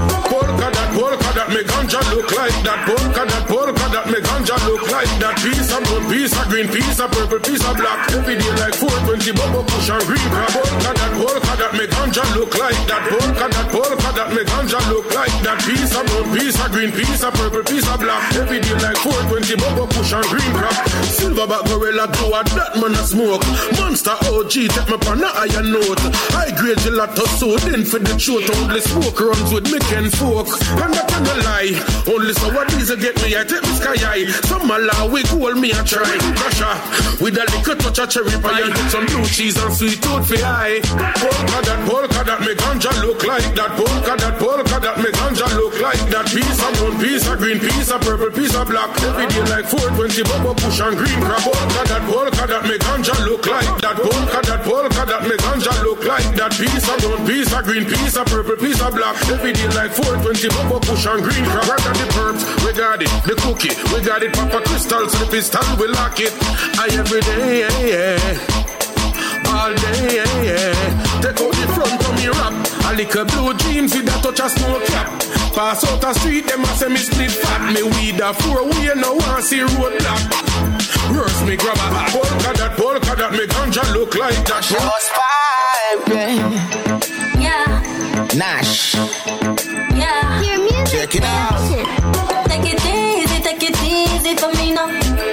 That, 1.37 1.53
me 1.53 1.61
ganja 1.61 2.01
look 2.09 2.33
like 2.33 2.57
that. 2.65 2.81
Polka 2.89 3.21
that, 3.29 3.45
polka 3.45 3.85
that, 3.93 4.09
me 4.09 4.17
ganja 4.25 4.57
look 4.65 4.81
like 4.89 5.13
that. 5.21 5.37
Piece 5.37 5.69
of 5.69 5.85
blue, 5.85 6.01
piece 6.09 6.33
of 6.33 6.49
green, 6.49 6.65
piece 6.65 6.97
of 6.97 7.13
purple, 7.13 7.37
piece 7.37 7.61
of 7.61 7.77
black. 7.77 8.09
Every 8.09 8.41
day 8.41 8.53
like 8.57 8.73
420, 8.73 9.37
bubble 9.37 9.61
push 9.69 9.85
and 9.85 10.01
green 10.09 10.27
crab. 10.33 10.49
Polka 10.49 10.91
that, 10.97 11.13
polka 11.13 11.53
that, 11.61 11.71
me 11.77 11.85
ganja 11.85 12.25
look 12.33 12.57
like 12.57 12.81
that. 12.89 13.05
Polka 13.05 13.45
that, 13.53 13.67
polka 13.69 14.09
that, 14.17 14.33
me 14.33 14.41
ganja 14.49 14.81
look 14.89 15.05
like 15.13 15.37
that. 15.45 15.61
Piece 15.61 15.93
of 15.93 16.09
blue, 16.09 16.25
piece 16.33 16.57
of 16.57 16.69
green, 16.73 16.89
piece 16.89 17.21
of 17.21 17.33
purple, 17.37 17.61
piece 17.69 17.85
of 17.85 18.01
black. 18.01 18.33
Every 18.33 18.57
day 18.57 18.73
like 18.81 18.97
420, 18.97 19.61
bubble 19.61 19.85
push 19.93 20.17
and 20.17 20.25
green 20.33 20.51
crap. 20.57 20.73
Silverback 21.21 21.69
gorilla 21.69 22.09
do 22.17 22.33
a 22.33 22.41
that 22.57 22.81
man 22.81 22.97
a 22.97 23.03
smoke. 23.05 23.45
Monster 23.77 24.17
OG 24.25 24.73
take 24.73 24.89
me 24.89 24.97
pan 25.05 25.21
a 25.21 25.29
iron 25.45 25.69
note. 25.69 26.01
High 26.33 26.49
grade 26.57 26.81
gelato 26.81 27.29
so 27.37 27.61
then 27.61 27.85
for 27.85 28.01
the 28.01 28.17
truth. 28.17 28.49
Only 28.57 28.81
smoke 28.81 29.21
runs 29.21 29.53
with 29.53 29.69
me 29.69 29.77
can 29.85 30.09
folk. 30.09 30.49
And 30.81 30.97
that 30.97 31.26
lie. 31.43 31.75
Only 32.07 32.33
so 32.33 32.47
what 32.53 32.67
these 32.69 32.93
get 32.95 33.15
me, 33.21 33.35
I 33.35 33.43
take 33.43 33.63
me 33.63 33.73
sky 33.75 33.97
high. 33.99 34.25
Some 34.47 34.69
allow 34.69 35.07
we 35.11 35.23
goal 35.27 35.55
me 35.55 35.71
a 35.71 35.81
try. 35.83 36.07
Russia 36.43 36.69
ah, 36.69 37.17
with 37.21 37.37
a 37.37 37.45
little 37.51 37.75
touch 37.75 37.99
of 37.99 38.09
cherry 38.09 38.37
pie 38.41 38.67
some 38.89 39.05
blue 39.05 39.25
cheese 39.25 39.57
and 39.57 39.73
sweet 39.73 39.99
tooth 40.01 40.27
for 40.27 40.39
high. 40.39 40.79
Polka 41.19 41.59
that, 41.67 41.79
polka 41.87 42.21
that, 42.23 42.39
me 42.41 42.53
ganja 42.55 42.91
look 43.03 43.21
like 43.25 43.49
that. 43.55 43.71
Polka 43.75 44.13
that, 44.17 44.35
polka 44.39 44.77
that, 44.79 44.97
me 45.03 45.09
ganja 45.11 45.47
look 45.57 45.75
like 45.81 46.03
that. 46.09 46.25
Piece 46.31 46.61
of 46.63 46.71
brown, 46.79 46.95
piece 46.99 47.27
of 47.27 47.37
green, 47.37 47.59
piece 47.59 47.91
of 47.91 48.01
purple, 48.01 48.31
piece 48.31 48.55
of 48.55 48.67
black. 48.67 48.89
Every 49.03 49.27
day 49.27 49.43
like 49.51 49.67
420, 49.67 50.23
bubble 50.23 50.55
push 50.55 50.79
and 50.79 50.95
green 50.97 51.19
crab. 51.19 51.41
Polka 51.43 51.81
that, 51.91 52.03
polka 52.07 52.43
that, 52.47 52.63
me 52.65 52.77
ganja 52.79 53.15
look 53.27 53.45
like 53.45 53.71
that. 53.83 53.95
Polka 53.97 54.39
that, 54.47 54.61
polka 54.63 55.03
that, 55.05 55.23
me 55.27 55.35
ganja 55.37 55.73
look 55.83 56.01
like 56.05 56.29
that. 56.35 56.51
Piece 56.55 56.87
of 56.87 56.97
brown, 57.03 57.21
piece 57.27 57.51
of 57.53 57.63
green, 57.65 57.85
piece 57.85 58.15
of 58.15 58.25
purple, 58.27 58.57
piece 58.57 58.81
of 58.81 58.91
black. 58.95 59.15
Every 59.27 59.53
day 59.53 59.69
like 59.75 59.91
420, 59.91 60.47
bubble 60.55 60.81
push 60.81 61.05
and 61.05 61.16
green 61.21 61.45
crab. 61.45 61.67
Right 61.67 61.85
at 61.87 61.97
the 61.97 62.07
perps, 62.13 62.43
we 62.65 62.73
got 62.73 63.01
it. 63.01 63.11
The 63.25 63.35
cookie, 63.41 63.73
we 63.93 64.01
got 64.05 64.23
it. 64.23 64.33
Papa 64.33 64.61
crystal, 64.65 65.07
so 65.09 65.17
the 65.17 65.31
pistol, 65.31 65.63
we 65.79 65.87
lock 65.87 66.19
it. 66.19 66.33
I 66.77 66.87
every 66.93 67.21
day, 67.21 67.65
yeah, 67.65 67.77
yeah. 67.83 69.51
All 69.51 69.73
day, 69.73 70.21
yeah, 70.21 70.41
yeah. 70.43 71.21
Take 71.21 71.39
out 71.41 71.53
the 71.53 71.67
front 71.73 71.97
of 71.97 72.13
me 72.15 72.27
rap. 72.29 72.53
A 72.87 72.95
little 72.95 73.25
blue 73.25 73.53
jeans 73.57 73.95
with 73.95 74.07
a 74.07 74.17
touch 74.21 74.39
of 74.39 74.51
snow 74.51 74.79
cap. 74.87 75.07
Pass 75.53 75.83
out 75.85 76.01
the 76.01 76.13
street, 76.13 76.47
them 76.47 76.63
a 76.63 76.67
say 76.67 76.87
me 76.87 76.97
split 76.97 77.31
fat. 77.31 77.73
Me 77.73 77.83
weed 77.83 78.19
a 78.19 78.33
four 78.33 78.63
way, 78.63 78.91
no 78.95 79.13
one 79.13 79.41
see 79.41 79.61
road 79.61 79.97
black. 79.99 80.21
Worse 81.11 81.41
me 81.43 81.55
grab 81.57 81.77
a 81.77 81.87
hat. 81.95 82.11
Polka 82.11 82.53
that, 82.57 82.77
polka 82.77 83.15
that, 83.15 83.31
me 83.31 83.47
ganja 83.47 83.83
look 83.93 84.15
like 84.15 84.45
that. 84.45 84.63
She 84.63 84.75
was 84.75 85.07
five, 85.17 85.99
Yeah, 87.41 87.81
Nash. 88.35 89.46
Yeah. 90.97 91.05
Your 91.05 91.05
music. 91.05 91.07
Check 91.07 91.15
it 91.15 91.23
out. 91.23 92.47
Take 92.47 92.73
it 92.73 92.85
easy, 92.85 93.41
take 93.41 93.63
it 93.63 93.77
easy 93.83 94.35
for 94.35 94.49
me 94.53 94.71
now. 94.71 94.89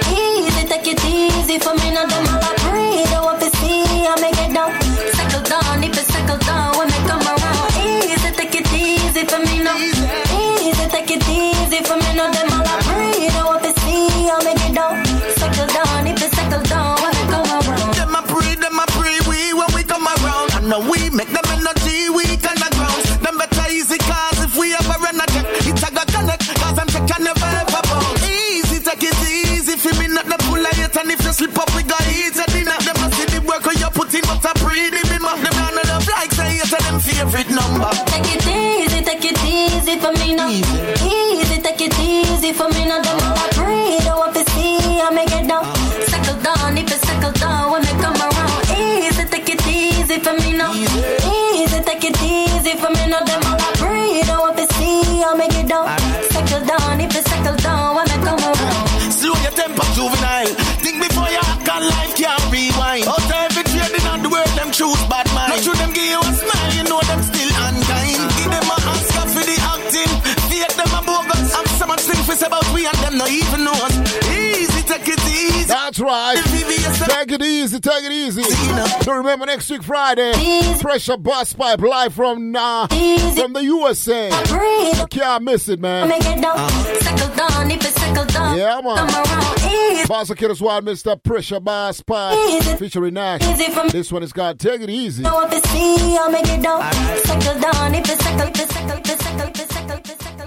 Easy, 0.09 0.67
take 0.67 0.87
it 0.87 1.03
easy 1.05 1.59
for 1.59 1.73
me 1.75 1.91
now. 1.91 2.05
Them 2.05 2.27
all 2.27 2.43
I 2.43 2.53
breathe, 2.61 3.13
I 3.13 3.21
want 3.23 3.39
to 3.41 3.49
see 3.57 4.05
I 4.05 4.15
make 4.21 4.37
it 4.37 4.53
down. 4.53 4.71
Settle 5.13 5.43
down, 5.43 5.83
if 5.83 5.97
it 5.97 6.05
settle 6.05 6.37
down 6.37 6.77
when 6.77 6.89
I 6.91 6.99
come 7.07 7.25
around. 7.25 7.73
Easy, 7.81 8.31
take 8.31 8.55
it 8.55 8.71
easy 8.73 9.25
for 9.25 9.39
me 9.39 9.63
now. 9.63 9.77
Easy, 9.77 10.85
take 10.89 11.11
it 11.11 11.27
easy 11.27 11.81
for 11.83 11.97
me 11.97 12.13
now. 12.13 12.31
Them 12.31 12.53
all 12.53 12.65
I 12.65 12.77
breathe, 12.85 13.35
I 13.35 13.43
want 13.45 13.63
to 13.63 13.73
see 13.81 14.29
I 14.29 14.37
make 14.45 14.61
it 14.69 14.75
down. 14.75 15.03
Settle 15.35 15.67
down, 15.67 16.07
if 16.07 16.21
it 16.21 16.31
settle 16.35 16.63
down 16.63 17.01
when 17.01 17.13
I 17.15 17.25
come 17.33 17.49
around. 17.49 17.93
Them 17.95 18.15
a 18.15 18.21
pray, 18.21 18.55
them 18.55 18.77
a 18.79 18.85
pray, 18.93 19.17
we 19.27 19.53
when 19.53 19.69
we 19.73 19.83
come 19.83 20.05
around. 20.05 20.53
And 20.55 20.69
now 20.69 20.79
we 20.79 21.09
make 21.09 21.29
them 21.33 21.45
energy 21.49 22.09
weak 22.13 22.45
on 22.45 22.57
the 22.61 22.69
ground. 22.77 23.01
Them 23.23 23.37
better 23.37 23.65
easy 23.71 23.97
Never 26.95 27.45
ever. 27.45 27.81
Easy, 28.27 28.79
take 28.79 29.03
it 29.03 29.15
easy. 29.25 29.75
For 29.77 29.93
me 29.99 30.07
not 30.07 30.25
the 30.25 30.37
pull 30.45 30.61
of 30.61 30.79
it. 30.79 30.95
And 30.95 31.11
if 31.11 31.23
you 31.25 31.33
slip 31.33 31.57
up, 31.57 31.73
we 31.75 31.83
got 31.83 32.01
eat 32.07 32.37
a 32.37 32.45
dinner. 32.51 32.77
Them 32.85 33.01
a 33.03 33.07
see 33.15 33.25
the 33.25 33.41
work 33.41 33.65
you 33.65 33.89
put 33.91 34.13
in, 34.13 34.21
but 34.27 34.43
a 34.45 34.53
pray 34.59 34.89
the 34.91 35.01
bimmer. 35.09 35.33
Them 35.41 35.55
not 35.57 35.73
love 35.87 36.07
like 36.07 36.31
say 36.31 36.59
it's 36.61 36.71
them 36.71 36.99
favorite 36.99 37.49
number. 37.49 37.89
Take 38.11 38.29
it 38.35 38.45
easy, 38.45 39.01
take 39.01 39.25
it 39.25 39.39
easy 39.43 39.97
for 39.97 40.13
me 40.13 40.35
now. 40.35 40.49
Easy, 40.51 41.57
take 41.61 41.81
it 41.81 41.97
easy 41.99 42.53
for 42.53 42.69
me 42.69 42.85
now. 42.85 43.01
Them 43.01 43.17
all 43.25 43.33
I 43.33 43.47
breathe, 43.57 44.07
I 44.07 44.15
want 44.15 44.35
to 44.35 44.43
see 44.51 45.01
I 45.01 45.09
make 45.09 45.31
it 45.31 45.47
down. 45.47 45.65
Settle 46.05 46.37
down, 46.45 46.77
if 46.77 46.91
it 46.91 47.01
settle 47.03 47.33
down 47.33 47.71
when 47.71 47.81
they 47.81 47.95
come 47.97 48.15
around. 48.21 48.53
Easy, 48.75 49.25
take 49.25 49.49
it 49.49 49.65
easy 49.65 50.19
for 50.19 50.33
me 50.37 50.53
now. 50.53 50.71
Easy, 50.71 51.79
take 51.81 52.05
it 52.05 52.21
easy 52.21 52.77
for 52.77 52.91
me 52.91 53.07
now. 53.07 53.23
Them 53.25 53.41
all 53.49 53.57
I 53.57 53.71
breathe, 53.81 54.29
I 54.29 54.37
want 54.39 54.57
to 54.57 54.67
see 54.75 55.23
I 55.23 55.33
make 55.35 55.55
it 55.57 55.67
down. 55.67 56.04
About 72.45 72.73
we 72.73 72.85
and 72.85 72.97
them 72.97 73.27
even 73.27 73.63
know 73.63 73.71
us. 73.73 74.27
Easy, 74.29 74.81
take 74.83 75.07
it 75.07 75.19
easy. 75.25 75.63
That's 75.67 75.99
right. 75.99 76.35
Take 77.07 77.31
it 77.31 77.41
easy, 77.41 77.79
take 77.79 78.03
it 78.03 78.11
easy. 78.11 78.43
So 79.03 79.13
remember 79.13 79.45
next 79.45 79.69
week 79.69 79.81
Friday, 79.83 80.31
Pressure 80.79 81.17
Busspipe 81.17 81.81
live 81.81 82.13
from 82.13 82.55
uh, 82.55 82.87
from 82.87 83.53
the 83.53 83.63
USA. 83.63 84.29
You 84.99 85.07
can't 85.07 85.43
miss 85.43 85.69
it, 85.69 85.79
man. 85.79 86.09
Make 86.09 86.25
it 86.25 86.41
down, 86.41 86.69
settle 87.01 87.35
down, 87.35 87.71
if 87.71 87.83
it 87.83 87.95
down. 88.33 88.57
Yeah, 88.57 88.81
man. 88.81 88.95
Come 88.97 89.25
around, 89.25 89.59
easy. 89.71 90.07
Boss 90.07 90.29
of 90.29 90.37
Kiddos 90.37 90.61
Wild, 90.61 90.85
Mr. 90.85 91.21
Pressure 91.21 91.59
Busspipe 91.59 92.77
featuring 92.77 93.15
Nash. 93.15 93.41
This 93.91 94.11
one 94.11 94.23
is 94.23 94.33
called 94.33 94.59
Take 94.59 94.81
It 94.81 94.89
Easy. 94.89 95.23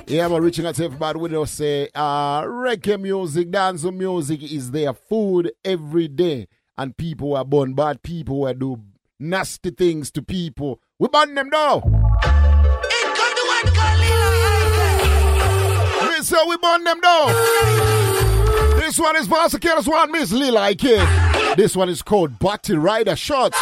Yeah, 0.08 0.24
I'm 0.24 0.32
reaching 0.42 0.64
out 0.64 0.74
to 0.76 0.84
everybody. 0.86 1.18
We 1.18 1.28
don't 1.28 1.46
say 1.46 1.90
uh, 1.94 2.40
reggae 2.40 2.98
music, 2.98 3.50
dance 3.50 3.84
music 3.84 4.42
is 4.42 4.70
their 4.70 4.94
food 4.94 5.52
every 5.62 6.08
day. 6.08 6.48
And 6.78 6.96
people 6.96 7.36
are 7.36 7.44
born 7.44 7.74
bad, 7.74 8.02
people 8.02 8.46
who 8.46 8.54
do 8.54 8.80
nasty 9.20 9.68
things 9.68 10.10
to 10.12 10.22
people. 10.22 10.80
We 10.98 11.08
ban 11.08 11.34
them 11.34 11.50
now. 11.50 11.82
We 16.00 16.22
say 16.22 16.38
we 16.48 16.56
burn 16.56 16.84
them 16.84 17.00
down. 17.02 17.28
This 18.80 18.98
one 18.98 19.14
is 19.16 19.28
Pastor 19.28 19.58
Killers 19.58 19.86
One 19.86 20.10
Miss 20.10 20.32
Lila 20.32 20.74
Kid. 20.74 21.06
This 21.58 21.76
one 21.76 21.90
is 21.90 22.00
called 22.00 22.38
Body 22.38 22.78
Rider 22.78 23.14
Shots. 23.14 23.58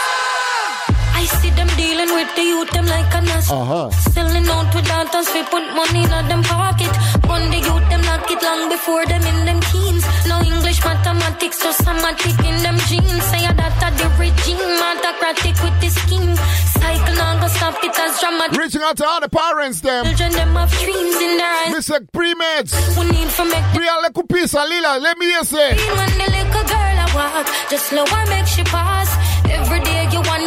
I 1.17 1.25
see 1.41 1.51
them 1.51 1.69
dealing 1.81 2.12
with 2.12 2.31
the 2.36 2.45
youth, 2.45 2.70
them 2.77 2.86
like 2.86 3.09
a 3.15 3.20
nest. 3.23 3.51
Uh 3.51 3.65
huh. 3.65 3.91
Selling 4.12 4.47
out 4.49 4.69
with 4.75 4.86
daughters, 4.86 5.28
we 5.33 5.43
put 5.49 5.65
money 5.73 6.05
in 6.05 6.28
them 6.28 6.43
pocket. 6.45 6.93
On 7.33 7.43
the 7.49 7.57
youth, 7.57 7.86
them 7.89 8.03
lock 8.05 8.28
it 8.31 8.41
long 8.45 8.69
before 8.69 9.05
them 9.07 9.25
in 9.25 9.39
them 9.49 9.61
teens. 9.73 10.05
No 10.28 10.36
English, 10.45 10.85
mathematics, 10.85 11.59
so 11.65 11.73
somatic 11.73 12.36
in 12.45 12.57
them 12.61 12.77
genes. 12.89 13.25
Say 13.33 13.49
that 13.49 13.81
at 13.81 13.95
the 13.97 14.09
regime, 14.20 14.61
autocratic 14.61 15.57
with 15.65 15.77
the 15.81 15.89
scheme. 15.89 16.36
Cycle 16.77 17.17
now 17.17 17.41
go 17.41 17.49
stop 17.49 17.81
it 17.83 17.97
as 17.97 18.20
dramatic. 18.20 18.61
Reaching 18.61 18.83
out 18.85 18.97
to 19.01 19.07
all 19.09 19.20
the 19.25 19.33
parents, 19.33 19.81
them. 19.81 20.05
Children, 20.05 20.33
them 20.33 20.53
have 20.61 20.73
dreams 20.85 21.17
in 21.17 21.33
their 21.41 21.53
eyes. 21.65 21.73
Mr. 21.81 22.05
Pre-meds. 22.12 22.77
We 23.01 23.05
need 23.09 23.31
for 23.33 23.47
make 23.49 23.65
Bria 23.73 23.97
le 24.05 24.12
kupisa 24.12 24.69
Lila, 24.69 25.01
let 25.01 25.17
me 25.17 25.27
hear 25.33 25.45
say. 25.45 25.81
When 25.97 26.12
the 26.20 26.28
little 26.28 26.65
girl 26.69 26.97
I 27.05 27.07
walk, 27.17 27.47
just 27.73 27.89
slow 27.89 28.05
and 28.05 28.28
make 28.28 28.47
she 28.47 28.62
pass. 28.65 29.09
Every 29.49 29.81
day 29.81 29.95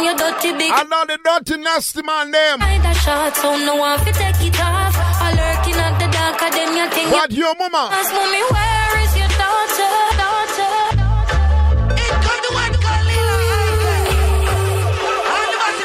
you 0.00 0.10
your 0.10 0.16
dirty 0.16 0.52
big. 0.52 0.72
I 0.72 0.82
know 0.84 1.04
the 1.04 1.18
dirty 1.22 1.60
nasty 1.60 2.02
man 2.02 2.30
them. 2.30 2.62
I 2.62 2.78
the 2.78 2.94
shot, 2.94 3.36
so 3.36 3.56
no 3.58 3.76
one 3.76 3.98
fi 3.98 4.12
take 4.12 4.40
it 4.48 4.60
off. 4.60 4.94
I 4.96 5.30
lurking 5.30 5.80
at 5.80 5.98
the 5.98 6.08
dark, 6.10 6.42
of 6.42 6.52
them 6.52 6.76
you 6.76 6.90
think. 6.90 7.12
What 7.12 7.30
your 7.32 7.54
mama? 7.56 7.88
Ask 7.92 8.12
mommy, 8.12 8.42
where 8.50 8.98
is 9.04 9.16
your 9.16 9.28
daughter? 9.28 10.16
Daughter. 10.16 10.76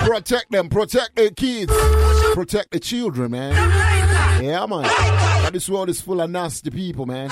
Protect 0.06 0.52
them, 0.52 0.70
protect 0.70 1.16
the 1.16 1.32
kids, 1.32 1.74
protect 2.36 2.72
the 2.72 2.80
children, 2.80 3.32
man. 3.32 3.54
Yeah, 4.42 4.66
man. 4.68 4.84
But 5.44 5.54
this 5.54 5.68
world 5.68 5.90
is 5.90 6.00
full 6.00 6.22
of 6.22 6.30
nasty 6.30 6.70
people, 6.70 7.06
man. 7.08 7.32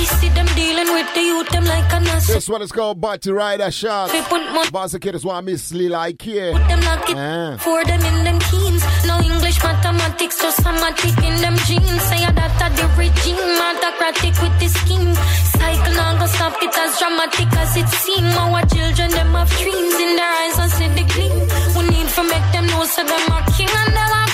I 0.00 0.04
see 0.04 0.28
them 0.30 0.46
dealing 0.56 0.90
with 0.94 1.12
the 1.14 1.20
youth, 1.20 1.48
them 1.50 1.64
like 1.64 1.92
a 1.92 2.00
nurse. 2.00 2.26
This 2.26 2.48
one 2.48 2.62
is 2.62 2.72
called 2.72 3.00
Body 3.00 3.30
Rider. 3.30 3.68
They 3.70 4.22
mon- 4.30 4.70
Boss 4.72 4.94
of 4.94 5.00
Kiddos 5.00 5.24
want 5.24 5.44
Miss 5.46 5.72
Lila 5.72 5.98
I 5.98 6.12
care. 6.14 6.52
Put 6.52 6.68
them 6.68 6.80
lock 6.80 7.10
it 7.10 7.16
Ah. 7.18 7.56
for 7.60 7.84
them 7.84 8.00
in 8.10 8.24
them 8.24 8.38
teens. 8.48 8.82
No 9.06 9.20
English, 9.20 9.62
mathematics, 9.62 10.36
so 10.38 10.50
somatic 10.50 11.16
in 11.28 11.36
them 11.44 11.56
genes. 11.68 12.02
Say 12.08 12.24
that 12.24 12.62
at 12.64 12.72
the 12.78 12.86
regime, 12.96 13.36
autocratic 13.68 14.34
with 14.40 14.56
the 14.60 14.68
scheme. 14.78 15.12
Cycle 15.60 15.92
now 15.94 16.16
go 16.18 16.26
stop 16.26 16.56
it 16.62 16.74
as 16.78 16.98
dramatic 16.98 17.52
as 17.62 17.76
it 17.76 17.88
seem. 18.02 18.24
Our 18.40 18.64
children, 18.72 19.10
them 19.10 19.32
have 19.34 19.50
dreams 19.60 19.96
in 20.04 20.16
their 20.16 20.32
eyes, 20.42 20.56
I 20.64 20.68
see 20.76 20.88
the 20.96 21.04
gleam. 21.12 21.36
We 21.76 21.82
need 21.92 22.08
to 22.16 22.22
make 22.24 22.46
them 22.56 22.66
know 22.72 22.84
so 22.84 23.04
them 23.04 23.24
are 23.36 23.44
king 23.52 23.68
and 23.68 23.92
them 23.98 24.10
are 24.20 24.29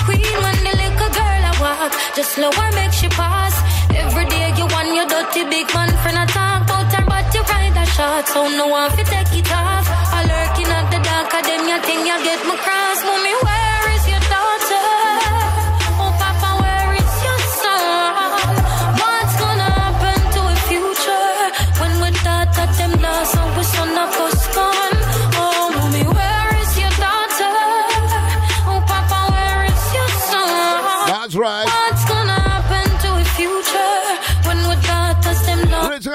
I 1.87 1.89
walk, 1.89 2.15
just 2.15 2.33
slow 2.33 2.49
and 2.51 2.75
make 2.75 2.91
she 2.91 3.07
pass. 3.07 3.55
Every 3.95 4.25
day 4.25 4.53
you 4.57 4.65
want 4.67 4.93
your 4.93 5.07
dirty 5.07 5.43
big 5.49 5.67
man 5.73 5.89
friend 6.03 6.17
I 6.17 6.25
talk 6.25 6.63
about 6.63 6.91
her, 6.93 7.05
but 7.05 7.33
you 7.33 7.41
ride 7.41 7.77
a 7.77 7.85
shot, 7.85 8.27
so 8.27 8.47
no 8.49 8.67
one 8.67 8.91
fi 8.91 9.03
take 9.03 9.39
it 9.39 9.51
off. 9.51 9.87
I 9.87 10.23
lurking 10.27 10.67
at 10.67 10.91
the 10.91 10.99
dark 10.99 11.33
of 11.33 11.43
them, 11.47 11.67
you 11.67 11.79
think 11.87 12.01
you 12.09 12.17
get 12.27 12.41
my 12.47 12.55
cross, 12.57 12.99
mommy, 13.05 13.33
where 13.43 13.61
is 13.61 13.66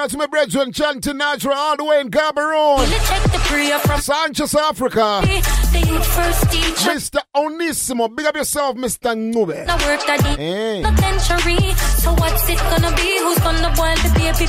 out 0.03 0.11
to 0.11 0.17
my 0.19 0.27
brethren, 0.27 0.73
chanting 0.73 1.17
natural 1.17 1.55
all 1.55 1.77
the 1.77 1.85
way 1.85 2.01
in 2.01 2.11
Gaborone. 2.11 2.87
Check 3.09 3.23
the 3.31 3.39
prayer 3.47 3.79
from 3.79 4.01
Sanchez, 4.01 4.55
Africa. 4.55 5.21
the 5.23 5.79
youth 5.87 6.07
first. 6.07 6.45
Mr. 6.87 7.21
Onissimo, 7.37 8.15
big 8.15 8.27
up 8.27 8.35
yourself, 8.37 8.77
Mr. 8.77 9.15
Ngube. 9.15 9.65
Now 9.67 9.77
work 9.87 10.05
that 10.07 10.21
Hey. 10.37 10.83
penitentiary. 10.83 11.75
So 12.03 12.13
what's 12.15 12.49
it 12.49 12.59
gonna 12.71 12.91
be? 12.97 13.11
Who's 13.23 13.39
gonna 13.39 13.71
boil 13.79 13.95
the 14.03 14.11
baby? 14.19 14.47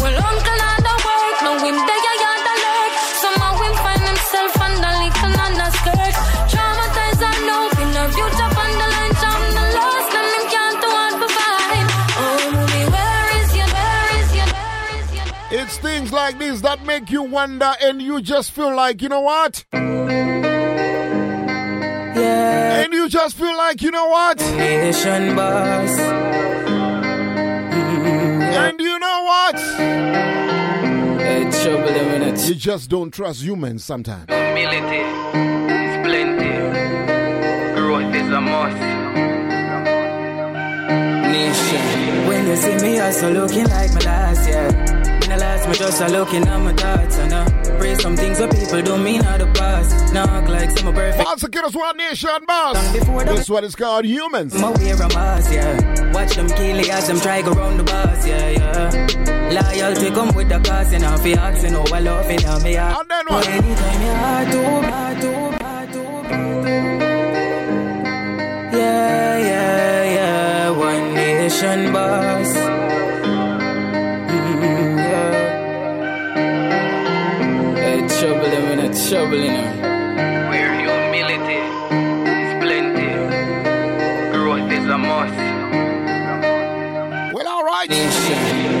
Well, 0.00 0.16
uncle 0.30 0.60
on 0.70 0.78
the 0.86 0.94
work, 1.06 1.36
no 1.42 1.52
him 1.66 1.76
there, 1.88 2.02
ya 2.06 2.12
ya 2.22 2.32
the 2.46 2.54
lurk. 2.62 2.92
Somehow 3.24 3.52
him 3.62 3.74
find 3.84 4.02
himself 4.06 4.52
under 4.66 4.95
your? 16.10 16.12
It's 16.12 16.12
things 16.12 16.12
like 16.12 16.38
this 16.38 16.60
that 16.62 16.84
make 16.84 17.10
you 17.10 17.22
wonder 17.22 17.72
and 17.82 18.00
you 18.00 18.20
just 18.20 18.52
feel 18.52 18.74
like, 18.74 19.02
you 19.02 19.08
know 19.08 19.20
what? 19.20 19.64
Yeah. 22.14 22.82
And 22.82 22.92
you 22.92 23.08
just 23.08 23.36
feel 23.36 23.56
like, 23.56 23.82
you 23.82 23.90
know 23.90 24.08
what? 24.08 24.38
Nation 24.38 25.34
boss. 25.36 25.90
Mm-hmm. 27.72 28.42
And 28.42 28.80
you 28.80 28.98
know 28.98 29.22
what? 29.24 29.54
It's 31.20 31.62
trouble 31.62 31.88
in 31.88 32.22
it. 32.22 32.48
You 32.48 32.54
just 32.54 32.88
don't 32.90 33.10
trust 33.12 33.42
humans 33.42 33.84
sometimes. 33.84 34.26
Humility 34.28 34.96
is 34.96 35.96
plenty. 36.06 36.50
Growth 37.80 38.14
is 38.14 38.30
a 38.32 38.40
must. 38.40 38.76
Nation. 41.32 42.26
When 42.28 42.46
you 42.46 42.56
see 42.56 42.76
me, 42.76 42.98
also 43.00 43.30
looking 43.32 43.64
like 43.64 43.92
my 43.94 44.00
last 44.00 44.48
year. 44.48 44.95
The 45.36 45.42
last, 45.42 45.68
me 45.68 45.74
just 45.74 46.00
a 46.00 46.08
looking 46.08 46.48
at 46.48 46.58
my 46.60 46.72
thoughts. 46.72 47.18
And 47.18 47.34
I 47.34 47.44
pray 47.78 47.94
some 47.96 48.16
things 48.16 48.38
that 48.38 48.50
people 48.50 48.80
don't 48.80 49.04
mean 49.04 49.22
out 49.22 49.38
the 49.38 49.46
past. 49.46 50.14
Knock 50.14 50.48
like 50.48 50.70
some 50.70 50.94
perfect. 50.94 51.24
Once 51.26 51.44
again, 51.44 51.64
it's 51.66 51.76
one 51.76 51.96
nation, 51.98 52.30
boss. 52.46 52.92
This 53.26 53.50
one 53.50 53.64
is 53.64 53.76
called 53.76 54.06
humans. 54.06 54.54
My 54.54 54.70
wear 54.70 54.94
a 54.94 55.08
mask, 55.08 55.52
yeah. 55.52 56.12
Watch 56.12 56.36
them 56.36 56.48
kill 56.48 56.78
it 56.78 56.88
as 56.88 57.08
them 57.08 57.20
try 57.20 57.42
go 57.42 57.52
round 57.52 57.80
the 57.80 57.84
bus, 57.84 58.26
yeah, 58.26 58.48
yeah. 58.48 58.90
Loyalty 59.52 60.10
come 60.10 60.34
with 60.34 60.48
the 60.48 60.58
cost, 60.58 60.94
and 60.94 61.04
I'm 61.04 61.18
fi 61.18 61.34
asking 61.34 61.72
how 61.72 61.84
I 61.92 62.00
love 62.00 62.30
it, 62.30 62.46
I'm 62.48 62.64
here. 62.64 62.80
And 62.80 63.10
then 63.10 63.24
what? 63.28 63.46
Anytime 63.46 64.02
you 64.02 64.14
hard 64.14 64.52
to, 64.52 64.62
hard 64.90 65.20
to, 65.20 65.32
hard 65.64 65.92
to, 65.92 66.02
hard. 66.02 66.64
Yeah, 68.72 69.38
yeah, 69.38 70.14
yeah. 70.16 70.70
One 70.70 71.14
nation 71.14 71.92
boss. 71.92 72.35
I 79.06 79.08
mean, 79.08 79.12
it's 79.12 79.12
trouble, 79.12 79.38
you 79.38 79.50
know. 79.52 80.48
Where 80.50 80.74
humility 80.80 81.60
is 82.34 82.52
plenty. 82.62 83.08
Growth 84.32 84.72
is 84.72 84.86
a 84.88 84.98
must. 84.98 85.34
Well, 87.32 87.48
alright. 87.48 87.90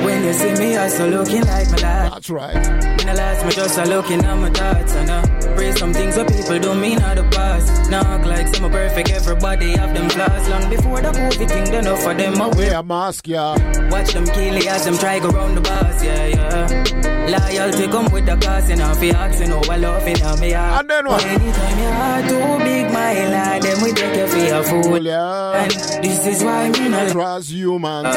When 0.04 0.24
you 0.24 0.32
see 0.32 0.54
me, 0.54 0.76
I 0.76 0.88
still 0.88 1.08
looking 1.10 1.44
like 1.44 1.70
my 1.70 1.76
last. 1.76 2.12
That's 2.12 2.30
right. 2.30 2.56
In 2.56 3.06
the 3.06 3.14
last, 3.14 3.44
me 3.44 3.52
just 3.52 3.78
a 3.78 3.84
looking 3.84 4.24
at 4.24 4.36
my 4.36 4.50
thoughts. 4.50 4.94
And 4.94 5.10
I 5.10 5.35
pray 5.56 5.72
some 5.72 5.92
things 5.92 6.14
that 6.16 6.28
people 6.28 6.58
don't 6.60 6.80
mean 6.80 7.00
out 7.00 7.16
the 7.16 7.24
past. 7.24 7.90
Knock 7.90 8.24
like 8.26 8.54
some 8.54 8.70
perfect, 8.70 9.10
everybody 9.10 9.70
have 9.76 9.94
them 9.94 10.08
flaws. 10.10 10.48
Long 10.48 10.70
before 10.70 11.00
the 11.00 11.10
COVID 11.10 11.48
thing, 11.48 11.64
done 11.64 11.86
enough 11.86 12.02
for 12.02 12.14
them 12.14 12.40
away. 12.40 12.56
Wear 12.56 12.80
a 12.80 12.82
mask, 12.82 13.26
yeah. 13.26 13.54
Watch 13.90 14.12
them 14.12 14.26
kill 14.26 14.56
it 14.56 14.66
as 14.66 14.84
them 14.84 14.98
try 14.98 15.18
go 15.18 15.30
round 15.30 15.56
the 15.56 15.60
bus, 15.62 16.04
yeah, 16.04 16.26
yeah. 16.26 16.84
Loyalty 17.26 17.88
come 17.88 18.12
with 18.12 18.26
the 18.26 18.36
cost, 18.36 18.70
and 18.70 18.80
I'm 18.82 19.14
asking 19.14 19.50
how 19.50 19.62
I 19.70 19.76
love 19.76 20.06
it, 20.06 20.24
I'm 20.24 20.42
here. 20.42 20.56
And 20.56 20.90
then 20.90 21.06
what? 21.06 21.24
Anytime 21.24 21.78
your 21.78 21.92
heart 21.92 22.28
too 22.28 22.64
big, 22.64 22.92
my 22.92 23.28
lad, 23.28 23.62
then 23.62 23.82
we 23.82 23.92
take 23.92 24.16
you 24.16 24.26
for 24.26 24.54
a 24.54 24.82
fool. 24.82 25.02
Yeah. 25.02 25.62
And 25.62 25.70
this 26.04 26.26
is 26.26 26.44
why 26.44 26.68
me 26.70 26.88
not 26.88 27.10
trust 27.10 27.50
humans. 27.50 28.14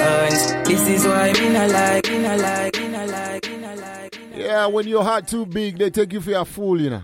This 0.68 0.88
is 0.88 1.06
why 1.08 1.34
me 1.34 1.50
not 1.50 1.70
like, 1.70 2.08
me 2.10 2.20
not 2.20 2.40
like, 2.40 2.78
me 2.78 2.88
not 2.90 3.08
like, 3.08 3.50
me 3.50 3.58
not 3.58 3.78
like. 3.78 4.20
Yeah, 4.36 4.68
when 4.68 4.88
your 4.88 5.04
heart 5.04 5.28
too 5.28 5.46
big, 5.46 5.78
they 5.78 5.90
take 5.90 6.14
you 6.14 6.22
for 6.22 6.34
a 6.34 6.46
fool, 6.46 6.80
you 6.80 6.90
know. 6.92 7.04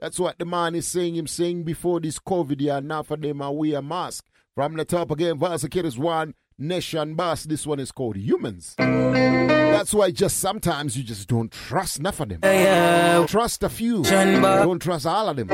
That's 0.00 0.20
what 0.20 0.38
the 0.38 0.44
man 0.44 0.74
is 0.74 0.86
saying. 0.86 1.16
Him 1.16 1.26
saying 1.26 1.64
before 1.64 2.00
this 2.00 2.18
COVID, 2.18 2.60
yeah, 2.60 2.80
now 2.80 3.02
for 3.02 3.16
them 3.16 3.42
I 3.42 3.48
wear 3.50 3.78
a 3.78 3.82
mask. 3.82 4.24
From 4.54 4.76
the 4.76 4.84
top 4.84 5.10
again, 5.10 5.38
Vasakid 5.38 5.84
is 5.84 5.98
one 5.98 6.34
nation 6.58 7.14
boss. 7.14 7.44
This 7.44 7.66
one 7.66 7.80
is 7.80 7.90
called 7.92 8.16
humans. 8.16 8.74
That's 8.78 9.92
why 9.94 10.10
just 10.10 10.38
sometimes 10.38 10.96
you 10.96 11.04
just 11.04 11.28
don't 11.28 11.50
trust 11.52 11.98
enough 11.98 12.20
of 12.20 12.28
them. 12.28 12.40
Yeah. 12.42 13.26
Trust 13.26 13.62
a 13.62 13.68
few. 13.68 14.02
Don't 14.02 14.80
trust 14.80 15.06
all 15.06 15.28
of 15.28 15.36
them. 15.36 15.48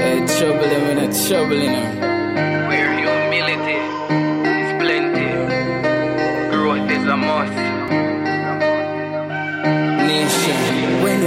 It's 0.00 0.38
trouble, 0.38 0.64
I 0.64 0.94
mean, 0.94 0.98
it's 0.98 1.28
trouble, 1.28 1.56
you 1.56 2.17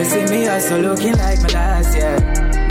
you 0.02 0.10
see 0.10 0.26
me, 0.26 0.48
still 0.60 0.80
looking 0.80 1.16
like 1.18 1.42
my 1.42 1.50
last, 1.50 1.96
yeah. 1.96 2.16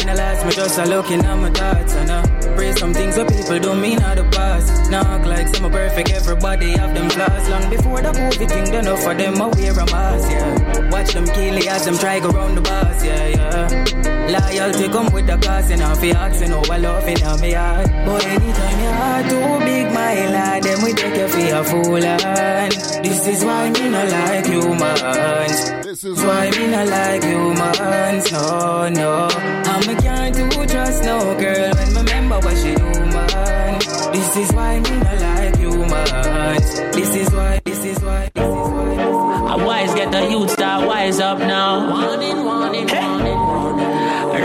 In 0.01 0.07
the 0.07 0.15
last, 0.15 0.45
me 0.45 0.51
just 0.51 0.79
a 0.79 0.85
looking 0.85 1.21
at 1.21 1.37
my 1.37 1.51
thoughts, 1.51 1.95
I 1.95 2.30
some 2.77 2.93
things 2.93 3.17
that 3.17 3.29
people 3.29 3.59
don't 3.59 3.81
mean 3.81 4.01
out 4.01 4.17
the 4.17 4.25
past. 4.25 4.91
Knock 4.91 5.25
like 5.25 5.49
some 5.49 5.67
are 5.67 5.71
perfect, 5.71 6.11
everybody 6.11 6.71
have 6.73 6.95
them 6.95 7.09
flaws. 7.09 7.49
Long 7.49 7.71
before 7.71 8.03
the 8.03 8.13
COVID 8.13 8.49
thing, 8.49 8.65
done 8.65 8.85
enough 8.85 9.03
for 9.03 9.15
them, 9.15 9.41
I 9.41 9.47
wear 9.49 9.73
a 9.73 9.87
mask, 9.87 10.31
yeah. 10.31 10.91
Watch 10.91 11.13
them 11.15 11.27
kill 11.27 11.57
it 11.57 11.67
as 11.67 11.85
them 11.85 11.97
try 11.97 12.21
go 12.21 12.31
round 12.31 12.57
the 12.57 12.61
bus, 12.61 13.05
yeah, 13.05 13.29
yeah. 13.29 13.91
Loyalty 14.31 14.89
come 14.89 15.13
with 15.13 15.27
the 15.27 15.37
cost, 15.39 15.71
and 15.71 15.83
I'm 15.83 15.97
fi 15.97 16.11
asking 16.11 16.51
how 16.51 16.63
I 16.71 16.79
love 16.79 17.09
it, 17.09 17.25
I'm 17.25 17.43
here. 17.43 18.05
But 18.07 18.27
anytime 18.27 18.81
your 18.81 18.93
heart 18.93 19.25
too 19.31 19.65
big, 19.65 19.87
my 19.93 20.15
lad, 20.35 20.63
then 20.63 20.85
we 20.85 20.93
take 20.93 21.17
you 21.17 21.29
for 21.29 21.55
a 21.57 21.65
fool, 21.65 22.05
and 22.05 22.73
this 23.05 23.27
is 23.27 23.45
why 23.45 23.71
me 23.71 23.89
not 23.89 24.09
like 24.11 24.47
humans. 24.47 25.71
This 25.87 26.05
is 26.05 26.19
why 26.23 26.51
me 26.51 26.67
not 26.69 26.89
like 26.89 27.25
humans, 27.25 28.33
no, 28.33 28.89
no. 28.89 29.29
I'm 29.73 29.97
a 29.97 30.03
can't 30.03 30.35
do 30.35 30.67
trust 30.67 31.05
no 31.05 31.19
girl 31.39 31.73
when 31.75 31.93
me 31.95 32.01
remember 32.01 32.39
what 32.51 32.59
she 32.59 32.75
do, 32.75 32.91
man. 33.15 33.79
This 34.13 34.37
is 34.37 34.53
why 34.53 34.81
me 34.81 34.97
not 34.99 35.21
like 35.21 35.57
humans. 35.57 36.69
This 36.97 37.15
is 37.15 37.31
why, 37.33 37.61
this 37.65 37.85
is 37.85 37.99
why, 38.01 38.31
this 38.35 38.45
is 38.45 38.69
why. 38.75 39.55
A 39.55 39.65
wise 39.65 39.95
get 39.95 40.11
the 40.13 40.31
youth 40.31 40.51
start 40.51 40.87
wise 40.87 41.21
up 41.21 41.39
now. 41.39 41.91
Warning, 41.91 42.45
warning, 42.45 42.87
warning, 42.87 43.39
warning. 43.39 43.91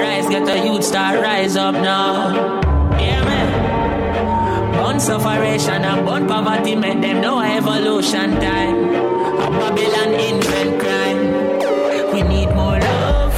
Rise 0.01 0.27
get 0.29 0.45
the 0.45 0.57
youth 0.65 0.83
start 0.83 1.19
rise 1.21 1.55
up 1.55 1.73
now. 1.75 2.61
Yeah, 2.99 3.23
man. 3.23 4.73
Born 4.73 4.99
sufferation 4.99 5.83
and 5.83 6.05
born 6.05 6.27
poverty 6.27 6.75
make 6.75 7.01
them 7.01 7.21
know 7.21 7.39
evolution 7.39 8.31
time. 8.39 8.77
A 9.45 9.49
Babylon 9.59 10.13
invent 10.29 10.79
crime. 10.81 11.21
We 12.13 12.21
need 12.21 12.49
more 12.55 12.84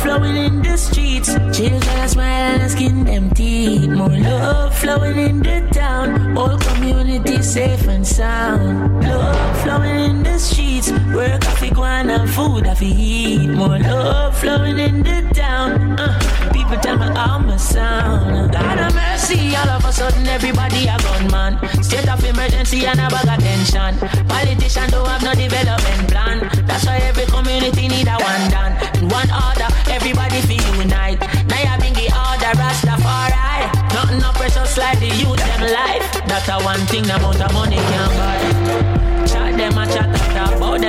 flowing 0.08 0.38
in 0.38 0.62
the 0.62 0.78
streets. 0.78 1.34
Children 1.52 2.08
smile 2.08 2.62
and 2.62 2.72
skin 2.72 3.04
them 3.04 3.30
teeth. 3.32 3.90
More 3.90 4.08
love 4.08 4.74
flowing 4.74 5.18
in 5.18 5.40
the 5.40 5.60
town. 5.74 6.36
Whole 6.36 6.58
community 6.58 7.42
safe 7.42 7.86
and 7.88 8.08
sound. 8.08 9.04
Love 9.04 9.62
flowing 9.64 10.00
in 10.10 10.24
the 10.24 10.38
streets. 10.40 10.92
Work 11.14 11.48
off 11.48 11.64
go 11.74 11.84
on 11.84 12.10
and 12.10 12.30
food 12.30 12.68
off 12.68 12.82
eat. 12.82 13.48
More 13.50 13.80
love 13.80 14.38
flowing 14.38 14.78
in 14.78 15.04
the 15.04 15.22
town. 15.34 15.98
Uh, 15.98 16.52
people 16.52 16.78
tell 16.78 16.98
me 16.98 17.06
I'm 17.06 17.48
a 17.50 17.58
sound. 17.58 18.52
God 18.52 18.80
of 18.80 18.94
mercy, 18.94 19.56
all 19.56 19.70
of 19.70 19.86
a 19.86 19.92
sudden 19.92 20.28
everybody 20.28 20.88
a 20.88 20.98
gunman. 20.98 21.58
State 21.82 22.10
of 22.10 22.24
emergency 22.24 22.86
and 22.86 23.00
a 23.00 23.08
bag 23.08 23.28
of 23.28 23.40
tension. 23.40 23.94
Politicians 24.28 24.92
don't 24.92 25.08
have 25.08 25.24
no 25.24 25.34
development 25.34 26.12
plan. 26.12 26.38
That's 26.68 26.86
why 26.86 26.98
every 26.98 27.26
community 27.26 27.88
need 27.88 28.08
a 28.08 28.18
one 28.20 28.52
done. 28.52 28.74
In 29.00 29.08
one 29.08 29.32
order, 29.32 29.70
everybody 29.88 30.42
feel 30.42 30.76
unite. 30.76 31.20
Now 31.48 31.62
you 31.64 31.76
bring 31.80 31.94
the 31.94 32.12
order, 32.12 32.52
Rastafari. 32.60 33.48
Nothing 33.94 34.20
no 34.20 34.32
precious 34.34 34.78
like 34.78 35.00
the 35.00 35.08
youth 35.08 35.40
them 35.40 35.62
life. 35.72 36.06
That's 36.28 36.50
a 36.50 36.60
one 36.64 36.82
thing 36.92 37.04
the 37.04 37.16
amount 37.16 37.42
of 37.42 37.54
money 37.54 37.78
can 37.78 38.12
buy. 38.20 39.26
Chat 39.26 39.58
them 39.58 39.78
a 39.78 39.86
chat 39.88 40.17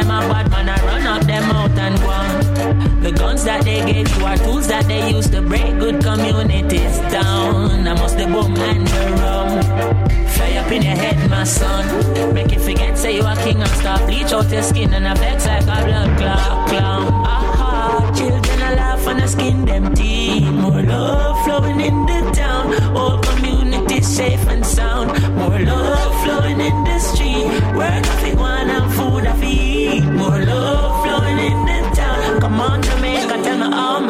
them 0.09 0.25
a 0.25 0.33
bad 0.33 0.51
man. 0.51 0.69
I 0.69 0.77
run 0.85 1.07
up 1.07 1.23
them 1.27 1.45
out 1.45 1.79
and 1.79 1.99
go 2.01 2.09
on. 2.09 3.03
The 3.03 3.13
guns 3.13 3.45
that 3.45 3.65
they 3.65 3.81
gave 3.93 4.09
you 4.17 4.25
are 4.25 4.37
tools 4.37 4.67
that 4.69 4.87
they 4.87 5.11
use 5.11 5.29
to 5.31 5.43
break 5.43 5.79
good 5.79 6.03
communities 6.03 6.99
down. 7.13 7.87
I 7.87 7.95
must 7.95 8.17
the 8.19 8.27
boom 8.27 8.57
and 8.57 8.87
the 8.87 9.03
rum. 9.21 10.29
Fly 10.29 10.53
up 10.61 10.73
in 10.73 10.83
your 10.83 10.97
head, 10.97 11.31
my 11.31 11.45
son. 11.45 12.35
Make 12.35 12.53
you 12.53 12.61
forget, 12.61 12.99
say 12.99 13.17
you 13.17 13.27
a 13.27 13.35
king 13.37 13.61
and 13.61 13.71
stop. 13.71 14.01
Bleach 14.07 14.33
out 14.33 14.51
your 14.51 14.63
skin 14.63 14.93
and 14.95 15.07
a 15.07 15.15
vex 15.15 15.47
like 15.47 15.63
a 15.63 15.85
blood 15.87 16.19
clot 16.19 16.69
clown. 16.69 17.13
Aha, 17.25 18.13
children 18.17 18.61
a 18.61 18.75
laugh 18.77 19.07
and 19.07 19.21
a 19.21 19.29
skin 19.29 19.65
them 19.65 19.95
teeth. 19.95 20.45
More 20.45 20.83
love 20.83 21.45
flowing 21.45 21.81
in 21.81 22.07
the 22.07 22.31
town. 22.35 22.97
All 22.97 23.19
community 23.19 24.01
safe 24.03 24.47
and 24.49 24.65
sound. 24.65 25.09
More 25.37 25.59
love 25.61 26.15
flowing 26.25 26.61
in 26.61 26.85
the 26.85 26.99
street. 26.99 27.47
Work 27.77 28.05
if 28.15 28.27
you 28.29 28.37
want 28.37 28.71
and 28.71 28.93
food 28.93 29.18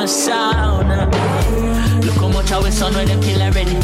sound. 0.09 0.89
Look 2.05 2.17
how 2.17 2.29
much 2.29 2.51
our 2.53 2.71
son 2.71 2.95
when 2.95 3.07
them 3.07 3.21
kill 3.21 3.43
already. 3.43 3.75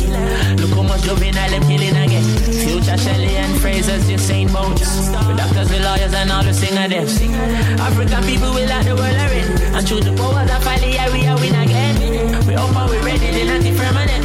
Look 0.56 0.70
how 0.70 0.82
much 0.82 1.02
juvenile 1.02 1.50
them 1.50 1.62
killing 1.62 1.96
again. 1.96 2.24
Future 2.64 2.96
Shelly-Ann 2.96 3.58
Fraser's 3.60 4.08
just 4.08 4.26
saying 4.26 4.48
bones. 4.48 4.80
With 4.80 5.36
doctors, 5.36 5.70
with 5.70 5.84
lawyers, 5.84 6.14
and 6.14 6.30
all 6.32 6.42
the 6.42 6.54
singer 6.54 6.88
them. 6.88 7.06
African 7.80 8.22
people 8.24 8.52
will 8.54 8.68
like 8.68 8.86
the 8.86 8.94
world 8.96 9.32
in. 9.32 9.74
And 9.74 9.86
through 9.86 10.00
the 10.00 10.12
powers 10.16 10.50
of 10.50 10.64
folly, 10.64 10.94
yeah, 10.94 11.12
we 11.12 11.26
are 11.26 11.36
win 11.36 11.54
again. 11.54 12.46
We 12.46 12.54
up 12.54 12.74
and 12.74 12.90
we 12.90 12.98
ready, 12.98 13.30
the 13.30 13.42
anti-permanent. 13.50 14.24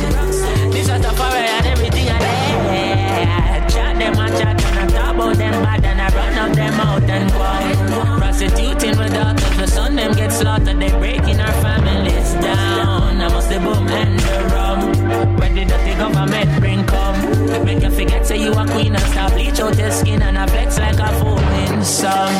This 0.72 0.88
is 0.90 1.02
the 1.02 1.12
fire 1.20 1.36
and 1.36 1.66
everything 1.68 2.08
I 2.08 2.20
there. 2.20 3.70
Chat 3.70 4.00
them 4.00 4.18
and 4.18 4.38
chat 4.38 4.59
talk 5.30 5.38
them 5.38 5.64
bad 5.64 5.86
and 5.86 6.02
I 6.02 6.10
run 6.16 6.50
up 6.50 6.56
them 6.56 6.74
out 6.74 7.04
and 7.04 7.30
go. 7.32 8.18
Prostituting 8.18 8.98
my 8.98 9.10
daughters, 9.10 9.58
the 9.58 9.68
son 9.68 9.96
them 9.96 10.14
get 10.14 10.32
slaughtered. 10.32 10.80
They 10.80 10.90
breaking 10.90 11.40
our 11.40 11.52
families 11.62 12.34
down. 12.34 13.22
I 13.22 13.28
must 13.30 13.50
the 13.50 13.60
boom 13.60 13.88
and 13.88 14.20
the 14.20 14.56
rum. 14.56 15.38
When 15.40 15.56
the 15.56 15.66
dirty 15.66 15.94
government 15.98 16.60
bring 16.60 16.86
come, 16.86 17.66
make 17.66 17.84
you 17.84 17.92
forget 17.92 18.26
say 18.26 18.42
you 18.42 18.54
a 18.54 18.66
queen 18.68 18.96
and 18.96 19.04
stop 19.12 19.34
bleach 19.34 19.60
out 19.60 19.78
your 19.78 19.92
skin 19.92 20.22
and 20.22 20.38
I 20.38 20.48
flex 20.48 20.80
like 20.80 21.00
a 21.00 21.08
foaming 21.20 21.84
some. 21.84 22.36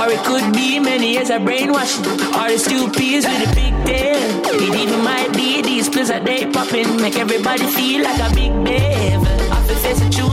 Or 0.00 0.10
it 0.10 0.22
could 0.24 0.52
be 0.52 0.78
many 0.80 1.12
years 1.12 1.30
of 1.30 1.44
brainwashing, 1.44 2.04
or 2.06 2.48
it's 2.48 2.66
two 2.68 2.90
peas 2.90 3.24
with 3.24 3.50
a 3.50 3.54
big 3.54 3.74
tail. 3.86 4.42
It 4.46 4.74
even 4.74 5.02
might 5.04 5.32
be 5.32 5.62
these 5.62 5.88
pills 5.88 6.08
that 6.08 6.24
they 6.24 6.46
popping, 6.50 6.96
make 6.96 7.16
everybody 7.16 7.64
feel 7.66 8.02
like 8.02 8.20
a 8.20 8.34
big 8.34 8.52
devil. 8.64 9.52
I 9.52 9.62
feel 9.66 9.76
face 9.76 10.00
the 10.00 10.10
truth 10.10 10.25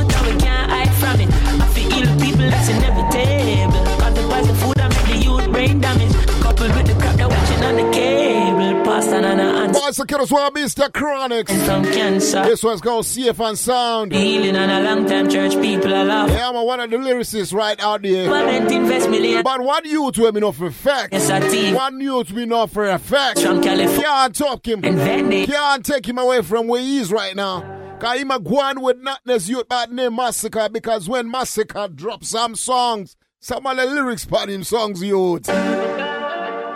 coupled 6.55 6.75
with 6.75 6.87
the 6.87 7.01
crap 7.01 7.15
they're 7.15 7.27
watching 7.27 7.63
on 7.63 7.75
the 7.75 7.91
cable. 7.91 8.83
Pasta 8.83 9.15
and 9.15 9.39
a 9.39 9.43
answer. 9.43 9.79
Boys, 9.79 9.95
the 9.97 10.05
kiddos 10.05 10.31
want 10.31 10.55
Mr. 10.55 10.89
Chronixx. 10.89 11.65
Some 11.65 11.83
cancer. 11.85 12.43
This 12.43 12.63
one's 12.63 12.81
called 12.81 13.05
Safe 13.05 13.39
and 13.39 13.57
Sound. 13.57 14.11
Healing 14.11 14.55
and 14.55 14.71
a 14.71 14.81
long 14.83 15.07
time 15.07 15.29
church 15.29 15.53
people 15.61 15.93
are 15.93 16.05
love. 16.05 16.29
Yeah, 16.29 16.49
I'm 16.49 16.65
one 16.65 16.79
of 16.79 16.89
the 16.89 16.97
lyricists 16.97 17.53
right 17.53 17.79
out 17.81 18.01
there. 18.01 18.27
Government 18.29 18.71
invest 18.71 19.09
million. 19.09 19.43
But 19.43 19.61
one 19.61 19.85
youth 19.85 20.17
will 20.17 20.31
be 20.31 20.39
enough 20.39 20.57
for 20.57 20.71
fact. 20.71 21.13
Yes, 21.13 21.29
I 21.29 21.39
think. 21.39 21.77
One 21.77 21.99
youth 21.99 22.29
will 22.29 22.37
be 22.37 22.43
enough 22.43 22.71
for 22.71 22.85
a 22.85 22.99
fact. 22.99 23.41
From 23.41 23.61
California. 23.61 24.03
Can't 24.03 24.35
talk 24.35 24.67
him. 24.67 24.83
Invented. 24.83 25.49
Can't 25.49 25.85
take 25.85 26.07
him 26.07 26.17
away 26.17 26.41
from 26.41 26.67
where 26.67 26.81
he 26.81 26.99
is 26.99 27.11
right 27.11 27.35
now. 27.35 27.61
Cause 27.99 28.19
him 28.19 28.31
a 28.31 28.39
go 28.39 28.59
on 28.59 28.81
with 28.81 28.97
notness 28.97 29.47
youth 29.47 29.69
by 29.69 29.85
the 29.85 29.93
name 29.93 30.11
Masicka 30.11 30.71
because 30.71 31.07
when 31.07 31.31
Masicka 31.31 31.95
drops 31.95 32.29
some 32.29 32.55
songs, 32.55 33.15
some 33.39 33.65
of 33.65 33.77
the 33.77 33.85
lyrics 33.85 34.25
part 34.25 34.49
him 34.49 34.63
songs 34.63 35.01
youth. 35.01 35.49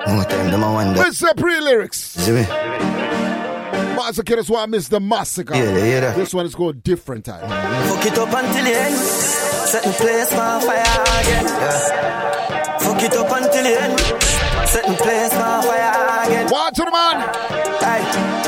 More 0.05 0.23
time, 0.23 0.51
them 0.51 0.63
I 0.63 0.71
wonder. 0.73 0.99
What's 0.99 1.19
the 1.19 1.33
pre-lyrics? 1.35 1.97
See 1.99 2.31
me? 2.31 2.43
Masicka 3.97 4.37
is 4.37 4.49
why 4.49 4.63
I 4.63 4.65
miss 4.67 4.87
the 4.87 4.99
Masicka. 4.99 5.55
Yeah, 5.55 5.77
yeah, 5.77 5.85
yeah. 5.85 6.13
This 6.13 6.33
one 6.33 6.45
is 6.45 6.55
called 6.55 6.83
Different 6.83 7.25
Time. 7.25 7.49
Fuck 7.89 8.05
it 8.05 8.17
up 8.17 8.29
until 8.29 8.63
the 8.63 8.77
end. 8.77 8.95
Set 8.95 9.83
the 9.83 9.91
place 9.91 10.31
on 10.33 10.61
fire 10.61 10.81
again. 10.81 11.45
Yeah. 11.45 12.77
Fuck 12.79 13.03
it 13.03 13.13
up 13.13 13.31
until 13.31 13.63
the 13.63 13.81
end. 13.81 13.99
Set 14.69 14.85
the 14.85 14.93
place 14.93 15.33
on 15.33 15.63
fire 15.63 16.25
again. 16.25 16.47
Watch 16.49 16.75
to 16.75 16.83
the 16.85 16.91
man. 16.91 17.29
Aye. 17.81 18.46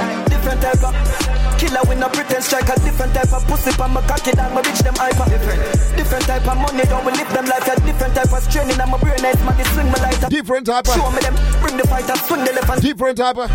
No 1.99 2.09
pretend 2.09 2.43
strike. 2.43 2.69
A 2.69 2.79
different 2.79 3.13
type 3.13 3.31
of 3.33 3.45
pussy 3.45 3.71
pa 3.75 3.87
my 3.87 4.01
cocky 4.07 4.31
down. 4.31 4.53
My 4.53 4.61
bitch 4.61 4.79
them 4.79 4.95
hyper. 4.95 5.29
Different. 5.29 5.59
Different 5.97 6.25
type 6.25 6.47
of 6.47 6.57
money. 6.57 6.83
Don't 6.87 7.05
we 7.05 7.11
live 7.11 7.31
them 7.33 7.45
life. 7.45 7.67
A 7.67 7.75
different 7.83 8.15
type 8.15 8.31
of 8.31 8.43
straining. 8.43 8.79
I'm 8.79 8.93
a 8.93 8.97
brain 8.97 9.21
nice 9.21 9.39
man. 9.43 9.57
They 9.57 9.67
swing 9.75 9.91
my 9.91 9.99
lighter. 9.99 10.29
Different 10.29 10.65
type 10.65 10.87
of. 10.87 10.95
Show 10.95 11.11
me 11.11 11.19
them. 11.19 11.35
Bring 11.61 11.77
the 11.77 11.87
fighter. 11.87 12.15
Swing 12.25 12.43
the 12.45 12.53
left 12.53 12.69
and 12.71 12.81
Different 12.81 13.17
type 13.17 13.37
of. 13.37 13.49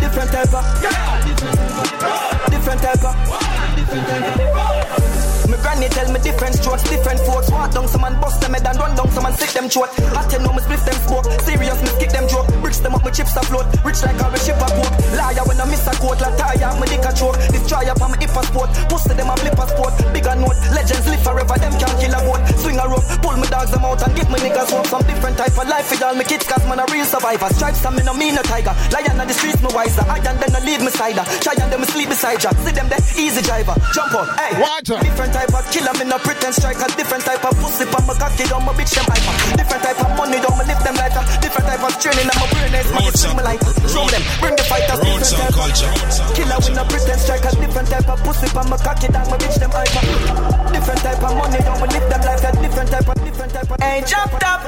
different 0.00 0.30
type 0.30 0.52
of. 0.52 0.64
Different 2.50 2.80
type 2.82 3.04
of. 3.04 4.97
My 5.48 5.56
granny 5.64 5.88
tell 5.88 6.12
me 6.12 6.20
different 6.20 6.54
strokes, 6.60 6.84
different 6.84 7.20
folks. 7.24 7.50
Walk 7.50 7.72
down 7.72 7.88
some 7.88 8.02
man 8.04 8.20
bust 8.20 8.40
them 8.40 8.52
head 8.52 8.68
and 8.68 8.78
run 8.78 8.92
down 8.94 9.08
some 9.10 9.24
man 9.24 9.32
sick 9.32 9.50
them 9.56 9.68
throat. 9.72 9.88
I 10.12 10.20
tell 10.28 10.44
no 10.44 10.52
me 10.52 10.60
split 10.60 10.84
them 10.84 10.98
smoke. 11.08 11.24
Serious 11.48 11.80
me 11.80 11.90
kick 11.96 12.12
them 12.12 12.28
joke. 12.28 12.48
Bricks 12.60 12.78
them 12.84 12.94
up, 12.94 13.02
my 13.02 13.10
chips 13.10 13.32
afloat. 13.32 13.64
Rich 13.80 14.04
like 14.04 14.20
how 14.20 14.28
we 14.28 14.38
ship 14.44 14.60
a 14.60 14.68
pork. 14.68 14.92
Liar 15.16 15.44
when 15.48 15.56
I 15.56 15.64
miss 15.64 15.88
a 15.88 15.92
quote. 15.96 16.20
La 16.20 16.28
tire, 16.36 16.68
me 16.76 16.86
dick 16.92 17.00
a 17.00 17.12
choke. 17.16 17.40
Destroy 17.48 17.88
up 17.88 18.00
on 18.04 18.12
my 18.12 18.20
hip 18.20 18.36
a 18.36 18.42
sport. 18.44 18.68
Of 18.92 19.00
them 19.08 19.32
a 19.32 19.34
flip 19.40 19.56
a 19.56 19.64
sport. 19.72 19.94
Bigger 20.12 20.36
note. 20.36 20.58
Legends 20.76 21.06
live 21.08 21.22
forever, 21.24 21.56
them 21.56 21.72
can't 21.80 21.96
kill 21.96 22.12
a 22.12 22.20
boat. 22.28 22.44
Swing 22.60 22.76
a 22.76 22.84
rope, 22.84 23.08
pull 23.24 23.36
me 23.40 23.48
dogs 23.48 23.72
them 23.72 23.88
out 23.88 24.04
and 24.04 24.12
give 24.12 24.28
me 24.28 24.36
niggas 24.44 24.68
hope. 24.68 24.86
Some 24.92 25.04
different 25.08 25.40
type 25.40 25.56
of 25.56 25.64
life 25.64 25.88
with 25.88 26.04
all 26.04 26.12
my 26.12 26.28
kids, 26.28 26.44
cause 26.44 26.64
man 26.68 26.76
a 26.76 26.84
real 26.92 27.08
survivor. 27.08 27.48
Stripes 27.56 27.80
and 27.88 27.96
me 27.96 28.02
no 28.04 28.12
mean 28.12 28.36
a 28.36 28.44
tiger. 28.44 28.76
Lion 28.92 29.16
on 29.16 29.24
the 29.24 29.32
streets, 29.32 29.64
me 29.64 29.72
wiser. 29.72 30.04
I 30.04 30.20
and 30.20 30.36
then 30.36 30.52
I 30.52 30.60
leave 30.60 30.84
me 30.84 30.92
cider. 30.92 31.24
Try 31.40 31.56
and 31.56 31.72
them 31.72 31.84
sleep 31.88 32.12
beside 32.12 32.44
ya. 32.44 32.52
See 32.68 32.76
them 32.76 32.92
there, 32.92 33.00
easy 33.16 33.40
driver. 33.40 33.72
Jump 33.96 34.12
on, 34.12 34.28
hey. 34.36 34.52
Out. 34.60 34.84
Different 34.84 35.37
type 35.38 35.54
of 35.54 35.64
killer, 35.70 35.94
me 35.94 36.04
no 36.10 36.18
pretend 36.18 36.54
strike. 36.54 36.80
A 36.82 36.86
different 36.98 37.22
type 37.22 37.44
of 37.46 37.54
pussy, 37.62 37.86
pa 37.86 37.98
my 38.02 38.14
cocky, 38.18 38.44
don't 38.50 38.64
my 38.66 38.72
bitch 38.74 38.90
them 38.90 39.06
hyper. 39.06 39.34
Different 39.54 39.82
type 39.86 40.00
of 40.02 40.10
money, 40.18 40.38
don't 40.42 40.56
my 40.58 40.64
lift 40.66 40.82
them 40.82 40.96
lighter. 40.98 41.22
Different 41.38 41.66
type 41.70 41.82
of 41.86 41.92
training, 42.02 42.26
I'm 42.26 42.42
a 42.42 42.46
brain 42.50 42.74
ace, 42.74 42.90
man, 42.90 43.12
swing 43.14 43.36
me 43.38 43.42
like. 43.46 43.62
Show 43.86 44.04
them, 44.10 44.22
bring 44.42 44.56
the 44.58 44.64
fighters. 44.66 44.98
Different 44.98 45.22
and 45.22 45.38
type 45.38 45.54
culture. 45.54 45.90
of 45.94 46.30
killer, 46.34 46.58
we 46.58 46.70
no 46.74 46.82
pretend 46.90 47.20
strike. 47.22 47.44
A 47.46 47.50
different 47.54 47.88
type 47.88 48.08
of 48.10 48.18
pussy, 48.26 48.48
pa 48.50 48.62
my 48.66 48.78
cocky, 48.82 49.08
down 49.14 49.26
my 49.30 49.36
bitch 49.38 49.56
them 49.62 49.70
hyper. 49.70 50.02
Different 50.74 51.00
type 51.06 51.22
of 51.22 51.32
money, 51.38 51.60
don't 51.62 51.78
my 51.78 51.86
lift 51.86 52.08
them 52.10 52.22
like 52.26 52.42
a 52.42 52.50
different 52.58 52.88
type 52.90 53.08
of, 53.08 53.18
different 53.22 53.52
type 53.54 53.70
of. 53.70 53.76
Hey, 53.78 53.98
chopped 54.02 54.42
up. 54.42 54.62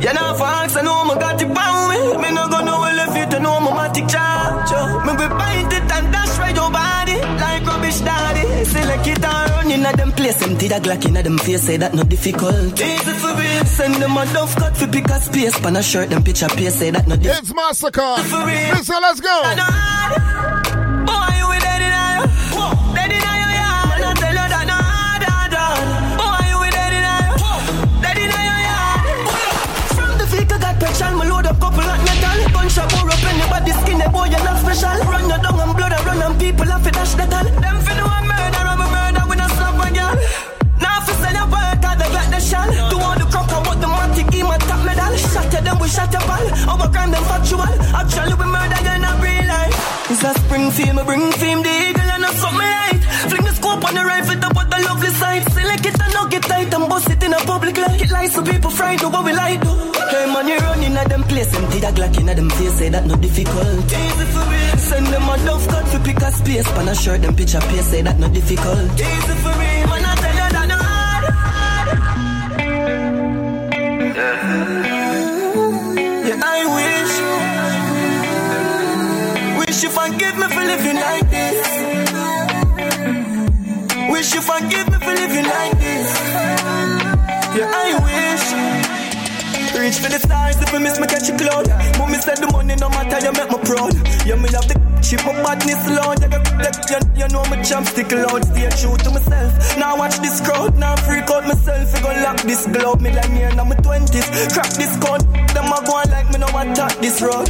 You 0.00 0.12
know, 0.14 0.28
fox, 0.38 0.76
I 0.78 0.82
know 0.86 1.02
me 1.02 1.14
got 1.18 1.42
it 1.42 1.50
bound 1.50 1.82
me. 1.90 1.98
Me 2.22 2.28
no 2.30 2.46
go 2.46 2.62
nowhere 2.62 2.94
if 3.10 3.14
you 3.18 3.26
to 3.26 3.38
know 3.42 3.58
my 3.58 3.74
matic 3.74 4.06
charge. 4.06 4.70
Me 5.02 5.12
be 5.18 5.26
bite 5.26 5.74
it 5.74 5.90
and 5.90 6.06
dash 6.14 6.38
right 6.38 6.54
your 6.54 6.70
body 6.70 7.18
like 7.42 7.66
rubbish 7.66 8.00
daddy. 8.00 8.64
Select 8.64 9.06
it 9.06 9.24
and 9.24 9.49
run 9.70 9.80
in 9.80 9.86
a 9.86 9.96
them 9.96 10.12
place. 10.12 10.42
Empty 10.42 10.68
the 10.68 10.74
Glock 10.76 11.06
in 11.06 11.16
a 11.16 11.22
them 11.22 11.38
face, 11.38 11.62
say 11.62 11.76
that 11.76 11.94
no 11.94 12.02
difficult. 12.02 12.80
Easy 12.80 13.12
for 13.14 13.34
me. 13.34 13.64
Send 13.66 13.94
them 13.96 14.16
a 14.16 14.24
dove 14.32 14.54
cut 14.56 14.76
for 14.76 14.86
pick 14.88 15.08
a 15.08 15.20
space. 15.20 15.58
Pan 15.60 15.76
a 15.76 15.82
shirt, 15.82 16.10
them 16.10 16.22
picture 16.22 16.48
pace, 16.48 16.74
say 16.76 16.90
that 16.90 17.06
no 17.06 17.16
difficult. 17.16 17.42
It's 17.42 17.52
Masicka. 17.52 18.18
For 18.24 18.46
real. 18.46 18.74
Listen, 18.74 18.96
let's 19.02 19.20
go. 19.20 19.42
Boy, 21.06 21.30
you 21.38 21.48
with 21.48 21.62
dead 21.62 21.82
in 21.82 21.92
eye. 21.92 22.26
Dead 22.94 23.12
in 23.12 23.22
eye, 23.22 23.38
yeah. 23.58 23.88
Man, 23.90 24.02
I 24.04 24.14
tell 24.14 24.34
you 24.34 24.48
that 24.50 24.64
no 24.66 24.74
hard, 24.74 25.22
hard, 25.22 25.54
hard. 25.54 26.18
Boy, 26.18 26.42
you 26.50 26.58
with 26.60 26.74
dead 26.74 26.94
in 26.94 27.04
eye. 27.04 27.30
Dead 28.02 28.18
in 28.18 28.30
eye, 28.30 28.62
yeah. 28.66 29.06
From 29.94 30.12
the 30.18 30.26
fake, 30.26 30.52
I 30.52 30.58
got 30.58 30.74
petrol. 30.80 31.12
Me 31.18 31.24
load 31.30 31.46
up 31.46 31.58
couple 31.60 31.84
like 31.86 32.02
metal. 32.02 32.38
Gunshot 32.54 32.88
pour 32.90 33.08
up 33.08 33.22
anybody 33.22 33.72
skin. 33.82 33.98
The 33.98 34.08
boy, 34.10 34.26
you're 34.32 34.44
not 34.44 34.58
special. 34.62 34.98
Run 35.06 35.28
your 35.28 35.38
down 35.38 35.60
and 35.60 35.72
blood, 35.76 35.92
I 35.92 36.00
run 36.04 36.22
and 36.22 36.34
people 36.40 36.66
have 36.66 36.82
to 36.84 36.90
dash 36.90 37.14
the 37.14 37.26
gun. 37.26 37.46
Them 37.62 37.76
fi 37.84 37.92
do 37.94 38.04
I'm 38.04 38.24
a 38.24 38.34
murder 38.34 38.59
they 42.68 42.82
the 42.90 42.96
all 43.00 43.16
the 43.16 43.26
crop, 43.30 43.50
want 43.66 43.80
the 43.80 43.86
matic, 43.86 44.32
him 44.32 44.50
a 44.50 44.58
top 44.58 44.84
medal. 44.84 45.14
At 45.50 45.64
them, 45.64 45.78
we 45.78 45.88
shot 45.88 46.12
your 46.12 46.22
ball. 46.28 46.46
Our 46.70 46.88
them 46.88 47.24
factual. 47.24 47.72
Actually, 47.96 48.34
we 48.34 48.46
murder, 48.46 48.80
you 48.84 48.98
not 49.00 49.16
real 49.22 49.46
life. 49.46 50.10
It's 50.10 50.24
a 50.24 50.34
spring 50.34 50.70
fame, 50.70 50.98
I 50.98 51.02
bring 51.04 51.30
fame, 51.32 51.62
the 51.62 51.70
eagle 51.70 52.10
and 52.10 52.24
a 52.24 52.30
something 52.34 52.58
light. 52.58 53.02
Fling 53.30 53.44
the 53.44 53.54
scope 53.54 53.84
on 53.84 53.94
the 53.94 54.04
rifle, 54.04 54.40
top 54.40 54.56
of 54.56 54.66
the 54.70 54.78
lovely 54.82 55.10
sight. 55.20 55.42
Select 55.52 55.86
it 55.86 56.00
and 56.00 56.12
not 56.12 56.30
get 56.30 56.42
tight 56.42 56.74
and 56.74 56.88
bust 56.88 57.10
it 57.10 57.22
in 57.22 57.32
a 57.32 57.40
public 57.46 57.76
light. 57.76 58.00
It 58.02 58.10
lies 58.10 58.34
so 58.34 58.42
people 58.42 58.70
frightened 58.70 59.04
of 59.06 59.12
what 59.12 59.24
we 59.24 59.32
like 59.32 59.60
do. 59.60 59.70
Hey 60.10 60.26
man, 60.26 60.48
you 60.48 60.58
running 60.58 60.96
at 60.96 61.08
them 61.08 61.22
place, 61.24 61.54
empty 61.54 61.78
the 61.78 61.90
Glock 61.94 62.18
in 62.18 62.28
a 62.28 62.34
them 62.34 62.50
face, 62.50 62.74
say 62.74 62.88
that 62.88 63.06
no 63.06 63.14
difficult. 63.16 63.86
Easy 63.86 64.26
for 64.34 64.44
me. 64.50 64.60
Send 64.78 65.06
them 65.06 65.28
a 65.28 65.36
dove 65.46 65.66
cut 65.68 65.86
to 65.92 65.98
pick 66.00 66.22
a 66.22 66.30
space, 66.32 66.68
pan 66.74 66.88
a 66.88 66.94
shirt, 66.94 67.22
them 67.22 67.36
picture 67.36 67.60
pace, 67.60 67.86
say 67.86 68.02
that 68.02 68.18
no 68.18 68.28
difficult. 68.28 68.90
Easy 68.98 69.34
for 69.44 69.54
me. 69.58 69.70
Man, 69.86 70.04
I 70.04 70.29
living 80.70 81.00
like 81.06 81.26
this. 81.30 81.58
Wish 84.12 84.34
you 84.34 84.42
forgive 84.42 84.86
me 84.92 84.98
for 85.04 85.14
living 85.22 85.48
like 85.56 85.74
this. 85.84 86.08
Yeah, 87.56 87.80
I 87.84 87.88
wish. 88.06 88.46
Reach 89.80 89.98
for 90.02 90.10
the 90.10 90.18
stars 90.18 90.56
if 90.62 90.74
I 90.74 90.78
miss 90.78 91.00
me 91.00 91.06
catch 91.06 91.28
a 91.28 91.36
cloud. 91.36 91.66
Mommy 91.98 92.18
said 92.18 92.38
the 92.38 92.48
money 92.52 92.76
no 92.76 92.88
matter 92.90 93.18
you 93.24 93.32
make 93.32 93.50
me 93.50 93.58
proud. 93.66 93.94
Yeah, 94.26 94.36
me 94.36 94.48
have 94.54 94.68
the 94.68 94.76
Chip 95.02 95.26
up 95.26 95.34
badness 95.42 95.82
loud, 95.88 96.20
you, 96.22 96.28
you, 96.28 96.70
you, 96.92 96.98
you 97.18 97.28
know 97.32 97.42
my 97.50 97.60
champ 97.62 97.86
stick 97.86 98.12
loud, 98.12 98.44
stay 98.44 98.68
true 98.78 98.96
to 98.98 99.10
myself. 99.10 99.76
Now 99.78 99.96
watch 99.96 100.18
this 100.18 100.40
crowd, 100.40 100.76
now 100.76 100.94
freak 100.94 101.28
out 101.30 101.44
myself. 101.48 101.96
You 101.96 102.02
gon' 102.04 102.22
lock 102.22 102.42
this 102.42 102.66
glove, 102.66 103.00
me 103.00 103.10
like 103.10 103.32
me 103.32 103.42
in 103.42 103.56
my 103.56 103.74
twenties. 103.82 104.28
Crack 104.52 104.70
this 104.78 104.94
code, 105.02 105.22
them 105.50 105.72
a 105.72 105.82
go 105.84 106.02
like 106.14 106.30
me 106.30 106.38
no 106.38 106.46
attack 106.46 106.94
this 107.00 107.20
road. 107.22 107.48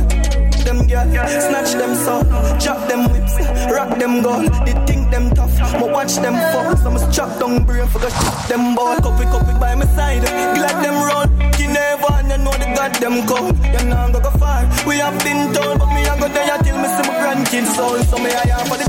Them 0.64 0.86
girl, 0.86 1.06
snatch 1.08 1.72
them 1.72 1.94
so, 1.94 2.22
chop 2.60 2.88
them 2.88 3.10
whips, 3.10 3.34
rock 3.72 3.98
them 3.98 4.22
gold. 4.22 4.52
They 4.66 4.74
think 4.86 5.10
them 5.10 5.30
tough, 5.34 5.56
but 5.80 5.90
watch 5.90 6.14
them 6.16 6.34
fall. 6.52 6.76
So 6.76 6.90
I'ma 6.90 7.10
chop 7.10 7.40
down 7.40 7.64
brain 7.64 7.86
for 7.88 7.98
go 7.98 8.08
shoot 8.08 8.48
them 8.48 8.74
ball. 8.74 8.96
Copy, 9.00 9.24
copy 9.24 9.58
by 9.58 9.74
my 9.74 9.86
side, 9.96 10.22
glad 10.22 10.76
them 10.84 10.96
run. 11.08 11.28
You 11.58 11.68
never, 11.68 12.12
and 12.12 12.30
you 12.30 12.38
know 12.38 12.52
the 12.52 12.68
goddamn 12.76 13.26
code. 13.26 13.56
You 13.74 13.82
know 13.88 14.10
go 14.12 14.20
go 14.20 14.30
far. 14.38 14.62
We 14.86 14.96
have 14.98 15.18
been 15.24 15.52
told, 15.54 15.78
but 15.78 15.88
me 15.94 16.02
I 16.06 16.18
go 16.20 16.28
there 16.28 16.58
till 16.62 16.78
me 16.78 16.88
see 16.88 17.04
my 17.08 17.14
grandkids 17.20 17.70
soul. 17.74 17.98
So 18.04 18.18
me 18.18 18.30
I 18.30 18.60
am 18.60 18.66
for 18.66 18.78
the 18.78 18.86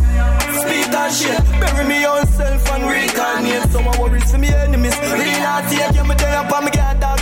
speak 0.62 0.94
and 0.94 1.14
shit. 1.14 1.40
Bury 1.60 1.86
me 1.88 2.06
own 2.06 2.26
self 2.28 2.72
and 2.74 2.84
reincarnate. 2.84 3.72
Some 3.72 3.86
worries 4.00 4.32
for 4.32 4.38
me 4.38 4.50
enemies. 4.50 4.98
Real 5.00 5.42
heart 5.46 5.96
you 5.96 6.04
me 6.04 6.16
there 6.16 6.38
up 6.38 6.52
and 6.52 6.66
me 6.66 6.81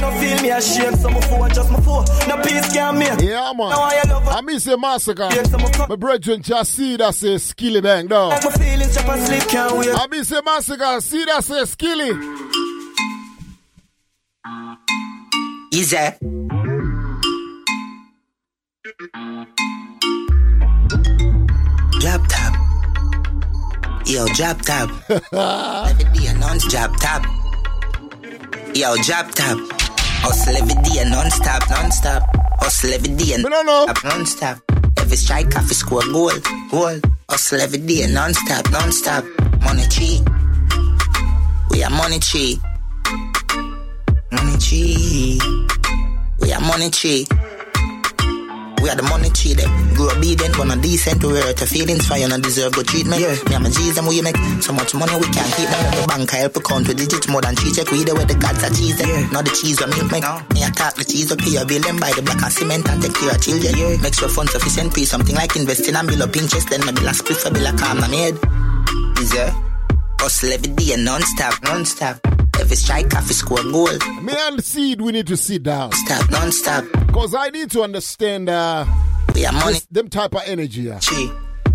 get 0.10 0.22
down. 0.22 0.22
Feel 0.22 0.42
me 0.42 0.50
ashamed. 0.52 1.00
So 1.00 1.10
my 1.10 1.22
foe 1.22 1.48
just 1.50 1.72
my 1.72 1.80
foe. 1.82 2.06
No 2.28 2.42
peace 2.42 2.74
can 2.74 2.98
make. 2.98 3.22
Yeah, 3.22 3.54
man. 3.56 3.70
Now 3.70 3.82
I 3.82 4.02
love 4.08 4.28
I 4.28 4.42
miss 4.42 4.68
a 4.68 4.76
Masicka. 4.76 5.90
My 5.90 5.96
brethren 5.96 6.42
just 6.42 6.74
see 6.74 6.98
that 6.98 7.16
say 7.16 7.38
skilly 7.38 7.82
bang 7.82 8.08
down. 8.08 8.30
Like 8.30 8.44
my 8.44 8.52
feelings 8.52 8.96
chop 8.96 9.08
and 9.10 9.22
sleep 9.22 9.44
can't 9.50 9.78
wait. 9.78 9.90
I 9.94 10.08
miss 10.08 10.32
a 10.32 10.42
Masicka. 10.42 11.02
See 11.02 11.26
that 11.26 11.44
say 11.44 11.66
skilly. 11.66 12.12
Easy. 15.72 15.98
Drop 22.00 22.22
top. 22.28 22.54
Yo, 24.06 24.26
drop 24.28 24.62
top. 24.62 24.90
every 25.10 26.04
day, 26.20 26.34
non 26.40 26.58
drop 26.70 27.00
top. 27.00 27.24
Yo, 28.74 28.96
drop 29.04 29.30
top. 29.32 29.89
Hustle 30.22 30.57
every 30.57 30.75
day, 30.83 31.03
non 31.09 31.30
stop, 31.31 31.64
non 31.69 31.91
stop. 31.91 32.23
Hustle 32.61 32.93
every 32.93 33.15
day, 33.15 33.38
non 33.38 34.25
stop. 34.25 34.61
Every 34.98 35.17
strike, 35.17 35.56
off, 35.56 35.72
score 35.72 36.03
goal, 36.11 36.31
goal. 36.72 36.99
Hustle 37.30 37.61
every 37.61 37.80
day, 37.80 38.07
non 38.07 38.33
stop, 38.33 38.69
non 38.72 38.91
stop. 38.91 39.23
Money 39.64 39.88
tree. 39.88 40.22
We 41.72 41.83
are 41.83 41.89
money 41.89 42.19
tree. 42.19 42.59
Money 44.31 44.57
tree. 44.57 45.39
We 46.39 46.51
are 46.53 46.61
money 46.61 46.89
tree. 46.89 47.25
We 48.82 48.90
are 48.90 48.95
the 48.95 49.03
money 49.03 49.30
tree 49.30 49.53
them. 49.53 49.69
Grow 49.93 50.09
obedient, 50.09 50.56
but 50.56 50.66
not 50.66 50.82
decent. 50.82 51.24
We 51.24 51.35
hurt 51.40 51.59
your 51.59 51.67
feelings 51.67 52.08
you 52.09 52.27
not 52.27 52.41
deserve 52.41 52.74
good 52.74 52.88
treatment. 52.88 53.22
Yeah. 53.22 53.35
Me 53.48 53.56
and 53.56 53.64
my 53.64 53.69
G's 53.69 53.98
and 53.98 54.08
we 54.08 54.22
make 54.22 54.38
so 54.64 54.72
much 54.72 54.95
money 54.95 55.16
we 55.19 55.27
can't 55.30 55.51
keep 55.56 55.67
them. 55.67 55.83
The 55.99 56.08
bank 56.08 56.33
I 56.33 56.38
help 56.48 56.56
account 56.56 56.88
with 56.88 56.98
digits 56.98 57.27
more 57.27 57.41
than 57.41 57.56
cheese. 57.56 57.75
Check 57.75 57.91
we 57.91 58.03
there 58.03 58.16
where 58.16 58.25
the 58.25 58.35
gods 58.35 58.64
are 58.64 58.72
cheese. 58.72 58.99
Yeah. 58.99 59.27
Not 59.35 59.43
the 59.45 59.51
cheese 59.51 59.80
we 59.83 59.88
milk 59.91 60.11
make. 60.11 60.24
No. 60.24 60.40
Me 60.56 60.64
attack 60.64 60.95
the 60.95 61.03
cheese 61.03 61.32
up 61.32 61.41
here. 61.41 61.66
Bill 61.66 61.82
them 61.83 61.99
buy 61.99 62.11
the 62.16 62.24
black 62.24 62.41
and 62.41 62.53
cement 62.53 62.88
and 62.88 63.01
take 63.03 63.16
care 63.16 63.32
of 63.35 63.41
children. 63.43 63.74
Yeah. 63.75 63.99
Make 63.99 64.16
sure 64.16 64.30
funds 64.32 64.51
sufficient. 64.56 64.95
Pay 64.95 65.06
something 65.06 65.35
like 65.35 65.56
investing 65.56 65.95
and 65.95 66.08
build 66.08 66.22
up 66.24 66.35
interest. 66.35 66.69
Then 66.69 66.85
maybe 66.85 67.01
last 67.03 67.19
split 67.19 67.38
for 67.38 67.51
bill 67.51 67.67
a 67.67 67.74
calm 67.75 67.99
my 67.99 68.08
head. 68.08 68.40
Is 69.19 69.32
there? 69.35 69.51
Hustle 70.19 70.51
every 70.53 70.72
day 70.72 70.95
non-stop, 70.95 71.64
non-stop. 71.64 72.39
Every 72.69 72.77
strike, 72.77 73.15
off, 73.15 73.25
score 73.31 73.64
goal. 73.64 73.88
Me 74.22 74.31
and 74.38 74.64
Seed, 74.64 75.01
we 75.01 75.11
need 75.11 75.25
to 75.25 75.35
sit 75.35 75.64
down. 75.64 75.91
Stop, 75.91 76.30
non-stop. 76.30 76.85
Because 77.07 77.33
I 77.33 77.49
need 77.49 77.72
to 77.72 77.81
understand 77.81 78.48
uh, 78.48 78.85
we 79.33 79.43
are 79.43 79.51
money. 79.51 79.73
this- 79.73 79.88
them 79.88 80.07
type 80.07 80.35
of 80.35 80.43
energy. 80.45 80.91
Uh. 80.91 80.99
Tree. 80.99 81.31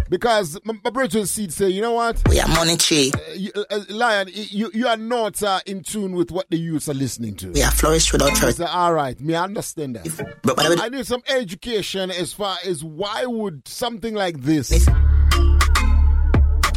Because 0.08 0.56
my, 0.62 0.74
my 0.84 0.90
brethren 0.90 1.26
Seed 1.26 1.52
say, 1.52 1.68
you 1.68 1.80
know 1.80 1.94
what? 1.94 2.22
We 2.28 2.38
are 2.38 2.46
money 2.46 2.76
tree. 2.76 3.10
Uh, 3.12 3.32
you, 3.32 3.50
uh, 3.68 3.80
Lion, 3.88 4.28
you, 4.32 4.70
you 4.72 4.86
are 4.86 4.96
not 4.96 5.42
uh, 5.42 5.58
in 5.66 5.82
tune 5.82 6.12
with 6.14 6.30
what 6.30 6.48
the 6.50 6.56
youths 6.58 6.88
are 6.88 6.94
listening 6.94 7.34
to. 7.36 7.50
We 7.50 7.62
are 7.64 7.72
flourished 7.72 8.12
without 8.12 8.32
trust. 8.36 8.58
say, 8.58 8.64
all 8.64 8.94
right, 8.94 9.20
me 9.20 9.34
understand 9.34 9.96
that. 9.96 10.36
But 10.42 10.56
whatever 10.56 10.80
I 10.80 10.90
need 10.90 11.08
some 11.08 11.24
education 11.28 12.12
as 12.12 12.32
far 12.32 12.56
as 12.64 12.84
why 12.84 13.26
would 13.26 13.66
something 13.66 14.14
like 14.14 14.42
this 14.42 14.86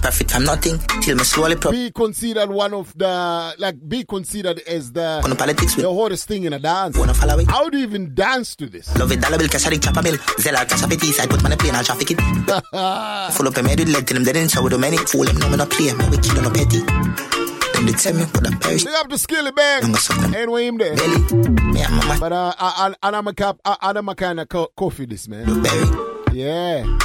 profit 0.08 0.32
from 0.32 0.44
nothing 0.46 0.78
till 1.02 1.18
me 1.18 1.24
slowly 1.26 1.56
pro. 1.58 1.70
be 1.70 1.92
considered 1.92 2.50
one 2.50 2.74
of 2.74 2.98
the 2.98 3.54
like 3.60 3.76
be 3.90 4.06
considered 4.06 4.60
as 4.60 4.94
the 4.94 5.20
On 5.24 5.30
the 5.30 5.36
politics 5.36 5.76
the 5.76 5.94
hottest 5.94 6.30
thing 6.30 6.46
in 6.46 6.54
a 6.54 6.60
dance. 6.60 6.98
Wanna 6.98 7.14
follow 7.14 7.38
it? 7.40 7.48
How 7.50 7.70
do 7.70 7.78
you 7.78 7.84
even 7.84 8.16
dance 8.16 8.56
to 8.56 8.68
this? 8.68 8.88
Love 8.98 9.12
it, 9.12 9.20
dollar 9.20 9.38
bill, 9.38 9.50
cash 9.50 9.68
a 9.68 9.70
ring, 9.70 9.82
chop 9.82 9.98
a 9.98 10.02
mill. 10.02 10.16
Zella, 10.40 10.66
cash 10.66 10.82
up 10.84 10.92
it 10.94 11.04
east 11.04 11.18
side, 11.18 11.30
put 11.30 11.44
money 11.44 11.58
plane, 11.58 11.76
I'll 11.76 11.84
traffic 11.84 12.12
it. 12.12 12.20
Full 13.36 13.48
up 13.50 13.58
a 13.58 13.64
med 13.64 13.80
with 13.80 13.90
lead 13.90 14.08
till 14.08 14.16
them 14.16 14.24
dead 14.24 14.38
in 14.38 14.48
so 14.48 14.64
with 14.64 14.72
the 14.72 14.78
many. 14.80 14.96
Fool 14.98 15.26
them, 15.26 15.38
no 15.40 15.50
me 15.50 15.58
no 15.58 15.66
play, 15.66 15.92
me 15.92 16.08
wicked 16.10 16.38
on 16.38 16.46
a 16.46 16.52
petty. 16.52 16.80
Them 16.80 17.86
they 17.86 17.92
tell 17.92 18.14
me 18.14 18.26
put 18.32 18.48
a 18.48 18.52
perish. 18.56 18.86
Big 18.86 18.94
up 18.96 19.10
the 19.10 19.18
skilly 19.18 19.52
bang. 19.52 19.94
Anyway, 20.34 20.68
him 20.68 20.78
there. 20.78 20.96
Me 20.96 21.82
and 21.84 21.94
mama. 21.98 22.16
But 22.18 22.32
uh, 22.32 22.54
I, 22.58 22.96
I, 23.04 23.10
I'm 23.10 23.28
a 23.28 23.34
cap. 23.34 23.60
I, 23.66 23.76
I'm 23.82 24.08
a 24.08 24.16
kind 24.16 24.40
of 24.40 24.48
co- 24.48 24.72
coffee 24.78 25.06
this 25.06 25.28
man. 25.28 25.66
Yeah. 25.66 26.16
Yeah, 26.34 26.98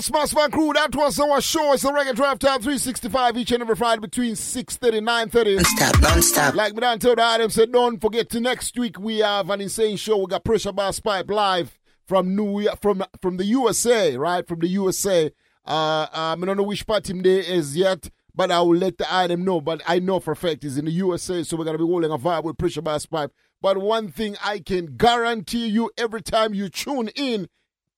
Smash 0.00 0.34
Man 0.34 0.50
Crew, 0.50 0.72
that 0.72 0.94
was 0.94 1.18
our 1.18 1.40
show. 1.40 1.72
It's 1.72 1.82
the 1.82 1.90
Reggae 1.90 2.14
Drive 2.14 2.38
Time 2.38 2.60
365 2.60 3.36
each 3.36 3.52
and 3.52 3.62
every 3.62 3.76
Friday 3.76 4.00
between 4.00 4.34
6.30 4.34 4.98
and 4.98 5.06
9.30. 5.06 5.54
Non-stop, 5.56 6.02
non-stop. 6.02 6.54
Like 6.54 6.74
me 6.74 6.80
done 6.80 6.98
told 6.98 7.18
Adam 7.18 7.50
said, 7.50 7.72
don't 7.72 8.00
forget 8.00 8.28
to 8.30 8.40
next 8.40 8.78
week 8.78 8.98
we 8.98 9.18
have 9.18 9.50
an 9.50 9.60
insane 9.60 9.96
show. 9.96 10.18
We 10.18 10.26
got 10.26 10.44
Pressure 10.44 10.72
Busspipe 10.72 11.30
live 11.30 11.78
from 12.06 12.36
New 12.36 12.60
York, 12.60 12.80
from 12.80 13.02
from 13.20 13.36
the 13.36 13.44
USA, 13.44 14.16
right? 14.16 14.46
From 14.46 14.60
the 14.60 14.68
USA. 14.68 15.30
Uh, 15.64 16.06
um, 16.12 16.42
I 16.42 16.46
don't 16.46 16.56
know 16.56 16.62
which 16.62 16.86
part 16.86 17.08
him 17.10 17.22
there 17.22 17.40
is 17.40 17.76
yet, 17.76 18.08
but 18.34 18.50
I 18.50 18.60
will 18.60 18.76
let 18.76 18.98
the 18.98 19.12
item 19.12 19.44
know. 19.44 19.60
But 19.60 19.82
I 19.86 19.98
know 19.98 20.20
for 20.20 20.32
a 20.32 20.36
fact 20.36 20.62
he's 20.62 20.78
in 20.78 20.84
the 20.84 20.92
USA, 20.92 21.42
so 21.42 21.56
we're 21.56 21.64
gonna 21.64 21.78
be 21.78 21.84
holding 21.84 22.12
a 22.12 22.18
vibe 22.18 22.44
with 22.44 22.58
Pressure 22.58 22.82
Busspipe. 22.82 23.30
But 23.60 23.78
one 23.78 24.08
thing 24.08 24.36
I 24.44 24.60
can 24.60 24.96
guarantee 24.96 25.66
you 25.66 25.90
every 25.98 26.22
time 26.22 26.54
you 26.54 26.68
tune 26.68 27.08
in 27.16 27.48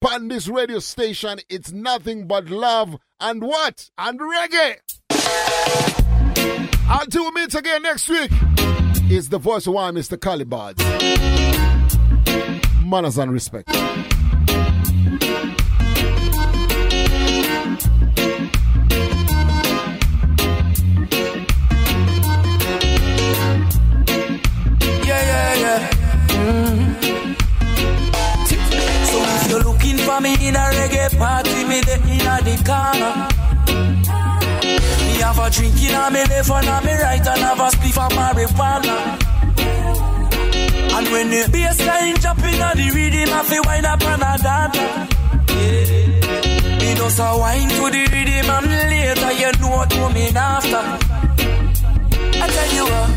on 0.07 0.29
this 0.29 0.49
radio 0.49 0.79
station, 0.79 1.39
it's 1.49 1.73
nothing 1.73 2.27
but 2.27 2.49
love 2.51 2.97
and 3.21 3.43
what? 3.43 3.91
And 3.99 4.21
reggae. 4.21 4.77
Until 6.91 7.25
we 7.25 7.31
meet 7.33 7.55
again 7.55 7.83
next 7.83 8.09
week, 8.09 8.31
it's 9.11 9.29
the 9.29 9.39
voice 9.39 9.67
of 9.67 9.75
one, 9.75 9.95
Mr. 9.95 10.21
Collie 10.21 10.45
Buddz. 10.45 10.83
Manners 12.85 13.19
and 13.19 13.33
respect. 13.33 13.69
For 30.19 30.23
me 30.23 30.49
in 30.49 30.57
a 30.57 30.59
reggae 30.59 31.19
party, 31.19 31.65
me 31.65 31.81
there 31.81 32.03
in 32.03 32.27
a 32.27 32.37
the 32.43 32.55
corner. 32.67 33.13
Me 35.07 35.15
have 35.23 35.39
a 35.39 35.51
drink 35.51 35.83
in 35.83 35.95
a 35.95 36.11
me 36.11 36.23
left 36.31 36.51
and 36.51 36.69
a 36.69 36.81
me 36.87 36.95
right 37.03 37.27
and 37.27 37.43
have 37.47 37.61
a 37.61 37.69
spliff 37.75 37.99
of 38.05 38.13
marijuana. 38.19 38.97
And 40.97 41.07
when 41.13 41.31
the 41.31 41.49
bass 41.53 41.87
line 41.87 42.17
jump 42.17 42.41
in 42.41 42.61
a 42.61 42.71
the 42.75 42.91
rhythm, 42.95 43.33
I 43.33 43.43
feel 43.45 43.63
wind 43.65 43.87
up 43.87 44.03
and 44.03 44.23
a 44.23 44.39
dance. 44.43 44.77
Yeah. 45.55 45.89
Me 46.79 46.95
just 46.95 47.19
a 47.21 47.39
wine 47.39 47.69
to 47.69 47.85
the 47.95 48.03
rhythm 48.13 48.51
and 48.57 48.67
later 48.91 49.33
you 49.41 49.53
know 49.61 49.71
what 49.77 49.91
coming 49.91 50.37
after. 50.37 50.85
I 52.43 52.47
tell 52.55 52.71
you 52.77 52.85
what. 52.91 53.11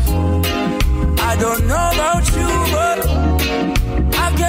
I 1.20 1.36
don't 1.36 1.66
know 1.66 1.90
about 1.92 2.24
you, 2.36 2.50
but 2.72 3.81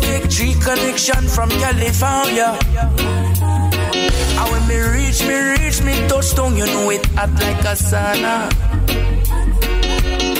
take 0.00 0.28
tree 0.30 0.54
connection 0.54 1.28
from 1.28 1.50
California. 1.50 2.58
And 4.38 4.50
when 4.52 4.66
me 4.68 4.78
reach, 4.96 5.20
me 5.26 5.36
reach, 5.52 5.82
me 5.82 5.94
touchdown, 6.08 6.56
you 6.56 6.66
know 6.66 6.90
it 6.90 7.04
hot 7.16 7.32
like 7.32 7.64
a 7.72 7.74
sauna. 7.88 8.36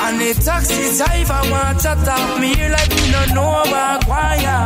And 0.05 0.20
the 0.20 0.34
taxi 0.44 0.97
driver 0.97 1.42
want 1.50 1.78
to 1.81 1.94
top 2.05 2.40
me 2.40 2.55
like 2.76 2.90
me 2.90 3.10
no 3.12 3.22
know 3.34 3.62
about 3.62 4.05
choir. 4.06 4.62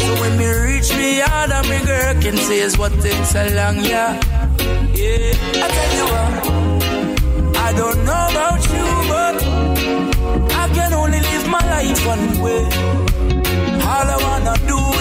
So 0.00 0.20
when 0.20 0.38
me 0.38 0.46
reach 0.46 0.90
me, 0.96 1.20
all 1.20 1.46
that 1.48 1.64
me 1.68 1.78
girl 1.84 2.14
can 2.22 2.36
say 2.36 2.60
is 2.60 2.78
what 2.78 2.92
takes 3.00 3.30
so 3.30 3.42
long, 3.54 3.76
yeah. 3.84 4.20
Yeah, 4.94 5.64
I 5.64 5.68
tell 5.76 5.92
you 5.98 6.06
what, 6.12 7.56
I 7.56 7.72
don't 7.80 8.00
know 8.08 8.22
about 8.32 8.62
you, 8.74 8.86
but 9.12 9.34
I 10.52 10.68
can 10.74 10.92
only 10.94 11.20
live 11.20 11.48
my 11.48 11.62
life 11.74 12.06
one 12.06 12.40
way. 12.42 13.41
All 13.84 14.08
I 14.10 14.16
wanna 14.22 14.54
do 14.68 14.92